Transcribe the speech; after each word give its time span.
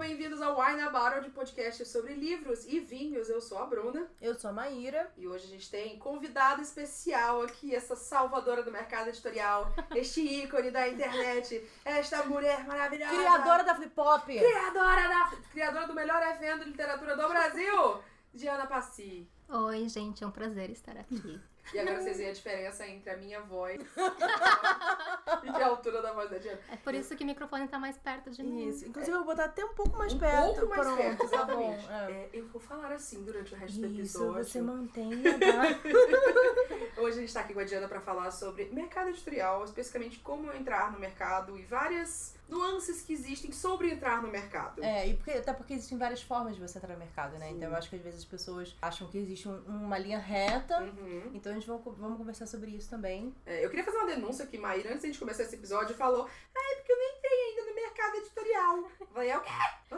bem-vindos 0.00 0.40
ao 0.40 0.58
Wine 0.58 0.80
About, 0.80 1.20
de 1.20 1.28
podcast 1.28 1.84
sobre 1.84 2.14
livros 2.14 2.66
e 2.66 2.80
vinhos. 2.80 3.28
Eu 3.28 3.38
sou 3.38 3.58
a 3.58 3.66
Bruna. 3.66 4.08
Eu 4.18 4.34
sou 4.34 4.48
a 4.48 4.52
Maíra. 4.52 5.12
E 5.14 5.28
hoje 5.28 5.44
a 5.44 5.48
gente 5.48 5.70
tem 5.70 5.98
convidado 5.98 6.62
especial 6.62 7.42
aqui, 7.42 7.74
essa 7.74 7.94
salvadora 7.94 8.62
do 8.62 8.72
mercado 8.72 9.08
editorial, 9.08 9.70
este 9.94 10.22
ícone 10.22 10.70
da 10.70 10.88
internet, 10.88 11.62
esta 11.84 12.24
mulher 12.24 12.66
maravilhosa. 12.66 13.14
Criadora 13.14 13.62
da 13.62 13.74
Flip 13.74 13.90
Pop. 13.90 14.24
Criadora, 14.24 15.06
da, 15.06 15.36
criadora 15.52 15.86
do 15.86 15.92
melhor 15.92 16.22
evento 16.28 16.64
de 16.64 16.70
literatura 16.70 17.14
do 17.14 17.28
Brasil, 17.28 18.02
Diana 18.32 18.66
Passi. 18.66 19.28
Oi, 19.50 19.86
gente, 19.86 20.24
é 20.24 20.26
um 20.26 20.30
prazer 20.30 20.70
estar 20.70 20.96
aqui. 20.96 21.38
E 21.72 21.78
agora 21.78 22.00
vocês 22.00 22.16
veem 22.16 22.30
a 22.30 22.32
diferença 22.32 22.86
entre 22.86 23.10
a 23.10 23.16
minha 23.16 23.40
voz 23.42 23.80
e 25.44 25.48
a 25.62 25.66
altura 25.66 26.02
da 26.02 26.12
voz 26.12 26.28
da 26.30 26.38
Diana. 26.38 26.58
É 26.70 26.76
por 26.76 26.94
isso 26.94 27.14
que 27.16 27.22
o 27.22 27.26
microfone 27.26 27.68
tá 27.68 27.78
mais 27.78 27.96
perto 27.96 28.30
de 28.30 28.42
mim. 28.42 28.68
Isso. 28.68 28.86
Inclusive, 28.88 29.12
eu 29.16 29.18
vou 29.24 29.26
botar 29.34 29.44
até 29.44 29.64
um 29.64 29.74
pouco 29.74 29.96
mais 29.96 30.12
Um 30.12 30.18
perto. 30.18 30.54
pouco 30.60 30.68
mais 30.68 30.80
Pronto, 30.82 30.96
perto, 30.98 31.18
tá 31.30 31.44
bom. 31.44 31.72
exatamente. 31.72 31.86
É. 31.90 32.10
É, 32.12 32.30
eu 32.32 32.46
vou 32.48 32.60
falar 32.60 32.92
assim 32.92 33.22
durante 33.22 33.54
o 33.54 33.56
resto 33.56 33.80
do 33.80 33.86
Isso, 33.86 34.18
episódio. 34.18 34.44
você 34.44 34.60
mantenha, 34.60 35.38
tá? 35.38 35.62
Hoje 37.00 37.18
a 37.18 37.20
gente 37.20 37.32
tá 37.32 37.40
aqui 37.40 37.54
com 37.54 37.60
a 37.60 37.64
Diana 37.64 37.88
pra 37.88 38.00
falar 38.00 38.30
sobre 38.30 38.64
mercado 38.72 39.08
editorial, 39.10 39.64
especificamente 39.64 40.18
como 40.18 40.52
entrar 40.52 40.90
no 40.92 40.98
mercado 40.98 41.56
e 41.58 41.62
várias 41.62 42.34
nuances 42.50 43.02
que 43.02 43.12
existem 43.12 43.52
sobre 43.52 43.90
entrar 43.90 44.22
no 44.22 44.28
mercado. 44.28 44.82
É, 44.82 45.08
e 45.08 45.14
porque, 45.14 45.30
até 45.32 45.52
porque 45.52 45.74
existem 45.74 45.96
várias 45.96 46.20
formas 46.22 46.54
de 46.56 46.60
você 46.60 46.78
entrar 46.78 46.92
no 46.94 46.98
mercado, 46.98 47.38
né? 47.38 47.50
Então 47.50 47.68
eu 47.70 47.76
acho 47.76 47.88
que 47.88 47.96
às 47.96 48.02
vezes 48.02 48.20
as 48.20 48.24
pessoas 48.24 48.76
acham 48.82 49.06
que 49.08 49.18
existe 49.18 49.48
um- 49.48 49.60
uma 49.66 49.98
linha 49.98 50.18
reta. 50.18 50.80
Uhum. 50.82 51.30
Então 51.34 51.52
a 51.52 51.54
gente 51.54 51.66
vamos, 51.66 51.82
vamos 51.98 52.18
conversar 52.18 52.46
sobre 52.46 52.70
isso 52.72 52.90
também. 52.90 53.34
É, 53.46 53.64
eu 53.64 53.70
queria 53.70 53.84
fazer 53.84 53.98
uma 53.98 54.06
denúncia 54.06 54.44
aqui, 54.44 54.58
Maíra, 54.58 54.88
antes 54.90 55.00
de 55.02 55.06
a 55.08 55.10
gente 55.12 55.18
começar 55.20 55.42
esse 55.44 55.54
episódio, 55.54 55.94
falou: 55.94 56.26
Ah, 56.56 56.72
é 56.72 56.76
porque 56.76 56.92
eu 56.92 56.98
nem 56.98 57.16
entrei 57.18 57.38
ainda 57.50 57.69
no 57.69 57.69
mercado 57.80 58.16
editorial. 58.16 58.78
Eu 59.00 59.06
falei, 59.06 59.30
é 59.30 59.38
o 59.38 59.40
quê? 59.40 59.50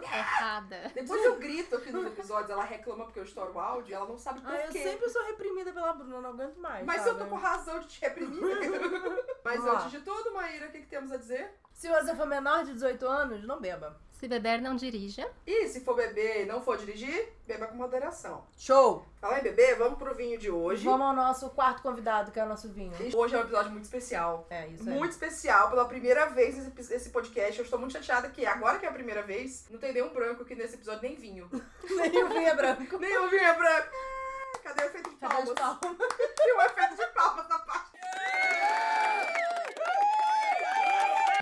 Errada. 0.03 0.91
Depois 0.95 1.25
eu 1.25 1.37
grito 1.37 1.77
aqui 1.77 1.93
nos 1.93 2.07
episódios, 2.07 2.51
ela 2.51 2.65
reclama 2.65 3.05
porque 3.05 3.19
eu 3.21 3.25
estouro 3.25 3.53
o 3.53 3.61
áudio 3.61 3.91
e 3.93 3.95
ela 3.95 4.07
não 4.07 4.17
sabe 4.19 4.41
por 4.41 4.51
Ah, 4.51 4.65
eu 4.67 4.73
quê. 4.73 4.83
sempre 4.83 5.09
sou 5.11 5.23
reprimida 5.27 5.73
pela 5.73 5.93
Bruna, 5.93 6.21
não 6.21 6.31
aguento 6.31 6.57
mais. 6.57 6.85
Mas 6.87 7.03
sabe? 7.03 7.11
eu 7.11 7.19
tô 7.19 7.27
com 7.27 7.37
razão 7.37 7.79
de 7.81 7.89
te 7.89 8.01
reprimir. 8.01 8.41
Mas 9.45 9.65
antes 9.65 9.91
de 9.91 10.01
tudo, 10.01 10.33
Maíra, 10.33 10.69
o 10.69 10.71
que, 10.71 10.81
que 10.81 10.87
temos 10.87 11.13
a 11.13 11.17
dizer? 11.17 11.53
Se 11.73 11.89
você 11.89 12.15
for 12.15 12.27
menor 12.27 12.65
de 12.65 12.73
18 12.75 13.07
anos, 13.07 13.45
não 13.45 13.61
beba. 13.61 14.01
Se 14.13 14.29
beber, 14.29 14.61
não 14.63 14.77
dirija. 14.77 15.29
E 15.45 15.67
se 15.69 15.81
for 15.81 15.97
beber 15.97 16.43
e 16.43 16.47
não 16.47 16.63
for 16.63 16.77
dirigir, 16.79 17.33
beba 17.53 17.67
com 17.67 17.77
moderação. 17.77 18.47
Show! 18.57 19.05
Falar 19.21 19.41
em 19.41 19.43
beber, 19.43 19.77
vamos 19.77 19.99
pro 19.99 20.15
vinho 20.15 20.39
de 20.39 20.51
hoje. 20.51 20.85
Vamos 20.85 21.07
ao 21.07 21.15
nosso 21.15 21.51
quarto 21.51 21.83
convidado, 21.83 22.33
que 22.33 22.41
é 22.41 22.45
o 22.45 22.49
nosso 22.49 22.69
vinho. 22.71 22.93
Hoje 23.15 23.35
é 23.35 23.39
um 23.39 23.43
episódio 23.43 23.71
muito 23.71 23.85
especial. 23.85 24.47
É, 24.49 24.69
isso 24.69 24.89
aí. 24.89 24.97
Muito 24.97 25.13
especial, 25.13 25.69
pela 25.69 25.85
primeira 25.85 26.27
vez 26.31 26.57
esse, 26.57 26.95
esse 26.95 27.11
podcast. 27.11 27.59
Eu 27.59 27.65
estou 27.65 27.79
muito 27.79 27.93
chateada 27.93 28.31
que 28.31 28.47
agora 28.47 28.79
que 28.79 28.87
é 28.87 28.89
a 28.89 28.93
primeira 28.93 29.23
vez, 29.23 29.67
não 29.71 29.79
tem 29.79 29.93
nenhum 29.93 30.09
branco 30.15 30.43
aqui 30.43 30.55
nesse 30.55 30.77
episódio, 30.77 31.03
nem 31.03 31.15
vinho. 31.15 31.51
Nem 31.91 32.25
o 32.25 32.29
vinho 32.29 32.49
é 32.49 32.55
branco. 32.55 32.97
Nenhum 32.99 33.29
vinho 33.29 33.45
é 33.45 33.55
branco. 33.55 33.89
Ah, 33.93 34.59
Cadê 34.63 34.85
o 34.85 34.87
efeito 34.87 35.11
de 35.11 35.17
Cadê 35.17 35.35
palmas? 35.35 35.51
as 35.51 35.59
palmas? 35.59 35.99
Tem 36.37 36.57
um 36.57 36.61
efeito 36.63 36.97
de 36.97 37.07
palmas 37.09 37.49
na 37.49 37.59
parte. 37.59 37.93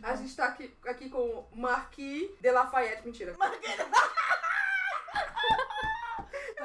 A 0.03 0.17
gente 0.17 0.35
tá 0.35 0.47
aqui, 0.47 0.75
aqui 0.87 1.09
com 1.09 1.47
o 1.53 1.57
Marquis 1.57 2.31
de 2.41 2.51
Lafayette. 2.51 3.07
Mentira. 3.07 3.37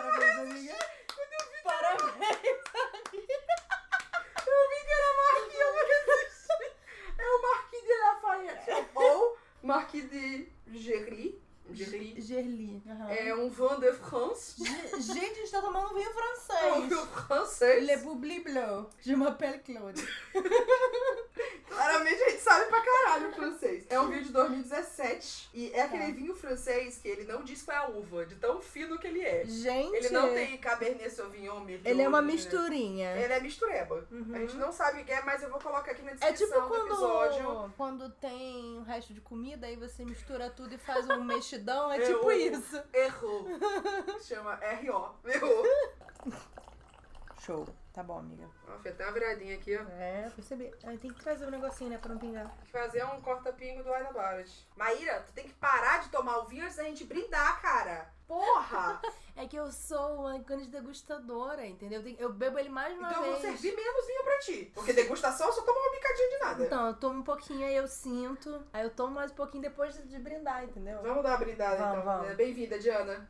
Parabéns, 0.05 0.37
amiga. 0.37 0.75
Parabéns. 1.63 2.11
Eu 4.45 4.69
vi 4.69 4.79
que 4.85 4.93
era 4.93 5.09
vou 5.73 5.83
resistir. 5.87 6.71
É 7.17 7.25
o 7.27 7.41
Marquis 7.41 7.81
de 7.81 7.95
Lafayette. 7.97 8.71
Ou 8.93 9.37
Marquis 9.63 10.09
de 10.11 10.51
Gerly. 10.73 11.44
Gerly. 11.71 12.21
Gerli. 12.21 12.83
aham. 12.87 13.09
É 13.11 13.35
um 13.35 13.49
vin 13.49 13.79
de 13.79 13.91
France. 13.93 14.63
Ge- 14.63 15.01
Gente, 15.01 15.31
a 15.31 15.35
gente 15.35 15.51
tá 15.51 15.61
tomando 15.61 15.93
vinho 15.93 16.07
É 16.07 16.09
um 16.09 16.13
francês. 16.13 16.89
vinho 16.89 17.05
francês. 17.07 17.85
Le 17.85 17.97
Boubli 17.97 18.39
Bleu. 18.43 18.89
Je 19.01 19.15
m'appelle 19.15 19.59
Claude. 19.59 20.01
Claramente 21.67 22.21
a 22.23 22.29
gente 22.29 22.41
sabe 22.41 22.65
pra 22.69 22.81
caralho 22.81 23.29
o 23.29 23.33
francês. 23.33 23.85
É 23.89 23.99
um 23.99 24.07
vinho 24.07 24.23
de 24.23 24.31
2017 24.31 25.49
e 25.53 25.71
é 25.73 25.81
aquele 25.81 26.05
Tá. 26.05 26.11
vinho 26.11 26.35
francês 26.35 26.97
que 26.97 27.07
ele 27.07 27.23
não 27.25 27.43
diz 27.43 27.61
qual 27.63 27.75
é 27.75 27.79
a 27.81 27.87
uva, 27.89 28.25
de 28.25 28.35
tão 28.35 28.61
fino 28.61 28.97
que 28.97 29.07
ele 29.07 29.21
é. 29.21 29.43
Gente. 29.45 29.95
Ele 29.95 30.09
não 30.09 30.29
tem 30.33 30.57
Cabernet 30.57 31.09
Sauvignon, 31.09 31.59
Merlot. 31.61 31.89
Ele 31.89 32.01
é 32.01 32.07
uma 32.07 32.21
né? 32.21 32.31
misturinha. 32.31 33.11
Ele 33.17 33.33
é 33.33 33.39
mistureba. 33.41 34.07
Uhum. 34.09 34.31
A 34.33 34.39
gente 34.39 34.55
não 34.55 34.71
sabe 34.71 35.01
o 35.01 35.05
que 35.05 35.11
é, 35.11 35.21
mas 35.23 35.43
eu 35.43 35.49
vou 35.49 35.59
colocar 35.59 35.91
aqui 35.91 36.01
na 36.03 36.11
É 36.11 36.15
descrição 36.15 36.61
tipo 36.61 36.75
do 36.75 36.85
episódio. 36.87 37.43
quando, 37.45 37.73
quando 37.75 38.09
tem 38.11 38.77
o 38.77 38.83
resto 38.83 39.13
de 39.13 39.19
comida, 39.19 39.67
aí 39.67 39.75
você 39.75 40.05
mistura 40.05 40.49
tudo 40.49 40.73
e 40.75 40.77
faz 40.77 41.09
um 41.09 41.19
mexidão. 41.55 41.91
É 41.91 41.99
tipo 41.99 42.31
isso. 42.31 42.83
Errou. 42.93 43.47
Chama 44.21 44.55
R.O. 44.61 45.15
Errou. 45.25 45.63
Show. 47.41 47.67
Tá 47.95 48.03
bom, 48.03 48.19
amiga. 48.19 48.45
Ó, 48.67 48.73
até 48.73 49.05
uma 49.05 49.13
viradinha 49.13 49.55
aqui, 49.55 49.73
ó. 49.77 49.81
É, 49.97 50.29
percebi. 50.35 50.69
Aí 50.83 50.97
tem 50.97 51.13
que 51.13 51.23
trazer 51.23 51.45
um 51.45 51.49
negocinho, 51.49 51.89
né, 51.91 51.97
pra 51.97 52.09
não 52.11 52.19
pingar. 52.19 52.43
Tem 52.49 52.65
que 52.65 52.71
fazer 52.71 53.05
um 53.05 53.21
corta-pingo 53.21 53.81
do 53.83 53.93
Aina 53.93 54.11
Barrett. 54.11 54.67
Maíra, 54.75 55.21
tu 55.25 55.31
tem 55.31 55.45
que 55.45 55.53
parar 55.53 56.01
de 56.01 56.09
tomar 56.09 56.39
o 56.39 56.45
vinho 56.45 56.65
antes 56.65 56.75
da 56.75 56.83
gente 56.83 57.05
brindar, 57.05 57.61
cara. 57.61 58.13
Porra! 58.27 59.01
É 59.37 59.45
que 59.45 59.57
eu 59.57 59.69
sou 59.69 60.21
uma 60.21 60.37
grande 60.37 60.69
degustadora, 60.69 61.65
entendeu? 61.65 62.01
Eu 62.17 62.31
bebo 62.31 62.57
ele 62.57 62.69
mais 62.69 62.97
uma 62.97 63.09
então 63.11 63.25
eu 63.25 63.31
vou 63.33 63.41
vez. 63.41 63.59
servir 63.59 63.75
menos 63.75 64.07
vinho 64.07 64.23
pra 64.23 64.39
ti. 64.39 64.71
Porque 64.73 64.93
degustação 64.93 65.47
eu 65.47 65.53
só 65.53 65.61
toma 65.61 65.77
uma 65.77 65.91
picadinha 65.91 66.29
de 66.29 66.37
nada. 66.37 66.63
Então, 66.63 66.87
eu 66.87 66.93
tomo 66.93 67.19
um 67.19 67.23
pouquinho, 67.23 67.67
aí 67.67 67.75
eu 67.75 67.85
sinto. 67.85 68.65
Aí 68.71 68.83
eu 68.83 68.89
tomo 68.91 69.13
mais 69.13 69.31
um 69.33 69.35
pouquinho 69.35 69.61
depois 69.63 69.93
de, 69.93 70.03
de 70.07 70.19
brindar, 70.19 70.63
entendeu? 70.63 71.01
Vamos 71.03 71.21
dar 71.21 71.31
uma 71.31 71.37
brindada 71.37 71.75
Vamos, 71.75 71.97
então. 71.99 72.05
vamos. 72.13 72.29
É, 72.29 72.33
Bem-vinda, 72.33 72.79
Diana. 72.79 73.27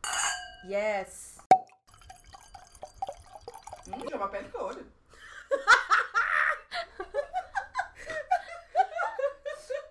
Yes! 0.64 1.35
Hum, 3.88 4.08
chama 4.08 4.28
pele 4.28 4.48
que 4.48 4.56
olho. 4.56 4.86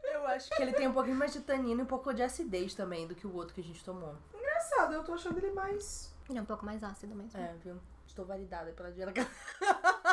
Eu 0.04 0.28
acho 0.28 0.50
que 0.50 0.62
ele 0.62 0.74
tem 0.74 0.88
um 0.88 0.94
pouquinho 0.94 1.16
mais 1.16 1.32
de 1.34 1.42
tanino 1.42 1.82
e 1.82 1.84
um 1.84 1.88
pouco 1.88 2.14
de 2.14 2.22
acidez 2.22 2.74
também 2.74 3.08
do 3.08 3.16
que 3.16 3.28
o 3.28 3.34
outro 3.34 3.54
que 3.54 3.62
a 3.62 3.64
gente 3.64 3.84
tomou. 3.84 4.16
Engraçado, 4.34 4.94
eu 4.94 5.04
tô 5.04 5.14
achando 5.14 5.38
ele 5.38 5.52
mais. 5.52 6.14
Ele 6.30 6.40
é 6.40 6.42
um 6.42 6.46
pouco 6.46 6.66
mais 6.66 6.84
ácido 6.84 7.16
mesmo. 7.16 7.40
É, 7.40 7.54
viu? 7.64 7.80
Estou 8.08 8.26
validada 8.26 8.72
pela 8.72 8.92
Diana. 8.92 9.14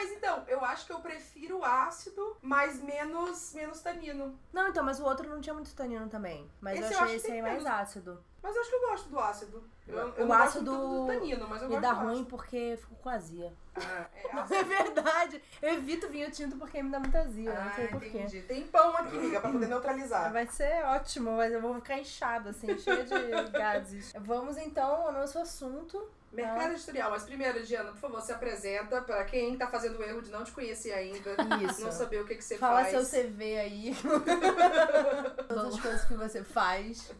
Mas 0.00 0.12
então, 0.12 0.42
eu 0.48 0.64
acho 0.64 0.86
que 0.86 0.92
eu 0.94 1.00
prefiro 1.00 1.62
ácido, 1.62 2.34
mas 2.40 2.80
menos, 2.82 3.52
menos 3.52 3.82
tanino. 3.82 4.34
Não, 4.50 4.68
então, 4.68 4.82
mas 4.82 4.98
o 4.98 5.04
outro 5.04 5.28
não 5.28 5.42
tinha 5.42 5.52
muito 5.52 5.74
tanino 5.74 6.08
também. 6.08 6.50
Mas 6.58 6.80
Esse 6.80 6.94
eu 6.94 6.98
eu 6.98 7.04
achei 7.04 7.20
que 7.20 7.26
esse 7.26 7.32
aí 7.32 7.42
mais 7.42 7.66
ácido. 7.66 8.24
Mas 8.42 8.54
eu 8.56 8.62
acho 8.62 8.70
que 8.70 8.76
eu 8.76 8.88
gosto 8.88 9.08
do 9.10 9.18
ácido. 9.18 9.62
Eu, 9.86 9.98
eu 10.16 10.26
O 10.26 10.32
ácido 10.32 10.72
do 10.72 11.06
tanino, 11.06 11.46
mas 11.46 11.60
eu 11.60 11.68
Me 11.68 11.74
gosto 11.74 11.82
dá 11.82 11.92
ruim 11.92 12.24
porque 12.24 12.78
fico 12.80 12.94
com 12.94 13.10
azia. 13.10 13.52
Ah, 13.74 14.06
é 14.50 14.56
é 14.56 14.64
verdade. 14.64 15.42
Eu 15.60 15.74
evito 15.74 16.08
vinho 16.08 16.30
tinto 16.30 16.56
porque 16.56 16.82
me 16.82 16.90
dá 16.90 16.98
muita 16.98 17.20
azia. 17.20 17.52
não 17.52 17.74
sei 17.74 17.84
Ah, 17.84 17.88
porquê. 17.90 18.08
entendi. 18.08 18.40
Tem 18.40 18.66
pão 18.68 18.96
aqui, 18.96 19.18
amiga, 19.18 19.38
pra 19.42 19.52
poder 19.52 19.66
neutralizar. 19.68 20.32
Vai 20.32 20.46
ser 20.46 20.82
ótimo, 20.86 21.36
mas 21.36 21.52
eu 21.52 21.60
vou 21.60 21.74
ficar 21.74 21.98
inchada, 21.98 22.48
assim, 22.48 22.78
cheia 22.78 23.04
de 23.04 23.50
gases. 23.52 24.14
Vamos 24.18 24.56
então 24.56 25.08
ao 25.08 25.12
nosso 25.12 25.38
assunto. 25.38 26.08
Mercado 26.32 26.72
editorial, 26.74 27.10
mas 27.10 27.24
primeiro, 27.24 27.64
Diana, 27.64 27.90
por 27.90 27.98
favor, 27.98 28.20
se 28.20 28.32
apresenta 28.32 29.00
pra 29.02 29.24
quem 29.24 29.56
tá 29.58 29.66
fazendo 29.66 29.98
o 29.98 30.02
erro 30.02 30.22
de 30.22 30.30
não 30.30 30.44
te 30.44 30.52
conhecer 30.52 30.92
ainda. 30.92 31.30
Isso. 31.68 31.82
Não 31.82 31.90
saber 31.90 32.20
o 32.20 32.26
que, 32.26 32.36
que 32.36 32.44
você 32.44 32.56
Fala 32.56 32.84
faz. 32.84 33.08
seu 33.08 33.24
CV 33.24 33.58
aí. 33.58 33.96
Todas 35.48 35.74
as 35.74 35.80
coisas 35.80 36.04
que 36.04 36.14
você 36.14 36.44
faz. 36.44 37.12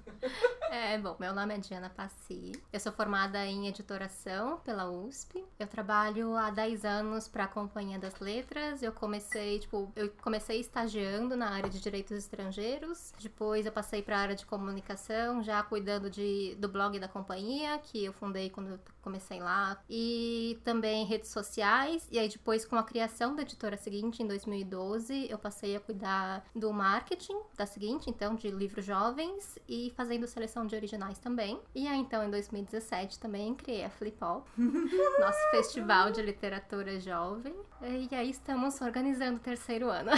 É, 0.71 0.97
bom, 0.99 1.17
meu 1.19 1.35
nome 1.35 1.55
é 1.55 1.59
Diana 1.59 1.91
Passi. 1.91 2.53
Eu 2.73 2.79
sou 2.79 2.93
formada 2.93 3.45
em 3.45 3.67
editoração 3.67 4.59
pela 4.61 4.89
USP. 4.89 5.45
Eu 5.59 5.67
trabalho 5.67 6.37
há 6.37 6.51
10 6.51 6.85
anos 6.85 7.27
para 7.27 7.45
a 7.45 7.49
Companhia 7.49 7.99
das 7.99 8.21
Letras. 8.21 8.83
Eu 8.83 8.93
comecei, 8.93 9.59
tipo, 9.59 9.91
eu 9.97 10.11
comecei 10.23 10.61
estagiando 10.61 11.37
na 11.37 11.51
área 11.51 11.69
de 11.69 11.81
direitos 11.81 12.17
estrangeiros. 12.17 13.13
Depois 13.19 13.67
eu 13.67 13.73
passei 13.73 14.03
para 14.03 14.17
a 14.17 14.21
área 14.21 14.37
de 14.37 14.47
comunicação, 14.47 15.43
já 15.43 15.61
cuidando 15.65 16.09
de, 16.09 16.55
do 16.59 16.69
blog 16.69 16.99
da 17.01 17.09
companhia, 17.09 17.77
que 17.79 18.05
eu 18.05 18.13
fundei 18.13 18.49
quando 18.51 18.71
eu 18.71 18.79
comecei 19.03 19.41
lá. 19.41 19.79
E 19.89 20.59
também 20.65 21.05
redes 21.05 21.31
sociais. 21.31 22.07
E 22.11 22.19
aí 22.19 22.29
depois 22.29 22.65
com 22.65 22.77
a 22.77 22.83
criação 22.83 23.35
da 23.35 23.43
editora 23.43 23.77
seguinte 23.77 24.23
em 24.23 24.27
2012, 24.27 25.27
eu 25.31 25.39
passei 25.39 25.77
a 25.77 25.81
cuidar 25.81 26.45
do 26.55 26.73
marketing 26.73 27.39
da 27.57 27.67
seguinte, 27.67 28.09
então 28.09 28.35
de 28.35 28.51
livros 28.51 28.85
jovens 28.85 29.59
e 29.69 29.93
fazendo 29.97 30.27
seleção 30.27 30.67
de 30.67 30.75
originais 30.77 31.19
também. 31.19 31.61
E 31.75 31.87
aí, 31.87 31.99
então, 31.99 32.23
em 32.25 32.31
2017, 32.31 33.19
também 33.19 33.55
criei 33.55 33.85
a 33.85 33.91
Flipol, 33.91 34.45
nosso 34.59 35.51
festival 35.51 36.11
de 36.11 36.23
literatura 36.23 36.99
jovem. 37.01 37.55
E 37.83 38.15
aí 38.15 38.31
estamos 38.31 38.81
organizando 38.81 39.37
o 39.37 39.41
terceiro 39.41 39.89
ano. 39.89 40.11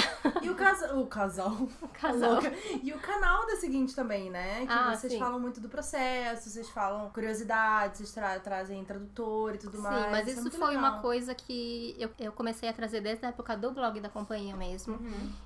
E 0.43 0.50
o, 0.50 0.55
casa... 0.55 0.94
o 0.96 1.06
casal. 1.06 1.52
O 1.82 1.88
casal. 1.88 2.32
Louca. 2.35 2.52
E 2.82 2.93
o 2.93 2.99
canal 2.99 3.46
da 3.46 3.56
seguinte 3.56 3.94
também, 3.94 4.31
né? 4.31 4.67
Que 4.67 4.73
Ah, 4.73 4.94
vocês 4.96 5.12
sim. 5.12 5.19
falam 5.19 5.38
muito 5.38 5.61
do 5.61 5.69
processo, 5.69 6.50
vocês 6.50 6.69
falam 6.70 7.11
curiosidades, 7.11 7.99
vocês 7.99 8.12
tra- 8.12 8.40
trazem 8.40 8.71
tradutor 8.84 9.54
e 9.54 9.58
tudo 9.58 9.76
Sim, 9.76 9.82
mais. 9.82 10.10
mas 10.10 10.28
é 10.28 10.30
isso 10.32 10.50
foi 10.52 10.74
legal. 10.74 10.78
uma 10.78 11.00
coisa 11.00 11.34
que 11.34 11.94
eu, 11.98 12.10
eu 12.19 12.32
comecei 12.32 12.69
a 12.69 12.72
trazer 12.72 13.00
desde 13.00 13.26
a 13.26 13.28
época 13.28 13.56
do 13.56 13.70
blog 13.70 14.00
da 14.00 14.08
companhia 14.08 14.56
mesmo. 14.56 14.98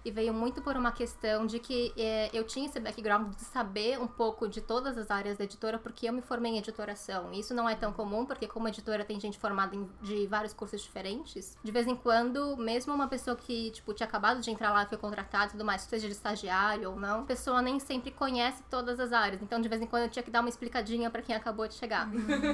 E 0.04 0.10
veio 0.10 0.32
muito 0.32 0.62
por 0.62 0.76
uma 0.76 0.92
questão 0.92 1.46
de 1.46 1.58
que 1.58 1.92
é, 1.96 2.30
eu 2.32 2.44
tinha 2.44 2.66
esse 2.66 2.78
background 2.78 3.34
de 3.34 3.42
saber 3.42 3.98
um 4.00 4.06
pouco 4.06 4.46
de 4.48 4.60
todas 4.60 4.96
as 4.96 5.10
áreas 5.10 5.38
da 5.38 5.44
editora, 5.44 5.78
porque 5.78 6.08
eu 6.08 6.12
me 6.12 6.22
formei 6.22 6.52
em 6.52 6.58
editoração. 6.58 7.32
E 7.32 7.40
isso 7.40 7.54
não 7.54 7.68
é 7.68 7.74
tão 7.74 7.92
comum, 7.92 8.24
porque 8.26 8.46
como 8.46 8.68
editora 8.68 9.04
tem 9.04 9.18
gente 9.18 9.38
formada 9.38 9.74
em, 9.74 9.88
de 10.02 10.26
vários 10.26 10.52
cursos 10.52 10.82
diferentes. 10.82 11.56
De 11.62 11.72
vez 11.72 11.86
em 11.86 11.96
quando, 11.96 12.56
mesmo 12.56 12.94
uma 12.94 13.08
pessoa 13.08 13.36
que, 13.36 13.70
tipo, 13.70 13.92
tinha 13.94 14.06
acabado 14.06 14.40
de 14.40 14.50
entrar 14.50 14.70
lá 14.72 14.82
e 14.84 14.86
foi 14.86 14.98
contratada 14.98 15.46
e 15.46 15.50
tudo 15.52 15.64
mais, 15.64 15.82
seja 15.82 16.06
de 16.06 16.12
estagiário 16.12 16.90
ou 16.90 16.96
não, 16.96 17.20
a 17.20 17.24
pessoa 17.24 17.62
nem 17.62 17.78
sempre 17.80 18.10
conhece 18.10 18.62
todas 18.70 19.00
as 19.00 19.12
áreas. 19.12 19.42
Então, 19.42 19.60
de 19.60 19.68
vez 19.68 19.80
em 19.80 19.86
quando, 19.86 20.04
eu 20.04 20.10
tinha 20.10 20.22
que 20.22 20.30
dar 20.30 20.40
uma 20.40 20.48
explicadinha 20.48 21.10
pra 21.10 21.22
quem 21.22 21.34
acabou 21.34 21.66
de 21.66 21.74
chegar. 21.74 22.08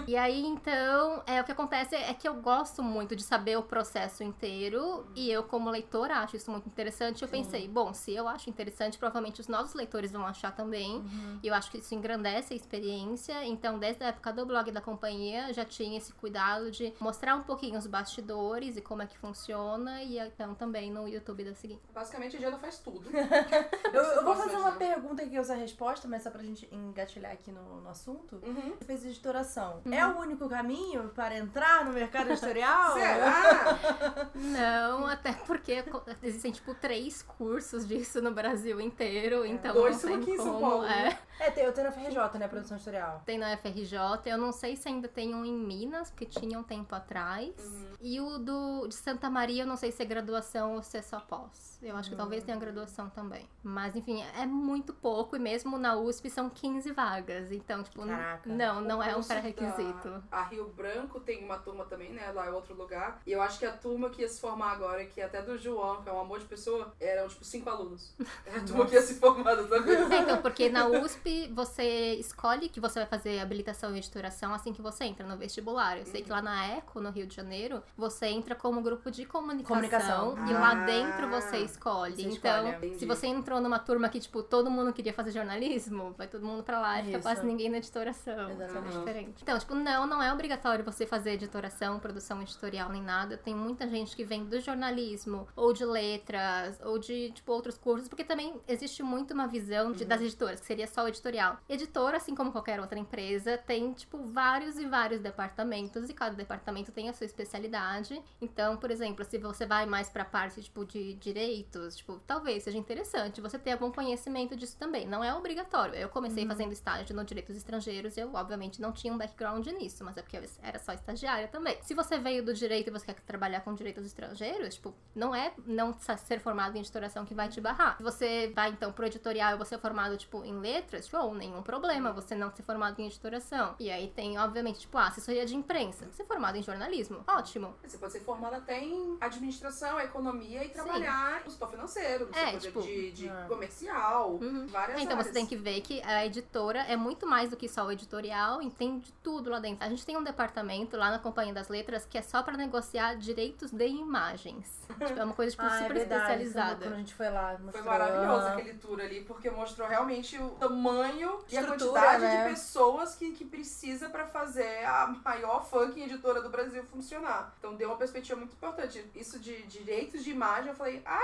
E 0.07 0.17
aí, 0.17 0.45
então, 0.63 1.25
é, 1.27 1.41
o 1.41 1.45
que 1.45 1.51
acontece 1.51 1.97
é 1.97 2.15
que 2.15 2.27
eu 2.27 2.35
gosto 2.35 2.85
muito 2.85 3.17
de 3.17 3.25
saber 3.25 3.59
o 3.59 3.65
processo 3.65 4.23
inteiro. 4.23 5.05
E 5.17 5.29
eu, 5.29 5.43
como 5.43 5.69
leitora, 5.69 6.19
acho 6.19 6.37
isso 6.37 6.53
muito 6.53 6.69
interessante. 6.69 7.21
Eu 7.23 7.29
pensei, 7.29 7.67
bom, 7.67 7.93
se 7.93 8.15
eu 8.15 8.29
acho 8.29 8.49
interessante, 8.49 8.97
provavelmente 8.97 9.41
os 9.41 9.49
nossos 9.49 9.75
leitores 9.75 10.13
vão 10.13 10.25
achar 10.25 10.55
também. 10.55 11.05
E 11.43 11.49
eu 11.49 11.55
acho 11.55 11.69
que 11.69 11.79
isso 11.79 11.93
engrandece 11.97 12.55
a 12.55 12.57
experiência. 12.57 13.45
Então, 13.45 13.77
desde 13.77 14.05
a 14.05 14.09
época 14.09 14.33
do 14.33 14.47
blog 14.47 14.71
da 14.71 14.81
companhia, 14.81 15.53
já 15.53 15.65
tinha 15.65 15.99
esse 15.99 16.13
cuidado 16.13 16.71
de 16.71 16.95
mostrar 17.01 17.35
um 17.35 17.43
pouquinho 17.43 17.77
os 17.77 17.89
bastidores 17.89 18.77
e 18.77 18.81
como 18.81 19.03
é 19.03 19.07
que 19.07 19.19
funciona. 19.19 20.01
E 20.05 20.17
então, 20.17 20.55
também 20.55 20.93
no 20.93 21.09
YouTube 21.09 21.43
da 21.43 21.55
seguinte. 21.55 21.83
Basicamente, 21.93 22.37
a 22.37 22.39
Diana 22.39 22.59
faz 22.59 22.79
tudo. 22.79 23.11
Eu, 23.93 24.03
eu 24.03 24.25
vou 24.25 24.35
fazer 24.35 24.57
uma 24.57 24.73
pergunta 24.73 25.27
que 25.27 25.39
usa 25.39 25.53
a 25.53 25.57
resposta, 25.57 26.09
mas 26.09 26.23
só 26.23 26.31
pra 26.31 26.43
gente 26.43 26.67
engatilhar 26.73 27.33
aqui 27.33 27.53
no, 27.53 27.83
no 27.83 27.89
assunto. 27.91 28.37
Uhum. 28.37 28.75
Você 28.79 28.85
fez 28.85 29.05
editoração. 29.05 29.83
Uhum. 29.85 29.93
É 29.93 30.07
o 30.07 30.19
único 30.19 30.49
caminho 30.53 31.09
para 31.15 31.37
entrar 31.37 31.85
no 31.85 31.93
mercado 31.93 32.31
editorial? 32.31 32.93
Será? 32.95 34.29
Não, 34.35 35.07
até 35.07 35.33
porque 35.33 35.83
existem, 36.23 36.53
tipo, 36.53 36.75
três 36.75 37.23
cursos 37.23 37.87
disso 37.87 38.21
no 38.21 38.33
Brasil 38.33 38.81
inteiro. 38.81 39.47
Então, 39.47 39.73
Dois 39.75 40.03
não 40.03 40.11
tem 40.11 40.21
aqui 40.21 40.31
em 40.33 40.37
São 40.37 40.53
como. 40.53 40.61
Paulo, 40.61 40.85
é. 40.85 41.05
né? 41.05 41.19
É, 41.41 41.51
tem, 41.51 41.65
eu 41.65 41.73
tenho 41.73 41.87
na 41.87 41.93
FRJ, 41.93 42.39
né? 42.39 42.49
Produção 42.49 42.77
editorial. 42.77 43.23
Tem 43.25 43.39
na 43.39 43.57
FRJ, 43.57 43.99
eu 44.27 44.39
não 44.39 44.53
sei 44.53 44.77
se 44.77 44.89
ainda 44.89 45.09
tem 45.09 45.35
um 45.35 45.45
em 45.45 45.57
Minas, 45.57 46.11
porque 46.11 46.27
tinha 46.27 46.59
um 46.59 46.63
tempo 46.63 46.95
atrás. 46.95 47.55
Uhum. 47.59 47.93
E 48.01 48.21
o 48.21 48.39
do 48.39 48.87
de 48.87 48.95
Santa 48.95 49.31
Maria, 49.31 49.63
eu 49.63 49.67
não 49.67 49.77
sei 49.77 49.91
se 49.91 50.03
é 50.03 50.05
graduação 50.05 50.75
ou 50.75 50.83
se 50.83 50.99
é 50.99 51.03
só 51.03 51.21
pós. 51.21 51.72
Eu 51.83 51.97
acho 51.97 52.11
que 52.11 52.17
talvez 52.17 52.45
tenha 52.45 52.57
graduação 52.57 53.11
também. 53.11 53.49
Mas, 53.63 53.97
enfim, 53.97 54.23
é 54.39 54.47
muito 54.47 54.93
pouco, 54.93 55.35
e 55.35 55.39
mesmo 55.39 55.77
na 55.77 55.97
USP 55.97 56.31
são 56.31 56.49
15 56.49 56.93
vagas. 56.93 57.51
Então, 57.51 57.83
tipo, 57.83 58.07
Caraca. 58.07 58.49
não, 58.49 58.81
não 58.81 59.03
é 59.03 59.11
um 59.11 59.15
curso 59.15 59.29
pré-requisito. 59.31 60.09
da- 60.09 60.23
A 60.31 60.43
Rio 60.45 60.67
Branco 60.77 61.19
tem 61.19 61.45
uma 61.45 61.59
turma 61.59 61.85
também, 61.85 62.13
né? 62.13 62.31
Lá 62.33 62.47
é 62.47 62.51
outro 62.51 62.75
lugar. 62.75 63.21
E 63.27 63.33
eu 63.33 63.43
acho 63.43 63.59
que 63.59 63.67
a 63.67 63.73
turma 63.73 64.11
que 64.11 64.23
ia 64.23 64.29
se 64.29 64.41
formar 64.41 64.71
agora, 64.73 65.05
que 65.05 65.21
é 65.21 65.25
até 65.25 65.43
do 65.43 65.59
João, 65.59 66.03
que 66.03 66.09
é 66.09 66.13
um 66.13 66.21
amor 66.21 66.39
de 66.39 66.45
pessoa, 66.45 66.93
eram 67.01 67.27
tipo 67.29 67.45
cinco 67.45 67.69
alunos. 67.69 68.15
É 68.47 68.57
a 68.59 68.65
turma 68.65 68.87
que 68.87 68.95
ia 68.95 69.03
se 69.03 69.15
formar 69.19 69.55
vez. 69.57 70.11
É, 70.11 70.19
então, 70.19 70.41
porque 70.43 70.69
na 70.69 70.87
USP 70.87 71.49
você 71.53 72.15
escolhe 72.15 72.69
que 72.69 72.79
você 72.81 73.01
vai 73.01 73.09
fazer 73.09 73.39
habilitação 73.41 73.95
e 73.95 73.99
editoração 73.99 74.53
assim 74.55 74.73
que 74.73 74.83
você 74.83 75.05
entra 75.05 75.27
no 75.27 75.37
vestibular. 75.37 75.99
Eu 75.99 76.07
sei 76.07 76.23
que 76.23 76.31
lá 76.31 76.41
na 76.43 76.67
ECO, 76.77 77.01
no 77.01 77.11
Rio 77.11 77.27
de 77.27 77.35
Janeiro, 77.35 77.83
você 77.97 78.27
entra 78.27 78.55
como 78.55 78.81
grupo 78.83 79.11
de 79.11 79.25
comunicação, 79.25 79.67
Comunicação. 79.67 80.47
e 80.47 80.53
lá 80.53 80.71
Ah. 80.73 80.85
dentro 80.87 81.29
você 81.29 81.59
escolhe. 81.73 82.15
Você 82.15 82.23
então, 82.23 82.69
escolhe. 82.69 82.95
Se 82.99 83.07
você 83.07 83.27
entrou 83.27 83.61
numa 83.61 83.79
turma 83.79 84.09
que, 84.09 84.21
tipo, 84.21 84.43
todo 84.43 84.71
mundo 84.71 84.93
queria 84.93 85.13
fazer 85.13 85.31
jornalismo, 85.33 86.15
vai 86.17 86.27
todo 86.27 86.45
mundo 86.45 86.63
pra 86.63 86.81
lá 86.81 87.01
e 87.01 87.05
fica 87.07 87.21
quase 87.21 87.45
ninguém 87.45 87.69
na 87.71 87.79
editoração. 87.79 88.51
Exatamente. 88.51 88.95
É 88.95 88.99
diferente. 88.99 89.43
Então, 89.43 89.59
tipo, 89.59 89.75
não, 89.75 90.07
não 90.07 90.23
é 90.23 90.33
obrigatório 90.33 90.85
você 90.85 91.07
fazer 91.07 91.33
editoração, 91.33 91.99
produção 91.99 92.41
editorial 92.43 92.89
nem 92.91 93.03
nada. 93.03 93.37
Tem 93.37 93.55
muita 93.55 93.87
gente 93.89 94.15
que 94.15 94.25
vem 94.25 94.45
do 94.45 94.61
jornalismo, 94.61 95.47
ou 95.57 95.73
de 95.73 95.85
letras, 95.85 96.81
ou 96.85 96.99
de, 96.99 97.31
tipo, 97.33 97.53
outros 97.53 97.77
cursos, 97.79 98.09
porque 98.09 98.25
também 98.25 98.55
existe 98.69 99.03
muito 99.03 99.35
uma 99.35 99.47
visão 99.47 99.93
de- 99.93 100.05
das 100.05 100.21
editoras, 100.21 100.61
que 100.61 100.67
seria 100.67 100.87
só 100.87 101.07
editorial. 101.09 101.59
Editora, 101.69 102.17
assim 102.17 102.35
como 102.35 102.53
qualquer 102.53 102.81
outra 102.81 102.99
empresa, 102.99 103.57
tem, 103.59 103.93
tipo, 103.93 104.19
vários 104.19 104.79
e 104.79 104.87
vários 104.87 105.21
departamentos, 105.21 106.09
e 106.09 106.15
cada 106.15 106.35
departamento 106.35 106.93
tem 106.93 107.09
a 107.09 107.13
sua 107.13 107.25
especialidade. 107.27 108.21
Então, 108.41 108.77
por 108.77 108.91
exemplo, 108.91 109.25
se 109.25 109.39
você 109.39 109.67
vai 109.67 109.87
mais 109.87 110.09
pra 110.09 110.25
parte, 110.25 110.63
tipo, 110.63 110.85
de 110.85 111.15
tipo, 111.63 112.19
talvez 112.27 112.63
seja 112.63 112.79
interessante 112.79 113.41
você 113.41 113.59
ter 113.59 113.73
algum 113.73 113.91
conhecimento 113.91 114.57
disso 114.57 114.77
também. 114.79 115.07
Não 115.07 115.23
é 115.23 115.35
obrigatório. 115.35 115.95
Eu 115.95 116.09
comecei 116.09 116.47
fazendo 116.47 116.73
estágio 116.73 117.15
no 117.15 117.25
direitos 117.25 117.57
estrangeiros, 117.57 118.17
eu, 118.17 118.33
obviamente, 118.35 118.81
não 118.81 118.93
tinha 118.93 119.13
um 119.13 119.19
background 119.19 119.67
nisso, 119.69 120.05
mas 120.05 120.17
é 120.17 120.23
porque 120.23 120.37
eu 120.37 120.43
era 120.63 120.79
só 120.79 120.93
estagiária 120.93 121.49
também. 121.49 121.79
Se 121.83 121.95
você 121.95 122.19
veio 122.19 122.45
do 122.45 122.53
direito 122.53 122.89
e 122.89 122.91
você 122.91 123.07
quer 123.07 123.21
trabalhar 123.21 123.61
com 123.61 123.75
direitos 123.75 124.05
estrangeiros, 124.05 124.75
tipo, 124.75 124.95
não 125.15 125.35
é 125.35 125.53
não 125.67 125.93
ser 125.93 126.41
formado 126.41 126.77
em 126.77 126.81
editoração 126.81 127.25
que 127.25 127.35
vai 127.35 127.49
te 127.49 127.61
barrar. 127.61 127.97
Se 127.97 128.03
você 128.03 128.53
vai, 128.55 128.71
então, 128.71 128.93
pro 128.93 129.07
editorial 129.07 129.55
e 129.55 129.59
você 129.59 129.75
é 129.75 129.79
formado, 129.79 130.17
tipo, 130.17 130.45
em 130.45 130.59
letras, 130.59 131.07
tipo, 131.07 131.35
nenhum 131.35 131.63
problema 131.63 132.13
você 132.13 132.35
não 132.35 132.55
ser 132.55 132.63
formado 132.63 133.01
em 133.01 133.07
editoração. 133.07 133.75
E 133.79 133.91
aí 133.91 134.09
tem, 134.09 134.39
obviamente, 134.39 134.81
tipo, 134.81 134.99
ah, 134.99 135.07
assessoria 135.07 135.47
de 135.47 135.55
imprensa. 135.55 136.11
Ser 136.13 136.25
formado 136.25 136.57
em 136.57 136.63
jornalismo, 136.63 137.23
ótimo. 137.27 137.75
Você 137.87 137.99
pode 137.99 138.13
ser 138.13 138.21
formada 138.21 138.57
até 138.57 138.81
em 138.83 139.17
administração, 139.21 140.01
economia 140.01 140.65
e 140.65 140.69
trabalhar 140.69 141.45
no 141.45 141.52
setor 141.53 141.69
financeiro, 141.69 142.27
no 142.27 142.37
É, 142.37 142.47
setor 142.53 142.61
tipo, 142.61 142.83
de, 142.83 143.13
de 143.13 143.29
é. 143.29 143.45
comercial, 143.49 144.33
Uhum. 144.35 144.67
várias 144.67 144.99
É, 144.99 145.03
então 145.03 145.13
áreas. 145.17 145.27
você 145.29 145.33
tem 145.33 145.47
que 145.47 145.57
ver 145.57 145.81
que 145.81 146.03
a 146.03 146.25
editora 146.27 146.81
é 146.81 146.97
muito 146.97 147.27
mais 147.27 147.51
do 147.51 147.57
que 147.57 147.69
só 147.69 147.85
o 147.87 147.93
editorial, 147.93 148.61
entende 148.63 149.13
tudo 149.23 149.51
lá 149.51 149.59
dentro. 149.59 149.85
A 149.85 149.89
gente 149.89 150.05
tem 150.05 150.17
um 150.17 150.23
departamento 150.25 150.97
lá 150.97 151.11
na 151.11 151.19
Companhia 151.19 151.55
das 151.55 151.69
Letras 151.69 152.05
que 152.07 152.19
é 152.19 152.23
só 152.23 152.43
pra 152.43 152.57
negociar 152.57 153.15
direitos 153.17 153.71
de 153.71 153.87
imagens. 153.87 154.81
Tipo, 155.07 155.21
é 155.21 155.25
uma 155.25 155.35
coisa 155.35 155.51
tipo, 155.53 155.63
Ah, 155.73 155.75
é 155.77 155.79
super 155.83 155.95
verdade. 155.95 156.23
especializada. 156.43 156.87
Quando 156.87 156.95
a 156.95 156.99
gente 156.99 157.15
foi 157.15 157.31
lá, 157.31 157.55
Foi 157.57 157.65
mostrou. 157.65 157.85
maravilhoso 157.85 158.47
Ah. 158.47 158.53
aquele 158.53 158.75
tour 158.75 159.01
ali, 159.01 159.25
porque 159.25 159.51
mostrou 159.51 159.89
realmente 159.89 160.39
o 160.39 160.51
tamanho 160.51 161.39
e 161.51 161.57
a 161.57 161.67
quantidade 161.67 162.23
né? 162.23 162.45
de 162.45 162.51
pessoas 162.51 163.15
que, 163.15 163.33
que 163.33 163.45
precisa 163.45 164.09
pra 164.09 164.27
fazer 164.27 164.85
a 164.85 165.07
maior 165.25 165.65
fucking 165.65 166.03
editora 166.05 166.41
do 166.43 166.49
Brasil 166.51 166.83
funcionar. 166.85 167.55
Então 167.59 167.75
deu 167.75 167.89
uma 167.89 167.97
perspectiva 167.97 168.39
muito 168.39 168.53
importante. 168.53 169.05
Isso 169.15 169.39
de 169.39 169.63
direitos 169.65 170.23
de 170.25 170.31
imagem, 170.31 170.69
eu 170.69 170.75
falei, 170.75 171.03
ah, 171.05 171.21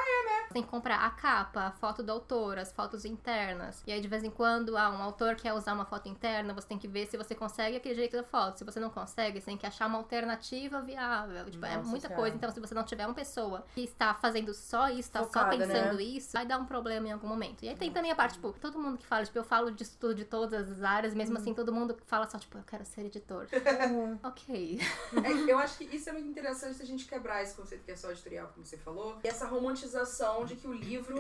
Você 0.46 0.54
tem 0.54 0.62
que 0.62 0.68
comprar 0.68 0.96
a 1.04 1.10
capa, 1.10 1.62
a 1.66 1.70
foto 1.72 2.02
do 2.02 2.10
autor, 2.10 2.58
as 2.58 2.72
fotos 2.72 3.04
internas. 3.04 3.82
E 3.86 3.92
aí, 3.92 4.00
de 4.00 4.08
vez 4.08 4.24
em 4.24 4.30
quando, 4.30 4.76
ah, 4.76 4.90
um 4.90 5.02
autor 5.02 5.34
quer 5.36 5.52
usar 5.52 5.74
uma 5.74 5.84
foto 5.84 6.08
interna, 6.08 6.54
você 6.54 6.66
tem 6.66 6.78
que 6.78 6.88
ver 6.88 7.06
se 7.06 7.16
você 7.16 7.34
consegue 7.34 7.76
aquele 7.76 7.94
jeito 7.94 8.16
da 8.16 8.22
foto. 8.24 8.58
Se 8.58 8.64
você 8.64 8.80
não 8.80 8.88
consegue, 8.90 9.40
você 9.40 9.46
tem 9.46 9.56
que 9.58 9.66
achar 9.66 9.86
uma 9.86 9.98
alternativa 9.98 10.80
viável. 10.80 11.44
Tipo, 11.50 11.66
é 11.66 11.76
Nossa 11.76 11.88
muita 11.90 12.06
Senhora. 12.08 12.22
coisa. 12.22 12.36
Então, 12.36 12.50
se 12.50 12.60
você 12.60 12.74
não 12.74 12.82
tiver 12.84 13.06
uma 13.06 13.14
pessoa 13.14 13.64
que 13.74 13.82
está 13.82 14.14
fazendo 14.14 14.54
só 14.54 14.88
isso, 14.88 15.10
só 15.12 15.24
Focada, 15.24 15.56
pensando 15.56 15.96
né? 15.96 16.02
isso, 16.02 16.32
vai 16.32 16.46
dar 16.46 16.58
um 16.58 16.64
problema 16.64 17.08
em 17.08 17.12
algum 17.12 17.28
momento. 17.28 17.62
E 17.64 17.68
aí 17.68 17.76
tem 17.76 17.90
também 17.92 18.10
a 18.10 18.16
parte, 18.16 18.34
tipo, 18.34 18.52
todo 18.52 18.78
mundo 18.78 18.96
que 18.98 19.06
fala, 19.06 19.24
tipo, 19.24 19.36
eu 19.38 19.44
falo 19.44 19.70
disso 19.70 19.96
tudo 20.00 20.14
de 20.14 20.24
todas 20.24 20.70
as 20.70 20.82
áreas, 20.82 21.14
mesmo 21.14 21.34
Uhum. 21.36 21.40
assim, 21.42 21.54
todo 21.54 21.72
mundo 21.72 21.96
fala 22.06 22.26
só, 22.28 22.38
tipo, 22.38 22.56
eu 22.56 22.64
quero 22.64 22.84
ser 22.84 23.02
editor. 23.06 23.46
Uhum. 23.90 24.18
ok. 24.24 24.80
É, 25.24 25.52
eu 25.52 25.58
acho 25.58 25.76
que 25.78 25.84
isso 25.84 26.08
é 26.08 26.12
muito 26.12 26.28
interessante 26.28 26.80
a 26.82 26.86
gente 26.86 27.04
quebrar 27.06 27.42
esse 27.42 27.54
conceito 27.54 27.84
que 27.84 27.90
é 27.90 27.96
só 27.96 28.10
editorial, 28.10 28.48
como 28.54 28.64
você 28.64 28.78
falou. 28.78 29.18
E 29.22 29.28
essa 29.28 29.46
romantização 29.46 29.97
de 30.44 30.56
que 30.56 30.66
o 30.66 30.72
livro 30.72 31.16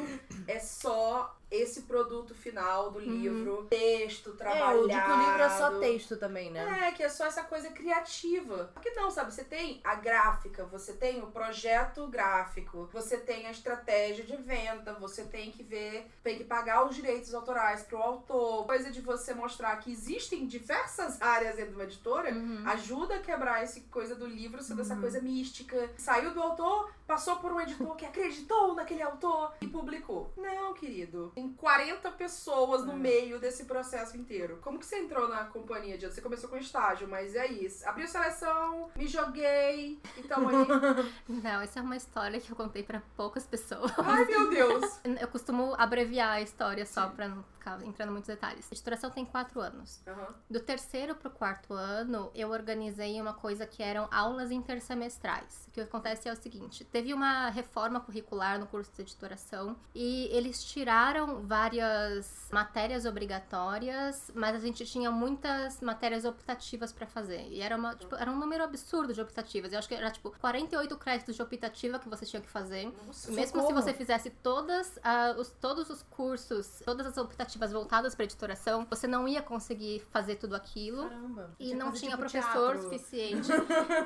é 0.46 0.58
só 0.58 1.37
esse 1.50 1.82
produto 1.82 2.34
final 2.34 2.90
do 2.90 2.98
livro, 2.98 3.66
texto, 3.70 4.30
É, 4.30 4.36
trabalhado. 4.36 4.88
que 4.88 4.94
o 4.94 5.26
livro 5.28 5.42
é 5.42 5.48
só 5.50 5.78
texto 5.80 6.16
também, 6.16 6.50
né? 6.50 6.88
É, 6.88 6.92
que 6.92 7.02
é 7.02 7.08
só 7.08 7.24
essa 7.26 7.42
coisa 7.44 7.70
criativa. 7.70 8.70
Porque 8.74 8.90
não, 8.90 9.10
sabe? 9.10 9.32
Você 9.32 9.44
tem 9.44 9.80
a 9.84 9.94
gráfica, 9.94 10.64
você 10.64 10.92
tem 10.92 11.22
o 11.22 11.26
projeto 11.28 12.06
gráfico, 12.08 12.88
você 12.92 13.16
tem 13.16 13.46
a 13.46 13.50
estratégia 13.50 14.24
de 14.24 14.36
venda, 14.36 14.94
você 14.94 15.24
tem 15.24 15.50
que 15.50 15.62
ver, 15.62 16.06
tem 16.22 16.36
que 16.36 16.44
pagar 16.44 16.86
os 16.86 16.94
direitos 16.94 17.32
autorais 17.34 17.82
pro 17.82 17.98
autor. 17.98 18.66
Coisa 18.66 18.90
de 18.90 19.00
você 19.00 19.34
mostrar 19.34 19.76
que 19.76 19.90
existem 19.90 20.46
diversas 20.46 21.20
áreas 21.22 21.56
dentro 21.56 21.70
de 21.72 21.76
uma 21.76 21.84
editora 21.84 22.28
Uhum. 22.32 22.62
ajuda 22.66 23.16
a 23.16 23.20
quebrar 23.20 23.62
essa 23.62 23.80
coisa 23.90 24.14
do 24.14 24.26
livro 24.26 24.62
ser 24.62 24.74
dessa 24.74 24.96
coisa 24.96 25.20
mística. 25.20 25.90
Saiu 25.96 26.32
do 26.32 26.42
autor, 26.42 26.90
passou 27.06 27.36
por 27.36 27.52
um 27.52 27.60
editor 27.60 27.96
que 27.96 28.04
acreditou 28.04 28.74
naquele 28.74 29.02
autor 29.02 29.54
e 29.60 29.66
publicou. 29.66 30.30
Não, 30.36 30.74
querido. 30.74 31.32
Tem 31.38 31.52
40 31.52 32.10
pessoas 32.12 32.84
no 32.84 32.94
É. 32.94 32.96
meio 32.96 33.38
desse 33.38 33.64
processo 33.64 34.16
inteiro. 34.16 34.58
Como 34.60 34.76
que 34.76 34.84
você 34.84 34.98
entrou 34.98 35.28
na 35.28 35.44
companhia, 35.44 35.96
Diana? 35.96 36.12
Você 36.12 36.20
começou 36.20 36.50
com 36.50 36.56
estágio, 36.56 37.06
mas 37.06 37.36
é 37.36 37.46
isso. 37.46 37.88
Abriu 37.88 38.08
seleção, 38.08 38.90
me 38.96 39.06
joguei, 39.06 40.00
então 40.16 40.48
aí... 40.48 40.56
Não, 41.28 41.62
isso 41.62 41.78
é 41.78 41.82
uma 41.82 41.96
história 41.96 42.40
que 42.40 42.50
eu 42.50 42.56
contei 42.56 42.82
pra 42.82 43.00
poucas 43.16 43.46
pessoas. 43.46 43.92
Ai, 43.98 44.24
meu 44.24 44.50
Deus! 44.50 44.98
Eu 45.20 45.28
costumo 45.28 45.74
abreviar 45.78 46.30
a 46.32 46.40
história 46.40 46.84
só 46.84 47.08
pra 47.08 47.28
não 47.28 47.44
ficar 47.76 47.86
entrando 47.86 48.08
em 48.08 48.12
muitos 48.12 48.28
detalhes. 48.28 48.70
Editoração 48.70 49.10
tem 49.10 49.24
quatro 49.24 49.60
anos. 49.60 50.00
Aham. 50.06 50.34
Do 50.48 50.60
terceiro 50.60 51.14
pro 51.14 51.30
quarto 51.30 51.74
ano, 51.74 52.30
eu 52.34 52.50
organizei 52.50 53.20
uma 53.20 53.34
coisa 53.34 53.66
que 53.66 53.82
eram 53.82 54.08
aulas 54.10 54.50
intersemestrais. 54.50 55.66
O 55.68 55.70
que 55.72 55.80
acontece 55.80 56.28
é 56.28 56.32
o 56.32 56.36
seguinte: 56.36 56.84
teve 56.84 57.12
uma 57.12 57.50
reforma 57.50 58.00
curricular 58.00 58.58
no 58.58 58.66
curso 58.66 58.90
de 58.92 59.02
editoração 59.02 59.76
e 59.94 60.28
eles 60.30 60.62
tiraram 60.64 61.42
várias 61.46 62.48
matérias 62.52 63.04
obrigatórias, 63.04 64.30
mas 64.34 64.54
a 64.54 64.58
gente 64.58 64.84
tinha 64.86 65.10
muitas 65.10 65.80
matérias 65.80 66.24
optativas 66.24 66.92
pra 66.92 67.06
fazer. 67.06 67.46
E 67.48 67.60
era, 67.60 67.76
uma, 67.76 67.94
tipo, 67.94 68.14
era 68.14 68.30
um 68.30 68.36
número 68.38 68.62
absurdo 68.64 69.12
de 69.12 69.20
optativas. 69.20 69.72
Eu 69.72 69.78
acho 69.78 69.88
que 69.88 69.94
era 69.94 70.10
tipo 70.10 70.30
48 70.38 70.96
créditos 70.96 71.36
de 71.36 71.42
optativa 71.42 71.98
que 71.98 72.08
você 72.08 72.24
tinha 72.24 72.40
que 72.40 72.48
fazer. 72.48 72.92
Nossa, 73.06 73.30
Mesmo 73.30 73.60
se 73.60 73.66
socorro. 73.66 73.74
você 73.82 73.92
fizesse 73.94 74.30
todas, 74.30 74.98
ah, 75.02 75.34
os, 75.38 75.50
todos 75.50 75.90
os 75.90 76.02
cursos, 76.02 76.82
todas 76.84 77.06
as 77.06 77.16
optativas 77.16 77.57
voltadas 77.72 78.14
para 78.14 78.24
editoração, 78.24 78.86
você 78.88 79.06
não 79.06 79.26
ia 79.26 79.42
conseguir 79.42 80.00
fazer 80.10 80.36
tudo 80.36 80.54
aquilo. 80.54 81.08
Caramba. 81.08 81.50
E 81.58 81.74
não 81.74 81.92
tinha 81.92 82.12
tipo 82.12 82.22
professor 82.22 82.72
teatro. 82.72 82.82
suficiente. 82.82 83.48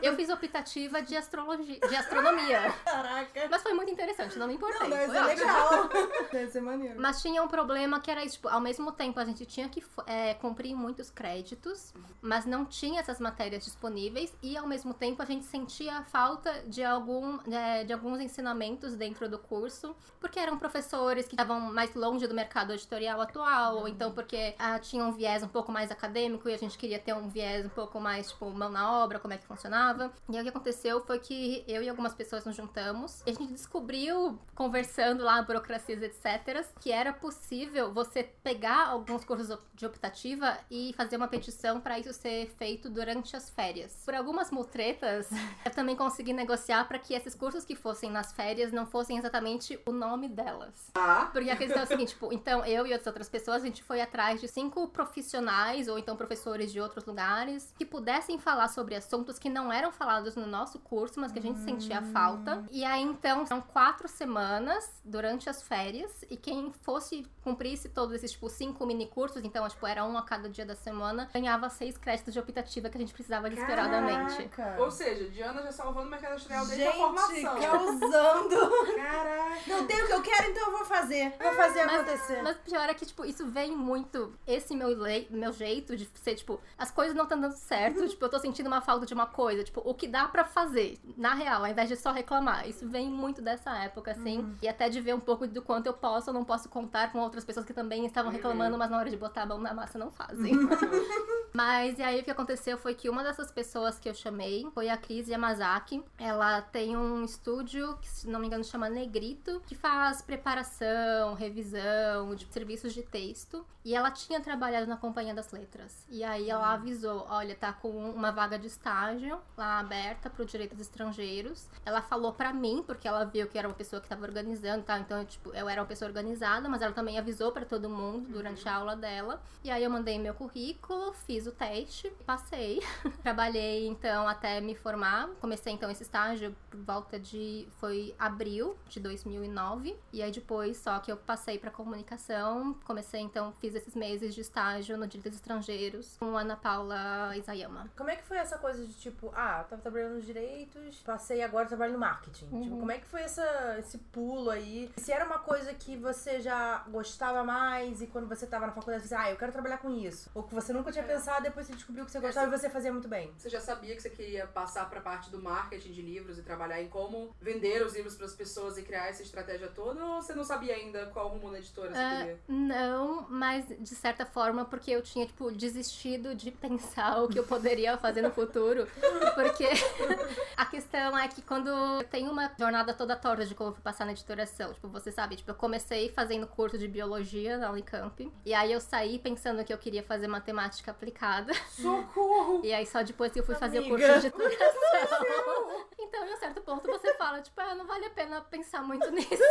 Eu 0.03 0.15
fiz 0.17 0.29
optativa 0.29 1.03
de 1.03 1.17
astrologia, 1.17 1.79
de 1.81 1.97
astronomia. 1.97 2.73
Caraca. 2.85 3.49
Mas 3.51 3.63
foi 3.63 3.73
muito 3.75 3.91
interessante, 3.91 4.39
não 4.39 4.47
me 4.47 4.55
importei. 4.55 4.89
Não, 4.89 4.97
deve 4.97 5.07
Foi 5.07 5.19
ótimo. 5.19 5.37
legal. 5.37 5.89
Deve 6.33 6.51
ser 6.51 6.61
maneiro. 6.61 7.01
Mas 7.01 7.21
tinha 7.21 7.43
um 7.43 7.49
problema 7.49 8.01
que 8.01 8.11
era 8.11 8.25
isso, 8.25 8.37
tipo, 8.37 8.49
ao 8.49 8.61
mesmo 8.61 8.93
tempo 8.93 9.19
a 9.21 9.25
gente 9.25 9.45
tinha 9.45 9.69
que 9.69 9.85
é, 10.07 10.35
cumprir 10.35 10.75
muitos 10.75 11.11
créditos, 11.11 11.93
mas 12.21 12.47
não 12.47 12.65
tinha 12.65 13.01
essas 13.01 13.21
matérias 13.21 13.65
disponíveis 13.65 14.35
e 14.43 14.57
ao 14.57 14.67
mesmo 14.67 14.95
tempo 14.95 15.23
a 15.23 15.25
gente 15.25 15.45
sentia 15.45 15.99
a 15.99 16.03
falta 16.05 16.63
de, 16.67 16.83
algum, 16.83 17.39
é, 17.51 17.85
de 17.85 17.93
alguns 17.93 18.21
ensinamentos 18.21 18.95
dentro 18.95 19.29
do 19.29 19.39
curso, 19.39 19.95
porque 20.21 20.39
eram 20.39 20.59
professores 20.59 21.27
que 21.27 21.35
estavam 21.35 21.61
mais 21.61 21.95
longe 21.95 22.27
do 22.27 22.35
mercado 22.35 22.73
editorial 22.73 23.21
atual, 23.21 23.42
ou 23.43 23.89
então 23.89 24.13
porque 24.13 24.55
ah, 24.59 24.79
tinham 24.79 25.09
um 25.09 25.13
viés 25.13 25.43
um 25.43 25.49
pouco 25.49 25.71
mais 25.71 25.91
acadêmico 25.91 26.49
e 26.49 26.55
a 26.55 26.59
gente 26.59 26.79
queria 26.79 26.99
ter 26.99 27.15
um 27.15 27.29
viés 27.29 27.67
um 27.67 27.71
pouco 27.71 28.01
mais, 28.01 28.31
tipo, 28.31 28.51
mão 28.51 28.71
na 28.71 29.03
obra, 29.03 29.19
como 29.19 29.35
é 29.35 29.39
que 29.39 29.47
funcionava. 29.47 30.13
E 30.29 30.37
aí 30.37 30.41
o 30.41 30.45
que 30.45 30.51
aconteceu 30.51 31.01
foi 31.05 31.19
que 31.19 31.65
eu 31.67 31.83
e 31.83 31.89
algumas 31.89 32.15
pessoas 32.15 32.45
nos 32.45 32.57
juntamos 32.57 33.23
e 33.27 33.31
a 33.31 33.35
gente 33.35 33.53
descobriu, 33.53 34.39
conversando 34.55 35.25
lá, 35.25 35.43
burocracias, 35.43 36.03
etc., 36.03 36.65
que 36.81 36.91
era 36.91 37.13
possível 37.13 37.93
você 37.93 38.23
pegar 38.23 38.89
alguns 38.89 39.25
cursos 39.25 39.59
de 39.75 39.87
optativa 39.87 40.59
e 40.71 40.93
fazer 40.97 41.17
uma 41.17 41.29
petição 41.29 41.81
para 41.81 41.99
isso 41.99 42.13
ser 42.13 42.51
feito 42.57 42.89
durante 42.89 43.37
as 43.37 43.51
férias. 43.51 44.03
Por 44.05 44.15
algumas 44.15 44.51
mutretas, 44.51 45.29
eu 45.65 45.71
também 45.71 45.97
consegui 45.97 46.33
negociar 46.33 46.85
para 46.85 46.99
que 46.99 47.15
esses 47.15 47.35
cursos 47.35 47.65
que 47.65 47.75
fossem 47.75 48.11
nas 48.11 48.33
férias 48.33 48.73
não 48.73 48.87
fossem 48.87 49.19
exatamente 49.19 49.79
o 49.87 49.93
nome 49.93 50.29
delas. 50.29 50.91
Tá. 50.93 51.31
Porque 51.33 51.51
a 51.51 51.57
questão 51.57 51.79
é 51.79 51.83
a 51.83 51.87
seguinte, 51.87 52.11
tipo, 52.11 52.33
então 52.33 52.65
eu 52.65 52.87
e 52.87 52.93
outras 52.93 53.22
outras 53.23 53.29
pessoas, 53.29 53.63
a 53.63 53.67
gente 53.67 53.83
foi 53.85 54.01
atrás 54.01 54.41
de 54.41 54.49
cinco 54.49 54.89
profissionais 54.89 55.87
ou 55.87 55.97
então 55.99 56.17
professores 56.17 56.73
de 56.73 56.81
outros 56.81 57.05
lugares 57.05 57.73
que 57.79 57.85
pudessem 57.85 58.39
falar 58.39 58.69
sobre 58.69 58.97
assuntos 58.97 59.39
que 59.39 59.49
não 59.49 59.73
eram 59.73 59.93
falados 59.93 60.35
no 60.35 60.47
nosso 60.47 60.79
curso, 60.81 61.21
mas 61.21 61.31
que 61.31 61.39
a 61.39 61.43
gente 61.43 61.61
sentia 61.61 62.03
falta. 62.03 62.65
E 62.71 62.85
aí 62.85 63.03
então 63.03 63.47
são 63.47 63.61
quatro 63.61 64.09
semanas 64.09 64.91
durante 65.05 65.49
as 65.49 65.63
férias 65.63 66.25
e 66.29 66.37
quem 66.37 66.73
fosse 66.73 67.25
cumprisse 67.43 67.89
todos 67.89 68.15
esses 68.17 68.33
tipo 68.33 68.49
cinco 68.49 68.85
mini 68.87 69.07
cursos, 69.07 69.43
então 69.45 69.69
tipo 69.69 69.87
era 69.87 70.05
um 70.05 70.19
a 70.19 70.23
cada 70.23 70.49
dia 70.49 70.67
da 70.67 70.75
semana, 70.75 71.29
ganhava 71.33 71.69
seis 71.69 71.97
créditos 71.97 72.33
de 72.35 72.41
optativa 72.41 72.89
que 72.89 72.97
a 72.97 73.01
gente 73.01 73.13
precisava 73.15 73.49
desesperadamente. 73.49 74.49
Caraca. 74.49 74.83
Ou 74.83 74.91
seja, 74.91 75.29
Diana 75.31 75.63
já 75.63 75.71
salvando 75.73 76.09
o 76.09 76.11
mercado 76.11 76.35
editorial 76.35 76.67
desde 76.67 76.83
a 76.85 76.91
Gente, 76.91 77.01
formação. 77.01 77.61
causando. 77.61 78.57
Caraca. 78.97 79.61
Não 79.69 79.87
tem 79.87 80.03
o 80.03 80.07
que 80.07 80.13
eu 80.13 80.23
quero, 80.23 80.51
então 80.51 80.67
eu 80.67 80.73
vou 80.73 80.85
fazer. 80.85 81.33
Vou 81.41 81.53
fazer 81.53 81.85
Mas- 81.85 82.01
acontecer. 82.01 82.43
Mas 82.43 82.57
pior 82.59 82.89
é 82.89 82.95
que, 82.95 83.12
tipo, 83.13 83.25
isso 83.25 83.47
vem 83.47 83.77
muito. 83.77 84.33
Esse 84.47 84.75
meu, 84.75 84.89
lei, 84.89 85.29
meu 85.31 85.53
jeito 85.53 85.97
de 85.97 86.09
ser, 86.15 86.35
tipo, 86.35 86.61
as 86.77 86.91
coisas 86.91 87.15
não 87.15 87.25
estão 87.25 87.41
dando 87.41 87.55
certo. 87.55 88.09
tipo, 88.09 88.25
eu 88.25 88.29
tô 88.29 88.39
sentindo 88.39 88.67
uma 88.67 88.81
falta 88.81 89.07
de 89.07 89.15
uma 89.15 89.27
coisa. 89.27 89.63
Tipo, 89.63 89.83
o 89.85 89.95
que 89.95 90.09
dá 90.09 90.27
pra 90.27 90.45
fazer, 90.45 90.99
na 91.17 91.35
real, 91.35 91.65
ao 91.65 91.71
invés 91.71 91.89
de 91.89 91.97
só 91.97 92.11
reclamar. 92.11 92.69
Isso 92.69 92.89
vem 92.89 93.09
muito 93.09 93.41
dessa 93.41 93.71
época, 93.79 94.13
assim. 94.13 94.55
E 94.63 94.69
até 94.69 94.89
de 94.89 95.01
ver 95.01 95.15
um 95.15 95.21
pouco 95.21 95.47
do 95.47 95.63
quanto 95.63 95.87
eu 95.87 95.95
posso 95.95 96.31
ou 96.31 96.35
não 96.35 96.45
posso 96.45 96.69
contar 96.69 97.13
com 97.13 97.19
outras 97.19 97.45
pessoas 97.45 97.67
que 97.67 97.75
também 97.75 98.07
estavam 98.07 98.33
reclamando, 98.33 98.79
mas 98.79 98.91
na 98.91 98.99
hora 98.99 99.11
de 99.11 99.17
botar 99.17 99.43
a 99.43 99.47
mão 99.47 99.59
na 99.59 99.75
massa 99.75 99.99
não 99.99 100.11
fazem. 100.11 100.53
Mas 101.53 101.99
e 101.99 102.03
aí 102.03 102.21
o 102.21 102.25
que 102.25 102.31
aconteceu 102.31 102.79
foi 102.79 102.95
que 102.95 103.11
uma 103.11 103.23
dessas 103.23 103.51
pessoas 103.51 103.99
que 103.99 104.09
eu 104.09 104.15
chamei 104.15 104.67
foi 104.73 104.89
a 104.89 104.97
Cris 104.97 105.29
Yamazaki. 105.29 106.03
Ela 106.17 106.63
tem 106.63 106.97
um 106.97 107.25
estúdio 107.25 107.99
que, 107.99 108.09
se 108.09 108.27
não 108.27 108.41
me 108.41 108.47
engano, 108.47 108.65
chama 108.65 108.89
Negrito, 108.89 109.61
que 109.67 109.75
faz 109.75 110.23
preparação, 110.23 111.35
revisão 111.35 112.35
de 112.35 112.47
serviços 112.51 112.95
de 112.95 113.02
texto. 113.03 113.67
E 113.85 113.95
ela 113.97 114.11
tinha 114.11 114.41
trabalhado 114.41 114.87
na 114.87 114.97
Companhia 114.97 115.35
das 115.35 115.51
Letras. 115.51 116.07
E 116.09 116.23
aí 116.23 116.49
ela 116.49 116.73
avisou: 116.73 117.27
olha, 117.29 117.55
tá 117.55 117.73
com 117.73 117.91
uma 118.11 118.31
vaga 118.31 118.59
de 118.59 118.69
estágio 118.69 119.41
lá 119.57 119.81
aberta 119.81 120.31
pro 120.31 120.45
direitos 120.45 120.79
estrangeiros. 120.81 121.69
Ela 121.85 122.01
falou 122.01 122.33
pra 122.33 122.53
mim, 122.53 122.83
porque 122.87 123.09
ela 123.09 123.25
viu 123.25 123.49
que 123.49 123.59
era 123.59 123.67
uma 123.67 123.75
pessoa 123.75 124.01
que 124.01 124.09
tava 124.09 124.25
organizando 124.25 124.81
e 124.81 124.85
tal. 124.85 124.99
Então, 124.99 125.25
tipo, 125.25 125.51
eu 125.51 125.69
era 125.69 125.81
uma 125.81 125.87
pessoa 125.87 126.09
organizada, 126.09 126.69
mas 126.69 126.81
ela 126.81 126.93
também 126.93 127.19
avisou 127.19 127.51
pra 127.51 127.65
todo 127.65 127.89
mundo 127.89 128.29
durante 128.29 128.69
a 128.69 128.77
aula 128.77 128.95
dela. 128.95 129.43
E 129.65 129.71
aí 129.71 129.83
eu 129.83 129.91
mandei 129.91 130.19
meu 130.19 130.35
currículo, 130.35 131.13
fiz 131.13 131.47
o 131.47 131.53
teste, 131.53 132.09
passei. 132.25 132.81
Trabalhei 133.23 133.89
então 133.89 134.29
até 134.29 134.61
me 134.61 134.77
formar. 134.77 135.29
Comecei 135.41 135.73
então 135.73 135.91
esse 135.91 136.05
estágio 136.05 136.55
por 136.71 136.81
volta 136.81 137.19
de 137.19 137.67
foi 137.79 138.15
abril 138.19 138.77
de 138.89 139.01
2009. 139.01 139.97
E 140.13 140.23
aí 140.23 140.31
depois 140.31 140.77
só 140.77 141.01
que 141.01 141.11
eu 141.11 141.17
passei 141.17 141.59
pra 141.59 141.71
comunicação, 141.71 142.75
comecei 142.93 143.21
então 143.21 143.53
fiz 143.59 143.75
esses 143.75 143.95
meses 143.95 144.35
de 144.35 144.43
estágio 144.43 144.99
no 144.99 145.07
Direitos 145.07 145.35
Estrangeiros 145.35 146.17
com 146.19 146.37
Ana 146.37 146.57
Paula 146.57 147.35
Isayama. 147.37 147.91
Como 147.97 148.11
é 148.11 148.17
que 148.17 148.23
foi 148.23 148.37
essa 148.37 148.59
coisa 148.59 148.87
de 148.87 148.93
tipo, 148.95 149.33
ah, 149.35 149.65
tava 149.69 149.81
trabalhando 149.81 150.15
nos 150.17 150.27
direitos, 150.27 150.99
passei 151.05 151.43
agora 151.43 151.67
trabalho 151.67 151.95
no 151.95 151.99
marketing? 151.99 152.47
Uhum. 152.53 152.63
Tipo, 152.63 152.77
como 152.79 152.93
é 152.93 152.99
que 152.99 153.07
foi 153.07 153.23
essa, 153.23 153.77
esse 153.79 153.97
pulo 153.99 154.51
aí? 154.51 154.91
Se 154.99 155.11
era 155.11 155.25
uma 155.25 155.39
coisa 155.39 155.73
que 155.73 155.97
você 155.97 156.41
já 156.41 156.85
gostava 156.89 157.43
mais 157.43 158.03
e 158.03 158.07
quando 158.07 158.29
você 158.29 158.47
tava 158.47 158.67
na 158.67 158.73
faculdade 158.73 159.09
você, 159.09 159.15
ah, 159.15 159.31
eu 159.31 159.37
quero 159.37 159.53
trabalhar 159.53 159.79
com 159.79 159.91
isso. 159.91 160.31
Ou 160.35 160.43
que 160.43 160.55
você 160.55 160.73
nunca 160.73 160.93
tinha 160.93 161.05
É. 161.05 161.07
pensado, 161.09 161.43
depois 161.43 161.67
você 161.67 161.73
descobriu 161.73 162.05
que 162.05 162.11
você 162.11 162.21
gostava 162.21 162.55
e 162.55 162.59
você 162.59 162.69
fazia 162.69 162.93
muito 162.93 163.09
bem. 163.09 163.33
Você 163.39 163.49
já 163.49 163.61
sabia 163.61 163.95
que 163.97 164.03
você 164.03 164.11
queria 164.11 164.47
passar 164.47 164.89
pra 164.91 165.01
parte 165.01 165.31
do 165.31 165.41
marketing 165.43 165.93
de 165.93 166.03
livros 166.03 166.39
e 166.39 166.43
trabalhar 166.43 166.83
em 166.83 166.89
como 166.89 167.35
vender 167.41 167.83
os 167.85 167.95
livros 167.95 168.15
pras 168.17 168.35
pessoas 168.35 168.77
e 168.77 168.83
criar 168.83 169.09
essa 169.09 169.23
estratégia 169.23 169.69
toda? 169.69 170.05
Ou 170.05 170.21
você 170.21 170.35
não 170.35 170.45
sabia 170.45 170.75
ainda 170.75 171.07
qual 171.07 171.29
rumo 171.29 171.51
na 171.51 171.59
editora 171.59 171.91
você 171.91 171.99
Ah, 171.99 172.19
queria? 172.19 172.39
Não, 172.83 173.27
mas 173.29 173.65
de 173.79 173.95
certa 173.95 174.27
forma, 174.27 174.65
porque 174.65 174.91
eu 174.91 175.01
tinha, 175.03 175.25
tipo, 175.25 175.51
desistido 175.53 176.35
de 176.35 176.51
pensar 176.53 177.23
o 177.23 177.29
que 177.29 177.39
eu 177.39 177.45
poderia 177.45 177.97
fazer 177.97 178.23
no 178.23 178.31
futuro. 178.31 178.89
Porque 179.35 179.67
a 180.57 180.67
questão 180.67 181.17
é 181.17 181.29
que 181.29 181.41
quando 181.43 181.69
eu 181.69 182.05
tenho 182.05 182.31
uma 182.31 182.51
jornada 182.59 182.93
toda 182.93 183.15
torta 183.15 183.47
de 183.47 183.55
como 183.55 183.71
eu 183.71 183.75
fui 183.75 183.83
passar 183.83 184.05
na 184.05 184.13
editoração, 184.13 184.75
tipo, 184.75 184.89
você 184.89 185.13
sabe, 185.13 185.37
tipo, 185.37 185.51
eu 185.51 185.55
comecei 185.55 186.09
fazendo 186.11 186.47
curso 186.47 186.77
de 186.77 186.89
biologia 186.89 187.57
na 187.57 187.71
Unicamp. 187.71 188.33
E 188.45 188.53
aí 188.53 188.73
eu 188.73 188.81
saí 188.81 189.19
pensando 189.19 189.65
que 189.65 189.73
eu 189.73 189.79
queria 189.79 190.03
fazer 190.03 190.27
matemática 190.27 190.91
aplicada. 190.91 191.53
Socorro! 191.71 192.61
E 192.65 192.73
aí 192.73 192.85
só 192.87 193.03
depois 193.03 193.33
que 193.33 193.39
eu 193.41 193.45
fui 193.45 193.55
fazer 193.55 193.79
o 193.79 193.83
Amiga. 193.83 193.97
curso 193.97 194.21
de 194.21 194.27
editoração. 194.27 195.87
Então, 195.99 196.27
em 196.27 196.35
um 196.35 196.37
certo 196.37 196.61
ponto, 196.63 196.87
você 196.91 197.15
fala, 197.15 197.41
tipo, 197.41 197.59
ah, 197.61 197.75
não 197.75 197.87
vale 197.87 198.07
a 198.07 198.11
pena 198.11 198.41
pensar 198.43 198.83
muito 198.83 199.09
nisso. 199.13 199.43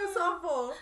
Eu 0.00 0.08
só 0.12 0.38
vou. 0.38 0.74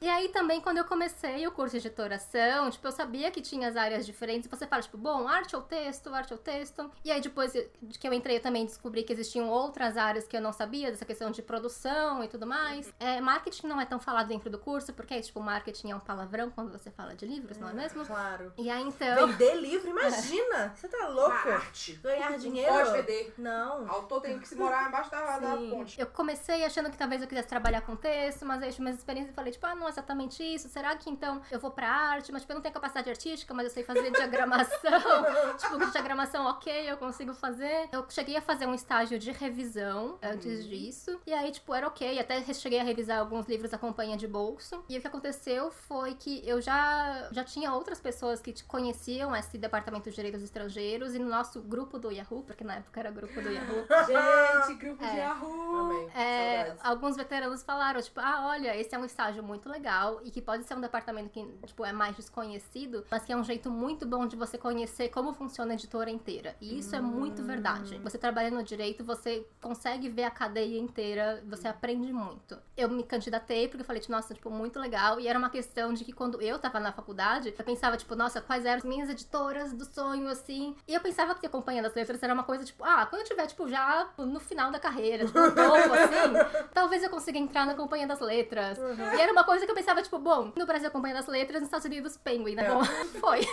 E 0.00 0.08
aí 0.08 0.28
também, 0.38 0.60
quando 0.60 0.78
eu 0.78 0.84
comecei 0.84 1.44
o 1.48 1.50
curso 1.50 1.72
de 1.72 1.84
editoração, 1.88 2.70
tipo, 2.70 2.86
eu 2.86 2.92
sabia 2.92 3.28
que 3.28 3.40
tinha 3.40 3.68
as 3.68 3.76
áreas 3.76 4.06
diferentes. 4.06 4.48
Você 4.48 4.68
fala, 4.68 4.80
tipo, 4.80 4.96
bom, 4.96 5.26
arte 5.26 5.56
ou 5.56 5.62
texto, 5.62 6.14
arte 6.14 6.32
ou 6.32 6.38
texto. 6.38 6.88
E 7.04 7.10
aí 7.10 7.20
depois 7.20 7.52
de 7.52 7.98
que 7.98 8.06
eu 8.06 8.12
entrei, 8.12 8.36
eu 8.36 8.40
também 8.40 8.64
descobri 8.64 9.02
que 9.02 9.12
existiam 9.12 9.48
outras 9.48 9.96
áreas 9.96 10.28
que 10.28 10.36
eu 10.36 10.40
não 10.40 10.52
sabia, 10.52 10.92
dessa 10.92 11.04
questão 11.04 11.32
de 11.32 11.42
produção 11.42 12.22
e 12.22 12.28
tudo 12.28 12.46
mais. 12.46 12.94
É, 13.00 13.20
marketing 13.20 13.66
não 13.66 13.80
é 13.80 13.84
tão 13.84 13.98
falado 13.98 14.28
dentro 14.28 14.48
do 14.48 14.60
curso, 14.60 14.92
porque, 14.92 15.20
tipo, 15.20 15.40
marketing 15.40 15.90
é 15.90 15.96
um 15.96 16.00
palavrão 16.00 16.50
quando 16.50 16.70
você 16.70 16.88
fala 16.88 17.16
de 17.16 17.26
livros, 17.26 17.58
não 17.58 17.70
é 17.70 17.72
mesmo? 17.72 18.06
Claro. 18.06 18.52
E 18.56 18.70
aí, 18.70 18.84
então... 18.84 19.26
Vender 19.26 19.56
livro, 19.56 19.90
imagina! 19.90 20.72
Você 20.78 20.86
tá 20.86 21.04
A 21.04 21.08
louco? 21.08 21.48
arte. 21.48 21.94
Ganhar 21.94 22.30
Não 22.30 22.38
dinheiro? 22.38 22.72
Pode 22.72 22.92
vender. 22.92 23.34
Não. 23.36 23.90
Autor 23.90 24.20
tem 24.20 24.38
que 24.38 24.46
se 24.46 24.54
morar 24.54 24.86
embaixo 24.88 25.10
da, 25.10 25.38
da 25.38 25.56
ponte. 25.56 26.00
Eu 26.00 26.06
comecei 26.06 26.64
achando 26.64 26.90
que 26.90 26.96
talvez 26.96 27.20
eu 27.22 27.26
quisesse 27.26 27.48
trabalhar 27.48 27.80
com 27.80 27.96
texto, 27.96 28.44
mas 28.46 28.62
aí 28.62 28.68
eu 28.68 28.72
tive 28.72 28.84
minhas 28.84 28.98
experiências 28.98 29.32
e 29.32 29.34
falei, 29.34 29.52
tipo, 29.52 29.66
ah, 29.66 29.74
não 29.74 29.88
é 29.88 29.92
exatamente 30.28 30.54
isso. 30.54 30.68
Será 30.68 30.96
que 30.96 31.10
então 31.10 31.40
eu 31.50 31.58
vou 31.58 31.70
pra 31.70 31.88
arte? 31.90 32.30
Mas, 32.30 32.42
tipo, 32.42 32.52
eu 32.52 32.56
não 32.56 32.62
tenho 32.62 32.74
capacidade 32.74 33.08
artística, 33.08 33.52
mas 33.54 33.64
eu 33.64 33.70
sei 33.70 33.82
fazer 33.82 34.10
diagramação. 34.10 34.78
tipo, 35.58 35.90
diagramação 35.90 36.46
ok, 36.46 36.90
eu 36.90 36.96
consigo 36.96 37.34
fazer. 37.34 37.88
Eu 37.90 38.04
cheguei 38.08 38.36
a 38.36 38.40
fazer 38.40 38.66
um 38.66 38.74
estágio 38.74 39.18
de 39.18 39.32
revisão 39.32 40.18
antes 40.22 40.64
disso. 40.64 41.20
E 41.26 41.32
aí, 41.32 41.50
tipo, 41.50 41.74
era 41.74 41.86
ok. 41.86 42.18
Até 42.18 42.42
cheguei 42.52 42.80
a 42.80 42.84
revisar 42.84 43.18
alguns 43.18 43.46
livros 43.46 43.70
da 43.70 43.78
companhia 43.78 44.16
de 44.16 44.26
bolso. 44.28 44.84
E 44.88 44.98
o 44.98 45.00
que 45.00 45.06
aconteceu 45.06 45.70
foi 45.70 46.14
que 46.14 46.46
eu 46.46 46.60
já, 46.60 47.28
já 47.32 47.44
tinha 47.44 47.72
outras 47.72 48.00
pessoas 48.00 48.40
que 48.40 48.52
conheciam 48.64 49.34
esse 49.34 49.56
departamento 49.58 50.08
de 50.10 50.14
direitos 50.16 50.42
estrangeiros. 50.42 51.14
E 51.14 51.18
no 51.18 51.28
nosso 51.28 51.60
grupo 51.62 51.98
do 51.98 52.10
Yahoo, 52.10 52.42
porque 52.42 52.64
na 52.64 52.76
época 52.76 53.00
era 53.00 53.10
grupo 53.10 53.40
do 53.40 53.50
Yahoo. 53.50 53.86
Gente, 54.68 54.74
grupo 54.78 55.04
de 55.04 55.10
É. 55.10 55.18
Yahoo! 55.18 55.76
Amei. 55.78 56.08
É, 56.14 56.76
alguns 56.82 57.16
veteranos 57.16 57.62
falaram, 57.62 58.00
tipo, 58.00 58.20
ah, 58.20 58.46
olha, 58.48 58.76
esse 58.76 58.94
é 58.94 58.98
um 58.98 59.04
estágio 59.04 59.42
muito 59.42 59.68
legal 59.68 60.17
e 60.24 60.30
que 60.30 60.40
pode 60.40 60.64
ser 60.64 60.74
um 60.74 60.80
departamento 60.80 61.30
que, 61.30 61.44
tipo, 61.66 61.84
é 61.84 61.92
mais 61.92 62.16
desconhecido, 62.16 63.04
mas 63.10 63.24
que 63.24 63.32
é 63.32 63.36
um 63.36 63.44
jeito 63.44 63.70
muito 63.70 64.06
bom 64.06 64.26
de 64.26 64.36
você 64.36 64.58
conhecer 64.58 65.08
como 65.08 65.32
funciona 65.32 65.72
a 65.72 65.74
editora 65.74 66.10
inteira. 66.10 66.56
E 66.60 66.78
isso 66.78 66.94
é 66.94 67.00
muito 67.00 67.42
verdade. 67.42 67.98
Você 67.98 68.18
trabalhando 68.18 68.54
no 68.54 68.62
direito, 68.62 69.04
você 69.04 69.46
consegue 69.60 70.08
ver 70.08 70.24
a 70.24 70.30
cadeia 70.30 70.78
inteira, 70.78 71.42
você 71.46 71.68
aprende 71.68 72.12
muito. 72.12 72.58
Eu 72.76 72.88
me 72.88 73.02
candidatei 73.02 73.68
porque 73.68 73.82
eu 73.82 73.86
falei, 73.86 74.00
tipo, 74.00 74.12
nossa, 74.12 74.34
tipo, 74.34 74.50
muito 74.50 74.78
legal. 74.78 75.20
E 75.20 75.28
era 75.28 75.38
uma 75.38 75.50
questão 75.50 75.92
de 75.92 76.04
que 76.04 76.12
quando 76.12 76.40
eu 76.40 76.58
tava 76.58 76.80
na 76.80 76.92
faculdade, 76.92 77.54
eu 77.56 77.64
pensava, 77.64 77.96
tipo, 77.96 78.14
nossa, 78.14 78.40
quais 78.40 78.64
eram 78.64 78.78
as 78.78 78.84
minhas 78.84 79.10
editoras 79.10 79.72
do 79.72 79.84
sonho, 79.84 80.28
assim. 80.28 80.74
E 80.86 80.94
eu 80.94 81.00
pensava 81.00 81.34
que 81.34 81.46
acompanhando 81.46 81.86
as 81.86 81.94
letras 81.94 82.22
era 82.22 82.32
uma 82.32 82.44
coisa, 82.44 82.64
tipo, 82.64 82.84
ah, 82.84 83.06
quando 83.06 83.22
eu 83.22 83.28
tiver, 83.28 83.46
tipo, 83.46 83.68
já 83.68 84.08
no 84.18 84.40
final 84.40 84.70
da 84.70 84.78
carreira, 84.78 85.26
tipo, 85.26 85.38
novo, 85.50 85.94
assim, 85.94 86.68
talvez 86.72 87.02
eu 87.02 87.10
consiga 87.10 87.38
entrar 87.38 87.66
na 87.66 87.74
Companhia 87.74 88.06
das 88.06 88.20
Letras. 88.20 88.78
Uhum. 88.78 89.14
E 89.14 89.20
era 89.20 89.32
uma 89.32 89.44
coisa 89.44 89.64
que 89.64 89.70
eu 89.70 89.74
pensava, 89.74 89.97
tipo, 90.02 90.18
bom, 90.18 90.52
no 90.56 90.66
Brasil 90.66 90.88
a 90.88 90.90
Companhia 90.90 91.16
das 91.16 91.26
Letras, 91.26 91.60
nos 91.60 91.68
Estados 91.68 91.86
Unidos 91.86 92.16
Penguin, 92.16 92.54
né? 92.54 92.66
É. 92.66 92.70
Bom, 92.70 92.84
foi. 93.20 93.40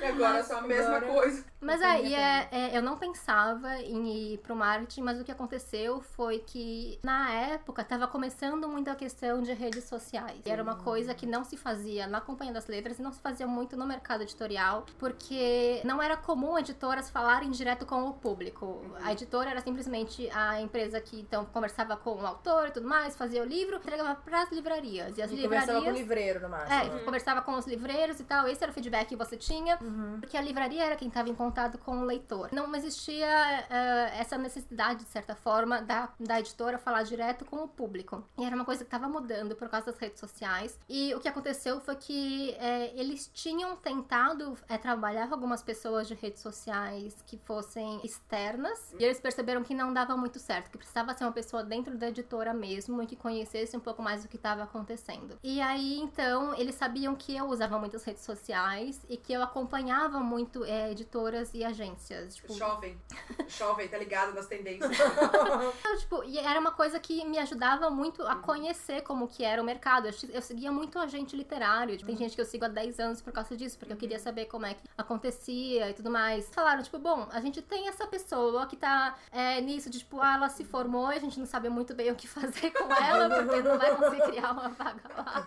E 0.00 0.04
agora 0.04 0.38
é 0.38 0.42
só 0.42 0.58
a 0.58 0.62
mesma 0.62 0.96
Agora- 0.96 1.12
coisa. 1.12 1.44
Mas 1.60 1.82
aí 1.82 2.14
é, 2.14 2.48
é, 2.50 2.76
eu 2.78 2.82
não 2.82 2.96
pensava 2.96 3.76
em 3.80 4.32
ir 4.34 4.38
pro 4.38 4.54
marketing, 4.54 5.02
mas 5.02 5.20
o 5.20 5.24
que 5.24 5.32
aconteceu 5.32 6.00
foi 6.00 6.38
que 6.38 6.98
na 7.02 7.30
época 7.32 7.82
tava 7.84 8.06
começando 8.06 8.68
muito 8.68 8.88
a 8.88 8.94
questão 8.94 9.42
de 9.42 9.52
redes 9.52 9.84
sociais. 9.84 10.40
E 10.46 10.50
era 10.50 10.62
uma 10.62 10.76
coisa 10.76 11.12
que 11.14 11.26
não 11.26 11.44
se 11.44 11.56
fazia 11.56 12.06
na 12.06 12.20
Companhia 12.20 12.54
das 12.54 12.66
Letras 12.68 12.98
e 12.98 13.02
não 13.02 13.12
se 13.12 13.20
fazia 13.20 13.46
muito 13.46 13.76
no 13.76 13.86
mercado 13.86 14.22
editorial, 14.22 14.86
porque 14.98 15.80
não 15.84 16.00
era 16.02 16.16
comum 16.16 16.56
editoras 16.58 17.10
falarem 17.10 17.50
direto 17.50 17.84
com 17.84 18.04
o 18.08 18.12
público. 18.14 18.80
A 19.02 19.12
editora 19.12 19.50
era 19.50 19.60
simplesmente 19.60 20.30
a 20.32 20.60
empresa 20.60 21.00
que 21.00 21.20
então 21.20 21.44
conversava 21.46 21.96
com 21.96 22.14
o 22.14 22.26
autor 22.26 22.68
e 22.68 22.70
tudo 22.70 22.88
mais, 22.88 23.16
fazia 23.16 23.42
o 23.42 23.46
livro, 23.46 23.76
entregava 23.76 24.14
pras 24.14 24.50
livrarias. 24.52 24.75
E 24.84 25.22
as 25.22 25.30
E 25.30 25.36
livrarias 25.36 25.66
conversava 25.66 25.82
com 25.82 25.90
o 25.90 25.94
livreiro, 25.94 26.40
no 26.40 26.48
máximo. 26.48 26.74
é, 26.74 26.98
conversava 27.04 27.42
com 27.42 27.52
os 27.54 27.66
livreiros 27.66 28.20
e 28.20 28.24
tal, 28.24 28.46
esse 28.48 28.62
era 28.62 28.70
o 28.70 28.74
feedback 28.74 29.08
que 29.08 29.16
você 29.16 29.36
tinha, 29.36 29.78
porque 30.20 30.36
a 30.36 30.40
livraria 30.40 30.84
era 30.84 30.96
quem 30.96 31.08
estava 31.08 31.28
em 31.28 31.34
contato 31.34 31.78
com 31.78 31.98
o 32.00 32.04
leitor. 32.04 32.48
Não 32.52 32.74
existia 32.74 33.26
eh, 33.70 34.12
essa 34.18 34.36
necessidade, 34.36 35.04
de 35.04 35.10
certa 35.10 35.34
forma, 35.34 35.80
da, 35.82 36.08
da 36.18 36.40
editora 36.40 36.78
falar 36.78 37.02
direto 37.02 37.44
com 37.44 37.56
o 37.56 37.68
público. 37.68 38.24
E 38.38 38.44
era 38.44 38.54
uma 38.54 38.64
coisa 38.64 38.84
que 38.84 38.88
estava 38.88 39.08
mudando 39.08 39.54
por 39.56 39.68
causa 39.68 39.86
das 39.86 39.98
redes 39.98 40.20
sociais. 40.20 40.78
E 40.88 41.14
o 41.14 41.20
que 41.20 41.28
aconteceu 41.28 41.80
foi 41.80 41.96
que 41.96 42.50
eh, 42.58 42.92
eles 42.94 43.30
tinham 43.32 43.76
tentado 43.76 44.56
eh, 44.68 44.78
trabalhar 44.78 45.28
com 45.28 45.34
algumas 45.34 45.62
pessoas 45.62 46.08
de 46.08 46.14
redes 46.14 46.42
sociais 46.42 47.22
que 47.26 47.38
fossem 47.38 48.00
externas, 48.04 48.94
e 48.98 49.04
eles 49.04 49.20
perceberam 49.20 49.62
que 49.62 49.74
não 49.74 49.92
dava 49.92 50.16
muito 50.16 50.38
certo, 50.38 50.70
que 50.70 50.78
precisava 50.78 51.14
ser 51.14 51.24
uma 51.24 51.32
pessoa 51.32 51.62
dentro 51.62 51.96
da 51.96 52.08
editora 52.08 52.52
mesmo 52.52 53.02
e 53.02 53.06
que 53.06 53.16
conhecesse 53.16 53.76
um 53.76 53.80
pouco 53.80 54.02
mais 54.02 54.22
do 54.22 54.28
que 54.28 54.36
estava 54.36 54.65
acontecendo. 54.66 55.38
E 55.42 55.60
aí, 55.60 55.98
então, 55.98 56.54
eles 56.54 56.74
sabiam 56.74 57.14
que 57.14 57.34
eu 57.34 57.46
usava 57.46 57.78
muitas 57.78 58.04
redes 58.04 58.22
sociais 58.22 59.00
e 59.08 59.16
que 59.16 59.32
eu 59.32 59.42
acompanhava 59.42 60.20
muito 60.20 60.64
eh, 60.64 60.92
editoras 60.92 61.54
e 61.54 61.64
agências. 61.64 62.36
Tipo, 62.36 62.52
Jovem. 62.54 62.98
Jovem, 63.48 63.88
tá 63.88 63.98
ligado 63.98 64.34
nas 64.34 64.46
tendências. 64.46 64.90
eu, 65.84 65.98
tipo, 65.98 66.24
e 66.24 66.38
era 66.38 66.60
uma 66.60 66.72
coisa 66.72 67.00
que 67.00 67.24
me 67.24 67.38
ajudava 67.38 67.90
muito 67.90 68.22
a 68.22 68.36
conhecer 68.36 69.02
como 69.02 69.26
que 69.26 69.44
era 69.44 69.60
o 69.60 69.64
mercado. 69.64 70.08
Eu, 70.08 70.14
eu 70.30 70.42
seguia 70.42 70.70
muito 70.70 70.98
agente 70.98 71.36
literário. 71.36 71.96
Tipo, 71.96 72.06
Tem 72.06 72.16
gente 72.16 72.34
que 72.34 72.40
eu 72.40 72.44
sigo 72.46 72.64
há 72.64 72.68
10 72.68 73.00
anos 73.00 73.22
por 73.22 73.32
causa 73.32 73.56
disso, 73.56 73.78
porque 73.78 73.92
eu 73.92 73.96
queria 73.96 74.18
saber 74.18 74.46
como 74.46 74.66
é 74.66 74.74
que 74.74 74.80
acontecia 74.96 75.90
e 75.90 75.94
tudo 75.94 76.10
mais. 76.10 76.48
Falaram, 76.52 76.82
tipo, 76.82 76.98
bom, 76.98 77.28
a 77.30 77.40
gente 77.40 77.62
tem 77.62 77.88
essa 77.88 78.06
pessoa 78.06 78.66
que 78.66 78.76
tá 78.76 79.16
é, 79.30 79.60
nisso, 79.60 79.88
de 79.90 79.98
tipo, 79.98 80.20
ah, 80.20 80.34
ela 80.34 80.48
se 80.48 80.64
formou 80.64 81.12
e 81.12 81.16
a 81.16 81.20
gente 81.20 81.38
não 81.38 81.46
sabe 81.46 81.68
muito 81.68 81.94
bem 81.94 82.10
o 82.10 82.16
que 82.16 82.26
fazer 82.28 82.70
com 82.70 82.92
ela, 82.92 83.28
porque 83.28 83.62
não 83.62 83.78
vai 83.78 83.94
conseguir 83.96 84.22
criar 84.22 84.52
uma 84.60 84.68
vaga 84.70 85.02
lá. 85.16 85.46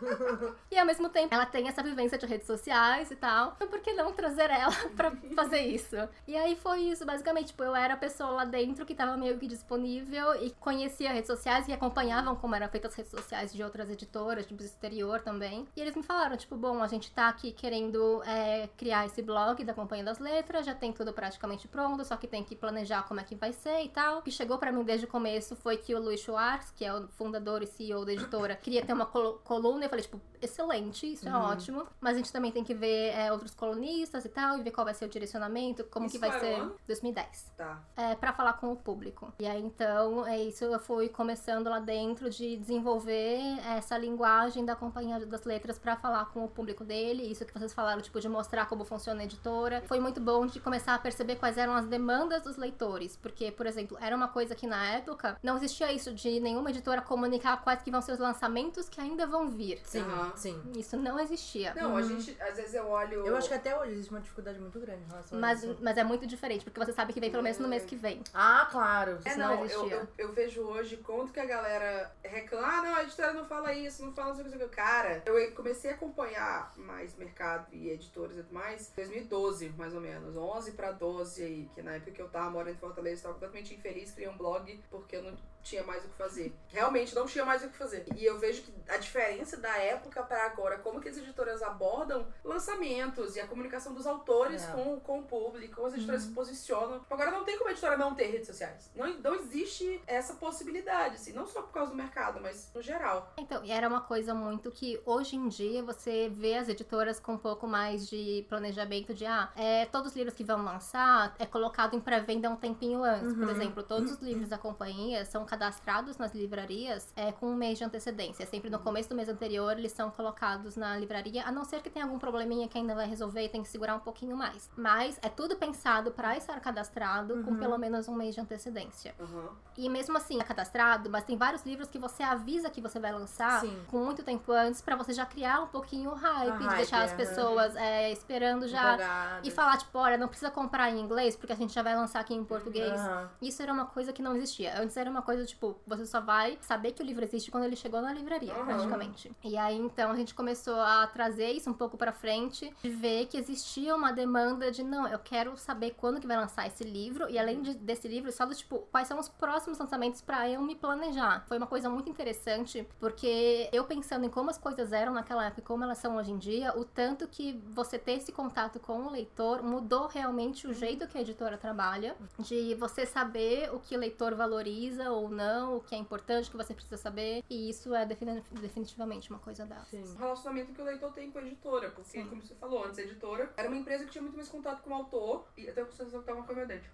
E 0.71 0.77
ao 0.77 0.85
mesmo 0.85 1.09
tempo, 1.09 1.33
ela 1.33 1.45
tem 1.45 1.67
essa 1.67 1.81
vivência 1.81 2.17
de 2.17 2.25
redes 2.25 2.45
sociais 2.45 3.09
e 3.11 3.15
tal. 3.15 3.53
Então, 3.55 3.67
por 3.67 3.79
que 3.79 3.93
não 3.93 4.13
trazer 4.13 4.49
ela 4.49 4.75
pra 4.95 5.11
fazer 5.35 5.61
isso? 5.61 5.95
E 6.27 6.35
aí 6.35 6.55
foi 6.55 6.81
isso, 6.81 7.05
basicamente. 7.05 7.47
Tipo, 7.47 7.63
eu 7.63 7.75
era 7.75 7.95
a 7.95 7.97
pessoa 7.97 8.29
lá 8.29 8.45
dentro 8.45 8.85
que 8.85 8.93
tava 8.93 9.17
meio 9.17 9.37
que 9.37 9.47
disponível 9.47 10.35
e 10.43 10.51
conhecia 10.51 11.11
redes 11.11 11.27
sociais 11.27 11.67
e 11.67 11.73
acompanhavam 11.73 12.35
como 12.35 12.55
eram 12.55 12.69
feitas 12.69 12.91
as 12.91 12.97
redes 12.97 13.11
sociais 13.11 13.53
de 13.53 13.63
outras 13.63 13.89
editoras, 13.89 14.45
tipo, 14.45 14.59
do 14.59 14.63
exterior 14.63 15.21
também. 15.21 15.67
E 15.75 15.81
eles 15.81 15.95
me 15.95 16.03
falaram, 16.03 16.37
tipo, 16.37 16.55
bom, 16.55 16.81
a 16.81 16.87
gente 16.87 17.11
tá 17.11 17.27
aqui 17.27 17.51
querendo 17.51 18.21
é, 18.23 18.69
criar 18.77 19.05
esse 19.05 19.21
blog 19.21 19.63
da 19.63 19.73
Companhia 19.73 20.03
das 20.03 20.19
Letras, 20.19 20.65
já 20.65 20.75
tem 20.75 20.91
tudo 20.93 21.13
praticamente 21.13 21.67
pronto, 21.67 22.03
só 22.05 22.15
que 22.15 22.27
tem 22.27 22.43
que 22.43 22.55
planejar 22.55 23.03
como 23.03 23.19
é 23.19 23.23
que 23.23 23.35
vai 23.35 23.53
ser 23.53 23.83
e 23.83 23.89
tal. 23.89 24.19
O 24.19 24.21
que 24.21 24.31
chegou 24.31 24.57
pra 24.57 24.71
mim 24.71 24.83
desde 24.83 25.05
o 25.05 25.09
começo 25.09 25.55
foi 25.55 25.77
que 25.77 25.95
o 25.95 25.99
Luiz 25.99 26.21
Schwartz, 26.21 26.71
que 26.71 26.85
é 26.85 26.93
o 26.93 27.07
fundador 27.09 27.63
e 27.63 27.67
CEO 27.67 28.05
da 28.05 28.13
editora, 28.13 28.55
queria 28.55 28.85
ter 28.85 28.93
uma 28.93 28.98
colo- 29.05 29.39
coluna. 29.43 29.85
Eu 29.85 29.89
falei, 29.89 30.03
tipo, 30.03 30.19
excelente, 30.41 31.11
isso 31.13 31.27
é 31.27 31.33
ótimo. 31.35 31.85
Mas 31.99 32.13
a 32.15 32.17
gente 32.17 32.31
também 32.31 32.51
tem 32.51 32.63
que 32.63 32.73
ver 32.73 33.09
é, 33.13 33.31
outros 33.31 33.53
colunistas 33.53 34.25
e 34.25 34.29
tal, 34.29 34.57
e 34.57 34.63
ver 34.63 34.71
qual 34.71 34.85
vai 34.85 34.93
ser 34.93 35.05
o 35.05 35.09
direcionamento, 35.09 35.83
como 35.85 36.05
Isso 36.05 36.15
que 36.15 36.19
vai 36.19 36.29
é 36.35 36.39
ser. 36.39 36.53
ano? 36.55 36.75
2010 36.87 37.51
Tá. 37.57 37.81
é, 37.95 38.15
para 38.15 38.33
falar 38.33 38.53
com 38.53 38.71
o 38.71 38.75
público. 38.75 39.33
E 39.39 39.45
aí 39.47 39.61
então 39.61 40.25
é 40.25 40.37
isso, 40.41 40.63
eu 40.65 40.79
fui 40.79 41.09
começando 41.09 41.67
lá 41.69 41.79
dentro 41.79 42.29
de 42.29 42.57
desenvolver 42.57 43.39
essa 43.77 43.97
linguagem 43.97 44.65
da 44.65 44.75
Companhia 44.75 45.25
das 45.25 45.43
Letras 45.43 45.77
para 45.77 45.95
falar 45.95 46.25
com 46.25 46.43
o 46.43 46.47
público 46.47 46.83
dele. 46.83 47.23
Isso 47.23 47.45
que 47.45 47.53
vocês 47.53 47.73
falaram, 47.73 48.01
tipo, 48.01 48.19
de 48.19 48.27
mostrar 48.29 48.65
como 48.67 48.83
funciona 48.83 49.21
a 49.21 49.23
editora. 49.23 49.81
Foi 49.87 49.99
muito 49.99 50.19
bom 50.19 50.45
de 50.45 50.59
começar 50.59 50.95
a 50.95 50.99
perceber 50.99 51.35
quais 51.35 51.57
eram 51.57 51.73
as 51.75 51.85
demandas 51.87 52.41
dos 52.43 52.57
leitores. 52.57 53.15
Porque, 53.17 53.51
por 53.51 53.65
exemplo, 53.65 53.97
era 54.01 54.15
uma 54.15 54.27
coisa 54.27 54.55
que 54.55 54.65
na 54.67 54.83
época 54.93 55.37
não 55.43 55.57
existia 55.57 55.91
isso 55.93 56.13
de 56.13 56.39
nenhuma 56.39 56.69
editora 56.71 57.01
comunicar 57.01 57.61
quais 57.63 57.81
que 57.81 57.91
vão 57.91 58.01
ser 58.01 58.13
os 58.13 58.19
lançamentos 58.19 58.88
que 58.89 58.99
ainda 58.99 59.25
vão 59.27 59.49
vir. 59.49 59.79
Sim, 59.85 59.99
Aham. 60.01 60.33
sim. 60.35 60.61
Isso 60.75 60.97
não 60.97 61.19
existia. 61.19 61.73
Não, 61.75 61.95
a 61.95 62.01
gente, 62.01 62.35
às 62.41 62.55
vezes 62.57 62.73
eu 62.73 62.87
olho. 62.87 63.25
Eu 63.25 63.35
acho 63.35 63.47
que 63.47 63.53
até 63.53 63.77
hoje 63.79 63.93
existe 63.93 64.09
uma 64.11 64.19
dificuldade 64.21 64.59
muito 64.59 64.79
grande 64.79 65.03
em 65.03 65.07
relação 65.07 65.37
a 65.37 65.41
Mas, 65.41 65.63
isso. 65.63 65.77
mas 65.81 65.97
é 65.97 66.03
muito 66.03 66.25
diferente, 66.27 66.63
porque 66.63 66.79
você 66.79 66.93
sabe 66.93 67.13
que 67.13 67.19
vem 67.19 67.31
pelo 67.31 67.43
menos 67.43 67.59
no 67.59 67.67
mês 67.67 67.85
que 67.85 67.95
vem. 67.95 68.21
Ah, 68.33 68.67
claro. 68.71 69.19
É, 69.23 69.29
Isso 69.29 69.39
não, 69.39 69.47
não 69.55 69.59
eu, 69.59 69.65
existia. 69.65 69.95
eu, 70.17 70.27
eu 70.27 70.33
vejo 70.33 70.61
hoje 70.63 70.97
quanto 70.97 71.31
que 71.31 71.39
a 71.39 71.45
galera 71.45 72.11
reclama. 72.23 72.67
Ah, 72.67 72.81
não, 72.81 72.95
a 72.95 73.03
editora 73.03 73.33
não 73.33 73.45
fala 73.45 73.73
isso, 73.73 74.03
não 74.05 74.13
fala 74.13 74.29
não 74.29 74.35
sei 74.35 74.43
o 74.43 74.45
que, 74.47 74.51
não 74.51 74.57
sei 74.59 74.67
o 74.67 74.69
que. 74.69 74.75
Cara, 74.75 75.23
eu 75.25 75.51
comecei 75.53 75.91
a 75.91 75.93
acompanhar 75.93 76.73
mais 76.77 77.15
mercado 77.15 77.67
e 77.73 77.89
editores 77.89 78.37
e 78.37 78.43
tudo 78.43 78.53
mais 78.53 78.89
em 78.91 78.95
2012, 78.95 79.69
mais 79.77 79.93
ou 79.93 80.01
menos. 80.01 80.35
11 80.35 80.71
pra 80.73 80.91
12 80.91 81.43
aí, 81.43 81.69
que 81.73 81.81
na 81.81 81.93
época 81.95 82.11
que 82.11 82.21
eu 82.21 82.29
tava 82.29 82.49
morando 82.49 82.71
em 82.71 82.77
Fortaleza, 82.77 83.19
eu 83.19 83.23
tava 83.23 83.33
completamente 83.35 83.73
infeliz, 83.75 84.11
criei 84.11 84.29
um 84.29 84.37
blog 84.37 84.79
porque 84.89 85.15
eu 85.15 85.23
não 85.23 85.35
tinha 85.61 85.83
mais 85.83 86.03
o 86.05 86.07
que 86.07 86.15
fazer. 86.17 86.53
Realmente 86.69 87.13
não 87.13 87.25
tinha 87.25 87.45
mais 87.45 87.63
o 87.63 87.69
que 87.69 87.77
fazer. 87.77 88.05
E 88.15 88.25
eu 88.25 88.39
vejo 88.39 88.61
que 88.63 88.71
a 88.87 88.97
diferença 88.97 89.57
da 89.57 89.75
época 89.77 90.23
pra 90.23 90.45
agora, 90.45 90.77
como 90.79 90.99
que 90.99 91.09
as 91.09 91.17
editoras 91.17 91.61
abordam 91.61 92.25
lançamentos 92.43 93.35
e 93.35 93.39
a 93.39 93.47
comunicação 93.47 93.93
dos 93.93 94.05
autores 94.05 94.63
É. 94.63 94.71
com, 94.71 94.99
com 94.99 95.19
o 95.19 95.23
público, 95.23 95.75
como 95.75 95.87
as 95.87 95.93
editoras 95.93 96.23
se 96.23 96.29
posicionam. 96.29 97.03
Agora 97.09 97.31
não 97.31 97.43
tem 97.43 97.57
como 97.57 97.69
a 97.69 97.71
editora 97.71 97.97
não 97.97 98.13
ter 98.15 98.27
redes 98.27 98.47
sociais. 98.47 98.89
Não, 98.95 99.07
não 99.19 99.35
existe 99.35 100.01
essa 100.07 100.33
possibilidade, 100.33 101.15
assim, 101.15 101.33
não 101.33 101.45
só 101.47 101.61
por 101.61 101.71
causa 101.71 101.91
do 101.91 101.97
mercado, 101.97 102.39
mas 102.41 102.71
no 102.73 102.81
geral. 102.81 103.33
Então, 103.37 103.63
e 103.63 103.71
era 103.71 103.87
uma 103.87 104.01
coisa 104.01 104.33
muito 104.33 104.71
que 104.71 105.01
hoje 105.05 105.35
em 105.35 105.47
dia 105.47 105.81
você 105.83 106.29
vê 106.29 106.55
as 106.55 106.67
editoras 106.69 107.19
com 107.19 107.33
um 107.33 107.37
pouco 107.37 107.67
mais 107.67 108.07
de 108.07 108.45
planejamento 108.49 109.13
de 109.13 109.25
ah, 109.25 109.51
é, 109.55 109.85
todos 109.85 110.11
os 110.11 110.15
livros 110.15 110.35
que 110.35 110.43
vão 110.43 110.63
lançar 110.63 111.35
é 111.39 111.45
colocado 111.45 111.95
em 111.95 111.99
pré-venda 111.99 112.49
um 112.49 112.55
tempinho 112.55 113.03
antes. 113.03 113.33
Por 113.33 113.49
exemplo, 113.49 113.83
todos 113.83 114.11
os 114.11 114.19
livros 114.21 114.49
da 114.49 114.57
companhia 114.57 115.25
são 115.25 115.45
cadastrados 115.45 116.17
nas 116.17 116.33
livrarias 116.33 117.11
é, 117.15 117.31
com 117.31 117.47
um 117.47 117.55
mês 117.55 117.77
de 117.77 117.83
antecedência. 117.83 118.45
Sempre 118.45 118.68
no 118.69 118.79
começo 118.79 119.09
do 119.09 119.15
mês 119.15 119.27
anterior 119.27 119.77
eles 119.77 119.91
são 119.91 120.09
colocados 120.11 120.75
na 120.75 120.97
livraria, 120.97 121.43
a 121.45 121.51
não 121.51 121.65
ser 121.65 121.81
que 121.81 121.89
tenha 121.89 122.05
algum 122.05 122.19
probleminha 122.19 122.67
que 122.67 122.77
ainda 122.77 122.95
vai 122.95 123.07
resolver 123.07 123.43
e 123.43 123.49
tem 123.49 123.63
que 123.63 123.69
segurar 123.69 123.95
um 123.95 123.99
pouquinho 123.99 124.35
mais. 124.37 124.69
Mas 124.77 125.19
é 125.21 125.29
tudo 125.29 125.55
pensado 125.55 126.11
para 126.11 126.37
estar 126.37 126.59
cadastrado 126.59 127.43
com 127.43 127.55
pelo 127.55 127.77
menos 127.77 128.07
um 128.07 128.15
mês 128.15 128.35
de 128.35 128.41
antecedência. 128.41 129.15
Aham. 129.19 129.49
E 129.77 129.89
mesmo 129.89 130.17
assim, 130.17 130.39
é 130.39 130.43
cadastrado, 130.43 131.09
mas 131.09 131.23
tem 131.23 131.37
vários 131.37 131.65
livros 131.65 131.89
que 131.89 131.97
você 131.97 132.21
avisa 132.21 132.69
que 132.69 132.81
você 132.81 132.99
vai 132.99 133.11
lançar 133.13 133.61
Sim. 133.61 133.77
com 133.87 134.03
muito 134.03 134.23
tempo 134.23 134.51
antes 134.51 134.81
pra 134.81 134.95
você 134.95 135.13
já 135.13 135.25
criar 135.25 135.61
um 135.61 135.67
pouquinho 135.67 136.11
o 136.11 136.15
hype, 136.15 136.51
A 136.51 136.57
de 136.57 136.65
hype, 136.65 136.77
deixar 136.77 137.03
as 137.03 137.13
pessoas 137.13 137.75
é, 137.75 138.11
esperando 138.11 138.67
já. 138.67 138.93
Empolgadas. 138.93 139.47
E 139.47 139.51
falar, 139.51 139.77
tipo, 139.77 139.97
olha, 139.97 140.17
não 140.17 140.27
precisa 140.27 140.51
comprar 140.51 140.89
em 140.91 140.99
inglês, 140.99 141.35
porque 141.35 141.53
a 141.53 141.55
gente 141.55 141.73
já 141.73 141.81
vai 141.81 141.95
lançar 141.95 142.19
aqui 142.19 142.33
em 142.33 142.43
português. 142.43 142.99
Aham. 142.99 143.29
Isso 143.41 143.61
era 143.61 143.71
uma 143.71 143.85
coisa 143.85 144.11
que 144.11 144.21
não 144.21 144.35
existia. 144.35 144.79
Antes 144.79 144.97
era 144.97 145.09
uma 145.09 145.21
coisa, 145.21 145.45
tipo, 145.45 145.77
você 145.87 146.05
só 146.05 146.19
vai 146.19 146.57
saber 146.61 146.91
que 146.91 147.01
o 147.01 147.05
livro 147.05 147.23
existe 147.23 147.49
quando 147.49 147.63
ele 147.63 147.75
chegou 147.75 148.01
na 148.01 148.11
livraria, 148.11 148.53
Aham. 148.59 148.65
praticamente. 148.67 149.31
E 149.43 149.57
aí, 149.57 149.77
Então 149.77 150.11
a 150.11 150.15
gente 150.15 150.33
começou 150.35 150.75
a 150.79 151.07
trazer 151.07 151.51
isso 151.51 151.69
um 151.69 151.73
pouco 151.73 151.97
pra 151.97 152.11
frente, 152.11 152.71
de 152.81 152.89
ver 152.89 153.25
que 153.27 153.37
existia 153.37 153.95
uma 153.95 154.11
demanda 154.11 154.71
de 154.71 154.83
não, 154.83 155.07
eu 155.07 155.19
quero 155.19 155.57
saber 155.57 155.91
quando 155.97 156.19
que 156.19 156.27
vai 156.27 156.37
lançar 156.37 156.67
esse 156.67 156.83
livro 156.83 157.29
e 157.29 157.37
além 157.39 157.61
de, 157.61 157.73
desse 157.75 158.07
livro, 158.07 158.31
só 158.31 158.45
do 158.45 158.53
tipo, 158.53 158.79
quais 158.91 159.07
são 159.07 159.19
os 159.19 159.27
próximos 159.29 159.77
lançamentos 159.79 160.21
pra 160.21 160.49
eu 160.49 160.61
me 160.61 160.75
planejar. 160.75 161.45
Foi 161.47 161.57
uma 161.57 161.67
coisa 161.67 161.89
muito 161.89 162.09
interessante, 162.09 162.87
porque 162.99 163.69
eu 163.71 163.83
pensando 163.85 164.25
em 164.25 164.29
como 164.29 164.49
as 164.49 164.57
coisas 164.57 164.91
eram 164.93 165.13
naquela 165.13 165.45
época 165.45 165.61
e 165.61 165.63
como 165.63 165.83
elas 165.83 165.97
são 165.97 166.17
hoje 166.17 166.31
em 166.31 166.37
dia, 166.37 166.77
o 166.77 166.83
tanto 166.85 167.27
que 167.27 167.53
você 167.69 167.97
ter 167.97 168.13
esse 168.13 168.31
contato 168.31 168.79
com 168.79 169.03
o 169.03 169.09
leitor 169.09 169.63
mudou 169.63 170.07
realmente 170.07 170.67
o 170.67 170.73
jeito 170.73 171.07
que 171.07 171.17
a 171.17 171.21
editora 171.21 171.57
trabalha, 171.57 172.15
de 172.39 172.75
você 172.75 173.05
saber 173.05 173.73
o 173.73 173.79
que 173.79 173.95
o 173.95 173.99
leitor 173.99 174.35
valoriza 174.35 175.09
ou 175.11 175.29
não, 175.29 175.77
o 175.77 175.81
que 175.81 175.95
é 175.95 175.97
importante, 175.97 176.47
o 176.47 176.51
que 176.51 176.57
você 176.57 176.73
precisa 176.73 176.97
saber, 176.97 177.43
e 177.49 177.69
isso 177.69 177.93
é 177.95 178.05
defini- 178.05 178.38
definitivamente 178.59 179.29
uma 179.29 179.39
coisa 179.39 179.65
dela. 179.65 179.85
Sim. 179.85 180.03
O 180.03 180.15
relacionamento 180.15 180.73
que 180.73 180.81
o 180.81 180.85
leitor 180.85 181.11
tem 181.13 181.31
com 181.31 181.39
a 181.39 181.41
editora. 181.41 181.89
Porque, 181.91 182.09
Sim. 182.09 182.27
como 182.27 182.41
você 182.41 182.55
falou 182.55 182.85
antes, 182.85 182.99
a 182.99 183.01
editora 183.03 183.53
era 183.55 183.67
uma 183.67 183.77
empresa 183.77 184.05
que 184.05 184.11
tinha 184.11 184.21
muito 184.21 184.35
mais 184.35 184.49
contato 184.49 184.81
com 184.81 184.89
o 184.91 184.93
autor. 184.93 185.47
E 185.57 185.69
até 185.69 185.81
a 185.81 185.85
sensação 185.85 186.21
que 186.21 186.25
tava 186.25 186.43
com 186.43 186.53
o 186.53 186.55
meu 186.55 186.67
dente. 186.67 186.89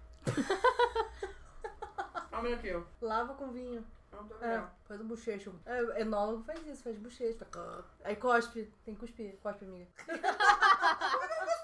Olha 2.32 2.56
aqui, 2.56 2.72
ó. 2.74 2.82
Lava 3.00 3.34
com 3.34 3.50
vinho. 3.50 3.84
É, 4.40 4.62
faz 4.86 5.00
um 5.00 5.06
bochecho. 5.06 5.54
É, 5.66 6.00
enólogo 6.00 6.42
faz 6.44 6.66
isso, 6.66 6.82
faz 6.82 6.96
bochecho. 6.98 7.38
Faz... 7.38 7.84
Aí 8.04 8.16
cospe. 8.16 8.72
Tem 8.84 8.94
que 8.94 9.00
cuspir. 9.00 9.36
Cospe, 9.42 9.64
amiga. 9.64 9.86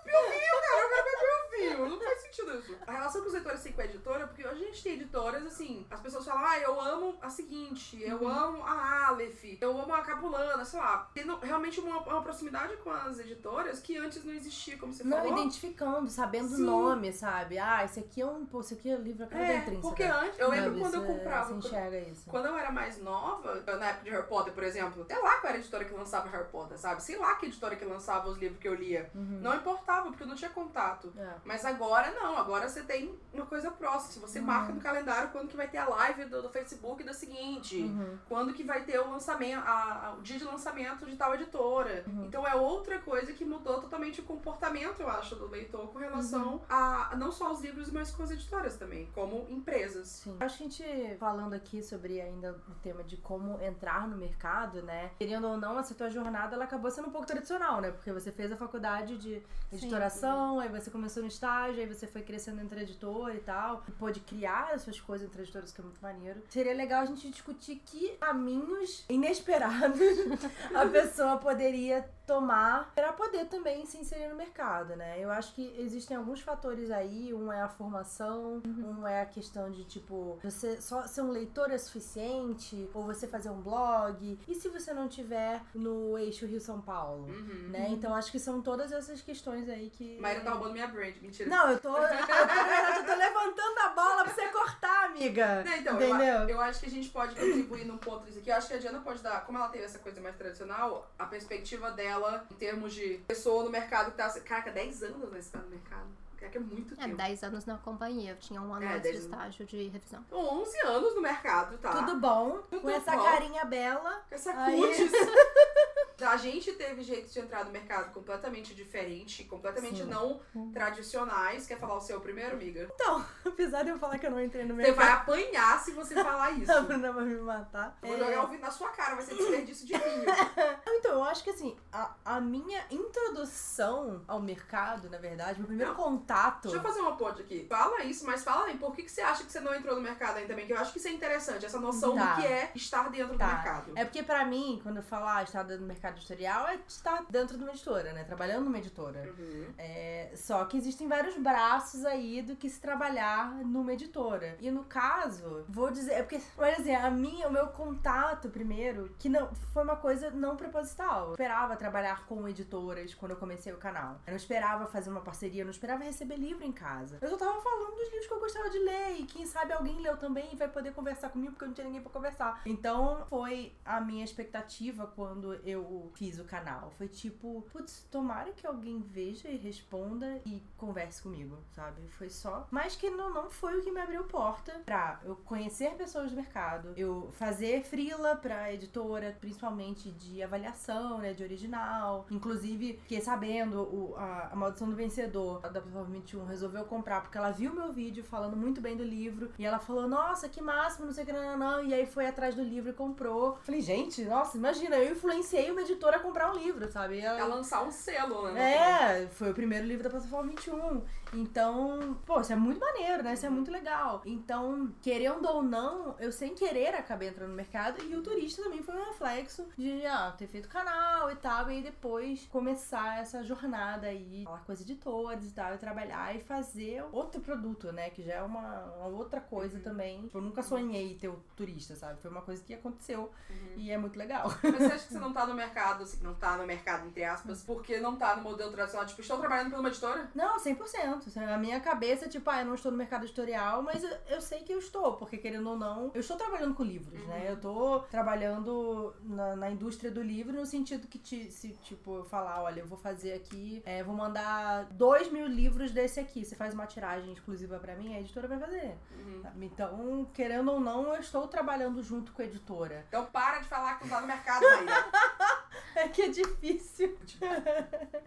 Viu? 0.04 0.12
Não 0.12 1.31
faz 1.56 2.22
sentido 2.22 2.58
isso. 2.58 2.76
A 2.86 2.92
relação 2.92 3.20
que 3.20 3.28
os 3.28 3.34
leitores 3.34 3.62
têm 3.62 3.72
com 3.72 3.80
a 3.80 3.84
editora, 3.84 4.26
porque 4.26 4.46
hoje 4.46 4.62
a 4.62 4.66
gente 4.66 4.82
tem 4.82 4.92
editoras 4.94 5.44
assim, 5.46 5.86
as 5.90 6.00
pessoas 6.00 6.24
falam, 6.24 6.44
ah, 6.44 6.58
eu 6.58 6.80
amo 6.80 7.16
a 7.20 7.28
seguinte, 7.28 8.00
eu 8.02 8.26
amo 8.26 8.62
a 8.64 9.08
Aleph, 9.08 9.44
eu 9.60 9.78
amo 9.78 9.94
a 9.94 10.02
Capulana, 10.02 10.64
sei 10.64 10.78
lá. 10.80 11.10
Tendo 11.14 11.36
realmente 11.38 11.80
uma, 11.80 11.98
uma 12.00 12.22
proximidade 12.22 12.76
com 12.78 12.90
as 12.90 13.18
editoras 13.18 13.80
que 13.80 13.96
antes 13.96 14.24
não 14.24 14.32
existia, 14.32 14.76
como 14.78 14.92
você 14.92 15.04
Não, 15.04 15.18
falou. 15.18 15.32
identificando, 15.32 16.08
sabendo 16.10 16.54
o 16.54 16.58
nome, 16.58 17.12
sabe? 17.12 17.58
Ah, 17.58 17.84
esse 17.84 18.00
aqui 18.00 18.20
é 18.20 18.26
um. 18.26 18.44
Pô, 18.46 18.60
esse 18.60 18.74
aqui 18.74 18.90
é 18.90 18.96
livro 18.96 19.26
É, 19.30 19.56
intrínseca. 19.58 19.80
porque 19.82 20.02
antes, 20.04 20.38
eu 20.38 20.50
lembro 20.50 20.70
Sabe, 20.70 20.80
quando 20.80 20.94
eu 20.94 21.04
comprava. 21.06 21.54
Você 21.54 21.68
enxerga 21.68 21.98
isso. 22.00 22.28
Quando 22.30 22.46
eu 22.46 22.56
era 22.56 22.70
mais 22.70 22.98
nova, 22.98 23.54
na 23.78 23.86
época 23.88 24.04
de 24.04 24.10
Harry 24.10 24.26
Potter, 24.26 24.52
por 24.52 24.62
exemplo, 24.62 25.02
até 25.02 25.16
lá 25.18 25.36
qual 25.40 25.48
era 25.48 25.56
a 25.56 25.60
editora 25.60 25.84
que 25.84 25.94
lançava 25.94 26.28
Harry 26.28 26.48
Potter, 26.50 26.78
sabe? 26.78 27.02
Sei 27.02 27.16
lá 27.16 27.34
que 27.36 27.46
editora 27.46 27.76
que 27.76 27.84
lançava 27.84 28.28
os 28.28 28.38
livros 28.38 28.58
que 28.60 28.68
eu 28.68 28.74
lia. 28.74 29.10
Uhum. 29.14 29.40
Não 29.40 29.54
importava, 29.54 30.08
porque 30.08 30.22
eu 30.22 30.26
não 30.26 30.34
tinha 30.36 30.50
contato. 30.50 31.12
É. 31.16 31.34
Mas 31.44 31.64
agora 31.64 32.10
não, 32.12 32.36
agora 32.36 32.68
você 32.68 32.82
tem 32.82 33.18
uma 33.32 33.46
coisa 33.46 33.70
próxima. 33.70 34.12
Se 34.12 34.18
você 34.20 34.38
Uhum. 34.38 34.46
marca 34.46 34.72
no 34.72 34.80
calendário 34.80 35.30
quando 35.30 35.48
que 35.48 35.56
vai 35.56 35.68
ter 35.68 35.78
a 35.78 35.88
live 35.88 36.24
do, 36.26 36.42
do 36.42 36.48
Facebook 36.48 37.02
da 37.02 37.12
seguinte, 37.12 37.78
Uhum. 37.82 38.18
quando 38.28 38.52
que 38.52 38.62
vai 38.62 38.84
ter 38.84 38.98
o 39.00 39.10
lançamento, 39.10 39.58
a- 39.64 40.06
a- 40.08 40.14
o 40.18 40.22
dia 40.22 40.38
de 40.38 40.44
lançamento 40.44 41.04
de 41.06 41.16
tal 41.16 41.34
editora. 41.34 42.04
Uhum. 42.06 42.24
Então 42.26 42.46
é 42.46 42.54
outra 42.54 42.98
coisa 43.00 43.32
que 43.32 43.44
mudou 43.44 43.80
totalmente 43.80 44.20
o 44.20 44.24
comportamento, 44.24 45.00
eu 45.00 45.08
acho, 45.08 45.34
do 45.34 45.48
leitor 45.48 45.88
com 45.92 45.98
relação 45.98 46.54
Uhum. 46.54 46.60
a 46.68 47.14
não 47.16 47.32
só 47.32 47.50
os 47.52 47.60
livros, 47.60 47.90
mas 47.90 48.10
com 48.10 48.22
as 48.22 48.30
editoras 48.30 48.76
também, 48.76 49.10
como 49.14 49.46
empresas. 49.48 50.08
Sim. 50.08 50.36
Acho 50.40 50.58
que 50.58 50.64
a 50.64 50.68
gente 50.68 51.16
falando 51.18 51.54
aqui 51.54 51.82
sobre 51.82 52.20
ainda 52.20 52.52
o 52.68 52.74
tema 52.82 53.02
de 53.02 53.16
como 53.16 53.60
entrar 53.62 54.06
no 54.06 54.16
mercado, 54.16 54.82
né? 54.82 55.10
Querendo 55.18 55.48
ou 55.48 55.56
não, 55.56 55.78
essa 55.78 55.94
tua 55.94 56.10
jornada 56.10 56.54
ela 56.54 56.64
acabou 56.64 56.90
sendo 56.90 57.08
um 57.08 57.12
pouco 57.12 57.26
tradicional, 57.26 57.80
né? 57.80 57.90
Porque 57.90 58.12
você 58.12 58.30
fez 58.30 58.52
a 58.52 58.56
faculdade 58.56 59.16
de 59.18 59.42
editoração, 59.72 60.60
aí 60.60 60.68
você 60.68 60.90
começou 60.90 61.22
no 61.22 61.31
estágio, 61.32 61.80
aí 61.80 61.86
você 61.86 62.06
foi 62.06 62.22
crescendo 62.22 62.60
entre 62.60 62.82
editor 62.82 63.34
e 63.34 63.40
tal, 63.40 63.82
e 63.88 63.92
pôde 63.92 64.20
criar 64.20 64.70
as 64.72 64.82
suas 64.82 65.00
coisas 65.00 65.26
entre 65.26 65.42
editoras, 65.42 65.72
que 65.72 65.80
é 65.80 65.84
muito 65.84 66.00
maneiro. 66.00 66.42
Seria 66.48 66.74
legal 66.74 67.02
a 67.02 67.06
gente 67.06 67.28
discutir 67.30 67.82
que 67.84 68.10
caminhos 68.20 69.04
inesperados 69.08 70.00
a 70.74 70.86
pessoa 70.86 71.36
poderia 71.38 72.08
tomar 72.26 72.92
para 72.94 73.12
poder 73.12 73.46
também 73.46 73.84
se 73.86 73.98
inserir 73.98 74.28
no 74.28 74.36
mercado, 74.36 74.94
né? 74.96 75.16
Eu 75.18 75.30
acho 75.30 75.54
que 75.54 75.74
existem 75.78 76.16
alguns 76.16 76.40
fatores 76.40 76.90
aí, 76.90 77.32
um 77.34 77.52
é 77.52 77.60
a 77.62 77.68
formação, 77.68 78.62
um 78.64 79.06
é 79.06 79.22
a 79.22 79.26
questão 79.26 79.70
de 79.70 79.84
tipo, 79.84 80.38
você 80.42 80.80
só 80.80 81.06
ser 81.06 81.22
um 81.22 81.30
leitor 81.30 81.70
é 81.70 81.78
suficiente, 81.78 82.88
ou 82.94 83.04
você 83.04 83.26
fazer 83.26 83.50
um 83.50 83.60
blog, 83.60 84.38
e 84.46 84.54
se 84.54 84.68
você 84.68 84.92
não 84.92 85.08
tiver 85.08 85.60
no 85.74 86.16
eixo 86.18 86.46
Rio 86.46 86.60
São 86.60 86.80
Paulo, 86.80 87.26
Uhum. 87.28 87.68
né? 87.70 87.88
Então 87.90 88.14
acho 88.14 88.30
que 88.30 88.38
são 88.38 88.60
todas 88.62 88.92
essas 88.92 89.20
questões 89.20 89.68
aí 89.68 89.90
que 89.90 90.18
Maíra 90.20 90.40
tá 90.42 90.50
roubando 90.52 90.72
minha 90.72 90.86
brand, 90.86 91.14
mentira. 91.20 91.48
Não, 91.48 91.70
eu 91.70 91.78
tô, 91.80 91.96
eu, 91.96 92.08
tô- 92.08 92.14
na 92.14 92.64
verdade, 92.64 92.98
eu 92.98 93.06
tô 93.06 93.14
levantando 93.14 93.78
a 93.84 93.88
bola 93.90 94.24
pra 94.24 94.32
você 94.34 94.48
cortar, 94.48 95.04
amiga. 95.06 95.64
Não, 95.64 95.72
então, 95.76 96.00
eu, 96.00 96.08
Entendeu? 96.08 96.38
a- 96.38 96.50
eu 96.50 96.60
acho 96.60 96.80
que 96.80 96.86
a 96.86 96.90
gente 96.90 97.08
pode 97.10 97.34
contribuir 97.34 97.84
num 97.84 97.98
ponto 97.98 98.24
disso 98.26 98.38
aqui. 98.38 98.50
Eu 98.50 98.56
acho 98.56 98.68
que 98.68 98.74
a 98.74 98.78
Diana 98.78 99.00
pode 99.00 99.22
dar, 99.22 99.44
como 99.44 99.58
ela 99.58 99.68
teve 99.68 99.84
essa 99.84 99.98
coisa 99.98 100.20
mais 100.20 100.36
tradicional, 100.36 101.10
a 101.18 101.24
perspectiva 101.26 101.90
dela 101.90 102.11
em 102.50 102.54
termos 102.54 102.92
de 102.94 103.18
pessoa 103.26 103.64
no 103.64 103.70
mercado 103.70 104.10
que 104.10 104.16
tá. 104.16 104.28
Caraca, 104.40 104.70
10 104.70 105.02
anos 105.02 105.32
nesse 105.32 105.56
no 105.56 105.68
mercado. 105.68 106.06
Caraca, 106.36 106.58
é 106.58 106.60
muito 106.60 106.94
É, 106.94 106.96
tempo. 107.04 107.16
10 107.16 107.42
anos 107.44 107.64
na 107.66 107.78
companhia, 107.78 108.30
eu 108.32 108.36
tinha 108.36 108.60
um 108.60 108.74
ano 108.74 108.84
É, 108.84 108.88
antes 108.88 109.02
10 109.02 109.16
de 109.16 109.22
estágio 109.22 109.64
de 109.66 109.88
revisão. 109.88 110.24
Então, 110.26 110.60
11 110.62 110.80
anos 110.86 111.14
no 111.14 111.20
mercado, 111.20 111.78
tá? 111.78 111.90
Tudo 111.90 112.16
bom, 112.20 112.60
Tudo 112.68 112.82
com 112.82 112.90
essa 112.90 113.16
bom. 113.16 113.22
carinha 113.24 113.64
bela. 113.64 114.22
Com 114.28 114.34
essa 114.34 114.52
Aí- 114.64 114.80
cutis. 114.80 115.12
A 116.20 116.36
gente 116.36 116.72
teve 116.72 117.02
jeitos 117.02 117.32
de 117.32 117.40
entrar 117.40 117.64
no 117.64 117.70
mercado 117.70 118.12
completamente 118.12 118.74
diferente, 118.74 119.44
completamente 119.44 119.98
Sim. 120.02 120.08
não 120.08 120.40
tradicionais. 120.72 121.66
Quer 121.66 121.78
falar 121.78 121.96
o 121.96 122.00
seu 122.00 122.20
primeiro, 122.20 122.54
amiga? 122.54 122.90
Apesar 123.44 123.82
de 123.82 123.90
eu 123.90 123.98
falar 123.98 124.18
que 124.18 124.26
eu 124.26 124.30
não 124.30 124.42
entrei 124.42 124.64
no 124.64 124.74
Você 124.74 124.82
mercado, 124.82 124.96
vai 125.04 125.12
apanhar 125.12 125.78
se 125.80 125.90
você 125.92 126.14
falar 126.14 126.50
isso. 126.58 126.70
a 126.72 126.80
Bruna 126.80 127.12
vai 127.12 127.24
me 127.24 127.34
matar. 127.40 127.98
Eu 128.02 128.08
Vou 128.08 128.16
É, 128.16 128.20
jogar 128.30 128.44
o 128.44 128.48
vinho 128.48 128.60
na 128.60 128.70
sua 128.70 128.88
cara, 128.90 129.14
vai 129.16 129.24
ser 129.24 129.34
desperdício 129.34 129.86
de 129.86 129.92
vinho. 129.94 130.24
Então, 131.02 131.14
eu 131.14 131.24
acho 131.24 131.42
que 131.42 131.50
assim, 131.50 131.76
a, 131.92 132.14
a 132.24 132.40
minha 132.40 132.84
introdução 132.90 134.22
ao 134.28 134.40
mercado, 134.40 135.10
na 135.10 135.18
verdade, 135.18 135.58
meu 135.58 135.66
primeiro 135.66 135.92
Não. 135.92 135.98
contato. 135.98 136.62
Deixa 136.62 136.76
eu 136.76 136.82
fazer 136.82 137.00
uma 137.00 137.16
ponte 137.16 137.42
aqui. 137.42 137.66
Fala 137.68 138.04
isso, 138.04 138.24
mas 138.24 138.44
fala 138.44 138.66
aí, 138.66 138.76
por 138.78 138.94
que, 138.94 139.02
que 139.02 139.10
você 139.10 139.20
acha 139.20 139.42
que 139.44 139.50
você 139.50 139.58
não 139.60 139.74
entrou 139.74 139.96
no 139.96 140.02
mercado 140.02 140.36
ainda 140.36 140.48
também? 140.48 140.66
Que 140.66 140.72
eu 140.72 140.78
acho 140.78 140.92
que 140.92 140.98
isso 140.98 141.08
é 141.08 141.10
interessante, 141.10 141.66
essa 141.66 141.80
noção 141.80 142.14
Tá. 142.14 142.34
do 142.34 142.40
que 142.42 142.46
é 142.46 142.70
estar 142.74 143.08
dentro 143.10 143.36
Tá. 143.36 143.46
do 143.46 143.52
mercado. 143.54 143.92
É 143.96 144.04
porque 144.04 144.22
pra 144.22 144.44
mim, 144.44 144.78
quando 144.82 144.98
eu 144.98 145.02
falo 145.02 145.26
ah, 145.26 145.42
estar 145.42 145.62
dentro 145.64 145.82
do 145.82 145.86
mercado 145.88 146.01
editorial, 146.10 146.68
é 146.68 146.78
estar 146.86 147.24
dentro 147.30 147.56
de 147.56 147.62
uma 147.62 147.72
editora, 147.72 148.12
né? 148.12 148.24
Trabalhando 148.24 148.64
numa 148.64 148.78
editora. 148.78 149.22
Uhum. 149.38 149.66
É, 149.78 150.30
só 150.34 150.64
que 150.64 150.76
existem 150.76 151.08
vários 151.08 151.36
braços 151.36 152.04
aí 152.04 152.42
do 152.42 152.56
que 152.56 152.68
se 152.68 152.80
trabalhar 152.80 153.52
numa 153.64 153.92
editora. 153.92 154.56
E 154.60 154.70
no 154.70 154.84
caso, 154.84 155.64
vou 155.68 155.90
dizer, 155.90 156.12
é 156.12 156.22
porque, 156.22 156.40
por 156.54 156.66
exemplo, 156.66 157.06
a 157.06 157.10
minha, 157.10 157.48
o 157.48 157.52
meu 157.52 157.68
contato 157.68 158.48
primeiro, 158.48 159.14
que 159.18 159.28
não 159.28 159.54
foi 159.72 159.82
uma 159.82 159.96
coisa 159.96 160.30
não 160.30 160.56
proposital. 160.56 161.26
Eu 161.26 161.32
esperava 161.32 161.76
trabalhar 161.76 162.26
com 162.26 162.48
editoras 162.48 163.14
quando 163.14 163.32
eu 163.32 163.36
comecei 163.36 163.72
o 163.72 163.78
canal. 163.78 164.20
Eu 164.26 164.32
não 164.32 164.36
esperava 164.36 164.86
fazer 164.86 165.10
uma 165.10 165.20
parceria, 165.20 165.62
eu 165.62 165.66
não 165.66 165.72
esperava 165.72 166.04
receber 166.04 166.36
livro 166.36 166.64
em 166.64 166.72
casa. 166.72 167.18
Eu 167.20 167.28
só 167.28 167.36
tava 167.36 167.60
falando 167.60 167.94
dos 167.94 168.08
livros 168.10 168.26
que 168.26 168.34
eu 168.34 168.40
gostava 168.40 168.70
de 168.70 168.78
ler 168.78 169.20
e 169.20 169.24
quem 169.24 169.46
sabe 169.46 169.72
alguém 169.72 170.00
leu 170.00 170.16
também 170.16 170.48
e 170.52 170.56
vai 170.56 170.68
poder 170.68 170.92
conversar 170.92 171.30
comigo 171.30 171.52
porque 171.52 171.64
eu 171.64 171.68
não 171.68 171.74
tinha 171.74 171.86
ninguém 171.86 172.02
pra 172.02 172.10
conversar. 172.10 172.62
Então, 172.66 173.26
foi 173.28 173.72
a 173.84 174.00
minha 174.00 174.24
expectativa 174.24 175.06
quando 175.06 175.54
eu 175.64 175.82
fiz 176.14 176.38
o 176.38 176.44
canal. 176.44 176.92
Foi 176.96 177.08
tipo, 177.08 177.62
putz, 177.72 178.06
tomara 178.10 178.52
que 178.52 178.66
alguém 178.66 179.00
veja 179.00 179.48
e 179.48 179.56
responda 179.56 180.40
e 180.46 180.62
converse 180.76 181.22
comigo, 181.22 181.58
sabe? 181.74 182.02
Foi 182.08 182.30
só. 182.30 182.66
Mas 182.70 182.96
que 182.96 183.10
não, 183.10 183.32
não 183.32 183.50
foi 183.50 183.78
o 183.78 183.82
que 183.82 183.90
me 183.90 184.00
abriu 184.00 184.24
porta 184.24 184.80
pra 184.84 185.20
eu 185.24 185.36
conhecer 185.36 185.94
pessoas 185.94 186.30
do 186.30 186.36
mercado, 186.36 186.92
eu 186.96 187.30
fazer 187.32 187.82
frila 187.84 188.36
pra 188.36 188.72
editora, 188.72 189.36
principalmente 189.40 190.10
de 190.12 190.42
avaliação, 190.42 191.18
né? 191.18 191.32
De 191.32 191.42
original. 191.42 192.26
Inclusive, 192.30 192.98
fiquei 193.02 193.20
sabendo 193.20 193.82
o, 193.82 194.14
a, 194.16 194.48
a 194.52 194.56
Maldição 194.56 194.88
do 194.88 194.96
Vencedor 194.96 195.60
da 195.60 195.80
Plataforma 195.80 196.10
21 196.10 196.44
resolveu 196.44 196.84
comprar 196.84 197.20
porque 197.22 197.38
ela 197.38 197.50
viu 197.50 197.74
meu 197.74 197.92
vídeo 197.92 198.24
falando 198.24 198.56
muito 198.56 198.80
bem 198.80 198.96
do 198.96 199.04
livro 199.04 199.50
e 199.58 199.64
ela 199.64 199.78
falou, 199.78 200.08
nossa, 200.08 200.48
que 200.48 200.60
máximo, 200.60 201.06
não 201.06 201.12
sei 201.12 201.24
o 201.24 201.26
que, 201.26 201.32
não, 201.32 201.42
não, 201.42 201.58
não. 201.58 201.84
E 201.84 201.94
aí 201.94 202.06
foi 202.06 202.26
atrás 202.26 202.54
do 202.54 202.62
livro 202.62 202.90
e 202.90 202.92
comprou. 202.92 203.58
Falei, 203.62 203.80
gente, 203.80 204.24
nossa, 204.24 204.56
imagina, 204.56 204.96
eu 204.96 205.12
influenciei 205.12 205.70
uma 205.70 205.81
editora 205.82 206.18
comprar 206.18 206.50
um 206.52 206.58
livro, 206.58 206.90
sabe? 206.90 207.20
Ela- 207.20 207.38
É 207.40 207.44
lançar 207.44 207.82
um 207.82 207.90
selo, 207.90 208.50
né? 208.52 209.22
é, 209.22 209.26
foi 209.28 209.50
o 209.50 209.54
primeiro 209.54 209.86
livro 209.86 210.04
da 210.04 210.10
plataforma 210.10 210.50
21. 210.50 211.02
Então, 211.32 212.18
pô, 212.26 212.40
isso 212.40 212.52
é 212.52 212.56
muito 212.56 212.78
maneiro, 212.78 213.22
né? 213.22 213.34
Isso 213.34 213.46
é 213.46 213.50
muito 213.50 213.70
legal. 213.70 214.22
Então, 214.24 214.92
querendo 215.00 215.46
ou 215.48 215.62
não, 215.62 216.14
eu 216.18 216.30
sem 216.30 216.54
querer 216.54 216.94
acabei 216.94 217.28
entrando 217.28 217.50
no 217.50 217.56
mercado 217.56 218.02
e 218.04 218.14
o 218.14 218.22
turista 218.22 218.62
também 218.62 218.82
foi 218.82 218.94
um 218.94 219.04
reflexo 219.04 219.66
de 219.76 220.04
ah, 220.06 220.32
ter 220.36 220.46
feito 220.46 220.68
canal 220.68 221.30
e 221.30 221.36
tal, 221.36 221.70
e 221.70 221.82
depois 221.82 222.46
começar 222.50 223.18
essa 223.18 223.42
jornada 223.42 224.06
aí, 224.06 224.44
falar 224.44 224.64
com 224.64 224.72
as 224.72 224.80
editoras 224.80 225.44
e 225.44 225.52
tal, 225.52 225.74
e 225.74 225.78
trabalhar 225.78 226.36
e 226.36 226.40
fazer 226.40 227.04
outro 227.12 227.40
produto, 227.40 227.90
né? 227.92 228.10
Que 228.10 228.22
já 228.22 228.34
é 228.34 228.42
uma, 228.42 228.84
uma 228.98 229.06
outra 229.06 229.40
coisa 229.40 229.78
Uhum. 229.78 229.82
também. 229.82 230.30
Eu 230.34 230.40
nunca 230.40 230.62
sonhei 230.62 231.14
ter 231.16 231.28
o 231.28 231.42
turista, 231.56 231.96
sabe? 231.96 232.20
Foi 232.20 232.30
uma 232.30 232.42
coisa 232.42 232.62
que 232.62 232.74
aconteceu 232.74 233.30
Uhum. 233.50 233.72
e 233.76 233.90
é 233.90 233.96
muito 233.98 234.18
legal. 234.18 234.48
Mas 234.62 234.74
você 234.76 234.84
acha 234.92 235.06
que 235.06 235.12
você 235.12 235.18
não 235.18 235.32
tá 235.32 235.46
no 235.46 235.54
mercado 235.54 235.72
mercado, 235.72 236.02
assim, 236.02 236.22
não 236.22 236.34
tá 236.34 236.56
no 236.56 236.66
mercado, 236.66 237.06
entre 237.06 237.24
aspas, 237.24 237.62
porque 237.62 237.98
não 238.00 238.16
tá 238.16 238.36
no 238.36 238.42
modelo 238.42 238.70
tradicional. 238.72 239.06
Tipo, 239.06 239.20
estou 239.20 239.38
trabalhando 239.38 239.70
por 239.70 239.78
uma 239.78 239.88
editora? 239.88 240.28
Não, 240.34 240.58
100%. 240.58 241.21
A 241.36 241.58
minha 241.58 241.80
cabeça, 241.80 242.28
tipo, 242.28 242.48
ah, 242.50 242.60
eu 242.60 242.66
não 242.66 242.74
estou 242.74 242.90
no 242.90 242.98
mercado 242.98 243.24
editorial, 243.24 243.82
mas 243.82 244.02
eu, 244.02 244.10
eu 244.28 244.40
sei 244.40 244.60
que 244.60 244.72
eu 244.72 244.78
estou, 244.78 245.16
porque 245.16 245.38
querendo 245.38 245.68
ou 245.70 245.76
não, 245.76 246.10
eu 246.14 246.20
estou 246.20 246.36
trabalhando 246.36 246.74
com 246.74 246.82
livros, 246.82 247.20
né? 247.26 247.46
Eu 247.48 247.60
tô 247.60 248.00
trabalhando 248.10 249.14
na, 249.22 249.56
na 249.56 249.70
indústria 249.70 250.10
do 250.10 250.22
livro 250.22 250.52
no 250.52 250.66
sentido 250.66 251.06
que, 251.06 251.18
te, 251.18 251.50
se, 251.50 251.70
tipo, 251.82 252.16
eu 252.16 252.24
falar, 252.24 252.62
olha, 252.62 252.80
eu 252.80 252.86
vou 252.86 252.98
fazer 252.98 253.32
aqui, 253.34 253.82
é, 253.84 254.02
vou 254.02 254.14
mandar 254.14 254.84
dois 254.92 255.30
mil 255.30 255.46
livros 255.46 255.90
desse 255.92 256.20
aqui. 256.20 256.44
Você 256.44 256.54
faz 256.54 256.74
uma 256.74 256.86
tiragem 256.86 257.32
exclusiva 257.32 257.78
pra 257.78 257.94
mim, 257.94 258.14
a 258.14 258.20
editora 258.20 258.48
vai 258.48 258.58
fazer. 258.58 258.96
Uhum. 259.18 259.42
Então, 259.62 260.26
querendo 260.32 260.70
ou 260.72 260.80
não, 260.80 261.14
eu 261.14 261.20
estou 261.20 261.46
trabalhando 261.48 262.02
junto 262.02 262.32
com 262.32 262.42
a 262.42 262.44
editora. 262.44 263.04
Então 263.08 263.26
para 263.26 263.58
de 263.58 263.68
falar 263.68 263.98
que 263.98 264.04
não 264.04 264.10
tá 264.10 264.20
no 264.20 264.26
mercado, 264.26 264.62
Maíra. 264.62 265.06
É 265.94 266.08
que 266.08 266.22
é 266.22 266.28
difícil. 266.28 267.18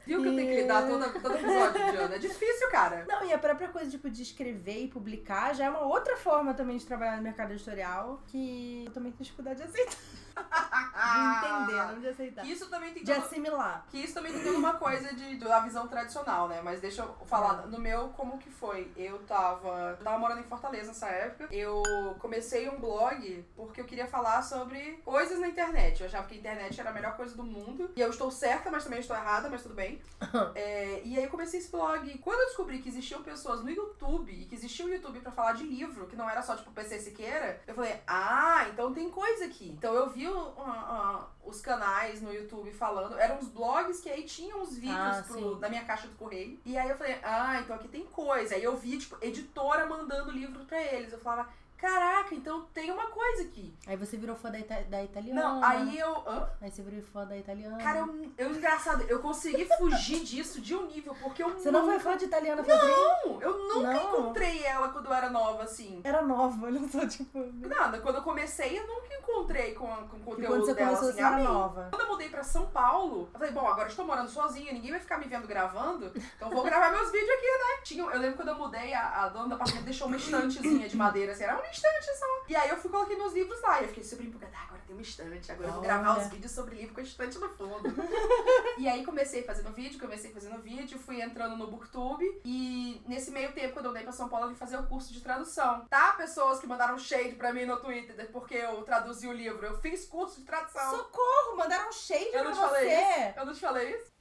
Viu 0.06 0.22
que 0.22 0.28
eu 0.28 0.36
tenho 0.36 0.50
que 0.50 0.62
lidar 0.62 0.88
todo, 0.88 1.22
todo 1.22 1.36
episódio, 1.36 1.92
Diana? 1.92 2.16
É 2.16 2.20
difícil, 2.20 2.70
cara. 2.70 2.85
Não, 3.08 3.26
e 3.26 3.34
a 3.34 3.38
própria 3.38 3.68
coisa, 3.70 3.90
tipo, 3.90 4.10
de 4.10 4.22
escrever 4.22 4.84
e 4.84 4.88
publicar 4.88 5.54
já 5.54 5.66
é 5.66 5.70
uma 5.70 5.82
outra 5.82 6.16
forma 6.18 6.54
também 6.54 6.78
de 6.78 6.86
trabalhar 6.86 7.18
no 7.18 7.24
mercado 7.24 7.52
editorial 7.52 8.22
que 8.28 8.84
eu 8.86 8.92
também 8.92 9.12
tenho 9.12 9.24
dificuldade 9.24 9.62
de 9.62 9.68
aceitar. 9.68 9.96
De 10.96 11.46
entender, 11.48 11.86
não 11.94 12.00
de 12.00 12.08
aceitar. 12.08 12.42
Que 12.44 12.52
isso 12.52 12.70
também 12.70 12.94
tem 12.94 13.04
De 13.04 13.14
todo- 13.14 13.24
assimilar. 13.26 13.86
Que 13.90 13.98
isso 14.00 14.14
também 14.14 14.32
tem 14.34 14.44
toda 14.44 14.58
uma 14.58 14.74
coisa 14.74 15.14
de, 15.14 15.36
da 15.38 15.60
visão 15.60 15.88
tradicional, 15.88 16.48
né? 16.48 16.62
Mas 16.64 16.80
deixa 16.82 17.02
eu 17.04 17.14
falar 17.26 17.68
no 17.68 17.80
meu 17.80 18.10
como 18.10 18.38
que 18.38 18.50
foi. 18.50 18.92
Eu 18.96 19.20
tava, 19.20 19.92
eu 20.00 20.04
tava 20.04 20.18
morando 20.18 20.40
em 20.42 20.44
Fortaleza 20.44 20.88
nessa 20.88 21.08
época. 21.08 21.48
Eu 21.54 21.84
comecei 22.20 22.70
um 22.70 22.80
blog 22.80 23.46
porque 23.56 23.82
eu 23.82 23.86
queria 23.86 24.08
falar 24.08 24.42
sobre 24.42 24.94
coisas 25.04 25.40
na 25.40 25.48
internet. 25.48 26.02
Eu 26.02 26.08
achava 26.08 26.28
que 26.28 26.36
a 26.36 26.38
internet 26.38 26.80
era 26.80 26.90
a 26.90 26.94
melhor 26.94 27.16
coisa 27.16 27.36
do 27.36 27.44
mundo. 27.44 27.92
E 27.96 28.02
eu 28.02 28.10
estou 28.10 28.32
certa, 28.32 28.72
mas 28.72 28.84
também 28.84 29.00
estou 29.00 29.16
errada, 29.16 29.50
mas 29.50 29.62
tudo 29.64 29.76
bem. 29.76 30.02
É, 30.56 31.02
e 31.04 31.18
aí 31.18 31.24
eu 31.24 31.30
comecei 31.30 31.60
esse 31.60 31.72
blog. 31.72 32.08
E 32.10 32.18
quando 32.18 32.40
eu 32.40 32.46
descobri 32.48 32.80
que 32.80 32.90
existiam 32.90 33.22
pessoas 33.22 33.62
no 33.64 33.70
YouTube 33.70 34.32
e 34.32 34.46
que 34.46 34.56
existia 34.56 34.86
o 34.86 34.90
YouTube 34.90 35.20
pra 35.20 35.32
falar 35.32 35.54
de 35.54 35.64
livro, 35.64 36.08
que 36.08 36.16
não 36.16 36.30
era 36.30 36.42
só 36.42 36.56
tipo 36.56 36.72
PC 36.72 37.00
Siqueira, 37.00 37.62
eu 37.68 37.74
falei, 37.76 38.00
ah, 38.08 38.66
então 38.72 38.94
tem 38.94 39.10
coisa 39.10 39.46
aqui. 39.46 39.70
Então 39.70 39.94
eu 39.94 40.10
vi 40.10 40.25
o- 40.28 40.54
a- 40.62 40.72
a- 40.72 41.28
os 41.48 41.62
canais 41.62 42.22
no 42.22 42.34
YouTube 42.34 42.72
falando, 42.72 43.18
eram 43.18 43.38
os 43.40 43.48
blogs 43.48 44.00
que 44.02 44.10
aí 44.10 44.24
tinham 44.24 44.62
os 44.62 44.76
vídeos 44.78 44.98
Ah, 44.98 45.24
pro- 45.28 45.56
da 45.56 45.70
minha 45.70 45.84
caixa 45.86 46.08
do 46.08 46.16
correio. 46.16 46.60
E 46.66 46.78
aí 46.78 46.90
eu 46.90 46.98
falei, 46.98 47.18
ah, 47.24 47.60
então 47.62 47.76
aqui 47.76 47.88
tem 47.88 48.06
coisa. 48.06 48.56
Aí 48.56 48.64
eu 48.64 48.76
vi, 48.78 48.98
tipo, 48.98 49.18
editora 49.22 49.86
mandando 49.88 50.32
livro 50.32 50.66
pra 50.66 50.82
eles. 50.82 51.12
Eu 51.14 51.20
falava, 51.20 51.50
caraca, 51.78 52.34
então 52.34 52.62
tem 52.74 52.92
uma 52.92 53.08
coisa 53.08 53.44
aqui. 53.44 53.74
Aí 53.88 53.96
você 53.96 54.18
virou 54.18 54.36
fã 54.36 54.50
da, 54.52 54.60
ita- 54.60 54.84
da 54.90 55.04
italiana. 55.04 55.42
Não, 55.42 55.64
aí 55.64 55.98
eu. 56.00 56.24
hã? 56.28 56.50
Aí 56.62 56.72
você 56.72 56.82
virou 56.82 57.02
fã 57.04 57.26
da 57.26 57.38
italiana. 57.38 57.78
Cara, 57.78 58.00
eu, 58.00 58.32
eu 58.38 58.52
engraçado, 58.56 59.04
eu 59.08 59.20
consegui 59.20 59.66
fugir 59.78 60.24
disso 60.24 60.62
de 60.62 60.76
um 60.76 60.86
nível, 60.88 61.16
porque 61.22 61.44
eu 61.44 61.50
Você 61.52 61.72
não 61.72 61.82
foi 61.86 61.94
nunca- 61.98 62.04
fã 62.12 62.18
de 62.18 62.26
italiana 62.26 62.64
Feltrin? 62.64 62.88
Não, 62.88 63.42
eu 63.42 63.58
nunca 63.58 63.94
Não. 63.94 64.04
encontrei 64.22 64.64
ela 64.64 64.90
quando 64.90 65.06
eu 65.08 65.14
era 65.14 65.30
nova, 65.30 65.64
assim. 65.64 66.02
Era 66.04 66.22
nova, 66.22 66.66
olha 66.66 66.88
só, 66.88 67.06
tipo... 67.08 67.40
Nada, 67.68 68.00
quando 68.00 68.16
eu 68.16 68.24
comecei, 68.24 68.78
eu 68.80 68.88
nunca 68.88 69.14
encontrei 69.16 69.74
com, 69.74 69.88
com 69.88 70.18
o 70.18 70.20
conteúdo 70.22 70.48
quando 70.48 70.66
você 70.66 70.74
dela, 70.74 70.90
começou, 70.90 71.10
assim, 71.10 71.20
era 71.20 71.30
amei. 71.30 71.44
nova. 71.44 71.88
Quando 71.92 72.02
eu 72.02 72.08
mudei 72.10 72.30
pra 72.30 72.44
São 72.44 72.68
Paulo, 72.68 73.30
eu 73.34 73.40
falei, 73.40 73.54
bom, 73.54 73.68
agora 73.68 73.84
eu 73.84 73.90
estou 73.90 74.06
morando 74.06 74.30
sozinha, 74.30 74.72
ninguém 74.72 74.92
vai 74.92 75.00
ficar 75.00 75.18
me 75.18 75.26
vendo 75.28 75.48
gravando, 75.48 76.12
então 76.36 76.50
eu 76.50 76.56
vou 76.56 76.64
gravar 76.64 76.92
meus 76.92 77.12
vídeos 77.12 77.30
aqui, 77.30 77.46
né? 77.46 77.82
Tinha, 77.84 78.04
eu 78.04 78.20
lembro 78.20 78.36
quando 78.38 78.50
eu 78.50 78.56
mudei, 78.58 78.94
a, 78.94 79.24
a 79.24 79.30
dona 79.30 79.48
do 79.50 79.56
apartamento 79.56 79.86
deixou 79.86 80.08
uma 80.08 80.18
estantezinha 80.18 80.88
de 80.88 80.96
madeira, 80.98 81.32
assim, 81.32 81.44
era 81.44 81.56
uma 81.56 81.66
estante 81.76 82.18
só. 82.18 82.26
E 82.48 82.56
aí 82.56 82.70
eu 82.70 82.78
fui 82.78 82.90
coloquei 82.90 83.16
meus 83.16 83.34
livros 83.34 83.62
lá, 83.62 83.82
e 83.82 83.84
eu 83.84 83.88
fiquei 83.90 84.04
super 84.04 84.26
empolgada, 84.26 84.54
ah, 84.56 84.64
agora 84.64 84.82
tem 84.86 84.96
uma 84.96 85.02
estante, 85.02 85.52
agora 85.52 85.68
eu 85.70 85.74
vou 85.74 85.82
gravar 85.82 86.20
os 86.20 86.28
vídeos 86.28 86.52
sobre 86.52 86.76
livro 86.76 86.94
com 86.94 87.02
a 87.02 87.04
estante 87.04 87.38
no 87.38 87.50
fundo. 87.50 87.90
e 88.78 88.88
aí 88.88 89.04
comecei 89.04 89.44
fazendo 89.44 89.72
vídeo, 89.74 90.00
comecei 90.00 90.32
fazendo 90.32 90.62
vídeo, 90.62 91.00
fui 91.00 91.22
entrando 91.22 91.58
no 91.58 91.68
Booktube, 91.68 92.26
e 92.46 93.02
nesse 93.08 93.32
meio 93.32 93.52
tempo, 93.54 93.74
quando 93.74 93.86
eu 93.86 93.92
mudei 93.92 94.04
pra 94.04 94.12
São 94.12 94.30
Paulo, 94.30 94.46
eu 94.46 94.50
vim 94.50 94.56
fazer 94.56 94.78
o 94.78 94.88
curso 94.88 95.12
de 95.12 95.22
tradução. 95.22 95.86
Tá, 95.90 96.14
pessoas 96.14 96.60
que 96.60 96.68
mandaram 96.68 96.98
shade 96.98 97.36
pra 97.36 97.52
mim 97.52 97.66
no 97.66 97.78
Twitter, 97.78 98.30
porque 98.32 98.56
eu 98.56 98.82
traduzi 98.84 99.28
o 99.28 99.34
livro, 99.34 99.66
eu 99.66 99.78
fiz 99.80 100.06
curso 100.06 100.40
de 100.40 100.46
tradução. 100.46 100.92
Socorro, 100.92 101.58
mandaram 101.58 101.92
shade 101.92 102.26
Eu 102.26 102.32
pra 102.32 102.44
não 102.44 102.52
te 102.52 102.58
você. 102.58 102.68
falei 102.68 102.94
isso? 102.94 103.40
Eu 103.40 103.46
não 103.46 103.54
te 103.54 103.60
falei 103.60 103.96
isso? 103.96 104.12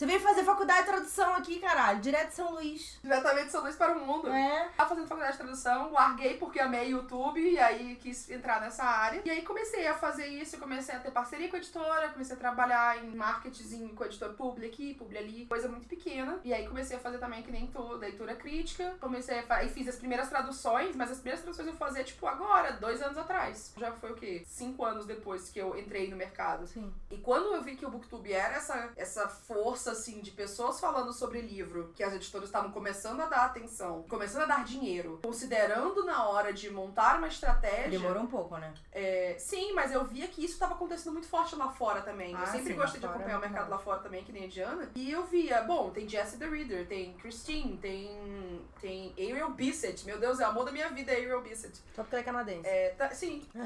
Você 0.00 0.06
veio 0.06 0.20
fazer 0.20 0.44
faculdade 0.44 0.80
de 0.80 0.86
tradução 0.86 1.34
aqui, 1.34 1.58
caralho. 1.60 2.00
Direto 2.00 2.28
de 2.28 2.34
São 2.34 2.52
Luís. 2.52 2.98
Diretamente 3.02 3.44
de 3.44 3.52
São 3.52 3.60
Luís 3.60 3.76
para 3.76 3.92
o 3.92 4.00
mundo. 4.00 4.30
É. 4.32 4.70
Tava 4.74 4.88
fazendo 4.88 5.06
faculdade 5.06 5.32
de 5.36 5.42
tradução, 5.42 5.92
larguei 5.92 6.38
porque 6.38 6.58
amei 6.58 6.88
YouTube 6.88 7.38
e 7.38 7.58
aí 7.58 7.96
quis 7.96 8.30
entrar 8.30 8.62
nessa 8.62 8.82
área. 8.82 9.20
E 9.22 9.30
aí 9.30 9.42
comecei 9.42 9.86
a 9.86 9.92
fazer 9.92 10.26
isso, 10.26 10.56
comecei 10.56 10.94
a 10.94 11.00
ter 11.00 11.10
parceria 11.10 11.50
com 11.50 11.56
a 11.56 11.58
editora, 11.58 12.08
comecei 12.08 12.34
a 12.34 12.38
trabalhar 12.38 13.04
em 13.04 13.14
marketing 13.14 13.88
com 13.88 14.02
a 14.02 14.06
editora 14.06 14.32
Publi 14.32 14.64
aqui, 14.68 14.94
Publi 14.94 15.18
ali, 15.18 15.44
coisa 15.44 15.68
muito 15.68 15.86
pequena. 15.86 16.40
E 16.44 16.54
aí 16.54 16.66
comecei 16.66 16.96
a 16.96 17.00
fazer 17.00 17.18
também 17.18 17.42
que 17.42 17.52
nem 17.52 17.66
tu, 17.66 17.82
leitura 17.92 18.34
crítica. 18.34 18.94
Comecei 19.02 19.40
a 19.40 19.42
fa- 19.42 19.62
e 19.64 19.68
fiz 19.68 19.86
as 19.86 19.96
primeiras 19.96 20.30
traduções, 20.30 20.96
mas 20.96 21.10
as 21.10 21.18
primeiras 21.18 21.42
traduções 21.42 21.68
eu 21.68 21.74
fazia 21.76 22.02
tipo 22.04 22.26
agora, 22.26 22.72
dois 22.72 23.02
anos 23.02 23.18
atrás. 23.18 23.74
Já 23.76 23.92
foi 23.92 24.12
o 24.12 24.16
quê? 24.16 24.44
Cinco 24.46 24.82
anos 24.82 25.04
depois 25.04 25.50
que 25.50 25.58
eu 25.58 25.78
entrei 25.78 26.08
no 26.08 26.16
mercado. 26.16 26.66
Sim. 26.66 26.90
E 27.10 27.18
quando 27.18 27.54
eu 27.54 27.60
vi 27.62 27.76
que 27.76 27.84
o 27.84 27.90
Booktube 27.90 28.32
era 28.32 28.54
essa, 28.54 28.88
essa 28.96 29.28
força, 29.28 29.89
assim, 29.90 30.20
de 30.20 30.30
pessoas 30.30 30.80
falando 30.80 31.12
sobre 31.12 31.40
livro, 31.40 31.92
que 31.94 32.02
as 32.02 32.14
editoras 32.14 32.48
estavam 32.48 32.70
começando 32.70 33.20
a 33.20 33.26
dar 33.26 33.44
atenção, 33.44 34.04
começando 34.08 34.42
a 34.42 34.46
dar 34.46 34.64
dinheiro, 34.64 35.20
considerando 35.22 36.04
na 36.04 36.28
hora 36.28 36.52
de 36.52 36.70
montar 36.70 37.18
uma 37.18 37.28
estratégia. 37.28 37.90
Demorou 37.90 38.22
um 38.22 38.26
pouco, 38.26 38.56
né? 38.56 38.72
é, 38.92 39.36
sim, 39.38 39.72
mas 39.72 39.92
eu 39.92 40.04
via 40.04 40.26
que 40.28 40.44
isso 40.44 40.54
estava 40.54 40.74
acontecendo 40.74 41.12
muito 41.12 41.28
forte 41.28 41.54
lá 41.56 41.68
fora 41.68 42.00
também. 42.02 42.34
Ah, 42.34 42.40
eu 42.40 42.46
sempre 42.46 42.72
sim, 42.72 42.78
gostei 42.78 43.00
de 43.00 43.06
acompanhar 43.06 43.34
é 43.34 43.38
o 43.38 43.40
mercado 43.40 43.70
lá 43.70 43.78
fora 43.78 44.00
também, 44.00 44.24
que 44.24 44.32
nem 44.32 44.44
a 44.44 44.48
Diana. 44.48 44.90
E 44.94 45.10
eu 45.10 45.24
via, 45.24 45.62
bom, 45.62 45.90
tem 45.90 46.08
Jessie 46.08 46.38
the 46.38 46.46
Reader, 46.46 46.86
tem 46.86 47.12
Christine, 47.14 47.76
tem. 47.76 48.60
tem 48.80 49.12
Ariel 49.18 49.50
Bissett. 49.50 50.04
Meu 50.04 50.18
Deus, 50.18 50.40
é 50.40 50.46
o 50.46 50.50
amor 50.50 50.64
da 50.64 50.72
minha 50.72 50.88
vida, 50.88 51.12
Ariel 51.12 51.40
Bissett. 51.42 51.76
Só 51.94 52.02
porque 52.02 52.14
ela 52.16 52.22
é 52.22 52.24
canadense. 52.24 52.68
É, 52.68 52.90
tá- 52.90 53.10
sim. 53.10 53.46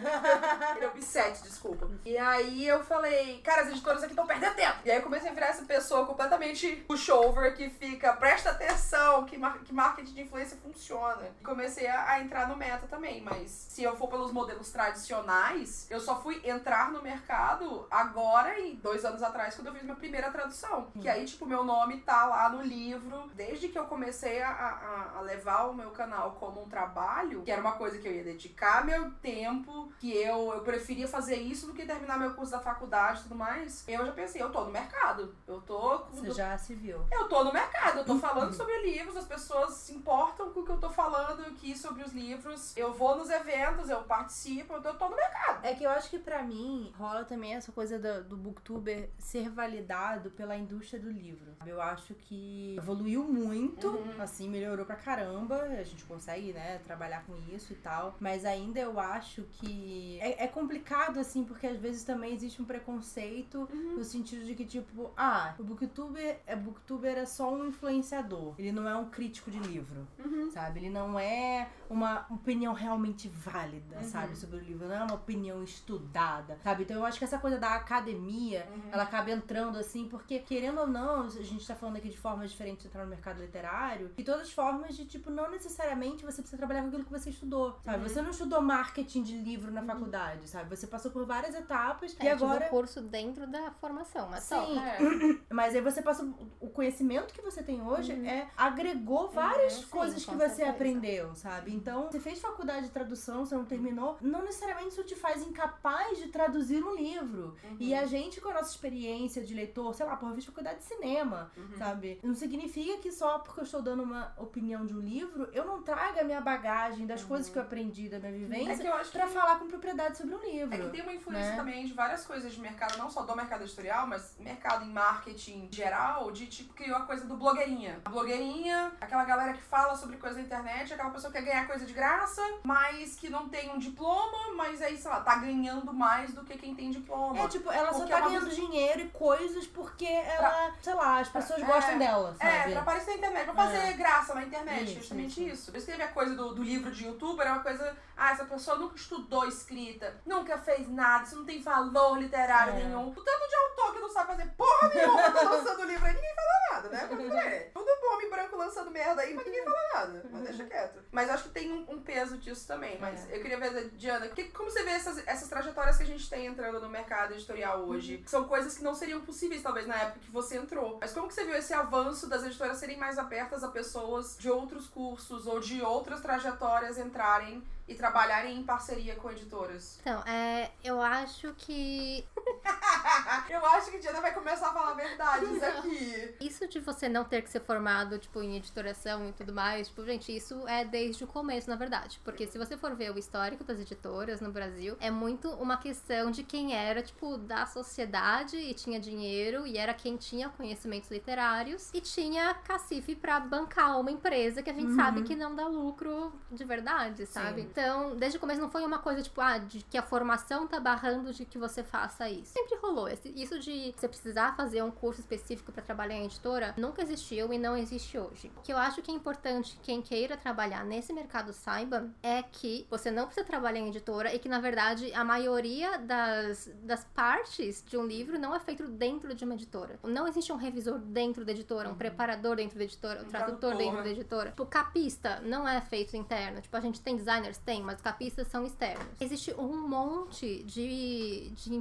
O 0.85 0.97
B7, 0.97 1.43
desculpa. 1.43 1.89
E 2.05 2.17
aí 2.19 2.67
eu 2.67 2.85
falei, 2.85 3.41
cara, 3.43 3.63
as 3.63 3.69
editoras 3.69 4.03
aqui 4.03 4.13
estão 4.13 4.27
perdendo 4.27 4.55
tempo. 4.55 4.79
E 4.85 4.91
aí 4.91 4.99
eu 4.99 5.03
comecei 5.03 5.31
a 5.31 5.33
virar 5.33 5.47
essa 5.49 5.65
pessoa 5.65 6.05
completamente 6.15 6.77
pushover 6.87 7.57
que 7.57 7.69
fica, 7.69 8.13
presta 8.13 8.51
atenção, 8.51 9.25
que, 9.25 9.37
mar 9.37 9.59
que 9.59 9.73
marketing 9.73 10.15
de 10.15 10.23
influência 10.23 10.57
funciona. 10.57 11.29
E 11.41 11.45
comecei 11.45 11.89
a, 11.89 12.11
a 12.11 12.21
entrar 12.21 12.49
no 12.49 12.57
meta 12.57 12.87
também. 12.87 13.21
Mas 13.21 13.51
se 13.51 13.83
eu 13.83 13.97
for 13.97 14.09
pelos 14.09 14.33
modelos 14.33 14.71
tradicionais, 14.71 15.89
eu 15.91 16.01
só 16.01 16.21
fui 16.23 16.41
entrar 16.45 16.93
no 16.93 17.03
mercado 17.03 17.87
agora 17.91 18.59
e 18.61 18.77
dois 18.77 19.05
anos 19.05 19.23
atrás, 19.23 19.57
quando 19.57 19.67
eu 19.67 19.73
fiz 19.73 19.83
minha 19.83 19.97
primeira 19.97 20.31
tradução. 20.31 20.93
Que 21.01 21.09
aí, 21.09 21.25
tipo, 21.25 21.45
meu 21.47 21.65
nome 21.65 22.01
tá 22.01 22.27
lá 22.27 22.49
no 22.49 22.63
livro. 22.63 23.29
Desde 23.35 23.69
que 23.69 23.79
eu 23.79 23.87
comecei 23.87 24.41
a, 24.41 24.51
a, 24.51 25.19
a 25.19 25.21
levar 25.21 25.65
o 25.65 25.75
meu 25.75 25.91
canal 25.91 26.33
como 26.33 26.63
um 26.63 26.69
trabalho, 26.69 27.43
que 27.43 27.51
era 27.51 27.61
uma 27.61 27.73
coisa 27.73 27.99
que 27.99 28.07
eu 28.07 28.13
ia 28.13 28.23
dedicar 28.23 28.85
meu 28.85 29.11
tempo, 29.23 29.93
que 29.99 30.13
eu, 30.17 30.53
eu 30.55 30.61
preferia 30.61 31.09
fazer 31.09 31.37
isso 31.37 31.67
do 31.67 31.75
que 31.75 31.85
terminar 31.85 32.19
meu 32.19 32.35
curso 32.35 32.53
da 32.53 32.61
faculdade 32.61 33.21
e 33.21 33.23
tudo 33.25 33.35
mais. 33.35 33.85
Eu 33.89 34.07
já 34.07 34.13
pensei, 34.13 34.41
eu 34.41 34.51
tô 34.51 34.65
no 34.65 34.71
mercado. 34.71 35.35
Eu 35.47 35.61
tô 35.61 36.04
Você 36.13 36.31
já 36.33 36.57
se 36.59 36.75
viu. 36.75 37.01
Eu 37.11 37.29
tô 37.29 37.45
no 37.45 37.53
mercado, 37.53 37.99
eu 37.99 38.05
tô 38.05 38.19
falando 38.19 38.53
sobre 38.53 38.77
livros, 38.83 39.17
as 39.17 39.27
pessoas 39.27 39.75
se 39.75 39.95
importam 39.95 40.51
com 40.51 40.61
o 40.61 40.65
que 40.65 40.71
eu 40.73 40.79
tô 40.79 40.91
falando 40.91 41.41
aqui 41.47 41.77
sobre 41.77 42.03
os 42.03 42.13
livros. 42.13 42.77
Eu 42.77 42.93
vou 42.93 43.17
nos 43.17 43.31
eventos, 43.31 43.89
eu 43.91 44.03
participo, 44.03 44.75
eu 44.75 44.83
tô, 44.83 44.89
eu 44.91 44.99
tô 44.99 45.09
no 45.09 45.17
mercado. 45.17 45.65
É 45.65 45.75
que 45.75 45.85
eu 45.85 45.91
acho 45.91 46.11
que 46.11 46.19
pra 46.19 46.43
mim 46.43 46.93
rola 46.97 47.25
também 47.25 47.55
essa 47.55 47.73
coisa 47.73 47.99
do, 47.99 48.25
do 48.25 48.37
booktuber 48.37 49.11
ser 49.19 49.49
validado 49.51 50.31
pela 50.31 50.57
indústria 50.57 51.01
do 51.01 51.11
livro. 51.11 51.53
Eu 51.67 51.81
acho 51.81 52.15
que 52.15 52.75
evoluiu 52.79 53.25
muito, 53.25 53.89
Uhum. 53.89 54.21
assim, 54.21 54.49
melhorou 54.49 54.85
pra 54.87 54.97
caramba. 54.97 55.57
A 55.63 55.83
gente 55.83 56.05
consegue, 56.05 56.53
né, 56.53 56.79
trabalhar 56.85 57.25
com 57.25 57.35
isso 57.55 57.73
e 57.73 57.77
tal. 57.77 58.17
Mas 58.21 58.45
ainda 58.45 58.79
eu 58.81 58.99
acho 59.01 59.43
que 59.53 60.19
é, 60.21 60.45
é 60.45 60.47
complicado, 60.49 61.19
assim, 61.19 61.45
porque 61.45 61.67
às 61.67 61.79
vezes 61.79 62.05
também 62.05 62.33
existe 62.35 62.61
um 62.61 62.65
preconceito 62.65 63.69
Uhum. 63.73 63.97
no 63.97 64.05
sentido 64.05 64.45
de 64.45 64.55
que, 64.55 64.65
tipo, 64.65 65.11
ah, 65.17 65.55
o 65.59 65.65
booktuber 65.87 66.39
é, 66.47 66.57
booktuber 66.57 67.19
é 67.19 67.27
só 67.27 67.53
um 67.53 67.67
influenciador. 67.67 68.55
Ele 68.59 68.73
não 68.73 68.89
é 68.89 68.97
um 68.97 69.07
crítico 69.11 69.51
de 69.51 69.59
livro 69.59 70.07
Uhum. 70.19 70.51
sabe? 70.51 70.81
Ele 70.81 70.91
não 70.91 71.19
é 71.19 71.69
uma 71.91 72.27
opinião 72.31 72.73
realmente 72.73 73.29
válida, 73.29 73.97
Uhum. 73.97 74.03
sabe? 74.05 74.37
Sobre 74.37 74.57
o 74.57 74.61
livro, 74.61 74.87
não 74.89 74.95
é 74.95 75.03
uma 75.05 75.15
opinião 75.15 75.63
estudada, 75.63 76.59
sabe? 76.63 76.83
Então 76.85 76.97
eu 76.97 77.05
acho 77.05 77.19
que 77.19 77.25
essa 77.25 77.39
coisa 77.39 77.59
da 77.59 77.75
academia, 77.75 78.67
Uhum. 78.71 78.83
ela 78.93 79.03
acaba 79.05 79.31
entrando 79.31 79.79
assim, 79.79 80.09
porque 80.09 80.39
querendo 80.39 80.81
ou 80.81 80.87
não, 80.87 81.23
a 81.27 81.29
gente 81.29 81.67
tá 81.67 81.75
falando 81.75 81.97
aqui 81.97 82.09
de 82.09 82.17
formas 82.19 82.51
diferentes 82.51 82.83
de 82.83 82.89
entrar 82.89 83.05
no 83.05 83.11
mercado 83.11 83.41
literário, 83.41 84.11
e 84.17 84.25
todas 84.25 84.43
as 84.43 84.53
formas 84.53 84.97
de, 84.97 85.05
tipo, 85.05 85.31
não 85.31 85.51
necessariamente 85.51 86.25
você 86.25 86.41
precisa 86.41 86.57
trabalhar 86.57 86.83
com 86.83 86.89
aquilo 86.89 87.05
que 87.05 87.11
você 87.13 87.31
estudou, 87.31 87.79
sabe? 87.85 87.99
Uhum. 88.03 88.09
Você 88.09 88.23
não 88.23 88.31
estudou 88.31 88.61
marketing 88.61 89.23
de 89.23 89.37
livro 89.37 89.71
na 89.71 89.83
faculdade, 89.83 90.49
sabe? 90.49 90.75
Você 90.75 90.87
passou 90.87 91.11
por 91.11 91.25
várias 91.27 91.55
etapas 91.55 92.17
É, 92.21 92.25
e 92.25 92.29
agora... 92.29 92.69
curso 92.69 93.01
dentro 93.03 93.47
da 93.47 93.71
formação, 93.73 94.29
mas 94.31 94.45
só. 94.45 94.65
Sim, 94.67 94.79
É. 94.79 94.99
Mas 95.51 95.74
aí 95.77 95.83
você 95.83 96.03
passa. 96.03 96.25
O 96.61 96.69
conhecimento 96.71 97.33
que 97.35 97.41
você 97.43 97.63
tem 97.63 97.83
hoje 97.83 98.13
é 98.27 98.49
agregou 98.57 99.29
várias 99.31 99.77
Uhum, 99.77 99.83
sim, 99.83 99.89
coisas 99.89 100.25
que 100.25 100.35
você 100.35 100.49
certeza. 100.57 100.71
aprendeu, 100.71 101.35
sabe? 101.35 101.73
Então, 101.75 102.11
você 102.11 102.21
fez 102.21 102.41
faculdade 102.41 102.87
de 102.87 102.93
tradução, 102.93 103.45
você 103.45 103.55
não 103.55 103.65
terminou, 103.65 104.17
não 104.21 104.43
necessariamente 104.45 104.89
isso 104.91 105.05
te 105.05 105.15
faz 105.17 105.43
incapaz 105.47 106.19
de 106.19 106.29
traduzir 106.29 106.83
um 106.83 106.95
livro. 106.95 107.55
Uhum. 107.65 107.77
E 107.81 107.95
a 107.95 108.05
gente, 108.07 108.41
com 108.41 108.49
a 108.51 108.55
nossa 108.55 108.71
experiência 108.71 109.43
de 109.45 109.55
leitor, 109.55 109.95
sei 109.95 110.07
lá, 110.07 110.17
porra, 110.17 110.33
eu 110.33 110.37
fiz 110.37 110.45
faculdade 110.47 110.79
de 110.79 110.85
cinema, 110.85 111.51
Uhum. 111.57 111.77
sabe? 111.77 112.19
Não 112.23 112.35
significa 112.35 112.99
que 112.99 113.11
só 113.13 113.39
porque 113.39 113.61
eu 113.61 113.65
estou 113.65 113.83
dando 113.83 114.03
uma 114.03 114.33
opinião 114.39 114.85
de 114.87 114.95
um 114.95 115.01
livro, 115.01 115.49
eu 115.53 115.65
não 115.65 115.83
traga 115.83 116.21
a 116.21 116.25
minha 116.25 116.41
bagagem 116.41 117.07
das 117.07 117.23
coisas 117.25 117.49
que 117.49 117.59
eu 117.59 117.63
aprendi, 117.63 118.09
da 118.09 118.19
minha 118.19 118.31
É 118.31 118.39
vivência, 118.39 118.87
eu 118.87 118.95
acho 118.95 119.11
que 119.11 119.19
pra 119.19 119.27
falar 119.27 119.59
com 119.59 119.67
propriedade 119.69 120.17
sobre 120.19 120.35
um 120.35 120.41
livro. 120.41 120.75
É 120.75 120.79
que 120.79 120.89
tem 120.91 121.03
uma 121.03 121.15
influência 121.15 121.51
né? 121.53 121.57
também 121.57 121.87
de 121.87 121.93
várias 121.93 122.25
coisas 122.27 122.53
de 122.53 122.61
mercado, 122.61 122.97
não 122.99 123.11
só 123.11 123.23
do 123.23 123.35
mercado 123.37 123.63
editorial, 123.63 124.07
mas 124.07 124.37
mercado 124.39 124.85
em 124.85 124.93
marketing 124.93 125.64
geral, 125.71 126.31
de 126.31 126.47
tipo, 126.47 126.73
criou 126.75 126.97
a 126.97 127.03
coisa 127.03 127.27
do 127.27 127.37
blogueirinha. 127.37 128.01
A 128.05 128.11
blogueirinha, 128.11 128.93
aquela 129.01 129.25
galera 129.25 129.53
que 129.53 129.63
fala 129.63 129.95
sobre 129.97 130.17
coisa 130.17 130.37
na 130.37 130.43
internet, 130.43 130.93
aquela 130.93 131.11
pessoa 131.11 131.33
que 131.33 131.39
quer 131.39 131.45
ganhar 131.45 131.67
coisa 131.67 131.85
de 131.87 131.93
graça, 131.93 132.43
mas 132.63 133.15
que 133.17 133.29
não 133.29 133.49
tem 133.49 133.71
um 133.71 133.79
diploma, 133.79 134.55
mas 134.57 134.81
aí, 134.83 134.97
sei 134.97 135.11
lá, 135.11 135.21
tá 135.21 135.37
ganhando 135.37 135.93
mais 135.93 136.33
do 136.33 136.45
que 136.45 136.57
quem 136.57 136.75
tem 136.75 136.91
diploma. 136.91 137.39
É, 137.41 137.49
tipo, 137.49 137.71
ela 137.71 137.93
só 137.93 138.07
tá 138.07 138.19
é 138.19 138.23
ganhando 138.23 138.51
dinheiro 138.51 139.01
e 139.03 139.09
coisas 139.11 139.67
porque 139.67 140.07
ela, 140.07 140.73
sei 140.83 140.95
lá, 140.95 141.21
as 141.21 141.29
pessoas 141.29 141.63
É, 141.63 141.65
gostam 141.67 141.99
dela, 141.99 142.37
É, 142.41 142.59
sabe? 142.61 142.73
pra 142.73 142.81
aparecer 142.83 143.11
na 143.13 143.17
internet, 143.17 143.45
pra 143.45 143.55
fazer 143.55 143.77
É. 143.79 143.93
graça 143.95 144.35
na 144.35 144.43
internet, 144.45 144.85
Isso, 144.85 144.95
justamente 145.01 145.45
isso. 145.47 145.71
isso. 145.71 145.77
Isso 145.77 145.87
teve 145.87 146.03
a 146.03 146.09
coisa 146.09 146.35
do, 146.35 146.55
do 146.55 146.63
livro 146.63 146.91
de 146.91 147.05
youtuber, 147.07 147.47
é 147.47 147.51
uma 147.53 147.63
coisa, 147.63 147.97
ah, 148.17 148.31
essa 148.33 148.45
pessoa 148.45 148.77
nunca 148.79 148.97
estudou 148.97 149.47
escrita, 149.47 150.15
nunca 150.25 150.59
fez 150.59 150.89
nada, 150.89 151.25
isso 151.25 151.37
não 151.37 151.45
tem 151.45 151.61
valor 151.61 152.19
literário 152.19 152.75
É. 152.75 152.77
nenhum. 152.85 153.09
O 153.09 153.15
tanto 153.23 153.49
de 153.49 153.55
autor 153.55 153.95
que 153.95 154.01
não 154.01 154.09
sabe 154.11 154.27
fazer 154.29 154.49
porra 154.57 154.89
nenhuma 154.95 155.31
tá 155.31 155.43
lançando 155.43 155.85
livro 155.85 156.07
aí, 156.07 156.15
ninguém 156.15 156.35
fala 156.35 156.55
nada, 156.73 156.89
né? 156.89 157.09
Mas 157.11 157.45
é, 157.47 157.61
tudo 157.75 157.91
bom, 158.01 158.15
homem 158.15 158.31
branco 158.31 158.57
lançando 158.57 158.91
merda 158.91 159.23
aí, 159.23 159.35
mas 159.35 159.45
ninguém 159.47 159.65
fala 159.65 159.77
nada. 159.95 160.25
Mas 160.31 160.43
deixa 160.45 160.65
quieto. 160.65 160.99
Mas 161.11 161.31
acho 161.31 161.45
que 161.45 161.49
tem 161.51 161.73
um, 161.73 161.85
um 161.93 162.03
peso 162.03 162.39
disso 162.39 162.67
também. 162.67 162.99
Mas 163.01 163.29
eu 163.31 163.41
queria 163.41 163.59
ver, 163.59 163.91
Diana, 163.91 164.29
que, 164.29 164.45
como 164.45 164.71
você 164.71 164.83
vê 164.83 164.91
essas, 164.91 165.27
essas 165.27 165.49
trajetórias 165.49 165.97
que 165.97 166.03
a 166.03 166.07
gente 166.07 166.29
tem 166.29 166.47
entrando 166.47 166.81
no 166.81 166.89
mercado 166.89 167.33
editorial 167.35 167.81
hoje? 167.81 168.19
Que 168.19 168.31
são 168.31 168.45
coisas 168.45 168.77
que 168.77 168.85
não 168.85 168.95
seriam 168.95 169.21
possíveis, 169.23 169.63
talvez, 169.63 169.87
na 169.87 169.97
época 169.97 170.21
que 170.21 170.31
você 170.31 170.57
entrou. 170.57 170.99
Mas 171.01 171.13
como 171.13 171.29
que 171.29 171.35
você 171.35 171.45
viu 171.45 171.55
esse 171.55 171.73
avanço 171.75 172.29
das 172.29 172.45
editoras 172.45 172.79
serem 172.79 172.97
mais 172.97 173.19
abertas 173.19 173.63
a 173.65 173.69
pessoas 173.69 174.37
de 174.39 174.51
outros 174.51 174.87
cursos 174.89 175.47
ou 175.47 175.61
de 175.61 175.83
outras 175.83 176.21
trajetórias 176.21 176.99
entrarem 176.99 177.63
e 177.87 177.95
trabalharem 177.95 178.57
em 178.59 178.63
parceria 178.63 179.15
com 179.17 179.31
editoras? 179.31 179.99
Então, 180.01 180.23
é, 180.27 180.71
eu 180.83 181.01
acho 181.01 181.53
que 181.55 182.25
eu 183.51 183.65
acho 183.67 183.91
que 183.91 183.99
Diana 183.99 184.21
vai 184.21 184.33
começar 184.33 184.69
a 184.69 184.73
falar 184.73 184.95
verdades 184.95 185.63
aqui. 185.63 186.35
isso 186.41 186.67
de 186.69 186.81
você 186.81 187.09
não 187.09 187.25
ter 187.25 187.43
que 187.43 187.51
ser 187.51 187.61
formado, 187.61 188.19
tipo, 188.19 188.41
em 188.43 188.57
editoração 188.57 189.29
e 189.29 189.33
tudo 189.33 189.53
mais, 189.53 189.89
tipo, 189.89 190.05
gente, 190.05 190.35
isso 190.35 190.67
é 190.69 190.85
desde 190.85 191.25
o 191.25 191.27
começo, 191.27 191.69
na 191.69 191.77
verdade. 191.77 192.21
Porque 192.25 192.47
se 192.47 192.59
você 192.59 192.77
for 192.77 192.95
ver 192.95 193.11
o 193.13 193.19
histórico 193.19 193.65
das 193.65 193.79
editoras 193.81 194.41
no 194.41 194.51
Brasil, 194.51 194.97
é 195.01 195.11
muito 195.11 195.49
uma 195.51 195.77
questão 195.77 196.31
de 196.31 196.43
quem 196.43 196.75
era, 196.75 197.03
tipo, 197.03 197.37
da 197.39 197.67
sociedade 197.67 198.57
e 198.57 198.75
tinha 198.75 198.99
dinheiro 199.01 199.67
e 199.67 199.77
era 199.79 199.95
quem 199.95 200.17
tinha 200.17 200.49
conhecimentos 200.49 201.11
literários 201.11 201.91
e 201.95 202.01
tinha 202.01 202.55
cacife 202.55 203.15
pra 203.15 203.41
bancar 203.41 203.99
uma 204.01 204.11
empresa 204.11 204.63
que 204.63 204.71
a 204.71 204.73
gente 204.73 204.85
Uhum. 204.91 204.97
sabe 204.97 205.23
que 205.23 205.35
não 205.35 205.55
dá 205.55 205.67
lucro 205.67 206.33
de 206.51 206.65
verdade, 206.65 207.27
sabe? 207.27 207.63
Sim. 207.63 207.69
Então, 207.71 208.17
desde 208.17 208.37
o 208.37 208.41
começo 208.41 208.61
não 208.61 208.71
foi 208.71 208.85
uma 208.85 208.99
coisa, 208.99 209.23
tipo, 209.23 209.41
ah, 209.41 209.59
de 209.59 209.83
que 209.83 209.97
a 209.97 210.03
formação 210.03 210.67
tá 210.67 210.79
barrando 210.79 211.33
de 211.33 211.45
que 211.45 211.59
você 211.59 211.83
faça 211.83 212.29
isso. 212.35 212.53
Sempre 212.53 212.77
rolou. 212.77 213.09
Isso 213.35 213.59
de 213.59 213.93
você 213.97 214.09
precisar 214.09 214.57
fazer 214.57 214.83
um 214.83 214.91
curso 214.91 215.21
específico 215.21 215.73
pra 215.73 215.83
trabalhar 215.83 216.17
em 216.17 216.25
editora 216.25 216.75
nunca 216.77 217.03
existiu 217.03 217.53
e 217.53 217.59
não 217.59 217.77
existe 217.77 218.19
hoje. 218.19 218.51
O 218.57 218.63
que 218.63 218.73
eu 218.73 218.79
acho 218.79 219.03
que 219.03 219.11
é 219.11 219.15
importante 219.15 219.79
quem 219.83 220.03
queira 220.03 220.37
trabalhar 220.37 220.85
nesse 220.85 221.13
mercado 221.13 221.53
saiba 221.53 222.11
é 222.23 222.43
que 222.43 222.87
você 222.91 223.11
não 223.11 223.27
precisa 223.27 223.47
trabalhar 223.47 223.81
em 223.81 223.89
editora 223.89 224.35
e 224.35 224.39
que, 224.39 224.49
na 224.49 224.61
verdade, 224.61 225.13
a 225.15 225.25
maioria 225.25 225.99
das, 225.99 226.71
das 226.83 227.05
partes 227.05 227.83
de 227.87 227.97
um 227.97 228.07
livro 228.07 228.39
não 228.39 228.55
é 228.55 228.61
feito 228.61 228.87
dentro 228.89 229.35
de 229.35 229.45
uma 229.45 229.55
editora. 229.55 229.99
Não 230.03 230.27
existe 230.27 230.53
um 230.53 230.57
revisor 230.57 230.99
dentro 230.99 231.45
da 231.45 231.53
editora, 231.53 231.89
um 231.89 231.95
preparador 231.95 232.57
dentro 232.57 232.79
da 232.79 232.85
editora, 232.85 233.23
um 233.23 233.27
tradutor 233.27 233.77
dentro 233.77 234.03
da 234.03 234.11
editora. 234.11 234.51
Tipo, 234.51 234.67
capista 234.67 235.41
não 235.41 235.67
é 235.69 235.81
feito 235.81 236.17
interno. 236.17 236.61
Tipo, 236.61 236.77
a 236.77 236.81
gente 236.81 237.01
tem 237.01 237.17
designers? 237.17 237.59
Tem, 237.59 237.83
mas 237.83 238.01
capistas 238.01 238.49
são 238.49 238.65
externos. 238.65 239.07
Existe 239.21 239.55
um 239.55 239.89
monte 239.89 240.63
de, 240.65 241.51
de 241.51 241.75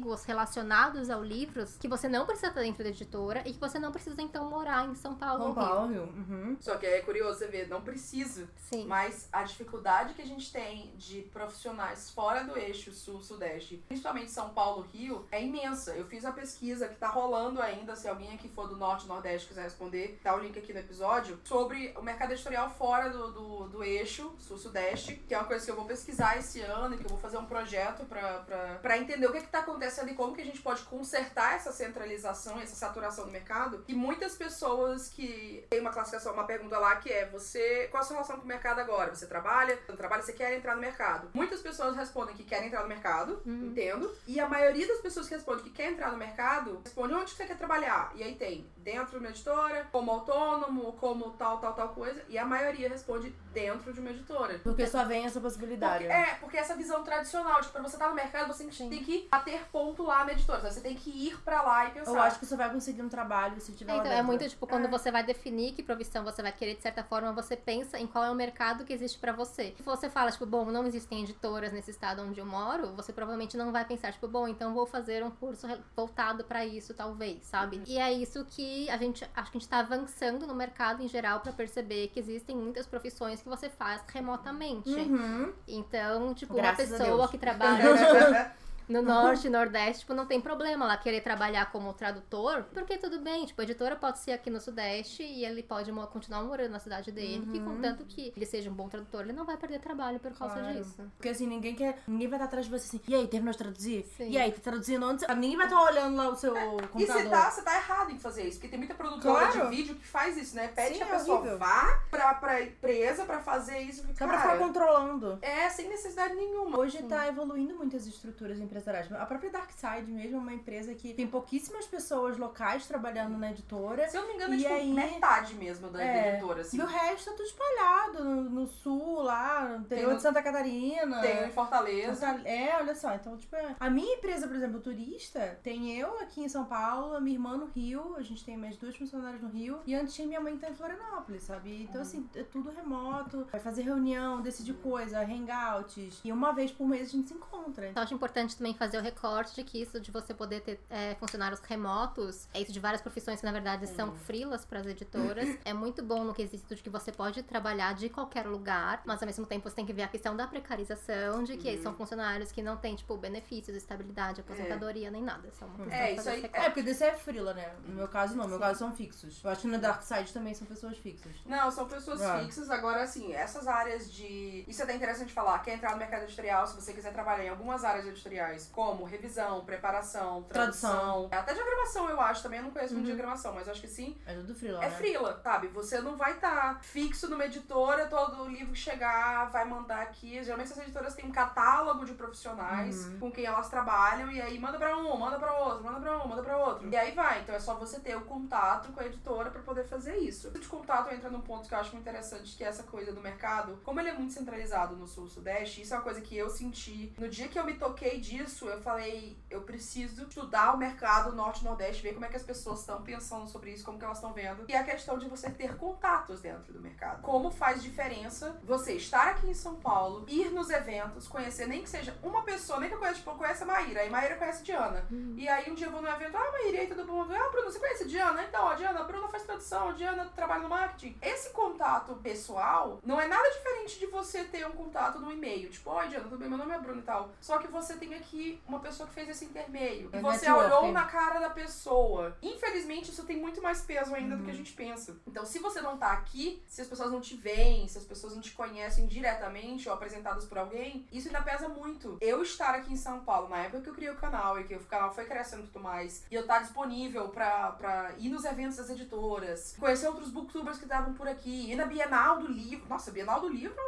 empregos 0.00 0.24
relacionados 0.24 1.10
ao 1.10 1.22
livros 1.22 1.76
que 1.76 1.86
você 1.86 2.08
não 2.08 2.24
precisa 2.24 2.48
estar 2.48 2.62
dentro 2.62 2.82
da 2.82 2.90
editora 2.90 3.42
e 3.46 3.52
que 3.52 3.60
você 3.60 3.78
não 3.78 3.92
precisa, 3.92 4.20
então, 4.22 4.48
morar 4.48 4.88
em 4.88 4.94
São 4.94 5.14
Paulo 5.14 5.38
São 5.38 5.48
ou 5.48 5.54
Rio. 5.54 5.62
Paulo, 5.62 5.92
Rio. 5.92 6.02
Uhum. 6.02 6.56
Só 6.60 6.76
que 6.76 6.86
é 6.86 7.00
curioso 7.02 7.38
você 7.38 7.46
ver, 7.46 7.68
não 7.68 7.82
precisa. 7.82 8.48
Sim. 8.56 8.86
Mas 8.86 9.28
a 9.32 9.42
dificuldade 9.42 10.14
que 10.14 10.22
a 10.22 10.26
gente 10.26 10.50
tem 10.50 10.92
de 10.96 11.22
profissionais 11.32 12.10
fora 12.10 12.44
do 12.44 12.56
eixo 12.58 12.92
sul-sudeste, 12.92 13.84
principalmente 13.88 14.30
São 14.30 14.50
Paulo, 14.50 14.86
Rio, 14.92 15.26
é 15.30 15.42
imensa. 15.42 15.92
Eu 15.92 16.06
fiz 16.06 16.24
a 16.24 16.32
pesquisa 16.32 16.88
que 16.88 16.96
tá 16.96 17.08
rolando 17.08 17.60
ainda, 17.60 17.94
se 17.94 18.08
alguém 18.08 18.34
aqui 18.34 18.48
for 18.48 18.68
do 18.68 18.76
norte 18.76 19.06
nordeste 19.06 19.48
quiser 19.48 19.62
responder, 19.62 20.18
tá 20.22 20.34
o 20.34 20.38
link 20.38 20.58
aqui 20.58 20.72
no 20.72 20.80
episódio, 20.80 21.38
sobre 21.44 21.94
o 21.96 22.02
mercado 22.02 22.32
editorial 22.32 22.70
fora 22.70 23.10
do, 23.10 23.30
do, 23.30 23.68
do 23.68 23.84
eixo 23.84 24.34
sul-sudeste, 24.38 25.16
que 25.28 25.34
é 25.34 25.38
uma 25.38 25.46
coisa 25.46 25.64
que 25.64 25.70
eu 25.70 25.76
vou 25.76 25.84
pesquisar 25.84 26.38
esse 26.38 26.60
ano 26.60 26.94
e 26.94 26.98
que 26.98 27.04
eu 27.04 27.10
vou 27.10 27.18
fazer 27.18 27.38
um 27.38 27.44
projeto 27.44 28.04
pra 28.06 28.98
entender 28.98 29.26
o 29.26 29.32
que 29.32 29.40
que 29.40 29.48
tá 29.48 29.60
acontecendo 29.60 29.89
e 30.08 30.14
como 30.14 30.34
que 30.34 30.40
a 30.40 30.44
gente 30.44 30.60
pode 30.60 30.82
consertar 30.82 31.54
essa 31.54 31.72
centralização, 31.72 32.60
essa 32.60 32.74
saturação 32.74 33.26
do 33.26 33.32
mercado. 33.32 33.84
E 33.88 33.94
muitas 33.94 34.34
pessoas 34.36 35.08
que 35.08 35.64
tem 35.70 35.80
uma 35.80 35.90
classificação, 35.90 36.32
uma 36.32 36.44
pergunta 36.44 36.78
lá 36.78 36.96
que 36.96 37.10
é 37.10 37.26
você, 37.26 37.88
qual 37.90 38.02
a 38.02 38.04
sua 38.04 38.14
relação 38.14 38.36
com 38.36 38.44
o 38.44 38.48
mercado 38.48 38.80
agora? 38.80 39.14
Você 39.14 39.26
trabalha? 39.26 39.76
Você 39.76 39.90
não 39.92 39.96
trabalha? 39.96 40.22
Você 40.22 40.32
quer 40.32 40.56
entrar 40.56 40.74
no 40.74 40.80
mercado? 40.80 41.30
Muitas 41.34 41.60
pessoas 41.60 41.96
respondem 41.96 42.34
que 42.34 42.44
querem 42.44 42.68
entrar 42.68 42.82
no 42.82 42.88
mercado, 42.88 43.42
entendo. 43.46 44.14
E 44.26 44.38
a 44.38 44.48
maioria 44.48 44.86
das 44.86 45.00
pessoas 45.00 45.28
que 45.28 45.34
respondem 45.34 45.64
que 45.64 45.70
quer 45.70 45.90
entrar 45.92 46.10
no 46.10 46.16
mercado, 46.18 46.80
responde 46.84 47.14
onde 47.14 47.32
você 47.32 47.46
quer 47.46 47.56
trabalhar. 47.56 48.12
E 48.14 48.22
aí 48.22 48.34
tem 48.36 48.70
dentro 48.82 49.10
de 49.12 49.16
uma 49.18 49.28
editora, 49.30 49.86
como 49.92 50.10
autônomo, 50.10 50.92
como 50.94 51.30
tal, 51.32 51.58
tal, 51.58 51.72
tal 51.74 51.88
coisa. 51.90 52.22
E 52.28 52.38
a 52.38 52.44
maioria 52.44 52.88
responde 52.88 53.34
dentro 53.52 53.92
de 53.92 54.00
uma 54.00 54.10
editora. 54.10 54.58
Porque 54.62 54.86
só 54.86 55.04
vem 55.04 55.26
essa 55.26 55.40
possibilidade. 55.40 56.04
Porque- 56.04 56.12
é, 56.16 56.34
porque 56.40 56.56
essa 56.56 56.74
visão 56.76 57.02
tradicional, 57.02 57.60
tipo, 57.60 57.72
pra 57.72 57.82
você 57.82 57.96
estar 57.96 58.08
no 58.08 58.14
mercado, 58.14 58.48
você 58.48 58.64
tem 58.64 58.70
que, 58.70 58.88
tem 58.88 59.04
que 59.04 59.28
bater 59.30 59.64
ponto 59.70 60.02
lá 60.02 60.24
na 60.24 60.32
editora. 60.32 60.60
Você 60.70 60.80
tem 60.80 60.94
que 60.94 61.10
ir 61.10 61.38
pra 61.42 61.62
lá 61.62 61.86
e 61.88 61.90
pensar. 61.90 62.10
Eu 62.12 62.20
acho 62.20 62.38
que 62.38 62.46
você 62.46 62.56
vai 62.56 62.70
conseguir 62.70 63.02
um 63.02 63.08
trabalho 63.08 63.60
se 63.60 63.72
tiver 63.72 63.92
É, 63.92 63.94
lá 63.96 64.00
então, 64.00 64.12
é 64.12 64.16
dentro. 64.16 64.26
muito 64.28 64.48
tipo, 64.48 64.66
quando 64.66 64.86
É. 64.86 64.88
você 64.88 65.10
vai 65.10 65.22
definir 65.24 65.72
que 65.72 65.82
profissão 65.82 66.24
você 66.24 66.42
vai 66.42 66.52
querer, 66.52 66.74
de 66.76 66.82
certa 66.82 67.02
forma, 67.04 67.32
você 67.32 67.56
pensa 67.56 67.98
em 67.98 68.06
qual 68.06 68.24
é 68.24 68.30
o 68.30 68.34
mercado 68.34 68.84
que 68.84 68.92
existe 68.92 69.18
pra 69.18 69.32
você. 69.32 69.74
Se 69.76 69.82
você 69.82 70.08
fala, 70.08 70.30
tipo, 70.30 70.46
bom, 70.46 70.64
não 70.66 70.86
existem 70.86 71.22
editoras 71.22 71.72
nesse 71.72 71.90
estado 71.90 72.22
onde 72.22 72.40
eu 72.40 72.46
moro, 72.46 72.92
você 72.94 73.12
provavelmente 73.12 73.56
não 73.56 73.72
vai 73.72 73.84
pensar, 73.84 74.12
tipo, 74.12 74.26
bom, 74.28 74.46
então 74.48 74.72
vou 74.74 74.86
fazer 74.86 75.22
um 75.24 75.30
curso 75.30 75.66
voltado 75.96 76.44
pra 76.44 76.64
isso, 76.64 76.94
talvez, 76.94 77.44
sabe? 77.46 77.82
E 77.86 77.98
é 77.98 78.12
isso 78.12 78.44
que 78.44 78.69
a 78.90 78.96
gente, 78.96 79.24
acho 79.34 79.50
que 79.50 79.56
a 79.56 79.60
gente 79.60 79.68
tá 79.68 79.78
avançando 79.78 80.46
no 80.46 80.54
mercado 80.54 81.02
em 81.02 81.08
geral 81.08 81.40
pra 81.40 81.52
perceber 81.52 82.08
que 82.08 82.18
existem 82.18 82.56
muitas 82.56 82.86
profissões 82.86 83.42
que 83.42 83.48
você 83.48 83.68
faz 83.68 84.02
remotamente. 84.08 84.90
Uhum. 84.90 85.52
Então, 85.66 86.34
tipo, 86.34 86.54
Graças 86.54 86.90
uma 86.90 86.98
pessoa 86.98 87.28
que 87.28 87.38
trabalha 87.38 87.84
no 88.90 89.02
norte 89.02 89.46
e 89.46 89.50
nordeste, 89.50 90.00
tipo, 90.00 90.14
não 90.14 90.26
tem 90.26 90.40
problema 90.40 90.84
ela 90.84 90.96
querer 90.96 91.20
trabalhar 91.22 91.70
como 91.70 91.92
tradutor, 91.92 92.64
porque 92.72 92.96
tudo 92.98 93.20
bem, 93.20 93.46
tipo, 93.46 93.60
a 93.60 93.64
editora 93.64 93.96
pode 93.96 94.18
ser 94.18 94.32
aqui 94.32 94.50
no 94.50 94.60
sudeste 94.60 95.22
e 95.22 95.44
ele 95.44 95.62
pode 95.62 95.90
mo- 95.92 96.06
continuar 96.08 96.42
morando 96.42 96.70
na 96.72 96.78
cidade 96.78 97.10
dele, 97.12 97.46
que 97.50 97.60
contanto 97.60 98.04
que 98.04 98.32
ele 98.36 98.46
seja 98.46 98.68
um 98.70 98.74
bom 98.74 98.88
tradutor, 98.88 99.22
ele 99.22 99.32
não 99.32 99.44
vai 99.44 99.56
perder 99.56 99.78
trabalho 99.80 100.18
por 100.18 100.32
causa 100.32 100.54
Claro. 100.58 100.74
disso. 100.78 101.02
Porque 101.16 101.28
assim, 101.28 101.46
ninguém 101.46 101.74
quer. 101.74 102.02
Ninguém 102.06 102.28
vai 102.28 102.36
estar 102.38 102.46
atrás 102.46 102.66
de 102.66 102.72
você 102.72 102.86
assim. 102.86 103.00
E 103.06 103.14
aí, 103.14 103.26
terminou 103.28 103.52
de 103.52 103.58
traduzir? 103.58 104.04
Sim. 104.16 104.30
E 104.30 104.38
aí, 104.38 104.50
tá 104.52 104.60
traduzindo 104.60 105.06
onde? 105.06 105.20
você-" 105.24 105.34
Ninguém 105.34 105.56
vai 105.56 105.66
estar 105.66 105.82
olhando 105.82 106.16
lá 106.16 106.28
o 106.28 106.36
seu 106.36 106.56
E 106.56 106.60
computador. 106.88 107.06
você 107.22 107.28
tá, 107.28 107.50
você 107.50 107.62
tá 107.62 107.76
errado 107.76 108.10
em 108.10 108.18
fazer 108.18 108.42
isso, 108.46 108.58
porque 108.58 108.68
tem 108.68 108.78
muita 108.78 108.94
produtora 108.94 109.48
Claro. 109.52 109.70
de 109.70 109.76
vídeo 109.76 109.94
que 109.94 110.06
faz 110.06 110.36
isso, 110.36 110.56
né? 110.56 110.68
Pede 110.68 110.94
Sim, 110.94 110.96
que 110.98 111.02
a 111.04 111.06
é 111.06 111.10
pessoa 111.18 111.38
horrível. 111.38 111.58
vá 111.58 112.00
pra, 112.10 112.34
pra 112.34 112.62
empresa 112.62 113.24
pra 113.24 113.38
fazer 113.40 113.78
isso. 113.80 114.02
Só 114.06 114.14
Cara, 114.14 114.30
pra 114.32 114.40
ficar 114.42 114.58
controlando. 114.58 115.38
É, 115.42 115.68
sem 115.68 115.88
necessidade 115.88 116.34
nenhuma. 116.34 116.78
Hoje 116.78 117.02
tá 117.04 117.28
evoluindo 117.28 117.74
muitas 117.76 118.06
estruturas 118.06 118.58
empresariais. 118.58 118.79
A 119.18 119.26
própria 119.26 119.50
Darkside 119.50 120.10
mesmo 120.10 120.36
é 120.36 120.40
uma 120.40 120.52
empresa 120.54 120.94
que 120.94 121.14
tem 121.14 121.26
pouquíssimas 121.26 121.86
pessoas 121.86 122.36
locais 122.36 122.86
trabalhando 122.86 123.36
na 123.36 123.50
editora. 123.50 124.08
Se 124.08 124.16
eu 124.16 124.22
não 124.22 124.28
me 124.28 124.34
engano, 124.34 124.54
é 124.54 124.58
tipo 124.58 124.72
aí- 124.74 124.92
metade 124.92 125.54
mesmo 125.54 125.88
da 125.90 126.02
É. 126.02 126.34
editora, 126.34 126.60
assim. 126.62 126.78
E 126.78 126.80
o 126.82 126.86
resto 126.86 127.30
tá 127.30 127.36
tudo 127.36 127.46
espalhado 127.46 128.24
no, 128.24 128.42
no 128.50 128.66
sul, 128.66 129.22
lá, 129.22 129.64
no 129.68 129.76
interior 129.84 130.10
no- 130.10 130.16
de 130.16 130.22
Santa 130.22 130.42
Catarina. 130.42 131.20
Tem 131.20 131.46
em 131.46 131.50
Fortaleza. 131.50 132.26
Fortale- 132.26 132.48
É, 132.48 132.76
olha 132.76 132.94
só, 132.94 133.14
então, 133.14 133.36
tipo, 133.36 133.54
é- 133.56 133.74
a 133.78 133.90
minha 133.90 134.14
empresa, 134.16 134.46
por 134.46 134.56
exemplo, 134.56 134.80
turista, 134.80 135.58
tem 135.62 135.96
eu 135.98 136.18
aqui 136.20 136.42
em 136.42 136.48
São 136.48 136.64
Paulo, 136.64 137.14
a 137.16 137.20
minha 137.20 137.36
irmã 137.36 137.56
no 137.56 137.66
Rio, 137.66 138.16
a 138.16 138.22
gente 138.22 138.44
tem 138.44 138.56
mais 138.56 138.76
duas 138.76 138.96
funcionárias 138.96 139.40
no 139.42 139.48
Rio, 139.48 139.80
e 139.86 139.94
antes 139.94 140.14
tinha 140.14 140.26
minha 140.26 140.40
mãe 140.40 140.54
que 140.54 140.60
tá 140.60 140.70
em 140.70 140.74
Florianópolis, 140.74 141.42
sabe? 141.42 141.82
Então, 141.82 142.00
assim, 142.02 142.28
é 142.34 142.42
tudo 142.42 142.70
remoto, 142.70 143.46
vai 143.50 143.60
fazer 143.60 143.82
reunião, 143.82 144.40
decidir 144.40 144.74
coisa, 144.74 145.20
hangouts, 145.20 146.20
e 146.24 146.32
uma 146.32 146.52
vez 146.52 146.70
por 146.70 146.86
mês 146.86 147.08
a 147.08 147.12
gente 147.12 147.28
se 147.28 147.34
encontra. 147.34 147.88
Então, 147.88 148.02
acho 148.02 148.14
importante 148.14 148.56
também 148.56 148.69
também 148.70 148.74
fazer 148.74 148.98
o 148.98 149.02
recorte 149.02 149.54
de 149.54 149.64
que 149.64 149.80
isso 149.82 150.00
de 150.00 150.10
você 150.10 150.32
poder 150.34 150.60
ter 150.60 150.80
é, 150.88 151.14
funcionários 151.16 151.60
remotos, 151.60 152.48
é 152.54 152.60
isso 152.60 152.72
de 152.72 152.80
várias 152.80 153.00
profissões 153.00 153.40
que 153.40 153.46
na 153.46 153.52
verdade 153.52 153.86
são 153.88 154.12
frilas 154.14 154.64
para 154.64 154.80
as 154.80 154.86
editoras. 154.86 155.48
é 155.64 155.72
muito 155.72 156.02
bom 156.02 156.24
no 156.24 156.32
quesito 156.34 156.74
de 156.74 156.82
que 156.82 156.90
você 156.90 157.10
pode 157.12 157.42
trabalhar 157.42 157.94
de 157.94 158.08
qualquer 158.08 158.46
lugar, 158.46 159.02
mas 159.04 159.20
ao 159.22 159.26
mesmo 159.26 159.46
tempo 159.46 159.68
você 159.68 159.76
tem 159.76 159.86
que 159.86 159.92
ver 159.92 160.02
a 160.02 160.08
questão 160.08 160.36
da 160.36 160.46
precarização, 160.46 161.42
de 161.44 161.56
que 161.56 161.78
são 161.78 161.94
funcionários 161.94 162.52
que 162.52 162.62
não 162.62 162.76
têm, 162.76 162.94
tipo, 162.94 163.16
benefícios, 163.16 163.76
estabilidade, 163.76 164.40
aposentadoria, 164.40 165.10
nem 165.10 165.22
nada. 165.22 165.48
Uma 165.78 165.92
É, 165.94 166.12
de 166.14 166.20
isso 166.20 166.28
aí- 166.28 166.44
esse 166.44 166.50
É, 166.56 166.64
porque 166.64 166.82
desse 166.82 167.04
é 167.04 167.14
frila, 167.14 167.54
né? 167.54 167.72
No 167.86 167.94
meu 167.94 168.08
caso, 168.08 168.34
não. 168.36 168.44
No 168.44 168.50
meu 168.50 168.58
caso, 168.58 168.78
são 168.78 168.92
fixos. 168.94 169.42
Eu 169.42 169.50
acho 169.50 169.62
que 169.62 169.68
no 169.68 169.78
Dark 169.78 170.02
Side 170.02 170.32
também 170.32 170.54
são 170.54 170.66
pessoas 170.66 170.96
fixas. 170.98 171.32
Não, 171.46 171.70
são 171.70 171.86
pessoas 171.86 172.20
Ah. 172.22 172.40
fixas. 172.40 172.70
Agora, 172.70 173.02
assim, 173.02 173.32
essas 173.32 173.66
áreas 173.66 174.10
de. 174.12 174.64
Isso 174.66 174.80
é 174.80 174.84
até 174.84 174.94
interessante 174.94 175.32
falar. 175.32 175.58
Quer 175.60 175.74
entrar 175.74 175.92
no 175.92 175.98
mercado 175.98 176.24
editorial, 176.24 176.66
se 176.66 176.74
você 176.74 176.92
quiser 176.92 177.12
trabalhar 177.12 177.44
em 177.44 177.48
algumas 177.48 177.84
áreas 177.84 178.06
editoriais, 178.06 178.59
como 178.66 179.04
revisão, 179.04 179.64
preparação, 179.64 180.42
tradução, 180.44 181.28
até 181.30 181.54
diagramação, 181.54 182.08
eu 182.08 182.20
acho. 182.20 182.42
Também 182.42 182.58
eu 182.58 182.64
não 182.64 182.70
conheço 182.70 182.94
muito 182.94 183.06
Uhum. 183.08 183.14
diagramação, 183.14 183.54
mas 183.54 183.68
acho 183.68 183.80
que 183.80 183.88
sim. 183.88 184.16
É 184.26 184.34
tudo 184.34 184.54
frila, 184.54 184.84
É 184.84 184.88
né? 184.88 184.94
frila, 184.96 185.40
sabe? 185.42 185.68
Você 185.68 186.00
não 186.00 186.16
vai 186.16 186.32
estar 186.32 186.82
fixo 186.82 187.28
numa 187.28 187.44
editora, 187.44 188.06
todo 188.06 188.48
livro 188.48 188.72
que 188.72 188.78
chegar 188.78 189.50
vai 189.50 189.64
mandar 189.64 190.02
aqui. 190.02 190.42
Geralmente 190.42 190.72
essas 190.72 190.82
editoras 190.84 191.14
têm 191.14 191.26
um 191.26 191.32
catálogo 191.32 192.04
de 192.04 192.14
profissionais 192.14 193.06
Uhum. 193.06 193.18
com 193.20 193.30
quem 193.32 193.44
elas 193.44 193.68
trabalham 193.68 194.30
e 194.30 194.40
aí 194.40 194.58
manda 194.58 194.78
pra 194.78 194.96
um, 194.96 195.16
manda 195.16 195.38
pra 195.38 195.52
outro, 195.58 195.84
manda 195.84 196.00
pra 196.00 196.18
um, 196.24 196.28
manda 196.28 196.42
pra 196.42 196.56
outro. 196.56 196.88
E 196.88 196.96
aí 196.96 197.12
vai. 197.12 197.40
Então 197.42 197.54
é 197.54 197.60
só 197.60 197.74
você 197.74 198.00
ter 198.00 198.16
o 198.16 198.22
contato 198.22 198.92
com 198.92 199.00
a 199.00 199.06
editora 199.06 199.50
pra 199.50 199.60
poder 199.62 199.84
fazer 199.84 200.16
isso. 200.18 200.50
De 200.50 200.66
contato 200.68 201.12
entra 201.12 201.30
num 201.30 201.40
ponto 201.40 201.68
que 201.68 201.74
eu 201.74 201.78
acho 201.78 201.92
muito 201.92 202.02
interessante, 202.08 202.56
que 202.56 202.64
é 202.64 202.68
essa 202.68 202.82
coisa 202.84 203.12
do 203.12 203.20
mercado. 203.20 203.78
Como 203.84 203.98
ele 204.00 204.08
é 204.10 204.12
muito 204.12 204.32
centralizado 204.32 204.96
no 204.96 205.06
sul-sudeste, 205.06 205.82
isso 205.82 205.94
é 205.94 205.96
uma 205.96 206.02
coisa 206.02 206.20
que 206.20 206.36
eu 206.36 206.48
senti. 206.50 207.12
No 207.18 207.28
dia 207.28 207.48
que 207.48 207.58
eu 207.58 207.64
me 207.64 207.74
toquei 207.74 208.20
disso, 208.20 208.39
eu 208.40 208.80
falei, 208.80 209.38
eu 209.48 209.62
preciso 209.62 210.22
estudar 210.22 210.74
o 210.74 210.78
mercado 210.78 211.32
norte-nordeste, 211.32 212.02
ver 212.02 212.14
como 212.14 212.24
é 212.24 212.28
que 212.28 212.36
as 212.36 212.42
pessoas 212.42 212.80
estão 212.80 213.02
pensando 213.02 213.48
sobre 213.48 213.72
isso, 213.72 213.84
como 213.84 213.98
que 213.98 214.04
elas 214.04 214.18
estão 214.18 214.32
vendo. 214.32 214.64
E 214.68 214.74
a 214.74 214.84
questão 214.84 215.18
de 215.18 215.28
você 215.28 215.50
ter 215.50 215.76
contatos 215.76 216.40
dentro 216.40 216.72
do 216.72 216.80
mercado. 216.80 217.22
Como 217.22 217.50
faz 217.50 217.82
diferença 217.82 218.58
você 218.62 218.94
estar 218.94 219.28
aqui 219.28 219.48
em 219.48 219.54
São 219.54 219.76
Paulo, 219.76 220.24
ir 220.28 220.50
nos 220.50 220.70
eventos, 220.70 221.28
conhecer 221.28 221.66
nem 221.66 221.82
que 221.82 221.88
seja 221.90 222.16
uma 222.22 222.42
pessoa, 222.42 222.80
nem 222.80 222.88
que 222.88 222.94
eu 222.94 222.98
conheça, 222.98 223.18
tipo, 223.18 223.30
eu 223.30 223.36
conheço 223.36 223.62
a 223.64 223.66
Maíra, 223.66 224.00
aí 224.00 224.10
Maíra 224.10 224.36
conhece 224.36 224.60
a 224.60 224.64
Diana. 224.64 225.06
E 225.36 225.48
aí 225.48 225.70
um 225.70 225.74
dia 225.74 225.86
eu 225.86 225.92
vou 225.92 226.02
no 226.02 226.08
evento, 226.08 226.36
ah, 226.36 226.52
Maíra, 226.52 226.76
e 226.76 226.80
aí 226.80 226.86
todo 226.86 227.06
mundo, 227.06 227.34
ah, 227.34 227.48
Bruno, 227.50 227.70
você 227.70 227.78
conhece 227.78 228.04
a 228.04 228.06
Diana? 228.06 228.44
Então, 228.44 228.68
a 228.68 228.74
Diana, 228.74 229.00
a 229.00 229.04
Bruna 229.04 229.28
faz 229.28 229.42
tradução, 229.44 229.90
a 229.90 229.92
Diana 229.92 230.24
trabalha 230.34 230.62
no 230.62 230.68
marketing. 230.68 231.16
Esse 231.20 231.50
contato 231.50 232.14
pessoal 232.16 233.00
não 233.04 233.20
é 233.20 233.26
nada 233.26 233.48
diferente 233.50 233.98
de 233.98 234.06
você 234.06 234.44
ter 234.44 234.66
um 234.66 234.72
contato 234.72 235.18
no 235.18 235.32
e-mail. 235.32 235.70
Tipo, 235.70 235.90
oi, 235.90 236.08
Diana, 236.08 236.24
tudo 236.24 236.38
bem? 236.38 236.48
Meu 236.48 236.58
nome 236.58 236.74
é 236.74 236.78
Bruno 236.78 237.00
e 237.00 237.04
tal. 237.04 237.30
Só 237.40 237.58
que 237.58 237.68
você 237.68 237.96
tem 237.96 238.14
aqui 238.14 238.29
uma 238.66 238.80
pessoa 238.80 239.08
que 239.08 239.14
fez 239.14 239.28
esse 239.28 239.44
intermeio. 239.44 240.10
E 240.12 240.16
É 240.16 240.20
você 240.20 240.46
networking. 240.46 240.74
olhou 240.76 240.92
na 240.92 241.04
cara 241.06 241.40
da 241.40 241.50
pessoa. 241.50 242.36
Infelizmente, 242.42 243.10
isso 243.10 243.24
tem 243.24 243.36
muito 243.36 243.62
mais 243.62 243.82
peso 243.82 244.14
ainda 244.14 244.36
do 244.36 244.44
que 244.44 244.50
a 244.50 244.54
gente 244.54 244.72
pensa. 244.72 245.16
Então, 245.26 245.44
se 245.44 245.58
você 245.58 245.80
não 245.80 245.96
tá 245.96 246.12
aqui, 246.12 246.62
se 246.66 246.80
as 246.82 246.88
pessoas 246.88 247.10
não 247.10 247.20
te 247.20 247.36
veem, 247.36 247.86
se 247.88 247.98
as 247.98 248.04
pessoas 248.04 248.34
não 248.34 248.40
te 248.42 248.52
conhecem 248.52 249.06
diretamente 249.06 249.88
ou 249.88 249.94
apresentadas 249.94 250.44
por 250.44 250.58
alguém, 250.58 251.06
isso 251.12 251.28
ainda 251.28 251.42
pesa 251.42 251.68
muito. 251.68 252.18
Eu 252.20 252.42
estar 252.42 252.74
aqui 252.74 252.92
em 252.92 252.96
São 252.96 253.20
Paulo, 253.20 253.48
na 253.48 253.58
época 253.58 253.82
que 253.82 253.88
eu 253.90 253.94
criei 253.94 254.10
o 254.10 254.16
canal 254.16 254.58
e 254.60 254.64
que 254.64 254.74
o 254.74 254.80
canal 254.84 255.12
foi 255.12 255.24
crescendo 255.24 255.64
e 255.64 255.66
tudo 255.66 255.80
mais, 255.82 256.24
e 256.30 256.34
eu 256.34 256.42
estar 256.42 256.60
disponível 256.60 257.28
pra, 257.28 257.72
pra 257.72 258.12
ir 258.18 258.28
nos 258.28 258.44
eventos 258.44 258.76
das 258.76 258.90
editoras, 258.90 259.76
conhecer 259.78 260.06
outros 260.08 260.30
booktubers 260.30 260.78
que 260.78 260.84
estavam 260.84 261.14
por 261.14 261.26
aqui, 261.28 261.70
ir 261.70 261.76
na 261.76 261.84
Bienal 261.86 262.38
do 262.38 262.46
Livro. 262.46 262.86
Nossa, 262.88 263.10
Bienal 263.10 263.40
do 263.40 263.48
Livro 263.48 263.80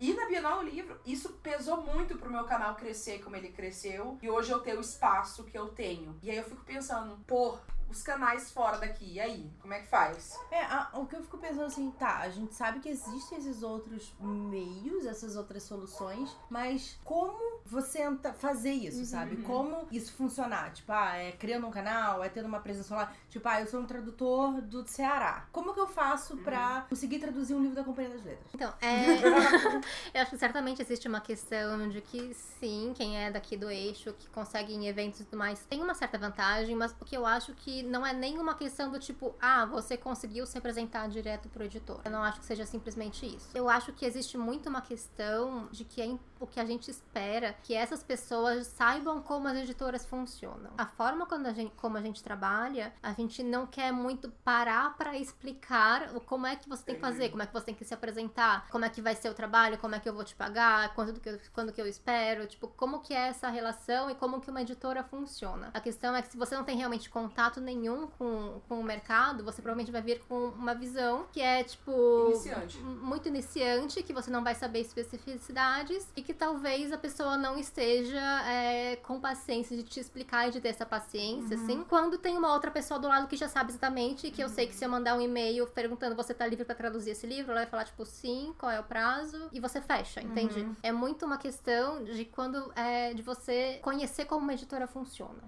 ir 0.00 0.14
na 0.14 0.26
Bienal 0.26 0.58
do 0.60 0.68
Livro, 0.68 0.98
isso 1.06 1.28
pesou 1.42 1.82
muito 1.82 2.16
pro 2.18 2.30
meu 2.30 2.44
canal 2.44 2.74
crescer 2.74 3.22
como 3.22 3.36
ele 3.36 3.50
cresceu 3.50 4.18
e 4.20 4.28
hoje 4.28 4.50
eu 4.50 4.60
ter 4.60 4.76
o 4.76 4.80
espaço 4.80 5.44
que 5.44 5.56
eu 5.56 5.68
tenho. 5.68 6.16
E 6.22 6.30
aí 6.30 6.36
eu 6.36 6.44
fico 6.44 6.64
pensando, 6.64 7.16
pô, 7.26 7.56
os 7.94 8.02
canais 8.02 8.50
fora 8.50 8.78
daqui, 8.78 9.14
e 9.14 9.20
aí? 9.20 9.50
Como 9.60 9.72
é 9.72 9.80
que 9.80 9.86
faz? 9.86 10.38
É, 10.50 10.62
a- 10.64 10.90
o 10.94 11.06
que 11.06 11.16
eu 11.16 11.22
fico 11.22 11.38
pensando 11.38 11.64
assim, 11.66 11.90
tá, 11.92 12.18
a 12.18 12.28
gente 12.28 12.54
sabe 12.54 12.80
que 12.80 12.88
existem 12.88 13.38
esses 13.38 13.62
outros 13.62 14.12
meios, 14.20 15.06
essas 15.06 15.36
outras 15.36 15.62
soluções, 15.62 16.36
mas 16.50 16.98
como 17.04 17.60
você 17.64 18.04
fazer 18.36 18.72
isso, 18.72 19.04
sabe? 19.06 19.36
Como 19.38 19.86
isso 19.90 20.12
funcionar? 20.12 20.72
Tipo, 20.72 20.92
ah, 20.92 21.16
é 21.16 21.32
criando 21.32 21.66
um 21.66 21.70
canal, 21.70 22.22
é 22.22 22.28
tendo 22.28 22.46
uma 22.46 22.60
presença 22.60 22.94
lá. 22.94 23.12
Tipo, 23.30 23.48
ah, 23.48 23.60
eu 23.60 23.66
sou 23.66 23.80
um 23.80 23.86
tradutor 23.86 24.60
do 24.60 24.86
Ceará. 24.86 25.46
Como 25.52 25.72
que 25.72 25.80
eu 25.80 25.86
faço 25.86 26.36
pra 26.38 26.84
conseguir 26.88 27.18
traduzir 27.20 27.54
um 27.54 27.60
livro 27.60 27.76
da 27.76 27.84
Companhia 27.84 28.10
das 28.12 28.24
Letras? 28.24 28.48
Então, 28.54 28.72
é. 28.80 29.04
eu 30.14 30.20
acho 30.22 30.30
que 30.32 30.38
certamente 30.38 30.82
existe 30.82 31.06
uma 31.08 31.20
questão 31.20 31.88
de 31.88 32.00
que 32.00 32.34
sim, 32.34 32.92
quem 32.94 33.18
é 33.18 33.30
daqui 33.30 33.56
do 33.56 33.70
eixo, 33.70 34.12
que 34.14 34.28
consegue 34.30 34.74
em 34.74 34.86
eventos 34.86 35.20
e 35.20 35.24
tudo 35.24 35.38
mais, 35.38 35.64
tem 35.66 35.82
uma 35.82 35.94
certa 35.94 36.18
vantagem, 36.18 36.74
mas 36.74 36.92
o 37.00 37.04
que 37.04 37.16
eu 37.16 37.24
acho 37.24 37.54
que 37.54 37.82
não 37.84 38.06
é 38.06 38.12
nenhuma 38.12 38.54
questão 38.54 38.90
do 38.90 38.98
tipo, 38.98 39.34
ah, 39.40 39.64
você 39.66 39.96
conseguiu 39.96 40.46
se 40.46 40.56
apresentar 40.58 41.08
direto 41.08 41.48
pro 41.48 41.64
editor. 41.64 42.00
Eu 42.04 42.10
não 42.10 42.22
acho 42.22 42.40
que 42.40 42.46
seja 42.46 42.66
simplesmente 42.66 43.26
isso. 43.26 43.50
Eu 43.54 43.68
acho 43.68 43.92
que 43.92 44.04
existe 44.04 44.36
muito 44.36 44.68
uma 44.68 44.80
questão 44.80 45.68
de 45.70 45.84
que 45.84 46.00
é 46.00 46.06
o 46.44 46.46
que 46.46 46.60
a 46.60 46.64
gente 46.64 46.90
espera 46.90 47.54
que 47.62 47.74
essas 47.74 48.02
pessoas 48.02 48.66
saibam 48.66 49.20
como 49.22 49.48
as 49.48 49.56
editoras 49.56 50.04
funcionam. 50.04 50.70
A 50.76 50.86
forma 50.86 51.26
quando 51.26 51.46
a 51.46 51.52
gente, 51.52 51.72
como 51.76 51.96
a 51.96 52.02
gente 52.02 52.22
trabalha, 52.22 52.92
a 53.02 53.12
gente 53.12 53.42
não 53.42 53.66
quer 53.66 53.90
muito 53.92 54.30
parar 54.44 54.94
pra 54.96 55.16
explicar 55.16 56.14
o 56.14 56.20
como 56.20 56.46
é 56.46 56.54
que 56.54 56.68
você 56.68 56.84
tem 56.84 56.94
que 56.96 57.00
fazer, 57.00 57.30
como 57.30 57.42
é 57.42 57.46
que 57.46 57.52
você 57.52 57.64
tem 57.64 57.74
que 57.74 57.84
se 57.84 57.94
apresentar, 57.94 58.68
como 58.70 58.84
é 58.84 58.90
que 58.90 59.00
vai 59.00 59.14
ser 59.14 59.30
o 59.30 59.34
trabalho, 59.34 59.78
como 59.78 59.94
é 59.94 60.00
que 60.00 60.08
eu 60.08 60.12
vou 60.12 60.22
te 60.22 60.36
pagar, 60.36 60.94
quando 60.94 61.18
que 61.18 61.28
eu, 61.28 61.40
quando 61.52 61.72
que 61.72 61.80
eu 61.80 61.86
espero, 61.86 62.46
tipo, 62.46 62.68
como 62.68 63.00
que 63.00 63.14
é 63.14 63.28
essa 63.28 63.48
relação 63.48 64.10
e 64.10 64.14
como 64.14 64.40
que 64.40 64.50
uma 64.50 64.60
editora 64.60 65.02
funciona. 65.02 65.70
A 65.72 65.80
questão 65.80 66.14
é 66.14 66.20
que 66.20 66.28
se 66.28 66.36
você 66.36 66.54
não 66.54 66.64
tem 66.64 66.76
realmente 66.76 67.08
contato 67.08 67.60
nenhum 67.60 68.06
com, 68.06 68.60
com 68.68 68.80
o 68.80 68.84
mercado, 68.84 69.42
você 69.42 69.62
provavelmente 69.62 69.90
vai 69.90 70.02
vir 70.02 70.20
com 70.28 70.48
uma 70.48 70.74
visão 70.74 71.26
que 71.32 71.40
é, 71.40 71.64
tipo, 71.64 72.28
Iniciante. 72.28 72.78
muito 72.78 73.28
iniciante, 73.28 74.02
que 74.02 74.12
você 74.12 74.30
não 74.30 74.44
vai 74.44 74.54
saber 74.54 74.80
especificidades 74.80 76.06
e 76.14 76.22
que 76.22 76.33
talvez 76.34 76.92
a 76.92 76.98
pessoa 76.98 77.36
não 77.36 77.58
esteja 77.58 78.20
é, 78.46 78.96
com 78.96 79.20
paciência 79.20 79.76
de 79.76 79.82
te 79.82 80.00
explicar 80.00 80.48
e 80.48 80.50
de 80.50 80.60
ter 80.60 80.68
essa 80.68 80.86
paciência, 80.86 81.56
assim. 81.56 81.84
Quando 81.88 82.18
tem 82.18 82.36
uma 82.36 82.52
outra 82.52 82.70
pessoa 82.70 82.98
do 82.98 83.08
lado 83.08 83.26
que 83.26 83.36
já 83.36 83.48
sabe 83.48 83.70
exatamente, 83.70 84.30
que 84.30 84.42
eu 84.42 84.48
sei 84.48 84.66
que 84.66 84.74
se 84.74 84.84
eu 84.84 84.88
mandar 84.88 85.16
um 85.16 85.20
e-mail 85.20 85.66
perguntando 85.66 86.14
você 86.14 86.34
tá 86.34 86.46
livre 86.46 86.64
pra 86.64 86.74
traduzir 86.74 87.10
esse 87.10 87.26
livro, 87.26 87.52
ela 87.52 87.60
vai 87.60 87.70
falar, 87.70 87.84
tipo, 87.84 88.04
sim, 88.04 88.54
qual 88.58 88.70
é 88.70 88.80
o 88.80 88.84
prazo, 88.84 89.48
e 89.52 89.60
você 89.60 89.80
fecha, 89.80 90.20
entende? 90.20 90.68
É 90.82 90.92
muito 90.92 91.24
uma 91.24 91.38
questão 91.38 92.04
de 92.04 92.24
quando 92.24 92.72
é 92.74 93.14
de 93.14 93.22
você 93.22 93.78
conhecer 93.82 94.24
como 94.26 94.42
uma 94.42 94.52
editora 94.52 94.86
funciona. 94.86 95.42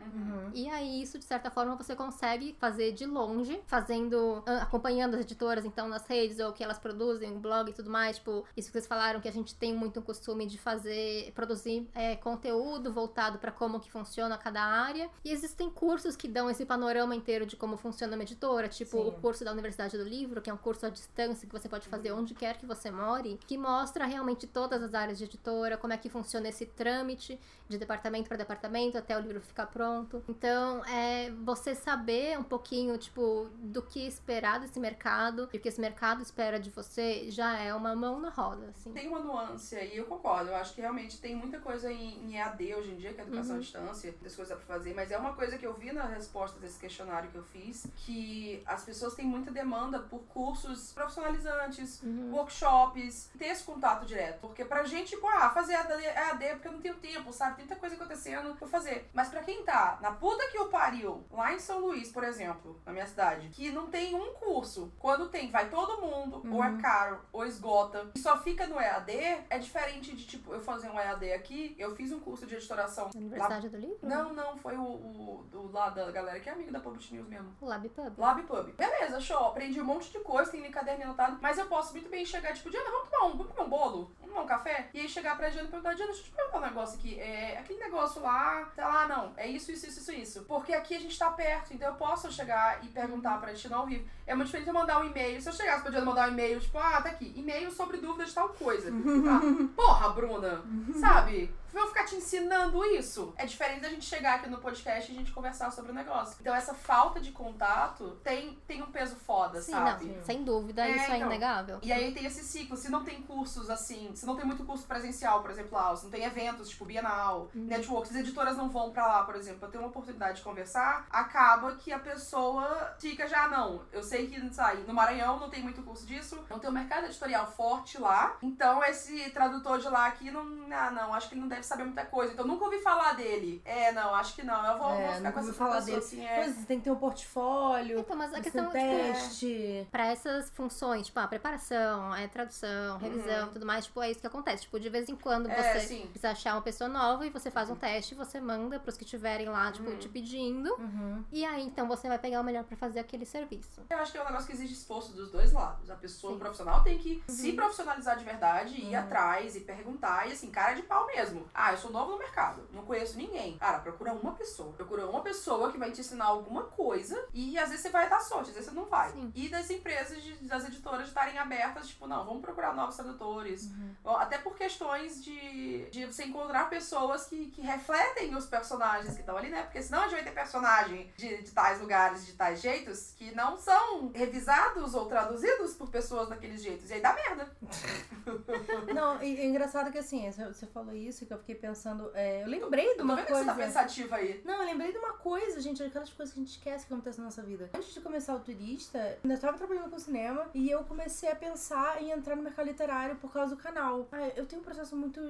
E 0.54 0.68
aí, 0.70 1.02
isso, 1.02 1.18
de 1.18 1.24
certa 1.24 1.50
forma, 1.50 1.76
você 1.76 1.94
consegue 1.94 2.56
fazer 2.58 2.92
de 2.92 3.06
longe, 3.06 3.60
fazendo, 3.66 4.42
acompanhando 4.60 5.14
as 5.14 5.20
editoras, 5.20 5.64
então, 5.64 5.88
nas 5.88 6.06
redes, 6.06 6.38
ou 6.38 6.50
o 6.50 6.52
que 6.52 6.62
elas 6.64 6.78
produzem, 6.78 7.36
o 7.36 7.38
blog 7.38 7.70
e 7.70 7.72
tudo 7.74 7.90
mais. 7.90 8.16
Tipo, 8.16 8.44
isso 8.56 8.68
que 8.68 8.72
vocês 8.72 8.86
falaram, 8.86 9.20
que 9.20 9.28
a 9.28 9.32
gente 9.32 9.54
tem 9.54 9.74
muito 9.74 10.00
o 10.00 10.02
costume 10.02 10.46
de 10.46 10.58
fazer, 10.66 11.30
produzir 11.32 11.88
é, 11.94 12.16
conteúdo 12.16 12.92
voltado 12.92 13.38
pra 13.38 13.52
como 13.52 13.78
que 13.78 13.88
funciona 13.88 14.36
cada 14.36 14.60
área. 14.60 15.08
E 15.24 15.30
existem 15.30 15.70
cursos 15.70 16.16
que 16.16 16.26
dão 16.26 16.50
esse 16.50 16.66
panorama 16.66 17.14
inteiro 17.14 17.46
de 17.46 17.54
como 17.54 17.76
funciona 17.76 18.16
uma 18.16 18.24
editora, 18.24 18.66
tipo 18.66 19.00
Sim. 19.00 19.08
o 19.08 19.12
curso 19.12 19.44
da 19.44 19.52
Universidade 19.52 19.96
do 19.96 20.02
Livro, 20.02 20.42
que 20.42 20.50
é 20.50 20.52
um 20.52 20.56
curso 20.56 20.84
à 20.84 20.90
distância 20.90 21.46
que 21.46 21.52
você 21.52 21.68
pode 21.68 21.86
fazer 21.86 22.10
onde 22.10 22.34
quer 22.34 22.58
que 22.58 22.66
você 22.66 22.90
more, 22.90 23.38
que 23.46 23.56
mostra 23.56 24.06
realmente 24.06 24.44
todas 24.44 24.82
as 24.82 24.92
áreas 24.92 25.18
de 25.18 25.24
editora, 25.24 25.76
como 25.76 25.92
é 25.92 25.96
que 25.96 26.08
funciona 26.08 26.48
esse 26.48 26.66
trâmite 26.66 27.38
de 27.68 27.78
departamento 27.78 28.28
para 28.28 28.36
departamento 28.36 28.96
até 28.96 29.16
o 29.16 29.20
livro 29.20 29.40
ficar 29.40 29.66
pronto. 29.66 30.22
Então, 30.28 30.84
é 30.84 31.30
você 31.42 31.74
saber 31.74 32.38
um 32.38 32.44
pouquinho, 32.44 32.96
tipo, 32.98 33.48
do 33.58 33.82
que 33.82 34.06
esperar 34.06 34.60
desse 34.60 34.78
mercado 34.78 35.48
e 35.52 35.56
o 35.56 35.60
que 35.60 35.68
esse 35.68 35.80
mercado 35.80 36.22
espera 36.22 36.58
de 36.58 36.70
você 36.70 37.30
já 37.30 37.58
é 37.58 37.74
uma 37.74 37.94
mão 37.94 38.20
na 38.20 38.30
roda, 38.30 38.68
assim. 38.70 38.92
Tem 38.92 39.08
uma 39.08 39.18
nuance 39.18 39.74
aí, 39.74 39.96
eu 39.96 40.04
concordo. 40.04 40.50
Eu 40.50 40.56
acho 40.56 40.74
que 40.74 40.80
realmente 40.80 41.20
tem 41.20 41.34
muita 41.34 41.58
coisa 41.58 41.90
em, 41.90 42.24
em 42.24 42.36
EAD 42.36 42.74
hoje 42.74 42.90
em 42.92 42.96
dia, 42.96 43.12
que 43.12 43.20
é 43.20 43.24
educação 43.24 43.56
à 43.56 43.58
distância, 43.58 44.10
muitas 44.12 44.36
coisas 44.36 44.56
dá 44.56 44.56
pra 44.56 44.74
fazer, 44.76 44.94
mas 44.94 45.10
é 45.10 45.18
uma 45.18 45.34
coisa 45.34 45.58
que 45.58 45.66
eu 45.66 45.74
vi 45.74 45.92
na 45.92 46.04
resposta 46.04 46.58
desse 46.60 46.78
questionário 46.78 47.30
que 47.30 47.36
eu 47.36 47.44
fiz, 47.44 47.86
que 47.96 48.62
as 48.66 48.84
pessoas 48.84 49.14
têm 49.14 49.26
muita 49.26 49.50
demanda 49.50 50.00
por 50.00 50.20
cursos 50.26 50.92
profissionalizantes, 50.92 52.02
workshops, 52.30 53.30
ter 53.38 53.46
esse 53.46 53.64
contato 53.64 54.06
direto. 54.06 54.40
Porque 54.40 54.64
pra 54.64 54.84
gente, 54.84 55.10
tipo, 55.10 55.26
ah, 55.26 55.50
fazer 55.50 55.72
EAD, 55.72 56.04
EAD 56.04 56.44
porque 56.54 56.68
eu 56.68 56.72
não 56.72 56.80
tenho 56.80 56.94
tempo, 56.96 57.32
sabe? 57.32 57.55
Muita 57.58 57.76
coisa 57.76 57.94
acontecendo 57.94 58.54
pra 58.56 58.68
fazer. 58.68 59.10
Mas 59.12 59.28
pra 59.28 59.42
quem 59.42 59.64
tá 59.64 59.98
na 60.00 60.12
puta 60.12 60.46
que 60.48 60.58
o 60.58 60.68
pariu, 60.68 61.24
lá 61.30 61.52
em 61.52 61.58
São 61.58 61.80
Luís, 61.80 62.10
por 62.10 62.24
exemplo, 62.24 62.80
na 62.84 62.92
minha 62.92 63.06
cidade, 63.06 63.48
que 63.48 63.70
não 63.70 63.88
tem 63.88 64.14
um 64.14 64.34
curso, 64.34 64.92
quando 64.98 65.28
tem, 65.28 65.50
vai 65.50 65.68
todo 65.68 66.00
mundo, 66.00 66.42
ou 66.52 66.62
é 66.62 66.76
caro, 66.78 67.20
ou 67.32 67.44
esgota, 67.46 68.10
e 68.14 68.18
só 68.18 68.38
fica 68.38 68.66
no 68.66 68.80
EAD, 68.80 69.12
é 69.50 69.58
diferente 69.58 70.14
de, 70.14 70.26
tipo, 70.26 70.52
eu 70.52 70.60
fazer 70.60 70.88
um 70.88 70.98
EAD 70.98 71.32
aqui, 71.32 71.74
eu 71.78 71.94
fiz 71.94 72.12
um 72.12 72.20
curso 72.20 72.46
de 72.46 72.54
editoração. 72.54 73.10
Na 73.14 73.20
Universidade 73.20 73.68
do 73.68 73.76
Livro? 73.76 73.98
Não, 74.02 74.32
não, 74.32 74.56
foi 74.56 74.76
o, 74.76 74.82
o 74.82 75.46
do 75.50 75.70
lá 75.72 75.90
da 75.90 76.10
galera 76.10 76.40
que 76.40 76.48
é 76.48 76.52
amigo 76.52 76.70
da 76.70 76.80
Publish 76.80 77.14
News 77.14 77.28
mesmo. 77.28 77.54
O 77.60 77.66
LabPub. 77.66 78.12
LabPub. 78.16 78.72
Beleza, 78.72 79.20
show. 79.20 79.46
Aprendi 79.48 79.80
um 79.80 79.84
monte 79.84 80.10
de 80.10 80.20
coisa, 80.20 80.50
tem 80.50 80.60
meu 80.60 80.70
caderno 80.70 81.04
anotado. 81.04 81.38
Mas 81.40 81.58
eu 81.58 81.66
posso 81.66 81.92
muito 81.92 82.08
bem 82.08 82.24
chegar, 82.24 82.52
tipo, 82.54 82.70
Diana, 82.70 82.90
vamos 82.90 83.08
tomar 83.08 83.26
um, 83.26 83.36
vamos 83.36 83.52
comer 83.52 83.66
um 83.66 83.70
bolo? 83.70 84.10
tomar 84.36 84.42
um 84.42 84.46
café? 84.46 84.88
E 84.92 85.00
aí 85.00 85.08
chegar 85.08 85.36
pra 85.36 85.48
Diana 85.48 85.68
e 85.68 85.70
perguntar, 85.70 85.94
Diana, 85.94 86.12
deixa 86.12 86.26
eu 86.26 86.30
te 86.30 86.36
perguntar 86.36 86.58
um 86.58 86.60
negócio 86.60 86.98
aqui. 86.98 87.18
É, 87.18 87.45
aquele 87.52 87.78
negócio 87.80 88.22
lá, 88.22 88.64
tá 88.74 88.88
lá, 88.88 89.08
não, 89.08 89.32
é 89.36 89.46
isso, 89.46 89.70
isso, 89.70 89.86
isso, 89.86 90.00
isso, 90.00 90.12
isso. 90.12 90.42
Porque 90.44 90.72
aqui 90.72 90.94
a 90.94 91.00
gente 91.00 91.18
tá 91.18 91.30
perto, 91.30 91.72
então 91.74 91.88
eu 91.88 91.94
posso 91.96 92.30
chegar 92.32 92.84
e 92.84 92.88
perguntar 92.88 93.38
pra 93.40 93.54
gente 93.54 93.72
ao 93.72 93.86
vivo. 93.86 94.04
É 94.26 94.34
muito 94.34 94.46
diferente 94.46 94.68
eu 94.68 94.74
mandar 94.74 95.00
um 95.00 95.06
e-mail. 95.06 95.40
Se 95.40 95.48
eu 95.48 95.52
chegasse 95.52 95.82
pra 95.82 96.00
mandar 96.04 96.28
um 96.28 96.32
e-mail, 96.32 96.60
tipo, 96.60 96.78
ah, 96.78 97.00
tá 97.00 97.10
aqui, 97.10 97.32
e-mail 97.36 97.70
sobre 97.70 97.98
dúvidas 97.98 98.28
de 98.28 98.34
tal 98.34 98.48
coisa. 98.50 98.90
Ah, 98.90 99.40
porra, 99.76 100.08
Bruna, 100.10 100.62
sabe? 101.00 101.52
Vou 101.76 101.86
ficar 101.88 102.04
te 102.06 102.16
ensinando 102.16 102.82
isso. 102.86 103.34
É 103.36 103.44
diferente 103.44 103.80
da 103.82 103.90
gente 103.90 104.06
chegar 104.06 104.36
aqui 104.36 104.48
no 104.48 104.56
podcast 104.58 105.12
e 105.12 105.14
a 105.14 105.18
gente 105.18 105.30
conversar 105.30 105.70
sobre 105.70 105.92
o 105.92 105.94
negócio. 105.94 106.36
Então 106.40 106.54
essa 106.54 106.72
falta 106.72 107.20
de 107.20 107.32
contato 107.32 108.18
tem, 108.24 108.58
tem 108.66 108.82
um 108.82 108.90
peso 108.90 109.14
foda, 109.16 109.60
Sim, 109.60 109.72
sabe? 109.72 110.06
não, 110.06 110.24
sem 110.24 110.42
dúvida, 110.42 110.86
É, 110.86 110.90
isso 110.96 111.12
é 111.12 111.16
então. 111.16 111.28
inegável. 111.28 111.78
E 111.82 111.92
aí 111.92 112.14
tem 112.14 112.24
esse 112.24 112.42
ciclo. 112.42 112.78
Se 112.78 112.88
não 112.90 113.04
tem 113.04 113.20
cursos 113.20 113.68
assim, 113.68 114.10
se 114.14 114.24
não 114.24 114.36
tem 114.36 114.46
muito 114.46 114.64
curso 114.64 114.86
presencial, 114.86 115.42
por 115.42 115.50
exemplo, 115.50 115.76
lá, 115.76 115.94
se 115.94 116.04
não 116.04 116.10
tem 116.10 116.24
eventos, 116.24 116.70
tipo 116.70 116.86
Bienal, 116.86 117.50
Uhum. 117.54 117.66
networks, 117.66 118.10
as 118.10 118.16
editoras 118.22 118.56
não 118.56 118.70
vão 118.70 118.90
pra 118.90 119.06
lá, 119.06 119.24
por 119.24 119.36
exemplo, 119.36 119.60
pra 119.60 119.68
ter 119.68 119.76
uma 119.76 119.88
oportunidade 119.88 120.38
de 120.38 120.42
conversar, 120.44 121.06
acaba 121.10 121.74
que 121.76 121.92
a 121.92 121.98
pessoa 121.98 122.94
fica 122.98 123.28
já, 123.28 123.48
não. 123.48 123.82
Eu 123.92 124.02
sei 124.02 124.28
que, 124.28 124.54
sabe, 124.54 124.82
no 124.84 124.94
Maranhão 124.94 125.38
não 125.38 125.50
tem 125.50 125.62
muito 125.62 125.82
curso 125.82 126.06
disso, 126.06 126.42
não 126.48 126.58
tem 126.58 126.70
um 126.70 126.72
mercado 126.72 127.04
editorial 127.04 127.46
forte 127.46 127.98
lá, 127.98 128.36
então 128.42 128.82
esse 128.84 129.28
tradutor 129.30 129.78
de 129.78 129.88
lá 129.88 130.06
aqui 130.06 130.30
não. 130.30 130.46
Ah, 130.72 130.90
não, 130.90 131.12
acho 131.14 131.28
que 131.28 131.34
ele 131.34 131.40
não 131.42 131.48
deve 131.48 131.65
saber 131.66 131.84
muita 131.84 132.04
coisa. 132.04 132.32
Então 132.32 132.46
nunca 132.46 132.64
ouvi 132.64 132.78
falar 132.80 133.14
dele. 133.14 133.60
É, 133.64 133.92
não, 133.92 134.14
acho 134.14 134.34
que 134.34 134.42
não. 134.42 134.64
Eu 134.66 134.78
vou, 134.78 134.90
É, 134.90 135.06
vou 135.06 135.14
ficar 135.16 135.32
com 135.32 135.40
essa 135.40 135.52
falar 135.52 135.76
pessoa 135.76 135.84
dele. 135.86 135.98
assim, 135.98 136.24
é. 136.24 136.44
Você 136.52 136.66
tem 136.66 136.78
que 136.78 136.84
ter 136.84 136.90
um 136.90 136.96
portfólio, 136.96 138.00
Então, 138.00 138.16
mas 138.16 138.32
a 138.34 138.40
questão, 138.40 138.64
tipo, 138.66 138.72
teste. 138.72 139.86
Pra 139.90 140.06
essas 140.06 140.50
funções, 140.50 141.06
tipo, 141.06 141.18
a 141.20 141.26
preparação, 141.26 142.12
a 142.12 142.28
tradução, 142.28 142.98
revisão, 142.98 143.48
tudo 143.52 143.66
mais, 143.66 143.84
tipo, 143.86 144.00
é 144.02 144.10
isso 144.10 144.20
que 144.20 144.26
acontece. 144.26 144.62
Tipo, 144.62 144.78
de 144.80 144.88
vez 144.88 145.08
em 145.08 145.16
quando 145.16 145.46
Uhum. 145.46 145.52
É, 145.52 145.62
você 145.80 145.80
sim. 145.86 146.06
precisa 146.08 146.30
achar 146.30 146.54
uma 146.54 146.62
pessoa 146.62 146.88
nova 146.88 147.26
e 147.26 147.30
você 147.30 147.50
faz 147.50 147.70
um 147.70 147.76
teste, 147.76 148.14
você 148.14 148.40
manda 148.40 148.78
pros 148.78 148.96
que 148.96 149.04
estiverem 149.04 149.48
lá, 149.48 149.70
tipo, 149.72 149.90
Uhum. 149.90 149.96
te 149.98 150.08
pedindo. 150.08 150.72
Uhum. 150.74 151.24
E 151.32 151.44
aí, 151.44 151.62
então, 151.62 151.86
você 151.88 152.08
vai 152.08 152.18
pegar 152.18 152.40
o 152.40 152.44
melhor 152.44 152.64
pra 152.64 152.76
fazer 152.76 153.00
aquele 153.00 153.24
serviço. 153.24 153.82
Eu 153.90 153.98
acho 153.98 154.12
que 154.12 154.18
é 154.18 154.22
um 154.22 154.26
negócio 154.26 154.46
que 154.46 154.52
exige 154.52 154.72
esforço 154.74 155.12
dos 155.12 155.30
dois 155.30 155.52
lados. 155.52 155.90
A 155.90 155.94
pessoa 155.96 156.32
Sim. 156.34 156.38
profissional 156.38 156.82
tem 156.82 156.98
que 156.98 157.22
se 157.28 157.52
profissionalizar 157.52 158.16
de 158.18 158.24
verdade, 158.24 158.80
ir 158.80 158.88
Uhum. 158.94 158.98
atrás 158.98 159.56
e 159.56 159.60
perguntar, 159.60 160.28
e 160.28 160.32
assim, 160.32 160.50
cara 160.50 160.74
de 160.74 160.82
pau 160.82 161.06
mesmo. 161.06 161.46
Ah, 161.58 161.72
eu 161.72 161.78
sou 161.78 161.90
novo 161.90 162.12
no 162.12 162.18
mercado, 162.18 162.68
não 162.72 162.84
conheço 162.84 163.16
ninguém. 163.16 163.56
Cara, 163.58 163.78
procura 163.78 164.12
uma 164.12 164.32
pessoa. 164.34 164.72
Procura 164.74 165.06
uma 165.06 165.22
pessoa 165.22 165.72
que 165.72 165.78
vai 165.78 165.90
te 165.90 166.00
ensinar 166.00 166.26
alguma 166.26 166.64
coisa 166.64 167.26
e 167.32 167.58
às 167.58 167.68
vezes 167.70 167.82
você 167.82 167.90
vai 167.90 168.08
dar 168.10 168.20
sorte, 168.20 168.50
às 168.50 168.56
vezes 168.56 168.68
você 168.70 168.74
não 168.76 168.84
vai. 168.84 169.10
Sim. 169.12 169.32
E 169.34 169.48
das 169.48 169.70
empresas, 169.70 170.22
de- 170.22 170.36
das 170.46 170.66
editoras 170.66 171.08
estarem 171.08 171.38
abertas, 171.38 171.88
tipo, 171.88 172.06
não, 172.06 172.24
vamos 172.26 172.42
procurar 172.42 172.74
novos 172.74 172.94
tradutores. 172.96 173.70
Uhum. 174.04 174.16
Até 174.16 174.36
por 174.38 174.54
questões 174.56 175.24
de, 175.24 175.88
de 175.90 176.04
você 176.06 176.24
encontrar 176.24 176.68
pessoas 176.68 177.24
que, 177.26 177.46
que 177.50 177.62
refletem 177.62 178.34
os 178.34 178.44
personagens 178.46 179.14
que 179.14 179.20
estão 179.20 179.36
ali, 179.36 179.48
né? 179.48 179.62
Porque 179.62 179.82
senão 179.82 180.00
a 180.00 180.02
gente 180.08 180.12
vai 180.16 180.24
ter 180.24 180.32
personagem 180.32 181.10
de, 181.16 181.42
de 181.42 181.50
tais 181.52 181.80
lugares, 181.80 182.26
de 182.26 182.34
tais 182.34 182.60
jeitos, 182.60 183.14
que 183.16 183.34
não 183.34 183.56
são 183.56 184.10
revisados 184.14 184.94
ou 184.94 185.06
traduzidos 185.06 185.74
por 185.74 185.88
pessoas 185.88 186.28
daqueles 186.28 186.62
jeitos. 186.62 186.90
E 186.90 186.94
aí 186.94 187.00
dá 187.00 187.14
merda. 187.14 187.50
Não, 188.94 189.22
e 189.22 189.38
é 189.40 189.46
engraçado 189.46 189.90
que 189.92 189.98
assim, 189.98 190.30
você- 190.30 190.46
você 190.46 190.66
falou 190.66 190.94
isso 190.94 191.24
que 191.26 191.32
eu 191.32 191.38
fiquei 191.46 191.54
pensando. 191.54 192.10
é, 192.12 192.42
eu 192.42 192.48
lembrei 192.48 192.84
de 192.84 192.90
Eu 192.90 192.96
tô 192.96 193.02
uma 193.04 193.16
coisa. 193.16 193.26
que 193.26 193.38
você 193.38 193.44
tá 193.44 193.54
pensativa 193.54 194.16
aí. 194.16 194.42
Não, 194.44 194.54
eu 194.54 194.66
lembrei 194.66 194.90
de 194.90 194.98
uma 194.98 195.12
coisa, 195.12 195.60
gente, 195.60 195.80
aquelas 195.82 196.10
coisas 196.10 196.34
que 196.34 196.40
a 196.40 196.42
gente 196.42 196.52
esquece 196.56 196.86
que 196.86 196.92
acontecem 196.92 197.20
na 197.20 197.26
nossa 197.26 197.42
vida. 197.42 197.70
Antes 197.72 197.94
de 197.94 198.00
começar 198.00 198.34
o 198.34 198.40
turista, 198.40 198.98
eu 198.98 199.18
ainda 199.30 199.38
tava 199.40 199.56
trabalhando 199.56 199.88
com 199.88 199.98
cinema 199.98 200.50
e 200.52 200.68
eu 200.68 200.82
comecei 200.84 201.30
a 201.30 201.36
pensar 201.36 202.02
em 202.02 202.10
entrar 202.10 202.34
no 202.34 202.42
mercado 202.42 202.66
literário 202.66 203.16
por 203.16 203.32
causa 203.32 203.54
do 203.54 203.62
canal. 203.62 204.08
Ah, 204.10 204.28
eu 204.34 204.44
tenho 204.44 204.60
um 204.60 204.64
processo 204.64 204.96
muito 204.96 205.20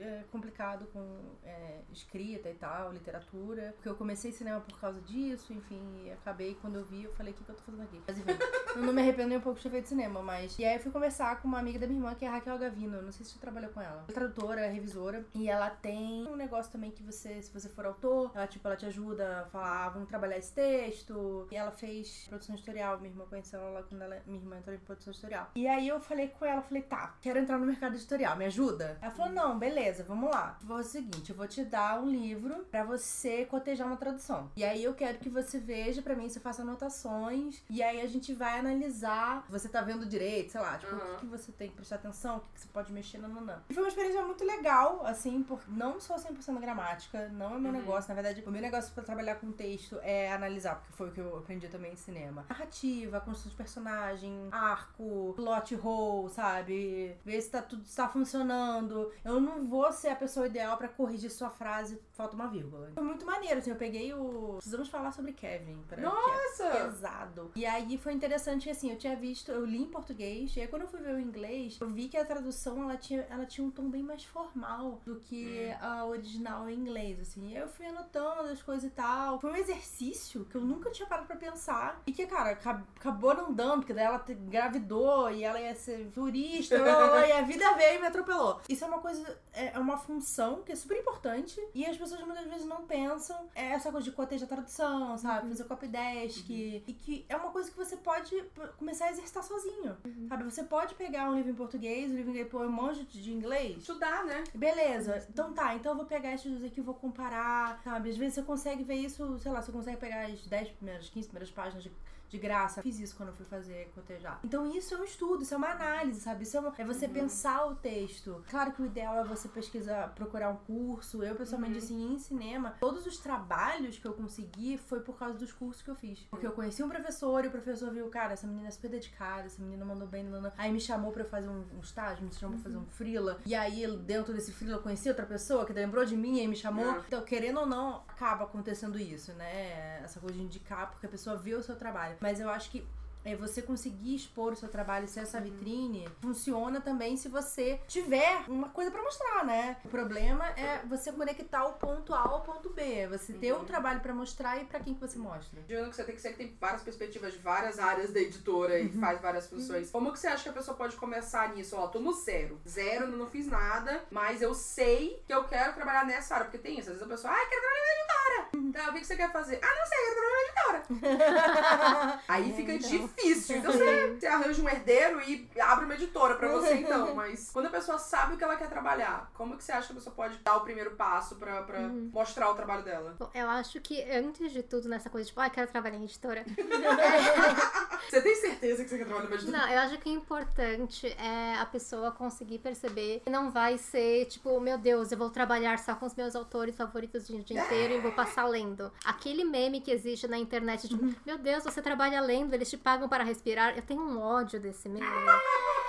é, 0.00 0.24
complicado 0.30 0.86
com 0.92 1.18
é, 1.44 1.80
escrita 1.92 2.48
e 2.50 2.54
tal, 2.54 2.92
literatura, 2.92 3.72
porque 3.76 3.88
eu 3.88 3.94
comecei 3.94 4.32
cinema 4.32 4.60
por 4.60 4.78
causa 4.78 5.00
disso, 5.00 5.52
enfim, 5.52 5.82
e 6.04 6.10
acabei 6.12 6.54
quando 6.60 6.76
eu 6.76 6.84
vi, 6.84 7.04
eu 7.04 7.12
falei, 7.12 7.32
o 7.32 7.36
que, 7.36 7.44
que 7.44 7.50
eu 7.50 7.54
tô 7.54 7.62
fazendo 7.62 7.82
aqui? 7.82 8.00
Mas 8.06 8.18
enfim, 8.18 8.38
eu 8.74 8.82
não 8.82 8.92
me 8.92 9.02
arrependo 9.02 9.28
nem 9.28 9.38
um 9.38 9.40
pouco 9.40 9.58
de 9.58 9.62
ter 9.64 9.70
feito 9.70 9.88
cinema, 9.88 10.22
mas. 10.22 10.58
E 10.58 10.64
aí 10.64 10.76
eu 10.76 10.80
fui 10.80 10.92
conversar 10.92 11.40
com 11.40 11.48
uma 11.48 11.58
amiga 11.58 11.78
da 11.78 11.86
minha 11.86 11.98
irmã, 11.98 12.14
que 12.14 12.24
é 12.24 12.28
a 12.28 12.32
Raquel 12.32 12.58
Gavino, 12.58 13.02
não 13.02 13.12
sei 13.12 13.24
se 13.24 13.32
você 13.32 13.38
trabalhou 13.38 13.70
com 13.70 13.80
ela. 13.80 13.96
Ela 13.96 14.06
é 14.08 14.12
tradutora, 14.12 14.68
revisora, 14.68 15.24
e 15.34 15.48
ela 15.48 15.70
tem 15.70 16.26
um 16.26 16.36
negócio 16.36 16.70
também 16.70 16.90
que 16.90 17.02
você, 17.02 17.40
se 17.42 17.52
você 17.52 17.68
for 17.68 17.86
autor, 17.86 18.30
ela, 18.34 18.46
tipo, 18.46 18.66
ela 18.66 18.76
te 18.76 18.86
ajuda 18.86 19.40
a 19.40 19.44
falar, 19.46 19.86
ah, 19.86 19.88
vamos 19.90 20.08
trabalhar 20.08 20.38
esse 20.38 20.52
texto. 20.52 21.46
E 21.50 21.56
ela 21.56 21.70
fez 21.70 22.26
produção 22.28 22.54
editorial, 22.54 22.98
minha 22.98 23.10
irmã 23.10 23.24
conheceu 23.26 23.60
ela 23.60 23.70
lá 23.70 23.82
quando 23.82 24.02
ela, 24.02 24.20
minha 24.26 24.40
irmã 24.40 24.58
entrou 24.58 24.74
em 24.74 24.78
produção 24.78 25.12
editorial. 25.12 25.50
E 25.54 25.66
aí 25.66 25.88
eu 25.88 26.00
falei 26.00 26.28
com 26.28 26.44
ela, 26.44 26.62
falei, 26.62 26.82
tá, 26.82 27.16
quero 27.20 27.38
entrar 27.38 27.58
no 27.58 27.66
mercado 27.66 27.94
editorial, 27.94 28.36
me 28.36 28.44
ajuda? 28.44 28.98
Ela 29.00 29.10
falou, 29.10 29.32
não, 29.32 29.58
beleza, 29.58 29.85
vamos 29.92 30.30
lá. 30.30 30.58
Vou 30.62 30.76
fazer 30.78 30.88
o 30.88 30.92
seguinte, 30.92 31.30
eu 31.30 31.36
vou 31.36 31.46
te 31.46 31.64
dar 31.64 32.00
um 32.00 32.08
livro 32.10 32.64
pra 32.70 32.84
você 32.84 33.44
cotejar 33.44 33.86
uma 33.86 33.96
tradução. 33.96 34.50
E 34.56 34.64
aí 34.64 34.82
eu 34.82 34.94
quero 34.94 35.18
que 35.18 35.28
você 35.28 35.58
veja 35.58 36.02
pra 36.02 36.14
mim, 36.14 36.28
você 36.28 36.40
faça 36.40 36.62
anotações, 36.62 37.62
e 37.70 37.82
aí 37.82 38.00
a 38.00 38.06
gente 38.06 38.32
vai 38.34 38.58
analisar, 38.58 39.44
você 39.48 39.68
tá 39.68 39.80
vendo 39.80 40.06
direito, 40.06 40.52
sei 40.52 40.60
lá, 40.60 40.78
tipo, 40.78 40.94
o 40.94 40.98
Uhum. 40.98 41.14
que, 41.14 41.20
que 41.20 41.26
você 41.26 41.52
tem 41.52 41.68
que 41.68 41.74
prestar 41.76 41.96
atenção, 41.96 42.36
o 42.38 42.40
que, 42.40 42.48
que 42.54 42.60
você 42.60 42.68
pode 42.72 42.92
mexer, 42.92 43.18
não. 43.18 43.26
E 43.68 43.74
foi 43.74 43.82
uma 43.82 43.88
experiência 43.88 44.22
muito 44.24 44.44
legal, 44.44 45.04
assim, 45.04 45.42
por 45.42 45.60
não 45.68 46.00
sou 46.00 46.16
100% 46.16 46.58
gramática, 46.60 47.28
não 47.28 47.56
é 47.56 47.58
meu 47.58 47.70
Uhum. 47.72 47.78
negócio. 47.78 48.08
Na 48.08 48.14
verdade, 48.20 48.42
o 48.46 48.50
meu 48.50 48.62
negócio 48.62 48.92
pra 48.94 49.02
trabalhar 49.04 49.36
com 49.36 49.52
texto 49.52 49.98
é 50.02 50.32
analisar, 50.32 50.76
porque 50.76 50.92
foi 50.92 51.08
o 51.08 51.12
que 51.12 51.20
eu 51.20 51.38
aprendi 51.38 51.68
também 51.68 51.92
em 51.92 51.96
cinema. 51.96 52.44
Narrativa, 52.48 53.20
construção 53.20 53.50
de 53.50 53.56
personagem, 53.56 54.48
arco, 54.50 55.32
plot 55.36 55.74
hole, 55.82 56.30
sabe? 56.32 57.16
Ver 57.24 57.40
se 57.42 57.50
tá 57.50 57.62
tudo 57.62 57.84
se 57.84 57.94
tá 57.96 58.08
funcionando. 58.08 59.10
Eu 59.24 59.40
não 59.40 59.64
vou 59.64 59.75
ser 59.92 60.08
a 60.08 60.16
pessoa 60.16 60.46
ideal 60.46 60.76
pra 60.76 60.88
corrigir 60.88 61.30
sua 61.30 61.50
frase, 61.50 62.00
falta 62.16 62.34
uma 62.34 62.48
vírgula. 62.48 62.90
Foi 62.94 63.02
muito 63.02 63.24
maneiro, 63.26 63.58
assim, 63.58 63.70
eu 63.70 63.76
peguei 63.76 64.12
o... 64.12 64.54
Precisamos 64.56 64.88
falar 64.88 65.12
sobre 65.12 65.32
Kevin. 65.32 65.78
Pra... 65.86 65.98
é 65.98 66.02
Nossa! 66.02 66.70
pesado. 66.70 67.52
E 67.54 67.64
aí 67.66 67.96
foi 67.98 68.12
interessante 68.12 68.68
assim, 68.70 68.90
eu 68.90 68.96
tinha 68.98 69.14
visto, 69.14 69.50
eu 69.50 69.64
li 69.64 69.82
em 69.82 69.86
português, 69.86 70.56
e 70.56 70.60
aí 70.62 70.68
quando 70.68 70.82
eu 70.82 70.88
fui 70.88 71.00
ver 71.00 71.14
o 71.14 71.20
inglês, 71.20 71.78
eu 71.80 71.88
vi 71.90 72.08
que 72.08 72.16
a 72.16 72.24
tradução 72.24 72.82
ela 72.82 72.96
tinha, 72.96 73.26
ela 73.30 73.44
tinha 73.46 73.66
um 73.66 73.70
tom 73.70 73.88
bem 73.88 74.02
mais 74.02 74.24
formal 74.24 75.00
do 75.04 75.20
que 75.20 75.70
a 75.80 76.04
original 76.06 76.68
em 76.68 76.74
inglês, 76.74 77.20
assim. 77.20 77.50
E 77.50 77.56
aí 77.56 77.62
eu 77.62 77.68
fui 77.68 77.86
anotando 77.86 78.48
as 78.50 78.62
coisas 78.62 78.84
e 78.84 78.90
tal. 78.90 79.38
Foi 79.40 79.52
um 79.52 79.56
exercício 79.56 80.44
que 80.46 80.56
eu 80.56 80.60
nunca 80.62 80.90
tinha 80.90 81.06
parado 81.06 81.26
pra 81.26 81.36
pensar. 81.36 82.02
E 82.06 82.12
que, 82.12 82.26
cara, 82.26 82.50
acab- 82.50 82.84
acabou 82.96 83.34
não 83.34 83.52
dando, 83.52 83.80
porque 83.80 83.92
daí 83.92 84.04
ela 84.06 84.24
engravidou 84.28 85.30
e 85.30 85.44
ela 85.44 85.60
ia 85.60 85.74
ser 85.74 86.10
turista, 86.12 86.76
e 87.28 87.32
a 87.32 87.42
vida 87.42 87.74
veio 87.74 87.98
e 87.98 88.00
me 88.00 88.06
atropelou. 88.06 88.60
Isso 88.68 88.84
é 88.84 88.88
uma 88.88 88.98
coisa, 88.98 89.38
é 89.52 89.66
é 89.76 89.78
uma 89.78 89.98
função 89.98 90.62
que 90.62 90.72
é 90.72 90.76
super 90.76 90.96
importante 90.98 91.60
e 91.74 91.84
as 91.84 91.96
pessoas 91.96 92.05
muitas 92.12 92.46
vezes 92.46 92.66
não 92.66 92.86
pensam. 92.86 93.48
É 93.54 93.66
essa 93.66 93.90
coisa 93.90 94.04
de 94.04 94.12
cotejar 94.12 94.48
tradução, 94.48 95.16
sabe? 95.18 95.48
Fazer 95.48 95.64
copy 95.64 95.88
desk. 95.88 96.50
E 96.50 96.92
que 96.92 97.24
é 97.28 97.36
uma 97.36 97.50
coisa 97.50 97.70
que 97.70 97.76
você 97.76 97.96
pode 97.96 98.34
começar 98.78 99.06
a 99.06 99.10
exercitar 99.10 99.42
sozinho. 99.42 99.96
Sabe? 100.28 100.44
Você 100.44 100.64
pode 100.64 100.94
pegar 100.94 101.30
um 101.30 101.34
livro 101.34 101.50
em 101.50 101.54
português, 101.54 102.10
um 102.10 102.14
livro 102.14 102.30
em 102.30 102.34
inglês, 102.34 102.52
eu 102.52 102.70
manjo 102.70 103.04
de 103.04 103.32
inglês. 103.32 103.78
Estudar, 103.78 104.24
né? 104.24 104.44
Beleza, 104.54 105.26
então 105.30 105.52
tá, 105.52 105.74
então 105.74 105.92
eu 105.92 105.96
vou 105.96 106.06
pegar 106.06 106.34
esses 106.34 106.50
dois 106.50 106.64
aqui, 106.64 106.80
vou 106.80 106.94
comparar, 106.94 107.80
sabe? 107.82 108.10
Às 108.10 108.16
vezes 108.16 108.34
você 108.34 108.42
consegue 108.42 108.82
ver 108.82 108.94
isso, 108.96 109.38
sei 109.38 109.52
lá, 109.52 109.62
você 109.62 109.72
consegue 109.72 109.96
pegar 109.96 110.26
as 110.26 110.46
10 110.46 110.68
primeiras, 110.70 111.08
15 111.08 111.28
primeiras 111.28 111.50
páginas 111.50 111.82
de, 111.82 111.92
de 112.28 112.38
graça. 112.38 112.82
Fiz 112.82 112.98
isso 112.98 113.16
quando 113.16 113.30
eu 113.30 113.34
fui 113.34 113.46
fazer 113.46 113.90
cotejar. 113.94 114.40
Então 114.44 114.66
isso 114.66 114.94
é 114.94 114.98
um 114.98 115.04
estudo, 115.04 115.42
isso 115.42 115.54
é 115.54 115.56
uma 115.56 115.70
análise, 115.70 116.20
sabe? 116.20 116.42
Isso 116.44 116.56
é, 116.56 116.60
uma- 116.60 116.74
é 116.76 116.84
você 116.84 117.06
pensar 117.08 117.66
o 117.66 117.74
texto. 117.76 118.42
Claro 118.50 118.72
que 118.72 118.82
o 118.82 118.86
ideal 118.86 119.16
é 119.18 119.24
você 119.24 119.48
pesquisar, 119.48 120.08
procurar 120.14 120.50
um 120.50 120.56
curso. 120.56 121.22
Eu, 121.22 121.34
pessoalmente, 121.34 121.78
assim, 121.78 122.12
em 122.14 122.18
cinema, 122.18 122.74
todos 122.80 123.06
os 123.06 123.18
trabalhos 123.18 123.98
que 123.98 124.06
eu 124.06 124.12
consegui 124.12 124.76
foi 124.78 125.00
por 125.00 125.16
causa 125.18 125.38
dos 125.38 125.52
cursos 125.52 125.82
que 125.82 125.90
eu 125.90 125.94
fiz. 125.94 126.20
Porque 126.30 126.46
eu 126.46 126.52
conheci 126.52 126.82
um 126.82 126.88
professor 126.88 127.44
e 127.44 127.48
o 127.48 127.50
professor 127.50 127.90
viu, 127.92 128.08
cara, 128.08 128.32
essa 128.32 128.46
menina 128.46 128.68
é 128.68 128.70
super 128.70 128.90
dedicada, 128.90 129.46
essa 129.46 129.60
menina 129.62 129.84
mandou 129.84 130.06
bem, 130.08 130.24
não, 130.24 130.40
não. 130.40 130.52
aí 130.56 130.72
me 130.72 130.80
chamou 130.80 131.12
pra 131.12 131.22
eu 131.22 131.28
fazer 131.28 131.48
um, 131.48 131.64
um 131.76 131.80
estágio, 131.80 132.24
me 132.24 132.32
chamou 132.32 132.56
pra 132.56 132.64
fazer 132.64 132.76
um 132.78 132.86
freela. 132.86 133.38
E 133.46 133.54
aí, 133.54 133.86
dentro 133.98 134.32
desse 134.32 134.52
freela, 134.52 134.76
eu 134.76 134.82
conheci 134.82 135.08
outra 135.08 135.26
pessoa 135.26 135.64
que 135.64 135.72
lembrou 135.72 136.04
de 136.04 136.16
mim 136.16 136.40
e 136.40 136.48
me 136.48 136.56
chamou. 136.56 136.90
Ah. 136.90 137.02
Então, 137.06 137.22
querendo 137.22 137.60
ou 137.60 137.66
não, 137.66 137.96
acaba 138.08 138.44
acontecendo 138.44 138.98
isso, 138.98 139.32
né? 139.34 140.00
Essa 140.02 140.20
coisa 140.20 140.34
de 140.36 140.42
indicar 140.42 140.90
porque 140.90 141.06
a 141.06 141.08
pessoa 141.08 141.36
vê 141.36 141.54
o 141.54 141.62
seu 141.62 141.76
trabalho. 141.76 142.15
Mas 142.20 142.40
eu 142.40 142.48
acho 142.48 142.70
que 142.70 142.84
é 143.26 143.36
você 143.36 143.60
conseguir 143.60 144.14
expor 144.14 144.52
o 144.52 144.56
seu 144.56 144.68
trabalho, 144.68 145.08
ser 145.08 145.20
essa 145.20 145.40
vitrine, 145.40 146.08
funciona 146.20 146.80
também 146.80 147.16
se 147.16 147.28
você 147.28 147.80
tiver 147.88 148.44
uma 148.48 148.68
coisa 148.68 148.90
pra 148.90 149.02
mostrar, 149.02 149.44
né? 149.44 149.76
O 149.84 149.88
problema 149.88 150.46
é 150.50 150.80
você 150.86 151.12
conectar 151.12 151.64
o 151.66 151.74
ponto 151.74 152.14
A 152.14 152.20
ao 152.20 152.40
ponto 152.42 152.70
B, 152.70 153.06
você 153.08 153.32
ter 153.32 153.52
um 153.54 153.64
trabalho 153.64 154.00
pra 154.00 154.14
mostrar 154.14 154.56
e 154.58 154.64
pra 154.64 154.80
quem 154.80 154.94
que 154.94 155.00
você 155.00 155.18
mostra. 155.18 155.60
Juro 155.68 155.90
que 155.90 155.96
você 155.96 156.04
tem 156.04 156.14
que 156.14 156.20
ser 156.20 156.30
que 156.30 156.36
tem 156.36 156.56
várias 156.60 156.82
perspectivas 156.82 157.32
de 157.32 157.38
várias 157.38 157.78
áreas 157.78 158.12
da 158.12 158.20
editora 158.20 158.78
e 158.78 158.88
faz 158.88 159.20
várias 159.20 159.46
funções. 159.48 159.90
Como 159.90 160.12
que 160.12 160.18
você 160.18 160.28
acha 160.28 160.44
que 160.44 160.48
a 160.48 160.52
pessoa 160.52 160.76
pode 160.76 160.96
começar 160.96 161.54
nisso? 161.54 161.76
Ó, 161.76 161.88
tô 161.88 161.98
no 161.98 162.12
zero. 162.12 162.60
Zero, 162.66 163.08
não 163.08 163.26
fiz 163.26 163.46
nada, 163.48 164.04
mas 164.10 164.40
eu 164.40 164.54
sei 164.54 165.22
que 165.26 165.34
eu 165.34 165.44
quero 165.44 165.74
trabalhar 165.74 166.04
nessa 166.06 166.34
área. 166.34 166.46
Porque 166.46 166.58
tem 166.58 166.78
isso, 166.78 166.90
às 166.90 166.98
vezes 166.98 167.02
a 167.02 167.06
pessoa, 167.06 167.32
ah, 167.32 167.46
quero 167.48 167.62
trabalhar 167.62 167.84
na 167.84 167.92
editora. 167.92 168.26
Tá, 168.72 168.90
o 168.90 168.94
que 168.94 169.04
você 169.04 169.16
quer 169.16 169.32
fazer? 169.32 169.60
Ah, 169.62 169.74
não 169.74 169.86
sei, 169.86 169.98
quero 169.98 170.14
trabalhar 170.16 170.36
na 170.36 170.42
editora. 170.42 172.22
Aí 172.28 172.52
fica 172.52 172.72
então. 172.72 172.90
Difícil. 173.16 173.56
Então 173.56 173.72
você, 173.72 174.16
você 174.18 174.26
arranja 174.26 174.62
um 174.62 174.68
herdeiro 174.68 175.20
e 175.22 175.48
abre 175.60 175.84
uma 175.84 175.94
editora 175.94 176.34
pra 176.36 176.48
você, 176.48 176.74
então. 176.74 177.14
Mas 177.16 177.50
quando 177.52 177.66
a 177.66 177.70
pessoa 177.70 177.98
sabe 177.98 178.34
o 178.34 178.36
que 178.36 178.44
ela 178.44 178.56
quer 178.56 178.68
trabalhar, 178.68 179.30
como 179.34 179.56
que 179.56 179.64
você 179.64 179.72
acha 179.72 179.86
que 179.88 179.92
a 179.92 179.96
pessoa 179.96 180.14
pode 180.14 180.38
dar 180.38 180.56
o 180.56 180.60
primeiro 180.60 180.92
passo 180.92 181.36
pra, 181.36 181.62
pra 181.62 181.76
Uhum. 181.80 182.10
mostrar 182.12 182.50
o 182.50 182.54
trabalho 182.54 182.82
dela? 182.82 183.16
Bom, 183.18 183.30
eu 183.34 183.48
acho 183.48 183.80
que 183.80 184.02
antes 184.10 184.52
de 184.52 184.62
tudo 184.62 184.88
nessa 184.88 185.08
coisa, 185.10 185.26
tipo, 185.28 185.40
ah, 185.40 185.48
quero 185.50 185.70
trabalhar 185.70 185.96
em 185.96 186.04
editora. 186.04 186.44
Você 188.08 188.20
tem 188.22 188.34
certeza 188.36 188.84
que 188.84 188.90
você 188.90 188.98
quer 188.98 189.04
trabalhar 189.04 189.24
numa 189.28 189.36
editora? 189.36 189.58
Não, 189.58 189.68
eu 189.68 189.78
acho 189.80 189.98
que 189.98 190.08
o 190.08 190.12
importante 190.12 191.06
é 191.18 191.56
a 191.58 191.66
pessoa 191.66 192.12
conseguir 192.12 192.58
perceber 192.58 193.20
que 193.24 193.30
não 193.30 193.50
vai 193.50 193.78
ser, 193.78 194.26
tipo, 194.26 194.60
meu 194.60 194.78
Deus, 194.78 195.10
eu 195.10 195.18
vou 195.18 195.28
trabalhar 195.30 195.78
só 195.78 195.94
com 195.94 196.06
os 196.06 196.14
meus 196.14 196.36
autores 196.36 196.76
favoritos 196.76 197.28
o 197.28 197.38
dia 197.42 197.60
inteiro 197.60 197.94
e 197.94 197.98
vou 198.00 198.12
passar 198.12 198.44
lendo. 198.46 198.92
Aquele 199.04 199.44
meme 199.44 199.80
que 199.80 199.90
existe 199.90 200.28
na 200.28 200.38
internet, 200.38 200.88
tipo, 200.88 201.04
meu 201.26 201.36
Deus, 201.38 201.64
você 201.64 201.82
trabalha 201.82 202.20
lendo, 202.20 202.54
eles 202.54 202.70
te 202.70 202.76
pagam 202.76 203.05
para 203.08 203.24
respirar. 203.24 203.76
Eu 203.76 203.82
tenho 203.82 204.02
um 204.02 204.20
ódio 204.20 204.60
desse 204.60 204.88
meme. 204.88 205.06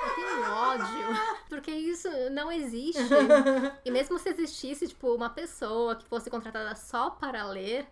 Eu 0.07 0.15
tenho 0.15 0.51
ódio. 0.51 0.87
Porque 1.49 1.71
isso 1.71 2.07
não 2.31 2.51
existe. 2.51 3.01
E 3.85 3.91
mesmo 3.91 4.19
se 4.19 4.29
existisse, 4.29 4.87
tipo, 4.87 5.13
uma 5.13 5.29
pessoa 5.29 5.95
que 5.95 6.05
fosse 6.05 6.29
contratada 6.29 6.75
só 6.75 7.09
para 7.09 7.45
ler, 7.45 7.87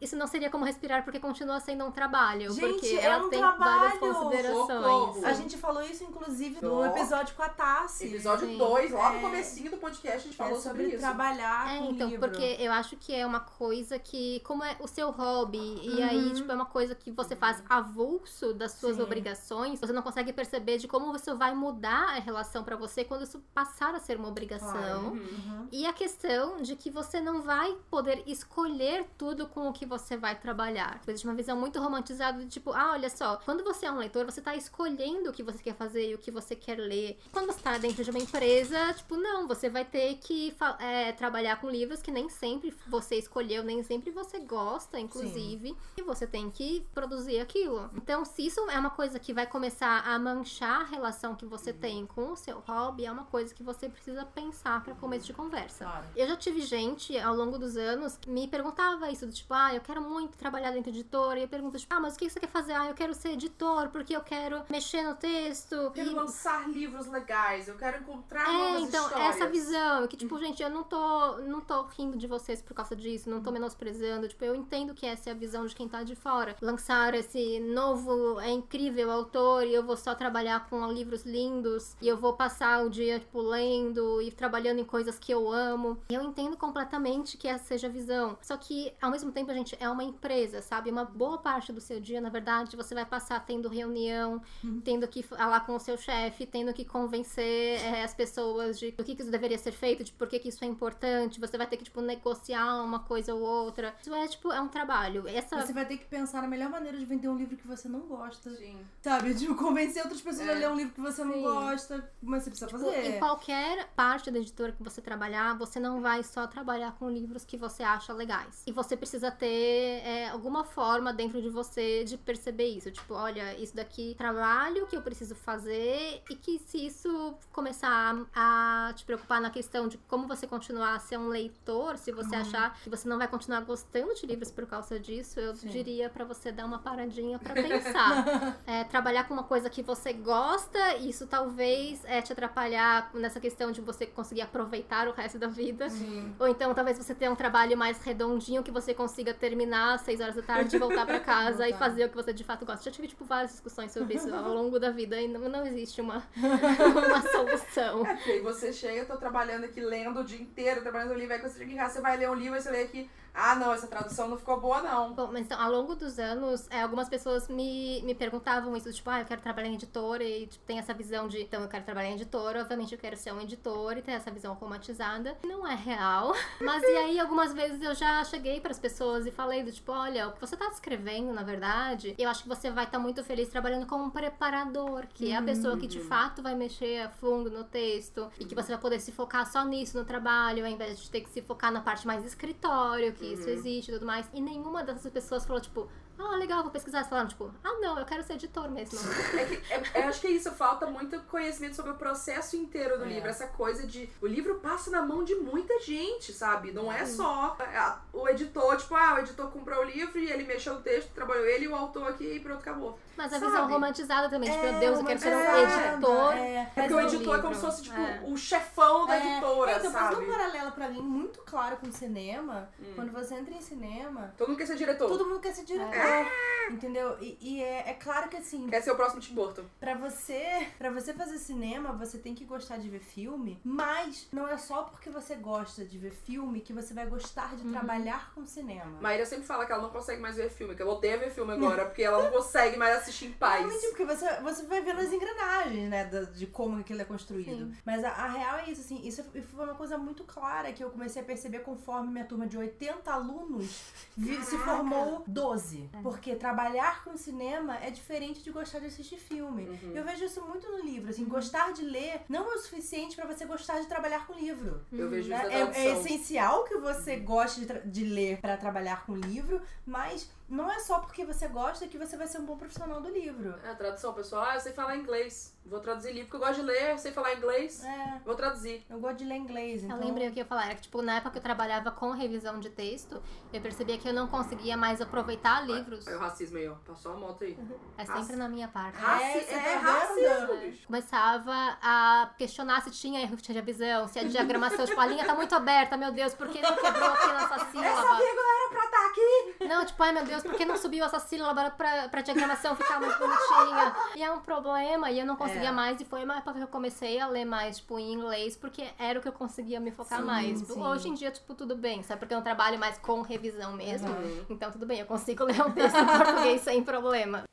isso 0.00 0.14
não 0.16 0.26
seria 0.26 0.50
como 0.50 0.64
respirar, 0.64 1.02
porque 1.04 1.18
continua 1.18 1.58
sendo 1.60 1.84
um 1.84 1.90
trabalho. 1.90 2.52
Gente, 2.52 2.72
porque 2.72 2.86
é 2.88 3.04
ela 3.04 3.24
um 3.24 3.30
tem 3.30 3.40
várias 3.40 3.98
trabalho. 3.98 4.00
considerações. 4.00 4.66
Socorro. 4.66 5.26
A 5.26 5.32
gente 5.32 5.56
falou 5.56 5.82
isso, 5.82 6.04
inclusive, 6.04 6.58
no 6.62 6.84
episódio 6.84 7.34
com 7.34 7.42
a 7.42 7.48
Tassi. 7.48 8.06
Episódio 8.06 8.46
Sim. 8.48 8.58
2, 8.58 8.92
lá 8.92 9.12
no 9.12 9.18
É. 9.18 9.20
comecinho 9.22 9.70
do 9.70 9.76
podcast, 9.78 10.18
a 10.18 10.20
gente 10.20 10.34
É 10.34 10.36
falou 10.36 10.60
sobre, 10.60 10.82
sobre, 10.82 10.96
isso. 10.96 10.98
trabalhar 11.00 11.74
É, 11.74 11.78
com 11.78 11.84
então, 11.90 12.08
livro. 12.08 12.28
porque 12.28 12.56
eu 12.58 12.72
acho 12.72 12.96
que 12.96 13.14
é 13.14 13.24
uma 13.26 13.40
coisa 13.40 13.98
que, 13.98 14.40
como 14.40 14.62
é 14.62 14.76
o 14.80 14.86
seu 14.86 15.10
hobby, 15.10 15.58
e 15.82 15.88
Uhum. 16.00 16.04
aí, 16.04 16.34
tipo, 16.34 16.50
é 16.52 16.54
uma 16.54 16.66
coisa 16.66 16.94
que 16.94 17.10
você 17.10 17.34
faz 17.34 17.62
avulso 17.68 18.52
das 18.52 18.72
suas 18.72 18.96
Sim. 18.96 19.02
obrigações, 19.02 19.80
você 19.80 19.92
não 19.92 20.02
consegue 20.02 20.32
perceber 20.32 20.76
de 20.78 20.86
como 20.86 21.14
isso 21.16 21.34
vai 21.36 21.49
mudar 21.54 22.16
a 22.16 22.18
relação 22.18 22.64
pra 22.64 22.76
você 22.76 23.04
quando 23.04 23.24
isso 23.24 23.42
passar 23.54 23.94
a 23.94 24.00
ser 24.00 24.16
uma 24.16 24.28
obrigação. 24.28 24.70
Claro. 24.70 25.00
Uhum. 25.00 25.20
Uhum. 25.20 25.68
E 25.72 25.86
a 25.86 25.92
questão 25.92 26.62
de 26.62 26.76
que 26.76 26.90
você 26.90 27.20
não 27.20 27.42
vai 27.42 27.76
poder 27.90 28.22
escolher 28.26 29.06
tudo 29.16 29.46
com 29.46 29.68
o 29.68 29.72
que 29.72 29.86
você 29.86 30.16
vai 30.16 30.38
trabalhar. 30.38 31.00
Existe 31.06 31.26
uma 31.26 31.34
visão 31.34 31.56
muito 31.56 31.80
romantizada 31.80 32.38
de 32.38 32.46
tipo, 32.46 32.72
ah, 32.72 32.92
olha 32.92 33.10
só, 33.10 33.36
quando 33.44 33.64
você 33.64 33.86
é 33.86 33.92
um 33.92 33.98
leitor, 33.98 34.24
você 34.24 34.40
tá 34.40 34.54
escolhendo 34.54 35.30
o 35.30 35.32
que 35.32 35.42
você 35.42 35.62
quer 35.62 35.74
fazer 35.74 36.10
e 36.10 36.14
o 36.14 36.18
que 36.18 36.30
você 36.30 36.54
quer 36.54 36.78
ler. 36.78 37.18
Quando 37.32 37.46
você 37.46 37.60
tá 37.60 37.78
dentro 37.78 38.02
de 38.02 38.10
uma 38.10 38.18
empresa, 38.18 38.92
tipo, 38.94 39.16
não, 39.16 39.46
você 39.46 39.68
vai 39.68 39.84
ter 39.84 40.16
que 40.16 40.54
é, 40.78 41.12
trabalhar 41.12 41.60
com 41.60 41.68
livros 41.68 42.02
que 42.02 42.10
nem 42.10 42.28
sempre 42.28 42.74
você 42.86 43.16
escolheu, 43.16 43.62
nem 43.62 43.82
sempre 43.82 44.10
você 44.10 44.38
gosta, 44.38 44.98
inclusive, 44.98 45.76
e 45.96 46.02
você 46.02 46.26
tem 46.26 46.50
que 46.50 46.86
produzir 46.94 47.40
aquilo. 47.40 47.90
Então, 47.94 48.24
se 48.24 48.46
isso 48.46 48.60
é 48.70 48.78
uma 48.78 48.90
coisa 48.90 49.18
que 49.18 49.32
vai 49.32 49.46
começar 49.46 50.00
a 50.06 50.18
manchar 50.18 50.80
a 50.80 50.84
relação 50.84 51.29
que 51.36 51.46
você 51.46 51.72
tem 51.72 52.06
com 52.06 52.32
o 52.32 52.36
seu 52.36 52.58
hobby, 52.60 53.06
é 53.06 53.12
uma 53.12 53.24
coisa 53.24 53.54
que 53.54 53.62
você 53.62 53.88
precisa 53.88 54.24
pensar 54.24 54.82
para 54.82 54.94
começo 54.94 55.26
de 55.26 55.32
conversa. 55.32 55.84
Claro. 55.84 56.04
Eu 56.16 56.26
já 56.28 56.36
tive 56.36 56.60
gente 56.62 57.18
ao 57.18 57.34
longo 57.34 57.58
dos 57.58 57.76
anos 57.76 58.16
que 58.16 58.28
me 58.30 58.46
perguntava 58.48 59.10
isso, 59.10 59.26
do 59.26 59.32
tipo, 59.32 59.52
ah, 59.54 59.74
eu 59.74 59.80
quero 59.80 60.00
muito 60.02 60.36
trabalhar 60.36 60.70
dentro 60.70 60.90
de 60.92 61.00
editora. 61.00 61.38
E 61.38 61.42
eu 61.42 61.48
pergunto, 61.48 61.78
tipo, 61.78 61.92
ah, 61.94 62.00
mas 62.00 62.14
o 62.14 62.18
que 62.18 62.28
você 62.28 62.38
quer 62.40 62.48
fazer? 62.48 62.72
Ah, 62.72 62.86
eu 62.88 62.94
quero 62.94 63.14
ser 63.14 63.30
editor, 63.30 63.88
porque 63.88 64.14
eu 64.14 64.20
quero 64.20 64.62
mexer 64.68 65.02
no 65.02 65.14
texto. 65.14 65.74
Eu 65.74 65.90
quero 65.90 66.10
E- 66.10 66.14
lançar 66.14 66.68
livros 66.68 67.06
legais, 67.06 67.68
eu 67.68 67.76
quero 67.76 67.98
encontrar 68.02 68.48
é, 68.48 68.52
novas 68.52 68.82
então, 68.88 69.04
histórias. 69.06 69.36
essa 69.36 69.46
visão, 69.48 70.06
que, 70.06 70.16
tipo, 70.16 70.38
gente, 70.38 70.62
eu 70.62 70.70
não 70.70 70.82
tô, 70.82 71.38
não 71.38 71.60
tô 71.60 71.82
rindo 71.82 72.16
de 72.18 72.26
vocês 72.26 72.60
por 72.62 72.74
causa 72.74 72.94
disso, 72.96 73.28
não 73.30 73.42
tô 73.42 73.50
menosprezando, 73.50 74.28
tipo, 74.28 74.44
eu 74.44 74.54
entendo 74.54 74.94
que 74.94 75.06
essa 75.06 75.30
é 75.30 75.32
a 75.32 75.36
visão 75.36 75.66
de 75.66 75.74
quem 75.74 75.88
tá 75.88 76.02
de 76.02 76.14
fora. 76.14 76.56
Lançar 76.60 77.14
esse 77.14 77.60
novo, 77.60 78.38
é 78.40 78.50
incrível 78.50 79.10
autor, 79.10 79.64
e 79.66 79.74
eu 79.74 79.82
vou 79.82 79.96
só 79.96 80.14
trabalhar 80.14 80.68
com 80.68 80.82
livros 81.24 81.40
lindos, 81.40 81.96
e 82.00 82.08
eu 82.08 82.16
vou 82.16 82.34
passar 82.34 82.84
o 82.84 82.90
dia, 82.90 83.18
tipo, 83.18 83.40
lendo 83.40 84.20
e 84.22 84.30
trabalhando 84.30 84.78
em 84.78 84.84
coisas 84.84 85.18
que 85.18 85.32
eu 85.32 85.50
amo. 85.50 85.98
Eu 86.08 86.22
entendo 86.22 86.56
completamente 86.56 87.36
que 87.36 87.48
essa 87.48 87.64
seja 87.64 87.86
a 87.86 87.90
visão. 87.90 88.38
Só 88.42 88.56
que, 88.56 88.92
ao 89.00 89.10
mesmo 89.10 89.32
tempo, 89.32 89.50
a 89.50 89.54
gente 89.54 89.76
é 89.80 89.88
uma 89.88 90.04
empresa, 90.04 90.60
sabe? 90.62 90.90
Uma 90.90 91.04
boa 91.04 91.38
parte 91.38 91.72
do 91.72 91.80
seu 91.80 92.00
dia, 92.00 92.20
na 92.20 92.28
verdade, 92.28 92.76
você 92.76 92.94
vai 92.94 93.04
passar 93.04 93.44
tendo 93.44 93.68
reunião, 93.68 94.42
tendo 94.84 95.06
que 95.08 95.22
falar 95.22 95.60
com 95.60 95.74
o 95.76 95.80
seu 95.80 95.96
chefe, 95.96 96.46
tendo 96.46 96.72
que 96.72 96.84
convencer 96.84 97.80
é, 97.80 98.02
as 98.02 98.14
pessoas 98.14 98.78
de 98.78 98.90
do 98.92 99.04
que, 99.04 99.14
que 99.14 99.22
isso 99.22 99.30
deveria 99.30 99.58
ser 99.58 99.72
feito, 99.72 100.04
de 100.04 100.12
por 100.12 100.28
que, 100.28 100.38
que 100.38 100.48
isso 100.48 100.64
é 100.64 100.66
importante. 100.66 101.40
Você 101.40 101.56
vai 101.56 101.66
ter 101.66 101.76
que, 101.76 101.84
tipo, 101.84 102.00
negociar 102.00 102.82
uma 102.82 103.00
coisa 103.00 103.34
ou 103.34 103.40
outra. 103.40 103.94
Isso 104.00 104.12
é, 104.14 104.26
tipo, 104.28 104.52
é 104.52 104.60
um 104.60 104.68
trabalho. 104.68 105.26
Essa. 105.28 105.60
Você 105.64 105.72
vai 105.72 105.86
ter 105.86 105.96
que 105.96 106.04
pensar 106.06 106.42
na 106.42 106.48
melhor 106.48 106.68
maneira 106.68 106.98
de 106.98 107.04
vender 107.04 107.28
um 107.28 107.36
livro 107.36 107.56
que 107.56 107.66
você 107.66 107.88
não 107.88 108.00
gosta. 108.00 108.50
Sim. 108.56 108.78
Sabe? 109.02 109.34
De 109.40 109.46
convencer 109.54 110.02
outras 110.02 110.20
pessoas 110.20 110.48
É. 110.48 110.52
a 110.52 110.58
ler 110.58 110.70
um 110.70 110.76
livro 110.76 110.92
que 110.92 111.00
você 111.00 111.09
não 111.24 111.32
Sim. 111.34 111.42
gosta. 111.42 112.10
Mas 112.22 112.42
você 112.44 112.50
precisa 112.50 112.66
Tipo, 112.70 112.80
fazer. 112.84 113.06
em 113.16 113.18
qualquer 113.18 113.88
parte 113.96 114.30
da 114.30 114.38
editora 114.38 114.72
que 114.72 114.82
você 114.82 115.00
trabalhar, 115.00 115.56
você 115.56 115.78
não 115.80 116.00
vai 116.00 116.22
só 116.22 116.46
trabalhar 116.46 116.92
com 116.92 117.08
livros 117.10 117.44
que 117.44 117.56
você 117.56 117.82
acha 117.82 118.12
legais. 118.12 118.62
E 118.66 118.72
você 118.72 118.96
precisa 118.96 119.30
ter 119.30 120.02
é, 120.04 120.28
alguma 120.28 120.64
forma 120.64 121.12
dentro 121.12 121.40
de 121.42 121.48
você 121.48 122.04
de 122.04 122.16
perceber 122.16 122.66
isso. 122.68 122.90
Tipo, 122.90 123.14
olha, 123.14 123.54
isso 123.58 123.74
daqui 123.74 124.12
é 124.12 124.14
trabalho 124.14 124.86
que 124.86 124.96
eu 124.96 125.02
preciso 125.02 125.34
fazer 125.34 126.22
e 126.30 126.34
que 126.36 126.58
se 126.66 126.86
isso 126.86 127.34
começar 127.52 128.16
a, 128.34 128.92
te 128.94 129.04
preocupar 129.04 129.40
na 129.40 129.50
questão 129.50 129.88
de 129.88 129.98
como 130.08 130.26
você 130.26 130.46
continuar 130.46 130.94
a 130.94 130.98
ser 130.98 131.18
um 131.18 131.28
leitor, 131.28 131.96
se 131.96 132.12
você 132.12 132.36
achar 132.36 132.78
que 132.82 132.88
você 132.90 133.08
não 133.08 133.18
vai 133.18 133.28
continuar 133.28 133.60
gostando 133.62 134.14
de 134.14 134.26
livros 134.26 134.50
por 134.50 134.66
causa 134.66 134.98
disso, 134.98 135.38
eu 135.40 135.54
Sim. 135.54 135.68
diria 135.68 136.08
pra 136.08 136.24
você 136.24 136.52
dar 136.52 136.64
uma 136.64 136.78
paradinha 136.78 137.38
pra 137.38 137.54
pensar. 137.54 138.10
É, 138.66 138.84
trabalhar 138.84 139.24
com 139.24 139.34
uma 139.34 139.42
coisa 139.42 139.68
que 139.70 139.82
você 139.82 140.12
gosta, 140.12 140.96
isso 141.08 141.26
talvez 141.26 142.04
é, 142.04 142.20
te 142.22 142.32
atrapalhar 142.32 143.10
nessa 143.14 143.40
questão 143.40 143.70
de 143.72 143.80
você 143.80 144.06
conseguir 144.06 144.42
aproveitar 144.42 145.08
o 145.08 145.12
resto 145.12 145.38
da 145.38 145.46
vida. 145.46 145.88
Sim. 145.88 146.34
Ou 146.38 146.48
então 146.48 146.72
talvez 146.74 146.98
você 146.98 147.14
tenha 147.14 147.30
um 147.30 147.36
trabalho 147.36 147.76
mais 147.76 148.02
redondinho 148.02 148.62
que 148.62 148.70
você 148.70 148.92
consiga 148.92 149.32
terminar 149.32 149.94
às 149.94 150.02
6 150.02 150.20
horas 150.20 150.34
da 150.36 150.42
tarde, 150.42 150.78
voltar 150.78 151.06
pra 151.06 151.18
casa 151.20 151.66
e 151.66 151.70
Voltar. 151.72 151.86
fazer 151.88 152.04
o 152.04 152.08
que 152.08 152.16
você 152.16 152.32
de 152.32 152.44
fato 152.44 152.64
gosta. 152.66 152.84
Já 152.84 152.90
tive, 152.90 153.08
tipo, 153.08 153.24
várias 153.24 153.52
discussões 153.52 153.92
sobre 153.92 154.14
isso 154.16 154.32
ao 154.34 154.52
longo 154.52 154.78
da 154.78 154.90
vida 154.90 155.20
e 155.20 155.28
não, 155.28 155.48
não 155.48 155.66
existe 155.66 156.00
uma, 156.00 156.22
uma 156.36 157.22
solução. 157.30 158.06
É, 158.06 158.14
porque 158.14 158.40
você 158.40 158.72
chega, 158.72 159.00
eu 159.00 159.06
tô 159.06 159.16
trabalhando 159.16 159.64
aqui, 159.64 159.80
lendo 159.80 160.20
o 160.20 160.24
dia 160.24 160.40
inteiro, 160.40 160.82
trabalhando 160.82 161.10
no 161.10 161.14
livro, 161.18 161.34
aí 161.34 161.40
quando 161.40 161.52
você 161.52 161.58
chega 161.58 161.72
em 161.72 161.76
casa, 161.76 161.94
você 161.94 162.00
vai 162.00 162.16
ler 162.16 162.30
um 162.30 162.34
livro, 162.34 162.54
aí 162.54 162.62
você 162.62 162.70
lê 162.70 162.82
aqui, 162.82 163.10
ah, 163.34 163.54
não, 163.54 163.72
essa 163.72 163.86
tradução 163.86 164.28
não 164.28 164.36
ficou 164.36 164.60
boa, 164.60 164.82
não. 164.82 165.12
Bom, 165.12 165.28
mas 165.32 165.42
então, 165.42 165.60
ao 165.60 165.70
longo 165.70 165.94
dos 165.94 166.18
anos, 166.18 166.66
é, 166.70 166.82
algumas 166.82 167.08
pessoas 167.08 167.48
me, 167.48 168.02
me 168.02 168.14
perguntavam 168.14 168.76
isso, 168.76 168.92
tipo, 168.92 169.08
ah, 169.10 169.20
eu 169.20 169.26
quero 169.26 169.40
trabalhar 169.40 169.68
em 169.68 169.74
editora 169.74 170.22
e 170.22 170.46
tipo, 170.46 170.64
tem 170.64 170.78
essa 170.78 170.92
visão 170.92 171.28
de, 171.28 171.40
então 171.40 171.62
eu 171.62 171.68
quero 171.68 171.84
trabalhar 171.84 172.10
em 172.10 172.14
editora, 172.14 172.62
obviamente 172.62 172.92
eu 172.92 172.98
quero 172.98 173.16
ser 173.16 173.32
um 173.32 173.40
editor 173.40 173.96
e 173.98 174.02
ter 174.02 174.12
essa 174.12 174.30
visão 174.30 174.54
romantizada. 174.54 175.36
Não 175.44 175.66
é 175.66 175.74
real. 175.74 176.34
Mas 176.60 176.82
e 176.82 176.96
aí, 176.96 177.20
algumas 177.20 177.52
vezes 177.52 177.80
eu 177.82 177.94
já 177.94 178.22
cheguei 178.24 178.60
para 178.60 178.70
as 178.70 178.78
pessoas 178.78 179.26
e 179.26 179.30
falei 179.30 179.62
do 179.62 179.72
tipo, 179.72 179.92
olha, 179.92 180.28
o 180.28 180.32
que 180.32 180.40
você 180.40 180.56
tá 180.56 180.66
escrevendo, 180.68 181.32
na 181.32 181.42
verdade, 181.42 182.14
eu 182.18 182.28
acho 182.28 182.42
que 182.42 182.48
você 182.48 182.70
vai 182.70 182.84
estar 182.84 182.98
muito 182.98 183.22
feliz 183.24 183.48
trabalhando 183.48 183.86
como 183.86 184.04
um 184.04 184.10
preparador, 184.10 185.06
que 185.14 185.30
é 185.30 185.36
a 185.36 185.42
pessoa 185.42 185.76
que 185.76 185.86
de 185.86 186.00
fato 186.00 186.42
vai 186.42 186.54
mexer 186.54 187.02
a 187.02 187.08
fundo 187.08 187.50
no 187.50 187.64
texto 187.64 188.30
e 188.38 188.44
que 188.44 188.54
você 188.54 188.72
vai 188.72 188.80
poder 188.80 189.00
se 189.00 189.12
focar 189.12 189.50
só 189.50 189.64
nisso 189.64 189.98
no 189.98 190.04
trabalho, 190.04 190.64
ao 190.64 190.70
invés 190.70 191.00
de 191.00 191.10
ter 191.10 191.20
que 191.20 191.30
se 191.30 191.42
focar 191.42 191.72
na 191.72 191.80
parte 191.80 192.06
mais 192.06 192.24
escritório, 192.24 193.12
que 193.20 193.26
isso 193.34 193.48
existe 193.48 193.90
e 193.90 193.94
tudo 193.94 194.06
mais. 194.06 194.26
E 194.32 194.40
nenhuma 194.40 194.82
dessas 194.82 195.12
pessoas 195.12 195.44
falou, 195.44 195.60
tipo, 195.60 195.88
ah, 196.18 196.36
legal, 196.36 196.62
vou 196.62 196.70
pesquisar. 196.70 196.98
Elas 196.98 197.08
falaram, 197.08 197.28
tipo, 197.28 197.50
ah, 197.62 197.72
não, 197.80 197.98
eu 197.98 198.04
quero 198.04 198.22
ser 198.22 198.34
editor 198.34 198.70
mesmo. 198.70 198.98
É 199.40 199.44
que, 199.44 199.72
é- 199.72 200.02
eu 200.04 200.08
acho 200.08 200.20
que 200.20 200.26
é 200.26 200.30
isso, 200.30 200.50
falta 200.52 200.86
muito 200.86 201.18
conhecimento 201.22 201.76
sobre 201.76 201.92
o 201.92 201.94
processo 201.96 202.56
inteiro 202.56 202.98
do 202.98 203.04
É. 203.04 203.08
livro. 203.08 203.28
Essa 203.28 203.46
coisa 203.46 203.86
de. 203.86 204.08
O 204.20 204.26
livro 204.26 204.56
passa 204.56 204.90
na 204.90 205.02
mão 205.02 205.22
de 205.24 205.34
muita 205.34 205.78
gente, 205.80 206.32
sabe? 206.32 206.72
Não 206.72 206.92
é 206.92 207.04
só 207.06 207.56
a- 207.60 208.00
o 208.12 208.28
editor, 208.28 208.76
tipo, 208.76 208.94
ah, 208.94 209.14
o 209.14 209.18
editor 209.20 209.50
comprou 209.50 209.80
o 209.80 209.84
livro 209.84 210.18
e 210.18 210.30
ele 210.30 210.44
mexeu 210.44 210.74
no 210.74 210.80
texto, 210.82 211.10
trabalhou 211.12 211.44
ele 211.46 211.66
e 211.66 211.68
o 211.68 211.74
autor 211.74 212.08
aqui 212.08 212.24
e 212.36 212.40
pronto, 212.40 212.60
acabou. 212.60 212.98
Mas 213.20 213.34
a 213.34 213.38
Sabe? 213.38 213.52
visão 213.52 213.68
romantizada 213.68 214.28
também, 214.30 214.50
tipo, 214.50 214.64
É, 214.64 214.70
meu 214.70 214.80
Deus, 214.80 214.98
eu 215.00 215.04
quero 215.04 215.20
ser 215.20 215.34
um 215.36 215.56
editor. 215.58 216.32
É, 216.34 216.54
É 216.54 216.64
porque 216.74 216.94
o 216.94 217.00
editor 217.00 217.38
é 217.38 217.42
como 217.42 217.54
se 217.54 217.60
fosse, 217.60 217.82
tipo, 217.82 218.00
É. 218.00 218.22
o 218.26 218.36
chefão 218.36 219.06
da 219.06 219.14
É, 219.16 219.32
editora, 219.36 219.72
é, 219.72 219.76
então, 219.78 219.92
sabe? 219.92 220.14
fazendo 220.14 220.26
um 220.26 220.30
paralelo 220.32 220.72
pra 220.72 220.88
mim 220.88 221.02
muito 221.02 221.40
claro 221.42 221.76
com 221.76 221.92
cinema, 221.92 222.68
Hum. 222.80 222.92
quando 222.94 223.12
você 223.12 223.34
entra 223.34 223.52
em 223.54 223.60
cinema, 223.60 224.32
Todo 224.38 224.48
mundo 224.48 224.56
quer 224.58 224.66
ser 224.66 224.76
diretor. 224.76 225.08
todo 225.08 225.26
mundo 225.26 225.40
quer 225.40 225.52
ser 225.52 225.64
diretor. 225.64 225.94
É. 225.94 226.26
Entendeu? 226.70 227.16
E, 227.20 227.36
e 227.40 227.62
é, 227.64 227.90
é 227.90 227.94
claro 227.94 228.28
que 228.28 228.36
assim, 228.36 228.68
Quer 228.68 228.80
ser 228.80 228.92
o 228.92 228.96
próximo 228.96 229.20
Tim 229.20 229.34
Burton. 229.34 229.62
Pra 229.80 229.94
você, 229.96 230.68
para 230.78 230.88
você 230.90 231.12
fazer 231.12 231.36
cinema, 231.38 231.92
você 231.92 232.16
tem 232.16 232.34
que 232.34 232.44
gostar 232.44 232.78
de 232.78 232.88
ver 232.88 233.00
filme, 233.00 233.60
mas 233.64 234.28
não 234.32 234.46
é 234.48 234.56
só 234.56 234.84
porque 234.84 235.10
você 235.10 235.34
gosta 235.34 235.84
de 235.84 235.98
ver 235.98 236.12
filme 236.12 236.60
que 236.60 236.72
você 236.72 236.94
vai 236.94 237.06
gostar 237.06 237.56
de 237.56 237.64
trabalhar 237.70 238.32
com 238.34 238.46
cinema. 238.46 239.00
Maíra 239.00 239.26
sempre 239.26 239.46
fala 239.46 239.66
que 239.66 239.72
ela 239.72 239.82
não 239.82 239.90
consegue 239.90 240.20
mais 240.22 240.36
ver 240.36 240.48
filme, 240.48 240.74
que 240.76 240.82
ela 240.82 240.92
odeia 240.92 241.18
ver 241.18 241.30
filme 241.30 241.52
agora, 241.52 241.84
porque 241.90 242.02
ela 242.02 242.22
não 242.22 242.30
consegue 242.30 242.76
mais 242.76 242.98
assistir 242.98 243.09
em 243.26 243.32
paz. 243.32 243.60
Realmente, 243.66 243.88
porque 243.88 244.04
você, 244.04 244.40
você 244.40 244.62
vai 244.64 244.80
vendo 244.82 245.00
as 245.00 245.12
engrenagens, 245.12 245.88
né, 245.88 246.04
da- 246.04 246.22
de 246.22 246.46
como 246.46 246.78
aquilo 246.80 247.00
é 247.00 247.04
construído. 247.04 247.66
Sim. 247.66 247.76
Mas 247.84 248.04
a, 248.04 248.10
a 248.10 248.26
real 248.28 248.58
é 248.58 248.70
isso, 248.70 248.80
assim, 248.80 249.00
isso 249.06 249.22
foi 249.22 249.64
uma 249.64 249.74
coisa 249.74 249.96
muito 249.98 250.24
clara 250.24 250.72
que 250.72 250.82
eu 250.82 250.90
comecei 250.90 251.22
a 251.22 251.24
perceber 251.24 251.60
conforme 251.60 252.10
minha 252.12 252.24
turma 252.24 252.46
de 252.46 252.56
80 252.56 253.10
alunos 253.12 253.82
vi- 254.16 254.42
se 254.44 254.56
formou 254.58 255.22
12. 255.26 255.90
Porque 256.02 256.34
trabalhar 256.36 257.04
com 257.04 257.16
cinema 257.16 257.76
é 257.78 257.90
diferente 257.90 258.42
de 258.42 258.50
gostar 258.50 258.78
de 258.80 258.86
assistir 258.86 259.16
filme. 259.18 259.64
Uhum. 259.68 259.92
Eu 259.94 260.04
vejo 260.04 260.24
isso 260.24 260.42
muito 260.46 260.68
no 260.70 260.82
livro, 260.84 261.10
assim, 261.10 261.24
gostar 261.24 261.72
de 261.72 261.82
ler 261.82 262.22
não 262.28 262.50
é 262.52 262.54
o 262.54 262.58
suficiente 262.58 263.16
pra 263.16 263.26
você 263.26 263.44
gostar 263.44 263.80
de 263.80 263.86
trabalhar 263.86 264.26
com 264.26 264.34
livro. 264.34 264.80
Eu 264.92 265.08
vejo 265.08 265.28
né? 265.28 265.36
isso 265.36 265.46
na 265.46 265.52
É, 265.76 265.86
é 265.86 265.92
essencial 265.98 266.64
que 266.64 266.76
você 266.78 267.16
goste 267.16 267.64
de, 267.64 267.80
de 267.80 268.04
ler 268.04 268.40
pra 268.40 268.56
trabalhar 268.56 269.04
com 269.04 269.14
livro, 269.14 269.60
mas 269.86 270.30
não 270.50 270.70
é 270.70 270.80
só 270.80 270.98
porque 270.98 271.24
você 271.24 271.46
gosta 271.46 271.86
que 271.86 271.96
você 271.96 272.16
vai 272.16 272.26
ser 272.26 272.38
um 272.38 272.44
bom 272.44 272.56
profissional 272.56 273.00
do 273.00 273.08
livro. 273.08 273.54
É 273.64 273.72
tradução, 273.72 274.12
pessoal. 274.12 274.42
Ah, 274.42 274.56
eu 274.56 274.60
sei 274.60 274.72
falar 274.72 274.96
inglês. 274.96 275.54
Vou 275.70 275.78
traduzir 275.78 276.12
livro, 276.12 276.28
porque 276.28 276.36
eu 276.42 276.48
gosto 276.48 276.60
de 276.60 276.66
ler, 276.66 276.98
sei 276.98 277.12
falar 277.12 277.32
inglês. 277.34 277.84
É, 277.84 278.20
Vou 278.24 278.34
traduzir. 278.34 278.84
eu 278.90 278.98
gosto 278.98 279.18
de 279.18 279.24
ler 279.24 279.36
inglês, 279.36 279.84
então... 279.84 279.96
Eu 279.98 280.04
lembrei 280.04 280.26
o 280.28 280.32
que 280.32 280.40
eu 280.40 280.42
ia 280.42 280.44
falar, 280.44 280.66
era 280.66 280.74
que, 280.74 280.82
tipo, 280.82 281.00
na 281.00 281.14
época 281.14 281.30
que 281.30 281.38
eu 281.38 281.42
trabalhava 281.42 281.92
com 281.92 282.10
revisão 282.10 282.58
de 282.58 282.68
texto, 282.70 283.22
eu 283.52 283.60
percebia 283.60 283.96
que 283.96 284.08
eu 284.08 284.12
não 284.12 284.26
conseguia 284.26 284.76
mais 284.76 285.00
aproveitar 285.00 285.64
livros. 285.64 286.04
Olha 286.08 286.16
o 286.16 286.20
racismo 286.20 286.58
aí, 286.58 286.68
ó. 286.68 286.74
Passou 286.84 287.12
a 287.12 287.16
moto 287.16 287.44
aí. 287.44 287.56
É 287.96 288.04
sempre 288.04 288.34
na 288.34 288.48
minha 288.48 288.66
parte. 288.66 288.96
Raci 288.98 289.44
você 289.44 289.54
é, 289.54 289.78
tá 289.78 289.78
racismo, 289.78 290.46
vendo? 290.48 290.60
bicho. 290.60 290.86
Começava 290.88 291.78
a 291.80 292.30
questionar 292.36 292.82
se 292.82 292.90
tinha 292.90 293.20
erro 293.20 293.36
de 293.36 293.52
revisão, 293.52 294.08
se 294.08 294.18
a 294.18 294.24
diagramação, 294.24 294.84
tipo, 294.86 295.00
a 295.00 295.06
linha 295.06 295.24
tá 295.24 295.36
muito 295.36 295.54
aberta, 295.54 295.96
meu 295.96 296.10
Deus, 296.10 296.34
por 296.34 296.48
que 296.48 296.60
não 296.60 296.74
quebrou 296.74 297.10
aqui 297.10 297.26
nessa 297.28 297.54
Essa 297.54 297.70
sílaba? 297.70 298.16
vírgula 298.16 298.46
era 298.58 298.70
pra 298.70 298.84
estar 298.86 299.06
aqui. 299.06 299.64
Não, 299.68 299.84
tipo, 299.84 300.02
ai 300.02 300.12
meu 300.12 300.24
Deus, 300.24 300.42
por 300.42 300.54
que 300.54 300.64
não 300.64 300.76
subiu 300.76 301.04
essa 301.04 301.20
sílaba 301.20 301.70
pra, 301.70 302.08
pra 302.08 302.22
diagramação 302.22 302.74
ficar 302.74 303.00
mais 303.00 303.16
bonitinha? 303.16 303.94
E 304.16 304.22
é 304.24 304.32
um 304.32 304.40
problema, 304.40 305.10
e 305.12 305.20
eu 305.20 305.26
não 305.26 305.36
conseguia 305.60 305.68
É. 305.68 305.72
mais, 305.72 306.00
e 306.00 306.04
foi 306.04 306.24
uma 306.24 306.36
época 306.38 306.54
que 306.54 306.62
eu 306.62 306.68
comecei 306.68 307.20
a 307.20 307.26
ler 307.26 307.44
mais, 307.44 307.76
tipo, 307.78 307.98
em 307.98 308.12
inglês, 308.12 308.56
porque 308.56 308.84
era 308.98 309.18
o 309.18 309.22
que 309.22 309.28
eu 309.28 309.32
conseguia 309.32 309.78
me 309.80 309.90
focar 309.90 310.20
Sim, 310.20 310.24
mais. 310.24 310.58
sim. 310.60 310.80
Hoje 310.82 311.08
em 311.08 311.14
dia, 311.14 311.30
tipo, 311.30 311.54
tudo 311.54 311.76
bem, 311.76 312.02
sabe? 312.02 312.20
Porque 312.20 312.34
eu 312.34 312.36
não 312.38 312.44
trabalho 312.44 312.78
mais 312.78 312.98
com 312.98 313.20
revisão 313.22 313.72
mesmo. 313.72 314.08
Uhum. 314.08 314.46
Então, 314.50 314.70
tudo 314.70 314.86
bem, 314.86 315.00
eu 315.00 315.06
consigo 315.06 315.44
ler 315.44 315.60
um 315.60 315.70
texto 315.72 315.96
em 315.96 316.06
português 316.06 316.60
sem 316.62 316.82
problema. 316.82 317.44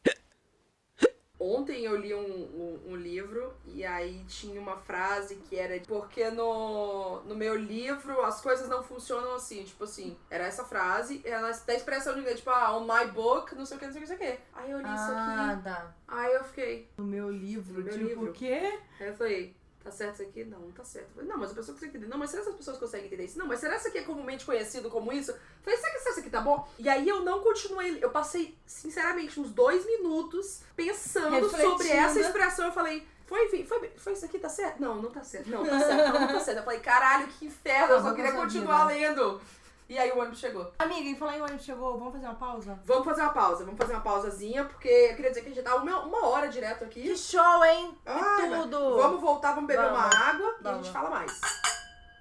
Ontem 1.39 1.83
eu 1.85 1.95
li 1.95 2.13
um, 2.15 2.19
um, 2.19 2.81
um 2.93 2.95
livro 2.95 3.53
e 3.65 3.85
aí 3.85 4.23
tinha 4.27 4.59
uma 4.59 4.75
frase 4.77 5.35
que 5.35 5.55
era 5.55 5.79
porque 5.87 6.31
no, 6.31 7.21
no 7.25 7.35
meu 7.35 7.55
livro 7.55 8.21
as 8.23 8.41
coisas 8.41 8.67
não 8.67 8.83
funcionam 8.83 9.35
assim, 9.35 9.63
tipo 9.63 9.83
assim, 9.83 10.17
era 10.31 10.45
essa 10.45 10.63
frase, 10.65 11.21
ela 11.23 11.51
da 11.51 11.73
expressão 11.75 12.13
de 12.15 12.21
inglês, 12.21 12.37
tipo, 12.39 12.49
ah, 12.49 12.75
on 12.75 12.81
my 12.85 13.05
book, 13.11 13.53
não 13.53 13.65
sei 13.65 13.77
o 13.77 13.79
que, 13.79 13.85
não 13.85 13.93
sei 13.93 14.01
o 14.01 14.05
que, 14.05 14.11
não 14.13 14.17
sei 14.17 14.29
o 14.29 14.31
que. 14.31 14.39
Aí 14.53 14.71
eu 14.71 14.77
li 14.79 14.83
isso 14.93 15.11
Ah, 15.11 15.51
aqui, 15.51 15.63
tá. 15.63 15.95
aí 16.07 16.33
eu 16.33 16.43
fiquei, 16.43 16.89
No 16.97 17.03
meu 17.05 17.29
livro, 17.29 17.79
No 17.79 17.85
meu 17.85 17.93
tipo, 17.93 18.05
livro. 18.07 18.29
o 18.31 18.33
quê? 18.33 18.79
aí 18.99 19.07
eu 19.07 19.15
falei, 19.15 19.55
tá 19.87 19.91
certo 19.91 20.13
isso 20.15 20.23
aqui? 20.23 20.43
Não, 20.43 20.59
não 20.59 20.71
tá 20.71 20.83
certo. 20.83 21.13
Falei, 21.13 21.29
não, 21.29 21.37
mas 21.37 21.51
a 21.51 21.55
pessoa 21.55 21.73
consegue 21.73 21.95
entender. 21.95 22.07
Não, 22.07 22.17
mas 22.17 22.29
será 22.29 22.43
que 22.43 22.49
as 22.49 22.55
pessoas 22.55 22.77
conseguem 22.77 23.07
entender 23.07 23.25
isso? 23.25 23.39
Não, 23.39 23.47
mas 23.47 23.59
será 23.59 23.73
que 23.73 23.79
isso 23.79 23.87
aqui 23.87 23.97
é 23.99 24.03
comumente 24.03 24.45
conhecido 24.45 24.89
como 24.89 25.11
isso? 25.13 25.33
Falei, 25.63 25.79
será 25.79 25.91
que 25.93 26.09
isso 26.09 26.19
aqui 26.19 26.29
tá 26.29 26.41
bom? 26.41 26.67
E 26.77 26.89
aí 26.89 27.07
eu 27.07 27.21
não 27.23 27.41
continuei, 27.41 27.97
eu 28.01 28.09
passei, 28.09 28.57
sinceramente, 28.65 29.39
uns 29.39 29.51
dois 29.51 29.85
minutos 29.85 30.61
pensando 30.75 31.31
Refletindo. 31.31 31.71
sobre 31.71 31.89
essa 31.89 32.19
expressão. 32.19 32.65
Eu 32.65 32.71
falei, 32.73 33.07
foi, 33.25 33.47
foi, 33.49 33.63
foi, 33.65 33.89
foi 33.97 34.13
isso 34.13 34.25
aqui, 34.25 34.39
tá 34.39 34.49
certo? 34.49 34.79
Não, 34.81 35.01
não 35.01 35.09
tá 35.09 35.23
certo. 35.23 35.49
Não, 35.49 35.65
tá 35.65 35.79
certo, 35.79 36.13
não, 36.13 36.19
não 36.21 36.27
tá 36.27 36.39
certo. 36.39 36.57
Eu 36.57 36.63
falei, 36.63 36.79
caralho, 36.79 37.27
que 37.27 37.45
inferno, 37.45 37.95
eu 37.95 38.01
só 38.01 38.13
queria 38.13 38.33
continuar 38.33 38.85
lendo. 38.85 39.41
E 39.89 39.97
aí 39.97 40.11
o 40.11 40.19
ônibus 40.19 40.39
chegou. 40.39 40.69
Amiga, 40.79 41.09
e 41.09 41.15
falar 41.15 41.37
em 41.37 41.41
ônibus 41.41 41.63
chegou, 41.63 41.97
vamos 41.97 42.13
fazer 42.13 42.25
uma 42.25 42.35
pausa? 42.35 42.77
Vamos 42.83 43.05
fazer 43.05 43.21
uma 43.21 43.31
pausa, 43.33 43.63
vamos 43.63 43.77
fazer 43.79 43.93
uma 43.93 44.01
pausazinha, 44.01 44.65
porque 44.65 44.87
eu 44.87 45.15
queria 45.15 45.29
dizer 45.29 45.41
que 45.41 45.49
a 45.49 45.53
gente 45.53 45.63
tá 45.63 45.75
uma, 45.75 45.99
uma 46.01 46.27
hora 46.27 46.49
direto 46.49 46.83
aqui. 46.83 47.01
Que 47.03 47.15
show, 47.15 47.63
hein? 47.63 47.97
Que 48.05 48.47
tudo! 48.49 48.97
Vamos 48.97 49.21
voltar, 49.21 49.53
vamos 49.53 49.67
beber 49.67 49.83
Vamos. 49.89 49.97
uma 49.97 50.07
água 50.29 50.47
e 50.47 50.67
a 50.67 50.71
Vamos. 50.71 50.85
gente 50.87 50.93
fala 50.93 51.09
mais. 51.09 51.39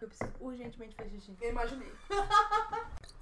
Eu 0.00 0.08
preciso 0.08 0.30
urgentemente 0.40 0.94
fazer 0.94 1.10
xixi. 1.10 1.36
Eu 1.40 1.50
imaginei. 1.50 1.92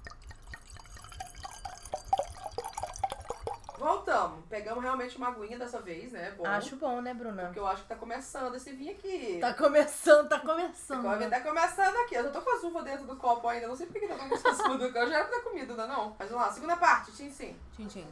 Voltamos. 3.85 4.43
Pegamos 4.49 4.83
realmente 4.83 5.15
uma 5.15 5.27
aguinha 5.27 5.59
dessa 5.59 5.79
vez, 5.79 6.11
né? 6.11 6.33
Bom. 6.35 6.43
Acho 6.47 6.75
bom, 6.75 7.01
né, 7.01 7.13
Bruna? 7.13 7.43
Porque 7.43 7.59
eu 7.59 7.67
acho 7.67 7.83
que 7.83 7.89
tá 7.89 7.95
começando 7.95 8.55
esse 8.55 8.71
vinho 8.71 8.93
aqui. 8.93 9.37
Tá 9.39 9.53
começando, 9.53 10.27
tá 10.27 10.39
começando. 10.39 11.03
Covid 11.03 11.29
tá 11.29 11.39
começando 11.41 11.95
aqui. 11.97 12.15
Eu 12.15 12.23
já 12.23 12.29
tô 12.31 12.41
com 12.41 12.55
as 12.55 12.63
uvas 12.63 12.83
dentro 12.83 13.05
do 13.05 13.15
copo 13.15 13.47
ainda. 13.47 13.67
Não 13.67 13.75
sei 13.75 13.85
por 13.85 13.93
que 13.93 14.07
tá 14.07 14.15
tão 14.15 14.27
gostoso. 14.29 14.63
Eu 14.81 15.07
já 15.07 15.17
era 15.17 15.25
pra 15.25 15.37
ter 15.37 15.43
comido, 15.43 15.71
ainda 15.71 15.85
não. 15.85 16.15
Mas 16.17 16.29
vamos 16.29 16.47
lá, 16.47 16.51
segunda 16.51 16.77
parte, 16.77 17.11
sim, 17.11 17.29
sim. 17.29 17.55
Tchim, 17.75 17.85
tchim. 17.85 18.07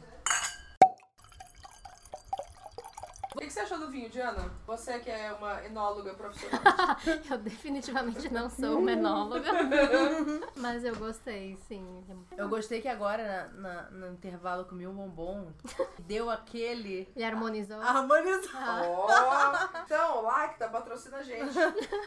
O 3.34 3.38
que 3.38 3.50
você 3.50 3.60
achou 3.60 3.78
do 3.78 3.90
vinho, 3.90 4.08
Diana? 4.08 4.48
Você 4.66 4.98
que 5.00 5.10
é 5.10 5.32
uma 5.32 5.64
enóloga 5.64 6.14
profissional. 6.14 6.60
Eu 7.28 7.38
definitivamente 7.38 8.32
não 8.32 8.48
sou 8.48 8.78
uma 8.78 8.92
enóloga. 8.92 9.50
Mas 10.56 10.84
eu 10.84 10.94
gostei, 10.96 11.56
sim. 11.68 12.04
Eu 12.36 12.48
gostei 12.48 12.80
que 12.80 12.88
agora, 12.88 13.50
na, 13.54 13.82
na- 13.82 13.90
no 13.90 14.12
intervalo, 14.12 14.64
comi 14.64 14.86
um 14.86 14.94
bombom. 14.94 15.52
Deu 16.00 16.30
aquele... 16.30 17.08
E 17.16 17.24
harmonizou. 17.24 17.80
Harmonizou. 17.80 18.50
Ah, 18.54 18.82
Ó, 18.84 19.78
então, 19.84 20.18
o 20.18 20.22
Lacta 20.22 20.68
patrocina 20.68 21.18
a 21.18 21.22
gente. 21.22 21.52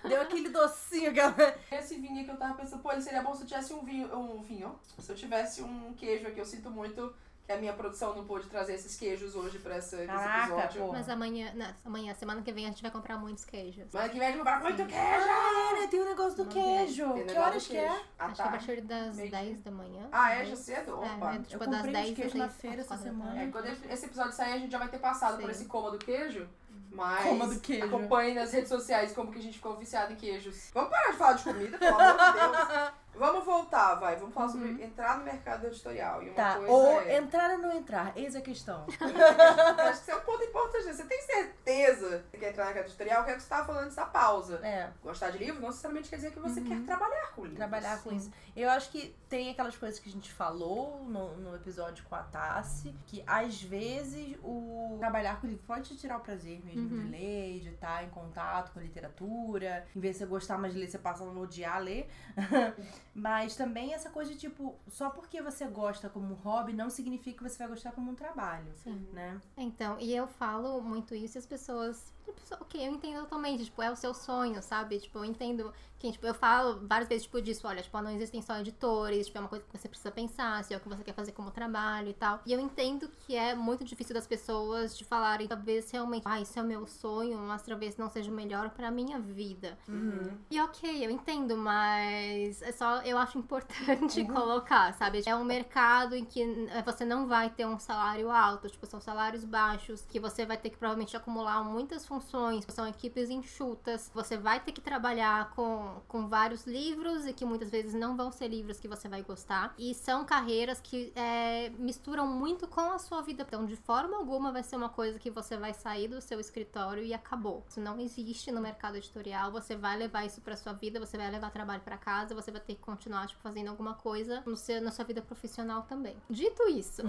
Deu 0.08 0.22
aquele 0.22 0.50
docinho, 0.50 1.14
galera. 1.14 1.58
Esse 1.72 1.96
vinho 1.96 2.24
que 2.24 2.32
eu 2.32 2.38
tava 2.38 2.54
pensando, 2.56 2.82
pô, 2.82 2.92
ele 2.92 3.02
seria 3.02 3.22
bom 3.22 3.34
se 3.34 3.44
eu 3.44 3.48
tivesse 3.48 3.74
um 3.74 3.84
vinho, 3.84 4.16
um 4.18 4.42
vinho. 4.42 4.80
Se 5.00 5.12
eu 5.12 5.16
tivesse 5.16 5.62
um 5.62 5.94
queijo 5.94 6.28
aqui, 6.28 6.40
eu 6.40 6.46
sinto 6.46 6.70
muito 6.72 7.14
que 7.48 7.54
a 7.54 7.58
minha 7.58 7.72
produção 7.72 8.14
não 8.14 8.26
pôde 8.26 8.46
trazer 8.50 8.74
esses 8.74 8.98
queijos 8.98 9.34
hoje 9.34 9.58
pra 9.60 9.76
essa, 9.76 9.96
esse 9.96 10.06
Caraca, 10.06 10.54
episódio. 10.54 10.82
pô. 10.82 10.92
Mas 10.92 11.08
amanhã, 11.08 11.50
não, 11.56 11.66
amanhã, 11.86 12.14
semana 12.14 12.42
que 12.42 12.52
vem 12.52 12.66
a 12.66 12.68
gente 12.70 12.82
vai 12.82 12.92
comprar 12.92 13.18
muitos 13.18 13.46
queijos. 13.46 13.90
Semana 13.90 14.10
que 14.10 14.20
vem 14.20 14.28
a 14.28 14.32
gente 14.32 14.44
vai 14.44 14.54
comprar 14.54 14.70
muito 14.70 14.86
queijo! 14.86 15.26
Ah, 15.30 15.72
é, 15.78 15.80
né? 15.82 15.88
Tem 15.88 16.02
o 16.02 16.06
negócio 16.06 16.36
do 16.36 16.44
Não 16.44 16.52
queijo. 16.52 17.14
Tem 17.14 17.26
Que 17.26 17.38
horas 17.38 17.66
que 17.66 17.78
é? 17.78 17.88
queijo. 17.88 17.96
Acho 18.20 18.36
que 18.36 18.42
é 18.42 18.44
a 18.44 18.48
tarde. 18.50 18.66
partir 18.68 18.82
das 18.82 19.16
meio 19.16 19.32
10 19.32 19.62
da 19.62 19.72
manhã. 19.72 20.08
Ah, 20.12 20.34
é? 20.36 20.46
Já 20.46 20.56
cedo? 20.58 20.96
Opa. 21.00 21.32
É, 21.32 21.36
é, 21.36 21.40
tipo 21.40 21.64
Eu 21.64 21.70
das 21.70 21.82
comprei 21.82 21.94
10 21.94 22.06
uns 22.06 22.10
às 22.12 22.16
queijos 22.18 22.32
6, 22.34 22.44
na 22.44 22.50
feira 22.50 22.82
essa 22.82 22.98
semana. 22.98 23.42
É, 23.44 23.48
quando 23.48 23.66
esse 23.68 23.88
esse 23.88 24.06
episódio 24.08 24.34
sair, 24.34 24.52
a 24.54 24.58
gente 24.58 24.72
já 24.72 24.78
vai 24.78 24.90
ter 24.90 25.00
passado 25.00 25.38
por 25.38 25.46
Sim. 25.46 25.52
esse 25.52 25.66
coma 25.66 25.90
do 25.92 25.98
queijo. 25.98 26.46
Mas 26.92 27.24
Coma 27.26 27.48
do 27.48 27.60
queijo. 27.60 27.86
acompanhe 27.86 28.34
nas 28.34 28.52
redes 28.52 28.70
sociais 28.70 29.14
como 29.14 29.32
que 29.32 29.40
a 29.40 29.42
gente 29.42 29.56
ficou 29.56 29.76
viciado 29.78 30.12
em 30.14 30.16
queijos. 30.16 30.70
Vamos 30.74 30.90
parar 30.90 31.12
de 31.12 31.18
falar 31.18 31.34
de 31.34 31.44
comida, 31.44 31.78
pelo 31.78 31.96
amor 32.00 32.18
de 32.18 32.40
Deus. 32.40 32.92
Vamos 33.18 33.44
voltar, 33.46 33.96
vai. 33.96 34.16
Vamos 34.16 34.34
falar 34.34 34.50
sobre 34.50 34.70
entrar 34.84 35.18
no 35.18 35.24
mercado 35.26 35.66
editorial. 35.68 36.22
E 36.24 36.28
uma 36.30 36.36
Tá, 36.36 36.56
coisa 36.58 36.72
ou 36.72 37.02
é... 37.02 37.18
entrar 37.18 37.52
ou 37.52 37.58
não 37.60 37.72
entrar? 37.76 38.14
Eis 38.16 38.36
a 38.36 38.42
questão. 38.42 38.86
Acho 38.90 39.98
que 39.98 40.02
isso 40.02 40.12
é 40.12 40.16
um 40.16 40.22
ponto 40.22 40.44
importante. 40.44 40.86
Você 40.94 41.04
tem 41.06 41.22
certeza 41.22 42.24
que 42.32 42.38
quer 42.38 42.50
entrar 42.50 42.66
na 42.66 42.72
mercado 42.74 42.88
editorial? 42.88 43.24
Que 43.24 43.32
é 43.32 43.34
o 43.34 43.38
que 43.38 43.44
você 43.44 43.50
tava 43.50 43.66
falando 43.66 43.86
dessa 43.86 44.06
pausa. 44.06 44.60
É, 44.66 44.90
Gostar 45.04 45.30
de 45.32 45.38
livro 45.40 45.60
não 45.62 45.70
necessariamente 45.70 46.10
quer 46.10 46.18
dizer 46.18 46.32
que 46.32 46.40
você 46.40 46.62
quer 46.62 46.82
trabalhar 46.84 47.32
com 47.36 47.42
livros. 47.44 47.58
trabalhar 47.58 48.02
com 48.04 48.12
isso. 48.12 48.32
Eu 48.56 48.70
acho 48.70 48.90
que 48.92 49.16
tem 49.30 49.50
aquelas 49.50 49.76
coisas 49.76 50.00
que 50.00 50.10
a 50.10 50.12
gente 50.12 50.32
falou 50.32 51.04
no, 51.06 51.36
no 51.38 51.56
episódio 51.56 52.04
com 52.06 52.16
a 52.16 52.24
Tassi, 52.24 52.94
que 53.08 53.24
às 53.28 53.62
vezes 53.62 54.38
o 54.44 54.96
trabalhar 55.00 55.40
com 55.42 55.48
livro 55.48 55.64
pode 55.66 55.90
te 55.90 55.98
tirar 55.98 56.18
o 56.18 56.22
prazer 56.22 56.62
mesmo 56.64 56.88
de 56.90 57.08
ler, 57.10 57.60
de 57.60 57.70
estar 57.70 58.04
em 58.04 58.10
contato 58.10 58.72
com 58.72 58.80
a 58.80 58.82
literatura. 58.84 59.86
Em 59.96 60.00
vez 60.00 60.16
de 60.16 60.20
você 60.20 60.26
gostar 60.26 60.58
mais 60.58 60.74
de 60.74 60.80
ler, 60.80 60.88
você 60.88 60.98
passa 60.98 61.24
a 61.24 61.28
odiar 61.28 61.82
ler. 61.82 62.10
Mas 63.18 63.56
também 63.56 63.96
essa 63.96 64.12
coisa 64.12 64.32
de 64.32 64.38
tipo, 64.38 64.76
só 64.88 65.10
porque 65.10 65.42
você 65.42 65.66
gosta 65.66 66.08
como 66.08 66.28
um 66.28 66.36
hobby, 66.36 66.72
não 66.72 66.88
significa 66.88 67.38
que 67.44 67.50
você 67.50 67.58
vai 67.58 67.70
gostar 67.70 67.92
como 67.92 68.12
um 68.12 68.16
trabalho. 68.16 68.72
Sim. 68.76 69.08
Né? 69.12 69.42
Então, 69.58 70.00
e 70.00 70.16
eu 70.16 70.28
falo 70.28 70.80
muito 70.82 71.16
isso 71.16 71.36
e 71.36 71.40
as 71.40 71.46
pessoas. 71.48 72.14
Ok, 72.60 72.88
eu 72.88 72.94
entendo 72.94 73.22
totalmente, 73.22 73.66
tipo, 73.66 73.82
é 73.82 73.92
o 73.92 73.96
seu 73.96 74.14
sonho, 74.14 74.62
sabe? 74.62 75.00
Tipo, 75.00 75.20
eu 75.20 75.26
entendo 75.26 75.74
que, 76.00 76.12
tipo, 76.12 76.26
eu 76.28 76.34
falo 76.34 76.80
várias 76.88 77.10
vezes, 77.10 77.24
tipo, 77.24 77.42
disso, 77.42 77.68
olha, 77.68 77.82
tipo, 77.82 78.00
não 78.02 78.12
existem 78.12 78.42
só 78.42 78.58
editores, 78.60 79.26
tipo, 79.26 79.38
é 79.38 79.42
uma 79.42 79.50
coisa 79.50 79.66
que 79.66 79.78
você 79.78 79.90
precisa 79.90 80.12
pensar, 80.12 80.64
se 80.64 80.74
é 80.74 80.78
o 80.78 80.80
que 80.80 80.88
você 80.88 81.04
quer 81.04 81.14
fazer 81.14 81.32
como 81.32 81.50
trabalho 81.50 82.10
e 82.10 82.14
tal. 82.14 82.40
E 82.46 82.54
eu 82.54 82.60
entendo 82.60 83.10
que 83.26 83.36
é 83.36 83.56
muito 83.56 83.84
difícil 83.84 84.14
das 84.14 84.28
pessoas 84.28 84.98
de 84.98 85.04
falarem, 85.04 85.48
talvez 85.48 85.90
realmente, 85.90 86.24
ah, 86.26 86.40
isso 86.40 86.58
é 86.60 86.62
o 86.62 86.66
meu 86.66 86.86
sonho, 86.86 87.40
mas 87.40 87.64
talvez 87.64 87.98
não 87.98 88.10
seja 88.10 88.30
o 88.30 88.34
melhor 88.34 88.70
pra 88.70 88.92
minha 88.92 89.20
vida. 89.20 89.78
Uhum. 89.88 90.38
E 90.52 90.62
ok, 90.62 91.06
eu 91.06 91.10
entendo, 91.10 91.58
mas 91.58 92.62
é 92.62 92.72
só 92.72 93.02
eu 93.02 93.18
acho 93.18 93.40
importante 93.40 94.24
colocar, 94.26 94.94
sabe? 94.94 95.24
É 95.26 95.36
um 95.36 95.44
mercado 95.44 96.16
em 96.16 96.26
que 96.26 96.42
eh, 96.42 96.84
você 96.84 97.04
não 97.06 97.28
vai 97.28 97.50
ter 97.50 97.66
um 97.66 97.80
salário 97.80 98.30
alto, 98.30 98.70
tipo, 98.70 98.86
são 98.86 99.02
salários 99.02 99.44
baixos, 99.44 100.02
que 100.02 100.20
você 100.20 100.46
vai 100.46 100.58
ter 100.58 100.70
que 100.70 100.78
provavelmente 100.78 101.18
acumular 101.18 101.64
muitas 101.64 102.06
funções, 102.06 102.17
são 102.20 102.88
equipes 102.88 103.30
enxutas, 103.30 104.12
você 104.14 104.38
vai 104.38 104.60
ter 104.60 104.72
que 104.72 104.82
trabalhar 104.82 105.52
com, 105.52 106.02
com 106.08 106.28
vários 106.28 106.66
livros 106.66 107.26
e 107.26 107.34
que 107.34 107.46
muitas 107.46 107.70
vezes 107.70 107.94
não 107.94 108.16
vão 108.16 108.32
ser 108.32 108.48
livros 108.48 108.80
que 108.80 108.88
você 108.88 109.08
vai 109.08 109.22
gostar. 109.22 109.74
E 109.78 109.94
são 109.94 110.26
carreiras 110.26 110.80
que 110.80 111.12
eh, 111.16 111.72
misturam 111.78 112.28
muito 112.28 112.68
com 112.68 112.92
a 112.92 113.00
sua 113.00 113.22
vida. 113.22 113.44
Então, 113.48 113.66
de 113.66 113.76
forma 113.76 114.18
alguma, 114.18 114.52
vai 114.52 114.64
ser 114.64 114.76
uma 114.76 114.90
coisa 114.90 115.20
que 115.20 115.30
você 115.30 115.58
vai 115.58 115.74
sair 115.74 116.08
do 116.08 116.22
seu 116.22 116.40
escritório 116.40 117.04
e 117.04 117.14
acabou. 117.14 117.64
Isso 117.70 117.80
não 117.80 118.00
existe 118.00 118.52
no 118.52 118.62
mercado 118.62 118.98
editorial. 118.98 119.52
Você 119.52 119.76
vai 119.76 119.98
levar 119.98 120.26
isso 120.26 120.42
pra 120.42 120.56
sua 120.56 120.74
vida, 120.74 121.00
você 121.00 121.18
vai 121.18 121.30
levar 121.30 121.52
trabalho 121.52 121.82
pra 121.82 121.98
casa, 121.98 122.36
você 122.36 122.52
vai 122.52 122.62
ter 122.62 122.76
que 122.76 122.82
continuar 122.82 123.28
tipo, 123.28 123.42
fazendo 123.42 123.70
alguma 123.70 123.94
coisa 123.94 124.44
no 124.46 124.56
seu, 124.56 124.82
na 124.82 124.92
sua 124.92 125.06
vida 125.06 125.22
profissional 125.22 125.84
também. 125.84 126.18
Dito 126.30 126.68
isso, 126.70 127.02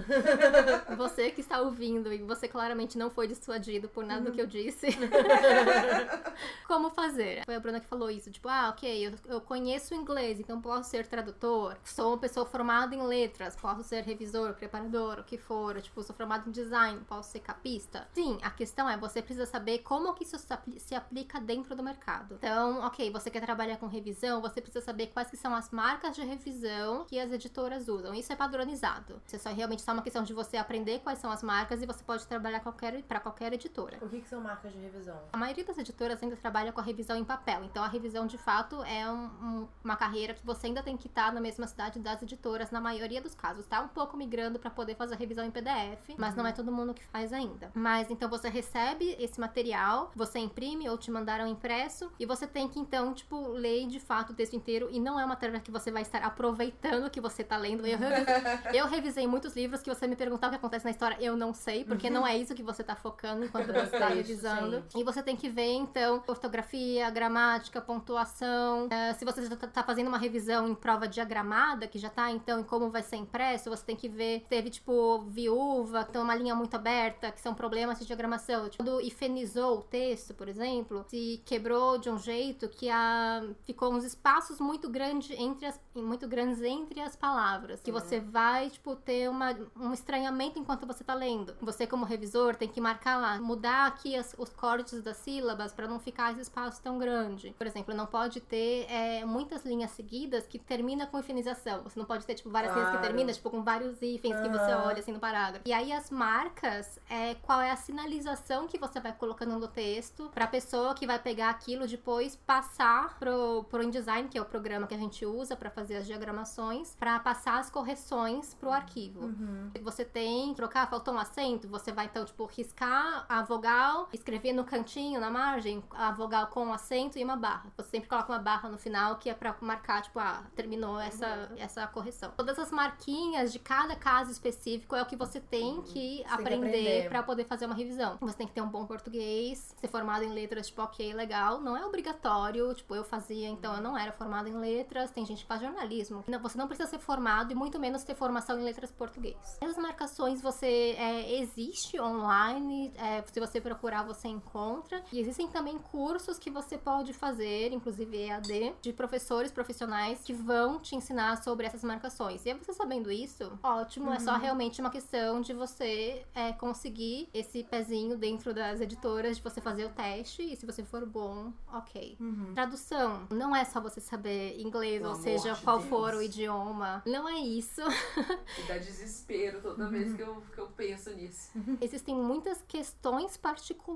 você 0.97 1.31
que 1.31 1.41
está 1.41 1.61
ouvindo 1.61 2.11
e 2.11 2.19
você 2.19 2.47
claramente 2.47 2.97
não 2.97 3.09
foi 3.09 3.27
dissuadido 3.27 3.89
por 3.89 4.05
nada 4.05 4.21
do 4.21 4.31
que 4.31 4.41
eu 4.41 4.47
disse, 4.47 4.87
Como 6.67 6.89
fazer? 6.89 7.43
Foi 7.45 7.55
a 7.55 7.59
Bruna 7.59 7.79
que 7.79 7.87
falou 7.87 8.09
isso. 8.09 8.31
Tipo, 8.31 8.47
ah, 8.49 8.69
ok, 8.69 9.07
eu, 9.07 9.13
eu 9.27 9.41
conheço 9.41 9.93
inglês, 9.95 10.39
então 10.39 10.61
posso 10.61 10.89
ser 10.89 11.05
tradutor. 11.07 11.77
Sou 11.83 12.09
uma 12.09 12.17
pessoa 12.17 12.45
formada 12.45 12.95
em 12.95 13.01
letras, 13.01 13.55
posso 13.55 13.83
ser 13.83 14.03
revisor, 14.03 14.53
preparador, 14.53 15.19
o 15.19 15.23
que 15.23 15.37
for. 15.37 15.81
Tipo, 15.81 16.03
sou 16.03 16.15
formada 16.15 16.47
em 16.47 16.51
design, 16.51 16.99
posso 17.07 17.31
ser 17.31 17.39
capista. 17.39 18.07
Sim, 18.13 18.37
a 18.41 18.49
questão 18.49 18.89
é, 18.89 18.97
você 18.97 19.21
precisa 19.21 19.45
saber 19.45 19.79
como 19.79 20.13
que 20.13 20.23
isso 20.23 20.37
se 20.77 20.95
aplica 20.95 21.39
dentro 21.39 21.75
do 21.75 21.83
mercado. 21.83 22.35
Então, 22.35 22.79
ok, 22.81 23.11
você 23.11 23.29
quer 23.29 23.41
trabalhar 23.41 23.77
com 23.77 23.87
revisão, 23.87 24.41
você 24.41 24.61
precisa 24.61 24.83
saber 24.83 25.07
quais 25.07 25.29
que 25.29 25.37
são 25.37 25.53
as 25.53 25.71
marcas 25.71 26.15
de 26.15 26.21
revisão 26.23 27.05
que 27.05 27.19
as 27.19 27.31
editoras 27.31 27.87
usam. 27.87 28.13
Isso 28.13 28.31
é 28.31 28.35
padronizado. 28.35 29.21
Isso 29.25 29.35
é 29.35 29.39
só 29.39 29.49
realmente 29.49 29.81
só 29.81 29.93
uma 29.93 30.01
questão 30.01 30.23
de 30.23 30.33
você 30.33 30.57
aprender 30.57 30.99
quais 30.99 31.19
são 31.19 31.31
as 31.31 31.43
marcas 31.43 31.81
e 31.81 31.85
você 31.85 32.03
pode 32.03 32.25
trabalhar 32.27 32.59
qualquer, 32.59 33.01
para 33.03 33.19
qualquer 33.19 33.53
editora. 33.53 33.97
O 34.01 34.09
que, 34.09 34.21
que 34.21 34.29
são 34.29 34.41
marcas 34.41 34.71
de 34.71 34.77
revisão? 34.77 34.88
A 35.31 35.37
maioria 35.37 35.63
das 35.63 35.77
editoras 35.77 36.21
ainda 36.21 36.35
trabalha 36.35 36.71
com 36.71 36.79
a 36.79 36.83
revisão 36.83 37.17
em 37.17 37.23
papel. 37.23 37.63
Então, 37.63 37.83
a 37.83 37.87
revisão, 37.87 38.25
de 38.25 38.37
fato, 38.37 38.83
é 38.83 39.09
um, 39.09 39.25
um, 39.25 39.67
uma 39.83 39.95
carreira 39.95 40.33
que 40.33 40.45
você 40.45 40.67
ainda 40.67 40.83
tem 40.83 40.97
que 40.97 41.07
estar 41.07 41.31
na 41.33 41.41
mesma 41.41 41.67
cidade 41.67 41.99
das 41.99 42.21
editoras, 42.21 42.71
na 42.71 42.81
maioria 42.81 43.21
dos 43.21 43.35
casos. 43.35 43.65
Tá 43.67 43.81
um 43.81 43.87
pouco 43.87 44.17
migrando 44.17 44.59
para 44.59 44.69
poder 44.69 44.95
fazer 44.95 45.15
a 45.15 45.17
revisão 45.17 45.45
em 45.45 45.51
PDF, 45.51 46.15
mas 46.17 46.31
uhum. 46.31 46.43
não 46.43 46.47
é 46.47 46.51
todo 46.51 46.71
mundo 46.71 46.93
que 46.93 47.03
faz 47.05 47.33
ainda. 47.33 47.71
Mas, 47.73 48.09
então, 48.09 48.29
você 48.29 48.49
recebe 48.49 49.15
esse 49.19 49.39
material, 49.39 50.11
você 50.15 50.39
imprime 50.39 50.89
ou 50.89 50.97
te 50.97 51.11
mandaram 51.11 51.47
impresso, 51.47 52.11
e 52.19 52.25
você 52.25 52.47
tem 52.47 52.67
que, 52.67 52.79
então, 52.79 53.13
tipo, 53.13 53.49
ler 53.49 53.87
de 53.87 53.99
fato 53.99 54.31
o 54.31 54.35
texto 54.35 54.55
inteiro. 54.55 54.89
E 54.91 54.99
não 54.99 55.19
é 55.19 55.25
uma 55.25 55.35
tarefa 55.35 55.59
que 55.59 55.71
você 55.71 55.91
vai 55.91 56.01
estar 56.01 56.23
aproveitando 56.23 57.09
que 57.09 57.21
você 57.21 57.43
tá 57.43 57.57
lendo. 57.57 57.85
Eu 57.85 57.97
revisei, 57.97 58.79
eu 58.79 58.87
revisei 58.87 59.27
muitos 59.27 59.55
livros 59.55 59.81
que 59.81 59.93
você 59.93 60.07
me 60.07 60.15
perguntar 60.15 60.47
o 60.47 60.49
que 60.51 60.55
acontece 60.55 60.85
na 60.85 60.91
história, 60.91 61.17
eu 61.19 61.35
não 61.35 61.53
sei, 61.53 61.83
porque 61.83 62.09
não 62.09 62.25
é 62.25 62.37
isso 62.37 62.53
que 62.53 62.63
você 62.63 62.83
tá 62.83 62.95
focando 62.95 63.45
enquanto 63.45 63.67
você 63.67 63.97
tá 63.97 64.07
revisando. 64.09 64.68
Sim. 64.89 64.99
E 64.99 65.03
você 65.03 65.21
tem 65.21 65.35
que 65.35 65.49
ver, 65.49 65.73
então, 65.73 66.23
ortografia, 66.27 67.09
gramática, 67.09 67.81
pontuação. 67.81 68.85
Uh, 68.85 69.17
se 69.17 69.25
você 69.25 69.55
tá, 69.55 69.67
tá 69.67 69.83
fazendo 69.83 70.07
uma 70.07 70.17
revisão 70.17 70.67
em 70.67 70.75
prova 70.75 71.07
diagramada, 71.07 71.87
que 71.87 71.99
já 71.99 72.09
tá, 72.09 72.31
então, 72.31 72.59
em 72.59 72.63
como 72.63 72.89
vai 72.89 73.03
ser 73.03 73.17
impresso, 73.17 73.69
você 73.69 73.83
tem 73.83 73.95
que 73.95 74.07
ver. 74.07 74.45
Teve, 74.49 74.69
tipo, 74.69 75.19
viúva, 75.27 76.05
então 76.09 76.23
uma 76.23 76.35
linha 76.35 76.55
muito 76.55 76.75
aberta, 76.75 77.31
que 77.31 77.41
são 77.41 77.53
problemas 77.53 77.99
de 77.99 78.05
diagramação. 78.05 78.69
Tipo, 78.69 78.83
quando 78.83 79.01
ifenizou 79.01 79.79
o 79.79 79.81
texto, 79.81 80.33
por 80.33 80.47
exemplo, 80.47 81.05
se 81.09 81.41
quebrou 81.45 81.97
de 81.97 82.09
um 82.09 82.17
jeito 82.17 82.69
que 82.69 82.89
a, 82.89 83.43
ficou 83.65 83.93
uns 83.93 84.03
espaços 84.03 84.59
muito 84.59 84.89
grandes 84.89 85.31
entre 85.37 85.65
as, 85.65 85.79
muito 85.95 86.27
grandes 86.27 86.61
entre 86.61 87.01
as 87.01 87.15
palavras. 87.15 87.81
Que 87.81 87.91
você 87.91 88.19
vai, 88.19 88.69
tipo, 88.69 88.95
ter 88.95 89.29
uma, 89.29 89.55
um 89.75 89.93
estranhamento 89.93 90.59
enquanto 90.59 90.85
você 90.85 91.03
tá 91.03 91.13
lendo. 91.13 91.55
Você, 91.61 91.85
como 91.87 92.05
revisor, 92.05 92.55
tem 92.55 92.67
que 92.67 92.81
marcar 92.81 93.17
lá, 93.17 93.39
mudar 93.39 93.87
aqui 93.87 94.15
as, 94.15 94.35
os 94.37 94.49
cortes 94.59 95.01
das 95.01 95.17
sílabas 95.17 95.71
para 95.71 95.87
não 95.87 95.99
ficar 95.99 96.31
esse 96.31 96.41
espaço 96.41 96.81
tão 96.81 96.99
grande. 96.99 97.55
Por 97.57 97.65
exemplo, 97.65 97.95
não 97.95 98.05
pode 98.05 98.41
ter 98.41 98.85
é, 98.89 99.23
muitas 99.23 99.63
linhas 99.63 99.91
seguidas 99.91 100.45
que 100.45 100.59
termina 100.59 101.07
com 101.07 101.17
infinização. 101.17 101.81
Você 101.83 101.97
não 101.97 102.05
pode 102.05 102.25
ter, 102.25 102.35
tipo, 102.35 102.49
várias 102.49 102.73
claro. 102.73 102.87
linhas 102.87 103.01
que 103.01 103.07
terminam, 103.07 103.33
tipo, 103.33 103.49
com 103.49 103.63
vários 103.63 104.01
hífens 104.01 104.39
que 104.41 104.49
você 104.49 104.73
olha 104.73 104.99
assim 104.99 105.13
no 105.13 105.19
parágrafo. 105.19 105.67
E 105.67 105.71
aí 105.71 105.93
as 105.93 106.11
marcas 106.11 106.99
é 107.09 107.35
qual 107.35 107.61
é 107.61 107.71
a 107.71 107.75
sinalização 107.75 108.67
que 108.67 108.77
você 108.77 108.99
vai 108.99 109.13
colocando 109.13 109.57
no 109.57 109.67
texto 109.67 110.29
pra 110.33 110.45
pessoa 110.45 110.93
que 110.93 111.07
vai 111.07 111.19
pegar 111.19 111.49
aquilo 111.49 111.87
depois 111.87 112.35
passar 112.35 113.17
pro, 113.17 113.63
pro 113.69 113.81
InDesign, 113.81 114.27
que 114.27 114.37
é 114.37 114.41
o 114.41 114.45
programa 114.45 114.87
que 114.87 114.93
a 114.93 114.97
gente 114.97 115.25
usa 115.25 115.55
para 115.55 115.69
fazer 115.69 115.97
as 115.97 116.05
diagramações, 116.05 116.95
para 116.95 117.17
passar 117.19 117.59
as 117.59 117.69
correções 117.69 118.53
pro 118.55 118.71
arquivo. 118.71 119.21
Uhum. 119.21 119.71
Você 119.81 120.03
tem 120.03 120.53
trocar, 120.53 120.89
faltou 120.89 121.13
um 121.13 121.17
acento, 121.17 121.67
você 121.67 121.91
vai 121.91 122.05
então, 122.05 122.25
tipo, 122.25 122.45
riscar 122.45 123.25
a 123.29 123.41
vogal, 123.43 124.09
escrever 124.11 124.48
no 124.53 124.63
cantinho, 124.63 125.19
na 125.19 125.29
margem, 125.29 125.83
a 125.91 126.11
vogal 126.11 126.47
com 126.47 126.65
um 126.65 126.73
acento 126.73 127.17
e 127.17 127.23
uma 127.23 127.35
barra. 127.35 127.71
Você 127.77 127.89
sempre 127.89 128.09
coloca 128.09 128.31
uma 128.31 128.39
barra 128.39 128.69
no 128.69 128.77
final 128.77 129.17
que 129.17 129.29
é 129.29 129.33
para 129.33 129.55
marcar, 129.61 130.01
tipo, 130.01 130.19
ah, 130.19 130.43
terminou 130.55 130.99
essa, 130.99 131.49
uhum. 131.51 131.57
essa 131.57 131.87
correção. 131.87 132.31
Todas 132.35 132.57
as 132.59 132.71
marquinhas 132.71 133.51
de 133.51 133.59
cada 133.59 133.95
caso 133.95 134.31
específico 134.31 134.95
é 134.95 135.01
o 135.01 135.05
que 135.05 135.15
você 135.15 135.39
tem 135.39 135.75
uhum. 135.75 135.81
que 135.83 136.17
você 136.17 136.33
aprender 136.33 137.09
para 137.09 137.23
poder 137.23 137.45
fazer 137.45 137.65
uma 137.65 137.75
revisão. 137.75 138.17
Você 138.21 138.37
tem 138.37 138.47
que 138.47 138.53
ter 138.53 138.61
um 138.61 138.69
bom 138.69 138.85
português, 138.85 139.75
ser 139.77 139.87
formado 139.87 140.23
em 140.23 140.29
letras, 140.29 140.67
tipo, 140.67 140.81
ok, 140.81 141.13
legal. 141.13 141.59
Não 141.59 141.75
é 141.75 141.85
obrigatório, 141.85 142.73
tipo, 142.73 142.95
eu 142.95 143.03
fazia, 143.03 143.47
então 143.47 143.75
eu 143.75 143.81
não 143.81 143.97
era 143.97 144.11
formada 144.11 144.49
em 144.49 144.57
letras. 144.57 145.11
Tem 145.11 145.25
gente 145.25 145.41
que 145.41 145.47
faz 145.47 145.61
jornalismo. 145.61 146.23
Você 146.41 146.57
não 146.57 146.67
precisa 146.67 146.89
ser 146.89 146.99
formado 146.99 147.51
e 147.51 147.55
muito 147.55 147.79
menos 147.79 148.03
ter 148.03 148.15
formação 148.15 148.59
em 148.59 148.63
letras 148.63 148.91
português. 148.91 149.57
Essas 149.61 149.77
marcações 149.77 150.41
você 150.41 150.95
é, 150.97 151.39
existe 151.39 151.99
online, 151.99 152.91
é, 152.95 153.23
se 153.31 153.39
você 153.39 153.59
procurar 153.61 154.03
você 154.03 154.27
encontra. 154.39 155.03
E 155.11 155.19
existem 155.19 155.47
também 155.47 155.77
cursos 155.77 156.39
que 156.39 156.49
você 156.49 156.77
pode 156.77 157.13
fazer, 157.13 157.71
inclusive 157.71 158.17
EAD, 158.17 158.73
de 158.81 158.93
professores 158.93 159.51
profissionais 159.51 160.19
que 160.23 160.33
vão 160.33 160.79
te 160.79 160.95
ensinar 160.95 161.43
sobre 161.43 161.67
essas 161.67 161.83
marcações. 161.83 162.45
E 162.45 162.53
você 162.53 162.73
sabendo 162.73 163.11
isso, 163.11 163.51
ótimo, 163.61 164.07
uhum. 164.07 164.13
é 164.13 164.19
só 164.19 164.33
uhum. 164.33 164.39
realmente 164.39 164.81
uma 164.81 164.89
questão 164.89 165.41
de 165.41 165.53
você 165.53 166.25
é, 166.33 166.53
conseguir 166.53 167.29
esse 167.33 167.63
pezinho 167.63 168.17
dentro 168.17 168.53
das 168.53 168.81
editoras, 168.81 169.37
de 169.37 169.43
você 169.43 169.61
fazer 169.61 169.85
o 169.85 169.89
teste 169.89 170.41
e 170.41 170.55
se 170.55 170.65
você 170.65 170.83
for 170.83 171.05
bom, 171.05 171.51
ok. 171.71 172.17
Uhum. 172.19 172.53
Tradução, 172.53 173.27
não 173.29 173.55
é 173.55 173.65
só 173.65 173.81
você 173.81 173.99
saber 173.99 174.59
inglês, 174.59 175.01
Pelo 175.01 175.13
ou 175.13 175.15
seja, 175.15 175.55
qual 175.63 175.77
Deus. 175.77 175.89
for 175.89 176.13
o 176.15 176.21
idioma. 176.21 177.03
Não 177.05 177.27
é 177.27 177.39
isso. 177.39 177.81
Me 177.85 178.63
dá 178.67 178.77
desespero 178.77 179.61
toda 179.61 179.85
uhum. 179.85 179.89
vez 179.91 180.13
que 180.13 180.21
eu, 180.21 180.43
que 180.53 180.59
eu 180.59 180.67
penso 180.67 181.11
nisso. 181.11 181.51
Existem 181.81 182.15
muitas 182.15 182.61
questões 182.67 183.37
particulares 183.37 183.89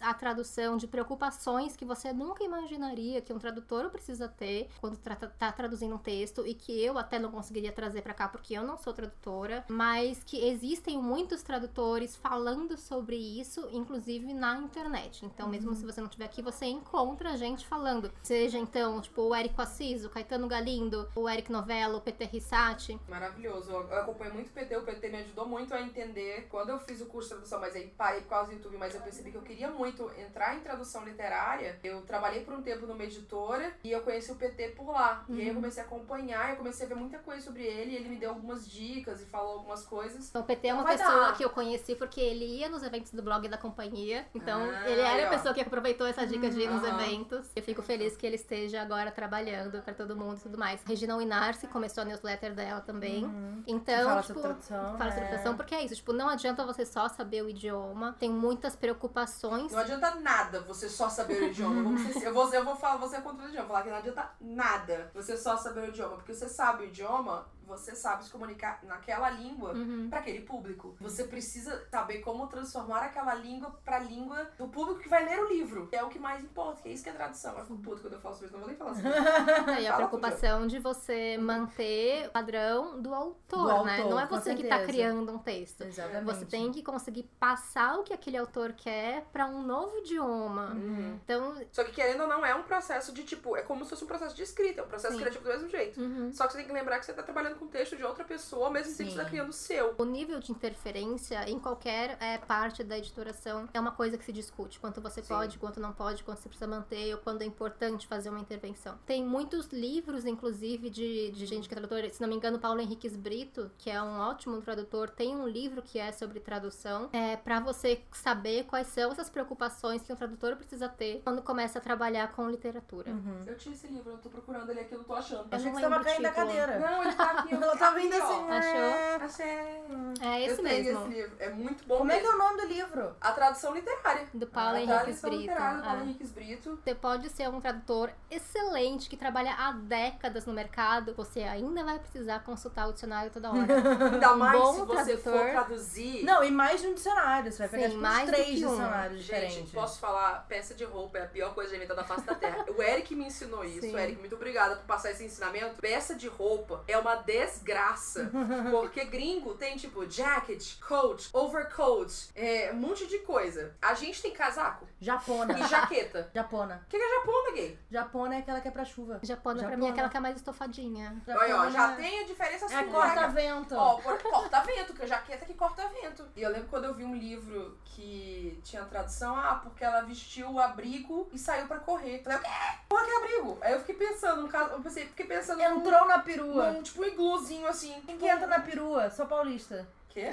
à 0.00 0.14
tradução, 0.14 0.76
de 0.76 0.86
preocupações 0.86 1.76
que 1.76 1.84
você 1.84 2.12
nunca 2.12 2.44
imaginaria 2.44 3.20
que 3.20 3.32
um 3.32 3.38
tradutor 3.38 3.90
precisa 3.90 4.28
ter 4.28 4.68
quando 4.80 4.94
está 4.94 5.14
tá 5.14 5.52
traduzindo 5.52 5.94
um 5.94 5.98
texto 5.98 6.46
e 6.46 6.54
que 6.54 6.72
eu 6.82 6.96
até 6.96 7.18
não 7.18 7.30
conseguiria 7.30 7.72
trazer 7.72 8.02
para 8.02 8.14
cá 8.14 8.28
porque 8.28 8.54
eu 8.54 8.62
não 8.62 8.76
sou 8.76 8.92
tradutora, 8.92 9.64
mas 9.68 10.22
que 10.24 10.46
existem 10.46 10.96
muitos 10.96 11.42
tradutores 11.42 12.14
falando 12.16 12.76
sobre 12.76 13.16
isso, 13.16 13.68
inclusive 13.72 14.32
na 14.32 14.56
internet. 14.58 15.26
Então, 15.26 15.48
mesmo 15.48 15.70
uhum. 15.70 15.76
se 15.76 15.84
você 15.84 16.00
não 16.00 16.08
estiver 16.08 16.26
aqui, 16.26 16.40
você 16.40 16.66
encontra 16.66 17.36
gente 17.36 17.66
falando. 17.66 18.12
Seja 18.22 18.58
então, 18.58 19.00
tipo, 19.00 19.22
o 19.22 19.34
Érico 19.34 19.60
Assis, 19.60 20.04
o 20.04 20.10
Caetano 20.10 20.46
Galindo, 20.46 21.08
o 21.14 21.28
Eric 21.28 21.50
Novello, 21.50 21.98
o 21.98 22.00
PT 22.00 22.24
Rissati. 22.26 22.98
Maravilhoso. 23.08 23.70
Eu 23.70 23.98
acompanho 23.98 24.34
muito 24.34 24.48
o 24.48 24.52
PT, 24.52 24.76
o 24.76 24.82
PT 24.82 25.08
me 25.08 25.18
ajudou 25.18 25.48
muito 25.48 25.74
a 25.74 25.80
entender. 25.80 26.46
Quando 26.50 26.70
eu 26.70 26.78
fiz 26.78 27.00
o 27.00 27.06
curso 27.06 27.28
de 27.28 27.34
tradução, 27.34 27.60
mas 27.60 27.74
aí 27.74 27.88
parei 27.96 28.20
por 28.20 28.28
causa 28.28 28.50
do 28.50 28.56
YouTube, 28.56 28.76
mas 28.76 28.94
eu 28.94 29.00
percebi 29.00 29.30
que 29.30 29.36
eu 29.36 29.42
queria 29.42 29.63
muito 29.70 30.10
entrar 30.18 30.56
em 30.56 30.60
tradução 30.60 31.04
literária. 31.04 31.78
Eu 31.82 32.02
trabalhei 32.02 32.44
por 32.44 32.54
um 32.54 32.62
tempo 32.62 32.86
numa 32.86 33.04
editora 33.04 33.72
e 33.82 33.90
eu 33.90 34.00
conheci 34.02 34.30
o 34.32 34.36
PT 34.36 34.70
por 34.70 34.90
lá. 34.90 35.24
Uhum. 35.28 35.36
E 35.36 35.40
aí 35.40 35.46
eu 35.46 35.54
uhum. 35.54 35.60
comecei 35.60 35.82
a 35.82 35.86
acompanhar, 35.86 36.50
eu 36.50 36.56
comecei 36.56 36.86
a 36.86 36.88
ver 36.88 36.94
muita 36.94 37.18
coisa 37.18 37.42
sobre 37.42 37.62
ele, 37.62 37.92
e 37.92 37.96
ele 37.96 38.08
me 38.08 38.16
deu 38.16 38.30
algumas 38.30 38.68
dicas 38.68 39.20
e 39.22 39.26
falou 39.26 39.58
algumas 39.58 39.84
coisas. 39.84 40.28
Então, 40.28 40.42
o 40.42 40.44
PT 40.44 40.68
é 40.68 40.74
uma 40.74 40.84
pessoa 40.84 41.26
dar. 41.26 41.36
que 41.36 41.44
eu 41.44 41.50
conheci 41.50 41.94
porque 41.94 42.20
ele 42.20 42.44
ia 42.44 42.68
nos 42.68 42.82
eventos 42.82 43.12
do 43.12 43.22
blog 43.22 43.48
da 43.48 43.58
companhia. 43.58 44.26
Então, 44.34 44.60
ah, 44.62 44.88
ele 44.88 45.00
era 45.00 45.26
a 45.26 45.30
pessoa 45.30 45.54
que 45.54 45.60
aproveitou 45.60 46.06
essa 46.06 46.26
dica 46.26 46.48
de 46.50 46.60
ir 46.60 46.70
nos 46.70 46.82
uhum. 46.82 47.00
eventos. 47.00 47.50
Eu 47.54 47.62
fico 47.62 47.82
feliz 47.82 48.16
que 48.16 48.26
ele 48.26 48.36
esteja 48.36 48.82
agora 48.82 49.10
trabalhando 49.10 49.82
para 49.82 49.94
todo 49.94 50.16
mundo 50.16 50.38
e 50.38 50.40
tudo 50.40 50.58
mais. 50.58 50.82
Regina 50.84 51.16
Winarsi 51.16 51.66
começou 51.66 52.02
a 52.02 52.04
newsletter 52.04 52.54
dela 52.54 52.80
também. 52.80 53.24
Uhum. 53.24 53.62
Então, 53.66 54.04
fala 54.04 54.22
tipo, 54.22 54.34
sobre 54.34 54.42
tradução. 54.42 54.98
Fala 54.98 55.10
sobre 55.10 55.24
é. 55.24 55.28
tradução, 55.28 55.56
porque 55.56 55.74
é 55.74 55.84
isso. 55.84 55.94
Tipo, 55.96 56.12
não 56.12 56.28
adianta 56.28 56.64
você 56.64 56.84
só 56.84 57.08
saber 57.08 57.42
o 57.42 57.48
idioma. 57.48 58.16
Tem 58.18 58.30
muitas 58.30 58.76
preocupações. 58.76 59.53
Não 59.56 59.78
adianta 59.78 60.14
nada 60.16 60.60
você 60.60 60.88
só 60.88 61.08
saber 61.08 61.42
o 61.42 61.46
idioma. 61.46 61.98
eu, 62.22 62.34
vou, 62.34 62.52
eu 62.52 62.64
vou 62.64 62.76
falar, 62.76 62.96
você 62.96 63.16
é 63.16 63.20
contra 63.20 63.46
o 63.46 63.48
idioma. 63.48 63.68
Falar 63.68 63.82
que 63.82 63.90
não 63.90 63.96
adianta 63.96 64.30
nada 64.40 65.10
você 65.14 65.36
só 65.36 65.56
saber 65.56 65.80
o 65.80 65.88
idioma. 65.88 66.16
Porque 66.16 66.34
você 66.34 66.48
sabe 66.48 66.84
o 66.84 66.86
idioma, 66.86 67.46
você 67.66 67.94
sabe 67.94 68.24
se 68.24 68.30
comunicar 68.30 68.80
naquela 68.84 69.30
língua 69.30 69.72
uhum. 69.72 70.08
para 70.08 70.20
aquele 70.20 70.40
público. 70.40 70.96
Você 71.00 71.24
precisa 71.24 71.86
saber 71.90 72.18
como 72.18 72.46
transformar 72.46 73.00
aquela 73.00 73.34
língua 73.34 73.70
para 73.84 73.96
a 73.96 74.00
língua 74.00 74.50
do 74.58 74.68
público 74.68 75.00
que 75.00 75.08
vai 75.08 75.24
ler 75.24 75.40
o 75.40 75.48
livro. 75.48 75.88
É 75.92 76.02
o 76.02 76.08
que 76.08 76.18
mais 76.18 76.42
importa, 76.42 76.82
que 76.82 76.88
é 76.88 76.92
isso 76.92 77.02
que 77.02 77.10
é 77.10 77.12
tradução. 77.12 77.56
Eu 77.58 77.64
fico 77.64 77.78
puto 77.78 78.02
quando 78.02 78.14
eu 78.14 78.20
falo 78.20 78.34
sobre 78.34 78.46
isso, 78.46 78.54
não 78.54 78.60
vou 78.60 78.68
nem 78.68 78.76
falar 78.76 78.90
assim. 78.92 79.02
e 79.82 79.86
a 79.86 79.96
preocupação 79.96 80.66
de 80.66 80.78
você 80.78 81.38
manter 81.38 82.28
o 82.28 82.30
padrão 82.30 83.00
do 83.00 83.14
autor, 83.14 83.80
do 83.80 83.84
né? 83.84 83.96
Autor, 83.96 84.10
não 84.10 84.20
é 84.20 84.26
você 84.26 84.54
que 84.54 84.64
tá 84.64 84.84
criando 84.84 85.32
um 85.32 85.38
texto. 85.38 85.82
Exatamente. 85.82 86.24
Você 86.24 86.44
tem 86.44 86.72
que 86.72 86.82
conseguir 86.82 87.24
passar 87.38 87.98
o 87.98 88.02
que 88.02 88.12
aquele 88.12 88.36
autor 88.36 88.72
quer 88.72 89.24
para 89.32 89.46
um 89.46 89.62
novo 89.62 89.98
idioma. 89.98 90.72
Uhum. 90.72 91.18
Então, 91.24 91.56
só 91.72 91.84
que 91.84 91.92
querendo 91.92 92.22
ou 92.22 92.28
não 92.28 92.44
é 92.44 92.54
um 92.54 92.62
processo 92.62 93.12
de 93.12 93.22
tipo, 93.22 93.56
é 93.56 93.62
como 93.62 93.84
se 93.84 93.90
fosse 93.90 94.04
um 94.04 94.06
processo 94.06 94.34
de 94.34 94.42
escrita, 94.42 94.80
é 94.80 94.84
um 94.84 94.88
processo 94.88 95.14
Sim. 95.14 95.20
criativo 95.20 95.44
do 95.44 95.50
mesmo 95.50 95.68
jeito. 95.68 96.00
Uhum. 96.00 96.32
Só 96.32 96.46
que 96.46 96.52
você 96.52 96.58
tem 96.58 96.66
que 96.66 96.72
lembrar 96.72 96.98
que 96.98 97.06
você 97.06 97.12
tá 97.12 97.22
trabalhando 97.22 97.53
com 97.54 97.64
o 97.64 97.68
texto 97.68 97.96
de 97.96 98.04
outra 98.04 98.24
pessoa, 98.24 98.70
mesmo 98.70 98.92
Sim. 98.92 99.10
você 99.10 99.16
tá 99.16 99.24
criando 99.24 99.50
o 99.50 99.52
seu. 99.52 99.94
O 99.98 100.04
nível 100.04 100.40
de 100.40 100.52
interferência 100.52 101.48
em 101.48 101.58
qualquer 101.58 102.16
é, 102.20 102.38
parte 102.38 102.82
da 102.82 102.98
editoração 102.98 103.68
é 103.72 103.80
uma 103.80 103.92
coisa 103.92 104.18
que 104.18 104.24
se 104.24 104.32
discute. 104.32 104.78
Quanto 104.78 105.00
você 105.00 105.22
Sim. 105.22 105.28
pode, 105.28 105.58
quanto 105.58 105.80
não 105.80 105.92
pode, 105.92 106.22
quanto 106.22 106.40
você 106.40 106.48
precisa 106.48 106.66
manter, 106.66 107.14
ou 107.14 107.20
quando 107.20 107.42
é 107.42 107.44
importante 107.44 108.06
fazer 108.06 108.30
uma 108.30 108.40
intervenção. 108.40 108.98
Tem 109.06 109.24
muitos 109.24 109.68
livros, 109.68 110.24
inclusive, 110.24 110.90
de, 110.90 111.30
de 111.30 111.46
gente 111.46 111.68
que 111.68 111.74
é 111.74 111.76
tradutora. 111.76 112.10
Se 112.10 112.20
não 112.20 112.28
me 112.28 112.34
engano, 112.34 112.58
Paulo 112.58 112.80
Henriques 112.80 113.16
Brito, 113.16 113.70
que 113.78 113.90
é 113.90 114.02
um 114.02 114.18
ótimo 114.18 114.60
tradutor, 114.60 115.10
tem 115.10 115.34
um 115.34 115.46
livro 115.46 115.82
que 115.82 115.98
é 115.98 116.12
sobre 116.12 116.40
tradução. 116.40 117.08
É 117.12 117.36
para 117.36 117.60
você 117.60 118.02
saber 118.12 118.64
quais 118.64 118.86
são 118.88 119.12
essas 119.12 119.30
preocupações 119.30 120.02
que 120.02 120.12
um 120.12 120.16
tradutor 120.16 120.56
precisa 120.56 120.88
ter 120.88 121.20
quando 121.22 121.42
começa 121.42 121.78
a 121.78 121.82
trabalhar 121.82 122.32
com 122.32 122.48
literatura. 122.48 123.10
Uhum. 123.10 123.42
Eu 123.46 123.56
tinha 123.56 123.74
esse 123.74 123.86
livro, 123.86 124.12
eu 124.12 124.18
tô 124.18 124.28
procurando 124.28 124.70
ele 124.70 124.80
aqui, 124.80 124.94
eu 124.94 124.98
não 124.98 125.04
tô 125.04 125.14
achando. 125.14 125.46
Eu 125.50 125.56
Achei 125.56 125.70
que 125.70 125.76
você 125.76 125.88
tava 125.88 126.04
caindo 126.04 126.22
da 126.22 126.32
cadeira. 126.32 126.78
Não, 126.78 127.02
ele 127.02 127.12
tá 127.14 127.30
aqui. 127.30 127.43
Ela 127.50 127.76
tava 127.76 128.00
indo 128.00 128.14
aqui, 128.14 128.22
ó. 128.22 128.26
assim. 128.26 128.50
Achou? 128.50 128.80
"É". 128.80 129.14
Achei. 129.16 129.74
É 130.20 130.40
esse 130.42 130.50
eu 130.60 130.64
tenho 130.64 130.84
mesmo. 130.84 131.00
esse 131.00 131.08
livro. 131.20 131.36
É 131.38 131.50
muito 131.50 131.84
bom 131.86 131.98
Como 131.98 132.10
é 132.12 132.16
que 132.18 132.22
mesmo. 132.26 132.32
é 132.32 132.44
o 132.44 132.48
nome 132.48 132.60
do 132.62 132.66
livro? 132.68 133.16
A 133.20 133.32
tradução 133.32 133.74
literária. 133.74 134.26
Do 134.32 134.46
Paulo 134.46 134.76
a 134.76 134.80
Henriques 134.80 134.96
tradução 135.20 135.30
Brito. 135.30 135.42
literária 135.42 135.76
do 135.78 135.84
Paulo. 135.84 136.02
Henriques 136.02 136.30
Brito. 136.32 136.78
Você 136.82 136.94
pode 136.94 137.28
ser 137.30 137.48
um 137.48 137.60
tradutor 137.60 138.10
excelente 138.30 139.08
que 139.08 139.16
trabalha 139.16 139.52
há 139.54 139.72
décadas 139.72 140.46
no 140.46 140.52
mercado. 140.52 141.14
Você 141.14 141.42
ainda 141.42 141.84
vai 141.84 141.98
precisar 141.98 142.40
consultar 142.40 142.88
o 142.88 142.92
dicionário 142.92 143.30
toda 143.30 143.50
hora. 143.50 143.64
Ainda 144.14 144.32
Um 144.32 144.36
mais 144.38 144.58
bom 144.60 144.72
se 144.74 144.80
você 144.82 145.16
for 145.16 145.50
traduzir. 145.50 146.24
Não, 146.24 146.42
e 146.44 146.50
mais 146.50 146.80
de 146.80 146.86
um 146.88 146.94
dicionário. 146.94 147.50
Você 147.52 147.58
vai 147.58 147.68
pegar 147.68 147.82
Sim, 147.84 147.90
tipo, 147.90 148.02
mais 148.02 148.30
três 148.30 148.46
que 148.46 148.66
um. 148.66 148.68
dicionários 148.70 149.22
Gente, 149.22 149.40
diferentes. 149.44 149.72
posso 149.72 150.00
falar, 150.00 150.46
peça 150.48 150.74
de 150.74 150.84
roupa 150.84 151.18
é 151.18 151.24
a 151.24 151.26
pior 151.26 151.54
coisa 151.54 151.74
inventada 151.76 152.00
da 152.02 152.06
face 152.06 152.24
da 152.24 152.34
terra. 152.34 152.64
O 152.76 152.82
Eric 152.82 153.14
me 153.14 153.26
ensinou 153.26 153.64
isso. 153.64 153.80
Sim. 153.82 153.96
Eric, 153.96 154.18
muito 154.18 154.34
obrigada 154.34 154.76
por 154.76 154.84
passar 154.86 155.10
esse 155.10 155.24
ensinamento. 155.24 155.80
Peça 155.80 156.14
de 156.14 156.28
roupa 156.28 156.82
é 156.88 156.96
uma 156.98 157.14
desgraça. 157.34 158.30
porque 158.70 159.04
gringo 159.04 159.54
tem 159.54 159.76
tipo 159.76 160.08
jacket, 160.08 160.78
coat, 160.80 161.28
overcoat, 161.32 162.28
é, 162.34 162.70
um 162.72 162.76
monte 162.76 163.06
de 163.06 163.18
coisa. 163.18 163.74
A 163.82 163.94
gente 163.94 164.22
tem 164.22 164.32
casaco 164.32 164.86
Japona. 165.04 165.58
e 165.58 165.62
jaqueta. 165.68 166.30
Japona. 166.34 166.82
O 166.86 166.88
que 166.88 166.96
é 166.96 167.14
japona, 167.20 167.52
gay? 167.54 167.78
Japona 167.90 168.34
é 168.34 168.38
aquela 168.38 168.60
que 168.60 168.68
é 168.68 168.70
pra 168.70 168.84
chuva. 168.84 169.20
Japona, 169.22 169.60
pra 169.60 169.70
Japona. 169.70 169.76
mim, 169.76 169.86
é 169.88 169.90
aquela 169.92 170.08
que 170.08 170.16
é 170.16 170.20
mais 170.20 170.36
estofadinha. 170.36 171.22
Olha, 171.28 171.56
ó, 171.56 171.64
já 171.64 171.70
Japona 171.70 171.96
tem 171.96 172.20
a 172.20 172.24
diferença 172.26 172.64
É 172.66 172.76
a 172.78 172.82
sua. 172.84 172.92
corta-vento. 172.92 173.74
Ó, 173.76 173.96
corta-vento, 174.00 174.94
que 174.94 175.02
a 175.02 175.06
jaqueta 175.06 175.44
que 175.46 175.54
corta-vento. 175.54 176.26
E 176.36 176.42
eu 176.42 176.50
lembro 176.50 176.68
quando 176.68 176.84
eu 176.84 176.94
vi 176.94 177.04
um 177.04 177.14
livro 177.14 177.76
que 177.84 178.58
tinha 178.64 178.84
tradução, 178.84 179.36
ah, 179.36 179.60
porque 179.62 179.84
ela 179.84 180.00
vestiu 180.02 180.50
o 180.50 180.58
abrigo 180.60 181.28
e 181.32 181.38
saiu 181.38 181.66
pra 181.66 181.78
correr. 181.78 182.22
Falei, 182.22 182.38
o 182.38 182.42
quê? 182.42 182.48
Porra, 182.88 183.04
que 183.04 183.10
abrigo? 183.12 183.58
Aí 183.60 183.72
eu 183.72 183.80
fiquei 183.80 183.94
pensando, 183.94 184.42
no 184.42 184.48
caso, 184.48 184.70
eu 184.72 184.80
pensei, 184.80 185.06
fiquei 185.06 185.26
pensando 185.26 185.58
num, 185.58 185.78
Entrou 185.80 186.06
na 186.06 186.18
perua. 186.18 186.70
num 186.72 186.82
tipo 186.82 187.02
um 187.02 187.04
igluzinho 187.04 187.66
assim. 187.66 188.00
Quem 188.06 188.16
que 188.18 188.26
entra 188.26 188.46
na 188.46 188.60
perua? 188.60 189.10
Sou 189.10 189.26
paulista. 189.26 189.86
Quê? 190.14 190.32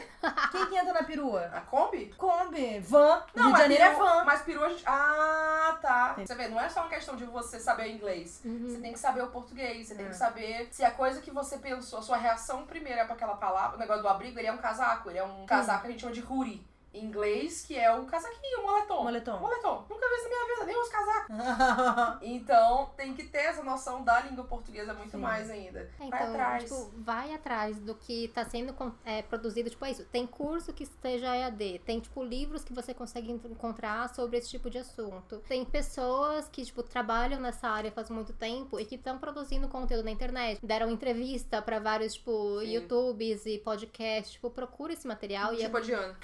Quem 0.52 0.66
que 0.68 0.78
entra 0.78 0.94
na 0.94 1.02
perua? 1.04 1.48
A 1.52 1.62
Kombi? 1.62 2.14
Kombi, 2.16 2.80
van. 2.82 3.24
Rio 3.36 3.52
de 3.52 3.58
Janeiro 3.60 3.84
peru, 3.84 3.96
é 3.96 3.96
van. 3.98 4.24
Mas 4.26 4.42
peru 4.44 4.64
a 4.64 4.70
gente. 4.70 4.84
Ah, 4.86 5.80
tá. 5.82 6.14
Você 6.20 6.36
vê, 6.36 6.48
não 6.48 6.60
é 6.62 6.70
só 6.70 6.82
uma 6.82 6.90
questão 6.90 7.16
de 7.16 7.26
você 7.26 7.60
saber 7.60 7.88
inglês. 7.90 8.42
Uhum. 8.46 8.68
Você 8.70 8.78
tem 8.78 8.94
que 8.94 9.00
saber 9.00 9.24
o 9.24 9.28
português, 9.32 9.88
você 9.88 9.96
tem 9.96 10.06
É. 10.06 10.10
que 10.10 10.16
saber 10.16 10.68
se 10.72 10.86
a 10.86 10.92
coisa 10.92 11.20
que 11.20 11.32
você 11.32 11.58
pensou, 11.58 11.98
a 11.98 12.02
sua 12.04 12.18
reação 12.18 12.64
primeira 12.68 13.02
é 13.02 13.06
pra 13.06 13.16
aquela 13.16 13.36
palavra, 13.38 13.76
o 13.76 13.80
negócio 13.80 14.04
do 14.04 14.08
abrigo, 14.10 14.38
ele 14.38 14.48
é 14.48 14.52
um 14.54 14.60
casaco, 14.60 15.10
ele 15.10 15.18
é 15.18 15.24
um 15.24 15.48
casaco 15.48 15.82
que 15.82 15.88
a 15.88 15.92
gente 15.92 16.02
chama 16.02 16.14
de 16.14 16.22
hoodie. 16.24 16.64
Inglês, 16.94 17.66
que 17.66 17.78
é 17.78 17.94
o 17.96 18.06
casaquinho, 18.06 18.60
o 18.60 18.64
moletom. 18.64 19.04
Moletom. 19.04 19.40
Moletom. 19.40 19.86
Nunca 19.90 20.08
vi 20.10 20.16
isso 20.16 20.24
na 20.24 20.30
minha 20.30 20.48
vida, 20.56 20.66
nem 20.66 20.82
os 20.82 20.90
casacos. 20.90 21.36
Então, 22.22 22.92
tem 22.98 23.14
que 23.14 23.24
ter 23.24 23.40
essa 23.46 23.64
noção 23.64 24.04
da 24.04 24.20
língua 24.22 24.44
portuguesa 24.44 24.94
muito 24.94 25.12
Sim. 25.12 25.18
mais 25.18 25.50
ainda. 25.50 25.80
É, 25.80 25.86
Vai 25.98 26.08
Então, 26.08 26.20
atrás. 26.30 26.64
tipo, 26.64 26.92
vai 26.98 27.34
atrás 27.34 27.80
do 27.80 27.96
que 27.96 28.28
tá 28.30 28.44
sendo 28.46 28.76
é, 29.06 29.22
produzido. 29.22 29.70
Tipo, 29.70 29.86
é 29.86 29.92
isso. 29.92 30.06
Tem 30.06 30.28
curso 30.28 30.74
que 30.74 30.84
esteja 30.84 31.36
EAD. 31.36 31.80
Tem, 31.86 32.00
tipo, 32.00 32.24
livros 32.24 32.64
que 32.64 32.74
você 32.74 32.94
consegue 32.94 33.32
en- 33.32 33.42
encontrar 33.50 34.14
sobre 34.14 34.38
esse 34.38 34.50
tipo 34.50 34.70
de 34.70 34.78
assunto. 34.80 35.40
Tem 35.48 35.64
pessoas 35.66 36.48
que, 36.50 36.66
tipo, 36.66 36.84
trabalham 36.84 37.40
nessa 37.40 37.68
área 37.70 37.92
faz 37.92 38.10
muito 38.10 38.34
tempo 38.34 38.80
e 38.80 38.86
que 38.86 38.96
estão 38.96 39.18
produzindo 39.18 39.68
conteúdo 39.68 40.04
na 40.06 40.12
internet. 40.12 40.60
Deram 40.64 40.90
entrevista 40.92 41.62
pra 41.62 41.80
vários, 41.80 42.14
tipo, 42.16 42.60
Sim. 42.60 42.72
YouTubes 42.74 43.46
e 43.46 43.58
podcasts. 43.60 44.34
Tipo, 44.34 44.50
procura 44.50 44.94
esse 44.94 45.08
material 45.08 45.54
e 45.54 45.62
é 45.62 45.66
tipo 45.66 45.78
a 45.78 45.82
Diana. 45.82 46.18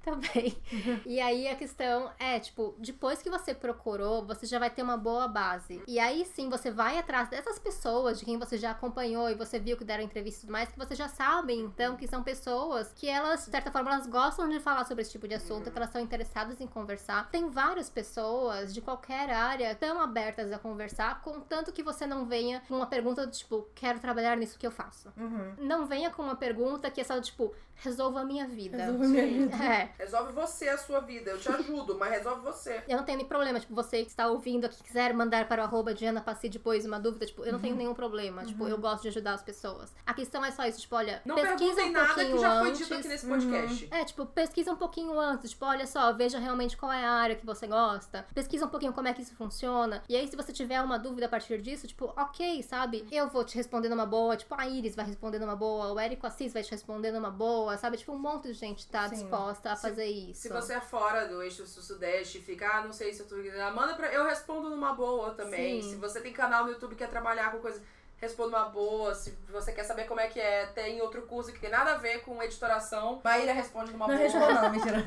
também. 0.04 0.56
E 1.04 1.20
aí 1.20 1.46
a 1.48 1.54
questão 1.54 2.10
é, 2.18 2.38
tipo, 2.40 2.74
depois 2.78 3.22
que 3.22 3.30
você 3.30 3.54
procurou, 3.54 4.24
você 4.24 4.46
já 4.46 4.58
vai 4.58 4.70
ter 4.70 4.82
uma 4.82 4.96
boa 4.96 5.28
base. 5.28 5.82
E 5.86 5.98
aí 5.98 6.24
sim 6.24 6.48
você 6.48 6.70
vai 6.70 6.98
atrás 6.98 7.28
dessas 7.28 7.58
pessoas 7.58 8.18
de 8.18 8.24
quem 8.24 8.38
você 8.38 8.56
já 8.56 8.70
acompanhou 8.70 9.28
e 9.28 9.34
você 9.34 9.58
viu 9.58 9.76
que 9.76 9.84
deram 9.84 10.02
entrevista 10.02 10.38
e 10.38 10.40
tudo 10.42 10.52
mais, 10.52 10.70
que 10.70 10.78
você 10.78 10.94
já 10.94 11.08
sabe, 11.08 11.54
então, 11.54 11.96
que 11.96 12.06
são 12.06 12.22
pessoas 12.22 12.92
que 12.94 13.08
elas, 13.08 13.44
de 13.44 13.50
certa 13.50 13.70
forma, 13.70 13.92
elas 13.92 14.06
gostam 14.06 14.48
de 14.48 14.58
falar 14.58 14.84
sobre 14.84 15.02
esse 15.02 15.12
tipo 15.12 15.28
de 15.28 15.34
assunto, 15.34 15.70
que 15.70 15.76
elas 15.76 15.90
são 15.90 16.00
interessadas 16.00 16.60
em 16.60 16.66
conversar. 16.66 17.30
Tem 17.30 17.48
várias 17.50 17.90
pessoas 17.90 18.72
de 18.72 18.80
qualquer 18.80 19.30
área 19.30 19.74
tão 19.74 20.00
abertas 20.00 20.50
a 20.52 20.58
conversar, 20.58 21.20
contanto 21.22 21.72
que 21.72 21.82
você 21.82 22.06
não 22.06 22.24
venha 22.24 22.62
com 22.66 22.76
uma 22.76 22.86
pergunta 22.86 23.26
do 23.26 23.32
tipo, 23.32 23.68
quero 23.74 24.00
trabalhar 24.00 24.36
nisso 24.36 24.58
que 24.58 24.66
eu 24.66 24.70
faço. 24.70 25.12
Uhum. 25.16 25.54
Não 25.58 25.86
venha 25.86 26.10
com 26.10 26.22
uma 26.22 26.36
pergunta 26.36 26.90
que 26.90 27.00
é 27.00 27.04
só, 27.04 27.20
tipo, 27.20 27.54
resolva 27.76 28.20
a 28.20 28.24
minha 28.24 28.46
vida. 28.46 28.76
Resolve 28.76 29.06
minha 29.06 29.26
vida. 29.50 29.64
É. 29.64 29.89
Resolve 29.98 30.32
você 30.32 30.68
a 30.68 30.78
sua 30.78 31.00
vida. 31.00 31.30
Eu 31.30 31.38
te 31.38 31.48
ajudo, 31.52 31.96
mas 31.98 32.10
resolve 32.10 32.42
você. 32.42 32.82
Eu 32.88 32.96
não 32.96 33.04
tenho 33.04 33.18
nem 33.18 33.26
problema, 33.26 33.60
tipo, 33.60 33.74
você 33.74 34.02
que 34.04 34.10
está 34.10 34.28
ouvindo 34.28 34.64
aqui, 34.66 34.82
quiser 34.82 35.12
mandar 35.14 35.46
para 35.48 35.62
o 35.62 35.64
arroba 35.64 35.94
Diana 35.94 36.20
Passi 36.20 36.48
depois 36.48 36.84
uma 36.84 36.98
dúvida, 36.98 37.26
tipo, 37.26 37.44
eu 37.44 37.52
não 37.52 37.60
tenho 37.60 37.76
nenhum 37.76 37.94
problema. 37.94 38.44
Tipo, 38.44 38.66
eu 38.68 38.78
gosto 38.78 39.02
de 39.02 39.08
ajudar 39.08 39.34
as 39.34 39.42
pessoas. 39.42 39.92
A 40.06 40.14
questão 40.14 40.44
é 40.44 40.50
só 40.50 40.64
isso, 40.66 40.80
tipo, 40.80 40.96
olha, 40.96 41.20
Não 41.24 41.34
pesquisa 41.36 41.74
perguntem 41.76 41.88
um 41.90 41.92
nada 41.92 42.06
pouquinho 42.14 42.36
que 42.36 42.42
já 42.42 42.58
foi 42.60 42.68
antes. 42.68 42.78
dito 42.80 42.94
aqui 42.94 43.08
nesse 43.08 43.26
podcast. 43.26 43.88
É, 43.90 44.04
tipo, 44.04 44.26
pesquisa 44.26 44.72
um 44.72 44.76
pouquinho 44.76 45.18
antes, 45.18 45.50
tipo, 45.50 45.64
olha 45.64 45.86
só, 45.86 46.12
veja 46.12 46.38
realmente 46.38 46.76
qual 46.76 46.92
é 46.92 47.04
a 47.04 47.10
área 47.12 47.36
que 47.36 47.46
você 47.46 47.66
gosta. 47.66 48.26
Pesquisa 48.34 48.66
um 48.66 48.68
pouquinho 48.68 48.92
como 48.92 49.08
é 49.08 49.12
que 49.14 49.22
isso 49.22 49.34
funciona. 49.34 50.02
E 50.08 50.16
aí, 50.16 50.26
se 50.28 50.36
você 50.36 50.52
tiver 50.52 50.80
uma 50.82 50.98
dúvida 50.98 51.26
a 51.26 51.28
partir 51.28 51.60
disso, 51.60 51.86
tipo, 51.86 52.12
ok, 52.16 52.62
sabe? 52.62 53.06
Eu 53.10 53.28
vou 53.28 53.44
te 53.44 53.56
responder 53.56 53.88
numa 53.88 54.06
boa, 54.06 54.36
tipo, 54.36 54.54
a 54.58 54.66
Iris 54.66 54.94
vai 54.94 55.04
responder 55.06 55.38
numa 55.38 55.56
boa, 55.56 55.92
o 55.92 55.98
Érico 55.98 56.26
Assis 56.26 56.52
vai 56.52 56.62
te 56.62 56.70
responder 56.70 57.10
numa 57.12 57.30
boa, 57.30 57.76
sabe? 57.76 57.96
Tipo, 57.96 58.12
um 58.12 58.18
monte 58.18 58.44
de 58.48 58.54
gente 58.54 58.86
tá 58.86 59.08
Sim. 59.08 59.16
disposta 59.16 59.70
a 59.72 59.76
fazer 59.80 60.06
isso. 60.06 60.42
Se 60.42 60.48
você 60.48 60.74
é 60.74 60.80
fora 60.80 61.26
do 61.26 61.42
eixo 61.42 61.66
sul-sudeste 61.66 62.38
e 62.38 62.42
fica, 62.42 62.68
ah, 62.68 62.84
não 62.84 62.92
sei 62.92 63.12
se 63.12 63.20
eu 63.20 63.26
tô. 63.26 63.36
Manda 63.74 63.94
pra. 63.94 64.12
Eu 64.12 64.24
respondo 64.24 64.68
numa 64.70 64.94
boa 64.94 65.32
também. 65.34 65.82
Sim. 65.82 65.90
Se 65.90 65.96
você 65.96 66.20
tem 66.20 66.32
canal 66.32 66.64
no 66.64 66.70
YouTube 66.70 66.92
e 66.92 66.96
quer 66.96 67.08
trabalhar 67.08 67.50
com 67.52 67.58
coisa. 67.58 67.82
Respondo 68.20 68.50
numa 68.50 68.66
boa. 68.68 69.14
Se 69.14 69.36
você 69.50 69.72
quer 69.72 69.84
saber 69.84 70.04
como 70.04 70.20
é 70.20 70.26
que 70.28 70.38
é, 70.38 70.66
tem 70.66 71.00
outro 71.00 71.22
curso 71.22 71.52
que 71.52 71.58
tem 71.58 71.70
nada 71.70 71.92
a 71.92 71.96
ver 71.96 72.20
com 72.22 72.42
editoração. 72.42 73.20
Maíra 73.24 73.52
responde 73.52 73.92
numa 73.92 74.06
Não 74.06 74.14
boa. 74.14 74.28
respondo, 74.28 74.54
não, 74.54 74.70
mentira. 74.70 75.04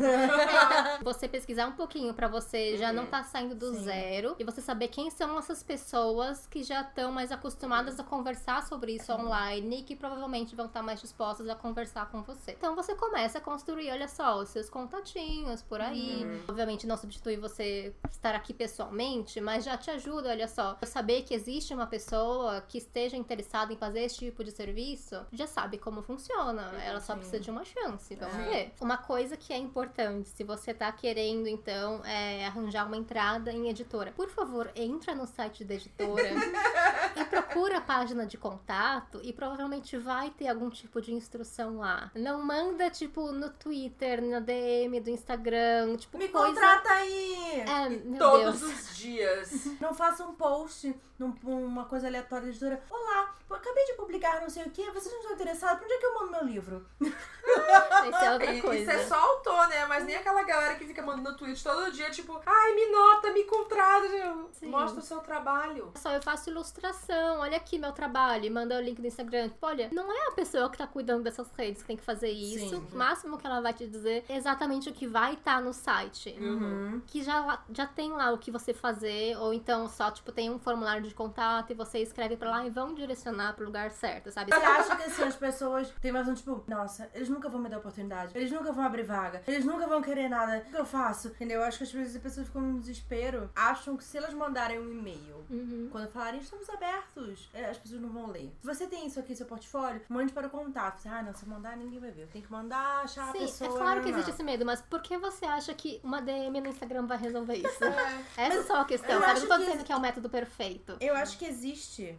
você 1.03 1.27
pesquisar 1.27 1.67
um 1.67 1.73
pouquinho 1.73 2.13
pra 2.13 2.27
você 2.27 2.75
já 2.77 2.89
Uhum. 2.89 2.95
não 2.95 3.05
tá 3.05 3.23
saindo 3.23 3.53
do 3.55 3.71
Sim. 3.73 3.83
zero 3.83 4.35
e 4.39 4.43
você 4.43 4.61
saber 4.61 4.87
quem 4.87 5.09
são 5.11 5.37
essas 5.37 5.61
pessoas 5.61 6.47
que 6.47 6.63
já 6.63 6.81
estão 6.81 7.11
mais 7.11 7.31
acostumadas 7.31 7.99
a 7.99 8.03
conversar 8.03 8.63
sobre 8.63 8.93
isso 8.93 9.11
online 9.13 9.81
e 9.81 9.83
que 9.83 9.95
provavelmente 9.95 10.55
vão 10.55 10.65
estar 10.65 10.81
mais 10.81 10.99
dispostas 10.99 11.47
a 11.49 11.55
conversar 11.55 12.09
com 12.09 12.23
você. 12.23 12.51
Então 12.51 12.75
você 12.75 12.95
começa 12.95 13.37
a 13.37 13.41
construir, 13.41 13.91
olha 13.91 14.07
só, 14.07 14.37
os 14.39 14.49
seus 14.49 14.69
contatinhos 14.69 15.61
por 15.61 15.79
aí. 15.79 16.23
Uhum. 16.23 16.41
Obviamente 16.47 16.87
não 16.87 16.97
substitui 16.97 17.37
você 17.37 17.93
estar 18.09 18.33
aqui 18.33 18.53
pessoalmente, 18.53 19.39
mas 19.39 19.63
já 19.63 19.77
te 19.77 19.91
ajuda, 19.91 20.29
olha 20.29 20.47
só. 20.47 20.77
Saber 20.83 21.21
que 21.23 21.33
existe 21.33 21.73
uma 21.73 21.85
pessoa 21.87 22.61
que 22.61 22.77
esteja 22.79 23.02
interessada 23.11 23.73
em 23.73 23.77
fazer 23.77 24.01
esse 24.01 24.15
tipo 24.17 24.43
de 24.43 24.51
serviço, 24.51 25.25
já 25.31 25.45
sabe 25.47 25.77
como 25.77 26.01
funciona. 26.01 26.71
Ela 26.83 26.99
só 26.99 27.13
Sim. 27.13 27.19
precisa 27.19 27.39
de 27.41 27.51
uma 27.51 27.63
chance, 27.65 28.15
vamos 28.15 28.35
É. 28.35 28.43
ver. 28.49 28.73
Uma 28.79 28.97
coisa 28.97 29.35
que 29.35 29.51
é 29.51 29.57
importante, 29.57 30.29
se 30.29 30.43
você 30.43 30.73
tá 30.73 30.91
querendo, 30.91 31.47
então, 31.47 32.03
é 32.05 32.45
arranjar 32.45 32.85
uma 32.87 32.97
entrada 32.97 33.51
em 33.51 33.69
editora, 33.69 34.11
por 34.15 34.29
favor, 34.29 34.71
entra 34.75 35.13
no 35.15 35.25
site 35.27 35.63
da 35.63 35.73
editora 35.75 36.23
e 37.15 37.25
procura 37.25 37.77
a 37.77 37.81
página 37.81 38.25
de 38.25 38.37
contato 38.37 39.19
e 39.23 39.33
provavelmente 39.33 39.97
vai 39.97 40.29
ter 40.31 40.47
algum 40.47 40.69
tipo 40.69 41.01
de 41.01 41.13
instrução 41.13 41.77
lá. 41.79 42.11
Não 42.15 42.43
manda, 42.43 42.89
tipo, 42.89 43.31
no 43.31 43.49
Twitter, 43.49 44.21
na 44.21 44.39
DM 44.39 44.99
do 44.99 45.09
Instagram, 45.09 45.95
tipo, 45.97 46.17
Me 46.17 46.27
coisa... 46.29 46.47
contrata 46.53 46.89
aí! 46.89 47.61
É, 47.61 48.17
Todos 48.17 48.61
Deus. 48.61 48.61
os 48.89 48.97
dias. 48.97 49.65
Não 49.79 49.93
faça 49.93 50.25
um 50.25 50.33
post 50.33 50.93
num- 51.17 51.35
uma 51.43 51.85
coisa 51.85 52.07
aleatória 52.07 52.45
da 52.45 52.49
editora. 52.49 52.81
Olá, 52.93 53.33
eu 53.49 53.55
acabei 53.55 53.85
de 53.85 53.93
publicar 53.93 54.39
não 54.39 54.49
sei 54.49 54.63
o 54.63 54.69
que, 54.69 54.83
vocês 54.91 55.11
não 55.11 55.21
estão 55.21 55.33
interessados? 55.33 55.77
Pra 55.77 55.85
onde 55.85 55.93
é 55.93 55.97
que 55.97 56.05
eu 56.05 56.13
mando 56.13 56.31
meu 56.31 56.43
livro? 56.45 56.85
Isso 57.01 58.23
é 58.23 58.33
outra 58.33 58.61
coisa. 58.61 58.81
Isso 58.81 58.91
é 58.91 59.05
só 59.05 59.15
autor, 59.15 59.67
né? 59.67 59.85
Mas 59.87 60.05
nem 60.05 60.15
aquela 60.15 60.43
galera 60.43 60.75
que 60.75 60.85
fica 60.85 61.01
mandando 61.01 61.35
tweet 61.37 61.63
todo 61.63 61.91
dia, 61.91 62.09
tipo, 62.11 62.39
ai, 62.45 62.73
me 62.73 62.91
nota, 62.91 63.31
me 63.31 63.43
contrata. 63.45 64.07
Sim. 64.51 64.67
Mostra 64.67 64.99
o 64.99 65.03
seu 65.03 65.19
trabalho. 65.19 65.91
Só 65.95 66.11
eu 66.11 66.21
faço 66.21 66.49
ilustração, 66.49 67.39
olha 67.39 67.57
aqui 67.57 67.77
meu 67.77 67.91
trabalho, 67.91 68.45
e 68.45 68.49
manda 68.49 68.77
o 68.77 68.81
link 68.81 69.01
do 69.01 69.07
Instagram. 69.07 69.49
Tipo, 69.49 69.65
olha, 69.65 69.89
não 69.91 70.11
é 70.11 70.27
a 70.27 70.31
pessoa 70.31 70.69
que 70.69 70.77
tá 70.77 70.85
cuidando 70.85 71.23
dessas 71.23 71.49
redes 71.57 71.81
que 71.81 71.87
tem 71.87 71.97
que 71.97 72.03
fazer 72.03 72.29
isso. 72.29 72.69
Sim. 72.69 72.87
O 72.91 72.95
máximo 72.95 73.37
que 73.37 73.47
ela 73.47 73.61
vai 73.61 73.73
te 73.73 73.87
dizer 73.87 74.25
é 74.29 74.35
exatamente 74.35 74.89
o 74.89 74.93
que 74.93 75.07
vai 75.07 75.33
estar 75.33 75.61
no 75.61 75.73
site. 75.73 76.35
Uhum. 76.39 77.01
Que 77.07 77.23
já, 77.23 77.63
já 77.71 77.87
tem 77.87 78.11
lá 78.11 78.31
o 78.31 78.37
que 78.37 78.51
você 78.51 78.73
fazer, 78.73 79.37
ou 79.37 79.53
então 79.53 79.87
só, 79.87 80.11
tipo, 80.11 80.31
tem 80.31 80.49
um 80.49 80.59
formulário 80.59 81.07
de 81.07 81.13
contato 81.13 81.71
e 81.71 81.73
você 81.73 81.99
escreve 81.99 82.35
pra 82.35 82.49
lá 82.49 82.65
e 82.65 82.69
vão 82.69 82.82
direcionar 82.93 83.53
pro 83.53 83.65
lugar 83.65 83.91
certo, 83.91 84.31
sabe? 84.31 84.51
Você 84.51 84.65
acha 84.65 84.95
que 84.95 85.03
assim, 85.03 85.23
as 85.23 85.35
pessoas 85.35 85.89
têm 86.01 86.11
mais 86.11 86.27
um 86.27 86.33
tipo, 86.33 86.63
nossa, 86.67 87.09
eles 87.13 87.29
nunca 87.29 87.47
vão 87.47 87.61
me 87.61 87.69
dar 87.69 87.77
oportunidade, 87.77 88.31
eles 88.35 88.51
nunca 88.51 88.71
vão 88.71 88.83
abrir 88.83 89.03
vaga, 89.03 89.43
eles 89.47 89.63
nunca 89.63 89.85
vão 89.87 90.01
querer 90.01 90.27
nada, 90.27 90.57
o 90.57 90.71
que 90.71 90.75
eu 90.77 90.85
faço? 90.85 91.27
Entendeu? 91.29 91.61
Eu 91.61 91.65
acho 91.67 91.77
que 91.77 91.83
as 91.83 91.91
pessoas, 91.91 92.15
as 92.15 92.21
pessoas 92.21 92.47
ficam 92.47 92.61
num 92.61 92.79
desespero, 92.79 93.49
acham 93.55 93.95
que 93.95 94.03
se 94.03 94.17
elas 94.17 94.33
mandarem 94.33 94.79
um 94.79 94.89
e-mail, 94.91 95.43
Uhum. 95.49 95.89
quando 95.91 96.09
falarem 96.09 96.39
estamos 96.39 96.67
abertos, 96.69 97.49
é, 97.53 97.65
as 97.65 97.77
pessoas 97.77 98.01
não 98.01 98.09
vão 98.09 98.27
ler. 98.31 98.51
Se 98.61 98.65
você 98.65 98.87
tem 98.87 99.05
isso 99.05 99.19
aqui, 99.19 99.35
seu 99.35 99.45
portfólio, 99.45 100.01
mande 100.09 100.33
para 100.33 100.47
o 100.47 100.49
contato. 100.49 100.97
Você, 100.99 101.07
Ah, 101.13 101.21
não, 101.21 101.33
se 101.33 101.47
mandar, 101.47 101.77
ninguém 101.77 101.99
vai 101.99 102.09
ver. 102.09 102.27
Tem 102.27 102.41
que 102.41 102.51
mandar, 102.51 103.03
achar 103.03 103.29
a 103.29 103.31
Sim, 103.33 103.39
pessoa. 103.39 103.69
é 103.69 103.77
claro 103.77 104.01
que 104.01 104.09
existe 104.09 104.31
esse 104.31 104.41
medo, 104.41 104.65
mas 104.65 104.81
por 104.81 104.99
que 105.01 105.15
você 105.17 105.45
acha 105.45 105.71
que 105.75 105.99
uma 106.03 106.19
DM 106.21 106.59
no 106.59 106.67
Instagram 106.69 107.05
vai 107.05 107.17
resolver 107.17 107.55
isso? 107.55 107.83
É. 107.83 108.47
Essa 108.47 108.57
é 108.59 108.63
só 108.63 108.81
a 108.81 108.85
questão, 108.85 109.19
sabe? 109.19 109.31
acho 109.33 109.41
Não 109.41 109.47
tô 109.49 109.55
que- 109.55 109.65
dizendo 109.65 109.83
que 109.83 109.91
é 109.91 109.95
o 109.95 109.99
método 109.99 110.29
perfeito. 110.29 110.97
Eu 110.99 111.15
acho 111.15 111.37
que 111.37 111.45
existe 111.45 112.17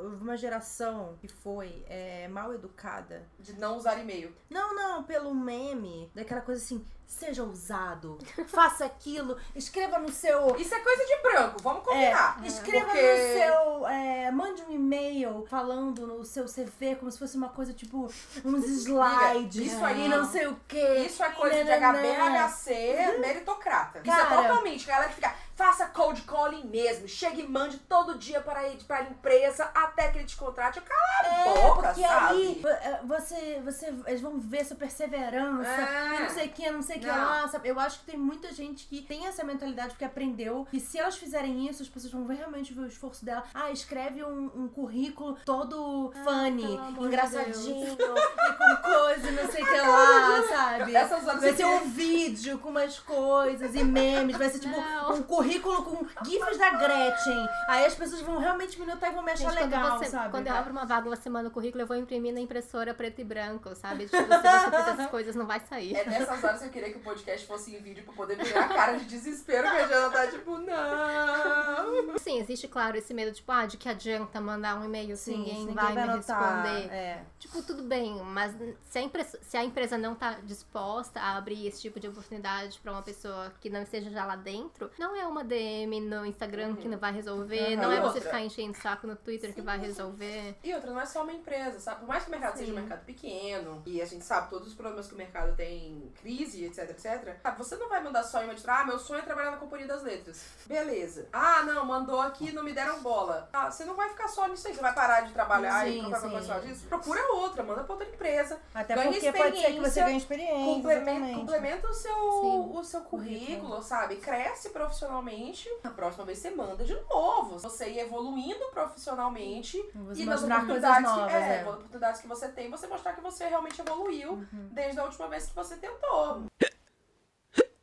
ah, 0.00 0.18
uma 0.20 0.36
geração 0.36 1.16
que 1.20 1.28
foi 1.28 1.84
é, 1.88 2.28
mal 2.28 2.52
educada 2.54 3.26
De 3.38 3.52
não 3.54 3.76
usar 3.76 3.98
e-mail. 3.98 4.34
Não, 4.48 4.74
não, 4.74 5.04
pelo 5.04 5.34
meme, 5.34 6.10
daquela 6.14 6.40
coisa 6.40 6.62
assim, 6.62 6.84
seja 7.10 7.42
ousado, 7.42 8.16
faça 8.46 8.84
aquilo, 8.84 9.36
escreva 9.54 9.98
no 9.98 10.08
seu. 10.10 10.54
Isso 10.56 10.74
é 10.74 10.78
coisa 10.80 11.04
de 11.04 11.16
branco, 11.22 11.56
vamos 11.62 11.82
combinar. 11.84 12.40
Escreva 12.44 12.86
Porque- 12.86 13.00
no 13.00 13.38
seu. 13.40 13.88
é, 13.88 14.30
mande 14.30 14.62
um 14.62 14.70
e-mail 14.70 15.44
falando 15.50 16.06
no 16.06 16.24
seu 16.24 16.44
CV 16.46 16.94
como 16.96 17.10
se 17.10 17.18
fosse 17.18 17.36
uma 17.36 17.48
coisa 17.48 17.72
tipo 17.74 18.08
uns 18.44 18.64
slides 18.86 19.72
isso 19.72 19.84
aí- 19.84 20.08
não 20.08 20.24
sei 20.30 20.46
o 20.46 20.58
quê. 20.68 21.04
Isso 21.06 21.22
é 21.24 21.30
coisa 21.30 21.64
de 21.64 21.64
Nananã. 21.64 22.00
HBHC 22.00 23.18
meritocrata. 23.18 24.00
Isso 24.04 24.10
é 24.10 24.24
Cara. 24.26 24.42
totalmente. 24.42 24.86
Galera 24.86 25.10
fica, 25.10 25.34
faça 25.54 25.86
cold 25.86 26.22
calling 26.22 26.64
mesmo. 26.66 27.08
Chegue 27.08 27.42
e 27.42 27.48
mande 27.48 27.78
todo 27.78 28.16
dia 28.18 28.40
para 28.40 28.60
a 28.60 28.70
para 28.86 28.98
a 28.98 29.02
empresa 29.02 29.64
até 29.74 30.08
que 30.10 30.18
ele 30.18 30.26
te 30.26 30.36
contrate. 30.36 30.80
Cala 30.80 31.00
a 31.22 31.40
É, 31.40 31.44
boca, 31.44 31.88
porque 31.88 32.02
sabe? 32.02 32.34
aí 32.34 32.62
é, 32.64 33.00
você, 33.04 33.60
você, 33.64 33.94
eles 34.06 34.20
vão 34.20 34.38
ver 34.38 34.64
sua 34.64 34.76
perseverança 34.76 35.68
É. 35.70 36.20
não 36.20 36.30
sei 36.30 36.46
o 36.46 36.50
que, 36.52 36.70
não 36.70 36.82
sei 36.82 36.96
o 36.96 36.99
que 37.00 37.50
sabe? 37.50 37.68
Eu 37.68 37.80
acho 37.80 38.00
que 38.00 38.06
tem 38.06 38.18
muita 38.18 38.52
gente 38.52 38.86
que 38.86 39.02
tem 39.02 39.26
essa 39.26 39.44
mentalidade 39.44 39.90
porque 39.90 40.04
aprendeu 40.04 40.66
que 40.70 40.80
se 40.80 40.98
elas 40.98 41.16
fizerem 41.16 41.68
isso, 41.68 41.82
as 41.82 41.88
pessoas 41.88 42.12
vão 42.12 42.24
ver 42.26 42.34
realmente 42.34 42.72
ver 42.72 42.80
o 42.80 42.86
esforço 42.86 43.24
dela. 43.24 43.44
Ah, 43.54 43.70
escreve 43.70 44.24
um, 44.24 44.50
um 44.54 44.68
currículo 44.68 45.36
todo 45.44 46.12
funny, 46.24 46.62
pelo 46.62 46.78
amor 46.78 47.00
de 47.00 47.06
engraçadinho, 47.06 47.92
e 47.92 47.96
com 47.96 48.76
coisa, 48.82 49.30
não 49.30 49.50
sei 49.50 49.62
o 49.62 49.66
que 49.66 49.80
lá, 49.80 50.42
sabe? 50.48 50.94
Essas 50.96 51.26
horas 51.26 51.40
Vai 51.40 51.54
ser 51.54 51.64
um 51.66 51.88
vídeo 51.88 52.58
com 52.58 52.68
umas 52.70 52.98
coisas 52.98 53.74
e 53.74 53.84
memes, 53.84 54.36
vai 54.36 54.48
ser 54.50 54.58
tipo 54.58 54.80
Não. 54.80 55.14
um 55.14 55.22
currículo 55.22 55.82
com 55.84 56.06
gifs 56.24 56.58
da 56.58 56.70
Gretchen. 56.70 57.48
Aí 57.68 57.86
as 57.86 57.94
pessoas 57.94 58.20
vão 58.22 58.38
realmente 58.38 58.78
me 58.78 58.86
notar 58.86 59.10
e 59.10 59.14
vão 59.14 59.22
me 59.22 59.32
achar 59.32 59.50
Gente, 59.50 59.62
legal, 59.62 59.90
quando, 59.90 59.98
você, 59.98 60.10
sabe? 60.10 60.30
quando 60.30 60.46
eu 60.46 60.54
abro 60.54 60.72
uma 60.72 60.84
vaga, 60.84 61.08
você 61.08 61.28
manda 61.28 61.48
o 61.48 61.52
currículo, 61.52 61.82
eu 61.82 61.86
vou 61.86 61.96
imprimir 61.96 62.32
na 62.32 62.40
impressora 62.40 62.94
preto 62.94 63.20
e 63.20 63.24
branco, 63.24 63.74
sabe? 63.74 64.04
Tipo, 64.06 64.16
se 64.16 64.24
você 64.24 64.48
fizer 64.64 64.90
essas 64.90 65.06
coisas, 65.10 65.34
não 65.34 65.46
vai 65.46 65.60
sair. 65.60 65.94
É 65.96 66.04
nessas 66.04 66.42
horas 66.42 66.60
que 66.60 66.66
eu 66.66 66.70
queria 66.70 66.89
que 66.92 66.98
o 66.98 67.02
podcast 67.02 67.46
fosse 67.46 67.74
em 67.74 67.80
vídeo 67.82 68.04
pra 68.04 68.12
poder 68.14 68.36
virar 68.36 68.64
a 68.66 68.68
cara 68.68 68.98
de 68.98 69.04
desespero 69.04 69.68
que 69.70 69.76
a 69.76 69.86
Jana 69.88 70.10
tá 70.10 70.26
tipo, 70.26 70.58
não. 70.58 72.18
Sim, 72.18 72.38
existe, 72.40 72.68
claro, 72.68 72.96
esse 72.96 73.12
medo, 73.14 73.32
tipo, 73.32 73.50
ah, 73.52 73.66
de 73.66 73.76
que 73.76 73.88
adianta 73.88 74.40
mandar 74.40 74.78
um 74.78 74.84
e-mail 74.84 75.16
se 75.16 75.24
Sim, 75.32 75.38
ninguém 75.38 75.66
se 75.68 75.72
vai, 75.72 75.94
me 75.94 76.04
notar, 76.06 76.16
responder. 76.16 76.92
É. 76.94 77.24
Tipo, 77.38 77.62
tudo 77.62 77.82
bem, 77.82 78.22
mas 78.22 78.54
se 78.84 78.98
a, 78.98 79.02
empresa, 79.02 79.38
se 79.42 79.56
a 79.56 79.64
empresa 79.64 79.96
não 79.98 80.14
tá 80.14 80.38
disposta 80.42 81.20
a 81.20 81.36
abrir 81.36 81.66
esse 81.66 81.80
tipo 81.80 81.98
de 81.98 82.08
oportunidade 82.08 82.78
pra 82.80 82.92
uma 82.92 83.02
pessoa 83.02 83.52
que 83.60 83.70
não 83.70 83.82
esteja 83.82 84.10
já 84.10 84.24
lá 84.24 84.36
dentro, 84.36 84.90
não 84.98 85.14
é 85.16 85.26
uma 85.26 85.44
DM 85.44 86.00
no 86.00 86.24
Instagram 86.26 86.76
que 86.76 86.88
não 86.88 86.98
vai 86.98 87.12
resolver, 87.12 87.74
Uhum. 87.74 87.82
não 87.82 87.90
é 87.92 87.96
E 87.96 88.00
você 88.00 88.06
outra? 88.06 88.20
ficar 88.22 88.40
enchendo 88.40 88.72
o 88.72 88.80
saco 88.80 89.06
no 89.06 89.16
Twitter 89.16 89.54
que 89.54 89.60
vai 89.62 89.78
resolver. 89.78 90.56
E 90.62 90.74
outra, 90.74 90.90
não 90.90 91.00
é 91.00 91.06
só 91.06 91.22
uma 91.22 91.32
empresa, 91.32 91.78
sabe? 91.80 92.00
Por 92.00 92.08
mais 92.08 92.22
que 92.24 92.28
o 92.28 92.32
mercado 92.32 92.52
Sim. 92.54 92.58
seja 92.60 92.72
um 92.72 92.76
mercado 92.76 93.04
pequeno, 93.04 93.82
e 93.86 94.00
a 94.00 94.04
gente 94.04 94.24
sabe 94.24 94.50
todos 94.50 94.68
os 94.68 94.74
problemas 94.74 95.06
que 95.08 95.14
o 95.14 95.16
mercado 95.16 95.54
tem, 95.56 96.12
crise, 96.20 96.64
etc, 96.64 96.79
etc, 96.84 97.36
sabe? 97.42 97.58
Você 97.58 97.76
não 97.76 97.88
vai 97.88 98.02
mandar 98.02 98.22
só 98.22 98.40
uma 98.42 98.54
de 98.54 98.62
ah, 98.68 98.84
meu 98.84 98.98
sonho 98.98 99.20
é 99.20 99.22
trabalhar 99.22 99.50
na 99.50 99.56
Companhia 99.56 99.86
das 99.86 100.02
Letras. 100.02 100.44
Beleza. 100.66 101.26
Ah, 101.32 101.62
não, 101.64 101.84
mandou 101.84 102.20
aqui, 102.20 102.52
não 102.52 102.62
me 102.62 102.72
deram 102.72 103.00
bola. 103.02 103.48
Ah, 103.52 103.70
você 103.70 103.84
não 103.84 103.94
vai 103.94 104.08
ficar 104.10 104.28
só 104.28 104.46
nisso 104.46 104.66
aí, 104.68 104.74
você 104.74 104.80
vai 104.80 104.94
parar 104.94 105.22
de 105.22 105.32
trabalhar 105.32 105.86
e 105.88 105.92
Sim, 105.94 105.98
procurar 106.00 106.20
sim. 106.20 106.28
profissional 106.30 106.60
disso? 106.62 106.86
Procura 106.86 107.32
outra, 107.34 107.62
manda 107.62 107.84
pra 107.84 107.92
outra 107.94 108.08
empresa. 108.08 108.58
Até 108.74 108.94
Ganha 108.94 109.10
porque 109.12 109.32
pode 109.32 109.56
ser 109.60 109.66
que 109.72 109.80
você 109.80 110.00
experiência, 110.00 110.04
ganhe 110.04 110.16
experiência. 110.18 110.74
Complementa, 110.74 111.38
complementa 111.38 111.88
o 111.88 111.94
seu, 111.94 112.14
Sim. 112.14 112.70
o 112.74 112.84
seu 112.84 113.00
currículo, 113.02 113.40
Currículo. 113.40 113.82
sabe? 113.82 114.16
Cresce 114.16 114.70
profissionalmente. 114.70 115.68
Na 115.82 115.90
próxima 115.90 116.24
vez 116.24 116.38
você 116.38 116.50
manda 116.50 116.84
de 116.84 116.94
novo. 117.10 117.58
Você 117.58 117.88
ir 117.90 117.98
evoluindo 118.00 118.64
profissionalmente. 118.72 119.78
Você 119.94 120.22
e 120.22 120.24
nas 120.24 120.42
oportunidades 120.42 121.02
novas, 121.10 121.30
que, 121.30 121.36
é, 121.36 121.56
é. 121.56 121.62
oportunidades 121.62 122.20
que 122.20 122.28
você 122.28 122.48
tem, 122.48 122.70
você 122.70 122.86
mostrar 122.86 123.12
que 123.14 123.20
você 123.20 123.46
realmente 123.46 123.80
evoluiu 123.80 124.30
Uhum. 124.30 124.68
desde 124.72 125.00
a 125.00 125.04
última 125.04 125.28
vez 125.28 125.46
que 125.46 125.54
você 125.54 125.76
tentou. 125.76 126.44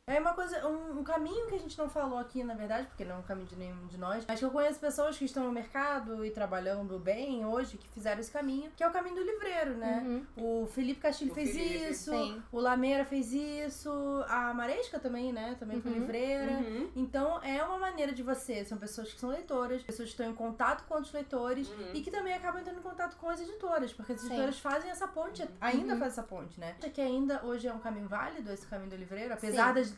É 0.08 0.18
uma 0.18 0.32
coisa, 0.32 0.66
um, 0.66 1.00
um 1.00 1.04
caminho 1.04 1.46
que 1.48 1.54
a 1.54 1.58
gente 1.58 1.76
não 1.78 1.88
falou 1.88 2.18
aqui, 2.18 2.42
na 2.42 2.54
verdade, 2.54 2.86
porque 2.88 3.04
não 3.04 3.16
é 3.16 3.18
um 3.18 3.22
caminho 3.22 3.46
de 3.46 3.56
nenhum 3.56 3.86
de 3.88 3.98
nós, 3.98 4.24
mas 4.26 4.38
que 4.38 4.44
eu 4.44 4.50
conheço 4.50 4.80
pessoas 4.80 5.18
que 5.18 5.24
estão 5.24 5.44
no 5.44 5.52
mercado 5.52 6.24
e 6.24 6.30
trabalhando 6.30 6.98
bem 6.98 7.44
hoje, 7.44 7.76
que 7.76 7.86
fizeram 7.88 8.18
esse 8.20 8.30
caminho, 8.30 8.70
que 8.74 8.82
é 8.82 8.88
o 8.88 8.90
caminho 8.90 9.16
do 9.16 9.22
livreiro, 9.22 9.74
né? 9.76 10.02
Uhum. 10.36 10.62
O 10.62 10.66
Felipe 10.66 11.00
Castilho 11.00 11.32
O 11.32 11.34
fez 11.34 11.50
Felipe. 11.52 11.90
isso, 11.90 12.10
Sim. 12.10 12.42
o 12.50 12.58
Lameira 12.58 13.04
fez 13.04 13.32
isso, 13.32 13.90
a 14.28 14.52
Maresca 14.54 14.98
também, 14.98 15.32
né? 15.32 15.56
Também 15.60 15.80
foi 15.80 15.92
Uhum. 15.92 15.98
livreira. 16.00 16.52
Uhum. 16.52 16.90
Então 16.96 17.40
é 17.42 17.62
uma 17.62 17.78
maneira 17.78 18.12
de 18.12 18.22
você, 18.22 18.64
são 18.64 18.78
pessoas 18.78 19.12
que 19.12 19.20
são 19.20 19.28
leitoras, 19.30 19.82
pessoas 19.82 20.08
que 20.08 20.14
estão 20.14 20.30
em 20.30 20.34
contato 20.34 20.84
com 20.86 20.94
outros 20.94 21.12
leitores 21.12 21.68
Uhum. 21.68 21.90
e 21.94 22.00
que 22.00 22.10
também 22.10 22.32
acabam 22.34 22.60
entrando 22.60 22.78
em 22.78 22.82
contato 22.82 23.16
com 23.16 23.28
as 23.28 23.40
editoras, 23.40 23.92
porque 23.92 24.12
as 24.12 24.20
Sim. 24.20 24.28
editoras 24.28 24.58
fazem 24.58 24.90
essa 24.90 25.06
ponte, 25.06 25.46
ainda 25.60 25.92
Uhum. 25.94 25.98
faz 26.00 26.12
essa 26.12 26.22
ponte, 26.22 26.58
né? 26.58 26.76
Acha 26.78 26.88
que 26.90 27.00
ainda 27.00 27.44
hoje 27.44 27.68
é 27.68 27.72
um 27.72 27.78
caminho 27.78 28.08
válido 28.08 28.50
esse 28.52 28.66
caminho 28.66 28.90
do 28.90 28.96
livreiro, 28.96 29.34
apesar 29.34 29.68
Sim. 29.68 29.74
das 29.74 29.97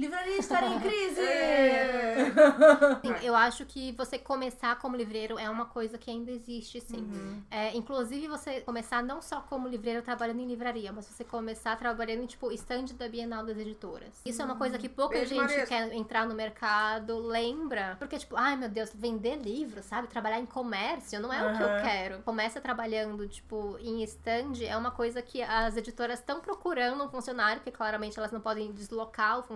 livrarias 0.00 0.38
estarem 0.38 0.74
em 0.74 0.80
crise. 0.80 1.20
É. 1.20 2.24
Sim, 3.02 3.14
eu 3.26 3.34
acho 3.36 3.64
que 3.66 3.92
você 3.92 4.18
começar 4.18 4.76
como 4.78 4.96
livreiro 4.96 5.38
é 5.38 5.48
uma 5.48 5.66
coisa 5.66 5.98
que 5.98 6.10
ainda 6.10 6.30
existe, 6.30 6.80
sim. 6.80 6.96
Uhum. 6.96 7.42
É, 7.50 7.76
inclusive, 7.76 8.26
você 8.26 8.60
começar 8.60 9.02
não 9.02 9.20
só 9.20 9.40
como 9.42 9.68
livreiro 9.68 10.02
trabalhando 10.02 10.40
em 10.40 10.46
livraria, 10.46 10.92
mas 10.92 11.06
você 11.06 11.24
começar 11.24 11.76
trabalhando 11.76 12.22
em, 12.22 12.26
tipo, 12.26 12.50
stand 12.52 12.86
da 12.96 13.08
Bienal 13.08 13.44
das 13.44 13.58
Editoras. 13.58 14.20
Isso 14.24 14.40
é 14.40 14.44
uma 14.44 14.56
coisa 14.56 14.78
que 14.78 14.88
pouca 14.88 15.14
Beijo, 15.14 15.34
gente 15.34 15.40
Maresca. 15.40 15.66
quer 15.66 15.92
entrar 15.92 16.26
no 16.26 16.34
mercado, 16.34 17.18
lembra. 17.18 17.96
Porque, 17.98 18.18
tipo, 18.18 18.36
ai 18.36 18.56
meu 18.56 18.68
Deus, 18.68 18.90
vender 18.94 19.36
livro, 19.36 19.82
sabe? 19.82 20.08
Trabalhar 20.08 20.40
em 20.40 20.46
comércio 20.46 21.20
não 21.20 21.32
é 21.32 21.44
o 21.44 21.56
que 21.56 21.62
eu 21.62 21.82
quero. 21.82 22.22
Começa 22.22 22.60
trabalhando, 22.60 23.28
tipo, 23.28 23.76
em 23.80 24.02
stand, 24.04 24.64
é 24.66 24.76
uma 24.76 24.90
coisa 24.90 25.20
que 25.20 25.42
as 25.42 25.76
editoras 25.76 26.18
estão 26.18 26.40
procurando 26.40 27.04
um 27.04 27.08
funcionário, 27.08 27.60
porque 27.60 27.70
claramente 27.70 28.18
elas 28.18 28.32
não 28.32 28.40
podem 28.40 28.72
deslocar 28.72 29.38
os 29.38 29.46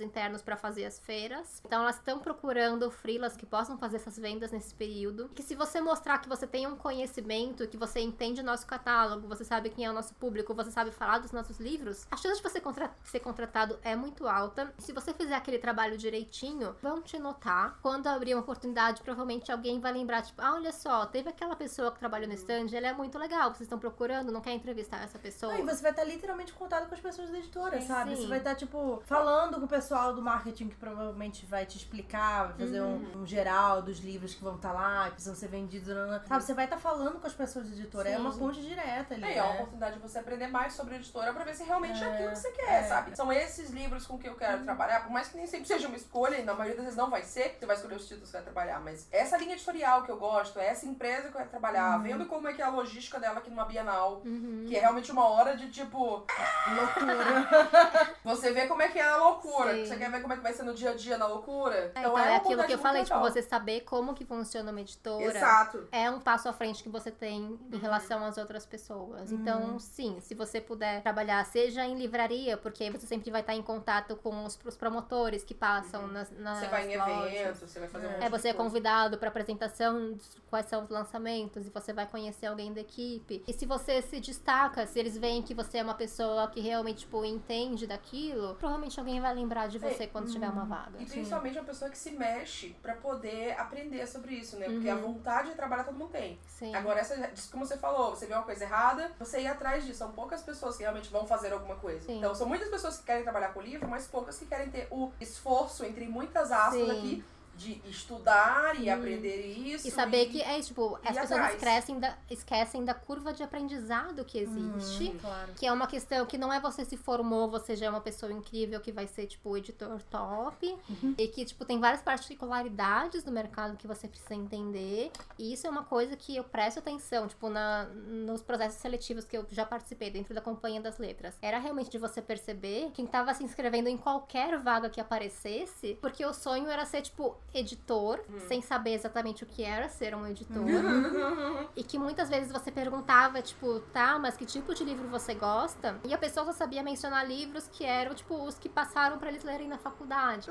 internos 0.00 0.42
pra 0.42 0.56
fazer 0.56 0.84
as 0.84 0.98
feiras. 0.98 1.60
Então 1.64 1.82
elas 1.82 1.96
estão 1.96 2.18
procurando 2.18 2.90
freelas 2.90 3.36
que 3.36 3.46
possam 3.46 3.76
fazer 3.78 3.96
essas 3.96 4.18
vendas 4.18 4.50
nesse 4.52 4.74
período. 4.74 5.28
Que 5.34 5.42
se 5.42 5.54
você 5.54 5.80
mostrar 5.80 6.18
que 6.18 6.28
você 6.28 6.46
tem 6.46 6.66
um 6.66 6.76
conhecimento, 6.76 7.66
que 7.68 7.76
você 7.76 8.00
entende 8.00 8.40
o 8.40 8.44
nosso 8.44 8.66
catálogo, 8.66 9.26
você 9.28 9.44
sabe 9.44 9.70
quem 9.70 9.84
é 9.84 9.90
o 9.90 9.92
nosso 9.92 10.14
público, 10.14 10.54
você 10.54 10.70
sabe 10.70 10.90
falar 10.90 11.18
dos 11.18 11.32
nossos 11.32 11.58
livros, 11.58 12.06
a 12.10 12.16
chance 12.16 12.36
de 12.36 12.42
você 12.42 12.60
contra- 12.60 12.90
ser 13.04 13.20
contratado 13.20 13.78
é 13.82 13.94
muito 13.94 14.26
alta. 14.26 14.72
Se 14.78 14.92
você 14.92 15.12
fizer 15.12 15.34
aquele 15.34 15.58
trabalho 15.58 15.96
direitinho, 15.98 16.74
vão 16.82 17.00
te 17.02 17.18
notar. 17.18 17.78
Quando 17.82 18.06
abrir 18.06 18.34
uma 18.34 18.40
oportunidade, 18.42 19.02
provavelmente 19.02 19.50
alguém 19.52 19.80
vai 19.80 19.92
lembrar, 19.92 20.22
tipo, 20.22 20.40
ah, 20.42 20.54
olha 20.54 20.72
só, 20.72 21.06
teve 21.06 21.28
aquela 21.28 21.56
pessoa 21.56 21.92
que 21.92 21.98
trabalhou 21.98 22.28
no 22.28 22.34
stand, 22.34 22.66
ela 22.72 22.88
é 22.88 22.92
muito 22.92 23.18
legal, 23.18 23.50
vocês 23.50 23.62
estão 23.62 23.78
procurando, 23.78 24.32
não 24.32 24.40
quer 24.40 24.52
entrevistar 24.52 25.02
essa 25.02 25.18
pessoa? 25.18 25.52
Não, 25.52 25.60
e 25.60 25.62
você 25.62 25.82
vai 25.82 25.90
estar 25.90 26.04
literalmente 26.04 26.52
em 26.52 26.54
contato 26.54 26.88
com 26.88 26.94
as 26.94 27.00
pessoas 27.00 27.30
da 27.30 27.38
editora, 27.38 27.80
Sim, 27.80 27.86
sabe? 27.86 28.16
sim. 28.16 28.22
Você 28.22 28.28
vai 28.28 28.38
estar, 28.38 28.54
tipo, 28.54 29.02
falando 29.04 29.58
com 29.58 29.66
o 29.66 29.68
pessoal 29.74 30.14
do 30.14 30.22
marketing 30.22 30.68
que 30.68 30.76
provavelmente 30.76 31.44
vai 31.46 31.66
te 31.66 31.76
explicar, 31.76 32.44
vai 32.48 32.58
fazer 32.58 32.80
Uhum. 32.80 33.10
um, 33.16 33.22
um 33.22 33.26
geral 33.26 33.82
dos 33.82 33.98
livros 33.98 34.32
que 34.34 34.44
vão 34.44 34.54
estar 34.54 34.72
lá, 34.72 35.06
que 35.06 35.12
precisam 35.14 35.34
ser 35.34 35.48
vendidos, 35.48 35.88
sabe? 36.28 36.44
Você 36.44 36.54
vai 36.54 36.64
estar 36.66 36.76
falando 36.78 37.18
com 37.20 37.26
as 37.26 37.32
pessoas 37.32 37.68
da 37.68 37.74
editora. 37.74 38.08
É 38.08 38.14
Sim. 38.14 38.20
uma 38.20 38.32
ponte 38.32 38.60
direta 38.62 39.14
ali. 39.14 39.24
É, 39.24 39.38
é 39.38 39.42
uma 39.42 39.50
né? 39.52 39.54
oportunidade 39.58 39.96
de 39.96 40.00
você 40.00 40.18
aprender 40.20 40.46
mais 40.46 40.74
sobre 40.74 40.94
a 40.94 40.96
editora 40.98 41.32
pra 41.32 41.42
ver 41.44 41.54
se 41.56 41.64
realmente 41.64 42.02
é, 42.02 42.06
É, 42.06 42.12
aquilo 42.14 42.30
que 42.30 42.36
você 42.38 42.50
quer, 42.52 42.70
é. 42.70 42.82
sabe? 42.84 43.16
São 43.16 43.32
esses 43.32 43.70
livros 43.70 44.06
com 44.06 44.16
que 44.16 44.28
eu 44.28 44.36
quero 44.36 44.62
trabalhar, 44.62 45.00
por 45.02 45.10
mais 45.10 45.28
que 45.28 45.36
nem 45.36 45.46
sempre 45.46 45.66
seja 45.66 45.88
uma 45.88 45.96
escolha, 45.96 46.36
e 46.36 46.44
na 46.44 46.54
maioria 46.54 46.76
das 46.76 46.84
vezes 46.84 46.96
não 46.98 47.10
vai 47.10 47.22
ser, 47.24 47.56
você 47.58 47.66
vai 47.66 47.74
escolher 47.76 47.96
os 47.96 48.02
títulos 48.06 48.24
que 48.26 48.30
você 48.30 48.36
vai 48.36 48.44
trabalhar, 48.44 48.78
mas 48.80 49.08
essa 49.10 49.36
linha 49.36 49.54
editorial 49.54 50.04
que 50.04 50.10
eu 50.10 50.16
gosto, 50.16 50.58
é 50.60 50.66
essa 50.68 50.86
empresa 50.86 51.22
que 51.22 51.28
eu 51.28 51.32
quero 51.38 51.48
trabalhar, 51.50 51.98
vendo 51.98 52.26
como 52.26 52.46
é 52.48 52.52
que 52.52 52.62
é 52.62 52.64
a 52.64 52.70
logística 52.70 53.18
dela 53.18 53.38
aqui 53.40 53.50
numa 53.50 53.64
Bienal, 53.64 54.22
Uhum. 54.24 54.66
que 54.68 54.76
é 54.76 54.80
realmente 54.80 55.10
uma 55.10 55.26
hora 55.28 55.56
de 55.56 55.68
tipo, 55.70 56.24
Loucura. 56.76 58.14
você 58.24 58.52
vê 58.52 58.66
como 58.66 58.82
é 58.82 58.88
que 58.88 58.98
é 58.98 59.04
a 59.06 59.16
loucura, 59.16 59.63
Sim. 59.72 59.86
você 59.86 59.96
quer 59.96 60.10
ver 60.10 60.20
como 60.20 60.32
é 60.32 60.36
que 60.36 60.42
vai 60.42 60.52
ser 60.52 60.62
no 60.62 60.74
dia 60.74 60.90
a 60.90 60.94
dia 60.94 61.16
na 61.18 61.26
loucura. 61.26 61.92
É, 61.94 62.00
então, 62.00 62.18
é, 62.18 62.22
uma 62.28 62.36
aquilo 62.36 62.64
que 62.64 62.72
eu 62.72 62.78
falei, 62.78 63.04
tipo, 63.04 63.18
você 63.20 63.42
saber 63.42 63.80
como 63.82 64.14
que 64.14 64.24
funciona 64.24 64.70
uma 64.70 64.80
editora. 64.80 65.24
Exato. 65.36 65.86
É 65.90 66.10
um 66.10 66.20
passo 66.20 66.48
à 66.48 66.52
frente 66.52 66.82
que 66.82 66.88
você 66.88 67.10
tem 67.10 67.42
Uhum. 67.44 67.58
em 67.72 67.78
relação 67.78 68.24
às 68.24 68.36
outras 68.38 68.64
pessoas. 68.66 69.30
Então, 69.32 69.78
sim, 69.78 70.18
se 70.20 70.34
você 70.34 70.60
puder 70.60 71.02
trabalhar, 71.02 71.44
seja 71.46 71.84
em 71.84 71.96
livraria, 71.96 72.56
porque 72.56 72.84
aí 72.84 72.90
você 72.90 73.06
sempre 73.06 73.30
vai 73.30 73.40
estar 73.40 73.54
em 73.54 73.62
contato 73.62 74.16
com 74.16 74.44
os, 74.44 74.58
os 74.64 74.76
promotores 74.76 75.44
que 75.44 75.54
passam 75.54 76.06
nas, 76.08 76.30
nas 76.38 76.54
Uhum. 76.54 76.60
Você 76.64 76.68
vai 76.68 76.88
em 76.88 76.94
eventos, 76.94 77.60
você 77.60 77.78
vai 77.80 77.88
fazer 77.88 78.06
um 78.06 78.10
É, 78.22 78.28
você 78.28 78.48
é 78.48 78.52
convidado 78.52 79.18
para 79.18 79.28
apresentação 79.28 80.16
quais 80.48 80.66
são 80.66 80.84
os 80.84 80.90
lançamentos 80.90 81.66
e 81.66 81.70
você 81.70 81.92
vai 81.92 82.06
conhecer 82.06 82.46
alguém 82.46 82.72
da 82.72 82.80
equipe. 82.80 83.42
E 83.46 83.52
se 83.52 83.66
você 83.66 84.00
se 84.02 84.20
destaca, 84.20 84.86
se 84.86 84.98
eles 84.98 85.16
veem 85.16 85.42
que 85.42 85.54
você 85.54 85.78
é 85.78 85.82
uma 85.82 85.94
pessoa 85.94 86.48
que 86.48 86.60
realmente 86.60 87.00
tipo 87.04 87.24
entende 87.24 87.86
daquilo, 87.86 88.54
provavelmente 88.54 88.98
alguém 88.98 89.20
vai 89.20 89.34
lembrar 89.34 89.53
de 89.68 89.78
você 89.78 90.04
É, 90.04 90.06
quando 90.06 90.30
tiver 90.30 90.48
uma 90.48 90.64
vaga. 90.64 91.00
E 91.00 91.06
principalmente 91.06 91.58
uma 91.58 91.64
pessoa 91.64 91.90
que 91.90 91.96
se 91.96 92.10
mexe 92.10 92.76
pra 92.82 92.94
poder 92.94 93.58
aprender 93.58 94.06
sobre 94.06 94.34
isso, 94.34 94.56
né? 94.56 94.66
Porque 94.68 94.88
a 94.88 94.96
Uhum. 94.96 95.12
vontade 95.14 95.50
de 95.50 95.54
trabalhar 95.54 95.84
todo 95.84 95.96
mundo 95.96 96.10
tem. 96.10 96.38
Sim. 96.46 96.74
Agora, 96.74 97.00
essa, 97.00 97.14
como 97.50 97.64
você 97.64 97.76
falou, 97.78 98.10
você 98.14 98.26
vê 98.26 98.34
uma 98.34 98.42
coisa 98.42 98.64
errada, 98.64 99.12
você 99.18 99.40
ir 99.40 99.46
atrás 99.46 99.84
disso. 99.84 99.98
São 99.98 100.12
poucas 100.12 100.42
pessoas 100.42 100.76
que 100.76 100.82
realmente 100.82 101.10
vão 101.10 101.26
fazer 101.26 101.52
alguma 101.52 101.76
coisa. 101.76 102.04
Sim. 102.06 102.18
Então, 102.18 102.34
são 102.34 102.46
muitas 102.48 102.68
pessoas 102.68 102.98
que 102.98 103.04
querem 103.04 103.22
trabalhar 103.22 103.52
com 103.54 103.60
livro, 103.60 103.88
mas 103.88 104.06
poucas 104.06 104.38
que 104.38 104.46
querem 104.46 104.70
ter 104.70 104.88
o 104.90 105.12
esforço, 105.20 105.84
entre 105.84 106.06
muitas 106.08 106.50
aspas 106.52 106.72
Sim. 106.74 106.90
aqui, 106.90 107.24
de 107.56 107.80
estudar 107.88 108.78
e 108.80 108.90
Hum. 108.90 108.94
aprender 108.94 109.46
isso. 109.56 109.86
E 109.86 109.90
saber 109.90 110.26
que 110.26 110.40
é 110.42 110.60
tipo, 110.60 110.96
as 111.04 111.16
pessoas 111.16 111.32
atrás. 111.32 111.54
esquecem 111.54 111.98
da, 112.00 112.16
esquecem 112.30 112.84
da 112.84 112.94
curva 112.94 113.32
de 113.32 113.42
aprendizado 113.42 114.24
que 114.24 114.38
existe. 114.38 115.10
Claro. 115.20 115.52
Que 115.54 115.66
é 115.66 115.72
uma 115.72 115.86
questão 115.86 116.26
que 116.26 116.36
não 116.36 116.52
é 116.52 116.60
você 116.60 116.84
se 116.84 116.96
formou, 116.96 117.48
você 117.48 117.76
já 117.76 117.86
é 117.86 117.90
uma 117.90 118.00
pessoa 118.00 118.32
incrível 118.32 118.80
que 118.80 118.92
vai 118.92 119.06
ser, 119.06 119.26
tipo, 119.26 119.56
editor 119.56 120.00
top. 120.10 120.76
E 121.18 121.28
que, 121.28 121.44
tipo, 121.44 121.64
tem 121.64 121.78
várias 121.78 122.02
particularidades 122.02 123.22
do 123.22 123.32
mercado 123.32 123.76
que 123.76 123.86
você 123.86 124.06
precisa 124.08 124.34
entender. 124.34 125.10
E 125.38 125.52
isso 125.52 125.66
é 125.66 125.70
uma 125.70 125.84
coisa 125.84 126.16
que 126.16 126.36
eu 126.36 126.44
presto 126.44 126.78
atenção, 126.78 127.26
tipo, 127.28 127.48
na, 127.48 127.84
nos 127.84 128.42
processos 128.42 128.80
seletivos 128.80 129.24
que 129.24 129.36
eu 129.36 129.46
já 129.50 129.64
participei 129.64 130.10
dentro 130.10 130.34
da 130.34 130.40
Companhia 130.40 130.80
das 130.80 130.98
Letras. 130.98 131.34
Era 131.40 131.58
realmente 131.58 131.90
de 131.90 131.98
você 131.98 132.20
perceber 132.20 132.90
quem 132.92 133.06
tava 133.06 133.32
se 133.34 133.42
inscrevendo 133.44 133.88
em 133.88 133.96
qualquer 133.96 134.58
vaga 134.58 134.88
que 134.90 135.00
aparecesse, 135.00 135.96
porque 136.00 136.24
o 136.24 136.32
sonho 136.34 136.68
era 136.68 136.84
ser, 136.84 137.02
tipo, 137.02 137.36
editor, 137.52 138.20
sem 138.48 138.60
saber 138.62 138.94
exatamente 138.94 139.44
o 139.44 139.46
que 139.46 139.62
era 139.62 139.88
ser 139.88 140.14
um 140.14 140.26
editor. 140.26 140.64
E 141.76 141.82
que 141.82 141.98
muitas 141.98 142.28
vezes 142.28 142.52
você 142.52 142.70
perguntava, 142.70 143.42
tipo, 143.42 143.80
tá, 143.92 144.18
mas 144.18 144.36
que 144.36 144.46
tipo 144.46 144.74
de 144.74 144.84
livro 144.84 145.08
você 145.08 145.34
gosta? 145.34 145.98
E 146.04 146.14
a 146.14 146.18
pessoa 146.18 146.46
só 146.46 146.52
sabia 146.52 146.82
mencionar 146.82 147.26
livros 147.26 147.68
que 147.68 147.84
eram, 147.84 148.14
tipo, 148.14 148.34
os 148.44 148.58
que 148.58 148.68
passaram 148.68 149.18
pra 149.18 149.28
eles 149.28 149.42
lerem 149.42 149.66
na 149.68 149.78
faculdade. 149.78 150.50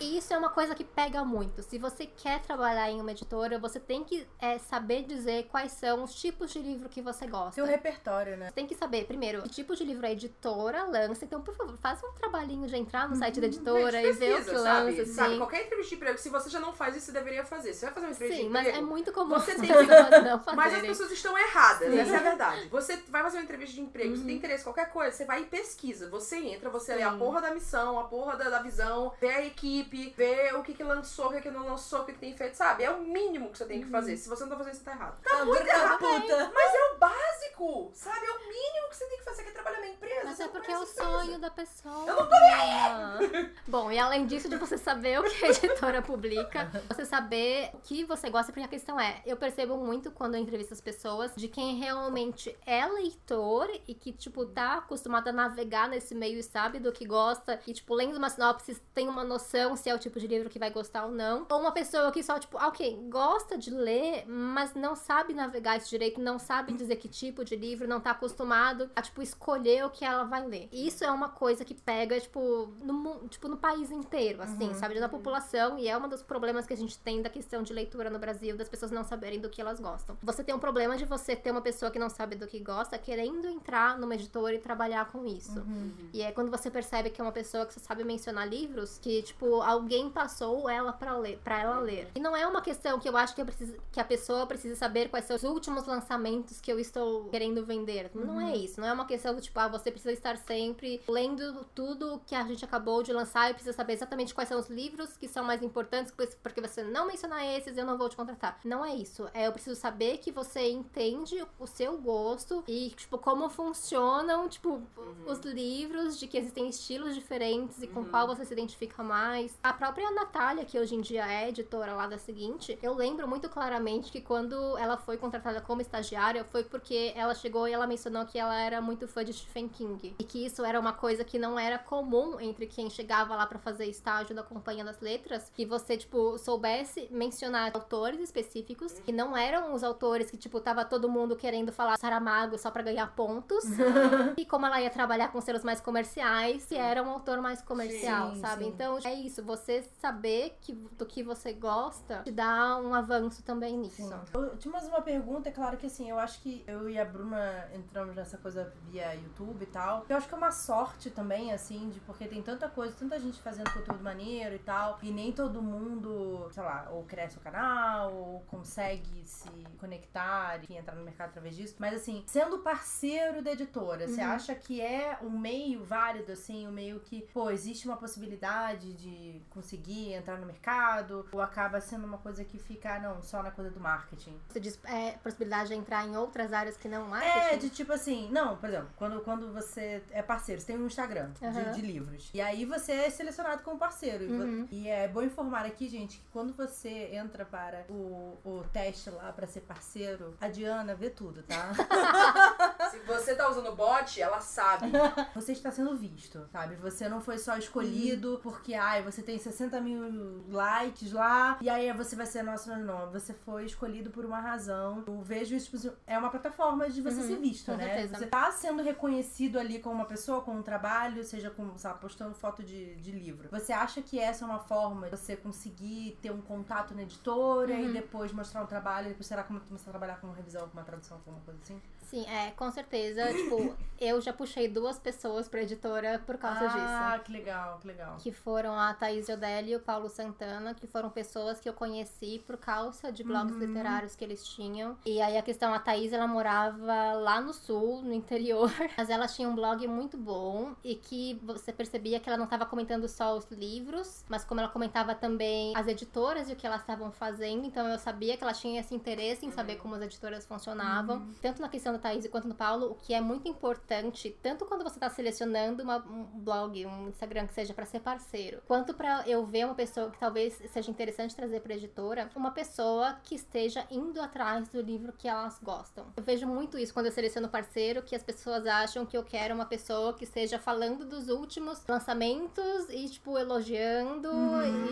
E 0.00 0.18
isso 0.18 0.32
é 0.32 0.38
uma 0.38 0.50
coisa 0.50 0.74
que 0.74 0.84
pega 0.84 1.24
muito. 1.24 1.62
Se 1.62 1.78
você 1.78 2.06
quer 2.06 2.40
trabalhar 2.42 2.90
em 2.90 3.00
uma 3.00 3.10
editora, 3.10 3.58
você 3.58 3.78
tem 3.80 4.04
que 4.04 4.26
é, 4.38 4.58
saber 4.58 5.02
dizer 5.02 5.44
quais 5.44 5.72
são 5.72 6.02
os 6.04 6.14
tipos 6.14 6.52
de 6.52 6.58
livro 6.60 6.88
que 6.88 7.00
você 7.02 7.26
gosta. 7.26 7.52
Seu 7.52 7.64
repertório, 7.64 8.36
né? 8.36 8.46
Você 8.48 8.52
tem 8.54 8.66
que 8.66 8.74
saber, 8.74 9.04
primeiro, 9.06 9.42
que 9.42 9.48
tipo 9.48 9.74
de 9.76 9.84
livro 9.84 10.06
a 10.06 10.10
editora 10.10 10.84
lança. 10.84 11.24
Então, 11.24 11.40
por 11.42 11.54
favor, 11.54 11.76
faça 11.78 12.06
um 12.06 12.12
trabalhinho 12.12 12.66
de 12.66 12.76
entrar 12.76 13.08
no 13.08 13.16
site 13.16 13.40
da 13.40 13.46
editora 13.46 14.02
e 14.02 14.12
ver 14.12 14.34
o 14.34 14.44
que 14.44 14.44
sabe? 14.44 14.58
lança, 14.96 15.06
Sabe, 15.06 15.28
assim. 15.30 15.38
qualquer 15.38 15.66
entrevista 15.66 15.90
de 15.90 15.94
emprego, 15.96 16.18
se 16.18 16.28
você 16.28 16.50
já 16.50 16.60
não 16.60 16.72
faz 16.72 16.96
isso, 16.96 17.06
você 17.06 17.12
deveria 17.12 17.44
fazer. 17.44 17.72
Você 17.74 17.84
vai 17.86 17.94
fazer 17.94 18.06
uma 18.06 18.12
entrevista 18.12 18.40
Sim, 18.42 18.46
de 18.48 18.52
mas 18.52 18.66
emprego, 18.66 18.84
é 18.84 18.88
muito 18.88 19.12
comum 19.12 19.34
você 19.34 19.54
tem 19.60 19.70
não 19.70 20.38
fazerem. 20.40 20.56
Mas 20.56 20.74
as 20.74 20.80
pessoas 20.82 21.10
estão 21.12 21.36
erradas, 21.38 21.90
Sim. 21.90 21.98
essa 21.98 22.14
é 22.14 22.16
a 22.16 22.22
verdade. 22.22 22.68
Você 22.68 22.96
vai 23.08 23.22
fazer 23.22 23.38
uma 23.38 23.44
entrevista 23.44 23.74
de 23.74 23.80
emprego, 23.80 24.10
Uhum. 24.10 24.16
você 24.16 24.24
tem 24.24 24.36
interesse 24.36 24.60
em 24.62 24.64
qualquer 24.64 24.90
coisa, 24.90 25.16
você 25.16 25.24
vai 25.24 25.42
e 25.42 25.46
pesquisa. 25.46 26.08
Você 26.10 26.36
entra, 26.38 26.68
você 26.70 26.94
lê 26.94 27.02
a 27.02 27.12
Sim. 27.12 27.18
porra 27.18 27.40
da 27.40 27.50
missão, 27.52 27.98
a 27.98 28.04
porra 28.04 28.36
da, 28.36 28.50
da 28.50 28.62
visão, 28.62 29.12
vê 29.20 29.28
a 29.28 29.44
equipe, 29.46 29.73
vê 29.82 30.52
o 30.54 30.62
que 30.62 30.74
que 30.74 30.82
lançou, 30.84 31.26
o 31.26 31.32
que 31.32 31.40
que 31.40 31.50
não 31.50 31.64
lançou, 31.66 32.00
o 32.00 32.04
que 32.04 32.12
que 32.12 32.18
tem 32.18 32.36
feito, 32.36 32.54
sabe? 32.54 32.84
É 32.84 32.90
o 32.90 33.00
mínimo 33.00 33.50
que 33.50 33.58
você 33.58 33.64
Uhum. 33.64 33.68
tem 33.70 33.82
que 33.82 33.90
fazer. 33.90 34.16
Se 34.16 34.28
você 34.28 34.42
não 34.44 34.50
tá 34.50 34.56
fazendo 34.58 34.74
isso, 34.74 34.84
tá 34.84 34.92
errado. 34.92 35.16
Tá 35.22 35.44
muito 35.44 35.66
errado. 35.66 35.98
Puta. 35.98 36.50
Mas 36.54 36.74
é 36.74 36.92
o 36.92 36.98
básico, 36.98 37.90
sabe? 37.94 38.26
É 38.26 38.30
o 38.30 38.38
mínimo 38.48 38.88
que 38.90 38.96
você 38.96 39.06
tem 39.06 39.18
que 39.18 39.24
fazer, 39.24 39.42
que 39.42 39.48
é 39.48 39.52
trabalhar 39.52 39.80
na 39.80 39.86
empresa. 39.88 40.20
Mas 40.24 40.36
Você 40.36 40.42
é 40.44 40.48
porque 40.48 40.70
é 40.70 40.78
o 40.78 40.82
empresa. 40.82 41.02
sonho 41.02 41.38
da 41.38 41.50
pessoa. 41.50 42.06
Eu 42.06 42.16
não 42.16 42.28
Bruna. 42.28 43.50
Bom, 43.66 43.90
e 43.90 43.98
além 43.98 44.26
disso, 44.26 44.48
de 44.48 44.56
você 44.56 44.76
saber 44.78 45.20
o 45.20 45.24
que 45.24 45.44
a 45.44 45.48
editora 45.48 46.02
publica, 46.02 46.70
você 46.88 47.04
saber 47.04 47.70
o 47.74 47.78
que 47.78 48.04
você 48.04 48.28
gosta, 48.30 48.52
porque 48.52 48.64
a 48.64 48.68
questão 48.68 48.98
é, 49.00 49.22
eu 49.26 49.36
percebo 49.36 49.76
muito 49.76 50.10
quando 50.10 50.34
eu 50.34 50.40
entrevisto 50.40 50.74
as 50.74 50.80
pessoas 50.80 51.32
de 51.36 51.48
quem 51.48 51.76
realmente 51.76 52.56
é 52.66 52.86
leitor 52.86 53.68
e 53.86 53.94
que, 53.94 54.12
tipo, 54.12 54.44
tá 54.46 54.74
acostumado 54.74 55.28
a 55.28 55.32
navegar 55.32 55.88
nesse 55.88 56.14
meio 56.14 56.38
e 56.38 56.42
sabe 56.42 56.78
do 56.78 56.92
que 56.92 57.04
gosta, 57.06 57.60
e, 57.66 57.72
tipo, 57.72 57.94
lendo 57.94 58.16
uma 58.16 58.30
sinopse 58.30 58.74
tem 58.94 59.08
uma 59.08 59.24
noção 59.24 59.63
se 59.76 59.88
é 59.88 59.94
o 59.94 59.98
tipo 59.98 60.20
de 60.20 60.26
livro 60.26 60.50
que 60.50 60.58
vai 60.58 60.70
gostar 60.70 61.06
ou 61.06 61.12
não. 61.12 61.46
Ou 61.50 61.60
uma 61.60 61.72
pessoa 61.72 62.12
que 62.12 62.22
só, 62.22 62.38
tipo, 62.38 62.58
ah, 62.58 62.68
ok, 62.68 63.06
gosta 63.08 63.56
de 63.56 63.70
ler, 63.70 64.24
mas 64.26 64.74
não 64.74 64.94
sabe 64.94 65.32
navegar 65.32 65.76
esse 65.76 65.88
direito, 65.88 66.20
não 66.20 66.38
sabe 66.38 66.72
dizer 66.72 66.96
que 66.96 67.08
tipo 67.08 67.44
de 67.44 67.56
livro, 67.56 67.88
não 67.88 68.00
tá 68.00 68.10
acostumado 68.10 68.90
a, 68.94 69.00
tipo, 69.00 69.22
escolher 69.22 69.84
o 69.86 69.90
que 69.90 70.04
ela 70.04 70.24
vai 70.24 70.46
ler. 70.46 70.68
E 70.70 70.86
isso 70.86 71.04
é 71.04 71.10
uma 71.10 71.28
coisa 71.28 71.64
que 71.64 71.74
pega, 71.74 72.20
tipo, 72.20 72.68
no, 72.82 73.26
tipo, 73.28 73.48
no 73.48 73.56
país 73.56 73.90
inteiro, 73.90 74.42
assim, 74.42 74.74
sabe? 74.74 75.00
Da 75.00 75.08
população, 75.08 75.78
e 75.78 75.88
é 75.88 75.96
um 75.96 76.08
dos 76.08 76.22
problemas 76.22 76.66
que 76.66 76.72
a 76.72 76.76
gente 76.76 76.98
tem 76.98 77.22
da 77.22 77.30
questão 77.30 77.62
de 77.62 77.72
leitura 77.72 78.10
no 78.10 78.18
Brasil, 78.18 78.56
das 78.56 78.68
pessoas 78.68 78.90
não 78.90 79.04
saberem 79.04 79.40
do 79.40 79.48
que 79.48 79.60
elas 79.60 79.80
gostam. 79.80 80.16
Você 80.22 80.44
tem 80.44 80.54
um 80.54 80.58
problema 80.58 80.96
de 80.96 81.04
você 81.04 81.34
ter 81.34 81.50
uma 81.50 81.62
pessoa 81.62 81.90
que 81.90 81.98
não 81.98 82.10
sabe 82.10 82.36
do 82.36 82.46
que 82.46 82.58
gosta, 82.58 82.98
querendo 82.98 83.48
entrar 83.48 83.98
numa 83.98 84.14
editora 84.14 84.54
e 84.54 84.58
trabalhar 84.58 85.06
com 85.10 85.24
isso. 85.24 85.64
E 86.12 86.22
é 86.22 86.32
quando 86.32 86.50
você 86.50 86.70
percebe 86.70 87.10
que 87.10 87.20
é 87.20 87.24
uma 87.24 87.32
pessoa 87.32 87.66
que 87.66 87.74
só 87.74 87.80
sabe 87.80 88.02
mencionar 88.02 88.48
livros, 88.48 88.98
que, 88.98 89.22
tipo, 89.22 89.53
alguém 89.62 90.10
passou 90.10 90.68
ela 90.68 90.92
pra 90.92 91.16
ler, 91.16 91.38
para 91.42 91.60
ela 91.60 91.78
ler. 91.78 92.08
E 92.14 92.20
não 92.20 92.36
é 92.36 92.46
uma 92.46 92.60
questão 92.60 92.98
que 92.98 93.08
eu 93.08 93.16
acho 93.16 93.34
que, 93.34 93.40
eu 93.40 93.46
preciso, 93.46 93.76
que 93.92 94.00
a 94.00 94.04
pessoa 94.04 94.46
precisa 94.46 94.74
saber 94.76 95.08
quais 95.08 95.24
são 95.24 95.36
os 95.36 95.44
últimos 95.44 95.86
lançamentos 95.86 96.60
que 96.60 96.70
eu 96.70 96.78
estou 96.78 97.28
querendo 97.30 97.64
vender. 97.64 98.10
Não 98.14 98.40
é 98.40 98.56
isso. 98.56 98.80
Não 98.80 98.88
é 98.88 98.92
uma 98.92 99.06
questão 99.06 99.34
do 99.34 99.40
tipo, 99.40 99.58
ah, 99.58 99.68
você 99.68 99.90
precisa 99.90 100.12
estar 100.12 100.36
sempre 100.36 101.02
lendo 101.08 101.64
tudo 101.74 102.20
que 102.26 102.34
a 102.34 102.44
gente 102.44 102.64
acabou 102.64 103.02
de 103.02 103.12
lançar 103.12 103.50
e 103.50 103.54
precisa 103.54 103.74
saber 103.74 103.94
exatamente 103.94 104.34
quais 104.34 104.48
são 104.48 104.58
os 104.58 104.68
livros 104.68 105.16
que 105.16 105.28
são 105.28 105.44
mais 105.44 105.62
importantes, 105.62 106.12
porque 106.42 106.60
você 106.60 106.82
não 106.82 107.06
mencionar 107.06 107.44
esses, 107.44 107.76
eu 107.76 107.84
não 107.84 107.98
vou 107.98 108.08
te 108.08 108.16
contratar. 108.16 108.58
Não 108.64 108.84
é 108.84 108.94
isso. 108.94 109.28
É, 109.32 109.46
eu 109.46 109.52
preciso 109.52 109.78
saber 109.78 110.18
que 110.18 110.30
você 110.30 110.70
entende 110.70 111.44
o 111.58 111.66
seu 111.66 111.98
gosto 111.98 112.64
e, 112.66 112.90
tipo, 112.90 113.18
como 113.18 113.48
funcionam, 113.48 114.48
tipo, 114.48 114.82
os 115.26 115.40
livros, 115.40 116.18
de 116.18 116.26
que 116.26 116.38
existem 116.38 116.68
estilos 116.68 117.14
diferentes 117.14 117.82
e 117.82 117.86
com 117.86 118.04
qual 118.04 118.26
você 118.26 118.44
se 118.44 118.52
identifica 118.52 119.02
mais. 119.02 119.43
A 119.62 119.72
própria 119.72 120.10
Natália, 120.10 120.64
que 120.64 120.78
hoje 120.78 120.94
em 120.94 121.00
dia 121.00 121.26
é 121.26 121.48
editora 121.48 121.94
lá 121.94 122.06
da 122.06 122.18
seguinte, 122.18 122.78
eu 122.82 122.94
lembro 122.94 123.26
muito 123.26 123.48
claramente 123.48 124.10
que 124.10 124.20
quando 124.20 124.76
ela 124.78 124.96
foi 124.96 125.16
contratada 125.16 125.60
como 125.60 125.80
estagiária 125.80 126.44
foi 126.44 126.64
porque 126.64 127.12
ela 127.16 127.34
chegou 127.34 127.66
e 127.68 127.72
ela 127.72 127.86
mencionou 127.86 128.26
que 128.26 128.38
ela 128.38 128.58
era 128.58 128.80
muito 128.80 129.06
fã 129.08 129.24
de 129.24 129.32
Stephen 129.32 129.68
King. 129.68 130.14
E 130.18 130.24
que 130.24 130.44
isso 130.44 130.64
era 130.64 130.78
uma 130.78 130.92
coisa 130.92 131.24
que 131.24 131.38
não 131.38 131.58
era 131.58 131.78
comum 131.78 132.38
entre 132.40 132.66
quem 132.66 132.88
chegava 132.90 133.34
lá 133.34 133.46
pra 133.46 133.58
fazer 133.58 133.86
estágio 133.86 134.34
da 134.34 134.42
Companhia 134.42 134.84
das 134.84 135.00
Letras, 135.00 135.50
que 135.54 135.64
você, 135.64 135.96
tipo, 135.96 136.38
soubesse 136.38 137.08
mencionar 137.10 137.72
autores 137.74 138.20
específicos, 138.20 138.92
que 139.00 139.12
não 139.12 139.36
eram 139.36 139.74
os 139.74 139.82
autores 139.82 140.30
que, 140.30 140.36
tipo, 140.36 140.60
tava 140.60 140.84
todo 140.84 141.08
mundo 141.08 141.36
querendo 141.36 141.72
falar 141.72 141.98
Saramago 141.98 142.58
só 142.58 142.70
pra 142.70 142.82
ganhar 142.82 143.14
pontos. 143.14 143.64
e 144.36 144.44
como 144.44 144.66
ela 144.66 144.80
ia 144.80 144.90
trabalhar 144.90 145.28
com 145.28 145.40
selos 145.40 145.64
mais 145.64 145.80
comerciais, 145.80 146.66
que 146.66 146.74
era 146.76 147.02
um 147.02 147.10
autor 147.10 147.40
mais 147.40 147.62
comercial, 147.62 148.34
Sim, 148.34 148.40
sabe? 148.40 148.64
sim. 148.64 148.70
Então 148.70 148.98
é 149.04 149.14
isso, 149.14 149.33
você 149.42 149.82
saber 150.00 150.56
que, 150.60 150.72
do 150.72 151.06
que 151.06 151.22
você 151.22 151.52
gosta 151.52 152.22
te 152.22 152.30
dá 152.30 152.76
um 152.78 152.94
avanço 152.94 153.42
também 153.42 153.76
nisso. 153.78 153.96
Sim. 153.96 154.12
Eu 154.32 154.56
tinha 154.56 154.72
mais 154.72 154.86
uma 154.86 155.02
pergunta, 155.02 155.48
é 155.48 155.52
claro 155.52 155.76
que 155.76 155.86
assim, 155.86 156.08
eu 156.10 156.18
acho 156.18 156.40
que 156.40 156.64
eu 156.66 156.88
e 156.88 156.98
a 156.98 157.04
Bruna 157.04 157.68
entramos 157.74 158.14
nessa 158.14 158.38
coisa 158.38 158.72
via 158.84 159.14
YouTube 159.14 159.62
e 159.62 159.66
tal. 159.66 160.04
Eu 160.08 160.16
acho 160.16 160.28
que 160.28 160.34
é 160.34 160.36
uma 160.36 160.50
sorte 160.50 161.10
também, 161.10 161.52
assim, 161.52 161.88
de 161.90 162.00
porque 162.00 162.26
tem 162.26 162.42
tanta 162.42 162.68
coisa, 162.68 162.94
tanta 162.98 163.18
gente 163.18 163.40
fazendo 163.40 163.72
conteúdo 163.72 164.02
maneiro 164.02 164.54
e 164.54 164.58
tal, 164.58 164.98
e 165.02 165.10
nem 165.10 165.32
todo 165.32 165.62
mundo, 165.62 166.48
sei 166.50 166.62
lá, 166.62 166.88
ou 166.90 167.04
cresce 167.04 167.38
o 167.38 167.40
canal, 167.40 168.12
ou 168.14 168.40
consegue 168.42 169.24
se 169.24 169.48
conectar, 169.78 170.62
enfim, 170.62 170.76
entrar 170.76 170.94
no 170.94 171.04
mercado 171.04 171.30
através 171.30 171.56
disso. 171.56 171.76
Mas 171.78 171.94
assim, 171.94 172.22
sendo 172.26 172.58
parceiro 172.58 173.42
da 173.42 173.52
editora, 173.52 174.06
você 174.06 174.20
acha 174.20 174.54
que 174.54 174.80
é 174.80 175.18
um 175.22 175.30
meio 175.30 175.84
válido, 175.84 176.32
assim, 176.32 176.66
um 176.66 176.72
meio 176.72 177.00
que, 177.00 177.22
pô, 177.32 177.50
existe 177.50 177.86
uma 177.86 177.96
possibilidade 177.96 178.92
de 178.94 179.23
conseguir 179.50 180.12
entrar 180.14 180.38
no 180.38 180.46
mercado, 180.46 181.26
ou 181.32 181.40
acaba 181.40 181.80
sendo 181.80 182.04
uma 182.06 182.18
coisa 182.18 182.44
que 182.44 182.58
fica, 182.58 182.94
ah, 182.94 182.98
não, 183.00 183.22
só 183.22 183.42
na 183.42 183.50
coisa 183.50 183.70
do 183.70 183.80
marketing? 183.80 184.38
Você 184.48 184.60
diz 184.60 184.78
é, 184.84 185.12
possibilidade 185.22 185.68
de 185.68 185.74
entrar 185.74 186.06
em 186.06 186.16
outras 186.16 186.52
áreas 186.52 186.76
que 186.76 186.88
não 186.88 187.06
marketing? 187.08 187.54
É, 187.54 187.56
de 187.56 187.70
tipo 187.70 187.92
assim, 187.92 188.28
não, 188.30 188.56
por 188.56 188.68
exemplo, 188.68 188.88
quando, 188.96 189.20
quando 189.22 189.52
você 189.52 190.02
é 190.10 190.22
parceiro, 190.22 190.60
você 190.60 190.66
tem 190.68 190.78
um 190.78 190.86
Instagram 190.86 191.30
de- 191.40 191.46
Aham. 191.46 191.70
de, 191.72 191.80
livros. 191.80 192.30
E 192.34 192.40
aí 192.40 192.64
você 192.64 192.92
é 192.92 193.10
selecionado 193.10 193.62
como 193.62 193.78
parceiro. 193.78 194.24
E 194.24 194.34
Uhum. 194.34 194.68
E 194.70 194.88
é 194.88 195.06
bom 195.08 195.22
informar 195.22 195.64
aqui, 195.64 195.88
gente, 195.88 196.18
que 196.18 196.24
quando 196.32 196.52
você 196.54 197.10
entra 197.14 197.44
para 197.44 197.84
o, 197.88 198.36
o 198.44 198.64
teste 198.72 199.08
lá 199.10 199.32
pra 199.32 199.46
ser 199.46 199.60
parceiro, 199.60 200.36
a 200.40 200.48
Diana 200.48 200.94
vê 200.94 201.08
tudo, 201.10 201.42
tá? 201.44 201.70
Se 202.94 203.00
você 203.06 203.34
tá 203.34 203.48
usando 203.50 203.74
bot, 203.74 204.20
ela 204.20 204.40
sabe. 204.40 204.86
Você 205.34 205.52
está 205.52 205.70
sendo 205.70 205.96
visto, 205.96 206.46
sabe? 206.52 206.76
Você 206.76 207.08
não 207.08 207.20
foi 207.20 207.38
só 207.38 207.56
escolhido 207.56 208.40
porque, 208.42 208.74
ai, 208.74 209.02
você 209.02 209.22
tem 209.22 209.38
60 209.38 209.80
mil 209.80 210.44
likes 210.48 211.12
lá 211.12 211.58
e 211.60 211.68
aí 211.68 211.92
você 211.92 212.14
vai 212.16 212.26
ser 212.26 212.42
nosso 212.42 212.74
não. 212.76 213.10
Você 213.10 213.32
foi 213.34 213.64
escolhido 213.66 214.10
por 214.10 214.24
uma 214.24 214.40
razão. 214.40 215.02
Eu 215.06 215.20
vejo 215.20 215.54
isso, 215.54 215.76
tipo, 215.76 215.96
é 216.06 216.16
uma 216.18 216.30
plataforma 216.30 216.88
de 216.88 217.02
você 217.02 217.20
Uhum, 217.20 217.26
ser 217.26 217.36
visto, 217.38 217.70
com 217.72 217.76
né? 217.76 217.84
certeza. 217.84 218.18
Você 218.18 218.26
tá 218.26 218.50
sendo 218.52 218.82
reconhecido 218.82 219.58
ali 219.58 219.78
como 219.80 219.96
uma 219.96 220.04
pessoa, 220.04 220.40
com 220.40 220.52
um 220.56 220.62
trabalho, 220.62 221.22
seja 221.24 221.50
com, 221.50 221.76
sabe, 221.76 222.00
postando 222.00 222.34
foto 222.34 222.62
de, 222.62 222.94
de 222.96 223.10
livro. 223.10 223.48
Você 223.50 223.72
acha 223.72 224.00
que 224.02 224.18
essa 224.18 224.44
é 224.44 224.48
uma 224.48 224.60
forma 224.60 225.10
de 225.10 225.16
você 225.16 225.36
conseguir 225.36 226.18
ter 226.22 226.30
um 226.30 226.40
contato 226.40 226.94
na 226.94 227.02
editora 227.02 227.72
e 227.74 227.86
Uhum. 227.86 227.92
depois 227.92 228.32
mostrar 228.32 228.62
um 228.62 228.66
trabalho 228.66 229.06
e 229.06 229.08
depois 229.10 229.26
será 229.26 229.42
como 229.42 229.60
começar 229.60 229.90
a 229.90 229.92
trabalhar 229.92 230.20
com 230.20 230.30
revisão, 230.32 230.68
com 230.68 230.76
uma 230.78 230.84
tradução, 230.84 231.18
com 231.24 231.30
alguma 231.30 231.44
coisa 231.44 231.60
assim? 231.62 231.80
Sim, 232.04 232.24
é, 232.28 232.50
com 232.52 232.70
certeza. 232.70 233.32
tipo, 233.34 233.76
eu 234.00 234.20
já 234.20 234.32
puxei 234.32 234.68
duas 234.68 234.98
pessoas 234.98 235.48
pra 235.48 235.62
editora 235.62 236.22
por 236.26 236.36
causa 236.38 236.60
disso. 236.68 236.78
ah, 236.78 237.20
que 237.24 237.32
legal, 237.32 237.78
que 237.78 237.86
legal. 237.86 238.16
Que 238.18 238.32
foram 238.32 238.78
a 238.78 238.92
Thaís 238.94 239.26
Jodelli 239.26 239.72
e 239.72 239.76
o 239.76 239.80
Paulo 239.80 240.08
Santana, 240.08 240.74
que 240.74 240.86
foram 240.86 241.10
pessoas 241.10 241.60
que 241.60 241.68
eu 241.68 241.72
conheci 241.72 242.42
por 242.46 242.56
causa 242.56 243.10
de 243.12 243.22
blogs 243.24 243.54
Uhum. 243.54 243.60
literários 243.60 244.14
que 244.16 244.24
eles 244.24 244.46
tinham. 244.46 244.96
E 245.06 245.20
aí 245.20 245.36
a 245.36 245.42
questão, 245.42 245.72
a 245.72 245.78
Thaís, 245.78 246.12
ela 246.12 246.26
morava 246.26 247.12
lá 247.14 247.40
no 247.40 247.52
sul, 247.52 248.02
no 248.02 248.12
interior, 248.12 248.70
mas 248.98 249.08
ela 249.10 249.26
tinha 249.26 249.48
um 249.48 249.54
blog 249.54 249.86
muito 249.86 250.16
bom 250.16 250.74
e 250.82 250.94
que 250.94 251.40
você 251.42 251.72
percebia 251.72 252.20
que 252.20 252.28
ela 252.28 252.36
não 252.36 252.44
estava 252.44 252.66
comentando 252.66 253.08
só 253.08 253.36
os 253.36 253.50
livros, 253.50 254.24
mas 254.28 254.44
como 254.44 254.60
ela 254.60 254.68
comentava 254.68 255.14
também 255.14 255.72
as 255.76 255.86
editoras 255.86 256.48
e 256.48 256.52
o 256.52 256.56
que 256.56 256.66
elas 256.66 256.80
estavam 256.80 257.10
fazendo, 257.12 257.64
então 257.66 257.86
eu 257.88 257.98
sabia 257.98 258.36
que 258.36 258.42
ela 258.44 258.52
tinha 258.52 258.80
esse 258.80 258.94
interesse 258.94 259.46
em 259.46 259.50
saber 259.50 259.76
como 259.76 259.94
as 259.94 260.02
editoras 260.02 260.44
funcionavam, 260.46 261.26
tanto 261.40 261.60
na 261.62 261.68
questão 261.68 261.93
da 261.94 261.98
Thaís 262.02 262.26
quanto 262.28 262.46
no 262.48 262.54
Paulo, 262.54 262.90
o 262.92 262.94
que 262.94 263.12
é 263.14 263.20
muito 263.20 263.48
importante, 263.48 264.36
tanto 264.42 264.64
quando 264.66 264.82
você 264.82 264.96
está 264.96 265.08
selecionando 265.10 265.82
uma- 265.82 265.98
um 265.98 266.24
blog, 266.24 266.84
um 266.86 267.08
Instagram 267.08 267.46
que 267.46 267.54
seja 267.54 267.72
para 267.74 267.84
ser 267.86 268.00
parceiro, 268.00 268.60
quanto 268.66 268.94
para 268.94 269.26
eu 269.28 269.44
ver 269.46 269.64
uma 269.66 269.74
pessoa 269.74 270.10
que 270.10 270.18
talvez 270.18 270.54
seja 270.72 270.90
interessante 270.90 271.34
trazer 271.34 271.60
para 271.60 271.74
editora, 271.74 272.28
uma 272.34 272.50
pessoa 272.50 273.18
que 273.22 273.34
esteja 273.34 273.86
indo 273.90 274.20
atrás 274.20 274.68
do 274.68 274.80
livro 274.80 275.12
que 275.12 275.28
elas 275.28 275.58
gostam. 275.62 276.06
Eu 276.16 276.22
vejo 276.22 276.46
muito 276.46 276.78
isso 276.78 276.92
quando 276.92 277.06
eu 277.06 277.12
seleciono 277.12 277.48
parceiro, 277.48 278.02
que 278.02 278.14
as 278.16 278.22
pessoas 278.22 278.66
acham 278.66 279.04
que 279.06 279.16
eu 279.16 279.22
quero 279.24 279.54
uma 279.54 279.66
pessoa 279.66 280.12
que 280.14 280.24
esteja 280.24 280.58
falando 280.58 281.04
dos 281.04 281.28
últimos 281.28 281.82
lançamentos 281.86 282.88
e 282.90 283.08
tipo 283.08 283.38
elogiando 283.38 284.30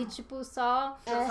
e 0.01 0.05
tipo 0.05 0.43
só 0.43 0.97
Seu 1.03 1.13
é, 1.21 1.27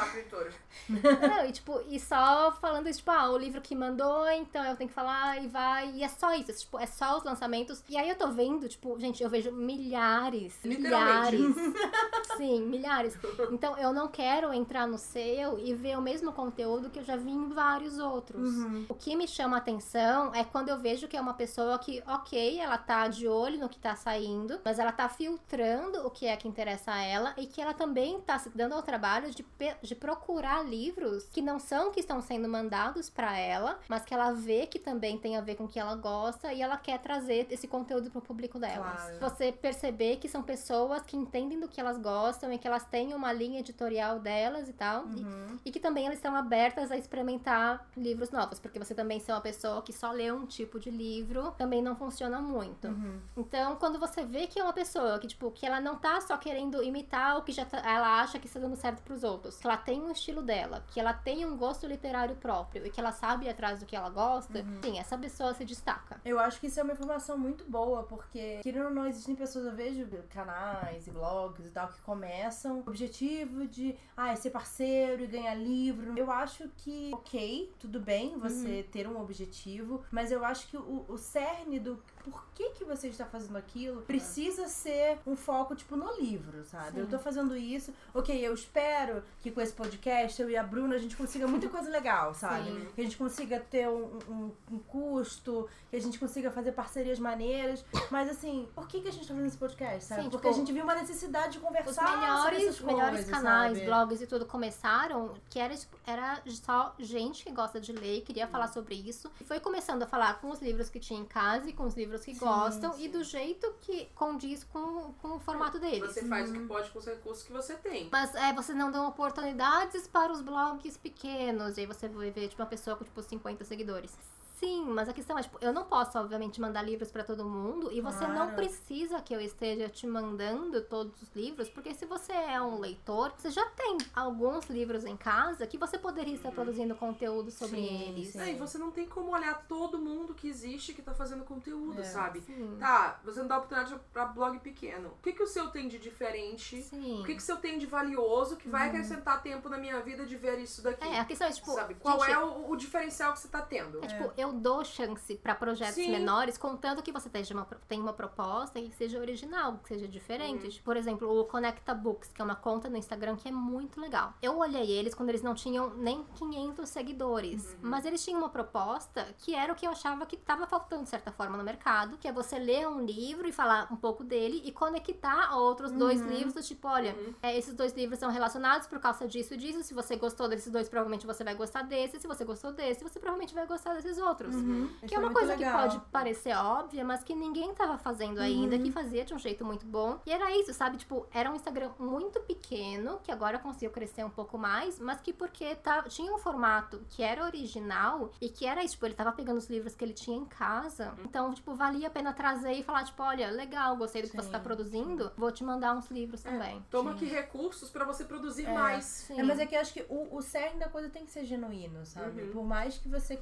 não, 0.89 1.47
e 1.47 1.53
tipo, 1.53 1.81
e 1.89 1.99
só 2.01 2.53
falando 2.61 2.91
tipo, 2.93 3.11
ah, 3.11 3.31
o 3.31 3.37
livro 3.39 3.61
que 3.61 3.75
mandou, 3.75 4.29
então 4.31 4.65
eu 4.65 4.77
tenho 4.77 4.89
que 4.89 4.95
falar 4.95 5.43
e 5.43 5.49
vai. 5.49 5.62
E 5.95 6.03
é 6.03 6.09
só 6.09 6.35
isso, 6.35 6.53
tipo, 6.53 6.79
é 6.79 6.87
só 6.87 7.19
os 7.19 7.25
lançamentos. 7.25 7.83
E 7.89 7.97
aí 7.97 8.09
eu 8.09 8.17
tô 8.17 8.29
vendo, 8.29 8.69
tipo, 8.69 8.99
gente, 8.99 9.23
eu 9.23 9.31
vejo 9.31 9.53
milhares, 9.53 10.59
milhares. 10.65 11.41
Sim, 12.37 12.63
milhares. 12.67 13.19
Então 13.51 13.77
eu 13.79 13.93
não 13.93 14.09
quero 14.09 14.53
entrar 14.53 14.87
no 14.87 14.99
seu 14.99 15.59
e 15.59 15.75
ver 15.75 15.99
o 15.99 16.03
mesmo 16.03 16.33
conteúdo 16.33 16.91
que 16.91 16.99
eu 16.99 17.05
já 17.05 17.17
vi 17.17 17.31
em 17.31 17.49
vários 17.49 17.99
outros. 17.99 18.55
Uhum. 18.55 18.87
O 18.89 18.95
que 18.95 19.15
me 19.17 19.27
chama 19.29 19.57
atenção 19.57 20.35
é 20.35 20.45
quando 20.45 20.69
eu 20.69 20.79
vejo 20.79 21.09
que 21.09 21.17
é 21.17 21.21
uma 21.21 21.35
pessoa 21.35 21.79
que, 21.79 22.03
ok, 22.07 22.59
ela 22.59 22.79
tá 22.79 23.09
de 23.09 23.29
olho 23.29 23.59
no 23.59 23.69
que 23.69 23.79
tá 23.79 23.95
saindo, 23.95 24.61
mas 24.65 24.79
ela 24.79 24.93
tá 24.93 25.09
filtrando 25.09 26.07
o 26.07 26.11
que 26.11 26.27
é 26.27 26.37
que 26.37 26.49
interessa 26.49 26.93
a 26.93 27.03
ela 27.03 27.35
e 27.37 27.47
que 27.47 27.61
ela 27.61 27.75
também 27.75 28.21
tá 28.21 28.39
se 28.39 28.51
dando 28.51 28.75
ao 28.75 28.83
trabalho 28.83 29.31
de, 29.31 29.45
de 29.83 29.95
procurar 29.95 30.65
livros 30.65 31.29
que 31.33 31.43
não 31.43 31.59
são 31.59 31.91
que 31.91 32.01
estão 32.01 32.21
sendo 32.21 32.49
mandados 32.49 33.09
pra 33.09 33.37
ela, 33.39 33.79
mas 33.89 34.05
que 34.05 34.15
ela 34.15 34.33
vê 34.33 34.67
que 34.67 34.79
também 34.79 35.19
tem 35.19 35.37
a 35.37 35.41
ver 35.41 35.52
com 35.57 35.65
o 35.65 35.69
que 35.69 35.79
ela 35.79 35.95
gosta 35.97 36.53
e 36.53 36.63
ela 36.63 36.77
quer 36.77 36.99
trazer 36.99 37.47
esse 37.51 37.67
conteúdo 37.69 38.11
pro 38.11 38.21
público 38.21 38.59
delas. 38.59 39.03
Claro. 39.03 39.19
Você 39.21 39.53
perceber 39.53 40.17
que 40.17 40.29
são 40.29 40.43
pessoas 40.43 41.03
que 41.03 41.17
entendem 41.17 41.59
do 41.61 41.69
que 41.69 41.81
elas 41.81 41.99
gostam 41.99 42.53
e 42.53 42.59
que 42.59 42.67
elas 42.67 42.85
têm 42.85 43.15
uma 43.15 43.33
linha 43.33 43.61
editorial 43.61 44.19
delas 44.19 44.69
e 44.69 44.73
tal. 44.73 45.07
E 45.17 45.23
Uhum. 45.23 45.59
e 45.65 45.71
que 45.71 45.79
também 45.81 46.07
elas 46.07 46.19
estão 46.19 46.35
abertas 46.35 46.91
a 46.91 46.97
experimentar 46.97 47.87
livros 47.97 48.31
novos, 48.31 48.59
porque 48.59 48.79
você 48.79 48.95
também 48.95 49.21
ser 49.21 49.33
uma 49.33 49.41
pessoa 49.41 49.81
que 49.83 49.93
só 49.93 50.11
lê 50.11 50.31
um 50.33 50.45
tipo 50.47 50.79
de 50.81 50.91
livro 50.91 51.53
também 51.57 51.81
não 51.83 51.95
funciona 51.97 52.41
muito. 52.41 52.89
Uhum. 52.89 53.21
Então, 53.37 53.77
quando 53.77 53.99
você 53.99 54.25
vê 54.25 54.47
que 54.47 54.59
é 54.59 54.63
uma 54.65 54.73
pessoa 54.73 55.19
que, 55.19 55.27
tipo, 55.27 55.51
que 55.51 55.65
ela 55.67 55.81
não 55.81 55.97
tá 55.97 56.21
só 56.21 56.37
querendo 56.37 56.83
imitar 56.83 57.37
o 57.39 57.43
que 57.43 57.53
já 57.53 57.65
tá- 57.65 57.79
ela 57.79 58.21
acha 58.21 58.39
que 58.39 58.47
está 58.47 58.59
dando 58.61 58.77
certo 58.77 59.03
pros 59.03 59.23
outros, 59.25 59.57
que 59.59 59.67
ela 59.67 59.77
tem 59.77 60.01
um 60.03 60.11
estilo 60.11 60.43
dela, 60.43 60.83
que 60.89 60.99
ela 61.01 61.13
tem 61.13 61.45
um 61.47 61.57
gosto 61.57 61.87
literário 61.87 62.37
próprio 62.37 62.87
e 62.87 62.91
que 62.91 63.01
ela 63.01 63.13
sabe 63.13 63.49
atrás 63.49 63.79
do 63.81 63.87
que 63.87 63.95
ela 63.97 64.11
gosta, 64.11 64.65
sim, 64.83 64.99
essa 64.99 65.17
pessoa 65.17 65.42
se 65.55 65.65
destaca. 65.65 66.21
Eu 66.25 66.39
acho 66.39 66.61
que 66.61 66.67
isso 66.67 66.79
é 66.79 66.83
uma 66.83 66.93
informação 66.93 67.37
muito 67.39 67.65
boa, 67.65 68.03
porque, 68.05 68.61
querendo 68.63 68.87
ou 68.87 68.91
não, 68.91 69.07
existem 69.07 69.35
pessoas, 69.35 69.67
eu 69.67 69.73
vejo 69.75 70.07
canais 70.31 71.07
e 71.07 71.11
blogs 71.11 71.67
e 71.67 71.71
tal, 71.71 71.89
que 71.89 72.01
começam 72.03 72.83
com 72.83 72.89
o 72.89 72.93
objetivo 72.93 73.67
de, 73.67 73.97
ah, 74.17 74.35
ser 74.37 74.51
parceiro 74.51 75.25
e 75.25 75.27
ganhar 75.27 75.55
livro. 75.55 76.17
Eu 76.17 76.31
acho 76.31 76.69
que, 76.77 77.11
ok, 77.13 77.73
tudo 77.79 78.01
bem 78.01 78.39
você 78.39 78.83
ter 78.91 79.07
um 79.09 79.21
objetivo, 79.21 80.05
mas 80.11 80.31
eu 80.31 80.45
acho 80.45 80.69
que 80.69 80.77
o, 80.77 81.05
o 81.09 81.19
cerne 81.19 81.79
do 81.81 82.03
por 82.25 82.45
que, 82.55 82.71
que 82.71 82.85
você 82.85 83.09
está 83.09 83.25
fazendo 83.25 83.57
aquilo 83.57 84.03
precisa 84.03 84.69
ser 84.69 85.19
um 85.27 85.37
foco, 85.37 85.75
tipo, 85.75 85.97
no 85.97 86.15
livro, 86.21 86.65
sabe? 86.65 86.93
Sim. 86.93 87.01
Eu 87.01 87.07
tô 87.09 87.19
fazendo 87.19 87.57
isso, 87.57 87.93
ok, 88.15 88.37
eu 88.47 88.55
espero 88.55 89.23
que 89.41 89.51
com 89.51 89.61
esse 89.61 89.73
podcast 89.73 90.41
eu 90.41 90.51
e 90.51 90.57
a 90.57 90.63
Bruna 90.63 90.95
a 90.95 90.99
gente 90.99 91.17
consiga 91.17 91.47
muita 91.47 91.69
coisa 91.69 91.91
legal, 91.91 92.35
sabe? 92.35 92.71
Sim. 92.71 92.89
Que 92.95 93.01
a 93.01 93.05
gente 93.05 93.17
consiga 93.17 93.61
ter 93.61 93.89
um, 93.89 94.19
um, 94.29 94.51
um 94.71 94.79
custo, 94.79 95.69
que 95.91 95.97
a 95.97 96.01
gente 96.01 96.19
consiga 96.19 96.51
fazer 96.51 96.73
parcerias 96.73 97.19
maneiras. 97.19 97.85
Mas 98.11 98.29
assim, 98.29 98.69
por 98.75 98.87
que, 98.87 99.01
que 99.01 99.09
a 99.09 99.13
gente 99.13 99.27
tá 99.27 99.35
fazendo 99.35 99.47
esse 99.47 99.59
podcast, 99.59 100.05
sabe? 100.05 100.23
Sim, 100.23 100.31
Porque 100.31 100.49
tipo, 100.49 100.55
a 100.55 100.59
gente 100.59 100.73
viu 100.73 100.85
uma 100.85 100.95
necessidade 100.95 101.53
de 101.53 101.59
Os 101.59 101.65
conversar 101.65 102.07
sobre 102.07 102.21
melhores, 102.21 102.71
os 102.71 102.81
melhores 102.81 103.11
coisas, 103.25 103.31
canais, 103.31 103.79
sabe? 103.79 103.87
blogs 103.87 104.21
e 104.21 104.27
tudo 104.27 104.47
começaram 104.47 105.35
que 105.49 105.59
era, 105.59 105.77
tipo, 105.77 105.97
era 106.07 106.43
só 106.47 106.95
gente 106.99 107.45
que 107.45 107.51
gosta 107.51 107.81
de 107.81 107.93
ler, 107.93 108.19
e 108.19 108.21
queria 108.21 108.47
falar 108.47 108.69
sobre 108.69 108.95
isso. 108.95 109.31
E 109.41 109.45
foi 109.45 109.59
começando 109.61 110.03
a 110.03 110.07
falar 110.07 110.41
com 110.41 110.51
os 110.51 110.61
livros 110.61 110.89
que 110.89 111.01
tinha 111.01 111.19
em 111.19 111.25
casa 111.25 111.69
e 111.69 111.73
com 111.73 111.85
os 111.85 111.97
livros 111.97 112.12
que 112.21 112.35
Sim, 112.35 112.41
gostam 112.41 112.93
sim. 112.95 113.05
e 113.05 113.09
do 113.09 113.25
jeito 113.25 113.73
que 113.81 114.07
condiz 114.15 114.65
com, 114.65 115.13
com 115.15 115.37
o 115.37 115.41
formato 115.41 115.79
deles. 115.79 116.13
Você 116.13 116.25
faz 116.27 116.51
o 116.51 116.53
que 116.53 116.61
pode 116.61 116.91
com 116.91 116.99
os 116.99 117.07
recursos 117.07 117.45
que 117.45 117.53
você 117.53 117.75
tem. 117.75 118.09
Mas 118.11 118.35
é, 118.35 118.53
você 118.53 118.73
não 118.73 118.91
dão 118.91 119.09
oportunidades 119.09 120.07
para 120.07 120.33
os 120.33 120.41
blogs 120.41 120.97
pequenos. 120.97 121.77
E 121.77 121.81
aí 121.81 121.87
você 121.87 122.09
vai 122.09 122.31
ver, 122.31 122.49
tipo, 122.49 122.61
uma 122.63 122.69
pessoa 122.69 122.97
com, 122.97 123.05
tipo, 123.05 123.23
50 123.23 123.65
seguidores. 123.65 124.17
Sim, 124.63 124.85
mas 124.85 125.09
a 125.09 125.13
questão 125.13 125.37
é, 125.37 125.43
tipo, 125.43 125.59
eu 125.61 125.73
não 125.73 125.85
posso, 125.85 126.17
obviamente, 126.17 126.61
mandar 126.61 126.83
livros 126.83 127.11
pra 127.11 127.25
todo 127.25 127.45
mundo. 127.45 127.91
E 127.91 128.01
você 128.01 128.29
não 128.29 128.55
precisa 128.55 129.21
que 129.21 129.35
eu 129.35 129.41
esteja 129.41 129.89
te 129.89 130.07
mandando 130.07 130.81
todos 130.83 131.21
os 131.21 131.29
livros. 131.35 131.69
Porque 131.69 131.93
se 131.93 132.07
você 132.07 132.33
é 132.33 132.63
um 132.63 132.79
leitor, 132.79 133.33
você 133.37 133.51
já 133.51 133.67
tem 133.71 133.99
alguns 134.15 134.67
livros 134.67 135.05
em 135.05 135.17
casa 135.17 135.67
que 135.67 135.77
você 135.77 135.99
poderia 135.99 136.35
estar 136.35 136.53
produzindo 136.53 136.95
conteúdo 136.95 137.51
sobre 137.51 137.77
Sim, 137.77 138.03
eles. 138.11 138.29
sim. 138.29 138.41
É, 138.41 138.53
e 138.53 138.55
você 138.55 138.79
não 138.79 138.93
tem 138.93 139.09
como 139.09 139.33
olhar 139.33 139.67
todo 139.67 139.99
mundo 139.99 140.33
que 140.33 140.49
existe 140.49 140.93
que 140.93 141.03
tá 141.03 141.13
fazendo 141.13 141.43
conteúdo, 141.45 142.01
É. 142.01 142.05
sabe? 142.05 142.41
Sim. 142.43 142.77
Tá, 142.79 143.19
você 143.25 143.41
não 143.41 143.49
dá 143.49 143.57
oportunidade 143.57 143.99
pra 144.13 144.27
blog 144.27 144.61
pequeno. 144.61 145.09
O 145.09 145.23
que, 145.23 145.33
que 145.33 145.43
o 145.43 145.47
seu 145.47 145.71
tem 145.71 145.89
de 145.89 145.99
diferente? 145.99 146.83
Sim. 146.83 147.21
O 147.21 147.25
que, 147.25 147.33
que 147.35 147.41
o 147.41 147.45
seu 147.45 147.57
tem 147.57 147.79
de 147.79 147.87
valioso 147.87 148.57
que 148.57 148.69
vai 148.69 148.89
acrescentar 148.89 149.43
tempo 149.43 149.69
na 149.69 149.77
minha 149.77 150.01
vida 150.03 150.25
de 150.25 150.37
ver 150.37 150.61
isso 150.61 150.83
daqui? 150.83 151.05
É, 151.05 151.19
a 151.19 151.25
questão 151.25 151.49
é, 151.49 151.51
tipo, 151.51 151.73
sabe? 151.73 151.95
Qual 151.97 152.21
gente, 152.21 152.31
é 152.31 152.39
o, 152.39 152.71
o 152.71 152.77
diferencial 152.77 153.33
que 153.33 153.41
você 153.41 153.49
tá 153.49 153.61
tendo? 153.61 153.99
É 154.05 154.07
tipo, 154.07 154.31
eu 154.37 154.52
dou 154.53 154.85
chance 154.85 155.37
pra 155.37 155.55
projetos 155.55 155.95
Sim. 155.95 156.11
menores, 156.11 156.57
contanto 156.59 157.03
que 157.03 157.11
você 157.13 157.29
tenha 157.29 157.45
uma, 157.53 157.65
tenha 157.89 158.03
uma 158.03 158.13
proposta 158.13 158.79
e 158.79 158.89
que 158.89 158.95
seja 158.95 159.19
original, 159.19 159.79
que 159.79 159.89
seja 159.89 160.07
diferente. 160.09 160.69
Tipo, 160.69 160.85
Por 160.85 160.97
exemplo, 160.97 161.41
o 161.41 161.45
Conecta 161.45 161.95
Books, 161.95 162.31
que 162.33 162.41
é 162.41 162.45
uma 162.45 162.55
conta 162.57 162.89
no 162.89 162.97
Instagram 162.97 163.37
que 163.37 163.49
é 163.49 163.53
muito 163.53 164.01
legal. 164.01 164.35
Eu 164.43 164.59
olhei 164.59 164.91
eles 164.91 165.15
quando 165.15 165.29
eles 165.31 165.43
não 165.43 165.55
tinham 165.55 165.91
nem 165.97 166.23
500 166.35 166.89
seguidores, 166.89 167.65
Uhum. 167.75 167.79
mas 167.91 168.05
eles 168.05 168.23
tinham 168.25 168.39
uma 168.39 168.49
proposta 168.49 169.27
que 169.39 169.55
era 169.55 169.73
o 169.73 169.77
que 169.77 169.87
eu 169.87 169.91
achava 169.93 170.27
que 170.27 170.37
tava 170.37 170.67
faltando 170.67 171.05
de 171.05 171.09
certa 171.09 171.31
forma 171.33 171.57
no 171.57 171.65
mercado, 171.65 172.19
que 172.19 172.29
é 172.29 172.33
você 172.33 172.59
ler 172.59 172.87
um 172.89 173.01
livro 173.05 173.49
e 173.49 173.53
falar 173.53 173.89
um 173.93 173.97
pouco 173.97 174.23
dele 174.25 174.61
e 174.65 174.73
conectar 174.73 175.49
a 175.51 175.57
outros 175.57 175.91
dois 175.93 176.21
Uhum. 176.21 176.29
livros, 176.29 176.55
do 176.55 176.63
tipo, 176.63 176.87
olha, 176.89 177.15
Uhum. 177.15 177.35
é, 177.43 177.57
esses 177.57 177.75
dois 177.75 177.93
livros 177.95 178.19
são 178.19 178.31
relacionados 178.31 178.87
por 178.87 178.99
causa 179.01 179.27
disso 179.27 179.55
e 179.55 179.57
disso. 179.57 179.83
Se 179.83 179.95
você 179.95 180.17
gostou 180.17 180.49
desses 180.49 180.71
dois, 180.73 180.89
provavelmente 180.89 181.27
você 181.27 181.43
vai 181.45 181.55
gostar 181.55 181.83
desse. 181.83 182.21
Se 182.21 182.27
você 182.27 182.45
gostou 182.45 182.73
desse, 182.73 183.03
você 183.03 183.19
provavelmente 183.19 183.55
vai 183.55 183.67
gostar 183.67 183.95
desses 183.95 184.19
outros. 184.19 184.32
Uhum. 184.41 184.89
Que 185.01 185.07
Isso 185.07 185.15
é 185.15 185.19
uma 185.19 185.33
coisa 185.33 185.53
que 185.57 185.65
legal. 185.65 185.81
pode 185.81 185.99
parecer 186.11 186.55
óbvia, 186.57 187.05
mas 187.05 187.23
que 187.23 187.35
ninguém 187.35 187.75
tava 187.75 187.99
fazendo 187.99 188.41
ainda, 188.41 188.79
que 188.79 188.91
fazia 188.91 189.25
de 189.25 189.35
um 189.35 189.39
jeito 189.39 189.65
muito 189.65 189.87
bom. 189.87 190.19
E 190.27 190.33
era 190.33 190.51
isso, 190.57 190.73
sabe? 190.73 190.97
Tipo, 190.97 191.27
era 191.33 191.51
um 191.51 191.55
Instagram 191.55 191.91
muito 191.99 192.41
pequeno, 192.41 193.19
que 193.23 193.31
agora 193.31 193.59
conseguiu 193.59 193.91
crescer 193.91 194.25
um 194.25 194.31
pouco 194.31 194.57
mais, 194.59 194.99
mas 194.99 195.21
que 195.21 195.33
porque 195.33 195.75
tá, 195.77 196.03
tinha 196.05 196.33
um 196.33 196.39
formato 196.39 197.01
que 197.11 197.23
era 197.23 197.45
original 197.45 198.31
e 198.41 198.49
que 198.49 198.67
era 198.67 198.83
isso, 198.83 198.95
tipo, 198.95 199.07
ele 199.07 199.15
tava 199.15 199.33
pegando 199.33 199.59
os 199.59 199.69
livros 199.69 199.95
que 199.95 200.05
ele 200.05 200.13
tinha 200.15 200.37
em 200.37 200.45
casa. 200.45 201.15
Então, 201.25 201.53
tipo, 201.53 201.75
valia 201.75 202.09
a 202.09 202.11
pena 202.11 202.33
trazer 202.33 202.73
e 202.73 202.83
falar, 202.83 203.05
tipo, 203.05 203.23
olha, 203.23 203.51
legal, 203.51 203.97
gostei 203.97 204.23
do 204.23 204.29
que 204.29 204.37
você 204.37 204.49
tá 204.51 204.59
Sim, 204.59 204.65
produzindo, 204.65 205.33
vou 205.37 205.51
te 205.51 205.65
mandar 205.65 205.95
uns 205.97 206.11
livros 206.11 206.43
também. 206.43 206.85
Toma 206.91 207.11
Sim. 207.13 207.17
aqui 207.17 207.27
recursos 207.27 207.91
pra 207.91 208.05
você 208.05 208.25
produzir 208.25 208.67
É. 208.67 208.73
mais. 208.73 209.05
Sim. 209.05 209.41
É, 209.41 209.43
mas 209.43 209.59
é 209.59 209.67
que 209.67 209.75
eu 209.75 209.81
acho 209.81 209.93
que 209.93 210.05
o, 210.09 210.37
o 210.37 210.43
cerne 210.43 210.79
da 210.81 210.89
coisa 210.89 211.09
tem 211.09 211.25
que 211.25 211.31
ser 211.31 211.45
genuíno, 211.45 212.05
sabe? 212.07 212.43
Uhum. 212.43 212.51
Por 212.53 212.65
mais 212.65 212.99
que 212.99 213.09
você 213.09 213.41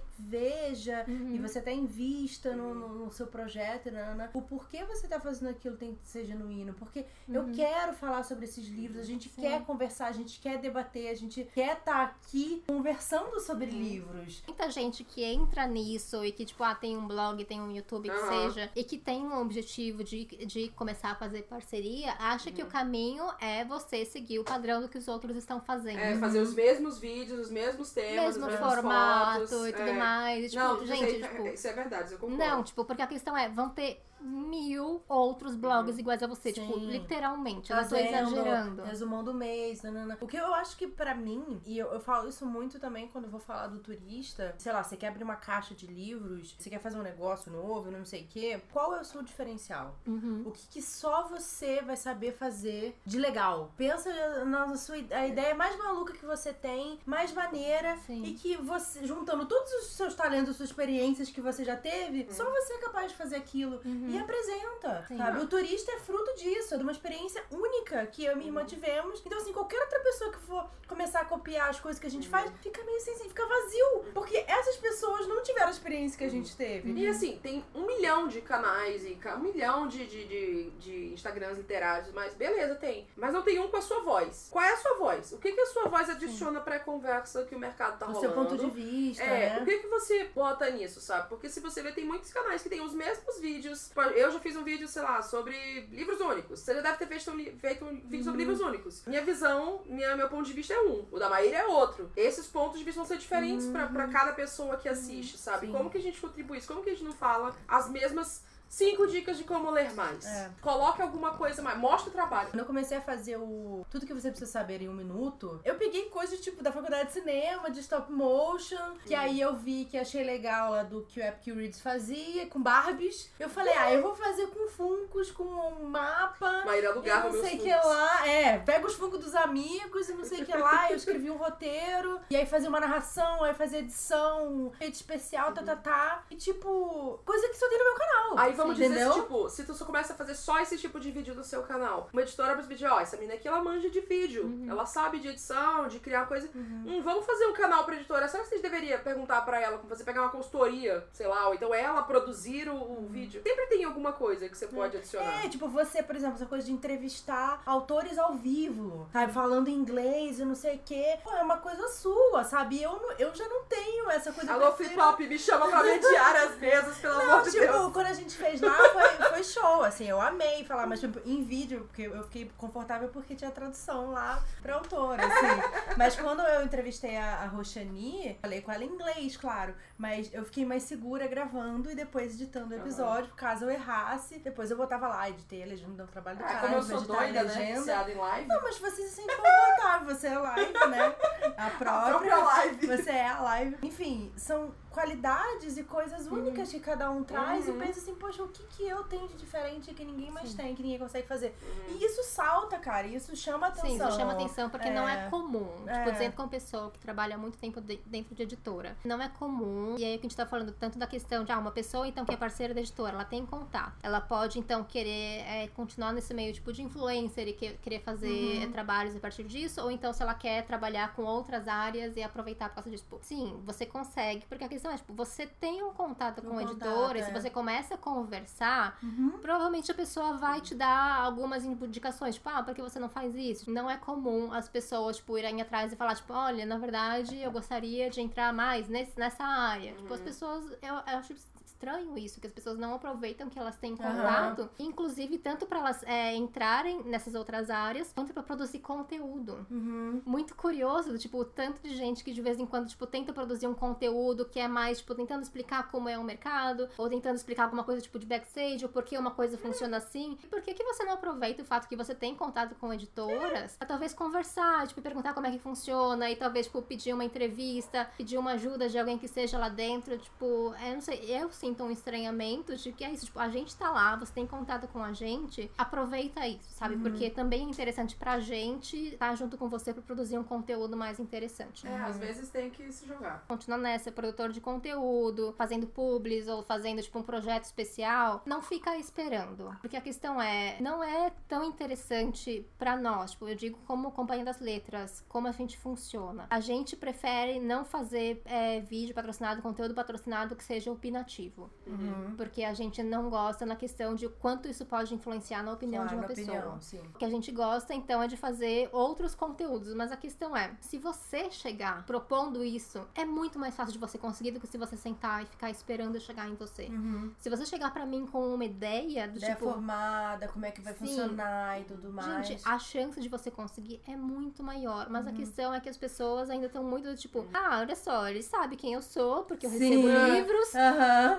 estratégia 0.81 1.05
e 1.09 1.39
você 1.39 1.61
tá 1.61 1.71
em 1.71 1.85
vista 1.85 2.55
no, 2.57 2.75
no, 2.75 2.89
no 3.05 3.13
seu 3.13 3.27
projeto, 3.27 3.91
nanana. 3.91 4.31
o 4.33 4.43
porquê 4.43 4.85
você 4.85 5.07
tá 5.07 5.21
fazendo 5.21 5.51
aquilo 5.51 5.77
tem 5.77 5.95
que 5.95 6.09
ser 6.09 6.25
genuíno. 6.25 6.73
Porque 6.75 7.05
eu 7.29 7.51
quero 7.53 7.93
falar 7.93 8.23
sobre 8.23 8.47
esses 8.47 8.67
livros, 8.67 9.01
a 9.01 9.05
gente 9.05 9.29
Sim. 9.29 9.43
quer 9.43 9.63
conversar, 9.65 10.07
a 10.07 10.13
gente 10.13 10.41
quer 10.41 10.59
debater, 10.59 11.11
a 11.11 11.15
gente 11.15 11.45
quer 11.55 11.77
estar 11.77 12.03
aqui 12.03 12.63
conversando 12.67 13.39
sobre 13.41 13.67
livros. 13.67 14.43
Muita 14.47 14.71
gente 14.71 15.05
que 15.05 15.23
entra 15.23 15.67
nisso 15.67 16.25
e 16.25 16.33
que, 16.33 16.45
tipo, 16.45 16.63
ah, 16.63 16.75
tem 16.75 16.97
um 16.97 17.07
blog, 17.07 17.45
tem 17.45 17.61
um 17.61 17.71
YouTube, 17.71 18.09
que 18.09 18.27
seja, 18.27 18.71
e 18.75 18.85
que 18.85 18.99
tem 18.99 19.21
um 19.23 19.41
objetivo 19.41 20.03
de, 20.03 20.25
de 20.25 20.69
começar 20.71 21.11
a 21.11 21.15
fazer 21.15 21.43
parceria, 21.43 22.13
acha 22.19 22.51
que 22.51 22.63
o 22.63 22.67
caminho 22.67 23.25
é 23.41 23.65
você 23.65 24.05
seguir 24.05 24.39
o 24.39 24.45
padrão 24.45 24.81
do 24.81 24.89
que 24.89 24.99
os 24.99 25.09
outros 25.09 25.37
estão 25.37 25.61
fazendo. 25.61 25.99
É, 25.99 26.17
fazer 26.17 26.41
os 26.41 26.55
mesmos 26.55 26.99
vídeos, 26.99 27.41
os 27.41 27.51
mesmos 27.51 27.91
temas, 27.91 28.37
Mesmo 28.37 28.45
as 28.47 28.53
mesmas 28.53 28.75
formato 28.75 29.49
fotos, 29.49 29.67
e 29.67 29.73
tudo 29.73 29.89
é. 29.89 29.93
mais. 29.93 30.45
E, 30.45 30.49
tipo, 30.49 30.63
Não, 30.79 30.87
gente, 30.87 31.17
isso, 31.17 31.25
aí- 31.25 31.31
tipo. 31.31 31.47
isso 31.49 31.69
é 31.69 31.73
verdade, 31.73 32.13
eu 32.13 32.19
concordo. 32.19 32.37
Não, 32.43 32.63
tipo, 32.63 32.85
porque 32.85 33.03
a 33.03 33.07
questão 33.07 33.37
é, 33.37 33.49
vão 33.49 33.69
ter 33.71 34.03
mil 34.21 35.03
outros 35.09 35.55
blogs 35.57 35.99
iguais 35.99 36.23
a 36.23 36.27
você. 36.27 36.53
Tipo, 36.53 36.75
Sim. 36.75 36.87
literalmente. 36.87 37.71
Eu 37.71 37.77
não 37.77 37.89
tô 37.89 37.97
exagerando. 37.97 38.83
Resumão 38.83 39.25
do 39.25 39.35
mês, 39.35 39.83
nanana. 39.83 40.19
O 40.21 40.27
que 40.27 40.37
eu 40.37 40.55
acho 40.55 40.77
que 40.77 40.87
pra 40.87 41.15
mim, 41.15 41.61
e 41.65 41.79
eu, 41.79 41.89
eu 41.93 42.01
falo 42.01 42.29
isso 42.29 42.45
muito 42.47 42.79
também 42.79 43.09
quando 43.09 43.25
eu 43.25 43.31
vou 43.31 43.41
falar 43.41 43.69
do 43.69 43.79
turista, 43.79 44.55
sei 44.59 44.73
lá, 44.73 44.83
você 44.83 44.97
quer 44.97 45.09
abrir 45.09 45.25
uma 45.25 45.37
caixa 45.37 45.75
de 45.75 45.87
livros, 45.87 46.55
você 46.59 46.71
quer 46.71 46.79
fazer 46.79 46.99
um 46.99 47.03
negócio 47.03 47.51
novo, 47.53 47.91
não 47.91 48.05
sei 48.05 48.23
o 48.23 48.27
quê, 48.27 48.61
qual 48.73 48.95
é 48.95 49.01
o 49.01 49.05
seu 49.05 49.23
diferencial? 49.23 49.97
Uhum. 50.07 50.43
O 50.47 50.51
que, 50.51 50.67
que 50.69 50.83
só 50.83 51.29
você 51.29 51.81
vai 51.83 51.97
saber 51.97 52.33
fazer 52.33 52.99
de 53.05 53.19
legal? 53.19 53.73
Pensa 53.77 54.45
na 54.45 54.77
sua 54.77 54.97
a 54.97 55.27
ideia 55.27 55.55
mais 55.55 55.77
maluca 55.77 56.13
que 56.13 56.27
você 56.27 56.53
tem, 56.53 56.99
mais 57.07 57.33
maneira 57.33 57.97
Sim. 58.07 58.23
e 58.25 58.35
que 58.35 58.57
você 58.57 59.07
juntando 59.07 59.47
todos 59.47 59.73
os 59.75 59.87
seus 59.93 60.15
talentos, 60.15 60.57
suas 60.57 60.69
experiências 60.69 61.31
que 61.31 61.41
você 61.41 61.65
já 61.65 61.77
teve, 61.77 62.27
só 62.31 62.45
você 62.51 62.75
é 62.75 62.79
capaz 62.79 63.13
de 63.13 63.19
fazer 63.19 63.37
aquilo 63.37 63.81
e 64.11 64.19
apresenta, 64.19 65.05
Sim. 65.09 65.17
sabe? 65.19 65.39
O 65.41 65.47
turista 65.47 65.93
é 65.93 65.99
fruto 65.99 66.35
disso, 66.37 66.75
é 66.75 66.77
de 66.77 66.83
uma 66.83 66.93
experiência 66.93 67.43
única 67.51 68.07
que 68.07 68.25
eu 68.25 68.33
e 68.33 68.37
minha 68.37 68.49
irmã 68.49 68.65
tivemos. 68.65 69.23
Então 69.25 69.39
assim, 69.39 69.53
qualquer 69.53 69.81
outra 69.81 70.01
pessoa 70.01 70.31
que 70.33 70.39
for 70.41 70.69
começar 70.87 71.21
a 71.21 71.25
copiar 71.25 71.69
as 71.71 71.79
coisas 71.81 72.01
que 72.01 72.07
a 72.07 72.11
gente 72.11 72.29
faz, 72.29 72.51
fica 72.63 72.83
meio 72.85 73.01
sem, 73.01 73.15
fica 73.17 73.47
vazio, 73.47 74.05
porque 74.13 74.45
essas 74.49 74.77
pessoas 74.77 75.27
não 75.29 75.43
tiveram 75.43 75.69
a 75.69 75.71
experiência 75.71 76.19
que 76.19 76.25
a 76.25 76.31
gente 76.31 76.57
teve. 76.57 76.93
E 76.93 77.07
assim, 77.07 77.39
tem 77.43 77.65
um 77.75 77.87
milhão 77.87 78.27
de 78.29 78.41
canais 78.41 79.05
e 79.05 79.19
um 79.37 79.39
milhão 79.39 79.87
de, 79.87 80.07
de, 80.07 80.25
de, 80.27 80.71
de 80.71 81.13
Instagrams 81.13 81.59
literários, 81.59 82.13
mas 82.13 82.35
beleza, 82.35 82.75
tem. 82.75 83.07
Mas 83.17 83.33
não 83.33 83.43
tem 83.43 83.59
um 83.61 83.69
com 83.69 83.77
a 83.77 83.81
sua 83.83 84.01
voz. 84.01 84.49
Qual 84.51 84.65
é 84.65 84.73
a 84.73 84.77
sua 84.77 84.95
voz? 84.99 85.33
O 85.33 85.39
que, 85.39 85.53
que 85.53 85.61
a 85.61 85.67
sua 85.67 85.89
voz 85.89 86.11
adiciona 86.11 86.61
pra 86.61 86.81
conversa 86.81 87.45
que 87.45 87.55
o 87.55 87.59
mercado 87.59 87.99
tá 87.99 88.07
Do 88.07 88.13
rolando? 88.13 88.35
seu 88.35 88.45
ponto 88.45 88.59
de 88.59 88.71
vista, 88.71 89.23
É, 89.23 89.51
né? 89.57 89.63
o 89.63 89.65
que, 89.65 89.79
que 89.79 89.87
você 89.87 90.25
bota 90.35 90.69
nisso, 90.71 91.01
sabe? 91.01 91.29
Porque 91.29 91.49
se 91.49 91.61
você 91.61 91.83
ver, 91.83 91.95
tem 91.95 92.05
muitos 92.05 92.33
canais 92.33 92.63
que 92.63 92.69
tem 92.69 92.81
os 92.81 92.93
mesmos 92.95 93.39
vídeos. 93.39 93.91
Tipo, 94.09 94.19
Eu 94.19 94.33
já 94.33 94.41
fiz 94.41 94.57
um 94.57 94.65
vídeo, 94.65 94.89
sei 94.89 95.03
lá, 95.03 95.23
sobre 95.23 95.55
livros 95.91 96.21
únicos. 96.21 96.61
Você 96.61 96.75
já 96.75 96.81
deve 96.81 96.99
ter 96.99 97.07
feito 97.07 97.31
um, 97.31 97.59
feito 97.59 97.85
um 97.85 98.01
vídeo 98.09 98.25
sobre 98.25 98.39
livros 98.41 98.61
únicos. 98.61 99.03
Minha 99.07 99.25
visão, 99.25 99.83
minha, 99.87 100.17
meu 100.17 100.29
ponto 100.29 100.45
de 100.45 100.53
vista 100.53 100.75
é 100.75 100.81
um. 100.81 101.07
O 101.11 101.19
da 101.19 101.29
Maíra 101.29 101.59
é 101.59 101.67
outro. 101.67 102.11
Esses 102.17 102.47
pontos 102.47 102.79
de 102.79 102.85
vista 102.85 103.01
vão 103.01 103.09
ser 103.09 103.19
diferentes 103.19 103.67
pra, 103.67 103.87
pra 103.87 104.09
cada 104.09 104.33
pessoa 104.33 104.77
que 104.77 104.89
assiste, 104.89 105.37
sabe? 105.39 105.67
Sim. 105.67 105.73
Como 105.73 105.91
que 105.91 105.99
a 105.99 106.03
gente 106.03 106.21
contribui 106.21 106.59
isso? 106.59 106.69
Como 106.69 106.83
que 106.83 106.91
a 106.91 106.93
gente 106.93 107.05
não 107.05 107.13
fala 107.13 107.55
as 107.69 107.89
mesmas 107.89 108.43
cinco 108.71 109.07
dicas 109.07 109.37
de 109.37 109.45
como 109.45 109.71
ler 109.71 109.93
mais? 109.93 110.25
É. 110.25 110.51
Coloque 110.63 111.03
alguma 111.03 111.33
coisa 111.33 111.61
mais. 111.61 111.77
Mostra 111.77 112.09
o 112.09 112.13
trabalho. 112.13 112.49
Quando 112.51 112.61
eu 112.61 112.65
comecei 112.65 112.97
a 112.97 113.01
fazer 113.01 113.37
o 113.37 113.85
Tudo 113.91 114.07
que 114.07 114.15
você 114.15 114.31
precisa 114.31 114.51
saber 114.51 114.81
em 114.81 114.89
um 114.89 114.95
minuto, 114.95 115.61
eu 115.65 115.75
peguei 115.75 116.09
coisas 116.09 116.41
tipo 116.41 116.63
da 116.63 116.73
faculdade 116.73 117.09
de 117.09 117.15
cinema, 117.15 117.71
de 117.71 117.81
stop 117.81 118.11
motion, 118.11 118.97
que 119.05 119.15
aí 119.15 119.41
eu 119.41 119.57
vi 119.57 119.85
que 119.85 119.99
achei 119.99 120.23
legal 120.23 120.71
lá 120.71 120.83
do 120.85 121.03
que 121.03 121.21
o 121.21 121.23
Epic 121.23 121.55
Reads 121.55 121.81
fazia, 121.81 122.47
com 122.47 122.63
Barbies. 122.63 123.31
Eu 123.39 123.49
falei, 123.51 123.75
ah, 123.77 123.93
eu 123.93 124.03
vou 124.03 124.15
fazer 124.15 124.47
com 124.47 124.69
Funcos, 124.69 125.31
com 125.33 125.43
um 125.43 125.85
mapa. 125.85 126.65
Maíra 126.65 126.91
alugava 126.91 127.29
não 127.29 127.41
sei 127.41 127.57
o 127.57 127.61
que 127.61 127.75
lá, 127.75 128.29
é, 128.29 128.59
pega 128.59 128.87
os 128.87 128.95
funcos 128.95 129.21
dos 129.21 129.35
amigos 129.35 130.09
e 130.09 130.13
não 130.13 130.25
sei 130.25 130.43
o 130.43 130.47
que 130.47 130.57
lá, 130.57 130.91
eu 130.91 130.97
escrevi 130.97 131.31
um 131.31 131.37
roteiro, 131.37 132.21
e 132.31 132.37
aí 132.37 132.47
fazia 132.47 132.69
uma 132.69 132.79
narração, 132.79 133.43
aí 133.43 133.53
fazia 133.55 133.81
edição, 133.81 134.71
feito 134.79 134.95
especial, 134.95 135.53
tá, 135.53 135.63
tá, 135.63 135.75
tá, 135.75 136.25
e 136.31 136.37
tipo, 136.37 137.21
coisa 137.25 137.49
que 137.49 137.57
só 137.57 137.69
tem 137.69 137.79
no 137.79 137.85
meu 137.85 137.95
canal. 137.95 138.39
Aí 138.39 138.53
vamos 138.63 138.77
dizer, 138.77 138.91
entendeu? 138.91 139.13
tipo, 139.15 139.49
se 139.49 139.65
tu 139.65 139.75
só 139.75 139.85
começa 139.85 140.13
a 140.13 140.17
fazer 140.17 140.35
só 140.35 140.59
esse 140.61 140.77
tipo 140.79 140.99
de 141.01 141.11
vídeo 141.11 141.35
no 141.35 141.45
seu 141.45 141.63
canal, 141.63 142.09
uma 142.13 142.23
editora 142.23 142.55
vai 142.55 142.65
pedir, 142.65 142.87
ó, 142.87 143.01
essa 143.01 143.17
menina 143.17 143.35
aqui, 143.35 143.47
ela 143.49 143.63
manja 143.63 143.89
de 143.91 144.01
vídeo, 144.01 144.45
Uhum. 144.45 144.67
ela 144.69 144.87
sabe 144.87 145.19
de 145.21 145.29
edição, 145.29 145.87
de 145.89 145.99
criar 146.01 146.27
coisa. 146.27 146.49
Hum, 146.55 147.01
vamos 147.03 147.25
fazer 147.27 147.47
um 147.47 147.53
canal 147.53 147.85
pra 147.85 147.95
editora. 147.97 148.27
Será 148.29 148.43
que 148.43 148.49
vocês 148.49 148.63
deveriam 148.63 148.99
perguntar 149.01 149.41
pra 149.43 149.61
ela, 149.61 149.79
como 149.79 149.89
você 149.95 150.05
pegar 150.05 150.23
uma 150.23 150.31
consultoria, 150.31 151.05
sei 151.13 151.27
lá, 151.27 151.49
ou 151.49 151.55
então 151.55 151.75
ela 151.75 152.03
produzir 152.03 152.69
o, 152.69 152.75
o 152.75 153.07
vídeo? 153.11 153.43
Sempre 153.43 153.67
tem 153.67 153.85
alguma 153.85 154.13
coisa 154.13 154.49
que 154.49 154.57
você 154.57 154.67
pode 154.67 154.97
adicionar. 154.97 155.31
Uhum. 155.41 155.41
É, 155.45 155.49
tipo, 155.49 155.69
você, 155.69 156.03
por 156.03 156.17
exemplo, 156.17 156.37
essa 156.37 156.47
coisa 156.47 156.67
de 156.67 156.73
entrevistar 156.73 157.63
autores 157.67 158.19
ao 158.19 158.35
vivo, 158.35 159.09
sabe? 159.13 159.33
Falando 159.33 159.69
inglês 159.69 160.39
e 160.39 160.45
não 160.45 160.55
sei 160.55 160.77
o 160.77 160.81
quê. 160.85 161.19
Pô, 161.23 161.31
é 161.33 161.43
uma 161.43 161.59
coisa 161.59 161.87
sua, 161.89 162.45
sabe? 162.45 162.83
Eu, 162.83 163.01
eu 163.19 163.35
já 163.35 163.47
não 163.49 163.65
tenho 163.65 164.11
essa 164.11 164.33
coisa. 164.33 164.53
Alô, 164.53 164.73
prefiro- 164.73 164.91
Flip 164.91 165.01
Hop, 165.01 165.21
me 165.21 165.39
chama 165.39 165.69
pra 165.69 165.83
mediar 165.83 166.37
as 166.45 166.57
mesas, 166.59 166.97
pelo 166.99 167.15
Não, 167.15 167.31
amor 167.33 167.43
de 167.45 167.51
tipo, 167.53 167.65
Deus. 167.73 167.93
quando 167.93 168.07
a 168.07 168.13
gente 168.13 168.37
fez 168.37 168.50
lá, 168.59 168.75
foi, 168.75 169.09
foi 169.29 169.45
show, 169.45 169.83
assim, 169.85 170.09
eu 170.09 170.21
amei 170.21 170.65
falar, 170.65 170.87
mas 170.87 171.01
tipo, 171.01 171.21
em 171.29 171.45
vídeo, 171.45 171.83
porque 171.87 172.03
eu 172.03 172.23
fiquei 172.25 172.51
confortável 172.57 173.09
porque 173.09 173.35
tinha 173.35 173.51
tradução 173.51 174.11
lá 174.13 174.43
pra 174.63 174.77
autora, 174.77 175.23
assim. 175.25 175.95
Mas 175.97 176.17
quando 176.17 176.41
eu 176.43 176.63
entrevistei 176.65 177.17
a, 177.17 177.43
a 177.43 177.47
Roxani, 177.47 178.39
falei 178.41 178.63
com 178.63 178.73
ela 178.73 178.85
em 178.85 178.89
inglês, 178.89 179.37
claro, 179.37 179.75
mas 179.99 180.33
eu 180.33 180.45
fiquei 180.45 180.65
mais 180.65 180.83
segura 180.85 181.27
gravando 181.29 181.91
e 181.91 181.95
depois 181.95 182.35
editando 182.35 182.75
o 182.75 182.79
episódio, 182.79 183.33
caso 183.35 183.67
eu 183.67 183.71
errasse, 183.71 184.39
depois 184.39 184.71
eu 184.71 184.77
botava 184.77 185.07
lá, 185.07 185.29
editei 185.29 185.63
a 185.63 185.67
legenda, 185.67 186.05
um 186.05 186.07
trabalho 186.07 186.39
do 186.39 186.45
Ah, 186.45 186.47
caralho, 186.49 186.63
como 186.63 186.77
eu 186.77 186.83
sou 186.83 186.97
a 186.97 187.19
doida, 187.19 187.45
né? 187.45 187.75
em 187.75 188.15
live. 188.17 188.49
Não, 188.49 188.63
mas 188.63 188.79
você 188.79 189.03
se 189.03 189.17
sente 189.17 189.37
confortável, 189.37 190.15
você 190.15 190.29
é 190.29 190.39
live, 190.39 190.73
né? 190.89 191.15
A 191.57 191.67
A 191.71 191.71
própria. 191.71 192.09
própria 192.11 192.37
live. 192.39 192.87
Você 192.87 193.11
é 193.11 193.29
a 193.29 193.41
live. 193.41 193.77
Enfim, 193.83 194.33
são 194.37 194.75
qualidades 194.91 195.77
e 195.79 195.85
coisas 195.85 196.27
únicas 196.27 196.71
que 196.71 196.81
cada 196.81 197.11
um 197.11 197.23
traz 197.23 197.67
Uhum. 197.69 197.77
e 197.77 197.87
pensa 197.87 198.01
assim, 198.01 198.15
poxa, 198.15 198.43
o 198.43 198.49
que, 198.49 198.63
que 198.65 198.83
eu 198.89 199.03
tenho 199.05 199.29
de 199.29 199.35
diferente 199.37 199.95
que 199.95 200.05
ninguém 200.05 200.31
mais 200.31 200.51
Sim. 200.51 200.57
tem, 200.57 200.75
que 200.75 200.83
ninguém 200.83 200.99
consegue 200.99 201.27
fazer. 201.27 201.55
Uhum. 201.63 201.97
E 201.97 202.05
isso 202.05 202.23
salta, 202.25 202.79
cara, 202.79 203.07
isso 203.07 203.35
chama 203.37 203.69
atenção. 203.69 203.89
Sim, 203.91 203.99
isso 204.09 204.17
chama 204.17 204.33
atenção 204.33 204.69
porque 204.69 204.91
não 204.91 205.09
é 205.09 205.27
É. 205.27 205.31
comum. 205.31 205.69
É. 205.87 205.99
Tipo, 205.99 206.13
dizendo 206.13 206.35
com 206.35 206.43
uma 206.43 206.49
pessoa 206.49 206.91
que 206.91 206.99
trabalha 206.99 207.39
muito 207.39 207.57
tempo 207.59 207.81
de- 207.81 208.01
dentro 208.07 208.35
de 208.35 208.43
editora. 208.43 208.97
Não 209.05 209.21
é 209.23 209.29
comum. 209.29 209.97
E 209.99 210.05
aí 210.05 210.15
que 210.19 210.27
a 210.27 210.29
gente 210.29 210.37
tá 210.37 210.47
falando 210.47 210.73
tanto 210.73 210.99
da 210.99 211.07
questão 211.07 211.45
de, 211.45 211.53
ah, 211.53 211.59
uma 211.59 211.71
pessoa 211.71 212.07
então 212.09 212.25
que 212.25 212.35
é 212.35 212.37
parceira 212.37 212.75
da 212.75 212.81
editora, 212.81 213.15
ela 213.15 213.25
tem 213.25 213.45
contato. 213.47 213.95
Ela 214.03 214.21
pode 214.21 214.59
então 214.59 214.83
querer 214.85 215.41
é, 215.47 215.69
continuar 215.75 216.13
nesse 216.13 216.35
meio 216.35 216.53
tipo 216.53 216.73
de 216.73 216.83
influencer 216.83 217.47
e 217.49 217.53
que- 217.53 217.75
querer 217.79 218.01
fazer 218.01 218.29
Uhum. 218.59 218.63
é, 218.65 218.67
trabalhos 218.69 219.15
a 219.17 219.21
partir 219.21 219.45
disso, 219.45 219.81
ou 219.81 219.91
então 219.91 220.13
se 220.13 220.23
ela 220.23 220.35
quer 220.35 220.65
trabalhar 220.67 221.15
com 221.15 221.23
outras 221.23 221.69
áreas 221.69 222.17
e 222.17 222.23
aproveitar 222.23 222.69
por 222.69 222.77
causa 222.77 222.91
disso. 222.91 223.05
Sim, 223.23 223.61
você 223.65 223.87
consegue, 223.87 224.45
porque 224.47 224.65
a 224.65 224.69
questão 224.69 224.80
é, 224.89 224.97
tipo, 224.97 225.13
você 225.13 225.47
tem 225.47 225.83
um 225.83 225.93
contato 225.93 226.41
com 226.43 226.55
Um 226.55 226.59
a 226.59 226.63
editora, 226.63 227.19
e 227.19 227.23
se 227.23 227.31
é. 227.31 227.33
você 227.33 227.51
começa 227.51 227.95
a 227.95 227.99
conversar, 227.99 228.99
Uhum. 229.03 229.39
provavelmente 229.41 229.91
a 229.91 229.95
pessoa 229.95 230.35
vai 230.35 230.61
te 230.61 230.75
dar 230.75 231.21
algumas 231.21 231.65
indicações, 231.65 232.37
tipo, 232.37 232.49
ah, 232.49 232.63
por 232.63 232.75
que 232.75 232.81
você 232.83 232.99
não 232.99 233.09
faz 233.09 233.35
isso? 233.35 233.71
Não 233.71 233.91
é 233.91 233.97
comum 233.97 234.53
as 234.53 234.69
pessoas, 234.69 235.17
tipo, 235.17 235.37
irem 235.37 235.61
atrás 235.61 235.93
e 235.93 235.97
falar, 235.97 236.15
tipo, 236.15 236.33
olha, 236.33 236.65
na 236.65 236.79
verdade, 236.79 237.37
eu 237.41 237.51
gostaria 237.51 238.09
de 238.11 238.21
entrar 238.21 238.53
mais 238.53 238.89
nesse, 238.89 239.19
nessa 239.19 239.45
área. 239.45 239.93
Tipo, 239.95 240.15
as 240.15 240.21
pessoas, 240.21 240.65
eu, 240.83 240.95
eu 240.95 241.19
acho 241.19 241.35
estranho 241.81 242.19
isso, 242.19 242.39
que 242.41 242.47
as 242.47 242.53
pessoas 242.53 242.79
não 242.79 242.95
aproveitam 242.95 243.49
que 243.49 243.59
elas 243.59 243.77
têm 243.79 243.97
contato, 243.97 244.69
inclusive 244.79 245.39
tanto 245.39 245.65
pra 245.67 245.79
elas 245.79 246.03
é, 246.03 246.35
entrarem 246.37 247.03
nessas 247.05 247.35
outras 247.35 247.71
áreas, 247.71 248.13
quanto 248.13 248.35
pra 248.35 248.43
produzir 248.43 248.81
conteúdo 248.81 249.67
Uhum. 249.71 250.21
muito 250.27 250.55
curioso, 250.55 251.17
tipo, 251.17 251.39
o 251.39 251.45
tanto 251.45 251.81
de 251.83 251.97
gente 251.97 252.23
que 252.23 252.33
de 252.33 252.43
vez 252.43 252.61
em 252.61 252.67
quando, 252.67 252.87
tipo, 252.89 253.07
tenta 253.07 253.33
produzir 253.33 253.67
um 253.67 253.73
conteúdo 253.75 254.45
que 254.45 254.61
é 254.61 254.69
mais, 254.69 254.99
tipo, 254.99 255.15
tentando 255.15 255.43
explicar 255.43 255.91
como 255.91 256.07
é 256.09 256.19
o 256.19 256.23
mercado, 256.25 256.87
ou 256.99 257.09
tentando 257.09 257.37
explicar 257.37 257.65
alguma 257.65 257.83
coisa, 257.83 258.03
tipo, 258.03 258.19
de 258.19 258.27
backstage, 258.27 258.85
ou 258.85 258.91
por 258.91 259.03
que 259.03 259.17
uma 259.17 259.31
coisa 259.31 259.57
funciona 259.57 259.97
assim. 259.97 260.37
E 260.45 260.47
por 260.49 260.61
que 260.61 260.75
que 260.75 260.85
você 260.85 261.03
não 261.05 261.13
aproveita 261.15 261.63
o 261.63 261.65
fato 261.65 261.89
que 261.89 261.97
você 261.97 262.15
tem 262.15 262.35
contato 262.35 262.75
com 262.75 262.93
editoras 262.93 263.77
pra 263.77 263.87
talvez 263.89 264.13
conversar, 264.13 264.87
tipo, 264.87 265.01
perguntar 265.01 265.33
como 265.33 265.47
é 265.47 265.51
que 265.51 265.59
funciona, 265.59 266.31
e 266.31 266.37
talvez, 266.37 266.67
tipo, 266.67 266.83
pedir 266.83 267.15
uma 267.15 267.25
entrevista, 267.25 268.11
pedir 268.19 268.37
uma 268.37 268.53
ajuda 268.53 268.89
de 268.89 268.99
alguém 268.99 269.17
que 269.17 269.27
esteja 269.27 269.59
lá 269.59 269.69
dentro, 269.71 270.19
tipo, 270.19 270.75
é, 270.75 270.93
não 270.95 271.01
sei, 271.01 271.21
eu 271.31 271.51
sinto 271.51 271.70
sintam 271.71 271.87
um 271.87 271.91
estranhamento 271.91 272.77
de 272.77 272.93
que 272.93 273.05
é 273.05 273.13
isso, 273.13 273.27
tipo, 273.27 273.39
a 273.39 273.49
gente 273.49 273.75
tá 273.77 273.91
lá, 273.91 274.17
você 274.17 274.33
tem 274.33 274.47
contato 274.47 274.89
com 274.89 275.03
a 275.03 275.13
gente, 275.13 275.71
aproveita 275.79 276.47
isso, 276.47 276.71
sabe? 276.71 276.97
Uhum. 276.97 277.03
Porque 277.03 277.31
também 277.31 277.61
é 277.61 277.71
interessante 277.71 278.17
pra 278.17 278.41
gente 278.41 278.97
estar 278.97 279.35
junto 279.37 279.57
com 279.57 279.69
você 279.69 279.93
pra 279.93 280.03
produzir 280.03 280.37
um 280.37 280.45
conteúdo 280.45 280.97
mais 280.97 281.21
interessante. 281.21 281.87
É, 281.87 281.97
às 282.01 282.19
vezes 282.19 282.51
tem 282.51 282.71
que 282.71 282.91
se 282.91 283.07
jogar. 283.07 283.45
Continuar 283.47 283.79
nessa, 283.79 284.11
produtor 284.11 284.51
de 284.51 284.61
conteúdo, 284.61 285.55
fazendo 285.57 285.87
publis 285.87 286.49
ou 286.49 286.63
fazendo, 286.63 287.01
tipo, 287.01 287.19
um 287.19 287.23
projeto 287.23 287.65
especial, 287.65 288.43
não 288.45 288.61
fica 288.61 288.97
esperando. 288.97 289.77
Porque 289.81 289.97
a 289.97 290.01
questão 290.01 290.43
é, 290.43 290.77
não 290.81 291.03
é 291.03 291.31
tão 291.47 291.65
interessante 291.65 292.67
pra 292.79 292.97
nós, 292.97 293.33
tipo, 293.33 293.49
eu 293.49 293.55
digo 293.55 293.79
como 293.87 294.11
companhia 294.11 294.45
das 294.45 294.61
letras, 294.61 295.25
como 295.29 295.47
a 295.47 295.53
gente 295.53 295.79
funciona. 295.79 296.47
A 296.51 296.61
gente 296.61 296.97
prefere 296.97 297.61
não 297.61 297.85
fazer 297.85 298.43
é, 298.45 298.81
vídeo 298.81 299.15
patrocinado, 299.15 299.63
conteúdo 299.63 299.95
patrocinado 299.95 300.57
que 300.57 300.65
seja 300.65 300.91
opinativo. 300.91 301.60
Uhum. 301.87 302.35
Porque 302.37 302.63
a 302.63 302.73
gente 302.73 303.03
não 303.03 303.29
gosta 303.29 303.67
na 303.67 303.75
questão 303.77 304.15
de 304.15 304.29
quanto 304.29 304.69
isso 304.69 304.85
pode 304.87 305.15
influenciar 305.15 305.63
na 305.63 305.73
opinião 305.73 306.03
Claro, 306.05 306.17
de 306.19 306.23
uma 306.23 306.29
pessoa. 306.29 306.77
opinião. 306.77 307.11
O 307.15 307.19
que 307.19 307.25
a 307.25 307.31
gente 307.31 307.51
gosta, 307.53 307.93
então, 307.95 308.23
é 308.23 308.27
de 308.29 308.37
fazer 308.37 308.89
outros 308.93 309.35
conteúdos. 309.35 309.93
Mas 309.95 310.13
a 310.13 310.17
questão 310.17 310.57
é, 310.57 310.75
se 310.81 310.99
você 310.99 311.51
chegar 311.51 312.05
propondo 312.07 312.65
isso, 312.65 313.07
é 313.15 313.25
muito 313.25 313.59
mais 313.59 313.75
fácil 313.77 313.93
de 313.93 313.99
você 313.99 314.17
conseguir 314.19 314.53
do 314.53 314.61
que 314.61 314.67
se 314.67 314.79
você 314.79 314.97
sentar 314.97 315.43
e 315.43 315.47
ficar 315.47 315.71
esperando 315.71 316.19
chegar 316.21 316.49
em 316.49 316.55
você. 316.55 316.87
Uhum. 316.87 317.33
Se 317.39 317.51
você 317.51 317.67
chegar 317.67 317.93
pra 317.93 318.07
mim 318.07 318.27
com 318.27 318.55
uma 318.55 318.65
ideia 318.65 319.27
do 319.29 319.37
Ideia 319.39 319.55
tipo. 319.55 319.67
formada, 319.71 320.49
como 320.49 320.65
é 320.67 320.71
que 320.71 320.81
vai 320.81 320.93
Sim. 320.95 321.07
funcionar 321.07 321.81
e 321.81 321.85
tudo 321.85 322.13
mais. 322.13 322.47
Gente, 322.47 322.63
a 322.67 322.79
chance 322.79 323.21
de 323.21 323.29
você 323.29 323.51
conseguir 323.51 324.01
é 324.07 324.17
muito 324.17 324.63
maior. 324.63 325.09
Mas 325.11 325.25
Uhum. 325.27 325.33
a 325.33 325.35
questão 325.35 325.75
é 325.75 325.81
que 325.81 325.89
as 325.89 325.97
pessoas 325.97 326.49
ainda 326.51 326.67
estão 326.67 326.83
muito 326.85 327.09
do 327.09 327.17
tipo, 327.17 327.47
ah, 327.53 327.79
olha 327.81 327.97
só, 327.97 328.29
ele 328.29 328.43
sabe 328.43 328.77
quem 328.77 328.95
eu 328.95 329.03
sou, 329.03 329.45
porque 329.45 329.67
eu 329.67 329.71
Sim. 329.71 329.79
recebo 329.79 330.09
livros. 330.35 330.69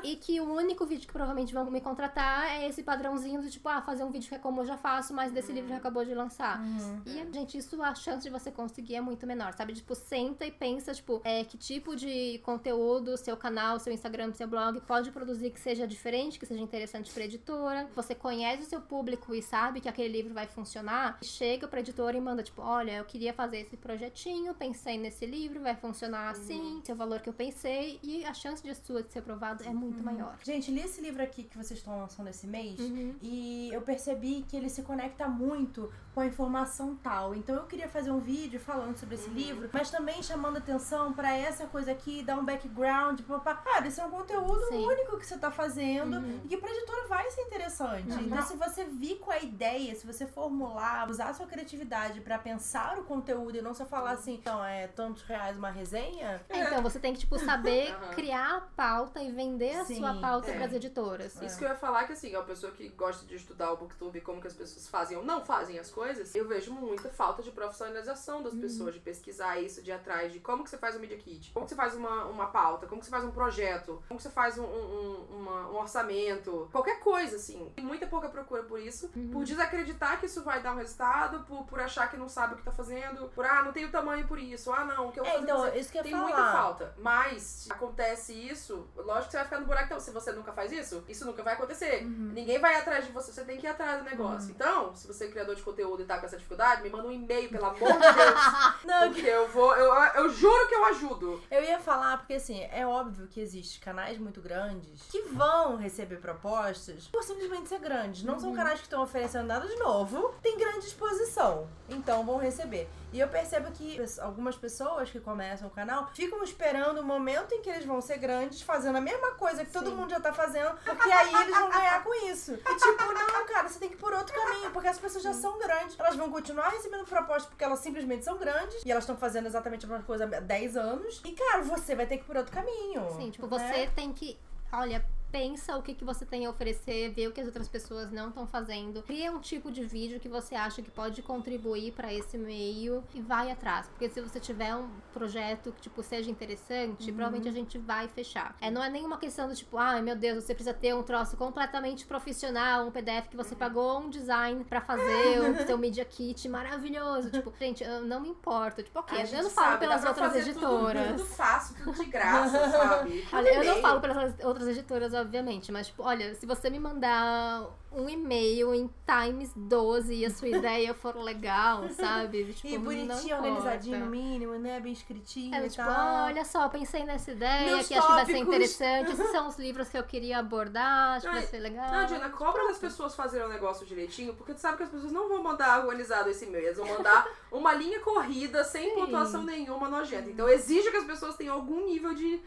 E 0.04 0.11
que 0.16 0.40
o 0.40 0.54
único 0.54 0.86
vídeo 0.86 1.08
que 1.08 1.14
provavelmente 1.14 1.54
vão 1.54 1.70
me 1.70 1.82
contratar 1.82 2.50
é 2.50 2.68
esse 2.68 2.84
padrãozinho 2.84 3.42
do 3.42 3.50
tipo, 3.50 3.68
ah, 3.70 3.82
fazer 3.82 4.04
um 4.04 4.12
vídeo 4.12 4.30
que 4.30 4.36
é 4.36 4.40
como 4.40 4.62
eu 4.62 4.66
já 4.66 4.78
faço, 4.78 5.14
mas 5.14 5.32
desse 5.32 5.52
livro 5.52 5.70
que 5.70 5.76
acabou 5.76 6.04
de 6.06 6.14
lançar. 6.14 6.60
Uhum. 6.62 7.02
E, 7.06 7.34
gente, 7.34 7.58
isso 7.58 7.82
a 7.82 7.96
chance 7.96 8.24
de 8.24 8.30
você 8.30 8.52
conseguir 8.52 8.96
é 8.96 9.02
muito 9.02 9.26
menor, 9.26 9.54
sabe? 9.54 9.74
Tipo, 9.74 9.96
senta 9.96 10.46
e 10.46 10.52
pensa, 10.52 10.94
tipo, 10.94 11.22
é, 11.24 11.44
que 11.44 11.58
tipo 11.58 11.96
de 11.96 12.40
conteúdo 12.40 13.18
seu 13.18 13.36
canal, 13.38 13.80
seu 13.80 13.94
Instagram, 13.94 14.34
seu 14.34 14.48
blog 14.48 14.80
pode 14.82 15.12
produzir 15.12 15.52
que 15.52 15.60
seja 15.60 15.88
diferente, 15.88 16.40
que 16.40 16.46
seja 16.46 16.62
interessante 16.62 17.12
pra 17.12 17.24
editora. 17.24 17.90
Você 17.96 18.16
conhece 18.16 18.64
o 18.64 18.66
seu 18.66 18.82
público 18.82 19.34
e 19.34 19.42
sabe 19.42 19.82
que 19.82 19.90
aquele 19.90 20.10
livro 20.10 20.34
vai 20.34 20.48
funcionar. 20.48 21.18
Chega 21.22 21.68
pra 21.68 21.80
editora 21.80 22.18
e 22.18 22.22
manda, 22.22 22.44
tipo, 22.44 22.62
olha, 22.62 22.98
eu 22.98 23.06
queria 23.06 23.34
fazer 23.34 23.60
esse 23.60 23.78
projetinho, 23.78 24.54
pensei 24.54 24.98
nesse 24.98 25.26
livro, 25.26 25.62
vai 25.62 25.76
funcionar 25.76 26.30
assim, 26.30 26.80
esse 26.80 26.92
é 26.92 26.96
valor 26.96 27.20
que 27.20 27.30
eu 27.30 27.34
pensei. 27.34 28.00
E 28.04 28.26
a 28.26 28.34
chance 28.34 28.64
de 28.64 28.74
sua 28.76 29.04
de 29.04 29.12
ser 29.12 29.20
aprovado 29.20 29.64
é 29.64 29.70
muito 29.70 29.91
maior. 30.00 30.38
Gente, 30.44 30.72
li 30.72 30.80
esse 30.82 31.02
livro 31.02 31.22
aqui 31.24 31.44
que 31.44 31.58
vocês 31.58 31.80
estão 31.80 31.98
lançando 32.00 32.28
esse 32.30 32.46
mês 32.48 32.80
Uhum. 32.80 33.16
e 33.22 33.70
eu 33.74 33.82
percebi 33.82 34.44
que 34.48 34.56
ele 34.56 34.70
se 34.70 34.82
conecta 34.84 35.28
muito 35.28 35.92
com 36.14 36.20
a 36.22 36.26
informação 36.26 36.96
tal. 36.96 37.34
Então 37.34 37.56
eu 37.56 37.64
queria 37.64 37.88
fazer 37.88 38.12
um 38.12 38.20
vídeo 38.20 38.60
falando 38.60 38.98
sobre 38.98 39.16
esse 39.16 39.30
livro, 39.30 39.70
mas 39.72 39.90
também 39.90 40.22
chamando 40.22 40.58
atenção 40.58 41.14
pra 41.14 41.34
essa 41.36 41.66
coisa 41.68 41.92
aqui, 41.92 42.22
dar 42.24 42.38
um 42.38 42.44
background, 42.46 43.22
papá. 43.22 43.56
Cara, 43.56 43.88
esse 43.88 44.00
é 44.00 44.06
um 44.06 44.12
conteúdo 44.12 44.66
Sim. 44.68 44.86
único 44.86 45.18
que 45.18 45.26
você 45.26 45.38
tá 45.38 45.50
fazendo 45.52 46.18
Uhum. 46.18 46.42
e 46.46 46.48
que 46.50 46.58
pra 46.58 46.70
editora 46.70 47.08
vai 47.08 47.30
ser 47.32 47.42
interessante. 47.42 48.12
Uhum. 48.12 48.22
Então 48.22 48.42
se 48.42 48.56
você 48.58 48.84
vir 48.86 49.20
com 49.20 49.32
a 49.32 49.40
ideia, 49.40 49.96
se 49.96 50.06
você 50.06 50.26
formular, 50.28 51.10
usar 51.10 51.30
a 51.30 51.34
sua 51.34 51.48
criatividade 51.48 52.20
pra 52.22 52.38
pensar 52.38 52.98
o 53.00 53.04
conteúdo 53.04 53.58
e 53.58 53.62
não 53.62 53.74
só 53.74 53.86
falar 53.86 54.12
assim, 54.12 54.34
então 54.36 54.64
é 54.64 54.88
tantos 54.88 55.24
reais 55.24 55.58
uma 55.58 55.70
resenha, 55.70 56.42
É, 56.50 56.60
então, 56.62 56.82
você 56.82 57.00
tem 57.00 57.14
que, 57.14 57.20
tipo, 57.20 57.38
saber 57.40 57.92
Aham. 57.96 58.14
criar 58.14 58.58
a 58.58 58.62
pauta 58.62 59.22
e 59.22 59.32
vender 59.32 59.76
a 59.78 59.86
Sim, 59.86 59.98
sua 60.00 60.16
pauta 60.16 60.52
é. 60.52 60.56
pras 60.58 60.74
editoras. 60.74 61.42
Isso 61.42 61.58
que 61.58 61.64
eu 61.64 61.70
ia 61.70 61.76
falar 61.76 62.04
que 62.06 62.14
assim, 62.14 62.34
é 62.34 62.38
uma 62.38 62.46
pessoa 62.46 62.72
que 62.72 62.90
gosta 62.90 63.26
de 63.26 63.36
estudar 63.36 63.72
o 63.72 63.78
booktube 63.78 64.22
como 64.22 64.42
que 64.42 64.48
as 64.48 64.54
pessoas 64.54 64.88
fazem 64.88 65.18
ou 65.18 65.24
não 65.24 65.44
fazem 65.46 65.80
as 65.80 65.90
coisas, 65.90 66.01
eu 66.34 66.48
vejo 66.48 66.72
muita 66.74 67.10
falta 67.10 67.42
de 67.44 67.52
profissionalização 67.52 68.42
das 68.44 68.54
pessoas, 68.54 68.94
de 68.94 69.00
pesquisar 69.00 69.60
isso, 69.60 69.82
de 69.82 69.90
ir 69.92 69.94
atrás 69.94 70.32
de 70.32 70.40
como 70.40 70.64
que 70.64 70.70
você 70.70 70.78
faz 70.78 70.96
um 70.96 71.00
media 71.00 71.18
kit, 71.18 71.52
como 71.54 71.66
que 71.66 71.70
você 71.72 71.76
faz 71.76 71.96
uma, 71.96 72.26
uma 72.26 72.48
pauta, 72.48 72.88
como 72.88 73.00
que 73.00 73.06
você 73.06 73.12
faz 73.12 73.24
um 73.24 73.32
projeto, 73.32 74.02
como 74.08 74.18
que 74.18 74.24
você 74.24 74.30
faz 74.30 74.58
um, 74.58 74.64
um, 74.64 74.66
um- 74.66 75.38
uma- 75.40 75.70
um 75.70 75.76
orçamento, 75.78 76.70
qualquer 76.72 77.00
coisa, 77.00 77.36
assim. 77.36 77.72
Tem 77.76 77.86
muita 77.86 78.08
pouca 78.08 78.30
procura 78.30 78.64
por 78.64 78.80
isso, 78.80 79.10
por 79.32 79.44
desacreditar 79.44 80.20
que 80.20 80.26
isso 80.26 80.44
vai 80.44 80.62
dar 80.62 80.74
um 80.74 80.78
resultado, 80.78 81.44
por, 81.46 81.64
por 81.66 81.80
achar 81.80 82.10
que 82.10 82.18
não 82.18 82.28
sabe 82.30 82.54
o 82.54 82.58
que 82.58 82.64
tá 82.64 82.72
fazendo, 82.72 83.30
por 83.30 83.46
ah, 83.46 83.64
não 83.64 83.72
tem 83.72 83.86
o 83.86 83.92
tamanho 83.92 84.28
por 84.28 84.40
isso, 84.40 84.72
ah 84.72 84.86
não, 84.86 85.08
o 85.10 85.12
que 85.12 85.20
eu 85.20 85.24
vou 85.24 85.34
É, 85.34 85.36
fazer 85.40 85.44
então, 85.52 85.76
isso 85.76 85.92
que 85.92 85.98
eu 86.00 86.04
Tem 86.04 86.12
falar. 86.12 86.24
muita 86.24 86.52
falta. 86.52 86.94
Mas, 86.98 87.68
acontece 87.70 88.34
isso, 88.34 88.88
lógico 88.96 89.26
que 89.26 89.32
você 89.32 89.38
vai 89.38 89.46
ficar 89.46 89.60
no 89.60 89.66
buraco. 89.66 89.86
Então, 89.86 90.00
se 90.00 90.12
você 90.12 90.32
nunca 90.32 90.54
faz 90.54 90.72
isso, 90.72 91.04
isso 91.10 91.26
nunca 91.26 91.44
vai 91.44 91.54
acontecer. 91.56 92.04
Uhum. 92.06 92.32
Ninguém 92.34 92.60
vai 92.60 92.76
atrás 92.76 93.06
de 93.06 93.12
você, 93.12 93.32
você 93.32 93.44
tem 93.44 93.58
que 93.58 93.66
ir 93.66 93.70
atrás 93.70 94.00
do 94.04 94.10
negócio. 94.10 94.52
Então, 94.52 94.96
se 94.96 95.08
você 95.08 95.26
é 95.26 95.28
criador 95.30 95.56
de 95.56 95.62
conteúdo 95.64 95.91
e 96.00 96.06
tá 96.06 96.18
com 96.20 96.26
essa 96.26 96.38
dificuldade, 96.38 96.82
me 96.82 96.90
manda 96.90 97.08
um 97.08 97.12
e-mail, 97.12 97.50
pelo 97.50 97.66
amor 97.66 97.92
de 97.94 98.00
Deus. 98.00 98.42
Não, 98.86 99.12
porque 99.12 99.28
eu 99.28 99.48
vou, 99.50 99.76
eu, 99.76 99.94
eu 100.16 100.30
juro 100.30 100.68
que 100.68 100.76
eu 100.76 100.86
ajudo. 100.86 101.42
Eu 101.50 101.64
ia 101.64 101.80
falar, 101.80 102.18
porque 102.18 102.36
assim, 102.36 102.62
é 102.72 102.86
óbvio 102.86 103.28
que 103.28 103.42
existem 103.42 103.82
canais 103.82 104.18
muito 104.18 104.42
grandes 104.42 105.02
que 105.10 105.22
vão 105.24 105.76
receber 105.76 106.18
propostas 106.18 107.08
por 107.08 107.24
simplesmente 107.24 107.68
ser 107.68 107.80
grandes. 107.80 108.24
Não 108.24 108.40
são 108.40 108.54
canais 108.54 108.80
que 108.80 108.86
estão 108.86 109.02
oferecendo 109.02 109.48
nada 109.48 109.68
de 109.68 109.76
novo, 109.78 110.34
tem 110.42 110.58
grande 110.58 110.86
exposição, 110.86 111.68
então 111.90 112.26
vão 112.26 112.38
receber. 112.38 112.88
E 113.14 113.20
eu 113.20 113.28
percebo 113.28 113.72
que 113.72 114.00
algumas 114.20 114.56
pessoas 114.56 115.10
que 115.10 115.20
começam 115.20 115.68
o 115.68 115.72
canal 115.72 116.10
ficam 116.14 116.42
esperando 116.44 117.00
o 117.00 117.04
momento 117.04 117.54
em 117.54 117.62
que 117.62 117.70
eles 117.70 117.86
vão 117.86 118.00
ser 118.02 118.18
grandes, 118.18 118.62
fazendo 118.62 118.98
a 118.98 119.02
mesma 119.02 119.32
coisa 119.32 119.66
que 119.66 119.72
todo 119.72 119.90
Sim. 119.90 119.96
mundo 119.96 120.10
já 120.10 120.20
tá 120.20 120.32
fazendo, 120.32 120.76
porque 120.84 121.12
aí 121.12 121.34
eles 121.34 121.58
vão 121.58 121.70
ganhar 121.70 122.04
com 122.04 122.14
isso. 122.30 122.54
E 122.54 122.76
tipo, 122.76 123.14
não, 123.14 123.46
cara, 123.46 123.68
você 123.68 123.80
tem 123.80 123.90
que 123.90 123.96
ir 123.96 123.98
por 123.98 124.14
outro 124.14 124.34
caminho, 124.34 124.72
porque 124.72 124.88
as 124.88 124.98
pessoas 124.98 125.24
já 125.24 125.34
são 125.34 125.60
grandes. 125.60 126.00
Elas 126.00 126.16
vão 126.16 126.32
continuar 126.32 126.70
recebendo 126.70 127.06
propostas 127.06 127.46
porque 127.46 127.64
elas 127.64 127.80
simplesmente 127.80 128.24
são 128.24 128.38
grandes 128.38 128.84
e 128.86 128.92
elas 128.92 129.04
estão 129.04 129.18
fazendo 129.18 129.46
exatamente 129.46 129.86
a 129.86 129.90
mesma 129.90 130.04
coisa 130.06 130.24
há 130.24 130.40
10 130.40 130.78
anos. 130.78 131.22
E, 131.26 131.32
cara, 131.34 131.64
você 131.64 131.96
vai 131.96 132.06
ter 132.06 132.18
que 132.18 132.24
ir 132.24 132.28
por 132.28 132.38
outro 132.38 132.54
caminho. 132.54 133.10
Sim, 133.18 133.30
tipo, 133.30 133.48
né? 133.48 133.58
você 133.58 133.88
tem 133.88 134.14
que. 134.14 134.40
Olha, 134.72 135.06
pensa 135.32 135.78
o 135.78 135.82
que, 135.82 135.94
que 135.94 136.04
você 136.04 136.26
tem 136.26 136.46
a 136.46 136.50
oferecer, 136.50 137.10
vê 137.12 137.28
o 137.28 137.32
que 137.32 137.40
as 137.42 137.48
outras 137.48 137.68
pessoas 137.68 138.12
não 138.12 138.30
estão 138.30 138.46
fazendo. 138.46 139.02
Cria 139.04 139.32
um 139.32 139.40
tipo 139.40 139.72
de 139.72 139.84
vídeo 139.84 140.20
que 140.20 140.28
você 140.30 140.56
acha 140.56 140.82
que 140.82 140.92
pode 140.92 141.22
contribuir 141.22 141.94
pra 141.94 142.14
esse 142.14 142.38
meio 142.38 143.04
e 143.14 143.22
vai 143.22 143.52
atrás. 143.52 143.88
Porque 143.88 144.10
se 144.10 144.20
você 144.22 144.40
tiver 144.40 144.76
um 144.76 144.90
projeto 145.14 145.72
que, 145.72 145.82
tipo, 145.82 146.04
seja 146.04 146.30
interessante, 146.30 147.10
Uhum. 147.10 147.16
provavelmente 147.16 147.48
a 147.48 147.52
gente 147.52 147.78
vai 147.78 148.08
fechar. 148.08 148.56
É, 148.62 148.70
não 148.70 148.84
é 148.84 148.90
nenhuma 148.90 149.18
questão 149.18 149.48
do 149.48 149.56
tipo, 149.56 149.78
ai 149.78 150.02
meu 150.02 150.16
Deus, 150.16 150.44
você 150.44 150.54
precisa 150.54 150.74
ter 150.74 150.94
um 150.96 151.04
troço 151.04 151.38
completamente 151.38 152.06
profissional, 152.06 152.86
um 152.88 152.92
PDF 152.92 153.28
que 153.30 153.38
Uhum. 153.38 153.44
você 153.44 153.56
pagou 153.56 154.00
um 154.02 154.10
design 154.10 154.64
pra 154.66 154.82
fazer, 154.82 155.02
o 155.64 155.66
seu 155.66 155.78
Media 155.78 156.04
Kit 156.06 156.48
maravilhoso. 156.50 157.30
tipo, 157.32 157.54
gente, 157.60 157.84
eu 157.84 158.02
não 158.06 158.20
me 158.20 158.30
importo. 158.30 158.84
Tipo, 158.84 159.00
ok, 159.00 159.18
eu 159.18 159.44
não 159.44 159.50
falo 159.50 159.68
sabe, 159.68 159.80
pelas 159.80 160.04
outras 160.06 160.36
editoras. 160.36 161.08
Tudo, 161.08 161.18
tudo 161.18 161.26
fácil, 161.30 161.76
tudo 161.84 161.94
de 162.04 162.06
graça, 162.06 162.70
sabe? 162.70 163.28
Olha, 163.34 163.50
eu 163.56 163.64
não 163.64 163.82
falo 163.82 164.02
pelas 164.02 164.34
outras 164.44 164.68
editoras, 164.68 165.14
obviamente, 165.22 165.72
mas, 165.72 165.88
tipo, 165.88 166.04
olha, 166.04 166.36
se 166.36 166.46
você 166.46 166.70
me 166.70 166.80
mandar 166.80 167.66
um 167.94 168.08
e-mail 168.10 168.74
em 168.74 168.90
Times 169.06 169.52
12 169.56 170.14
e 170.14 170.26
a 170.26 170.30
sua 170.30 170.48
ideia 170.50 170.94
for 170.94 171.16
legal, 171.18 171.88
sabe? 171.90 172.46
Tipo, 172.54 172.68
E 172.68 172.78
bonitinho, 172.78 173.36
organizadinho 173.36 174.00
no 174.00 174.06
mínimo, 174.06 174.54
né? 174.58 174.80
Bem 174.80 174.94
escritinho 174.94 175.54
É, 175.56 175.66
e 175.66 175.70
tipo, 175.70 175.84
tal. 175.84 176.26
olha 176.26 176.46
só, 176.46 176.70
pensei 176.70 177.04
nessa 177.04 177.32
ideia, 177.32 177.76
Meus 177.76 177.88
que 177.88 177.94
acho 177.94 178.08
que 178.08 178.14
vai 178.14 178.26
ser 178.26 178.32
tópicos. 178.34 178.48
interessante. 178.56 179.12
Esses 179.12 179.28
são 179.32 179.48
os 179.48 179.58
livros 179.58 179.90
que 179.90 179.98
eu 179.98 180.04
queria 180.04 180.40
abordar, 180.40 181.18
acho 181.18 181.26
que 181.26 181.32
vai 181.34 181.42
Ai, 181.42 181.48
ser 181.48 181.60
legal. 181.60 181.92
Não, 181.92 182.06
Diana, 182.06 182.30
cobra 182.30 182.68
das 182.68 182.78
pessoas 182.78 183.14
fazerem 183.16 183.46
o 183.46 183.50
negócio 183.50 183.86
direitinho, 183.86 184.34
porque 184.36 184.54
tu 184.54 184.60
sabe 184.62 184.78
que 184.78 184.84
as 184.84 184.90
pessoas 184.90 185.12
não 185.12 185.28
vão 185.28 185.44
mandar 185.44 185.80
organizado 185.82 186.30
esse 186.30 186.46
e-mail, 186.46 186.66
eles 186.66 186.78
vão 186.78 186.88
mandar 186.88 187.28
uma 187.52 187.74
linha 187.74 188.00
corrida, 188.00 188.64
sem 188.64 188.90
Sim. 188.90 188.96
pontuação 188.96 189.44
nenhuma, 189.44 189.90
nojenta. 189.90 190.30
Então 190.30 190.48
exige 190.48 190.90
que 190.92 190.98
as 190.98 191.06
pessoas 191.06 191.36
tenham 191.36 191.56
algum 191.56 191.86
nível 191.86 192.14
de 192.14 192.40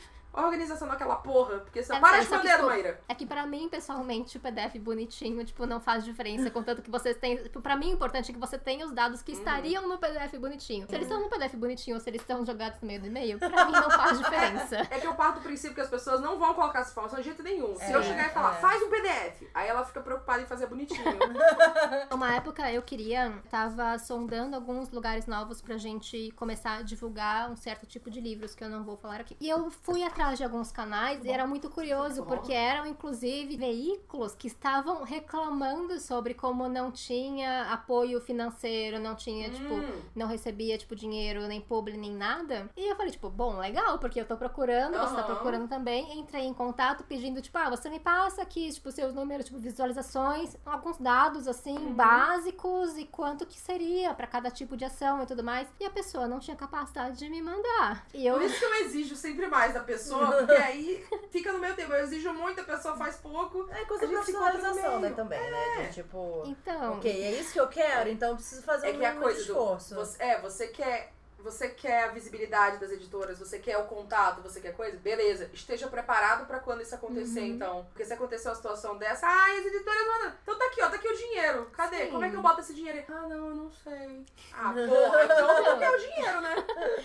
organização 0.43 0.89
naquela 0.89 1.16
porra, 1.16 1.59
porque. 1.59 1.81
É, 1.81 1.82
Para 2.01 2.20
de 2.20 2.28
mandar, 2.31 2.55
tipo, 2.56 2.66
Maíra! 2.66 3.01
É 3.09 3.15
que 3.15 3.27
pra 3.27 3.47
mim, 3.47 3.69
pessoalmente, 3.69 4.36
o 4.36 4.40
PDF 4.40 4.77
bonitinho, 4.78 5.44
tipo, 5.44 5.66
não 5.66 5.81
faz 5.81 6.05
diferença, 6.05 6.51
contanto 6.51 6.82
que 6.82 6.90
vocês 6.90 7.16
têm. 7.16 7.36
Tipo, 7.36 7.61
pra 7.61 7.77
mim, 7.77 7.90
o 7.90 7.94
importante 7.94 8.31
é 8.31 8.35
que 8.35 8.40
você 8.40 8.59
tenha 8.59 8.85
os 8.86 8.93
dados 8.93 9.23
que 9.23 9.32
estariam 9.32 9.86
no 9.89 9.98
PDF 9.98 10.35
bonitinho. 10.39 10.86
Se 10.89 10.94
eles 10.94 11.06
estão 11.06 11.20
no 11.23 11.28
PDF 11.28 11.55
bonitinho 11.55 11.97
ou 11.97 12.01
se 12.01 12.09
eles 12.11 12.20
estão 12.23 12.44
jogados 12.44 12.81
no 12.81 12.86
meio 12.86 13.01
do 13.01 13.06
e-mail, 13.06 13.39
pra 13.39 13.65
mim 13.66 13.73
não 13.73 13.90
faz 13.90 14.19
diferença. 14.19 14.89
É 14.94 15.01
que 15.01 15.06
eu 15.06 15.15
parto 15.15 15.36
do 15.36 15.43
princípio 15.43 15.74
que 15.74 15.81
as 15.81 15.89
pessoas 15.89 16.20
não 16.20 16.39
vão 16.39 16.55
colocar 16.55 16.81
essa 16.81 16.90
informação 16.90 17.19
de 17.19 17.24
jeito 17.24 17.43
nenhum. 17.43 17.74
Se 17.77 17.85
É, 17.85 17.94
eu 17.97 18.02
chegar 18.02 18.27
e 18.27 18.31
falar, 18.31 18.52
é. 18.56 18.61
faz 18.61 18.82
um 18.82 18.89
PDF, 18.90 19.43
aí 19.52 19.69
ela 19.69 19.85
fica 19.85 20.01
preocupada 20.01 20.43
em 20.43 20.47
fazer 20.47 20.66
bonitinho. 20.66 21.05
Uma 22.12 22.35
época 22.35 22.70
eu 22.70 22.82
queria, 22.82 23.32
tava 23.51 23.98
sondando 23.98 24.55
alguns 24.56 24.90
lugares 24.90 25.27
novos 25.27 25.61
pra 25.61 25.77
gente 25.77 26.31
começar 26.36 26.78
a 26.78 26.82
divulgar 26.82 27.51
um 27.51 27.56
certo 27.56 27.86
tipo 27.86 28.11
de 28.11 28.20
livros 28.20 28.55
que 28.55 28.62
eu 28.62 28.69
não 28.69 28.85
vou 28.85 28.97
falar 28.97 29.20
aqui. 29.20 29.36
E 29.40 29.48
eu 29.48 29.70
fui 29.70 30.02
atrás 30.02 30.23
atrás 30.24 30.38
de 30.38 30.44
alguns 30.44 30.72
canais 30.72 31.22
e 31.24 31.28
era 31.30 31.46
muito 31.46 31.68
curioso, 31.68 32.22
Bom. 32.22 32.28
porque 32.28 32.52
eram 32.52 32.86
inclusive 32.86 33.56
veículos 33.56 34.34
que 34.34 34.46
estavam 34.46 35.02
reclamando 35.05 36.01
sobre 36.01 36.32
como 36.34 36.66
não 36.68 36.90
tinha 36.90 37.70
apoio 37.72 38.20
financeiro, 38.20 38.98
não 38.98 39.14
tinha, 39.14 39.51
tipo, 39.51 39.74
Hum. 39.74 40.01
não 40.14 40.26
recebia, 40.26 40.78
tipo, 40.78 40.96
dinheiro, 40.96 41.42
nem 41.46 41.60
publi, 41.60 41.96
nem 41.96 42.12
nada. 42.12 42.70
E 42.76 42.88
eu 42.90 42.96
falei, 42.96 43.12
tipo, 43.12 43.28
bom, 43.28 43.59
legal, 43.59 43.98
porque 43.98 44.18
eu 44.20 44.24
tô 44.26 44.36
procurando, 44.36 44.98
você 44.98 45.14
tá 45.14 45.22
procurando 45.22 45.68
também. 45.68 46.18
Entrei 46.18 46.42
em 46.44 46.55
contato 46.55 47.05
pedindo, 47.05 47.42
tipo, 47.42 47.59
ah, 47.59 47.68
você 47.68 47.90
me 47.90 48.01
passa 48.01 48.40
aqui, 48.42 48.70
tipo, 48.72 48.90
seus 48.90 49.12
números, 49.12 49.44
tipo, 49.46 49.59
visualizações, 49.59 50.56
alguns 50.64 50.96
dados, 50.98 51.46
assim, 51.46 51.76
Uhum. 51.76 51.92
básicos 51.94 52.96
e 52.96 53.05
quanto 53.05 53.44
que 53.46 53.59
seria 53.60 54.14
pra 54.14 54.26
cada 54.26 54.51
tipo 54.51 54.76
de 54.76 54.84
ação 54.84 55.22
e 55.22 55.26
tudo 55.26 55.44
mais. 55.44 55.68
E 55.78 55.84
a 55.84 55.90
pessoa 55.90 56.26
não 56.26 56.38
tinha 56.38 56.56
capacidade 56.56 57.18
de 57.18 57.28
me 57.28 57.42
mandar. 57.42 58.06
E 58.14 58.26
eu 58.26 58.34
Por 58.34 58.42
isso 58.42 58.59
que 58.59 58.64
eu 58.64 58.74
exijo 58.86 59.14
sempre 59.16 59.46
mais 59.48 59.74
da 59.74 59.80
pessoa, 59.80 60.14
porque 60.19 60.53
aí 60.53 61.07
fica 61.31 61.53
no 61.53 61.59
meu 61.59 61.74
tempo. 61.74 61.93
Eu 61.93 62.05
exijo 62.05 62.32
muito, 62.32 62.61
a 62.61 62.65
pessoa 62.65 62.97
faz 62.97 63.16
pouco. 63.16 63.69
É 63.70 63.85
coisa 63.85 64.07
de 64.07 64.12
profissionalização, 64.15 64.93
né, 64.95 65.09
meio. 65.09 65.15
também, 65.15 65.51
né? 65.51 65.86
De 65.86 65.95
tipo, 65.95 66.43
Então, 66.47 66.95
ok, 66.95 67.11
é 67.24 67.32
isso 67.32 67.53
que 67.53 67.61
eu 67.61 67.69
quero, 67.69 68.09
então 68.11 68.31
eu 68.31 68.36
preciso 68.36 68.62
fazer 68.62 68.89
É 68.89 68.93
um 68.93 68.99
que 68.99 69.05
a 69.05 69.15
coisa 69.16 69.41
de 69.41 69.47
do. 69.47 69.53
esforço. 69.53 69.95
Você, 69.95 70.23
é, 70.23 70.41
você 70.41 70.69
quer. 70.69 71.12
Você 71.44 71.68
quer 71.68 72.04
a 72.04 72.08
visibilidade 72.08 72.78
das 72.78 72.90
editoras, 72.90 73.38
você 73.38 73.58
quer 73.58 73.76
o 73.76 73.84
contato, 73.84 74.40
você 74.40 74.60
quer 74.60 74.72
coisa? 74.74 74.96
Beleza. 74.96 75.50
Esteja 75.52 75.86
preparado 75.88 76.46
pra 76.46 76.58
quando 76.58 76.80
isso 76.80 76.94
acontecer, 76.94 77.40
Uhum. 77.40 77.46
então. 77.46 77.86
Porque 77.90 78.02
se 78.04 78.14
acontecer 78.14 78.48
uma 78.48 78.54
situação 78.54 78.96
dessa, 78.96 79.26
ah, 79.26 79.58
as 79.58 79.66
editoras 79.66 80.06
mandam. 80.06 80.32
Então 80.42 80.58
tá 80.58 80.64
aqui, 80.64 80.82
ó, 80.82 80.88
tá 80.88 80.96
aqui 80.96 81.06
o 81.06 81.16
dinheiro. 81.16 81.66
Cadê? 81.72 82.06
Sim. 82.06 82.10
Como 82.10 82.24
é 82.24 82.30
que 82.30 82.36
eu 82.36 82.40
boto 82.42 82.60
esse 82.60 82.72
dinheiro 82.72 82.98
aí? 82.98 83.04
Ah, 83.08 83.28
não, 83.28 83.48
eu 83.48 83.54
não 83.54 83.70
sei. 83.70 84.24
Ah, 84.54 84.72
porra, 84.88 85.24
então 85.24 85.58
eu 85.66 85.78
quero 85.78 85.96
o 85.96 86.00
dinheiro, 86.00 86.40
né? 86.40 86.54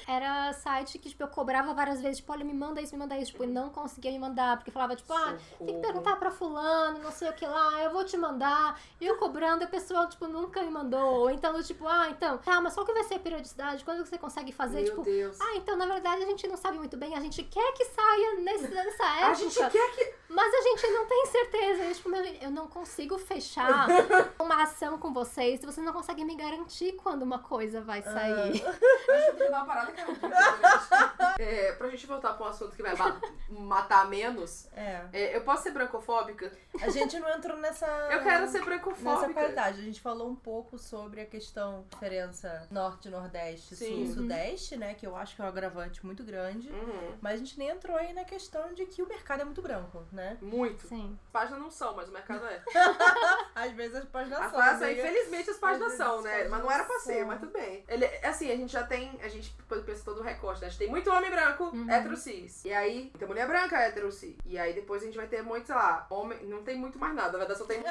era 0.07 0.53
site 0.53 0.97
que, 0.99 1.09
tipo, 1.09 1.21
eu 1.23 1.27
cobrava 1.27 1.73
várias 1.73 2.01
vezes, 2.01 2.17
tipo, 2.17 2.31
olha, 2.31 2.45
me 2.45 2.53
manda 2.53 2.81
isso, 2.81 2.93
me 2.95 2.99
manda 2.99 3.17
isso, 3.17 3.31
tipo, 3.31 3.43
e 3.43 3.47
não 3.47 3.69
conseguia 3.69 4.11
me 4.11 4.19
mandar, 4.19 4.55
porque 4.57 4.71
falava, 4.71 4.95
tipo, 4.95 5.11
ah, 5.13 5.27
tem 5.27 5.37
que 5.37 5.49
Socorro. 5.73 5.81
perguntar 5.81 6.15
pra 6.15 6.31
fulano, 6.31 6.99
não 6.99 7.11
sei 7.11 7.29
o 7.29 7.33
que 7.33 7.45
lá, 7.45 7.83
eu 7.83 7.91
vou 7.91 8.05
te 8.05 8.15
mandar. 8.17 8.79
E 9.01 9.05
eu 9.05 9.17
cobrando, 9.17 9.63
e 9.63 9.65
a 9.65 9.69
pessoa, 9.69 10.07
tipo, 10.07 10.27
nunca 10.27 10.61
me 10.63 10.69
mandou. 10.69 11.19
Ou 11.23 11.29
então, 11.29 11.61
tipo, 11.61 11.85
ah, 11.85 12.07
então, 12.09 12.37
tá, 12.37 12.61
mas 12.61 12.73
qual 12.73 12.85
que 12.85 12.93
vai 12.93 13.03
ser 13.03 13.15
a 13.15 13.19
periodicidade? 13.19 13.83
Quando 13.83 14.05
você 14.05 14.17
consegue 14.17 14.28
fazer? 14.51 14.81
Meu 14.81 14.85
tipo, 14.85 15.03
Deus. 15.03 15.37
ah, 15.39 15.55
então, 15.55 15.75
na 15.75 15.85
verdade, 15.85 16.23
a 16.23 16.25
gente 16.25 16.47
não 16.47 16.57
sabe 16.57 16.77
muito 16.77 16.97
bem, 16.97 17.15
a 17.15 17.19
gente 17.19 17.43
quer 17.43 17.73
que 17.73 17.85
saia 17.85 18.35
nesse, 18.39 18.67
nessa 18.67 19.03
época, 19.05 19.27
a 19.27 19.33
gente 19.33 19.55
quer 19.69 19.95
que. 19.95 20.13
Mas 20.29 20.53
a 20.53 20.61
gente 20.61 20.87
não 20.87 21.05
tem 21.07 21.25
certeza. 21.27 21.83
Eu, 21.83 21.93
tipo, 21.95 22.09
meu, 22.09 22.23
eu 22.23 22.51
não 22.51 22.67
consigo 22.67 23.17
fechar 23.17 23.87
uma 24.39 24.63
ação 24.63 24.97
com 24.97 25.11
vocês 25.11 25.59
se 25.59 25.65
você 25.65 25.81
não 25.81 25.91
consegue 25.93 26.23
me 26.23 26.35
garantir 26.35 26.93
quando 26.93 27.23
uma 27.23 27.39
coisa 27.39 27.81
vai 27.81 28.01
sair. 28.01 28.51
Deixa 29.07 29.35
eu 29.39 29.49
uma 29.49 29.65
parada, 29.65 29.91
cara. 29.91 31.35
É, 31.39 31.71
pra 31.73 31.89
gente 31.89 32.05
voltar 32.05 32.33
pra 32.33 32.45
um 32.45 32.49
assunto 32.49 32.75
que 32.75 32.81
vai 32.83 32.95
ma- 32.95 33.19
matar 33.49 34.07
menos, 34.09 34.67
É. 34.73 35.05
é, 35.13 35.35
eu 35.37 35.41
posso 35.41 35.63
ser 35.63 35.71
brancofóbica? 35.71 36.51
A 36.81 36.89
gente 36.89 37.19
não 37.19 37.29
entrou 37.29 37.57
nessa. 37.57 37.85
Eu 38.11 38.21
quero 38.23 38.47
ser 38.47 38.59
Nessa 38.59 38.65
brancofóbica. 38.65 39.33
qualidade, 39.33 39.79
a 39.79 39.83
gente 39.83 40.01
falou 40.01 40.29
um 40.29 40.35
pouco 40.35 40.77
sobre 40.77 41.21
a 41.21 41.25
questão 41.25 41.85
diferença 41.89 42.67
norte-nordeste, 42.71 43.75
sul-sudeste, 43.75 44.77
né? 44.77 44.93
Que 44.93 45.05
eu 45.07 45.15
acho 45.15 45.35
que 45.35 45.41
é 45.41 45.45
um 45.45 45.47
agravante 45.47 46.05
muito 46.05 46.23
grande. 46.23 46.69
Uhum. 46.69 47.17
Mas 47.21 47.35
a 47.35 47.37
gente 47.37 47.57
nem 47.57 47.69
entrou 47.69 47.95
aí 47.97 48.13
na 48.13 48.23
questão 48.23 48.73
de 48.73 48.85
que 48.85 49.01
o 49.01 49.07
mercado 49.07 49.41
é 49.41 49.45
muito 49.45 49.61
branco, 49.61 50.03
né? 50.11 50.18
Muito. 50.41 50.87
Sim. 50.87 51.17
As 51.25 51.31
páginas 51.31 51.59
não 51.61 51.69
são, 51.71 51.95
mas 51.95 52.09
o 52.09 52.11
mercado 52.11 52.45
é. 52.45 52.61
Às 53.55 53.71
vezes 53.73 53.95
as 53.97 54.05
páginas 54.05 54.39
As 54.39 54.51
são, 54.51 54.59
páginas, 54.59 54.79
né? 54.81 54.91
infelizmente, 54.93 55.49
as 55.49 55.57
páginas 55.57 55.93
são, 55.93 56.21
né? 56.21 56.41
as 56.43 56.49
Mas 56.49 56.63
não 56.63 56.71
era 56.71 56.83
pra 56.83 56.93
páginas 56.95 57.03
ser, 57.03 57.19
são. 57.19 57.27
mas 57.27 57.39
tudo 57.39 57.51
bem. 57.51 57.83
Ele, 57.87 58.05
assim, 58.23 58.51
a 58.51 58.55
gente 58.55 58.71
já 58.71 58.83
tem. 58.83 59.19
A 59.23 59.27
gente 59.27 59.55
pensa 59.85 60.03
todo 60.05 60.19
o 60.19 60.23
recorte, 60.23 60.61
né? 60.61 60.67
A 60.67 60.69
gente 60.69 60.79
tem 60.79 60.89
muito 60.89 61.09
homem 61.11 61.29
branco, 61.29 61.65
Uhum. 61.65 61.89
hétero 61.89 62.15
cis. 62.17 62.63
E 62.65 62.73
aí, 62.73 63.09
muita 63.13 63.27
mulher 63.27 63.47
branca, 63.47 63.77
hétero 63.77 64.11
cis. 64.11 64.35
E 64.45 64.57
aí 64.57 64.73
depois 64.73 65.01
a 65.01 65.05
gente 65.05 65.17
vai 65.17 65.27
ter 65.27 65.41
muito, 65.41 65.65
sei 65.67 65.75
lá, 65.75 66.05
homem. 66.09 66.37
Não 66.45 66.63
tem 66.63 66.77
muito 66.77 66.97
mais 66.99 67.13
nada, 67.15 67.31
na 67.33 67.37
verdade 67.39 67.59
só 67.59 67.65
tem. 67.65 67.79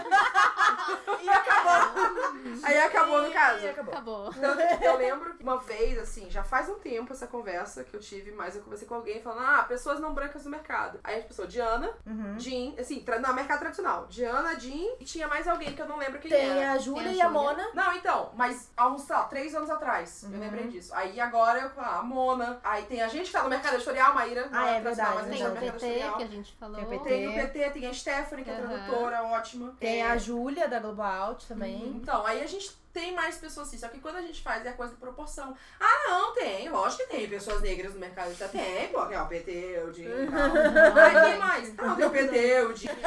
E 1.22 1.28
acabou. 1.28 2.22
aí 2.62 2.78
acabou 2.78 3.22
no 3.22 3.30
caso. 3.32 3.64
E 3.64 3.68
acabou. 3.68 3.94
Acabou. 3.94 4.30
Então, 4.32 4.55
eu 4.82 4.96
lembro 4.96 5.34
que 5.34 5.42
uma 5.42 5.59
vez, 5.59 5.98
assim, 5.98 6.30
já 6.30 6.42
faz 6.42 6.68
um 6.68 6.78
tempo 6.78 7.12
essa 7.12 7.26
conversa 7.26 7.84
que 7.84 7.94
eu 7.94 8.00
tive, 8.00 8.32
mas 8.32 8.56
eu 8.56 8.62
conversei 8.62 8.86
com 8.88 8.94
alguém 8.94 9.20
falando, 9.20 9.44
ah, 9.46 9.64
pessoas 9.64 10.00
não 10.00 10.14
brancas 10.14 10.44
no 10.44 10.50
mercado. 10.50 10.98
Aí 11.05 11.20
a 11.20 11.24
pessoa, 11.24 11.46
Diana, 11.48 11.90
Uhum. 12.06 12.18
Jean, 12.39 12.73
assim, 12.81 13.01
tra- 13.01 13.19
no 13.19 13.32
mercado 13.35 13.59
tradicional. 13.61 14.07
Diana, 14.09 14.59
Jean, 14.59 14.95
e 15.01 15.05
tinha 15.05 15.27
mais 15.28 15.47
alguém 15.47 15.73
que 15.74 15.81
eu 15.82 15.86
não 15.89 15.97
lembro 15.99 16.19
quem 16.19 16.31
Tem 16.31 16.49
era. 16.62 16.73
a 16.73 16.78
Júlia 16.78 17.05
Tem 17.05 17.12
a 17.12 17.16
e 17.16 17.20
a 17.23 17.27
Júlia. 17.27 17.40
Mona. 17.43 17.69
Não, 17.74 17.93
então, 17.95 18.31
mas 18.35 18.70
há 18.77 18.89
uns, 18.89 19.03
sei 19.03 19.15
lá, 19.16 19.24
três 19.24 19.55
anos 19.55 19.70
atrás, 19.70 20.23
eu 20.24 20.31
Uhum. 20.31 20.40
lembrei 20.40 20.69
disso. 20.69 20.93
Aí 20.95 21.20
agora 21.20 21.61
eu 21.61 21.70
falo, 21.70 21.86
ah, 21.89 21.99
a 21.99 22.03
Mona. 22.03 22.61
Aí 22.65 22.85
tem 22.85 23.03
a 23.03 23.09
gente 23.09 23.27
que 23.27 23.32
tá 23.32 23.43
no 23.43 23.49
mercado 23.51 23.74
editorial, 23.74 24.15
Maíra. 24.15 24.49
Ah, 24.53 24.70
é 24.70 24.81
verdade, 24.81 25.15
mas 25.16 25.28
Tem 25.28 25.39
tá 25.43 25.49
o 25.49 25.53
PT, 25.53 25.66
editorial. 25.86 26.16
que 26.16 26.23
a 26.23 26.27
gente 26.27 26.53
falou. 26.59 26.77
Tem 26.77 26.85
o 26.85 26.89
PT. 26.89 27.09
Tem 27.09 27.28
o 27.28 27.32
PT, 27.35 27.70
tem 27.70 27.86
a 27.86 27.95
Stephanie, 27.95 28.45
que 28.45 28.51
é 28.51 28.55
Aham. 28.55 28.66
tradutora, 28.69 29.23
ótima. 29.24 29.74
Tem 29.78 30.03
É. 30.03 30.11
a 30.11 30.16
Júlia 30.16 30.69
da 30.69 30.78
Globo 30.81 31.03
Out 31.03 31.47
também. 31.47 31.86
Então, 31.89 32.24
aí 32.27 32.43
a 32.43 32.47
gente 32.47 32.77
tem 32.98 33.14
mais 33.14 33.36
pessoas 33.36 33.68
assim, 33.68 33.78
só 33.78 33.86
que 33.86 34.00
quando 34.00 34.16
a 34.16 34.22
gente 34.22 34.42
faz 34.42 34.66
é 34.66 34.70
a 34.70 34.72
coisa 34.72 34.92
de 34.92 34.98
proporção. 34.98 35.56
Ah, 35.78 36.08
não, 36.08 36.34
tem, 36.34 36.68
lógico 36.68 37.04
que 37.04 37.10
tem 37.16 37.28
pessoas 37.28 37.60
negras 37.62 37.94
no 37.94 38.00
mercado. 38.00 38.34
Já 38.34 38.48
tem, 38.48 38.88
pô, 38.88 39.04
é 39.04 39.22
o 39.22 39.26
PT, 39.26 39.82
o 39.86 39.90
Dinho. 39.92 40.10
Ai, 40.96 41.30
quem 41.30 41.38
mais? 41.38 41.74
Ah, 41.78 41.82
não, 41.86 41.96
tem 41.96 42.06
o 42.06 42.10
PT, 42.10 42.62
o 42.64 42.72
Dinho. 42.74 42.94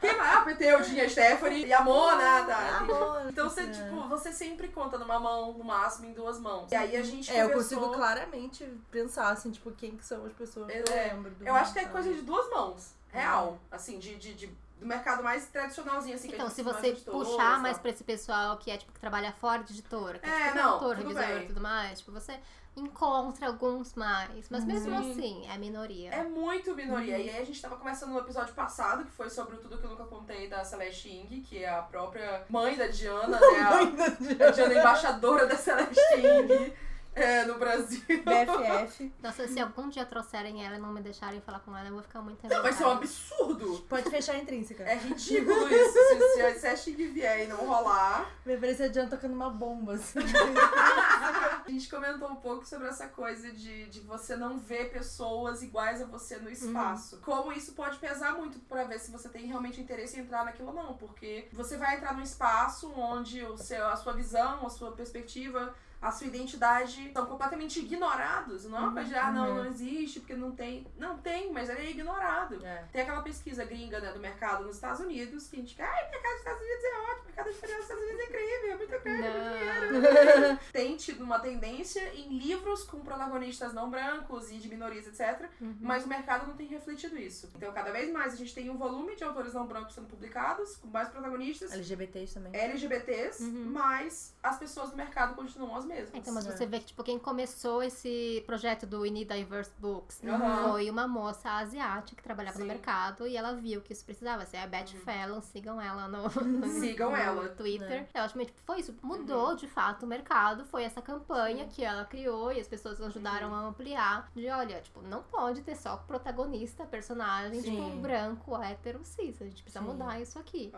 Quem 0.00 0.16
mais? 0.16 0.36
Ah, 0.36 0.40
o 0.40 0.44
PT, 0.44 0.74
o 0.74 0.82
Dinho, 0.82 1.04
a 1.04 1.08
Stephanie 1.08 1.66
e 1.66 1.72
a 1.72 1.80
Mona, 1.82 2.44
tá? 2.44 2.56
A 2.58 2.82
entendi. 2.84 2.92
Mona. 2.98 3.30
Então 3.30 3.48
você, 3.48 3.60
É. 3.62 3.66
tipo, 3.70 4.08
você 4.08 4.32
sempre 4.32 4.68
conta 4.68 4.98
numa 4.98 5.18
mão, 5.20 5.52
no 5.52 5.64
máximo 5.64 6.06
em 6.06 6.12
duas 6.12 6.38
mãos. 6.38 6.70
E 6.72 6.74
aí 6.74 6.96
a 6.96 7.02
gente 7.02 7.30
É, 7.30 7.42
eu 7.42 7.50
consigo 7.50 7.90
claramente 7.92 8.64
pensar, 8.90 9.30
assim, 9.30 9.50
tipo, 9.50 9.70
quem 9.72 9.96
que 9.96 10.04
são 10.04 10.24
as 10.26 10.32
pessoas 10.32 10.66
que 10.70 10.78
eu 10.78 10.84
É, 10.94 11.12
lembro. 11.12 11.32
Eu 11.40 11.54
acho 11.54 11.72
que 11.72 11.78
é 11.78 11.84
coisa 11.86 12.12
de 12.12 12.22
duas 12.22 12.48
mãos, 12.50 12.94
real. 13.08 13.58
Assim, 13.70 13.98
de, 13.98 14.14
de, 14.16 14.34
de- 14.34 14.63
do 14.78 14.86
mercado 14.86 15.22
mais 15.22 15.46
tradicionalzinho, 15.46 16.14
assim. 16.14 16.28
que 16.28 16.34
a 16.34 16.38
Então, 16.38 16.50
se 16.50 16.62
você 16.62 16.92
puxar 16.92 17.60
mais 17.60 17.78
pra 17.78 17.90
esse 17.90 18.04
pessoal 18.04 18.56
que 18.56 18.70
é, 18.70 18.76
tipo, 18.76 18.92
que 18.92 19.00
trabalha 19.00 19.32
fora 19.32 19.62
de 19.62 19.72
editora, 19.72 20.18
que 20.18 20.28
é, 20.28 20.32
É, 20.32 20.46
tipo, 20.46 20.58
não, 20.58 20.78
produtor, 20.78 20.96
tudo 20.96 21.14
revisor 21.14 21.42
e 21.42 21.46
tudo 21.46 21.60
mais, 21.60 21.98
tipo, 21.98 22.12
você 22.12 22.38
encontra 22.76 23.46
alguns 23.46 23.94
mais. 23.94 24.48
Mas 24.50 24.64
mesmo 24.64 24.96
Sim. 25.00 25.10
assim, 25.10 25.46
é 25.48 25.56
minoria. 25.56 26.10
É 26.10 26.24
muito 26.24 26.74
minoria. 26.74 27.16
Uhum. 27.16 27.22
E 27.22 27.30
aí 27.30 27.38
a 27.38 27.44
gente 27.44 27.60
tava 27.62 27.76
começando 27.76 28.10
no 28.10 28.18
episódio 28.18 28.52
passado, 28.54 29.04
que 29.04 29.12
foi 29.12 29.30
sobre 29.30 29.56
o 29.56 29.58
tudo 29.58 29.78
que 29.78 29.84
eu 29.84 29.90
nunca 29.90 30.04
contei 30.04 30.48
da 30.48 30.64
Celeste 30.64 31.08
Ing, 31.08 31.40
que 31.42 31.62
é 31.62 31.68
a 31.68 31.82
própria 31.82 32.44
mãe 32.48 32.76
da 32.76 32.88
Diana, 32.88 33.38
né? 33.38 33.60
A, 34.44 34.48
a 34.48 34.50
Diana 34.50 34.74
é 34.74 34.78
embaixadora 34.78 35.46
da 35.46 35.56
Celeste 35.56 36.00
Ing 36.16 36.74
é, 37.14 37.44
no 37.44 37.58
Brasil. 37.58 38.00
BFF. 38.06 39.12
Nossa, 39.22 39.46
se 39.46 39.60
algum 39.60 39.88
dia 39.88 40.04
trouxerem 40.04 40.64
ela 40.64 40.76
e 40.76 40.80
não 40.80 40.92
me 40.92 41.00
deixarem 41.00 41.40
falar 41.40 41.60
com 41.60 41.76
ela, 41.76 41.88
eu 41.88 41.94
vou 41.94 42.02
ficar 42.02 42.20
muito 42.20 42.46
Não, 42.48 42.62
vai 42.62 42.72
ser 42.72 42.84
um 42.84 42.90
absurdo. 42.90 43.84
Pode 43.88 44.10
fechar 44.10 44.34
a 44.34 44.38
intrínseca. 44.38 44.82
É 44.84 44.96
ridículo 44.96 45.68
isso. 45.68 45.92
Se, 45.92 46.34
se 46.34 46.42
a 46.42 46.58
Celeste 46.58 46.90
Ing 46.90 47.06
vier 47.08 47.44
e 47.44 47.46
não 47.46 47.58
rolar. 47.58 48.30
Me 48.44 48.56
parece 48.56 48.82
a 48.82 48.88
Diana 48.88 49.10
tocando 49.10 49.34
uma 49.34 49.50
bomba, 49.50 49.94
assim. 49.94 50.18
A 51.64 51.70
gente 51.70 51.88
comentou 51.88 52.28
um 52.28 52.36
pouco 52.36 52.66
sobre 52.66 52.88
essa 52.88 53.08
coisa 53.08 53.50
de, 53.50 53.86
de 53.86 54.00
você 54.00 54.36
não 54.36 54.58
ver 54.58 54.90
pessoas 54.90 55.62
iguais 55.62 56.02
a 56.02 56.04
você 56.04 56.36
no 56.36 56.50
espaço. 56.50 57.18
Como 57.22 57.52
isso 57.52 57.72
pode 57.72 57.98
pesar 57.98 58.36
muito 58.36 58.58
pra 58.60 58.84
ver 58.84 58.98
se 58.98 59.10
você 59.10 59.28
tem 59.28 59.46
realmente 59.46 59.80
interesse 59.80 60.18
em 60.18 60.22
entrar 60.22 60.44
naquilo 60.44 60.68
ou 60.68 60.74
não. 60.74 60.94
Porque 60.94 61.48
você 61.52 61.76
vai 61.76 61.96
entrar 61.96 62.14
num 62.14 62.22
espaço 62.22 62.92
onde 62.94 63.42
o 63.44 63.56
seu, 63.56 63.86
a 63.86 63.96
sua 63.96 64.12
visão, 64.12 64.66
a 64.66 64.70
sua 64.70 64.92
perspectiva, 64.92 65.74
a 66.06 66.10
sua 66.10 66.26
identidade 66.26 67.10
são 67.12 67.26
completamente 67.26 67.78
ignorados. 67.80 68.64
Não 68.66 68.76
é 68.78 68.80
uma 68.82 68.92
coisa 68.92 69.08
de, 69.08 69.14
ah, 69.16 69.32
não, 69.32 69.48
Uhum. 69.48 69.54
não 69.56 69.66
existe, 69.66 70.20
porque 70.20 70.34
não 70.34 70.52
tem. 70.52 70.86
Não 70.98 71.18
tem, 71.18 71.52
mas 71.52 71.68
ele 71.70 71.80
é 71.80 71.90
ignorado. 71.90 72.64
É. 72.64 72.84
Tem 72.92 73.02
aquela 73.02 73.22
pesquisa 73.22 73.64
gringa 73.64 74.00
né, 74.00 74.12
do 74.12 74.20
mercado 74.20 74.64
nos 74.64 74.76
Estados 74.76 75.00
Unidos, 75.00 75.48
que 75.48 75.56
a 75.56 75.58
gente 75.60 75.70
fica, 75.74 75.84
ai, 75.84 76.08
o 76.08 76.10
mercado 76.10 76.32
dos 76.32 76.38
Estados 76.40 76.60
Unidos 76.60 76.84
é 76.84 76.98
ótimo, 76.98 77.22
o 77.22 77.26
mercado 77.26 77.48
editorial 77.48 77.78
dos 77.78 77.84
Estados 77.88 78.02
Unidos 78.04 78.20
é 78.20 78.24
incrível, 78.28 78.70
é 78.72 78.76
muito 78.76 78.90
grande, 78.90 79.38
muito 79.38 79.58
dinheiro. 79.58 80.58
Tem 80.72 80.96
tido 80.96 81.24
uma 81.24 81.38
tendência 81.40 82.14
em 82.14 82.36
livros 82.38 82.84
com 82.84 83.00
protagonistas 83.00 83.72
não 83.72 83.90
brancos 83.90 84.50
e 84.50 84.56
de 84.58 84.68
minorias, 84.68 85.06
etc. 85.06 85.48
Uhum. 85.60 85.76
Mas 85.80 86.04
o 86.04 86.08
mercado 86.08 86.46
não 86.46 86.54
tem 86.54 86.66
refletido 86.66 87.16
isso. 87.18 87.50
Então, 87.56 87.72
cada 87.72 87.90
vez 87.90 88.12
mais 88.12 88.34
a 88.34 88.36
gente 88.36 88.54
tem 88.54 88.68
um 88.70 88.76
volume 88.76 89.16
de 89.16 89.24
autores 89.24 89.54
não 89.54 89.66
brancos 89.66 89.94
sendo 89.94 90.06
publicados, 90.06 90.76
com 90.76 90.88
mais 90.88 91.08
protagonistas. 91.08 91.72
LGBTs 91.72 92.34
também. 92.34 92.54
LGBTs, 92.60 93.42
Uhum. 93.44 93.70
mas 93.70 94.34
as 94.42 94.58
pessoas 94.58 94.90
do 94.90 94.96
mercado 94.96 95.34
continuam 95.34 95.74
as 95.76 95.84
mesmas. 95.84 95.93
Então, 96.14 96.32
mas 96.34 96.46
É. 96.46 96.50
você 96.56 96.66
vê 96.66 96.78
que, 96.80 96.86
tipo, 96.86 97.02
quem 97.02 97.18
começou 97.18 97.82
esse 97.82 98.42
projeto 98.46 98.86
do 98.86 99.00
We 99.00 99.10
Need 99.10 99.32
Diverse 99.34 99.72
Books 99.78 100.22
Aham. 100.24 100.70
foi 100.72 100.90
uma 100.90 101.06
moça 101.08 101.50
asiática 101.50 102.16
que 102.16 102.22
trabalhava 102.22 102.56
Sim. 102.56 102.62
no 102.62 102.68
mercado 102.68 103.26
e 103.26 103.36
ela 103.36 103.54
viu 103.54 103.80
que 103.80 103.92
isso 103.92 104.04
precisava. 104.04 104.42
Assim, 104.42 104.56
a 104.56 104.66
Beth 104.66 104.92
Uhum. 104.94 105.00
Fallon, 105.00 105.40
sigam 105.40 105.80
ela 105.80 106.06
no, 106.08 106.22
no, 106.44 106.66
Sigam 106.68 107.10
no 107.10 107.16
ela. 107.16 107.48
Twitter. 107.50 107.90
É. 107.92 108.08
Ela, 108.14 108.28
tipo, 108.28 108.44
foi 108.64 108.80
isso. 108.80 108.94
Mudou, 109.02 109.54
de 109.56 109.66
fato, 109.66 110.04
o 110.04 110.06
mercado. 110.06 110.64
Foi 110.64 110.82
essa 110.84 111.00
campanha 111.00 111.14
campanha 111.24 111.66
que 111.68 111.82
ela 111.84 112.04
criou 112.04 112.52
e 112.52 112.60
as 112.60 112.66
pessoas 112.66 113.00
ajudaram 113.00 113.48
Uhum. 113.48 113.54
a 113.54 113.60
ampliar. 113.68 114.30
De 114.34 114.48
olha, 114.48 114.80
tipo, 114.80 115.00
não 115.02 115.22
pode 115.22 115.62
ter 115.62 115.76
só 115.76 115.96
protagonista, 115.96 116.84
personagem, 116.84 117.62
tipo, 117.62 117.76
Sim. 117.76 118.00
branco, 118.00 118.56
hétero, 118.60 119.00
cis. 119.04 119.40
A 119.40 119.44
gente 119.44 119.62
precisa 119.62 119.82
Sim. 119.84 119.90
mudar 119.90 120.20
isso 120.20 120.38
aqui. 120.38 120.72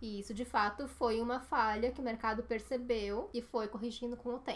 E 0.00 0.20
isso, 0.20 0.32
de 0.32 0.44
fato, 0.44 0.88
foi 0.88 1.20
uma 1.20 1.38
falha 1.40 1.90
que 1.90 2.00
o 2.00 2.04
mercado 2.04 2.42
percebeu 2.42 3.28
e 3.32 3.42
foi 3.42 3.68
corrigindo 3.68 4.16
com 4.16 4.34
o 4.34 4.38
tempo. 4.38 4.53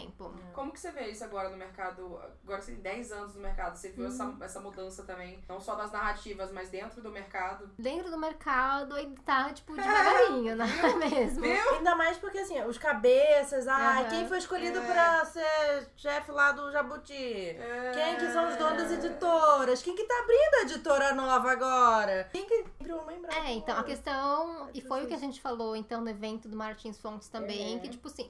Como 0.53 0.71
que 0.71 0.79
você 0.79 0.91
vê 0.91 1.07
isso 1.09 1.23
agora 1.23 1.49
no 1.49 1.57
mercado? 1.57 2.19
Agora 2.43 2.61
você 2.61 2.71
tem 2.73 2.81
10 2.81 3.11
anos 3.11 3.35
no 3.35 3.41
mercado, 3.41 3.75
você 3.75 3.89
viu 3.89 4.07
essa, 4.07 4.35
essa 4.41 4.59
mudança 4.59 5.03
também, 5.03 5.43
não 5.47 5.59
só 5.59 5.75
das 5.75 5.91
narrativas, 5.91 6.51
mas 6.51 6.69
dentro 6.69 7.01
do 7.01 7.09
mercado. 7.11 7.69
Dentro 7.77 8.09
do 8.11 8.17
mercado, 8.17 8.97
ele 8.97 9.15
tá, 9.25 9.51
tipo, 9.53 9.73
devagarinho, 9.77 10.55
não 10.55 10.65
é 10.65 10.95
mesmo? 11.09 11.41
Viu? 11.41 11.69
Ainda 11.75 11.95
mais 11.95 12.17
porque, 12.17 12.39
assim, 12.39 12.61
os 12.63 12.77
cabeças, 12.77 13.67
ah, 13.67 13.99
Aham. 13.99 14.09
quem 14.09 14.27
foi 14.27 14.37
escolhido 14.37 14.79
É. 14.79 14.85
pra 14.85 15.25
ser 15.25 15.87
chefe 15.95 16.31
lá 16.31 16.51
do 16.51 16.71
Jabuti? 16.71 17.13
É. 17.13 17.91
Quem 17.93 18.15
que 18.17 18.31
são 18.31 18.47
os 18.49 18.55
donos 18.55 18.83
das 18.83 18.91
editoras? 18.91 19.81
Quem 19.81 19.95
que 19.95 20.03
tá 20.03 20.19
abrindo 20.19 20.53
a 20.55 20.61
editora 20.63 21.13
nova 21.13 21.51
agora? 21.51 22.29
Quem 22.31 22.45
que 22.45 22.65
abriu 22.79 22.97
uma 22.97 23.09
É, 23.45 23.51
então, 23.53 23.77
a 23.77 23.83
questão. 23.83 24.69
E 24.73 24.81
foi 24.81 25.03
o 25.03 25.07
que 25.07 25.13
a 25.13 25.17
gente 25.19 25.41
falou, 25.41 25.75
então, 25.75 26.01
no 26.01 26.09
evento 26.09 26.47
do 26.47 26.55
Martins 26.55 26.99
Fontes 26.99 27.27
também, 27.29 27.77
É. 27.77 27.79
que, 27.79 27.89
tipo 27.89 28.07
assim, 28.07 28.29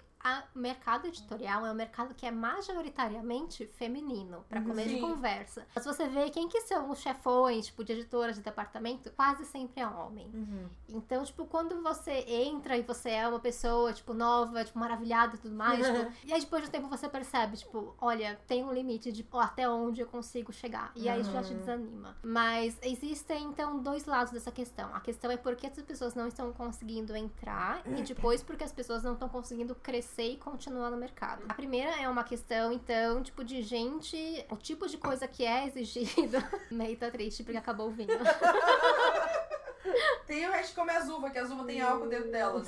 o 0.54 0.60
mercado 0.60 1.08
editorial 1.08 1.66
é 1.66 1.72
um 1.72 1.76
mercado 1.76 2.14
que 2.14 2.26
é 2.26 2.32
majoritariamente 2.32 3.66
feminino, 3.68 4.44
pra 4.50 4.62
comer 4.62 4.88
de 4.88 4.96
Sim. 4.96 5.02
conversa. 5.02 5.66
Mas 5.74 5.86
você 5.86 6.08
vê 6.08 6.30
quem 6.30 6.48
que 6.50 6.62
são 6.62 6.90
os 6.90 7.00
chefões, 7.00 7.68
tipo, 7.68 7.84
de 7.84 7.94
editoras 7.94 8.36
de 8.36 8.42
departamento, 8.42 9.10
quase 9.12 9.46
sempre 9.46 9.82
é 9.82 9.88
homem. 9.88 10.30
Uhum. 10.34 10.68
Então, 10.90 11.24
tipo, 11.24 11.46
quando 11.46 11.82
você 11.82 12.12
entra 12.28 12.78
e 12.78 12.82
você 12.82 13.12
é 13.12 13.28
uma 13.28 13.40
pessoa, 13.40 13.94
tipo, 13.94 14.14
nova, 14.14 14.64
tipo, 14.66 14.78
maravilhada 14.78 15.36
e 15.36 15.40
tudo 15.40 15.56
mais, 15.56 15.86
tipo, 15.86 16.12
e 16.28 16.34
aí 16.34 16.42
depois 16.42 16.64
de 16.64 16.68
um 16.68 16.72
tempo 16.72 16.88
você 16.90 17.08
percebe, 17.08 17.58
tipo, 17.58 17.96
olha, 18.00 18.40
tem 18.48 18.64
um 18.64 18.74
limite 18.74 19.12
de 19.12 19.26
até 19.34 19.70
onde 19.70 20.02
eu 20.02 20.08
consigo 20.08 20.52
chegar. 20.52 20.92
E 20.96 21.08
aí 21.08 21.22
isso 21.22 21.32
já 21.32 21.42
te 21.42 21.54
Uhum. 21.54 21.60
desanima. 21.60 22.18
Mas 22.22 22.78
existem, 22.82 23.46
então, 23.46 23.80
dois 23.80 24.06
lados 24.06 24.34
dessa 24.34 24.52
questão. 24.52 24.94
A 24.94 25.00
questão 25.00 25.32
é 25.32 25.38
porque 25.38 25.66
as 25.66 25.74
pessoas 25.82 26.14
não 26.14 26.28
estão 26.28 26.52
conseguindo 26.52 27.16
entrar 27.16 27.82
e 27.88 28.02
depois 28.04 28.44
porque 28.44 28.64
as 28.64 28.72
pessoas 28.72 29.02
não 29.04 29.14
estão 29.14 29.30
conseguindo 29.30 29.74
crescer 29.76 30.09
e 30.18 30.38
continuar 30.38 30.90
no 30.90 30.98
mercado. 30.98 31.44
A 31.48 31.54
primeira 31.54 31.92
é 32.02 32.08
uma 32.08 32.24
questão, 32.24 32.72
então, 32.72 33.22
tipo, 33.24 33.44
de 33.44 33.62
gente, 33.62 34.46
o 34.50 34.56
tipo 34.56 34.88
de 34.88 34.98
coisa 34.98 35.28
que 35.28 35.46
é 35.46 35.68
exigido. 35.68 36.38
Meio 36.72 36.98
tá 36.98 37.10
triste 37.10 37.44
porque 37.44 37.58
acabou 37.58 37.88
o 37.88 37.92
vinho. 37.92 38.10
Tem 40.28 40.48
o 40.48 40.52
resto 40.52 40.76
como 40.76 40.92
é 40.92 40.98
as 40.98 41.08
uvas, 41.10 41.32
que 41.32 41.40
as 41.40 41.50
uvas 41.50 41.66
tem 41.66 41.82
álcool 41.82 42.08
dentro 42.08 42.32
delas. 42.32 42.68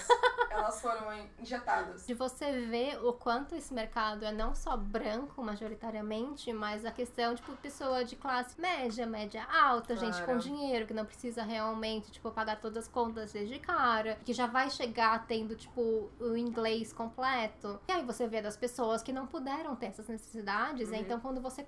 Elas 0.49 0.81
foram 0.81 1.29
injetadas. 1.39 2.05
de 2.07 2.13
você 2.13 2.51
ver 2.67 2.97
o 3.05 3.13
quanto 3.13 3.53
esse 3.55 3.73
mercado 3.73 4.25
é 4.25 4.31
não 4.31 4.55
só 4.55 4.75
branco 4.75 5.43
majoritariamente, 5.43 6.51
mas 6.53 6.85
a 6.85 6.91
questão, 6.91 7.35
tipo, 7.35 7.51
pessoa 7.57 8.03
de 8.03 8.15
classe 8.15 8.59
média, 8.59 9.05
média 9.05 9.45
alta, 9.51 9.95
gente 9.95 10.15
Claro. 10.17 10.25
com 10.33 10.37
dinheiro, 10.37 10.87
que 10.87 10.93
não 10.93 11.05
precisa 11.05 11.43
realmente, 11.43 12.11
tipo, 12.11 12.31
pagar 12.31 12.59
todas 12.59 12.85
as 12.85 12.87
contas 12.91 13.31
desde 13.33 13.59
cara, 13.59 14.17
que 14.25 14.33
já 14.33 14.47
vai 14.47 14.69
chegar 14.69 15.25
tendo, 15.27 15.55
tipo, 15.55 16.09
o 16.19 16.35
inglês 16.35 16.91
completo. 16.93 17.79
E 17.87 17.91
aí 17.91 18.03
você 18.05 18.27
vê 18.27 18.41
das 18.41 18.57
pessoas 18.57 19.01
que 19.03 19.11
não 19.13 19.27
puderam 19.27 19.75
ter 19.75 19.87
essas 19.87 20.07
necessidades, 20.07 20.89
Uhum. 20.89 20.95
então 20.95 21.19
quando 21.19 21.41
você 21.41 21.63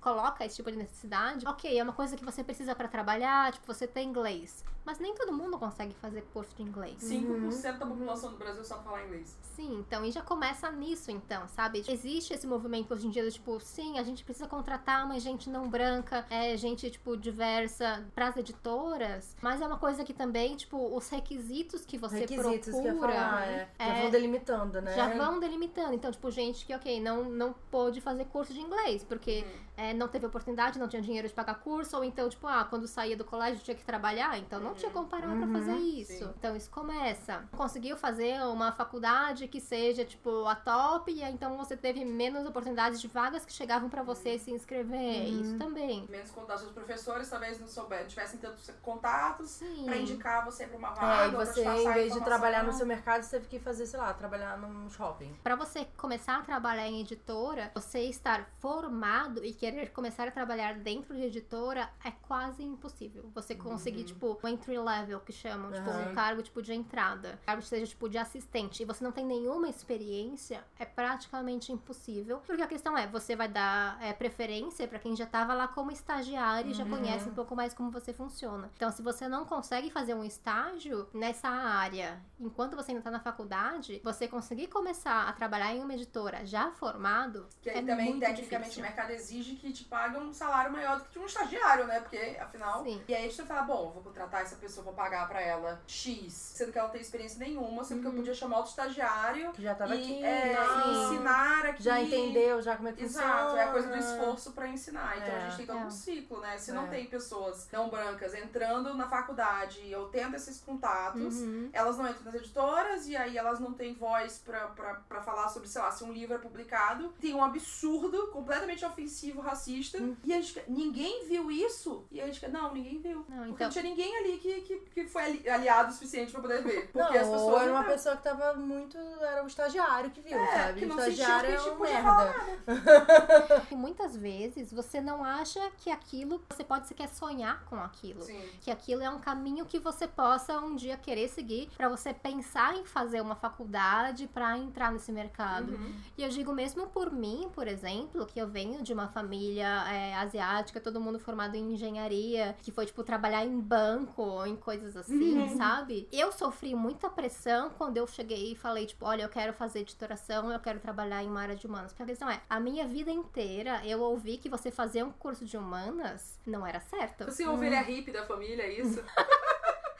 coloca 0.00 0.44
esse 0.44 0.56
tipo 0.56 0.70
de 0.70 0.76
necessidade, 0.78 1.46
ok, 1.46 1.78
é 1.78 1.82
uma 1.82 1.92
coisa 1.92 2.16
que 2.16 2.24
você 2.24 2.42
precisa 2.44 2.74
pra 2.74 2.88
trabalhar, 2.88 3.52
tipo, 3.52 3.66
você 3.66 3.86
tem 3.86 4.08
inglês. 4.08 4.64
Mas 4.84 4.98
nem 4.98 5.14
todo 5.14 5.32
mundo 5.32 5.58
consegue 5.58 5.94
fazer 5.94 6.22
curso 6.32 6.54
de 6.56 6.62
inglês. 6.62 6.96
5% 7.00 7.78
da 7.78 7.86
população 7.86 8.30
do 8.32 8.36
Brasil 8.36 8.64
sabe 8.64 8.84
falar 8.84 9.04
inglês. 9.04 9.38
Sim, 9.54 9.78
então, 9.78 10.04
e 10.04 10.10
já 10.10 10.22
começa 10.22 10.70
nisso, 10.70 11.10
então, 11.10 11.46
sabe? 11.48 11.84
Existe 11.86 12.32
esse 12.34 12.46
movimento 12.46 12.92
hoje 12.92 13.06
em 13.06 13.10
dia 13.10 13.22
do 13.22 13.30
tipo, 13.30 13.60
sim, 13.60 13.98
a 13.98 14.02
gente 14.02 14.24
precisa 14.24 14.48
contratar 14.48 15.06
mais 15.06 15.22
gente 15.22 15.48
não 15.48 15.68
branca, 15.68 16.26
é, 16.30 16.56
gente, 16.56 16.90
tipo, 16.90 17.16
diversa 17.16 18.04
pras 18.14 18.36
editoras, 18.36 19.36
mas 19.40 19.60
é 19.60 19.66
uma 19.66 19.78
coisa 19.78 20.04
que 20.04 20.12
também, 20.12 20.56
tipo, 20.56 20.94
os 20.96 21.08
requisitos 21.08 21.84
que 21.84 21.98
você 21.98 22.20
Requisitos 22.20 22.70
que 22.70 22.76
eu 22.76 22.84
ia 22.84 22.90
procura 22.92 23.12
falar, 23.12 23.46
é. 23.46 23.68
Já 23.78 23.86
é, 23.86 24.02
vão 24.02 24.10
delimitando, 24.10 24.80
né? 24.80 24.94
já 24.94 25.08
vão 25.16 25.38
delimitando. 25.38 25.94
Então, 25.94 26.10
tipo, 26.10 26.30
gente 26.30 26.64
que, 26.64 26.74
ok, 26.74 27.00
não, 27.00 27.24
não 27.24 27.54
pôde 27.70 28.00
fazer 28.00 28.24
curso 28.26 28.52
de 28.52 28.60
inglês, 28.60 29.04
porque 29.04 29.44
Uhum. 29.44 29.71
É, 29.76 29.92
não 29.94 30.06
teve 30.08 30.26
oportunidade, 30.26 30.78
não 30.78 30.88
tinha 30.88 31.00
dinheiro 31.02 31.26
de 31.26 31.34
pagar 31.34 31.54
curso, 31.56 31.96
ou 31.96 32.04
então, 32.04 32.28
tipo, 32.28 32.46
ah, 32.46 32.64
quando 32.68 32.86
saía 32.86 33.16
do 33.16 33.24
colégio 33.24 33.62
tinha 33.62 33.74
que 33.76 33.84
trabalhar, 33.84 34.38
então 34.38 34.60
não 34.60 34.74
tinha 34.74 34.90
como 34.90 35.06
parar 35.08 35.28
pra 35.36 35.46
Uhum. 35.46 35.52
fazer 35.52 35.76
isso. 35.76 36.12
Sim. 36.18 36.30
Então 36.38 36.54
isso 36.56 36.70
começa. 36.70 37.44
Conseguiu 37.56 37.96
fazer 37.96 38.42
uma 38.46 38.72
faculdade 38.72 39.48
que 39.48 39.60
seja, 39.60 40.04
tipo, 40.04 40.46
a 40.46 40.54
top, 40.54 41.10
e 41.12 41.22
então 41.22 41.56
você 41.56 41.76
teve 41.76 42.04
menos 42.04 42.46
oportunidades 42.46 43.00
de 43.00 43.08
vagas 43.08 43.44
que 43.44 43.52
chegavam 43.52 43.88
pra 43.88 44.02
você 44.02 44.38
se 44.38 44.50
inscrever. 44.50 45.28
Uhum. 45.28 45.40
Isso 45.40 45.58
também. 45.58 46.06
Menos 46.08 46.30
contatos 46.30 46.64
dos 46.64 46.72
professores, 46.72 47.28
talvez 47.28 47.58
não 47.58 47.66
souber, 47.68 48.06
tivessem 48.06 48.38
tantos 48.38 48.68
contatos 48.82 49.50
Sim. 49.50 49.84
pra 49.86 49.96
indicar 49.96 50.44
você 50.44 50.66
pra 50.66 50.76
uma 50.78 50.88
É, 50.88 50.94
vaga. 50.94 51.26
e 51.28 51.30
pra 51.30 51.46
te 51.46 51.52
você, 51.52 51.64
em 51.64 51.92
vez 51.92 52.12
de 52.12 52.20
trabalhar 52.22 52.62
no 52.64 52.72
seu 52.72 52.86
mercado, 52.86 53.22
você 53.22 53.30
teve 53.38 53.48
que 53.48 53.58
fazer, 53.58 53.86
sei 53.86 53.98
lá, 53.98 54.12
trabalhar 54.12 54.58
num 54.58 54.90
shopping. 54.90 55.32
Pra 55.42 55.56
você 55.56 55.86
começar 55.96 56.36
a 56.38 56.42
trabalhar 56.42 56.86
em 56.86 57.00
editora, 57.00 57.70
você 57.74 58.00
estar 58.00 58.44
formado 58.60 59.44
e 59.44 59.52
querer 59.62 59.90
começar 59.92 60.26
a 60.26 60.30
trabalhar 60.32 60.74
dentro 60.74 61.14
de 61.14 61.22
editora 61.22 61.88
é 62.04 62.10
quase 62.10 62.64
impossível. 62.64 63.30
Você 63.32 63.54
conseguir, 63.54 64.02
tipo, 64.02 64.36
um 64.42 64.48
entry 64.48 64.76
level 64.76 65.20
que 65.20 65.30
chamam, 65.32 65.70
tipo, 65.70 65.88
Aham. 65.88 66.10
um 66.10 66.14
cargo 66.14 66.42
tipo 66.42 66.60
de 66.60 66.74
entrada. 66.74 67.38
Cargo 67.46 67.62
que 67.62 67.68
seja 67.68 67.86
tipo 67.86 68.08
de 68.08 68.18
assistente 68.18 68.82
e 68.82 68.84
você 68.84 69.04
não 69.04 69.12
tem 69.12 69.24
nenhuma 69.24 69.68
experiência, 69.68 70.64
é 70.76 70.84
praticamente 70.84 71.70
impossível. 71.70 72.42
Porque 72.44 72.60
a 72.60 72.66
questão 72.66 72.98
é, 72.98 73.06
você 73.06 73.36
vai 73.36 73.46
dar 73.46 74.02
é, 74.02 74.12
preferência 74.12 74.88
pra 74.88 74.98
quem 74.98 75.14
já 75.14 75.26
tava 75.26 75.54
lá 75.54 75.68
como 75.68 75.92
estagiário 75.92 76.72
e 76.72 76.74
já 76.74 76.82
Uhum. 76.82 76.90
conhece 76.90 77.28
um 77.28 77.34
pouco 77.34 77.54
mais 77.54 77.72
como 77.72 77.88
você 77.88 78.12
funciona. 78.12 78.68
Então, 78.74 78.90
se 78.90 79.00
você 79.00 79.28
não 79.28 79.44
consegue 79.44 79.92
fazer 79.92 80.14
um 80.14 80.24
estágio 80.24 81.06
nessa 81.14 81.48
área 81.48 82.20
enquanto 82.40 82.74
você 82.74 82.90
ainda 82.90 83.02
tá 83.04 83.12
na 83.12 83.20
faculdade, 83.20 84.00
você 84.02 84.26
conseguir 84.26 84.66
começar 84.66 85.28
a 85.28 85.32
trabalhar 85.32 85.72
em 85.72 85.80
uma 85.84 85.94
editora 85.94 86.44
já 86.44 86.72
formado, 86.72 87.46
Que 87.62 87.70
aí 87.70 87.78
é 87.78 87.82
também, 87.82 88.06
muito 88.10 88.20
tecnicamente, 88.26 88.70
difícil. 88.70 88.82
o 88.82 88.86
mercado 88.86 89.10
exige 89.12 89.51
que 89.56 89.72
te 89.72 89.84
pague 89.84 90.16
um 90.16 90.32
salário 90.32 90.72
maior 90.72 90.98
do 90.98 91.04
que 91.04 91.12
de 91.12 91.18
um 91.18 91.26
estagiário, 91.26 91.86
né? 91.86 92.00
Porque, 92.00 92.36
afinal. 92.40 92.82
Sim. 92.82 93.02
E 93.08 93.14
aí 93.14 93.30
você 93.30 93.44
fala, 93.44 93.62
bom, 93.62 93.90
vou 93.92 94.02
contratar 94.02 94.42
essa 94.42 94.56
pessoa, 94.56 94.84
vou 94.84 94.94
pagar 94.94 95.28
pra 95.28 95.40
ela 95.40 95.80
X, 95.86 96.32
sendo 96.32 96.72
que 96.72 96.78
ela 96.78 96.88
não 96.88 96.92
tem 96.92 97.00
experiência 97.02 97.38
nenhuma, 97.38 97.84
sendo 97.84 98.00
que 98.00 98.06
eu 98.06 98.10
Uhum. 98.10 98.16
podia 98.18 98.34
chamar 98.34 98.56
outro 98.58 98.70
estagiário 98.70 99.52
Que 99.52 99.62
já 99.62 99.74
tava 99.74 99.94
e 99.94 100.00
aqui, 100.02 100.24
é, 100.24 100.56
sim. 100.56 100.90
ensinar 100.90 101.66
aqui. 101.66 101.82
já 101.82 102.00
entendeu 102.00 102.60
já 102.62 102.76
como 102.76 102.88
é 102.88 102.92
que 102.92 103.02
Exato, 103.04 103.26
funciona. 103.50 103.60
é 103.60 103.64
a 103.64 103.72
coisa 103.72 103.88
do 103.88 103.96
esforço 103.96 104.52
pra 104.52 104.68
ensinar. 104.68 105.16
Então 105.18 105.34
a 105.34 105.38
É. 105.38 105.40
gente 105.42 105.56
tem 105.58 105.66
todo 105.66 105.78
É. 105.78 105.84
um 105.84 105.90
ciclo, 105.90 106.40
né? 106.40 106.58
Se 106.58 106.70
É. 106.70 106.74
não 106.74 106.88
tem 106.88 107.06
pessoas 107.06 107.68
não 107.72 107.88
brancas 107.88 108.34
entrando 108.34 108.94
na 108.94 109.08
faculdade 109.08 109.94
ou 109.94 110.08
tendo 110.08 110.36
esses 110.36 110.60
contatos, 110.60 111.36
Uhum. 111.40 111.70
elas 111.72 111.96
não 111.98 112.08
entram 112.08 112.24
nas 112.24 112.34
editoras 112.34 113.06
e 113.08 113.16
aí 113.16 113.36
elas 113.36 113.58
não 113.60 113.72
têm 113.72 113.94
voz 113.94 114.38
pra, 114.44 114.68
pra, 114.68 114.94
pra 114.94 115.20
falar 115.22 115.48
sobre, 115.48 115.68
sei 115.68 115.80
lá, 115.82 115.90
se 115.90 116.04
um 116.04 116.12
livro 116.12 116.34
é 116.34 116.38
publicado. 116.38 117.08
Tem 117.20 117.34
um 117.34 117.42
absurdo, 117.44 118.28
completamente 118.28 118.84
ofensivo, 118.84 119.40
racista. 119.42 119.98
Hum. 119.98 120.16
E 120.24 120.32
a 120.32 120.36
gente 120.40 120.52
fica, 120.54 120.64
ninguém 120.68 121.26
viu 121.26 121.50
isso? 121.50 122.04
E 122.10 122.20
a 122.20 122.26
gente 122.26 122.40
fica, 122.40 122.50
não, 122.50 122.72
ninguém 122.72 122.98
viu. 123.00 123.24
Não, 123.28 123.36
Porque 123.38 123.50
então, 123.50 123.66
não 123.66 123.70
tinha 123.72 123.82
ninguém 123.84 124.16
ali 124.18 124.38
que, 124.38 124.60
que, 124.62 124.76
que 124.94 125.04
foi 125.08 125.22
ali- 125.24 125.48
aliado 125.48 125.90
o 125.90 125.92
suficiente 125.92 126.32
pra 126.32 126.40
poder 126.40 126.62
ver. 126.62 126.88
Porque 126.92 126.98
Não, 126.98 127.06
as 127.08 127.28
pessoas. 127.28 127.40
ou 127.42 127.60
era 127.60 127.72
uma 127.72 127.84
pessoa 127.84 128.16
que 128.16 128.22
tava 128.22 128.54
muito. 128.54 128.96
Era 128.96 129.42
o 129.44 129.46
estagiário 129.46 130.10
que 130.10 130.20
viu, 130.20 130.38
É, 130.38 130.46
sabe? 130.56 130.78
que 130.80 130.84
o 130.84 130.88
não 130.88 130.98
estagiário 130.98 131.48
que 131.50 131.54
é 131.54 131.58
tipo, 131.58 131.70
um 131.74 131.76
podia 131.76 132.02
merda. 132.02 133.62
E 133.70 133.74
muitas 133.74 134.16
vezes 134.16 134.72
você 134.72 135.00
não 135.00 135.24
acha 135.24 135.60
que 135.78 135.90
aquilo 135.90 136.42
você 136.50 136.62
pode 136.64 136.86
sequer 136.88 137.08
sonhar 137.08 137.64
com 137.64 137.76
aquilo. 137.76 138.22
Sim. 138.22 138.40
Que 138.60 138.70
aquilo 138.70 139.02
é 139.02 139.10
um 139.10 139.18
caminho 139.18 139.64
que 139.66 139.78
você 139.78 140.06
possa 140.06 140.58
um 140.58 140.74
dia 140.76 140.96
querer 140.96 141.28
seguir 141.28 141.68
pra 141.76 141.88
você 141.88 142.12
pensar 142.12 142.76
em 142.76 142.84
fazer 142.84 143.20
uma 143.20 143.34
faculdade 143.34 144.26
pra 144.28 144.56
entrar 144.58 144.92
nesse 144.92 145.10
mercado. 145.12 145.72
Uhum. 145.72 145.94
E 146.16 146.22
eu 146.22 146.28
digo 146.28 146.52
mesmo 146.52 146.86
por 146.88 147.10
mim, 147.10 147.50
por 147.54 147.66
exemplo, 147.66 148.26
que 148.26 148.38
eu 148.40 148.46
venho 148.48 148.82
de 148.82 148.92
uma 148.92 149.08
família 149.08 149.31
é, 149.40 150.14
asiática, 150.14 150.80
todo 150.80 151.00
mundo 151.00 151.18
formado 151.18 151.54
em 151.56 151.72
engenharia, 151.72 152.54
que 152.62 152.70
foi, 152.70 152.86
tipo, 152.86 153.02
trabalhar 153.02 153.44
em 153.44 153.58
banco, 153.60 154.44
em 154.46 154.56
coisas 154.56 154.96
assim, 154.96 155.38
Uhum. 155.38 155.56
sabe? 155.56 156.08
Eu 156.12 156.30
sofri 156.32 156.74
muita 156.74 157.08
pressão 157.10 157.70
quando 157.70 157.96
eu 157.96 158.06
cheguei 158.06 158.52
e 158.52 158.56
falei, 158.56 158.86
tipo, 158.86 159.04
olha, 159.04 159.22
eu 159.22 159.28
quero 159.28 159.52
fazer 159.52 159.80
editoração, 159.80 160.50
eu 160.52 160.60
quero 160.60 160.78
trabalhar 160.80 161.22
em 161.22 161.28
uma 161.28 161.40
área 161.42 161.56
de 161.56 161.66
humanas. 161.66 161.92
Porque 161.92 162.02
a 162.02 162.06
questão 162.06 162.28
é, 162.30 162.40
a 162.48 162.58
minha 162.60 162.86
vida 162.86 163.10
inteira 163.10 163.80
eu 163.86 164.00
ouvi 164.00 164.36
que 164.38 164.48
você 164.48 164.70
fazer 164.70 165.02
um 165.02 165.12
curso 165.12 165.44
de 165.44 165.56
humanas 165.56 166.38
não 166.46 166.66
era 166.66 166.80
certo. 166.80 167.24
Você 167.26 167.42
é 167.42 167.46
a 167.46 167.50
ovelha 167.52 167.80
hippie 167.82 168.10
da 168.12 168.24
família, 168.26 168.62
é 168.62 168.80
isso? 168.80 169.02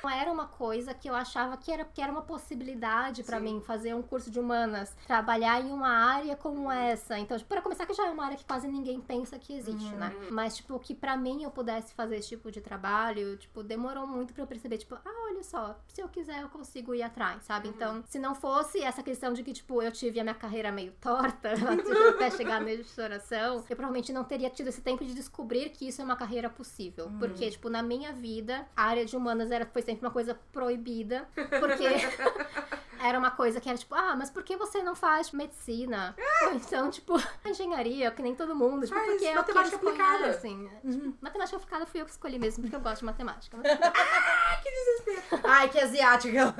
Não 0.02 0.10
era 0.10 0.32
uma 0.32 0.46
coisa 0.46 0.92
que 0.92 1.08
eu 1.08 1.14
achava 1.14 1.56
que 1.56 1.70
era, 1.70 1.84
que 1.84 2.02
era 2.02 2.10
uma 2.10 2.22
possibilidade 2.22 3.22
pra 3.22 3.38
Sim. 3.38 3.44
mim 3.44 3.60
fazer 3.60 3.94
um 3.94 4.02
curso 4.02 4.30
de 4.30 4.40
humanas, 4.40 4.96
trabalhar 5.06 5.60
em 5.62 5.70
uma 5.70 5.88
área 5.88 6.34
como 6.36 6.70
essa. 6.70 7.18
Então, 7.18 7.36
tipo, 7.38 7.48
para 7.48 7.62
começar 7.62 7.86
que 7.86 7.94
já 7.94 8.06
é 8.06 8.10
uma 8.10 8.24
área 8.24 8.36
que 8.36 8.44
quase 8.44 8.66
ninguém 8.66 9.00
pensa 9.00 9.38
que 9.38 9.52
existe, 9.54 9.92
Uhum. 9.92 9.98
né? 9.98 10.12
Mas 10.30 10.56
tipo, 10.56 10.78
que 10.80 10.94
pra 10.94 11.16
mim 11.16 11.44
eu 11.44 11.50
pudesse 11.50 11.94
fazer 11.94 12.16
esse 12.16 12.30
tipo 12.30 12.50
de 12.50 12.60
trabalho, 12.60 13.36
tipo, 13.36 13.62
demorou 13.62 14.06
muito 14.06 14.34
pra 14.34 14.42
eu 14.42 14.46
perceber, 14.46 14.78
tipo, 14.78 14.94
ah, 14.96 15.24
olha 15.30 15.42
só, 15.44 15.78
se 15.86 16.00
eu 16.00 16.08
quiser 16.08 16.42
eu 16.42 16.48
consigo 16.48 16.94
ir 16.94 17.02
atrás, 17.02 17.44
sabe? 17.44 17.68
Então, 17.68 18.02
se 18.08 18.18
não 18.18 18.34
fosse 18.34 18.82
essa 18.82 19.02
questão 19.02 19.32
de 19.32 19.42
que, 19.44 19.52
tipo, 19.52 19.80
eu 19.82 19.92
tive 19.92 20.18
a 20.18 20.24
minha 20.24 20.34
carreira 20.34 20.72
meio 20.72 20.92
torta 21.00 21.50
até 22.16 22.30
chegar 22.30 22.60
na 22.60 22.72
editoração, 22.72 23.56
eu 23.56 23.76
provavelmente 23.76 24.12
não 24.12 24.24
teria 24.24 24.50
tido 24.50 24.68
esse 24.68 24.80
tempo 24.80 25.04
de 25.04 25.14
descobrir 25.14 25.70
que 25.70 25.86
isso 25.86 26.00
é 26.00 26.04
uma 26.04 26.16
carreira 26.16 26.50
possível. 26.50 27.10
Porque, 27.18 27.50
tipo, 27.50 27.68
na 27.68 27.82
minha 27.82 28.12
vida, 28.12 28.66
a 28.76 28.84
área 28.84 29.04
de 29.04 29.16
humanas 29.16 29.50
era, 29.50 29.64
foi 29.66 29.82
sempre 29.82 29.91
uma 30.01 30.10
coisa 30.10 30.39
proibida, 30.52 31.27
porque 31.35 31.85
era 33.02 33.18
uma 33.18 33.30
coisa 33.30 33.60
que 33.60 33.68
era 33.68 33.76
tipo, 33.76 33.94
ah, 33.94 34.14
mas 34.16 34.30
por 34.30 34.42
que 34.42 34.56
você 34.56 34.82
não 34.82 34.94
faz 34.94 35.30
medicina? 35.32 36.14
Ou 36.44 36.52
então, 36.54 36.90
tipo, 36.90 37.14
engenharia, 37.44 38.10
que 38.10 38.22
nem 38.22 38.34
todo 38.34 38.54
mundo. 38.54 38.86
Tipo, 38.86 38.98
Faz 38.98 39.10
porque 39.10 39.26
é 39.26 39.30
o 39.40 39.44
que 39.44 39.52
matemática 39.52 39.76
aplicada. 39.76 40.18
conhecem. 40.18 40.70
Tipo, 40.88 41.14
matemática 41.20 41.56
aplicada 41.56 41.86
fui 41.86 42.00
eu 42.00 42.04
que 42.04 42.10
escolhi 42.12 42.38
mesmo, 42.38 42.62
porque 42.62 42.76
eu 42.76 42.80
gosto 42.80 42.98
de 43.00 43.04
matemática. 43.06 43.58
Que 44.62 44.70
desespero. 44.70 45.40
Ai, 45.44 45.68
que 45.68 45.80
asiática. 45.80 46.54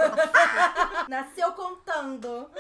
Nasceu 1.09 1.52
contando. 1.52 2.51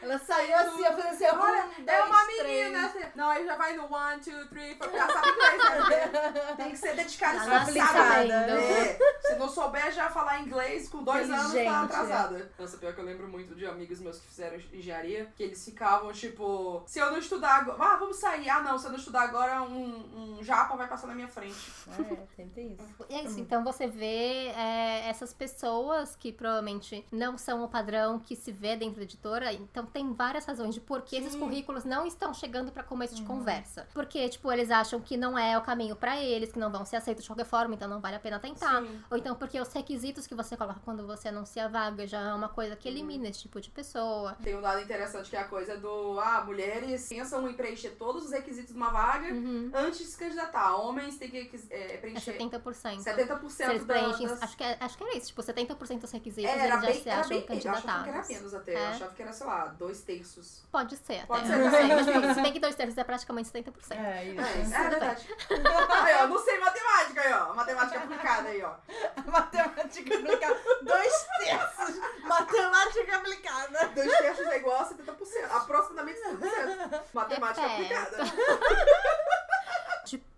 Ela 0.00 0.18
saiu 0.18 0.56
assim, 0.56 0.84
eu 0.84 0.92
falei 0.92 1.10
assim, 1.10 1.26
Olha, 1.26 1.64
um, 1.78 1.84
é 1.86 2.02
uma 2.04 2.26
menina. 2.26 2.86
assim, 2.86 3.00
Não, 3.14 3.28
aí 3.28 3.44
já 3.44 3.54
vai 3.56 3.76
no 3.76 3.84
one, 3.92 4.20
two, 4.22 4.48
three, 4.48 4.74
four. 4.76 4.90
Já 4.90 5.06
sabe 5.08 5.28
inglês? 5.28 6.56
Tem 6.56 6.70
que 6.70 6.76
ser 6.78 6.96
dedicado 6.96 7.44
Já 7.44 7.62
e 7.64 7.72
sabendo. 7.72 8.32
É. 8.32 8.98
Se 9.20 9.34
não 9.36 9.48
souber 9.48 9.92
já 9.92 10.08
falar 10.08 10.40
inglês, 10.40 10.88
com 10.88 11.02
dois 11.04 11.28
anos 11.30 11.52
tá 11.52 11.82
atrasada. 11.82 12.50
Nossa, 12.58 12.78
pior 12.78 12.94
que 12.94 13.01
eu 13.02 13.06
lembro 13.06 13.28
muito 13.28 13.54
de 13.54 13.66
amigos 13.66 14.00
meus 14.00 14.18
que 14.18 14.26
fizeram 14.26 14.56
engenharia, 14.72 15.30
que 15.36 15.42
eles 15.42 15.62
ficavam, 15.64 16.12
tipo, 16.12 16.82
se 16.86 16.98
eu 16.98 17.10
não 17.10 17.18
estudar 17.18 17.56
agora. 17.56 17.82
Ah, 17.82 17.96
vamos 17.96 18.16
sair. 18.16 18.48
Ah, 18.48 18.62
não, 18.62 18.78
se 18.78 18.86
eu 18.86 18.90
não 18.90 18.98
estudar 18.98 19.22
agora, 19.22 19.62
um, 19.62 20.38
um 20.38 20.42
japa 20.42 20.76
vai 20.76 20.88
passar 20.88 21.08
na 21.08 21.14
minha 21.14 21.28
frente. 21.28 21.56
É, 21.88 22.26
sempre 22.36 22.54
tem 22.54 22.72
isso. 22.72 22.92
E 23.12 23.14
é 23.14 23.24
isso, 23.24 23.40
então 23.40 23.62
você 23.62 23.86
vê 23.86 24.46
é, 24.48 25.08
essas 25.08 25.34
pessoas 25.34 26.16
que 26.16 26.32
provavelmente 26.32 27.04
não 27.10 27.36
são 27.36 27.62
o 27.64 27.68
padrão 27.68 28.18
que 28.18 28.34
se 28.34 28.50
vê 28.50 28.74
dentro 28.76 28.96
da 28.96 29.02
editora, 29.02 29.52
então 29.52 29.84
tem 29.84 30.12
várias 30.14 30.46
razões 30.46 30.74
de 30.74 30.80
por 30.80 31.02
que 31.02 31.16
esses 31.16 31.34
currículos 31.34 31.84
não 31.84 32.06
estão 32.06 32.32
chegando 32.32 32.70
pra 32.70 32.82
começo 32.82 33.14
de 33.14 33.22
conversa. 33.22 33.86
Porque, 33.92 34.28
tipo, 34.28 34.50
eles 34.50 34.70
acham 34.70 35.00
que 35.00 35.16
não 35.16 35.36
é 35.36 35.58
o 35.58 35.62
caminho 35.62 35.96
pra 35.96 36.22
eles, 36.22 36.52
que 36.52 36.58
não 36.58 36.70
vão 36.70 36.86
ser 36.86 36.96
aceitos 36.96 37.24
de 37.24 37.28
qualquer 37.28 37.44
forma, 37.44 37.74
então 37.74 37.88
não 37.88 38.00
vale 38.00 38.16
a 38.16 38.20
pena 38.20 38.38
tentar. 38.38 38.82
Sim. 38.82 39.02
Ou 39.10 39.18
então 39.18 39.34
porque 39.34 39.60
os 39.60 39.72
requisitos 39.72 40.26
que 40.26 40.34
você 40.34 40.56
coloca 40.56 40.80
quando 40.84 41.06
você 41.06 41.28
anuncia 41.28 41.66
a 41.66 41.68
vaga 41.68 42.06
já 42.06 42.20
é 42.20 42.34
uma 42.34 42.48
coisa 42.48 42.76
que 42.76 42.88
elimina 42.92 43.28
esse 43.28 43.40
tipo 43.40 43.60
de 43.60 43.70
pessoa. 43.70 44.36
Tem 44.42 44.56
um 44.56 44.60
dado 44.60 44.80
interessante 44.80 45.28
que 45.30 45.36
é 45.36 45.40
a 45.40 45.44
coisa 45.44 45.76
do. 45.76 46.18
Ah, 46.20 46.42
mulheres 46.44 47.08
pensam 47.08 47.48
em 47.48 47.54
preencher 47.54 47.90
todos 47.90 48.24
os 48.26 48.30
requisitos 48.32 48.72
de 48.72 48.76
uma 48.76 48.90
vaga 48.90 49.28
Uhum. 49.32 49.70
antes 49.74 49.98
de 49.98 50.04
se 50.06 50.16
candidatar. 50.18 50.76
Homens 50.76 51.16
têm 51.16 51.30
que 51.30 51.50
é, 51.70 51.94
É 51.94 51.96
preencher 51.98 52.32
70%. 52.38 53.02
70% 53.02 53.48
Se 53.50 53.62
eles 53.64 53.84
preenchem, 53.84 54.26
das... 54.26 54.42
acho 54.42 54.56
que, 54.56 54.64
é- 54.64 54.76
acho 54.80 54.96
que 54.96 55.04
era 55.04 55.16
isso, 55.16 55.26
tipo, 55.28 55.42
70% 55.42 56.00
dos 56.00 56.10
requisitos 56.12 56.50
É, 56.50 56.54
era 56.54 56.62
eles 56.64 56.74
já 56.74 56.80
bem, 56.80 57.02
se 57.02 57.08
era 57.08 57.20
acham 57.20 57.28
bem, 57.30 57.38
eu 57.38 57.44
achava 57.44 57.80
que 57.80 57.88
era 57.88 58.02
candidatados. 58.02 58.28
menos 58.28 58.54
até. 58.54 58.72
Eu 58.74 58.78
É. 58.78 58.86
achava 58.88 59.14
que 59.14 59.22
era, 59.22 59.32
sei 59.32 59.46
lá, 59.46 59.64
dois 59.66 60.00
terços. 60.02 60.62
Pode 60.70 60.96
ser 60.96 61.14
até. 61.20 61.26
Pode 61.26 61.50
eu 61.50 61.70
ser 61.70 62.20
mas 62.20 62.34
se 62.36 62.42
bem 62.42 62.52
que 62.52 62.60
dois 62.60 62.74
terços 62.74 62.96
é 62.98 63.04
praticamente 63.04 63.48
70%. 63.48 63.96
É, 63.98 64.24
isso. 64.24 64.74
É, 64.74 64.86
é 64.86 64.88
verdade. 64.90 65.28
aí, 66.02 66.14
ó, 66.22 66.26
não 66.28 66.38
sei 66.38 66.58
matemática 66.58 67.20
aí, 67.20 67.32
ó. 67.32 67.54
Matemática 67.54 67.98
aplicada 68.00 68.48
aí, 68.48 68.62
ó. 68.62 68.74
Matemática 69.30 70.14
aplicada. 70.16 70.60
Dois 70.82 71.26
terços. 71.38 71.96
Matemática 72.24 72.62
aplicada. 73.14 73.88
Dois 73.88 74.18
terços 74.18 74.46
é 74.46 74.56
igual 74.56 74.80
a 74.80 74.88
70%. 74.88 75.50
Aproximadamente 75.50 76.20
70%. 76.20 77.02
Matemática 77.12 77.66
É 77.66 77.74
aplicada. 77.74 78.16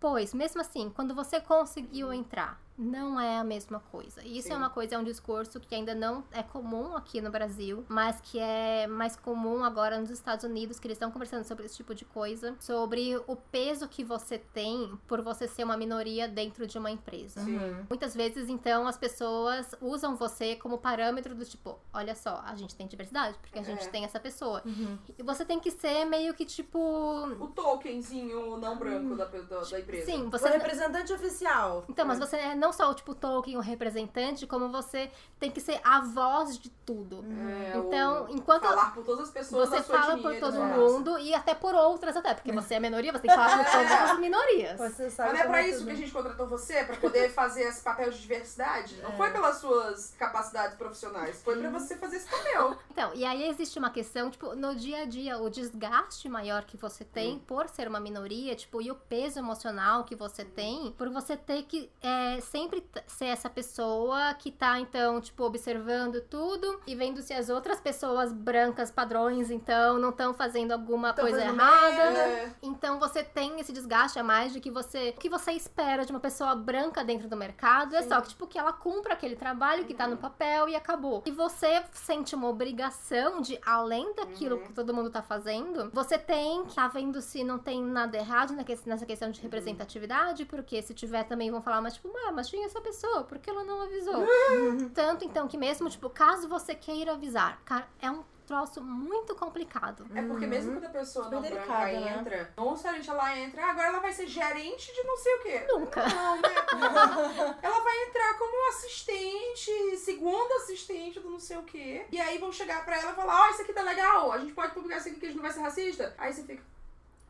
Depois, 0.04 0.34
mesmo 0.34 0.60
assim, 0.60 0.90
quando 0.90 1.14
você 1.14 1.40
conseguiu 1.40 2.12
entrar, 2.12 2.60
não 2.76 3.18
é 3.18 3.38
a 3.38 3.44
mesma 3.44 3.80
coisa. 3.90 4.20
Isso 4.26 4.48
Sim. 4.48 4.54
é 4.54 4.56
uma 4.56 4.68
coisa, 4.68 4.96
é 4.96 4.98
um 4.98 5.04
discurso 5.04 5.60
que 5.60 5.74
ainda 5.74 5.94
não 5.94 6.24
é 6.32 6.42
comum 6.42 6.94
aqui 6.96 7.20
no 7.22 7.30
Brasil, 7.30 7.84
mas 7.88 8.20
que 8.20 8.38
é 8.38 8.86
mais 8.86 9.16
comum 9.16 9.64
agora 9.64 9.98
nos 9.98 10.10
Estados 10.10 10.44
Unidos, 10.44 10.78
que 10.78 10.86
eles 10.88 10.96
estão 10.96 11.10
conversando 11.10 11.44
sobre 11.44 11.64
esse 11.64 11.76
tipo 11.76 11.94
de 11.94 12.04
coisa, 12.04 12.54
sobre 12.60 13.16
o 13.26 13.34
peso 13.36 13.88
que 13.88 14.04
você 14.04 14.36
tem 14.38 14.92
por 15.06 15.22
você 15.22 15.48
ser 15.48 15.64
uma 15.64 15.76
minoria 15.76 16.28
dentro 16.28 16.66
de 16.66 16.76
uma 16.76 16.90
empresa. 16.90 17.40
Sim. 17.40 17.58
Muitas 17.88 18.14
vezes, 18.14 18.48
então, 18.50 18.86
as 18.86 18.98
pessoas 18.98 19.74
usam 19.80 20.16
você 20.16 20.56
como 20.56 20.76
parâmetro 20.76 21.34
do 21.34 21.44
tipo, 21.46 21.78
olha 21.94 22.14
só, 22.14 22.42
a 22.44 22.54
gente 22.56 22.74
tem 22.74 22.86
diversidade, 22.86 23.38
porque 23.40 23.58
a 23.58 23.62
gente 23.62 23.86
É. 23.86 23.88
tem 23.88 24.04
essa 24.04 24.20
pessoa. 24.20 24.62
Uhum. 24.66 24.98
E 25.16 25.22
você 25.22 25.44
tem 25.46 25.58
que 25.60 25.70
ser 25.70 26.04
meio 26.04 26.34
que 26.34 26.44
tipo. 26.44 26.78
O 26.78 27.46
tokenzinho 27.48 28.58
não 28.58 28.76
branco 28.76 29.14
da, 29.16 29.24
da, 29.26 29.40
da 29.40 29.80
empresa. 29.80 29.93
Sim, 30.02 30.26
O 30.26 30.30
você. 30.30 30.48
representante 30.48 31.12
oficial. 31.12 31.84
Então, 31.88 32.06
mas 32.06 32.18
você 32.18 32.36
é 32.36 32.54
não 32.54 32.72
só 32.72 32.90
o 32.90 32.94
tipo 32.94 33.14
token, 33.14 33.56
o 33.56 33.60
representante, 33.60 34.46
como 34.46 34.68
você 34.70 35.10
tem 35.38 35.50
que 35.50 35.60
ser 35.60 35.80
a 35.84 36.00
voz 36.00 36.58
de 36.58 36.70
tudo. 36.86 37.24
É, 37.72 37.76
Então, 37.78 38.24
o 38.24 38.30
enquanto 38.30 38.62
falar 38.62 38.94
por 38.94 39.04
todas 39.04 39.24
as 39.28 39.30
pessoas 39.30 39.68
você 39.68 39.82
fala 39.82 40.18
por 40.18 40.38
todo 40.38 40.58
raça. 40.58 40.74
mundo 40.76 41.18
e 41.18 41.34
até 41.34 41.54
por 41.54 41.74
outras 41.74 42.16
até, 42.16 42.34
porque 42.34 42.52
você 42.52 42.74
é 42.74 42.80
minoria, 42.80 43.12
você 43.12 43.20
tem 43.20 43.30
que 43.30 43.36
falar 43.36 43.64
por 43.64 43.64
todas 43.72 43.90
as 44.10 44.18
minorias. 44.18 44.78
Você 44.78 45.10
sabe 45.10 45.30
Mas 45.30 45.32
não 45.32 45.40
é 45.40 45.42
como 45.42 45.52
pra 45.54 45.62
isso 45.66 45.78
tudo. 45.78 45.86
que 45.86 45.92
a 45.92 45.96
gente 45.96 46.12
contratou 46.12 46.46
você? 46.46 46.84
Pra 46.84 46.96
poder 46.96 47.30
fazer 47.30 47.62
esse 47.62 47.82
papel 47.82 48.10
de 48.10 48.20
diversidade? 48.20 48.96
Não 49.02 49.12
foi 49.12 49.30
pelas 49.30 49.56
suas 49.58 50.14
capacidades 50.18 50.76
profissionais, 50.76 51.42
foi 51.42 51.56
pra 51.58 51.70
você 51.70 51.96
fazer 51.96 52.16
esse 52.16 52.28
papel. 52.28 52.76
Então, 52.90 53.12
e 53.14 53.24
aí 53.24 53.48
existe 53.48 53.78
uma 53.78 53.90
questão, 53.90 54.30
tipo, 54.30 54.54
no 54.54 54.74
dia 54.74 55.02
a 55.02 55.04
dia, 55.04 55.38
o 55.38 55.48
desgaste 55.50 56.28
maior 56.28 56.64
que 56.64 56.76
você 56.76 57.04
tem 57.04 57.38
por 57.40 57.68
ser 57.68 57.88
uma 57.88 58.00
minoria, 58.00 58.54
tipo, 58.54 58.80
e 58.80 58.90
o 58.90 58.94
peso 58.94 59.38
emocional 59.38 59.73
que 60.04 60.14
você 60.14 60.44
tem, 60.44 60.92
por 60.92 61.08
você 61.10 61.36
ter 61.36 61.62
que 61.64 61.90
é, 62.00 62.40
sempre 62.40 62.84
ser 63.06 63.26
essa 63.26 63.50
pessoa 63.50 64.34
que 64.34 64.50
tá, 64.50 64.78
então, 64.78 65.20
tipo, 65.20 65.42
observando 65.44 66.20
tudo 66.20 66.80
e 66.86 66.94
vendo 66.94 67.20
se 67.20 67.32
as 67.32 67.48
outras 67.48 67.80
pessoas 67.80 68.32
brancas, 68.32 68.90
padrões, 68.90 69.50
então, 69.50 69.98
não 69.98 70.10
estão 70.10 70.32
fazendo 70.32 70.72
alguma 70.72 71.12
coisa 71.12 71.40
errada. 71.40 72.10
merda. 72.10 72.18
É, 72.20 72.52
Então 72.62 72.98
você 72.98 73.22
tem 73.22 73.58
esse 73.60 73.72
desgaste 73.72 74.18
a 74.18 74.22
mais 74.22 74.52
de 74.52 74.60
que 74.60 74.70
você. 74.70 75.10
O 75.10 75.20
que 75.20 75.28
você 75.28 75.52
espera 75.52 76.04
de 76.04 76.12
uma 76.12 76.20
pessoa 76.20 76.54
branca 76.54 77.04
dentro 77.04 77.28
do 77.28 77.36
mercado 77.36 77.96
é 77.96 78.02
só 78.02 78.20
que, 78.20 78.28
tipo, 78.28 78.46
que 78.46 78.58
ela 78.58 78.72
cumpra 78.72 79.14
aquele 79.14 79.36
trabalho 79.36 79.84
que 79.84 79.94
tá 79.94 80.06
no 80.06 80.16
papel 80.16 80.68
e 80.68 80.76
acabou. 80.76 81.22
E 81.26 81.30
você 81.30 81.82
sente 81.92 82.34
uma 82.34 82.48
obrigação 82.48 83.40
de, 83.40 83.58
além 83.64 84.14
daquilo 84.14 84.58
que 84.60 84.72
todo 84.72 84.94
mundo 84.94 85.10
tá 85.10 85.22
fazendo, 85.22 85.90
você 85.92 86.18
tem 86.18 86.64
que 86.64 86.74
tá 86.84 86.88
vendo 86.88 87.20
se 87.22 87.42
não 87.42 87.58
tem 87.58 87.82
nada 87.82 88.16
errado 88.16 88.54
nessa 88.86 89.06
questão 89.06 89.30
de 89.30 89.40
representatividade, 89.64 90.44
porque 90.44 90.82
se 90.82 90.92
tiver 90.94 91.24
também 91.24 91.50
vão 91.50 91.62
falar, 91.62 91.80
mas 91.80 91.94
tipo, 91.94 92.12
ah, 92.26 92.32
mas 92.32 92.48
tinha 92.48 92.66
essa 92.66 92.80
pessoa, 92.80 93.24
por 93.24 93.38
que 93.38 93.48
ela 93.48 93.64
não 93.64 93.82
avisou? 93.82 94.26
Tanto 94.94 95.24
então 95.24 95.48
que 95.48 95.56
mesmo, 95.56 95.88
tipo, 95.88 96.10
caso 96.10 96.48
você 96.48 96.74
queira 96.74 97.12
avisar, 97.12 97.60
cara, 97.64 97.88
é 98.00 98.10
um 98.10 98.22
troço 98.46 98.82
muito 98.82 99.34
complicado. 99.34 100.06
é 100.14 100.20
porque 100.20 100.46
mesmo 100.46 100.72
quando 100.72 100.84
a 100.84 100.90
pessoa 100.90 101.30
não 101.30 101.42
Super 101.42 101.54
branca 101.54 101.84
né? 101.84 102.18
entra, 102.18 102.52
não 102.54 102.70
necessariamente 102.72 103.08
ela 103.08 103.38
entra, 103.38 103.64
ah, 103.64 103.70
agora 103.70 103.88
ela 103.88 104.00
vai 104.00 104.12
ser 104.12 104.26
gerente 104.26 104.92
de 104.92 105.02
não 105.02 105.16
sei 105.16 105.34
o 105.34 105.42
quê. 105.42 105.66
Nunca. 105.66 106.06
Não, 106.06 106.36
né? 106.36 106.42
ela 107.62 107.80
vai 107.80 108.02
entrar 108.02 108.38
como 108.38 108.68
assistente, 108.68 109.96
segunda 109.96 110.56
assistente 110.56 111.20
do 111.20 111.30
não 111.30 111.40
sei 111.40 111.56
o 111.56 111.62
quê. 111.62 112.04
E 112.12 112.20
aí 112.20 112.36
vão 112.36 112.52
chegar 112.52 112.84
pra 112.84 113.00
ela 113.00 113.12
e 113.12 113.14
falar, 113.14 113.46
ó, 113.46 113.50
isso 113.50 113.62
aqui 113.62 113.72
tá 113.72 113.82
legal, 113.82 114.30
a 114.30 114.38
gente 114.38 114.52
pode 114.52 114.74
publicar 114.74 114.98
isso 114.98 115.08
aqui 115.08 115.18
que 115.18 115.24
a 115.24 115.28
gente 115.28 115.36
não 115.36 115.42
vai 115.42 115.52
ser 115.52 115.60
racista. 115.60 116.14
Aí 116.18 116.30
você 116.30 116.42
fica, 116.42 116.62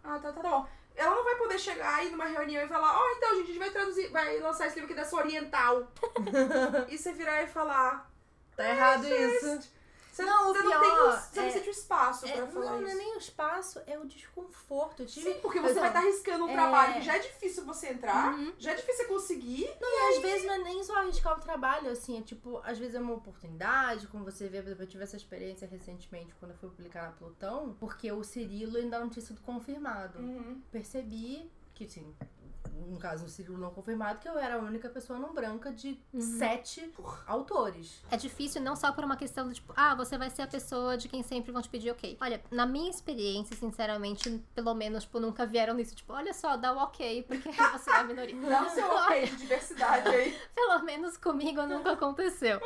ah, 0.02 0.18
tá, 0.18 0.32
tá 0.32 0.42
bom. 0.42 0.66
Ela 0.94 1.14
não 1.14 1.24
vai 1.24 1.36
poder 1.36 1.58
chegar 1.58 1.96
aí 1.96 2.10
numa 2.10 2.26
reunião 2.26 2.64
e 2.64 2.68
falar, 2.68 2.96
ó, 2.96 3.10
então, 3.16 3.30
gente, 3.36 3.42
a 3.42 3.46
gente 3.46 3.58
vai 3.58 3.70
traduzir, 3.70 4.08
vai 4.10 4.38
lançar 4.38 4.66
esse 4.66 4.76
livro 4.76 4.92
aqui 4.92 5.00
dessa 5.00 5.16
oriental. 5.16 5.88
e 6.88 6.96
você 6.96 7.12
virar 7.12 7.42
e 7.42 7.48
falar, 7.48 8.10
Tá 8.56 8.68
errado 8.68 9.06
isso. 9.06 9.68
Você 10.14 10.24
Não, 10.24 10.44
você 10.52 10.60
pior 10.62 10.74
não 10.74 10.80
tem 10.80 10.90
o, 10.92 11.10
você 11.12 11.40
não 11.40 11.46
é- 11.46 11.50
sente 11.50 11.68
o 11.68 11.70
espaço 11.72 12.26
É, 12.26 12.32
pra 12.32 12.46
falar 12.46 12.64
não, 12.72 12.80
não 12.80 12.86
é 12.88 12.90
isso. 12.90 12.98
nem 12.98 13.14
o 13.14 13.18
espaço, 13.18 13.80
é 13.86 13.98
o 13.98 14.04
desconforto. 14.06 15.04
Tive 15.06 15.32
Sim, 15.34 15.40
porque 15.40 15.60
você 15.60 15.74
vai 15.80 15.88
estar 15.88 15.98
arriscando 16.00 16.44
um 16.44 16.50
É. 16.50 16.52
trabalho 16.52 16.94
que 16.94 17.02
já 17.02 17.16
é 17.16 17.18
difícil 17.18 17.64
você 17.64 17.88
entrar, 17.88 18.34
Uhum. 18.34 18.52
já 18.58 18.72
é 18.72 18.74
difícil 18.74 19.04
você 19.04 19.12
conseguir. 19.12 19.64
E 19.80 20.14
às 20.16 20.22
vezes 20.22 20.46
não 20.46 20.54
é 20.54 20.58
nem 20.58 20.82
só 20.84 20.96
arriscar 20.98 21.36
o 21.36 21.40
trabalho, 21.40 21.90
assim, 21.90 22.18
é 22.18 22.22
tipo, 22.22 22.60
às 22.64 22.78
vezes 22.78 22.94
é 22.94 23.00
uma 23.00 23.14
oportunidade, 23.14 24.06
como 24.06 24.24
você 24.24 24.48
vê, 24.48 24.58
por 24.62 24.68
exemplo, 24.68 24.84
eu 24.84 24.88
tive 24.88 25.02
essa 25.04 25.16
experiência 25.16 25.66
recentemente 25.66 26.34
quando 26.38 26.52
eu 26.52 26.56
fui 26.58 26.68
publicar 26.70 27.02
na 27.06 27.12
Plutão, 27.12 27.76
porque 27.80 28.10
o 28.12 28.22
Cirilo 28.22 28.76
ainda 28.76 28.98
não 28.98 29.08
tinha 29.08 29.24
sido 29.24 29.40
confirmado. 29.42 30.18
Uhum. 30.18 30.62
Percebi 30.70 31.50
que, 31.74 31.84
assim, 31.84 32.14
no 32.88 32.98
caso, 32.98 33.24
o 33.24 33.28
Cirilo 33.28 33.58
não 33.58 33.70
confirmado, 33.70 34.18
que 34.18 34.28
eu 34.28 34.38
era 34.38 34.56
a 34.56 34.58
única 34.58 34.88
pessoa 34.88 35.18
não 35.18 35.32
branca 35.34 35.72
de 35.72 35.98
Uhum. 36.12 36.20
sete 36.20 36.92
autores. 37.26 38.02
É 38.10 38.16
difícil 38.16 38.60
não 38.62 38.76
só 38.76 38.92
por 38.92 39.04
uma 39.04 39.16
questão 39.16 39.48
do 39.48 39.54
tipo, 39.54 39.72
ah, 39.76 39.94
você 39.94 40.16
vai 40.18 40.30
ser 40.30 40.42
a 40.42 40.46
pessoa 40.46 40.96
de 40.96 41.08
quem 41.08 41.22
sempre 41.22 41.50
vão 41.52 41.60
te 41.62 41.68
pedir 41.68 41.90
ok. 41.90 42.16
Olha, 42.20 42.42
na 42.50 42.66
minha 42.66 42.90
experiência, 42.90 43.56
sinceramente, 43.56 44.42
pelo 44.54 44.74
menos, 44.74 45.04
tipo, 45.04 45.18
nunca 45.20 45.46
vieram 45.46 45.74
nisso. 45.74 45.94
Tipo, 45.94 46.12
olha 46.12 46.32
só, 46.32 46.56
dá 46.56 46.72
o 46.72 46.78
ok, 46.78 47.22
porque 47.24 47.48
você 47.72 47.90
é 47.90 47.94
a 47.96 48.04
minoria. 48.04 48.34
Dá 48.40 48.62
o 48.62 48.70
seu 48.70 48.86
ok 48.88 49.26
de 49.26 49.36
diversidade 49.36 50.08
aí. 50.08 50.38
Pelo 50.54 50.82
menos 50.82 51.16
comigo 51.16 51.62
nunca 51.66 51.92
aconteceu. 51.92 52.60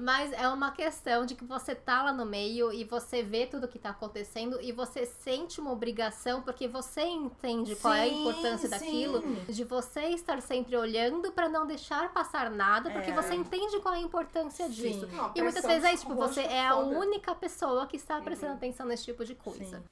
Mas 0.00 0.32
é 0.32 0.48
uma 0.48 0.70
questão 0.72 1.24
de 1.26 1.34
que 1.34 1.44
você 1.44 1.74
tá 1.74 2.02
lá 2.02 2.12
no 2.12 2.24
meio 2.26 2.72
e 2.72 2.84
você 2.84 3.22
vê 3.22 3.46
tudo 3.46 3.68
que 3.68 3.78
tá 3.78 3.90
acontecendo 3.90 4.60
e 4.60 4.72
você 4.72 5.04
sente 5.06 5.60
uma 5.60 5.72
obrigação 5.72 6.42
porque 6.42 6.66
você 6.68 7.02
entende 7.02 7.76
qual 7.76 7.94
é 7.94 8.02
a 8.04 8.08
Sim, 8.08 8.20
importância 8.20 8.68
sim. 8.68 8.68
daquilo 8.68 9.22
de 9.48 9.64
você 9.64 10.00
estar 10.08 10.40
sempre 10.42 10.76
olhando 10.76 11.32
pra 11.32 11.48
não 11.48 11.66
deixar 11.66 12.12
passar 12.12 12.50
nada, 12.50 12.90
porque 12.90 13.10
É. 13.10 13.14
você 13.14 13.34
entende 13.34 13.78
qual 13.80 13.94
é 13.94 13.98
a 13.98 14.00
importância 14.00 14.66
Sim. 14.66 14.72
disso. 14.72 15.06
Não, 15.08 15.32
E 15.34 15.42
muitas 15.42 15.64
vezes 15.64 15.84
é 15.84 15.92
isso, 15.92 16.02
tipo, 16.04 16.14
você 16.14 16.42
psicológica 16.42 16.54
é 16.54 16.66
a 16.66 16.76
única 16.76 17.34
pessoa 17.34 17.86
que 17.86 17.96
está 17.96 18.20
prestando 18.20 18.54
atenção 18.54 18.86
nesse 18.86 19.04
tipo 19.04 19.24
de 19.24 19.34
coisa. 19.34 19.78
Sim. 19.78 19.84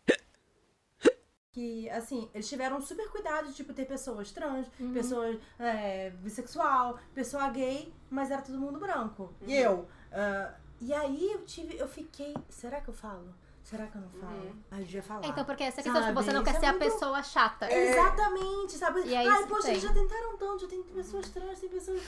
Que, 1.52 1.90
assim, 1.90 2.30
eles 2.32 2.48
tiveram 2.48 2.80
super 2.80 3.10
cuidado 3.10 3.48
de, 3.48 3.52
tipo, 3.54 3.74
ter 3.74 3.84
pessoas 3.84 4.30
trans, 4.30 4.66
Uhum. 4.80 4.94
pessoas 4.94 5.38
é, 5.58 6.08
bissexual, 6.08 6.98
pessoa 7.14 7.46
gay, 7.50 7.92
mas 8.10 8.30
era 8.30 8.40
todo 8.40 8.58
mundo 8.58 8.78
branco. 8.78 9.34
E 9.42 9.52
Uhum. 9.56 9.60
eu. 9.60 9.88
ah, 10.12 10.54
e 10.80 10.92
aí 10.94 11.30
eu 11.30 11.44
tive, 11.44 11.76
eu 11.76 11.86
fiquei, 11.86 12.34
será 12.48 12.80
que 12.80 12.88
eu 12.88 12.94
falo? 12.94 13.34
Será 13.73 13.86
que 13.86 13.97
eu 13.97 14.03
não 14.03 14.11
falo? 14.11 14.32
Uhum. 14.35 14.62
Aí 14.70 14.81
eu 14.81 14.85
devia 14.85 15.03
falar. 15.03 15.27
Então, 15.27 15.44
porque 15.47 15.65
essa 15.65 15.82
questão, 15.82 15.94
tipo, 16.03 16.15
Sabe? 16.15 16.24
você 16.27 16.32
não 16.32 16.44
quer 16.44 16.51
Isso 16.51 16.59
é 16.59 16.61
ser 16.61 16.66
a 16.66 16.73
muito- 16.73 16.85
pessoa 16.93 17.23
chata. 17.23 17.66
É. 17.73 17.90
Exatamente, 17.90 18.73
sabe? 18.77 19.01
E 19.07 19.15
é 19.15 19.27
Ai, 19.27 19.47
poxa, 19.47 19.70
eles 19.70 19.82
já 19.82 19.93
tentaram 19.94 20.36
tanto, 20.36 20.61
já 20.61 20.69
tem 20.69 20.82
pessoas 20.82 21.31
trans, 21.31 21.59
tem 21.59 21.70
pessoas. 21.70 22.03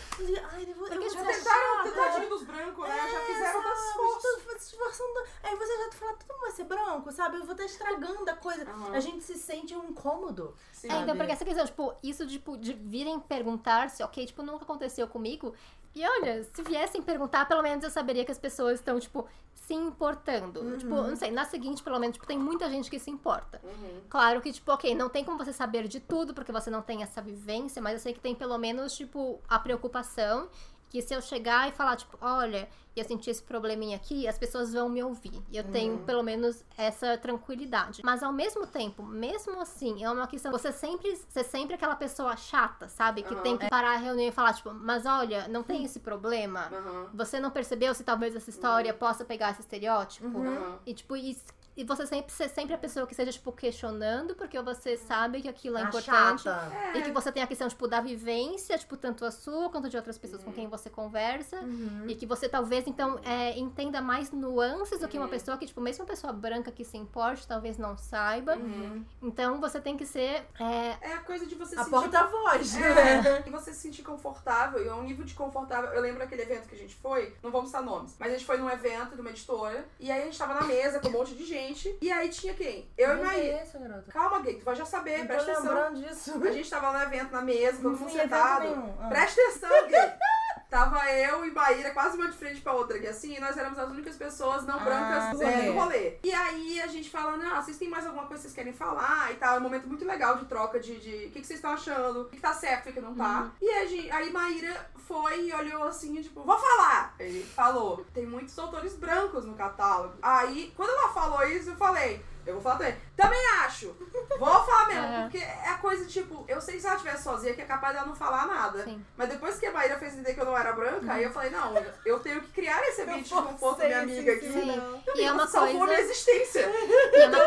Ai, 0.53 0.67
eu 0.69 0.75
vou, 0.75 0.87
eu 0.87 0.93
Porque 0.93 0.99
vou 0.99 1.11
já 1.11 1.25
Tentaram, 1.25 1.83
tentadinho 1.85 2.29
dos 2.29 2.43
brancos, 2.43 2.87
né? 2.89 2.97
Já 3.11 3.19
É, 3.19 3.27
fizeram 3.27 3.63
sabe? 3.63 3.65
das 3.75 3.93
forças. 3.95 4.63
Esforçando. 4.75 5.21
Aí 5.43 5.57
você 5.57 5.77
já 5.79 5.93
fala, 5.93 6.13
tudo 6.15 6.41
vai 6.41 6.51
ser 6.51 6.65
branco, 6.65 7.13
sabe? 7.13 7.37
Eu 7.39 7.45
vou 7.45 7.53
estar 7.53 7.65
estragando 7.65 8.31
a 8.31 8.37
coisa. 8.37 8.63
Aham. 8.71 8.93
A 8.93 9.01
gente 9.01 9.25
se 9.25 9.35
sente 9.39 9.75
um 9.75 9.85
incômodo. 9.89 10.55
Sim. 10.73 10.91
É, 10.91 11.01
então, 11.01 11.17
porque 11.17 11.33
essa 11.33 11.45
questão, 11.47 11.65
tipo, 11.65 11.95
isso 12.03 12.27
tipo, 12.27 12.59
de 12.59 12.75
virem 12.75 13.19
perguntar 13.21 13.89
se, 13.89 14.03
ok, 14.03 14.27
tipo, 14.27 14.43
nunca 14.43 14.65
aconteceu 14.65 15.09
comigo. 15.09 15.55
E 15.95 16.05
olha, 16.07 16.43
se 16.43 16.63
viessem 16.63 17.01
perguntar, 17.03 17.47
pelo 17.47 17.63
menos 17.63 17.85
eu 17.85 17.91
saberia 17.91 18.25
que 18.25 18.33
as 18.33 18.39
pessoas 18.39 18.81
estão, 18.81 18.99
tipo, 18.99 19.27
se 19.67 19.75
importando. 19.75 20.61
Uhum. 20.61 20.77
Tipo, 20.77 20.95
não 20.95 21.17
sei, 21.17 21.31
na 21.31 21.45
seguinte, 21.45 21.83
pelo 21.83 21.99
menos, 21.99 22.15
tipo, 22.15 22.27
tem 22.27 22.39
muita 22.39 22.69
gente 22.69 22.91
que 22.91 22.99
se 22.99 23.11
importa. 23.11 23.61
Uhum. 23.65 24.01
Claro 24.11 24.41
que, 24.41 24.53
tipo, 24.53 24.71
ok, 24.71 24.95
não 24.95 25.09
tem 25.09 25.25
como 25.25 25.39
você 25.39 25.53
saber 25.53 25.89
de 25.89 26.01
tudo, 26.01 26.35
porque 26.35 26.53
você 26.53 26.71
não 26.71 26.83
tem 26.83 27.03
essa 27.03 27.23
vivência, 27.23 27.81
mas 27.81 27.95
eu 27.95 27.99
sei 27.99 28.13
que 28.13 28.21
tem 28.21 28.35
pelo 28.35 28.59
menos, 28.59 28.95
tipo, 28.95 29.41
a 29.49 29.59
preocupação 29.59 30.49
que 30.95 31.03
se 31.03 31.13
eu 31.13 31.21
chegar 31.21 31.69
e 31.69 31.73
falar, 31.73 31.97
tipo, 31.97 32.17
olha, 32.21 32.69
eu 32.95 33.05
senti 33.05 33.29
esse 33.29 33.43
probleminha 33.43 33.97
aqui, 33.97 34.29
as 34.29 34.39
pessoas 34.39 34.73
vão 34.73 34.89
me 34.89 35.03
ouvir. 35.03 35.43
E 35.51 35.57
eu 35.57 35.65
tenho, 35.65 35.99
pelo 35.99 36.23
menos, 36.23 36.65
essa 36.79 37.19
tranquilidade. 37.19 38.01
Mas 38.05 38.23
ao 38.23 38.33
mesmo 38.33 38.65
tempo, 38.65 39.03
mesmo 39.03 39.61
assim, 39.61 40.05
é 40.05 40.09
uma 40.09 40.29
questão. 40.29 40.53
Você 40.53 40.71
sempre 40.71 41.17
ser 41.17 41.43
sempre 41.43 41.75
aquela 41.75 41.97
pessoa 41.97 42.37
chata, 42.37 42.89
sabe? 42.89 43.25
Que 43.25 43.35
Aham. 43.35 43.43
tem 43.43 43.59
que 43.59 43.69
parar 43.69 43.95
a 43.95 43.97
reunião 43.97 44.29
e 44.29 44.31
falar, 44.31 44.53
tipo, 44.53 44.73
mas 44.73 45.05
olha, 45.05 45.49
não 45.49 45.65
tem 45.65 45.85
esse 45.85 45.99
problema. 45.99 46.71
Aham. 46.73 47.11
Você 47.13 47.41
não 47.41 47.51
percebeu 47.51 47.93
se 47.93 48.05
talvez 48.05 48.37
essa 48.37 48.51
história 48.51 48.95
possa 48.95 49.25
pegar 49.25 49.51
esse 49.51 49.63
estereótipo? 49.63 50.39
Aham. 50.39 50.79
E, 50.87 50.95
tipo, 50.95 51.17
e, 51.17 51.37
e 51.77 51.85
você 51.85 52.07
sempre 52.07 52.33
ser 52.33 52.49
sempre 52.49 52.75
a 52.75 52.79
pessoa 52.79 53.07
que 53.07 53.15
seja, 53.15 53.33
tipo, 53.33 53.51
questionando, 53.53 54.35
porque 54.35 54.61
você 54.61 54.97
sabe 54.97 55.43
que 55.43 55.49
aquilo 55.49 55.77
é 55.77 55.83
A 55.83 55.85
importante. 55.89 56.43
chata. 56.43 56.75
É. 56.95 56.99
E 56.99 57.03
que 57.03 57.11
você 57.11 57.33
tem 57.33 57.43
a 57.43 57.47
questão, 57.47 57.69
tipo, 57.69 57.87
da 57.89 58.01
vivência, 58.01 58.77
tipo, 58.79 58.97
tanto 58.97 59.25
a 59.25 59.31
sua 59.31 59.69
quanto 59.71 59.89
de 59.89 59.97
outras 59.97 60.17
pessoas 60.19 60.43
com 60.45 60.53
quem 60.53 60.69
você 60.69 60.89
conversa. 60.89 61.57
Uhum. 61.61 62.05
E 62.09 62.15
que 62.15 62.27
você 62.27 62.49
talvez, 62.49 62.87
então, 62.87 63.19
é, 63.25 63.59
entenda 63.59 64.01
mais 64.01 64.31
nuances 64.31 65.01
do 65.01 65.09
que 65.09 65.19
uma 65.19 65.29
pessoa 65.29 65.57
que, 65.57 65.67
tipo, 65.67 65.81
mesmo 65.81 66.03
uma 66.05 66.09
pessoa 66.09 66.33
branca 66.33 66.71
que 66.71 66.85
se 66.85 66.97
importe, 66.97 67.47
talvez 67.47 67.77
não 67.79 67.97
saiba. 67.97 68.57
Uhum. 68.57 69.05
Então 69.23 69.61
você 69.61 69.81
tem 69.81 69.97
que 69.97 70.07
ser. 70.07 70.45
é, 70.61 70.97
É 71.01 71.13
a 71.15 71.21
coisa 71.21 71.47
de 71.47 71.55
você 71.55 71.75
A 71.75 71.79
sentir 71.79 71.91
porta-voz. 71.91 72.75
É, 72.77 73.43
e 73.47 73.51
você 73.51 73.73
se 73.73 73.81
sentir 73.81 74.03
confortável, 74.03 74.85
e 74.85 74.89
é 74.89 74.95
um 74.95 75.03
nível 75.03 75.25
de 75.25 75.35
confortável. 75.35 75.91
Eu 75.91 76.01
lembro 76.01 76.23
aquele 76.23 76.43
evento 76.43 76.69
que 76.69 76.75
a 76.75 76.79
gente 76.79 76.95
foi, 76.97 77.35
não 77.43 77.51
vamos 77.51 77.69
citar 77.71 77.83
nomes, 77.83 78.15
mas 78.19 78.31
a 78.31 78.33
gente 78.37 78.45
foi 78.47 78.57
num 78.59 78.69
evento 78.71 79.15
de 79.15 79.21
uma 79.21 79.31
editora, 79.31 79.87
e 79.99 80.11
aí 80.11 80.23
a 80.23 80.25
gente 80.25 80.39
tava 80.39 80.55
na 80.55 80.63
mesa 80.63 81.01
com 81.01 81.09
um 81.09 81.13
monte 81.13 81.35
de 81.35 81.45
gente, 81.45 81.64
e 82.01 82.13
aí 82.13 82.29
tinha 82.29 82.55
quem? 82.55 82.91
Eu 82.97 83.17
e 83.19 83.23
Maí. 83.23 83.59
Garota. 83.75 84.13
Calma, 84.13 84.41
gay, 84.41 84.55
tu 84.57 84.65
vai 84.65 84.75
já 84.75 84.85
saber, 84.85 85.19
Não 85.19 85.27
presta 85.27 85.53
atenção. 85.53 85.95
disso. 85.95 86.43
A 86.45 86.51
gente 86.51 86.71
tava 86.71 86.93
no 86.93 87.03
evento, 87.05 87.33
na 87.33 87.43
mesa, 87.43 87.77
todo 87.83 87.93
Não 87.93 87.99
mundo 87.99 88.11
sentado. 88.11 88.97
Ah. 89.01 89.09
Presta 89.09 89.41
atenção, 89.41 89.89
gay. 89.89 90.13
Tava 90.75 91.09
eu 91.09 91.45
e 91.45 91.53
Maíra 91.53 91.93
quase 91.93 92.17
uma 92.17 92.29
de 92.29 92.37
frente 92.37 92.61
pra 92.61 92.73
outra 92.73 92.97
aqui, 92.97 93.07
assim, 93.07 93.37
e 93.37 93.39
nós 93.39 93.57
éramos 93.57 93.79
as 93.79 93.89
únicas 93.89 94.17
pessoas 94.17 94.67
não 94.67 94.75
Ah, 94.81 94.85
brancas 94.85 95.39
do 95.39 95.43
é, 95.45 95.55
rolê. 95.55 95.67
do 95.67 95.73
rolê. 95.73 96.19
E 96.25 96.35
aí 96.35 96.81
a 96.81 96.89
gente 96.89 97.09
falando, 97.09 97.45
ah, 97.45 97.63
vocês 97.63 97.79
têm 97.79 97.89
mais 97.89 98.05
alguma 98.05 98.27
coisa 98.27 98.43
que 98.43 98.49
vocês 98.49 98.55
querem 98.57 98.73
falar 98.73 99.31
e 99.31 99.37
tal. 99.37 99.55
É 99.55 99.59
um 99.61 99.63
momento 99.63 99.87
muito 99.87 100.05
legal 100.05 100.37
de 100.37 100.47
troca 100.47 100.81
de 100.81 100.99
de 100.99 101.27
o 101.27 101.31
que, 101.31 101.41
que 101.43 101.47
vocês 101.47 101.59
estão 101.61 101.71
achando, 101.71 102.23
o 102.23 102.25
que, 102.25 102.35
que 102.35 102.43
tá 102.43 102.53
certo, 102.53 102.91
o 102.91 102.93
que, 102.93 103.01
não 103.01 103.15
tá. 103.15 103.53
E 103.63 103.71
a 103.71 103.87
gente, 103.87 104.11
aí 104.11 104.33
Maíra 104.33 104.91
foi 105.07 105.47
e 105.47 105.53
olhou 105.53 105.85
assim, 105.85 106.21
tipo, 106.21 106.43
vou 106.43 106.59
falar. 106.59 107.15
Ele 107.21 107.45
falou, 107.45 108.05
tem 108.13 108.27
muitos 108.27 108.59
autores 108.59 108.97
brancos 108.97 109.45
no 109.45 109.55
catálogo. 109.55 110.15
Aí, 110.21 110.73
quando 110.77 110.91
ela 110.91 111.13
falou 111.13 111.47
isso, 111.47 111.71
eu 111.71 111.77
falei, 111.77 112.21
eu 112.47 112.55
vou 112.55 112.63
falar 112.63 112.77
também. 112.79 112.97
Também 113.17 113.41
acho. 113.65 113.95
Vou 114.39 114.65
falar 114.65 114.87
mesmo, 114.89 115.03
Aham. 115.05 115.23
porque 115.23 115.39
é 115.39 115.69
a 115.69 115.79
coisa, 115.79 116.05
tipo, 116.07 116.45
eu 116.49 116.61
sei 116.61 116.75
que 116.75 116.81
se 116.81 116.87
ela 116.87 116.97
estivesse 116.97 117.23
sozinha, 117.25 117.55
que 117.55 117.61
é 117.63 117.65
capaz 117.65 117.95
dela 117.95 118.07
não 118.07 118.15
falar 118.15 118.47
nada. 118.47 118.83
Sim. 118.85 119.05
Mas 119.17 119.29
depois 119.29 119.59
que 119.59 119.67
a 119.67 119.73
Maíra 119.73 119.99
fez 119.99 120.13
entender 120.15 120.35
que 120.35 120.41
eu 120.41 120.45
não 120.45 120.57
era 120.57 120.73
branca, 120.73 121.13
aí 121.13 121.23
eu 121.25 121.31
falei, 121.33 121.51
não, 121.51 121.73
eu 122.05 122.19
tenho 122.21 122.41
que 122.41 122.49
criar 122.53 122.81
esse 122.89 123.03
ambiente 123.03 123.29
de 123.29 123.35
conforto 123.35 123.79
da 123.79 123.87
minha 123.87 124.01
amiga 124.03 124.33
aqui. 124.33 124.53
Sim. 124.53 124.83
E 125.15 125.23
é 125.23 125.31
uma 125.33 125.47
salvou 125.47 125.79
coisa. 125.79 125.93
minha 125.95 126.01
existência. 126.01 126.69
E 127.13 127.21
é, 127.21 127.29
uma... 127.29 127.39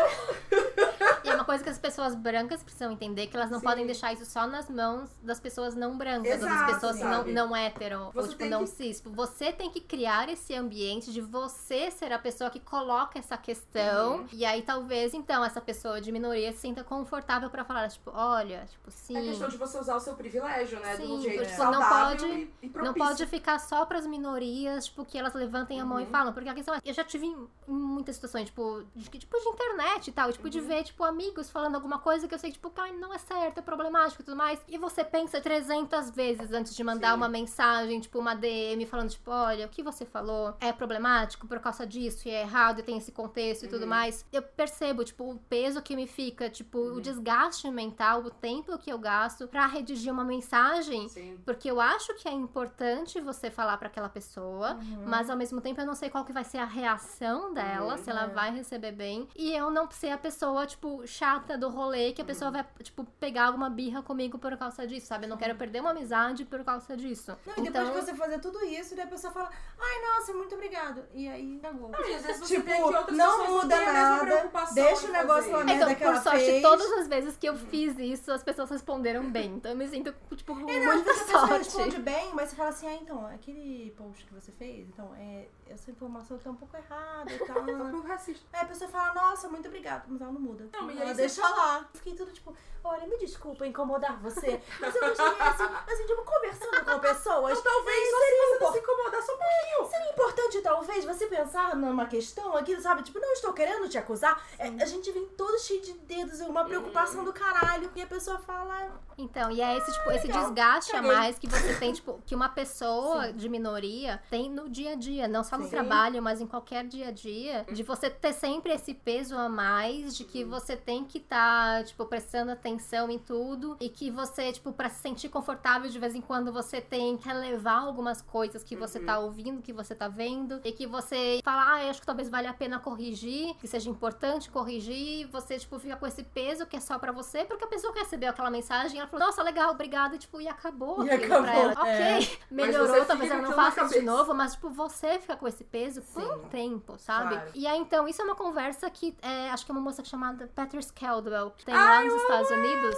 e 1.24 1.28
é 1.28 1.34
uma 1.34 1.44
coisa 1.44 1.62
que 1.62 1.68
as 1.68 1.78
pessoas 1.78 2.14
brancas 2.14 2.62
precisam 2.62 2.90
entender 2.92 3.26
que 3.26 3.36
elas 3.36 3.50
não 3.50 3.58
Sim. 3.60 3.66
podem 3.66 3.84
deixar 3.86 4.12
isso 4.14 4.24
só 4.24 4.46
nas 4.46 4.70
mãos 4.70 5.10
das 5.22 5.38
pessoas 5.38 5.74
não 5.74 5.96
brancas, 5.98 6.32
ou 6.42 6.48
das 6.48 6.50
Exato, 6.56 6.72
pessoas 6.74 6.98
não, 7.00 7.18
sabe? 7.18 7.32
não 7.32 7.54
hétero, 7.54 8.00
ou 8.06 8.12
Você 8.12 8.28
tipo, 8.30 8.38
tem 8.40 8.50
não 8.50 8.60
que- 8.64 8.70
cis. 8.70 9.02
Você 9.04 9.52
tem 9.52 9.70
que 9.70 9.80
criar 9.82 10.28
esse 10.30 10.54
ambiente 10.54 11.12
de 11.12 11.20
você 11.20 11.90
ser 11.90 12.10
a 12.12 12.18
pessoa 12.18 12.48
que 12.48 12.58
coloca 12.60 13.18
essa 13.18 13.36
questão. 13.36 14.18
Uhum. 14.20 14.28
E 14.32 14.44
aí, 14.46 14.62
talvez, 14.62 14.87
então, 15.14 15.44
essa 15.44 15.60
pessoa 15.60 16.00
de 16.00 16.10
minoria 16.12 16.52
se 16.52 16.58
sinta 16.58 16.82
confortável 16.84 17.48
pra 17.50 17.64
falar, 17.64 17.88
tipo, 17.88 18.10
olha, 18.14 18.66
tipo, 18.70 18.90
sim. 18.90 19.16
É 19.16 19.22
questão 19.22 19.48
de 19.48 19.56
você 19.56 19.78
usar 19.78 19.96
o 19.96 20.00
seu 20.00 20.14
privilégio, 20.14 20.78
né? 20.80 20.96
de 20.96 21.02
um 21.02 21.16
Sim, 21.16 21.22
jeito 21.22 21.44
tipo, 21.46 21.64
não 21.64 21.88
pode- 21.88 22.26
e, 22.26 22.52
e 22.62 22.68
Não 22.68 22.94
pode 22.94 23.26
ficar 23.26 23.58
só 23.58 23.84
pras 23.86 24.06
minorias, 24.06 24.86
tipo, 24.86 25.04
que 25.04 25.18
elas 25.18 25.34
levantem 25.34 25.80
a 25.80 25.84
mão 25.84 25.98
e 26.00 26.04
Uhum. 26.04 26.10
falam. 26.10 26.32
Porque 26.32 26.48
a 26.48 26.54
questão 26.54 26.74
é, 26.74 26.80
eu 26.84 26.94
já 26.94 27.04
tive 27.04 27.26
em 27.26 27.48
em 27.68 27.72
muitas 27.72 28.14
situações, 28.14 28.46
tipo, 28.46 28.82
de, 28.96 29.10
tipo, 29.10 29.38
de 29.38 29.48
internet 29.48 30.08
e 30.08 30.12
tal, 30.12 30.32
tipo, 30.32 30.44
Uhum. 30.44 30.50
de 30.50 30.60
ver, 30.60 30.82
tipo, 30.84 31.04
amigos 31.04 31.50
falando 31.50 31.74
alguma 31.74 31.98
coisa 31.98 32.26
que 32.26 32.34
eu 32.34 32.38
sei, 32.38 32.50
tipo, 32.50 32.70
cara, 32.70 32.90
não 32.92 33.12
é 33.12 33.18
certo, 33.18 33.58
é 33.58 33.62
problemático 33.62 34.22
e 34.22 34.24
tudo 34.24 34.36
mais. 34.36 34.58
E 34.66 34.78
você 34.78 35.04
pensa 35.04 35.38
300 35.40 36.10
vezes 36.10 36.50
antes 36.52 36.74
de 36.74 36.82
mandar 36.82 37.10
Sim. 37.10 37.16
uma 37.16 37.28
mensagem, 37.28 38.00
tipo, 38.00 38.18
uma 38.18 38.34
DM 38.34 38.86
falando, 38.86 39.10
tipo, 39.10 39.30
olha, 39.30 39.66
o 39.66 39.68
que 39.68 39.82
você 39.82 40.06
falou 40.06 40.54
é 40.60 40.72
problemático 40.72 41.46
por 41.46 41.60
causa 41.60 41.86
disso 41.86 42.26
e 42.26 42.30
é 42.30 42.40
errado 42.40 42.78
e 42.80 42.82
tem 42.82 42.96
esse 42.96 43.12
contexto 43.12 43.64
e 43.64 43.68
tudo 43.68 43.82
Uhum. 43.82 43.88
mais. 43.88 44.24
Eu 44.32 44.42
percebo, 44.42 44.77
tipo, 45.04 45.32
o 45.32 45.38
peso 45.38 45.82
que 45.82 45.96
me 45.96 46.06
fica, 46.06 46.48
tipo, 46.48 46.78
Uhum. 46.78 46.94
o 46.96 47.00
desgaste 47.00 47.68
mental, 47.70 48.20
o 48.22 48.30
tempo 48.30 48.76
que 48.78 48.90
eu 48.92 48.98
gasto 48.98 49.46
pra 49.48 49.66
redigir 49.66 50.12
uma 50.12 50.24
mensagem 50.24 51.08
Sim. 51.08 51.38
porque 51.44 51.70
eu 51.70 51.80
acho 51.80 52.14
que 52.14 52.28
é 52.28 52.32
importante 52.32 53.20
você 53.20 53.50
falar 53.50 53.76
pra 53.76 53.88
aquela 53.88 54.08
pessoa, 54.08 54.74
Uhum. 54.74 55.04
mas 55.06 55.28
ao 55.30 55.36
mesmo 55.36 55.60
tempo 55.60 55.80
eu 55.80 55.86
não 55.86 55.94
sei 55.94 56.08
qual 56.10 56.24
que 56.24 56.32
vai 56.32 56.44
ser 56.44 56.58
a 56.58 56.64
reação 56.64 57.52
dela, 57.52 57.92
Uhum. 57.96 58.02
se 58.02 58.10
ela 58.10 58.24
É. 58.24 58.26
vai 58.28 58.50
receber 58.54 58.92
bem. 58.92 59.28
E 59.36 59.52
eu 59.54 59.70
não 59.70 59.90
ser 59.90 60.10
a 60.10 60.18
pessoa, 60.18 60.66
tipo, 60.66 61.06
chata 61.06 61.56
do 61.58 61.68
rolê, 61.68 62.12
que 62.12 62.20
a 62.20 62.24
Uhum. 62.24 62.26
pessoa 62.28 62.50
vai, 62.50 62.64
tipo, 62.82 63.04
pegar 63.18 63.46
alguma 63.46 63.68
birra 63.68 64.02
comigo 64.02 64.38
por 64.38 64.56
causa 64.56 64.86
disso, 64.86 65.06
sabe? 65.06 65.24
Eu 65.26 65.30
não 65.30 65.36
quero 65.36 65.54
perder 65.56 65.80
uma 65.80 65.90
amizade 65.90 66.44
por 66.44 66.62
causa 66.64 66.96
disso. 66.96 67.36
Não, 67.46 67.64
e 67.64 67.68
então, 67.68 67.84
depois 67.84 68.04
que 68.04 68.10
você 68.12 68.16
fazer 68.16 68.38
tudo 68.40 68.64
isso, 68.64 68.94
daí 68.94 69.04
a 69.04 69.08
pessoa 69.08 69.32
fala, 69.32 69.50
ai, 69.80 70.02
nossa, 70.18 70.32
muito 70.34 70.54
obrigado. 70.54 71.02
E 71.14 71.28
aí, 71.28 71.56
acabou. 71.62 71.88
Não, 71.90 72.08
e 72.08 72.14
às 72.14 72.22
vezes 72.24 72.40
você 72.40 72.54
Tipo, 72.56 72.66
vê 72.66 72.76
que 72.76 72.82
outras 72.82 73.16
não 73.16 73.50
muda 73.50 73.76
nada, 73.92 74.48
preocupação 74.74 74.84
deixa 74.84 75.06
o 75.08 75.12
negócio 75.12 75.52
lá 75.52 75.64
mesmo. 75.64 75.90
então, 75.90 76.12
por 76.14 76.22
sorte, 76.22 76.44
fez. 76.44 76.62
todas 76.62 76.92
as 76.92 77.08
vezes 77.08 77.36
que 77.36 77.48
eu 77.48 77.56
fiz 77.56 77.98
isso, 77.98 78.30
as 78.32 78.42
pessoas 78.42 78.70
responderam 78.70 79.30
bem. 79.30 79.54
Então 79.54 79.70
eu 79.72 79.76
me 79.76 79.88
sinto, 79.88 80.14
tipo, 80.36 80.54
com 80.54 80.68
É, 80.70 80.78
não, 80.84 80.94
muita 80.94 81.14
sorte. 81.14 81.52
responde 81.54 81.98
bem, 81.98 82.30
mas 82.34 82.50
você 82.50 82.56
fala 82.56 82.68
assim, 82.70 82.86
ah, 82.88 82.94
então, 82.94 83.26
aquele 83.26 83.90
post 83.96 84.24
que 84.26 84.34
você 84.34 84.52
fez, 84.52 84.88
então, 84.88 85.14
é, 85.18 85.48
essa 85.68 85.90
informação 85.90 86.38
tá 86.38 86.50
um 86.50 86.54
pouco 86.54 86.76
errada 86.76 87.32
e 87.32 87.38
tal. 87.46 87.64
Tá 87.64 87.72
um 87.72 87.90
pouco 87.90 88.06
racista. 88.08 88.44
Aí 88.52 88.62
a 88.62 88.66
pessoa 88.66 88.90
fala, 88.90 89.14
nossa, 89.14 89.48
muito 89.48 89.66
obrigada, 89.68 90.04
mas 90.08 90.20
ela 90.20 90.32
não 90.32 90.40
muda. 90.40 90.68
Não, 90.72 90.82
mas 90.82 91.00
ela 91.00 91.14
deixa 91.14 91.42
lá. 91.48 91.88
Fiquei 91.94 92.14
tudo 92.14 92.32
tipo, 92.32 92.54
olha, 92.84 93.06
me 93.06 93.18
desculpa 93.18 93.66
incomodar 93.66 94.18
você, 94.20 94.60
mas 94.80 94.94
eu 94.94 95.08
gostaria, 95.08 95.42
assim, 95.44 95.64
assim 95.92 96.06
tipo, 96.06 96.22
conversando 96.24 96.84
com 96.84 96.98
pessoas. 97.00 97.60
Talvez 97.62 97.62
só 97.62 97.82
seria, 97.84 98.06
se 98.06 98.10
você 98.12 98.54
impor- 98.56 98.60
não 98.66 98.72
se 98.72 98.78
incomodar 98.78 99.22
só 99.22 99.32
um 99.34 99.38
pouquinho. 99.38 99.90
seria 99.90 100.12
importante, 100.12 100.60
talvez, 100.62 101.04
você 101.04 101.26
pensar 101.26 101.76
numa 101.76 102.06
questão 102.06 102.56
aqui, 102.56 102.80
sabe? 102.80 103.02
Tipo, 103.02 103.18
não 103.20 103.32
estou 103.32 103.52
querendo 103.52 103.88
te 103.88 103.98
acusar. 103.98 104.42
É, 104.58 104.68
a 104.82 104.86
gente 104.86 105.10
vem 105.12 105.26
todo 105.36 105.58
cheio 105.60 105.80
de 105.82 105.92
dedos, 105.92 106.40
uma 106.40 106.64
preocupação 106.64 107.24
do 107.24 107.32
caralho. 107.32 107.90
E 107.94 108.02
a 108.02 108.06
pessoa 108.06 108.38
fala, 108.38 109.00
Então, 109.16 109.50
e 109.50 109.60
é 109.60 109.76
esse, 109.76 109.92
tipo, 109.92 110.10
esse 110.10 110.26
legal. 110.26 110.44
desgaste 110.44 110.90
a 110.92 110.94
Caguei. 111.00 111.12
mais 111.16 111.38
que 111.38 111.48
você 111.48 111.74
tem, 111.76 111.92
tipo, 111.92 112.20
que 112.26 112.34
uma 112.34 112.48
pessoa 112.48 113.32
de 113.32 113.48
minoria 113.48 114.20
tem 114.30 114.50
no 114.50 114.68
dia 114.68 114.92
a 114.92 114.94
dia, 114.94 115.28
não 115.28 115.44
só 115.44 115.56
no 115.56 115.64
Sim. 115.64 115.70
trabalho, 115.70 116.22
mas 116.22 116.40
em 116.40 116.46
qualquer 116.46 116.84
dia 116.86 117.08
a 117.08 117.10
dia, 117.10 117.64
de 117.72 117.82
você 117.82 118.10
ter 118.10 118.32
sempre 118.32 118.72
esse 118.72 118.94
peso 118.94 119.36
a 119.36 119.48
mais, 119.48 120.16
de 120.16 120.24
que 120.24 120.44
você 120.44 120.76
tem 120.76 121.04
que 121.04 121.18
estar, 121.18 121.84
tipo, 121.84 122.04
prestando 122.06 122.50
atenção 122.52 123.10
em 123.10 123.18
tudo, 123.18 123.76
e 123.80 123.88
que 123.88 124.10
você, 124.10 124.52
tipo, 124.52 124.72
pra 124.72 124.88
se 124.88 125.00
sentir 125.00 125.28
confortável 125.28 125.88
de 125.90 125.98
vez 125.98 126.14
em 126.14 126.20
quando, 126.20 126.52
você 126.52 126.80
tem 126.80 127.16
que 127.16 127.28
relevar 127.28 127.78
algumas 127.82 128.20
coisas 128.22 128.62
que 128.64 128.74
você 128.76 128.98
Uhum. 128.98 129.06
tá 129.06 129.18
ouvindo, 129.20 129.62
que 129.62 129.72
você 129.72 129.94
tá 129.94 130.08
vendo, 130.08 130.60
e 130.64 130.72
que 130.72 130.86
você 130.86 131.40
fala, 131.44 131.74
ah, 131.74 131.84
eu 131.84 131.90
acho 131.90 132.00
que 132.00 132.06
talvez 132.06 132.28
valha 132.28 132.50
a 132.50 132.54
pena 132.54 132.78
corrigir, 132.80 133.54
que 133.56 133.66
seja 133.68 133.88
importante 133.90 134.47
corrigir, 134.52 135.26
você, 135.28 135.58
tipo, 135.58 135.78
fica 135.78 135.96
com 135.96 136.06
esse 136.06 136.22
peso 136.22 136.66
que 136.66 136.76
é 136.76 136.80
só 136.80 136.98
pra 136.98 137.12
você, 137.12 137.44
porque 137.44 137.64
a 137.64 137.68
pessoa 137.68 137.92
recebeu 137.94 138.30
aquela 138.30 138.50
mensagem, 138.50 138.98
ela 138.98 139.08
falou, 139.08 139.26
nossa, 139.26 139.42
legal, 139.42 139.70
obrigada, 139.70 140.14
e, 140.14 140.18
tipo, 140.18 140.40
e 140.40 140.48
acabou 140.48 141.04
E 141.04 141.10
aquilo 141.10 141.42
pra 141.42 141.54
ela. 141.54 141.72
acabou, 141.72 141.90
é. 141.90 142.16
Ok, 142.18 142.38
melhorou, 142.50 143.04
talvez 143.04 143.30
ela 143.30 143.42
não 143.42 143.52
faça 143.52 143.84
de 143.86 144.00
novo, 144.02 144.34
mas, 144.34 144.52
tipo, 144.52 144.68
você 144.70 145.18
fica 145.18 145.36
com 145.36 145.46
esse 145.46 145.64
peso 145.64 146.02
por 146.02 146.22
um 146.22 146.42
Sim. 146.42 146.48
tempo, 146.50 146.98
sabe? 146.98 147.34
Claro. 147.34 147.50
E 147.54 147.66
aí, 147.66 147.78
então, 147.78 148.06
isso 148.08 148.20
é 148.22 148.24
uma 148.24 148.34
conversa 148.36 148.88
que, 148.90 149.16
é, 149.22 149.50
acho 149.50 149.64
que 149.64 149.70
é 149.70 149.74
uma 149.74 149.80
moça 149.80 150.04
chamada 150.04 150.50
Patrice 150.54 150.92
Caldwell, 150.92 151.50
que 151.56 151.64
tem 151.64 151.74
lá 151.74 152.04
nos 152.04 152.14
Estados 152.14 152.50
Unidos. 152.50 152.96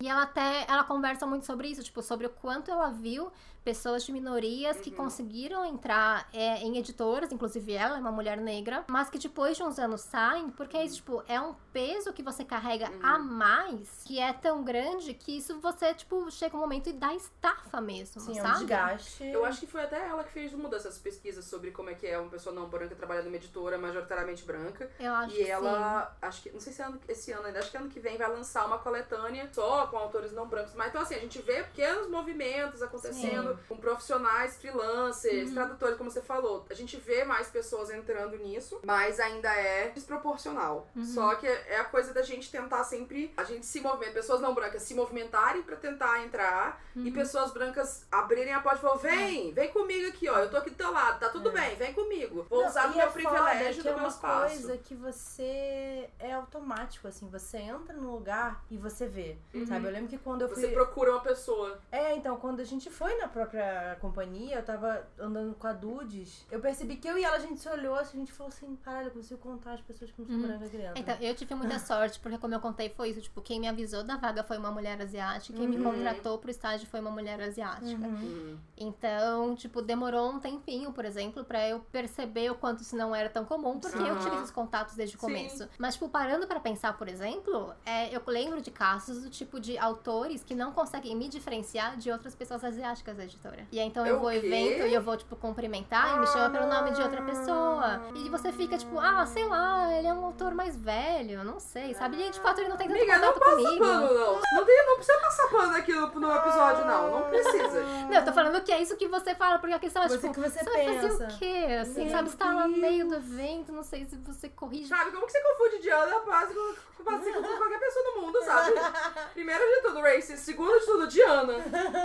E 0.00 0.08
ela 0.08 0.22
até, 0.22 0.64
ela 0.68 0.82
conversa 0.82 1.24
muito 1.26 1.46
sobre 1.46 1.68
isso, 1.68 1.82
tipo, 1.82 2.02
sobre 2.02 2.26
o 2.26 2.30
quanto 2.30 2.70
ela 2.70 2.90
viu 2.90 3.30
pessoas 3.64 4.04
de 4.04 4.12
minorias 4.12 4.76
Uhum. 4.76 4.82
que 4.82 4.90
conseguiram 4.90 5.64
entrar 5.64 6.28
é, 6.32 6.58
em 6.58 6.76
editoras, 6.78 7.30
inclusive 7.32 7.72
ela 7.72 7.96
é 7.96 8.00
uma 8.00 8.12
mulher 8.12 8.36
negra, 8.38 8.84
mas 8.88 9.08
que 9.08 9.18
depois 9.18 9.56
de 9.56 9.62
uns 9.62 9.78
anos 9.78 10.00
saem, 10.02 10.50
porque 10.50 10.76
é 10.76 10.84
isso, 10.84 10.96
tipo, 10.96 11.22
é 11.28 11.40
um 11.40 11.54
peso 11.72 12.12
que 12.12 12.22
você 12.22 12.44
carrega 12.44 12.90
Uhum. 12.90 13.00
a 13.06 13.18
mais, 13.18 14.02
que 14.04 14.18
é 14.18 14.32
tão 14.32 14.62
grande 14.64 15.14
que 15.14 15.36
isso 15.38 15.58
você, 15.60 15.94
tipo, 15.94 16.30
chega 16.30 16.56
um 16.56 16.60
momento 16.60 16.88
e 16.88 16.92
dá 16.92 17.14
estafa 17.14 17.80
mesmo, 17.80 18.20
Sim, 18.20 18.38
é 18.38 18.42
um 18.42 18.46
sabe? 18.46 18.58
desgaste. 18.60 19.24
Eu 19.24 19.44
acho 19.44 19.60
que 19.60 19.66
foi 19.66 19.82
até 19.82 20.08
ela 20.08 20.24
que 20.24 20.32
fez 20.32 20.52
uma 20.52 20.68
dessas 20.68 20.98
pesquisas 20.98 21.44
sobre 21.44 21.70
como 21.70 21.90
é 21.90 21.94
que 21.94 22.06
é 22.06 22.18
uma 22.18 22.30
pessoa 22.30 22.54
não 22.54 22.68
branca 22.68 22.94
trabalhando 22.94 23.26
numa 23.26 23.36
editora 23.36 23.78
majoritariamente 23.78 24.44
branca. 24.44 24.90
Eu 24.98 25.12
acho 25.14 25.34
E 25.34 25.38
que 25.38 25.44
sim. 25.44 25.50
ela, 25.50 26.16
acho 26.20 26.42
que, 26.42 26.50
não 26.50 26.60
sei 26.60 26.72
se 26.72 26.82
é 26.82 26.84
ano- 26.84 27.00
esse 27.08 27.32
ano 27.32 27.46
ainda, 27.46 27.58
acho 27.60 27.70
que 27.70 27.76
ano 27.76 27.88
que 27.88 28.00
vem 28.00 28.16
vai 28.18 28.28
lançar 28.28 28.66
uma 28.66 28.78
coletânea 28.78 29.48
só 29.52 29.86
com 29.86 29.96
autores 29.96 30.32
não 30.32 30.46
brancos. 30.46 30.74
Mas 30.74 30.88
então 30.88 31.02
assim, 31.02 31.14
a 31.14 31.18
gente 31.20 31.40
vê 31.42 31.62
pequenos 31.62 32.08
movimentos 32.08 32.82
acontecendo 32.82 33.51
com 33.68 33.76
profissionais, 33.76 34.56
freelancers, 34.56 35.48
Uhum. 35.48 35.54
tradutores, 35.54 35.96
como 35.96 36.10
você 36.10 36.20
falou. 36.22 36.64
A 36.70 36.74
gente 36.74 36.96
vê 36.96 37.24
mais 37.24 37.48
pessoas 37.48 37.90
entrando 37.90 38.36
nisso, 38.38 38.80
mas 38.84 39.18
ainda 39.20 39.52
é 39.54 39.88
desproporcional. 39.88 40.88
Uhum. 40.94 41.04
Só 41.04 41.34
que 41.34 41.46
é 41.46 41.78
a 41.78 41.84
coisa 41.84 42.12
da 42.12 42.22
gente 42.22 42.50
tentar 42.50 42.84
sempre, 42.84 43.32
a 43.36 43.44
gente 43.44 43.66
se 43.66 43.80
movimentar, 43.80 44.14
pessoas 44.14 44.40
não 44.40 44.54
brancas 44.54 44.82
se 44.82 44.94
movimentarem 44.94 45.62
pra 45.62 45.76
tentar 45.76 46.22
entrar 46.24 46.82
e 46.94 47.00
Uhum. 47.08 47.12
pessoas 47.12 47.50
brancas 47.52 48.06
abrirem 48.10 48.52
a 48.52 48.60
porta 48.60 48.78
e 48.78 48.82
falar: 48.82 48.96
vem, 48.96 49.52
vem 49.52 49.70
comigo 49.70 50.08
aqui, 50.08 50.28
ó, 50.28 50.38
eu 50.38 50.50
tô 50.50 50.56
aqui 50.56 50.70
do 50.70 50.76
teu 50.76 50.90
lado, 50.92 51.20
tá 51.20 51.28
tudo 51.28 51.48
É. 51.50 51.52
bem, 51.52 51.76
vem 51.76 51.92
comigo. 51.92 52.46
Vou 52.48 52.60
Não, 52.62 52.68
usar 52.68 52.86
e 52.86 52.88
do 52.90 52.96
meu 52.96 53.06
é 53.06 53.10
privilégio 53.10 53.82
do 53.82 53.88
é 53.88 53.92
meu 53.92 54.00
uma 54.00 54.08
espaço. 54.08 54.48
coisa 54.62 54.78
que 54.78 54.94
você 54.94 56.08
é 56.18 56.32
automático, 56.32 57.08
assim, 57.08 57.28
você 57.28 57.58
entra 57.58 57.94
no 57.94 58.12
lugar 58.12 58.62
e 58.70 58.76
você 58.76 59.06
vê, 59.06 59.36
Uhum. 59.54 59.66
sabe? 59.66 59.86
Eu 59.86 59.92
lembro 59.92 60.08
que 60.08 60.18
quando 60.18 60.42
eu 60.42 60.48
fui... 60.48 60.60
Você 60.62 60.68
procura 60.68 61.12
uma 61.12 61.20
pessoa. 61.20 61.78
É, 61.90 62.14
então, 62.14 62.36
quando 62.36 62.60
a 62.60 62.64
gente 62.64 62.90
foi 62.90 63.16
na 63.18 63.28
própria 63.42 63.96
companhia, 64.00 64.56
eu 64.56 64.62
tava 64.64 65.06
andando 65.18 65.54
com 65.54 65.66
a 65.66 65.72
Dudes, 65.72 66.46
eu 66.50 66.60
percebi 66.60 66.96
que 66.96 67.08
eu 67.08 67.18
e 67.18 67.24
ela, 67.24 67.36
a 67.36 67.40
gente 67.40 67.60
se 67.60 67.68
olhou, 67.68 67.94
a 67.96 68.04
gente 68.04 68.32
falou 68.32 68.52
assim, 68.52 68.76
caralho, 68.76 69.08
eu 69.08 69.10
consigo 69.12 69.40
contar 69.40 69.74
as 69.74 69.80
pessoas 69.80 70.10
que 70.10 70.20
não 70.20 70.26
são 70.26 70.36
Uhum. 70.36 70.42
brancas 70.42 70.68
aqui 70.68 70.78
dentro. 70.78 70.98
Então, 71.00 71.16
eu 71.20 71.34
tive 71.34 71.54
muita 71.54 71.78
sorte, 71.78 72.20
porque 72.20 72.38
como 72.38 72.54
eu 72.54 72.60
contei, 72.60 72.88
foi 72.88 73.10
isso. 73.10 73.20
Tipo, 73.20 73.40
quem 73.40 73.60
me 73.60 73.68
avisou 73.68 74.02
da 74.04 74.16
vaga 74.16 74.42
foi 74.44 74.56
uma 74.58 74.70
mulher 74.70 75.00
asiática. 75.00 75.56
Quem 75.58 75.68
me 75.68 75.76
Uhum. 75.76 75.84
contratou 75.84 76.38
pro 76.38 76.50
estágio 76.50 76.86
foi 76.86 77.00
uma 77.00 77.10
mulher 77.10 77.40
asiática. 77.40 78.06
Uhum. 78.06 78.12
Hum. 78.22 78.58
Então, 78.76 79.54
tipo, 79.54 79.80
demorou 79.82 80.30
um 80.30 80.40
tempinho, 80.40 80.92
por 80.92 81.04
exemplo, 81.04 81.44
pra 81.44 81.68
eu 81.68 81.80
perceber 81.80 82.50
o 82.50 82.54
quanto 82.54 82.82
isso 82.82 82.96
não 82.96 83.14
era 83.14 83.28
tão 83.28 83.44
comum, 83.44 83.78
porque 83.78 84.02
eu 84.02 84.14
Aham. 84.14 84.18
tive 84.18 84.36
esses 84.36 84.50
contatos 84.50 84.94
desde 84.94 85.16
o 85.16 85.20
Sim. 85.20 85.26
começo. 85.26 85.68
Mas, 85.78 85.94
tipo, 85.94 86.08
parando 86.08 86.46
pra 86.46 86.60
pensar, 86.60 86.96
por 86.96 87.08
exemplo, 87.08 87.74
é, 87.84 88.14
eu 88.14 88.22
lembro 88.26 88.60
de 88.60 88.70
casos 88.70 89.22
do 89.22 89.30
tipo 89.30 89.60
de 89.60 89.76
autores 89.78 90.42
que 90.42 90.54
não 90.54 90.72
conseguem 90.72 91.14
me 91.16 91.28
diferenciar 91.28 91.96
de 91.96 92.10
outras 92.10 92.34
pessoas 92.34 92.64
asiáticas 92.64 93.16
da 93.16 93.26
editora. 93.32 93.66
E 93.72 93.80
aí, 93.80 93.86
então, 93.86 94.06
eu 94.06 94.16
O 94.16 94.20
vou 94.20 94.28
ao 94.28 94.34
evento 94.34 94.86
e 94.86 94.94
eu 94.94 95.02
vou, 95.02 95.16
tipo, 95.16 95.34
cumprimentar 95.36 96.16
e 96.16 96.20
me 96.20 96.26
chama 96.26 96.50
pelo 96.50 96.66
nome 96.66 96.92
de 96.92 97.02
outra 97.02 97.22
pessoa. 97.22 98.02
E 98.14 98.28
você 98.28 98.52
fica, 98.52 98.76
tipo, 98.76 98.98
ah, 98.98 99.24
sei 99.26 99.44
lá, 99.46 99.92
ele 99.96 100.06
é 100.06 100.12
um 100.12 100.24
autor 100.24 100.54
mais 100.54 100.76
velho, 100.76 101.42
não 101.44 101.58
sei, 101.58 101.94
sabe? 101.94 102.16
E, 102.22 102.30
de 102.30 102.40
fato, 102.40 102.60
ele 102.60 102.68
não 102.68 102.76
tem 102.76 102.88
tanto 102.88 102.98
Amiga, 102.98 103.18
não 103.18 103.32
contato 103.32 103.44
passa 103.44 103.56
comigo. 103.56 103.84
pano, 103.84 104.14
não. 104.14 104.40
Não, 104.54 104.64
tem, 104.64 104.86
não 104.86 104.96
precisa 104.96 105.18
passar 105.18 105.48
pano 105.48 105.76
aqui 105.76 105.92
no, 105.92 106.06
episódio, 106.06 106.84
não. 106.86 107.10
Não 107.20 107.22
precisa. 107.28 107.82
Não, 107.82 108.12
eu 108.14 108.24
tô 108.24 108.32
falando 108.32 108.62
que 108.62 108.72
é 108.72 108.82
isso 108.82 108.96
que 108.96 109.08
você 109.08 109.34
fala, 109.34 109.58
porque 109.58 109.74
a 109.74 109.78
questão 109.78 110.02
é, 110.02 110.08
Você 110.08 110.18
tipo, 110.18 110.34
que 110.34 110.40
você 110.40 110.58
Você 110.58 110.70
vai 110.70 110.94
fazer 110.94 111.08
pensa. 111.08 111.24
o 111.24 111.38
quê? 111.38 111.66
Assim, 111.80 112.04
Meu 112.04 112.10
sabe? 112.10 112.30
Você 112.30 112.36
tá 112.36 112.52
lá 112.52 112.68
no 112.68 112.76
meio 112.76 113.08
do 113.08 113.14
evento, 113.16 113.72
não 113.72 113.82
sei 113.82 114.04
se 114.04 114.16
você 114.16 114.48
corrige. 114.48 114.88
Sabe, 114.88 115.10
como 115.10 115.26
que 115.26 115.32
você 115.32 115.40
confunde 115.40 115.82
Diana 115.82 116.20
Paz 116.20 116.48
com, 116.52 116.74
com, 117.04 117.04
com, 117.04 117.32
com 117.42 117.56
qualquer 117.56 117.78
pessoa 117.80 118.04
do 118.14 118.20
mundo, 118.20 118.38
sabe? 118.44 118.72
Primeiro 119.34 119.62
de 119.64 119.82
tudo, 119.82 120.00
racist. 120.00 120.38
Segundo 120.38 120.78
de 120.78 120.86
tudo, 120.86 121.06
Diana. 121.08 121.54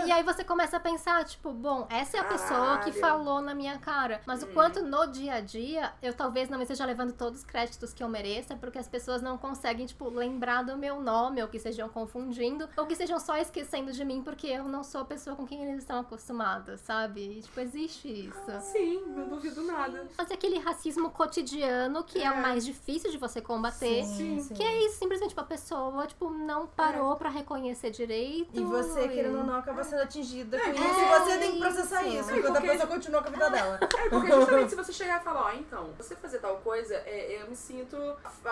E 0.06 0.12
aí 0.12 0.22
você 0.22 0.44
começa 0.44 0.76
a 0.76 0.80
pensar, 0.80 1.17
tipo, 1.24 1.52
bom, 1.52 1.86
essa 1.90 2.16
é 2.16 2.20
a 2.20 2.24
pessoa 2.24 2.78
que 2.78 2.92
Caralho. 2.92 3.00
falou 3.00 3.40
na 3.40 3.54
minha 3.54 3.78
cara. 3.78 4.20
Mas 4.26 4.42
o 4.42 4.46
quanto 4.48 4.82
no 4.82 5.06
dia 5.06 5.34
a 5.34 5.40
dia 5.40 5.92
eu 6.02 6.12
talvez 6.14 6.48
não 6.48 6.60
esteja 6.60 6.84
levando 6.84 7.12
todos 7.12 7.40
os 7.40 7.44
créditos 7.44 7.92
que 7.92 8.02
eu 8.02 8.08
mereça, 8.08 8.56
porque 8.56 8.78
as 8.78 8.88
pessoas 8.88 9.22
não 9.22 9.36
conseguem, 9.38 9.86
tipo, 9.86 10.08
lembrar 10.08 10.62
do 10.62 10.76
meu 10.76 11.00
nome, 11.00 11.42
ou 11.42 11.48
que 11.48 11.56
estejam 11.56 11.88
confundindo, 11.88 12.68
ou 12.76 12.86
que 12.86 12.92
estejam 12.92 13.18
só 13.18 13.36
esquecendo 13.36 13.92
de 13.92 14.04
mim, 14.04 14.22
porque 14.22 14.46
eu 14.46 14.64
não 14.64 14.82
sou 14.82 15.00
a 15.00 15.04
pessoa 15.04 15.36
com 15.36 15.46
quem 15.46 15.62
eles 15.64 15.78
estão 15.78 16.00
acostumados, 16.00 16.80
sabe? 16.80 17.38
E, 17.38 17.42
tipo, 17.42 17.60
existe 17.60 18.08
isso. 18.08 18.60
Sim, 18.72 19.04
não 19.08 19.28
duvido 19.28 19.62
nada. 19.62 20.06
Mas 20.16 20.30
é 20.30 20.34
aquele 20.34 20.58
racismo 20.58 21.10
cotidiano 21.10 22.02
que 22.04 22.22
é, 22.22 22.30
o 22.30 22.34
É. 22.34 22.40
mais 22.40 22.64
difícil 22.64 23.10
de 23.10 23.18
você 23.18 23.40
combater. 23.40 24.04
Sim, 24.04 24.40
Sim. 24.40 24.54
Que 24.54 24.62
é 24.62 24.86
isso, 24.86 24.98
simplesmente 24.98 25.30
tipo, 25.30 25.40
a 25.40 25.44
pessoa, 25.44 26.06
tipo, 26.06 26.30
não 26.30 26.66
parou 26.66 27.16
pra 27.16 27.28
reconhecer 27.28 27.90
direito. 27.90 28.48
E 28.58 28.64
você, 28.64 29.08
querendo 29.08 29.38
ou 29.38 29.44
não, 29.44 29.56
acaba 29.56 29.82
sendo 29.84 30.02
atingida 30.02 30.58
com 30.58 30.66
É, 30.66 30.72
isso. 30.72 30.80
Você 31.08 31.38
tem 31.38 31.52
que 31.52 31.58
processar 31.58 32.02
isso. 32.04 32.18
isso. 32.20 32.30
É, 32.30 32.36
Enquanto 32.38 32.56
a 32.56 32.60
porque- 32.60 32.72
pessoa 32.72 32.86
continua 32.88 33.22
com 33.22 33.28
a 33.28 33.32
vida 33.32 33.50
dela. 33.50 33.78
É, 33.82 34.08
porque 34.08 34.32
justamente 34.32 34.70
se 34.70 34.76
você 34.76 34.92
chegar 34.92 35.20
e 35.20 35.24
falar, 35.24 35.46
ó, 35.46 35.52
então, 35.52 35.92
você 35.96 36.14
fazer 36.16 36.38
tal 36.38 36.56
coisa, 36.58 36.94
é, 36.94 37.38
eu 37.42 37.48
me 37.48 37.56
sinto 37.56 37.96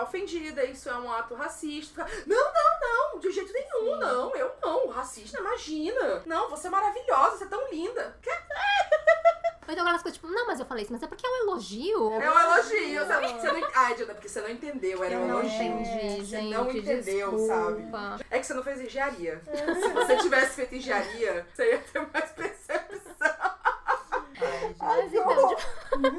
ofendida, 0.01 0.63
isso 0.65 0.89
é 0.89 0.95
um 0.97 1.11
ato 1.11 1.35
racista. 1.35 2.05
Não, 2.25 2.37
não, 2.53 3.11
não, 3.13 3.19
de 3.19 3.31
jeito 3.31 3.51
nenhum, 3.53 3.97
não, 3.97 4.35
eu 4.35 4.51
não, 4.61 4.87
racista, 4.87 5.39
imagina. 5.39 6.21
Não, 6.25 6.49
você 6.49 6.67
é 6.67 6.69
maravilhosa, 6.69 7.37
você 7.37 7.43
é 7.45 7.47
tão 7.47 7.69
linda. 7.69 8.15
Ou 9.67 9.73
então 9.73 9.83
aquelas 9.83 10.01
coisas, 10.01 10.17
tipo, 10.19 10.31
não, 10.31 10.47
mas 10.47 10.59
eu 10.61 10.65
falei 10.65 10.83
isso, 10.83 10.93
mas 10.93 11.03
é 11.03 11.07
porque 11.07 11.25
é 11.25 11.29
um 11.29 11.35
elogio. 11.43 12.13
É 12.13 12.31
um 12.31 12.39
elogio, 12.39 13.05
você, 13.05 13.13
você 13.27 13.51
não... 13.51 13.69
Ai, 13.75 13.95
Diana, 13.95 14.13
porque 14.13 14.29
você 14.29 14.41
não 14.41 14.49
entendeu, 14.49 15.03
era 15.03 15.15
Eu 15.15 15.19
um 15.19 15.29
elogio. 15.29 15.61
entendi, 15.63 16.19
Você 16.19 16.25
gente. 16.25 16.53
não 16.53 16.71
entendeu, 16.71 17.37
sabe? 17.47 17.73
desculpa. 17.75 18.19
É 18.31 18.39
que 18.39 18.45
você 18.45 18.53
não 18.53 18.63
fez 18.63 18.79
engenharia. 18.81 19.41
Se 19.81 19.89
você 19.93 20.17
tivesse 20.17 20.55
feito 20.55 20.75
engenharia, 20.75 21.45
você 21.53 21.71
ia 21.71 21.77
ter 21.79 22.07
mais 22.13 22.31
percepção. 22.31 23.57
Mas 24.79 25.13
então, 25.13 25.47
tipo, 25.55 26.17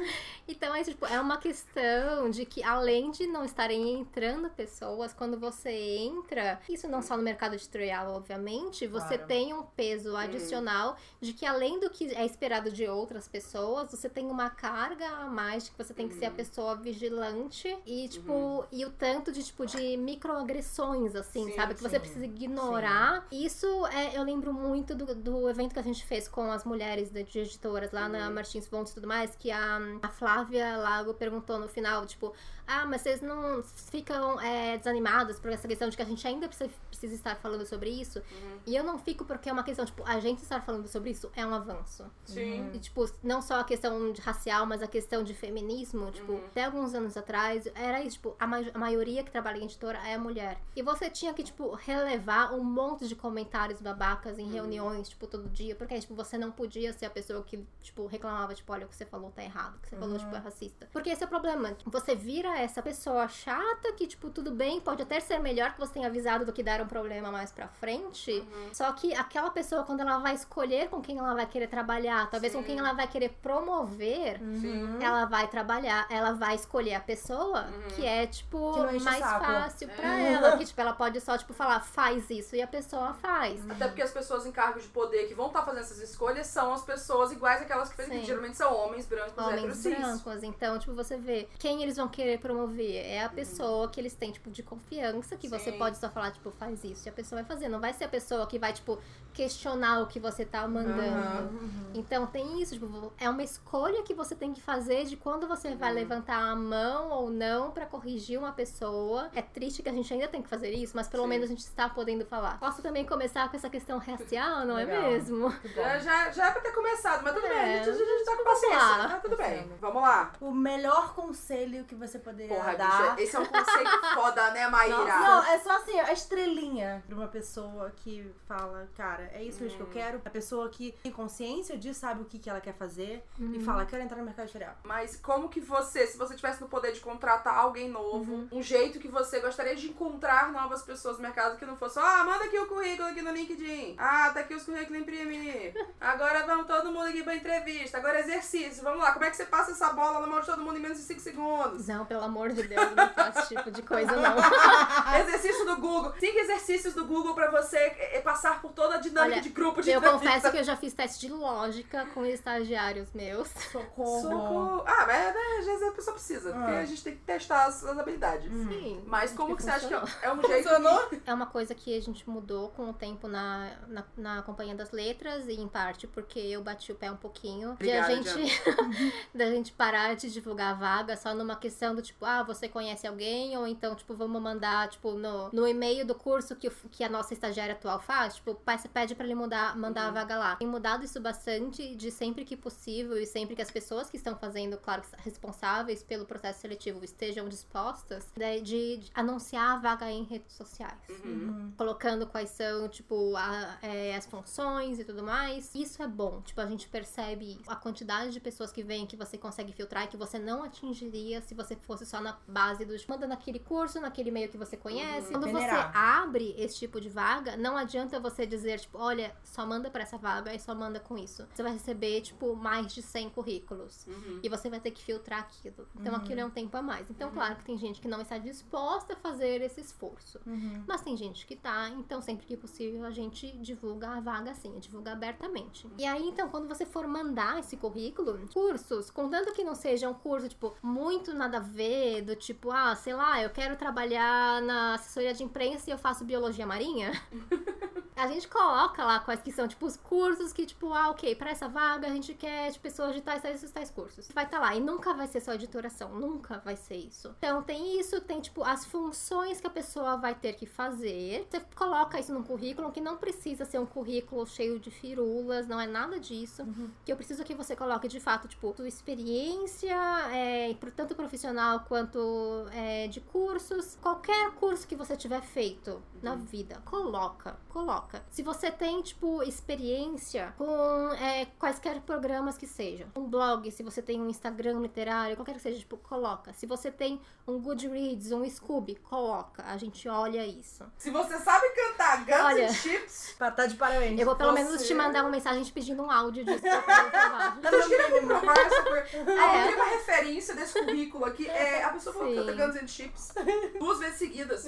então 0.49 0.73
é, 0.75 0.83
tipo, 0.83 1.05
é 1.05 1.19
uma 1.19 1.37
questão 1.37 2.29
de 2.29 2.45
que 2.45 2.63
além 2.63 3.11
de 3.11 3.27
não 3.27 3.45
estarem 3.45 3.99
entrando 3.99 4.49
pessoas, 4.49 5.13
quando 5.13 5.39
você 5.39 5.69
entra, 5.71 6.59
isso 6.67 6.87
não 6.87 7.01
só 7.01 7.15
no 7.15 7.23
mercado 7.23 7.53
editorial, 7.55 8.13
obviamente, 8.13 8.87
você 8.87 9.15
Claro. 9.17 9.27
tem 9.27 9.53
um 9.53 9.63
peso 9.63 10.15
adicional 10.15 10.97
de 11.21 11.33
que 11.33 11.45
além 11.45 11.79
do 11.79 11.89
que 11.89 12.13
é 12.15 12.25
esperado 12.25 12.71
de 12.71 12.87
outras 12.87 13.27
pessoas, 13.27 13.91
você 13.91 14.09
tem 14.09 14.25
uma 14.27 14.49
carga 14.49 15.07
a 15.07 15.25
mais 15.27 15.65
de 15.65 15.71
que 15.71 15.77
você 15.77 15.93
tem 15.93 16.07
que 16.07 16.15
ser 16.15 16.25
a 16.25 16.31
pessoa 16.31 16.75
vigilante 16.75 17.77
e, 17.85 18.07
tipo, 18.07 18.65
e 18.71 18.85
o 18.85 18.89
tanto 18.91 19.31
de, 19.31 19.43
tipo, 19.43 19.65
de 19.65 19.97
microagressões, 19.97 21.15
assim, 21.15 21.45
Sim, 21.45 21.55
sabe? 21.55 21.75
Que 21.75 21.81
você 21.81 21.95
sim, 21.95 21.99
precisa 21.99 22.25
ignorar. 22.25 23.27
Isso 23.31 23.85
é, 23.87 24.17
eu 24.17 24.23
lembro 24.23 24.53
muito 24.53 24.95
do, 24.95 25.13
do 25.15 25.49
evento 25.49 25.73
que 25.73 25.79
a 25.79 25.83
gente 25.83 26.03
fez 26.05 26.27
com 26.27 26.51
as 26.51 26.63
mulheres 26.63 27.09
de, 27.09 27.23
de 27.23 27.39
editoras 27.39 27.91
lá 27.91 28.07
na 28.09 28.29
Martins 28.29 28.67
Fontes 28.67 28.91
e 28.91 28.95
tudo 28.95 29.07
mais, 29.07 29.35
que 29.35 29.51
a, 29.51 29.79
a 30.01 30.09
Flávia 30.09 30.38
Lago 30.77 31.13
perguntou 31.13 31.59
no 31.59 31.67
final, 31.67 32.05
tipo, 32.05 32.33
ah, 32.69 32.85
mas 32.85 33.01
vocês 33.01 33.21
não 33.21 33.63
ficam 33.63 34.39
é, 34.39 34.77
desanimadas 34.77 35.39
por 35.39 35.51
essa 35.51 35.67
questão 35.67 35.89
de 35.89 35.97
que 35.97 36.01
a 36.03 36.05
gente 36.05 36.25
ainda 36.27 36.47
precisa, 36.47 36.69
precisa 36.87 37.15
estar 37.15 37.35
falando 37.37 37.65
sobre 37.65 37.89
isso? 37.89 38.21
E 38.65 38.75
eu 38.75 38.83
não 38.83 38.99
fico 38.99 39.25
porque 39.25 39.49
é 39.49 39.53
uma 39.53 39.63
questão, 39.63 39.83
tipo, 39.85 40.03
a 40.05 40.19
gente 40.19 40.43
estar 40.43 40.61
falando 40.61 40.87
sobre 40.87 41.09
isso 41.11 41.31
é 41.35 41.45
um 41.45 41.53
avanço. 41.53 42.05
Sim. 42.25 42.69
E, 42.73 42.79
tipo, 42.79 43.09
não 43.23 43.41
só 43.41 43.59
a 43.59 43.63
questão 43.63 44.11
de 44.11 44.21
racial, 44.21 44.65
mas 44.65 44.81
a 44.83 44.87
questão 44.87 45.23
de 45.23 45.33
feminismo, 45.33 46.11
tipo, 46.11 46.33
Uhum. 46.33 46.45
até 46.45 46.65
alguns 46.65 46.93
anos 46.93 47.17
atrás, 47.17 47.67
era 47.73 48.01
isso, 48.01 48.17
tipo, 48.17 48.35
a, 48.39 48.45
ma- 48.45 48.57
a 48.73 48.77
maioria 48.77 49.23
que 49.23 49.31
trabalha 49.31 49.57
em 49.57 49.63
editora 49.63 49.97
é 50.07 50.17
mulher. 50.17 50.59
E 50.75 50.81
você 50.83 51.09
tinha 51.09 51.33
que, 51.33 51.43
tipo, 51.43 51.73
relevar 51.73 52.53
um 52.53 52.63
monte 52.63 53.07
de 53.07 53.15
comentários 53.15 53.81
babacas 53.81 54.37
Uhum. 54.37 54.43
em 54.45 54.51
reuniões, 54.51 55.09
tipo, 55.09 55.25
todo 55.27 55.49
dia, 55.49 55.75
porque, 55.75 55.99
tipo, 55.99 56.13
você 56.13 56.37
não 56.37 56.51
podia 56.51 56.93
ser 56.93 57.05
a 57.05 57.09
pessoa 57.09 57.41
que, 57.43 57.65
tipo, 57.81 58.05
reclamava, 58.05 58.53
tipo, 58.53 58.71
olha, 58.71 58.85
o 58.85 58.89
que 58.89 58.95
você 58.95 59.05
falou 59.05 59.31
tá 59.31 59.43
errado, 59.43 59.75
o 59.75 59.79
que 59.79 59.89
você 59.89 59.95
falou, 59.95 60.17
tipo, 60.19 60.35
é 60.35 60.39
racista. 60.39 60.87
Porque 60.91 61.09
esse 61.09 61.23
é 61.23 61.25
o 61.25 61.29
problema. 61.29 61.75
Você 61.85 62.13
vira 62.15 62.58
essa 62.59 62.81
pessoa 62.81 63.27
chata 63.27 63.93
que, 63.93 64.05
tipo, 64.07 64.29
tudo 64.29 64.51
bem, 64.51 64.79
pode 64.79 65.01
até 65.01 65.19
ser 65.19 65.39
melhor 65.39 65.73
que 65.73 65.79
você 65.79 65.93
tenha 65.93 66.07
avisado 66.07 66.45
do 66.45 66.51
que 66.53 66.61
dar 66.63 66.81
um 66.81 66.87
problema 66.87 67.31
mais 67.31 67.51
pra 67.51 67.67
frente, 67.67 68.31
Uhum. 68.31 68.69
só 68.73 68.91
que 68.93 69.13
aquela 69.13 69.49
pessoa, 69.49 69.83
quando 69.83 70.01
ela 70.01 70.19
vai 70.19 70.33
escolher 70.35 70.89
com 70.89 71.01
quem 71.01 71.17
ela 71.17 71.33
vai 71.33 71.45
querer 71.45 71.67
trabalhar, 71.67 72.29
talvez 72.29 72.53
com 72.53 72.59
Sim. 72.61 72.65
quem 72.67 72.79
ela 72.79 72.93
vai 72.93 73.07
querer 73.07 73.29
promover, 73.41 74.39
Sim. 74.39 74.97
ela 75.01 75.25
vai 75.25 75.47
trabalhar, 75.47 76.05
ela 76.09 76.33
vai 76.33 76.55
escolher 76.55 76.95
a 76.95 76.99
pessoa 76.99 77.67
que 77.95 78.05
é, 78.05 78.25
tipo, 78.27 78.73
Que 78.73 78.99
mais 78.99 79.19
fácil 79.19 79.89
pra 79.89 80.19
É. 80.19 80.33
ela. 80.33 80.57
Que, 80.57 80.65
tipo, 80.65 80.81
ela 80.81 80.93
pode 80.93 81.19
só, 81.21 81.37
tipo, 81.37 81.53
falar, 81.53 81.79
faz 81.81 82.29
isso, 82.29 82.55
e 82.55 82.61
a 82.61 82.67
pessoa 82.67 83.13
faz. 83.13 83.59
Até 83.69 83.87
porque 83.87 84.01
as 84.01 84.11
pessoas 84.11 84.45
em 84.45 84.51
cargos 84.51 84.83
de 84.83 84.89
poder 84.89 85.27
que 85.27 85.33
vão 85.33 85.47
estar 85.47 85.61
fazendo 85.63 85.81
essas 85.81 85.99
escolhas 85.99 86.47
são 86.47 86.73
as 86.73 86.83
pessoas 86.83 87.31
iguais 87.31 87.61
àquelas 87.61 87.91
que 87.91 88.03
Sim. 88.03 88.09
que 88.11 88.25
geralmente 88.25 88.57
são 88.57 88.73
homens 88.75 89.05
brancos, 89.05 89.37
Homens 89.37 89.77
cis. 89.77 89.97
brancos. 89.97 90.43
Então, 90.43 90.77
tipo, 90.79 90.93
você 90.93 91.17
vê 91.17 91.47
quem 91.57 91.83
eles 91.83 91.97
vão 91.97 92.07
querer 92.07 92.38
promover. 92.39 93.05
É 93.05 93.23
a 93.23 93.29
pessoa 93.29 93.87
que 93.89 93.99
eles 93.99 94.13
têm, 94.15 94.31
tipo, 94.31 94.49
de 94.49 94.63
confiança, 94.63 95.35
que 95.37 95.47
você 95.47 95.71
Sim. 95.71 95.77
pode 95.77 95.97
só 95.97 96.09
falar, 96.09 96.31
tipo, 96.31 96.49
faz 96.51 96.83
isso. 96.83 97.07
E 97.07 97.09
a 97.09 97.13
pessoa 97.13 97.41
vai 97.41 97.47
fazer. 97.47 97.69
Não 97.69 97.79
vai 97.79 97.93
ser 97.93 98.05
a 98.05 98.09
pessoa 98.09 98.47
que 98.47 98.57
vai, 98.57 98.73
tipo, 98.73 98.97
questionar 99.33 100.01
o 100.01 100.07
que 100.07 100.19
você 100.19 100.43
tá 100.45 100.67
mandando. 100.67 100.99
Aham. 100.99 101.49
Então 101.93 102.25
tem 102.25 102.61
isso, 102.61 102.73
tipo, 102.73 103.13
é 103.17 103.29
uma 103.29 103.43
escolha 103.43 104.01
que 104.03 104.13
você 104.13 104.35
tem 104.35 104.53
que 104.53 104.61
fazer 104.61 105.05
de 105.05 105.15
quando 105.15 105.47
você 105.47 105.75
vai 105.75 105.93
levantar 105.93 106.37
a 106.37 106.55
mão 106.55 107.09
ou 107.11 107.29
não 107.29 107.71
pra 107.71 107.85
corrigir 107.85 108.39
uma 108.39 108.51
pessoa. 108.51 109.29
É 109.35 109.41
triste 109.41 109.83
que 109.83 109.89
a 109.89 109.93
gente 109.93 110.11
ainda 110.13 110.27
tem 110.27 110.41
que 110.41 110.49
fazer 110.49 110.71
isso, 110.71 110.93
mas 110.95 111.07
pelo 111.07 111.23
Sim. 111.23 111.29
menos 111.29 111.45
a 111.45 111.49
gente 111.49 111.59
está 111.59 111.87
podendo 111.87 112.25
falar. 112.25 112.59
Posso 112.59 112.81
também 112.81 113.05
começar 113.05 113.49
com 113.49 113.55
essa 113.55 113.69
questão 113.69 113.97
racial, 113.99 114.65
não 114.65 114.75
Legal. 114.75 115.03
é 115.03 115.09
mesmo? 115.11 115.49
Já, 115.75 115.99
já, 115.99 116.31
já 116.31 116.47
é 116.47 116.51
pra 116.51 116.61
ter 116.61 116.71
começado, 116.71 117.23
mas 117.23 117.33
tudo 117.33 117.45
É. 117.45 117.49
bem, 117.49 117.79
a 117.79 117.83
gente, 117.83 117.89
a 117.89 118.05
gente 118.05 118.25
tá 118.25 118.35
com 118.35 118.43
Vamos 118.43 118.59
paciência. 118.61 118.77
lá. 118.97 119.07
Tá 119.09 119.17
tudo 119.19 119.37
bem. 119.37 119.69
Vamos 119.79 120.01
lá. 120.01 120.31
O 120.41 120.51
melhor 120.51 121.13
conselho 121.13 121.85
que 121.85 121.95
você 121.95 122.17
poderia 122.29 122.55
Porra, 122.55 122.71
bicha, 122.73 123.15
esse 123.21 123.35
é 123.35 123.39
um 123.39 123.45
conceito 123.45 124.01
foda, 124.13 124.51
né, 124.51 124.67
Maíra? 124.67 124.97
Não, 124.97 125.43
é 125.43 125.59
só 125.59 125.77
assim, 125.77 125.99
a 125.99 126.13
estrelinha 126.13 127.03
pra 127.07 127.15
uma 127.15 127.27
pessoa 127.27 127.91
que 127.95 128.31
fala, 128.47 128.87
cara, 128.95 129.29
é 129.33 129.43
isso 129.43 129.63
mesmo 129.63 129.77
que 129.77 129.83
eu 129.83 129.87
quero. 129.87 130.21
A 130.23 130.29
pessoa 130.29 130.69
que 130.69 130.91
tem 131.03 131.11
consciência 131.11 131.77
disso, 131.77 131.99
sabe 131.99 132.21
o 132.21 132.25
que, 132.25 132.39
que 132.39 132.49
ela 132.49 132.61
quer 132.61 132.73
fazer 132.73 133.23
e 133.39 133.59
fala, 133.63 133.85
quero 133.85 134.03
entrar 134.03 134.17
no 134.17 134.25
mercado 134.25 134.45
editorial. 134.45 134.75
Mas 134.83 135.15
como 135.15 135.49
que 135.49 135.59
você, 135.59 136.07
se 136.07 136.17
você 136.17 136.35
tivesse 136.35 136.61
no 136.61 136.67
poder 136.67 136.91
de 136.91 136.99
contratar 136.99 137.57
alguém 137.57 137.89
novo, 137.89 138.47
um 138.51 138.61
jeito 138.61 138.99
que 138.99 139.07
você 139.07 139.39
gostaria 139.39 139.75
de 139.75 139.87
encontrar 139.87 140.51
novas 140.51 140.81
pessoas 140.83 141.17
no 141.17 141.23
mercado 141.23 141.57
que 141.57 141.65
não 141.65 141.75
fosse 141.75 141.99
ah, 141.99 142.23
manda 142.23 142.45
aqui 142.45 142.57
o 142.57 142.67
currículo 142.67 143.09
aqui 143.09 143.21
no 143.21 143.31
LinkedIn. 143.31 143.95
Ah, 143.97 144.29
tá 144.33 144.41
aqui 144.41 144.53
os 144.53 144.63
currículos 144.63 145.01
imprime. 145.01 145.73
Agora 145.99 146.45
vamos 146.45 146.67
todo 146.67 146.91
mundo 146.91 147.07
aqui 147.07 147.23
pra 147.23 147.35
entrevista. 147.35 147.97
Agora 147.97 148.19
exercício. 148.19 148.83
Vamos 148.83 148.99
lá, 148.99 149.11
como 149.11 149.25
é 149.25 149.29
que 149.29 149.37
você 149.37 149.45
passa 149.45 149.71
essa 149.71 149.91
bola 149.93 150.19
na 150.21 150.27
mão 150.27 150.39
de 150.39 150.45
todo 150.45 150.61
mundo 150.61 150.77
em 150.77 150.81
menos 150.81 150.97
de 150.97 151.03
5 151.03 151.19
segundos? 151.19 151.87
Não, 151.87 152.05
pelo 152.05 152.18
amor 152.21 152.49
de 152.51 152.63
Deus, 152.63 152.95
não 152.95 153.09
faço 153.09 153.39
esse 153.39 153.55
tipo 153.55 153.71
de 153.71 153.81
coisa, 153.81 154.11
não. 154.15 154.35
Exercício 155.21 155.65
do 155.65 155.77
Google. 155.77 156.13
Cinco 156.19 156.37
exercícios 156.39 156.93
do 156.93 157.05
Google 157.05 157.33
pra 157.33 157.49
você 157.51 157.77
eh, 157.77 158.21
passar 158.23 158.61
por 158.61 158.71
toda 158.73 158.95
a 158.95 158.97
dinâmica 158.97 159.33
Olha, 159.35 159.41
de 159.41 159.49
grupo 159.49 159.81
de 159.81 159.89
Eu 159.89 159.99
entrevista. 159.99 160.25
confesso 160.27 160.51
que 160.51 160.57
eu 160.57 160.63
já 160.63 160.75
fiz 160.75 160.93
teste 160.93 161.27
de 161.27 161.31
lógica 161.33 162.05
com 162.13 162.25
estagiários 162.25 163.11
meus. 163.13 163.47
Socorro. 163.71 164.21
Socorro. 164.21 164.83
Ah, 164.87 165.05
mas 165.07 165.33
né, 165.33 165.41
às 165.59 165.65
vezes 165.65 165.83
a 165.87 165.91
pessoa 165.91 166.13
precisa, 166.13 166.51
porque 166.53 166.71
Ah. 166.71 166.79
a 166.79 166.85
gente 166.85 167.03
tem 167.03 167.15
que 167.15 167.21
testar 167.23 167.65
as, 167.65 167.83
as 167.83 167.97
habilidades. 167.97 168.51
Sim. 168.51 169.03
Mas 169.05 169.31
como 169.33 169.55
que 169.55 169.63
você 169.63 169.69
acha 169.69 169.87
que 169.87 169.93
funcionou. 169.93 170.19
é, 170.21 170.25
é 170.27 170.33
um 170.33 170.41
jeito 170.47 170.69
Funcionou? 170.69 171.07
que... 171.07 171.21
É 171.25 171.33
uma 171.33 171.45
coisa 171.45 171.75
que 171.75 171.97
a 171.97 172.01
gente 172.01 172.27
mudou 172.29 172.69
com 172.69 172.89
o 172.89 172.93
tempo 172.93 173.27
na, 173.27 173.71
na, 173.87 174.03
na 174.17 174.41
Companhia 174.41 174.75
das 174.75 174.91
Letras 174.91 175.47
e 175.47 175.53
em 175.53 175.67
parte 175.67 176.07
porque 176.07 176.39
eu 176.39 176.61
bati 176.63 176.91
o 176.91 176.95
pé 176.95 177.11
um 177.11 177.17
pouquinho 177.17 177.71
Obrigada, 177.71 178.07
de 178.15 178.29
a 178.29 178.33
gente 178.33 178.61
da 179.33 179.45
gente 179.49 179.71
parar 179.73 180.15
de 180.15 180.31
divulgar 180.31 180.71
a 180.71 180.73
vaga 180.73 181.15
só 181.17 181.33
numa 181.33 181.55
questão 181.55 181.93
do 181.93 182.01
tipo, 182.01 182.08
ah, 182.21 182.43
você 182.43 182.67
conhece 182.67 183.05
alguém 183.07 183.57
ou 183.57 183.67
então 183.67 183.95
tipo 183.95 184.13
vamos 184.13 184.41
mandar 184.41 184.89
tipo 184.89 185.13
no, 185.13 185.49
no 185.51 185.67
e-mail 185.67 186.05
do 186.05 186.15
curso 186.15 186.55
que, 186.55 186.67
o- 186.67 186.89
que 186.91 187.03
a 187.03 187.09
nossa 187.09 187.33
estagiária 187.33 187.73
atual 187.73 187.99
faz, 187.99 188.35
tipo, 188.35 188.55
pai- 188.55 188.77
você 188.77 188.87
pede 188.87 189.15
pra 189.15 189.25
ele 189.25 189.35
mudar, 189.35 189.77
mandar 189.77 190.07
a 190.07 190.11
vaga 190.11 190.37
lá. 190.37 190.55
Tem 190.55 190.67
mudado 190.67 191.03
isso 191.05 191.19
bastante 191.19 191.95
de 191.95 192.11
sempre 192.11 192.43
que 192.45 192.55
possível 192.57 193.17
e 193.17 193.25
sempre 193.25 193.55
que 193.55 193.61
as 193.61 193.71
pessoas 193.71 194.09
que 194.09 194.17
estão 194.17 194.35
fazendo, 194.35 194.77
claro, 194.77 195.01
que 195.01 195.09
responsáveis 195.23 196.03
pelo 196.03 196.25
processo 196.25 196.61
seletivo 196.61 197.03
estejam 197.03 197.47
dispostas, 197.49 198.27
né, 198.37 198.59
de, 198.59 198.97
de 198.97 199.11
anunciar 199.13 199.77
a 199.77 199.79
vaga 199.79 200.11
em 200.11 200.23
redes 200.23 200.53
sociais 200.55 200.93
Uhum. 201.23 201.71
colocando 201.77 202.25
quais 202.27 202.49
são, 202.49 202.87
tipo, 202.89 203.35
a- 203.35 203.77
é, 203.81 204.15
as 204.15 204.25
funções 204.25 204.99
e 204.99 205.03
tudo 205.03 205.23
mais. 205.23 205.73
Isso 205.75 206.01
é 206.01 206.07
bom, 206.07 206.41
tipo, 206.41 206.59
a 206.61 206.65
gente 206.65 206.87
percebe 206.87 207.53
isso. 207.59 207.69
a 207.69 207.75
quantidade 207.75 208.31
de 208.31 208.39
pessoas 208.39 208.71
que 208.71 208.83
vem 208.83 209.05
que 209.05 209.15
você 209.15 209.37
consegue 209.37 209.71
filtrar 209.73 210.05
e 210.05 210.07
que 210.07 210.17
você 210.17 210.37
não 210.39 210.63
atingiria 210.63 211.41
se 211.41 211.53
você 211.53 211.75
fosse 211.75 211.98
só 212.05 212.19
na 212.21 212.37
base 212.47 212.85
do 212.85 212.95
manda 213.09 213.25
naquele 213.25 213.59
curso, 213.59 213.99
naquele 213.99 214.29
meio 214.29 214.49
que 214.49 214.57
você 214.57 214.77
conhece. 214.77 215.31
Quando 215.31 215.45
Peneirar. 215.45 215.91
você 215.91 215.97
abre 215.97 216.55
esse 216.57 216.77
tipo 216.77 217.01
de 217.01 217.09
vaga, 217.09 217.57
não 217.57 217.75
adianta 217.75 218.19
você 218.19 218.45
dizer, 218.45 218.79
tipo, 218.79 218.97
olha, 218.97 219.35
só 219.43 219.65
manda 219.65 219.89
pra 219.89 220.03
essa 220.03 220.17
vaga 220.17 220.53
e 220.53 220.59
só 220.59 220.75
manda 220.75 220.99
com 220.99 221.17
isso. 221.17 221.47
Você 221.53 221.63
vai 221.63 221.73
receber, 221.73 222.21
tipo, 222.21 222.55
mais 222.55 222.93
de 222.93 223.01
100 223.01 223.29
currículos. 223.31 224.05
Uhum. 224.07 224.39
E 224.43 224.49
você 224.49 224.69
vai 224.69 224.79
ter 224.79 224.91
que 224.91 225.01
filtrar 225.01 225.39
aquilo. 225.39 225.87
Então 225.95 226.15
aquilo 226.15 226.39
é 226.39 226.45
um 226.45 226.49
tempo 226.49 226.75
a 226.77 226.81
mais. 226.81 227.09
Então, 227.09 227.31
claro 227.31 227.55
que 227.55 227.65
tem 227.65 227.77
gente 227.77 227.99
que 227.99 228.07
não 228.07 228.21
está 228.21 228.37
disposta 228.37 229.13
a 229.13 229.15
fazer 229.15 229.61
esse 229.61 229.81
esforço. 229.81 230.39
Uhum. 230.45 230.83
Mas 230.87 231.01
tem 231.01 231.17
gente 231.17 231.45
que 231.45 231.55
tá, 231.55 231.89
então 231.89 232.21
sempre 232.21 232.45
que 232.45 232.55
possível 232.55 233.03
a 233.05 233.11
gente 233.11 233.51
divulga 233.57 234.09
a 234.09 234.19
vaga 234.19 234.51
assim, 234.51 234.77
divulga 234.79 235.13
abertamente. 235.13 235.87
E 235.97 236.05
aí, 236.05 236.27
então, 236.27 236.49
quando 236.49 236.67
você 236.67 236.85
for 236.85 237.07
mandar 237.07 237.59
esse 237.59 237.77
currículo, 237.77 238.47
cursos, 238.53 239.09
contanto 239.09 239.53
que 239.53 239.63
não 239.63 239.75
seja 239.75 240.09
um 240.09 240.13
curso, 240.13 240.47
tipo, 240.49 240.75
muito 240.81 241.33
nada 241.33 241.57
a 241.57 241.61
ver, 241.61 241.88
do 242.25 242.35
tipo, 242.35 242.71
ah, 242.71 242.95
sei 242.95 243.13
lá, 243.13 243.41
eu 243.41 243.49
quero 243.49 243.75
trabalhar 243.75 244.61
na 244.61 244.95
assessoria 244.95 245.33
de 245.33 245.43
imprensa 245.43 245.89
e 245.89 245.93
eu 245.93 245.97
faço 245.97 246.23
biologia 246.25 246.65
marinha. 246.65 247.11
A 248.19 248.27
gente 248.27 248.49
coloca 248.49 249.01
lá 249.05 249.21
quais 249.21 249.41
que 249.41 249.49
são, 249.49 249.65
tipo, 249.65 249.85
os 249.85 249.95
cursos 249.95 250.51
que, 250.51 250.65
tipo, 250.65 250.93
ah, 250.93 251.09
ok, 251.09 251.33
pra 251.35 251.51
essa 251.51 251.69
vaga 251.69 252.05
a 252.05 252.09
gente 252.09 252.33
quer 252.33 252.69
de 252.69 252.77
pessoas 252.77 253.15
de 253.15 253.21
tais, 253.21 253.41
tais, 253.41 253.71
tais 253.71 253.89
cursos. 253.89 254.29
Vai 254.35 254.43
estar 254.43 254.59
lá. 254.59 254.75
E 254.75 254.81
nunca 254.81 255.13
vai 255.13 255.25
ser 255.25 255.39
só 255.39 255.53
editoração. 255.53 256.13
Nunca 256.13 256.59
vai 256.59 256.75
ser 256.75 256.97
isso. 256.97 257.33
Então, 257.37 257.63
tem 257.63 257.97
isso, 257.97 258.19
tem, 258.19 258.41
tipo, 258.41 258.61
as 258.61 258.85
funções 258.85 259.61
que 259.61 259.67
a 259.67 259.69
pessoa 259.69 260.17
vai 260.17 260.35
ter 260.35 260.51
que 260.55 260.65
fazer. 260.65 261.47
Você 261.49 261.61
coloca 261.73 262.19
isso 262.19 262.33
num 262.33 262.43
currículo 262.43 262.91
que 262.91 262.99
não 262.99 263.15
precisa 263.15 263.63
ser 263.63 263.79
um 263.79 263.85
currículo 263.85 264.45
cheio 264.45 264.81
de 264.81 264.91
firulas, 264.91 265.65
não 265.65 265.79
é 265.79 265.87
nada 265.87 266.19
disso. 266.19 266.67
Que 267.05 267.13
eu 267.13 267.15
preciso 267.15 267.45
que 267.45 267.55
você 267.55 267.73
coloque, 267.73 268.09
de 268.09 268.19
fato, 268.19 268.49
tipo, 268.49 268.73
sua 268.75 268.87
experiência, 268.87 269.95
é, 270.33 270.75
tanto 270.93 271.15
profissional 271.15 271.78
quanto 271.87 272.65
é, 272.73 273.07
de 273.07 273.19
cursos. 273.21 273.97
Qualquer 274.01 274.51
curso 274.51 274.87
que 274.87 274.95
você 274.95 275.15
tiver 275.15 275.41
feito 275.41 276.01
na 276.21 276.35
vida, 276.35 276.81
coloca, 276.85 277.57
coloca. 277.69 278.23
Se 278.29 278.41
você 278.43 278.69
tem, 278.71 279.01
tipo, 279.01 279.41
experiência 279.43 280.53
com 280.57 281.11
é, 281.13 281.45
quaisquer 281.57 282.01
programas 282.01 282.57
que 282.57 282.67
sejam, 282.67 283.07
um 283.15 283.23
blog, 283.23 283.71
se 283.71 283.81
você 283.83 284.01
tem 284.01 284.19
um 284.21 284.29
Instagram 284.29 284.79
literário, 284.79 285.35
qualquer 285.35 285.53
que 285.55 285.61
seja, 285.61 285.79
tipo, 285.79 285.97
coloca. 285.97 286.51
Se 286.53 286.65
você 286.65 286.91
tem 286.91 287.19
um 287.47 287.59
Goodreads, 287.59 288.31
um 288.31 288.47
Scooby, 288.49 288.95
coloca. 288.95 289.63
A 289.65 289.77
gente 289.77 290.07
olha 290.09 290.45
isso. 290.45 290.83
Se 290.97 291.09
você 291.09 291.37
sabe 291.39 291.67
cantar 291.69 292.25
Guns 292.25 292.39
Olha. 292.45 292.65
and 292.67 292.73
Chips, 292.73 293.35
Pra 293.37 293.49
tá 293.51 293.65
de 293.65 293.75
parabéns. 293.75 294.19
Eu 294.19 294.25
vou 294.25 294.35
pelo 294.35 294.51
Você- 294.51 294.63
menos 294.63 294.87
te 294.87 294.93
mandar 294.93 295.21
uma 295.21 295.29
mensagem 295.31 295.63
te 295.63 295.71
pedindo 295.71 296.03
um 296.03 296.11
áudio 296.11 296.43
disso 296.43 296.61
pra 296.61 296.81
poder 296.81 297.11
provar. 297.11 297.59
eu 297.73 297.87
queria 297.87 298.19
comprovar 298.21 298.57
essa 298.59 298.83
coisa. 298.83 299.31
A 299.41 299.55
É. 299.57 299.65
única 299.67 299.83
referência 299.85 300.55
desse 300.55 300.73
currículo 300.85 301.25
aqui 301.25 301.47
é 301.49 301.68
a 301.83 301.89
pessoa 301.89 302.13
falando 302.15 302.45
que 302.45 302.51
Sim. 302.51 302.57
Guns 302.57 302.75
and 302.83 302.87
Chips 302.87 303.33
duas 303.79 303.99
vezes 303.99 304.17
seguidas. 304.17 304.65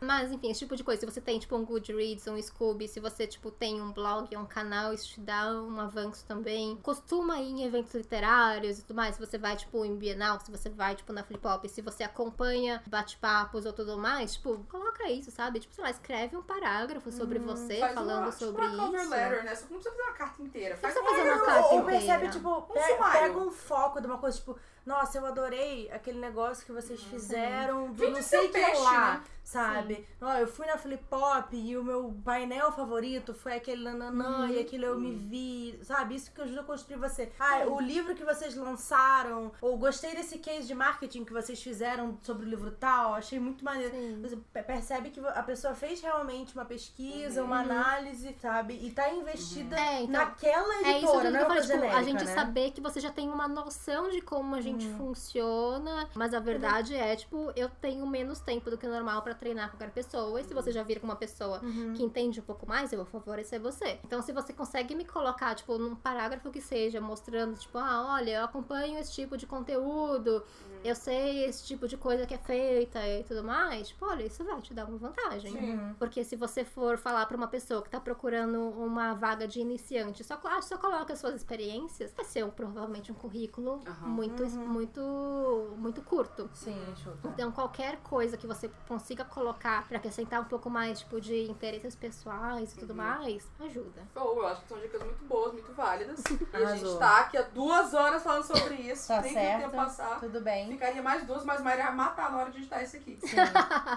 Mas, 0.00 0.30
enfim, 0.32 0.50
esse 0.50 0.60
tipo 0.60 0.76
de 0.76 0.84
coisa. 0.84 1.00
Se 1.00 1.06
você 1.06 1.20
tem, 1.20 1.38
tipo, 1.38 1.56
um 1.56 1.64
Goodreads, 1.64 2.26
um 2.26 2.40
Scooby, 2.40 2.88
se 2.88 3.00
você, 3.00 3.26
tipo, 3.26 3.50
tem 3.50 3.80
um 3.80 3.92
blog, 3.92 4.34
um 4.36 4.46
canal, 4.46 4.92
isso 4.92 5.08
te 5.08 5.20
dá 5.20 5.50
um 5.60 5.80
avanço 5.80 6.24
também. 6.26 6.76
Costuma 6.82 7.38
ir 7.40 7.50
em 7.50 7.64
eventos 7.64 7.94
literários 7.94 8.78
e 8.78 8.82
tudo 8.82 8.96
mais. 8.96 9.14
Se 9.16 9.20
você 9.24 9.38
vai, 9.38 9.56
tipo, 9.56 9.84
em 9.84 9.96
Bienal, 9.96 10.38
se 10.40 10.50
você 10.50 10.68
vai, 10.68 10.94
tipo, 10.94 11.12
na 11.12 11.22
Flip 11.24 11.46
Hop, 11.46 11.64
se 11.66 11.80
você 11.82 12.02
acompanha 12.04 12.82
bate-papos 12.86 13.66
ou 13.66 13.72
tudo 13.72 13.96
mais, 13.98 14.34
tipo, 14.34 14.58
coloca 14.70 15.08
isso, 15.10 15.30
sabe? 15.30 15.60
Tipo, 15.60 15.74
sei 15.74 15.84
lá, 15.84 15.90
escreve 15.90 16.36
um 16.36 16.42
parágrafo 16.42 17.10
sobre 17.10 17.38
você, 17.38 17.78
Faz 17.78 17.94
falando 17.94 18.18
uma, 18.24 18.30
tipo 18.32 18.44
sobre 18.44 18.64
uma 18.66 18.76
cover 18.86 19.00
isso. 19.00 19.10
letter, 19.10 19.44
né? 19.44 19.54
Só 19.54 19.66
que 19.66 19.72
não 19.72 19.80
precisa 19.80 19.96
fazer 19.96 20.08
uma 20.10 20.16
carta 20.18 20.42
inteira. 20.42 20.76
Faz 20.76 20.94
precisa 20.94 21.16
fazer 21.16 21.28
uma 21.30 21.36
uma 21.36 21.44
carta 21.46 21.66
Ou 21.68 21.80
inteira. 21.80 21.98
percebe, 21.98 22.28
tipo, 22.30 22.66
sumário. 22.66 23.20
pega 23.20 23.38
um 23.38 23.50
foco 23.50 24.00
de 24.00 24.06
uma 24.06 24.18
coisa, 24.18 24.36
tipo, 24.38 24.58
nossa, 24.86 25.18
eu 25.18 25.26
adorei 25.26 25.90
aquele 25.90 26.20
negócio 26.20 26.64
que 26.64 26.70
vocês 26.70 27.02
fizeram 27.02 27.88
do 27.88 27.94
Vende 27.94 28.12
não 28.12 28.22
sei 28.22 28.38
o 28.38 28.42
que 28.44 28.52
peixe, 28.52 28.82
lá, 28.82 29.14
né? 29.14 29.24
Sabe? 29.46 30.04
Ó, 30.20 30.32
eu 30.34 30.46
fui 30.48 30.66
na 30.66 30.76
Flip 30.76 31.04
Pop 31.08 31.56
e 31.56 31.76
o 31.76 31.84
meu 31.84 32.12
painel 32.24 32.72
favorito 32.72 33.32
foi 33.32 33.54
aquele 33.54 33.84
nananã 33.84 34.48
e 34.50 34.58
aquilo 34.58 34.84
eu 34.86 34.98
me 34.98 35.12
vi, 35.12 35.78
sabe? 35.84 36.16
Isso 36.16 36.32
que 36.32 36.40
ajuda 36.40 36.62
a 36.62 36.64
construir 36.64 36.96
você. 36.96 37.30
Ah, 37.38 37.64
o 37.68 37.80
livro 37.80 38.12
que 38.16 38.24
vocês 38.24 38.56
lançaram, 38.56 39.52
ou 39.60 39.78
gostei 39.78 40.16
desse 40.16 40.38
case 40.38 40.66
de 40.66 40.74
marketing 40.74 41.24
que 41.24 41.32
vocês 41.32 41.62
fizeram 41.62 42.18
sobre 42.22 42.44
o 42.44 42.48
livro 42.48 42.72
tal, 42.72 43.14
achei 43.14 43.38
muito 43.38 43.64
maneiro. 43.64 43.94
Sim. 43.94 44.18
Você 44.20 44.36
pe- 44.52 44.62
percebe 44.64 45.10
que 45.10 45.20
a 45.20 45.42
pessoa 45.44 45.74
fez 45.74 46.00
realmente 46.00 46.52
uma 46.54 46.64
pesquisa, 46.64 47.44
uma 47.44 47.60
análise, 47.60 48.34
sabe? 48.42 48.74
E 48.82 48.90
tá 48.90 49.08
investida 49.12 49.76
É, 49.78 50.02
então, 50.02 50.20
naquela 50.20 50.74
É 50.74 50.98
isso 50.98 51.06
editora, 51.06 51.30
tudo 51.30 51.32
não 51.32 51.32
que 51.32 51.36
é 51.36 51.40
eu 51.42 51.46
falei, 51.46 51.62
tipo, 51.62 51.72
genérica, 51.74 51.98
a 51.98 52.02
gente 52.02 52.24
né? 52.24 52.34
saber 52.34 52.70
que 52.72 52.80
você 52.80 52.98
já 52.98 53.10
tem 53.12 53.28
uma 53.28 53.46
noção 53.46 54.10
de 54.10 54.20
como 54.20 54.56
a 54.56 54.60
gente 54.60 54.88
funciona, 54.98 56.08
mas 56.16 56.34
a 56.34 56.40
verdade 56.40 56.96
é, 56.96 57.14
tipo, 57.14 57.52
eu 57.54 57.68
tenho 57.68 58.04
menos 58.08 58.40
tempo 58.40 58.70
do 58.70 58.76
que 58.76 58.86
normal 58.88 59.22
pra 59.22 59.35
treinar 59.36 59.70
qualquer 59.70 59.90
pessoa, 59.90 60.40
e 60.40 60.44
se 60.44 60.52
você 60.54 60.72
já 60.72 60.82
vir 60.82 61.00
com 61.00 61.06
uma 61.06 61.16
pessoa 61.16 61.60
que 61.94 62.02
entende 62.02 62.40
um 62.40 62.42
pouco 62.44 62.66
mais, 62.66 62.92
eu 62.92 62.98
vou 62.98 63.06
favorecer 63.06 63.60
você. 63.60 63.98
Então, 64.04 64.20
se 64.22 64.32
você 64.32 64.52
consegue 64.52 64.94
me 64.94 65.04
colocar, 65.04 65.54
tipo, 65.54 65.76
num 65.78 65.94
parágrafo 65.94 66.50
que 66.50 66.60
seja, 66.60 67.00
mostrando, 67.00 67.56
tipo, 67.58 67.78
ah, 67.78 68.14
olha, 68.14 68.38
eu 68.38 68.44
acompanho 68.44 68.98
esse 68.98 69.12
tipo 69.12 69.36
de 69.36 69.46
conteúdo, 69.46 70.42
eu 70.84 70.94
sei 70.94 71.44
esse 71.44 71.64
tipo 71.64 71.86
de 71.88 71.96
coisa 71.96 72.26
que 72.26 72.34
é 72.34 72.38
feita 72.38 73.06
e 73.06 73.24
tudo 73.24 73.42
mais, 73.44 73.88
tipo, 73.88 74.04
olha, 74.06 74.24
isso 74.24 74.42
vai 74.44 74.60
te 74.60 74.72
dar 74.74 74.86
uma 74.86 74.98
vantagem. 74.98 75.52
Sim. 75.52 75.94
Porque 75.98 76.24
se 76.24 76.36
você 76.36 76.64
for 76.64 76.96
falar 76.98 77.26
pra 77.26 77.36
uma 77.36 77.48
pessoa 77.48 77.82
que 77.82 77.90
tá 77.90 78.00
procurando 78.00 78.60
uma 78.60 79.14
vaga 79.14 79.46
de 79.46 79.60
iniciante, 79.60 80.22
só, 80.24 80.40
ah, 80.44 80.62
só 80.62 80.76
coloca 80.78 81.12
as 81.12 81.18
suas 81.18 81.34
experiências, 81.34 82.12
vai 82.14 82.24
ser 82.24 82.44
um- 82.44 82.50
provavelmente 82.50 83.10
um 83.10 83.14
currículo 83.14 83.80
Aham. 83.86 84.08
muito, 84.08 84.46
muito, 84.46 85.74
muito 85.76 86.02
curto. 86.02 86.48
Sim. 86.54 86.76
Então, 87.24 87.50
qualquer 87.52 87.98
coisa 87.98 88.36
que 88.36 88.46
você 88.46 88.70
consiga 88.88 89.24
colocar 89.26 89.86
pra 89.88 89.98
acrescentar 89.98 90.40
um 90.40 90.44
pouco 90.44 90.68
mais, 90.70 91.00
tipo, 91.00 91.20
de 91.20 91.50
interesses 91.50 91.94
pessoais 91.94 92.72
e 92.72 92.78
tudo 92.78 92.90
Uhum. 92.90 92.96
mais, 92.96 93.48
ajuda. 93.60 94.02
Bom, 94.14 94.34
eu 94.38 94.46
acho 94.46 94.62
que 94.62 94.68
são 94.68 94.78
dicas 94.78 95.02
muito 95.02 95.24
boas, 95.24 95.52
muito 95.52 95.72
válidas. 95.72 96.22
E 96.52 96.56
a 96.56 96.74
gente 96.76 96.98
tá 96.98 97.20
aqui 97.20 97.36
há 97.36 97.42
duas 97.42 97.92
horas 97.94 98.22
falando 98.22 98.44
sobre 98.44 98.74
isso. 98.76 99.08
Tá 99.08 99.22
Tem 99.22 99.32
que 99.32 99.38
o 99.38 99.42
tempo 99.42 99.60
certo. 99.60 99.74
passar. 99.76 100.20
Tudo 100.20 100.40
bem. 100.40 100.68
Ficaria 100.72 101.02
mais 101.02 101.24
duas, 101.26 101.44
mas 101.44 101.60
Maria 101.62 101.84
ia 101.84 101.92
matar 101.92 102.30
na 102.30 102.38
hora 102.38 102.50
de 102.50 102.58
editar 102.58 102.82
isso 102.82 102.96
aqui. 102.96 103.18
Sim. 103.20 103.36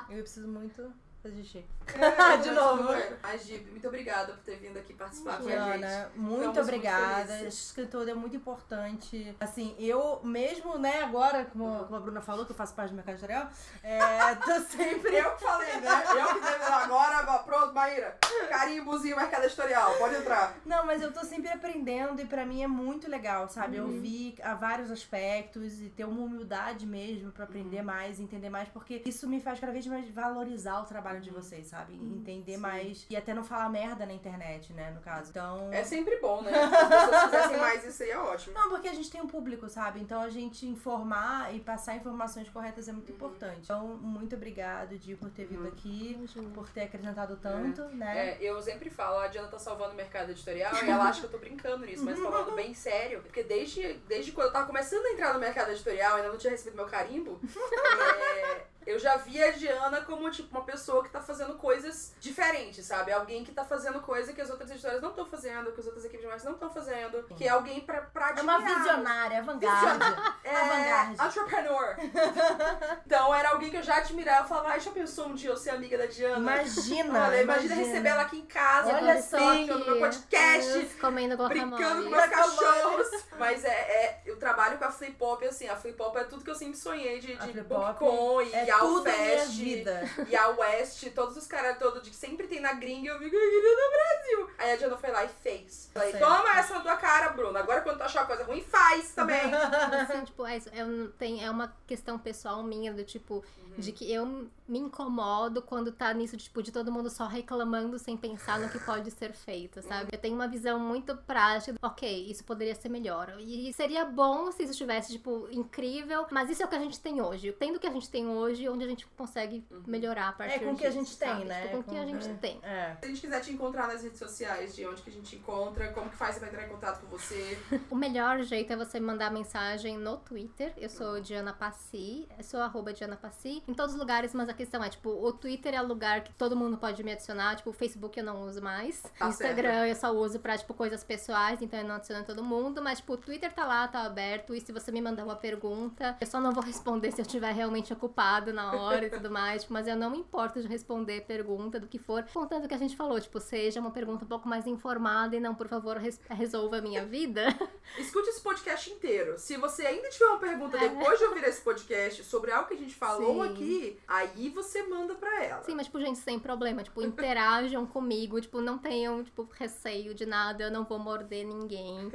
Eu 0.09 0.21
preciso 0.23 0.47
muito 0.47 0.91
fazer 1.21 1.43
xixi. 1.43 1.65
É, 1.95 2.37
De 2.37 2.51
novo. 2.51 2.89
Mas, 3.21 3.45
Gibi, 3.45 3.71
muito 3.71 3.87
obrigada 3.87 4.33
por 4.33 4.41
ter 4.43 4.57
vindo 4.57 4.77
aqui 4.77 4.93
participar 4.93 5.37
com 5.37 5.47
a 5.47 5.77
gente. 5.77 6.17
Muito 6.17 6.39
Ficamos 6.39 6.59
obrigada. 6.59 7.33
muito. 7.33 7.47
Esse 7.47 7.65
escritor 7.65 8.07
é 8.07 8.13
muito 8.13 8.35
importante. 8.35 9.35
Assim, 9.39 9.75
eu 9.79 10.21
mesmo, 10.23 10.77
né, 10.77 11.03
agora, 11.03 11.45
como, 11.45 11.83
como 11.85 11.95
a 11.95 11.99
Bruna 11.99 12.21
falou, 12.21 12.45
que 12.45 12.51
eu 12.51 12.55
faço 12.55 12.73
parte 12.73 12.91
do 12.91 12.95
mercado 12.95 13.15
editorial, 13.15 13.49
é, 13.83 14.35
tô 14.45 14.59
sempre. 14.61 15.15
Eu 15.15 15.35
que 15.35 15.43
falei, 15.43 15.75
né? 15.81 16.03
Eu 16.17 16.27
que 16.35 16.39
devo 16.39 16.73
agora, 16.73 17.17
agora. 17.17 17.43
Pronto, 17.43 17.73
Maíra. 17.73 18.17
Carimbozinho, 18.49 19.15
mercado 19.15 19.43
editorial. 19.45 19.95
Pode 19.95 20.15
entrar. 20.15 20.55
Não, 20.65 20.85
mas 20.85 21.01
eu 21.01 21.11
tô 21.11 21.23
sempre 21.25 21.49
aprendendo 21.49 22.21
e 22.21 22.25
pra 22.25 22.45
mim 22.45 22.63
é 22.63 22.67
muito 22.67 23.09
legal, 23.09 23.47
sabe? 23.49 23.79
Ouvir 23.79 24.35
a 24.41 24.53
vários 24.55 24.91
aspectos 24.91 25.81
e 25.81 25.89
ter 25.89 26.05
uma 26.05 26.21
humildade 26.21 26.85
mesmo 26.85 27.31
pra 27.31 27.43
aprender 27.45 27.81
mais, 27.81 28.19
entender 28.19 28.49
mais, 28.49 28.69
porque 28.69 29.01
isso 29.05 29.27
me 29.27 29.39
faz 29.41 29.59
cada 29.59 29.71
vez 29.71 29.85
mais 29.87 30.07
valorizar 30.09 30.79
o 30.81 30.85
trabalho 30.85 31.08
de 31.17 31.29
vocês, 31.29 31.67
sabe? 31.67 31.95
Entender 31.95 32.55
Sim. 32.55 32.59
mais 32.59 33.05
e 33.09 33.15
até 33.15 33.33
não 33.33 33.43
falar 33.43 33.69
merda 33.69 34.05
na 34.05 34.13
internet, 34.13 34.73
né, 34.73 34.91
no 34.91 35.01
caso. 35.01 35.29
Então. 35.29 35.71
É 35.71 35.83
sempre 35.83 36.17
bom, 36.17 36.41
né? 36.41 36.51
Se 36.69 36.75
as 36.75 36.87
pessoas 36.87 37.23
fizessem 37.23 37.57
mais, 37.57 37.85
isso 37.85 38.03
aí 38.03 38.09
é 38.11 38.17
ótimo. 38.17 38.53
Não, 38.53 38.69
porque 38.69 38.87
a 38.87 38.93
gente 38.93 39.09
tem 39.09 39.21
um 39.21 39.27
público, 39.27 39.69
sabe? 39.69 39.99
Então 39.99 40.21
a 40.21 40.29
gente 40.29 40.65
informar 40.65 41.53
e 41.53 41.59
passar 41.59 41.95
informações 41.95 42.49
corretas 42.49 42.87
é 42.87 42.91
muito 42.91 43.11
importante. 43.11 43.61
Então, 43.63 43.87
muito 43.87 44.35
obrigado, 44.35 44.97
Di, 44.97 45.15
por 45.15 45.29
ter 45.29 45.45
vindo 45.45 45.67
aqui, 45.67 46.13
Imagina. 46.13 46.49
por 46.53 46.69
ter 46.69 46.81
acrescentado 46.83 47.37
tanto, 47.37 47.83
né? 47.95 48.31
É, 48.31 48.37
eu 48.41 48.61
sempre 48.61 48.89
falo, 48.89 49.19
a 49.19 49.27
Diana 49.27 49.47
tá 49.47 49.59
salvando 49.59 49.93
o 49.93 49.95
mercado 49.95 50.31
editorial 50.31 50.73
e 50.83 50.89
ela 50.89 51.05
acha 51.05 51.21
que 51.21 51.25
eu 51.27 51.31
tô 51.31 51.37
brincando 51.37 51.85
nisso, 51.85 52.03
mas 52.03 52.19
falando 52.19 52.55
bem 52.55 52.73
sério. 52.73 53.21
Porque 53.21 53.43
desde, 53.43 53.93
desde 54.07 54.31
quando 54.31 54.47
eu 54.47 54.53
tava 54.53 54.65
começando 54.67 55.05
a 55.05 55.11
entrar 55.11 55.33
no 55.33 55.39
mercado 55.39 55.71
editorial, 55.71 56.17
ainda 56.17 56.29
não 56.29 56.37
tinha 56.37 56.51
recebido 56.51 56.75
meu 56.75 56.85
carimbo, 56.85 57.39
é, 57.43 58.65
eu 58.85 58.97
já 58.97 59.17
via 59.17 59.49
a 59.49 59.51
Diana 59.51 60.01
como, 60.01 60.29
tipo, 60.31 60.49
uma 60.55 60.65
pessoa 60.65 61.03
que 61.03 61.09
tá 61.09 61.21
fazendo 61.21 61.55
coisas 61.55 62.13
diferentes, 62.19 62.85
sabe? 62.85 63.11
Alguém 63.11 63.43
que 63.43 63.51
tá 63.51 63.63
fazendo 63.63 63.99
coisa 64.01 64.33
que 64.33 64.41
as 64.41 64.49
outras 64.49 64.71
editoras 64.71 65.01
não 65.01 65.09
estão 65.09 65.25
fazendo, 65.25 65.71
que 65.71 65.79
as 65.79 65.85
outras 65.85 66.05
equipes 66.05 66.21
de 66.21 66.27
marketing 66.27 66.45
não 66.47 66.53
estão 66.53 66.69
fazendo, 66.69 67.23
que 67.35 67.45
é 67.45 67.49
alguém 67.49 67.81
pra, 67.81 68.01
pra 68.01 68.33
É 68.37 68.41
uma 68.41 68.55
admirar. 68.55 68.77
visionária, 68.79 69.39
avant-garde. 69.39 70.03
É, 70.43 70.55
Avant-garde. 70.55 71.15
entrepreneur. 71.39 71.95
então 73.05 73.33
era 73.35 73.49
alguém 73.49 73.69
que 73.69 73.77
eu 73.77 73.83
já 73.83 73.97
admirava. 73.97 74.43
Eu 74.43 74.47
falava, 74.47 74.69
ai, 74.69 74.79
já 74.79 74.91
pensou 74.91 75.27
um 75.27 75.35
dia 75.35 75.49
eu 75.49 75.57
ser 75.57 75.71
amiga 75.71 75.97
da 75.97 76.05
Diana? 76.05 76.37
Imagina, 76.37 77.27
Olha, 77.27 77.41
imagina 77.41 77.75
receber 77.75 78.09
ela 78.09 78.23
aqui 78.23 78.37
em 78.39 78.45
casa, 78.45 78.93
Olha 78.95 79.15
no 79.15 79.21
só 79.21 79.37
vinho, 79.37 79.77
no 79.77 79.85
meu 79.85 79.99
podcast, 79.99 80.79
Isso, 80.79 80.97
Comendo 80.97 81.37
brincando 81.47 82.03
com 82.03 82.09
meus 82.09 82.25
cachorros. 82.27 83.07
Mas 83.37 83.63
é, 83.63 83.69
é, 83.69 84.21
eu 84.25 84.37
trabalho 84.37 84.77
com 84.77 84.85
a 84.85 84.91
Flip 84.91 85.13
Pop, 85.13 85.45
assim, 85.45 85.67
a 85.67 85.75
Flip 85.75 85.95
Pop 85.97 86.17
é 86.17 86.23
tudo 86.23 86.43
que 86.43 86.49
eu 86.51 86.55
sempre 86.55 86.77
sonhei 86.77 87.19
de, 87.19 87.35
de 87.35 87.61
BookCon 87.61 88.41
e 88.41 88.53
É 88.53 88.65
a 88.69 88.79
tudo 88.79 89.07
a 89.07 89.11
minha 89.11 89.39
Fest. 89.39 89.51
vida. 89.51 90.01
E 90.27 90.35
a 90.35 90.47
West, 90.49 91.05
todos 91.13 91.37
os 91.37 91.47
caras 91.47 91.77
todos 91.77 92.01
de 92.03 92.09
que 92.09 92.15
sempre 92.15 92.47
tem 92.47 92.59
na 92.59 92.73
gringa, 92.73 93.09
eu 93.11 93.19
fico, 93.19 93.35
eu 93.35 93.49
queria 93.49 93.75
no 93.75 93.91
Brasil. 93.91 94.55
Aí 94.57 94.71
a 94.71 94.75
Diana 94.75 94.97
foi 94.97 95.11
lá 95.11 95.25
e 95.25 95.29
fez. 95.29 95.89
Falei, 95.93 96.11
Certo. 96.11 96.23
toma 96.23 96.57
essa 96.59 96.73
na 96.75 96.79
tua 96.81 96.97
cara, 96.97 97.29
Bruna. 97.29 97.59
Agora 97.59 97.81
quando 97.81 97.97
tu 97.97 98.03
achar 98.03 98.21
uma 98.21 98.27
coisa 98.27 98.43
ruim, 98.43 98.61
faz 98.61 99.11
também. 99.11 99.39
Assim, 99.53 100.25
tipo, 100.25 100.45
é, 100.45 100.57
isso, 100.57 100.69
eu, 100.73 101.09
tem, 101.13 101.43
é 101.43 101.49
uma 101.49 101.73
questão 101.87 102.17
pessoal 102.17 102.61
minha, 102.63 102.93
do 102.93 103.03
tipo, 103.03 103.43
de 103.77 103.91
que 103.91 104.11
eu 104.11 104.49
me 104.67 104.79
incomodo 104.79 105.61
quando 105.61 105.91
tá 105.91 106.13
nisso, 106.13 106.37
de, 106.37 106.43
tipo, 106.43 106.61
de 106.61 106.71
todo 106.71 106.91
mundo 106.91 107.09
só 107.09 107.25
reclamando 107.27 107.97
sem 107.97 108.15
pensar 108.15 108.59
no 108.59 108.69
que 108.69 108.79
pode 108.79 109.09
ser 109.11 109.33
feito, 109.33 109.81
sabe? 109.81 110.09
Eu 110.11 110.19
tenho 110.19 110.35
uma 110.35 110.47
visão 110.47 110.79
muito 110.79 111.15
prática, 111.15 111.77
ok, 111.81 112.29
isso 112.29 112.43
poderia 112.43 112.75
ser 112.75 112.89
melhor. 112.89 113.35
E 113.39 113.71
seria 113.73 114.05
bom 114.05 114.51
se 114.51 114.63
isso 114.63 114.71
estivesse, 114.73 115.13
tipo, 115.13 115.47
incrível, 115.51 116.25
mas 116.31 116.49
isso 116.49 116.61
é 116.61 116.65
o 116.65 116.69
que 116.69 116.75
a 116.75 116.79
gente 116.79 116.99
tem 116.99 117.21
hoje. 117.21 117.51
Tendo 117.53 117.77
o 117.77 117.79
que 117.79 117.87
a 117.87 117.91
gente 117.91 118.09
tem 118.09 118.27
hoje, 118.27 118.67
onde 118.69 118.83
a 118.83 118.87
gente 118.87 119.07
consegue 119.17 119.63
melhorar 119.87 120.29
a 120.29 120.31
partir 120.33 120.55
É 120.55 120.59
com 120.59 120.73
o 120.73 120.75
que 120.77 120.85
a 120.85 120.91
gente 120.91 121.17
tem, 121.17 121.29
sabe? 121.29 121.45
né? 121.45 121.61
Tipo, 121.63 121.73
com 121.73 121.79
o 121.79 121.83
que 121.83 121.97
a 121.97 122.05
gente 122.05 122.27
é. 122.29 122.33
tem. 122.35 122.59
É. 122.63 122.95
Se 122.99 123.05
a 123.05 123.07
gente 123.07 123.21
quiser 123.21 123.41
te 123.41 123.51
encontrar 123.51 123.87
nas 123.87 124.03
redes 124.03 124.19
sociais, 124.19 124.75
de 124.75 124.85
onde 124.85 125.01
que 125.01 125.09
a 125.09 125.13
gente 125.13 125.35
encontra, 125.35 125.91
como 125.93 126.09
que 126.09 126.15
faz 126.15 126.37
pra 126.37 126.47
entrar 126.47 126.65
em 126.65 126.69
contato 126.69 127.01
com 127.01 127.07
você. 127.07 127.57
O 127.89 127.95
melhor 127.95 128.41
jeito 128.43 128.71
é 128.71 128.75
você 128.75 128.99
mandar 128.99 129.31
mensagem 129.31 129.97
no 129.97 130.17
Twitter. 130.17 130.73
Eu 130.77 130.89
sou 130.89 131.19
Diana 131.19 131.53
Passi, 131.53 132.27
eu 132.37 132.43
sou 132.43 132.59
arroba 132.59 132.93
Diana 132.93 133.15
Passi, 133.15 133.58
em 133.67 133.73
todos 133.73 133.93
os 133.93 133.99
lugares, 133.99 134.33
mas 134.33 134.49
a 134.49 134.53
questão 134.53 134.83
é, 134.83 134.89
tipo, 134.89 135.09
o 135.09 135.31
Twitter 135.33 135.73
é 135.73 135.81
o 135.81 135.85
lugar 135.87 136.23
que 136.23 136.33
todo 136.33 136.55
mundo 136.55 136.77
pode 136.77 137.03
me 137.03 137.11
adicionar, 137.11 137.55
tipo, 137.55 137.69
o 137.69 137.73
Facebook 137.73 138.17
eu 138.17 138.25
não 138.25 138.43
uso 138.47 138.61
mais. 138.61 139.01
Tá 139.17 139.27
Instagram 139.29 139.87
eu 139.87 139.95
só 139.95 140.11
uso 140.11 140.39
pra, 140.39 140.57
tipo, 140.57 140.73
coisas 140.73 141.03
pessoais, 141.03 141.61
então 141.61 141.79
eu 141.79 141.85
não 141.87 141.95
adiciono 141.95 142.23
todo 142.25 142.43
mundo, 142.43 142.81
mas, 142.81 142.99
tipo, 142.99 143.13
o 143.13 143.17
Twitter 143.17 143.51
tá 143.53 143.65
lá, 143.65 143.87
tá 143.87 144.01
aberto, 144.03 144.53
e 144.55 144.61
se 144.61 144.71
você 144.71 144.91
me 144.91 145.01
mandar 145.01 145.23
uma 145.23 145.35
pergunta, 145.35 146.17
eu 146.19 146.27
só 146.27 146.39
não 146.39 146.51
vou 146.51 146.63
responder 146.63 147.11
se 147.11 147.21
eu 147.21 147.25
estiver 147.25 147.53
realmente 147.53 147.91
ocupado 147.93 148.53
na 148.53 148.73
hora 148.73 149.05
e 149.05 149.09
tudo 149.09 149.29
mais, 149.31 149.61
tipo, 149.63 149.73
mas 149.73 149.87
eu 149.87 149.95
não 149.95 150.09
me 150.09 150.17
importo 150.19 150.61
de 150.61 150.67
responder 150.67 151.21
pergunta 151.21 151.79
do 151.79 151.87
que 151.87 151.97
for, 151.99 152.23
contando 152.33 152.65
o 152.65 152.67
que 152.67 152.73
a 152.73 152.77
gente 152.77 152.95
falou, 152.95 153.19
tipo, 153.19 153.39
seja 153.39 153.79
uma 153.79 153.91
pergunta 153.91 154.25
um 154.25 154.27
pouco 154.27 154.47
mais 154.47 154.65
informada 154.67 155.35
e 155.35 155.39
não, 155.39 155.53
por 155.55 155.67
favor, 155.67 155.97
res- 155.97 156.19
resolva 156.29 156.77
a 156.77 156.81
minha 156.81 157.05
vida. 157.05 157.47
Escute 157.97 158.29
esse 158.29 158.41
podcast 158.41 158.89
inteiro. 158.91 159.37
Se 159.37 159.57
você 159.57 159.85
ainda 159.85 160.09
tiver 160.09 160.25
uma 160.27 160.37
pergunta 160.39 160.77
depois 160.77 161.17
de 161.19 161.25
ouvir 161.25 161.43
esse 161.43 161.61
podcast 161.61 162.23
sobre 162.23 162.51
algo 162.51 162.67
que 162.67 162.73
a 162.73 162.77
gente 162.77 162.95
falou 162.95 163.43
Sim. 163.45 163.48
Aqui, 163.51 163.99
aí 164.07 164.49
você 164.49 164.83
manda 164.83 165.15
pra 165.15 165.43
ela. 165.43 165.63
Sim, 165.63 165.75
mas, 165.75 165.85
tipo, 165.85 165.99
gente, 165.99 166.19
sem 166.19 166.39
problema. 166.39 166.83
Tipo, 166.83 167.01
interajam 167.01 167.85
comigo. 167.87 168.39
Tipo, 168.41 168.61
não 168.61 168.77
tenham, 168.77 169.23
tipo, 169.23 169.47
receio 169.57 170.13
de 170.13 170.25
nada. 170.25 170.63
Eu 170.63 170.71
não 170.71 170.83
vou 170.83 170.99
morder 170.99 171.45
ninguém. 171.45 172.11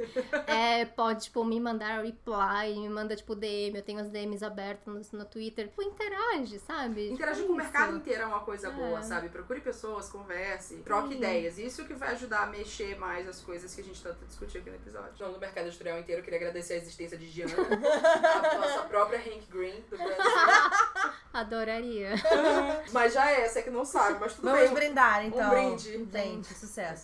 É, 0.47 0.85
pode, 0.85 1.25
tipo, 1.25 1.43
me 1.43 1.59
mandar 1.59 2.03
reply, 2.03 2.75
me 2.79 2.89
manda, 2.89 3.15
tipo, 3.15 3.35
DM. 3.35 3.75
Eu 3.77 3.83
tenho 3.83 3.99
as 3.99 4.09
DMs 4.09 4.43
abertas 4.43 5.11
no, 5.11 5.19
no 5.19 5.25
Twitter. 5.25 5.67
Tipo, 5.67 5.81
interage, 5.83 6.59
sabe? 6.59 7.09
Interagir 7.11 7.35
Tipo, 7.43 7.47
com 7.47 7.53
o 7.53 7.57
mercado 7.57 7.95
inteiro 7.97 8.23
é 8.23 8.25
uma 8.25 8.39
coisa 8.39 8.67
É. 8.67 8.71
boa, 8.71 9.01
sabe? 9.01 9.29
Procure 9.29 9.59
pessoas, 9.61 10.09
converse, 10.09 10.75
troque 10.77 11.09
Sim. 11.09 11.15
ideias. 11.15 11.57
Isso 11.57 11.85
que 11.85 11.93
vai 11.93 12.09
ajudar 12.13 12.43
a 12.43 12.45
mexer 12.47 12.97
mais 12.97 13.27
as 13.27 13.41
coisas 13.41 13.73
que 13.75 13.81
a 13.81 13.83
gente 13.83 14.01
tanto 14.01 14.25
discutiu 14.25 14.61
aqui 14.61 14.69
no 14.69 14.75
episódio. 14.77 15.11
Então, 15.15 15.31
no 15.31 15.39
mercado 15.39 15.67
editorial 15.67 15.99
inteiro, 15.99 16.21
eu 16.21 16.23
queria 16.23 16.39
agradecer 16.39 16.73
a 16.73 16.77
existência 16.77 17.17
de 17.17 17.31
Diana, 17.31 17.53
a 18.53 18.57
nossa 18.57 18.81
própria 18.83 19.19
Hank 19.19 19.45
Green 19.49 19.81
do 19.89 19.97
Brasil. 19.97 20.15
Adoraria. 21.35 22.11
mas 22.93 23.13
já 23.13 23.29
é, 23.29 23.45
você 23.49 23.61
que 23.61 23.69
não 23.69 23.83
sabe, 23.83 24.17
mas 24.19 24.35
tudo 24.35 24.45
Vamos 24.45 24.61
bem. 24.61 24.73
brindar, 24.73 25.25
então. 25.25 25.49
brinde. 25.49 26.09
Gente, 26.09 26.53
sucesso. 26.53 27.03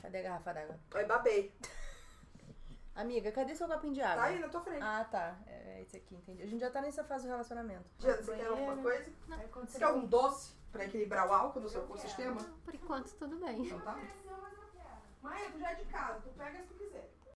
Cadê 0.00 0.18
a 0.18 0.22
garrafa 0.22 0.54
d'água? 0.54 0.80
Oi, 0.94 1.04
babei. 1.04 1.54
Amiga, 2.94 3.30
cadê 3.30 3.54
seu 3.54 3.68
copinho 3.68 3.92
de 3.92 4.00
água? 4.00 4.22
Tá 4.22 4.28
aí 4.30 4.38
na 4.38 4.48
tua 4.48 4.62
frente. 4.62 4.82
Ah, 4.82 5.04
tá. 5.04 5.36
É 5.46 5.82
esse 5.82 5.98
aqui, 5.98 6.14
entendi. 6.14 6.42
A 6.42 6.46
gente 6.46 6.60
já 6.60 6.70
tá 6.70 6.80
nessa 6.80 7.04
fase 7.04 7.26
do 7.26 7.30
relacionamento. 7.30 7.84
Diana, 7.98 8.22
você 8.22 8.34
quer 8.34 8.46
alguma 8.46 8.76
coisa? 8.78 9.12
Quando 9.50 9.68
Você 9.68 9.78
quer 9.78 9.84
algum 9.84 10.06
doce 10.06 10.54
pra 10.72 10.86
equilibrar 10.86 11.28
o 11.28 11.32
álcool 11.34 11.60
no 11.60 11.68
seu 11.68 11.82
ecossistema? 11.82 12.40
Por 12.64 12.74
enquanto, 12.74 13.12
tudo 13.16 13.36
bem. 13.36 13.66
Então 13.66 13.80
tá. 13.80 13.98
Maia, 15.20 15.50
tu 15.50 15.58
já 15.58 15.72
é 15.72 15.74
de 15.74 15.84
casa, 15.84 16.20
tu 16.20 16.30
pega 16.30 16.58
se 16.62 16.68
tu 16.68 16.74
quiser. 16.74 17.11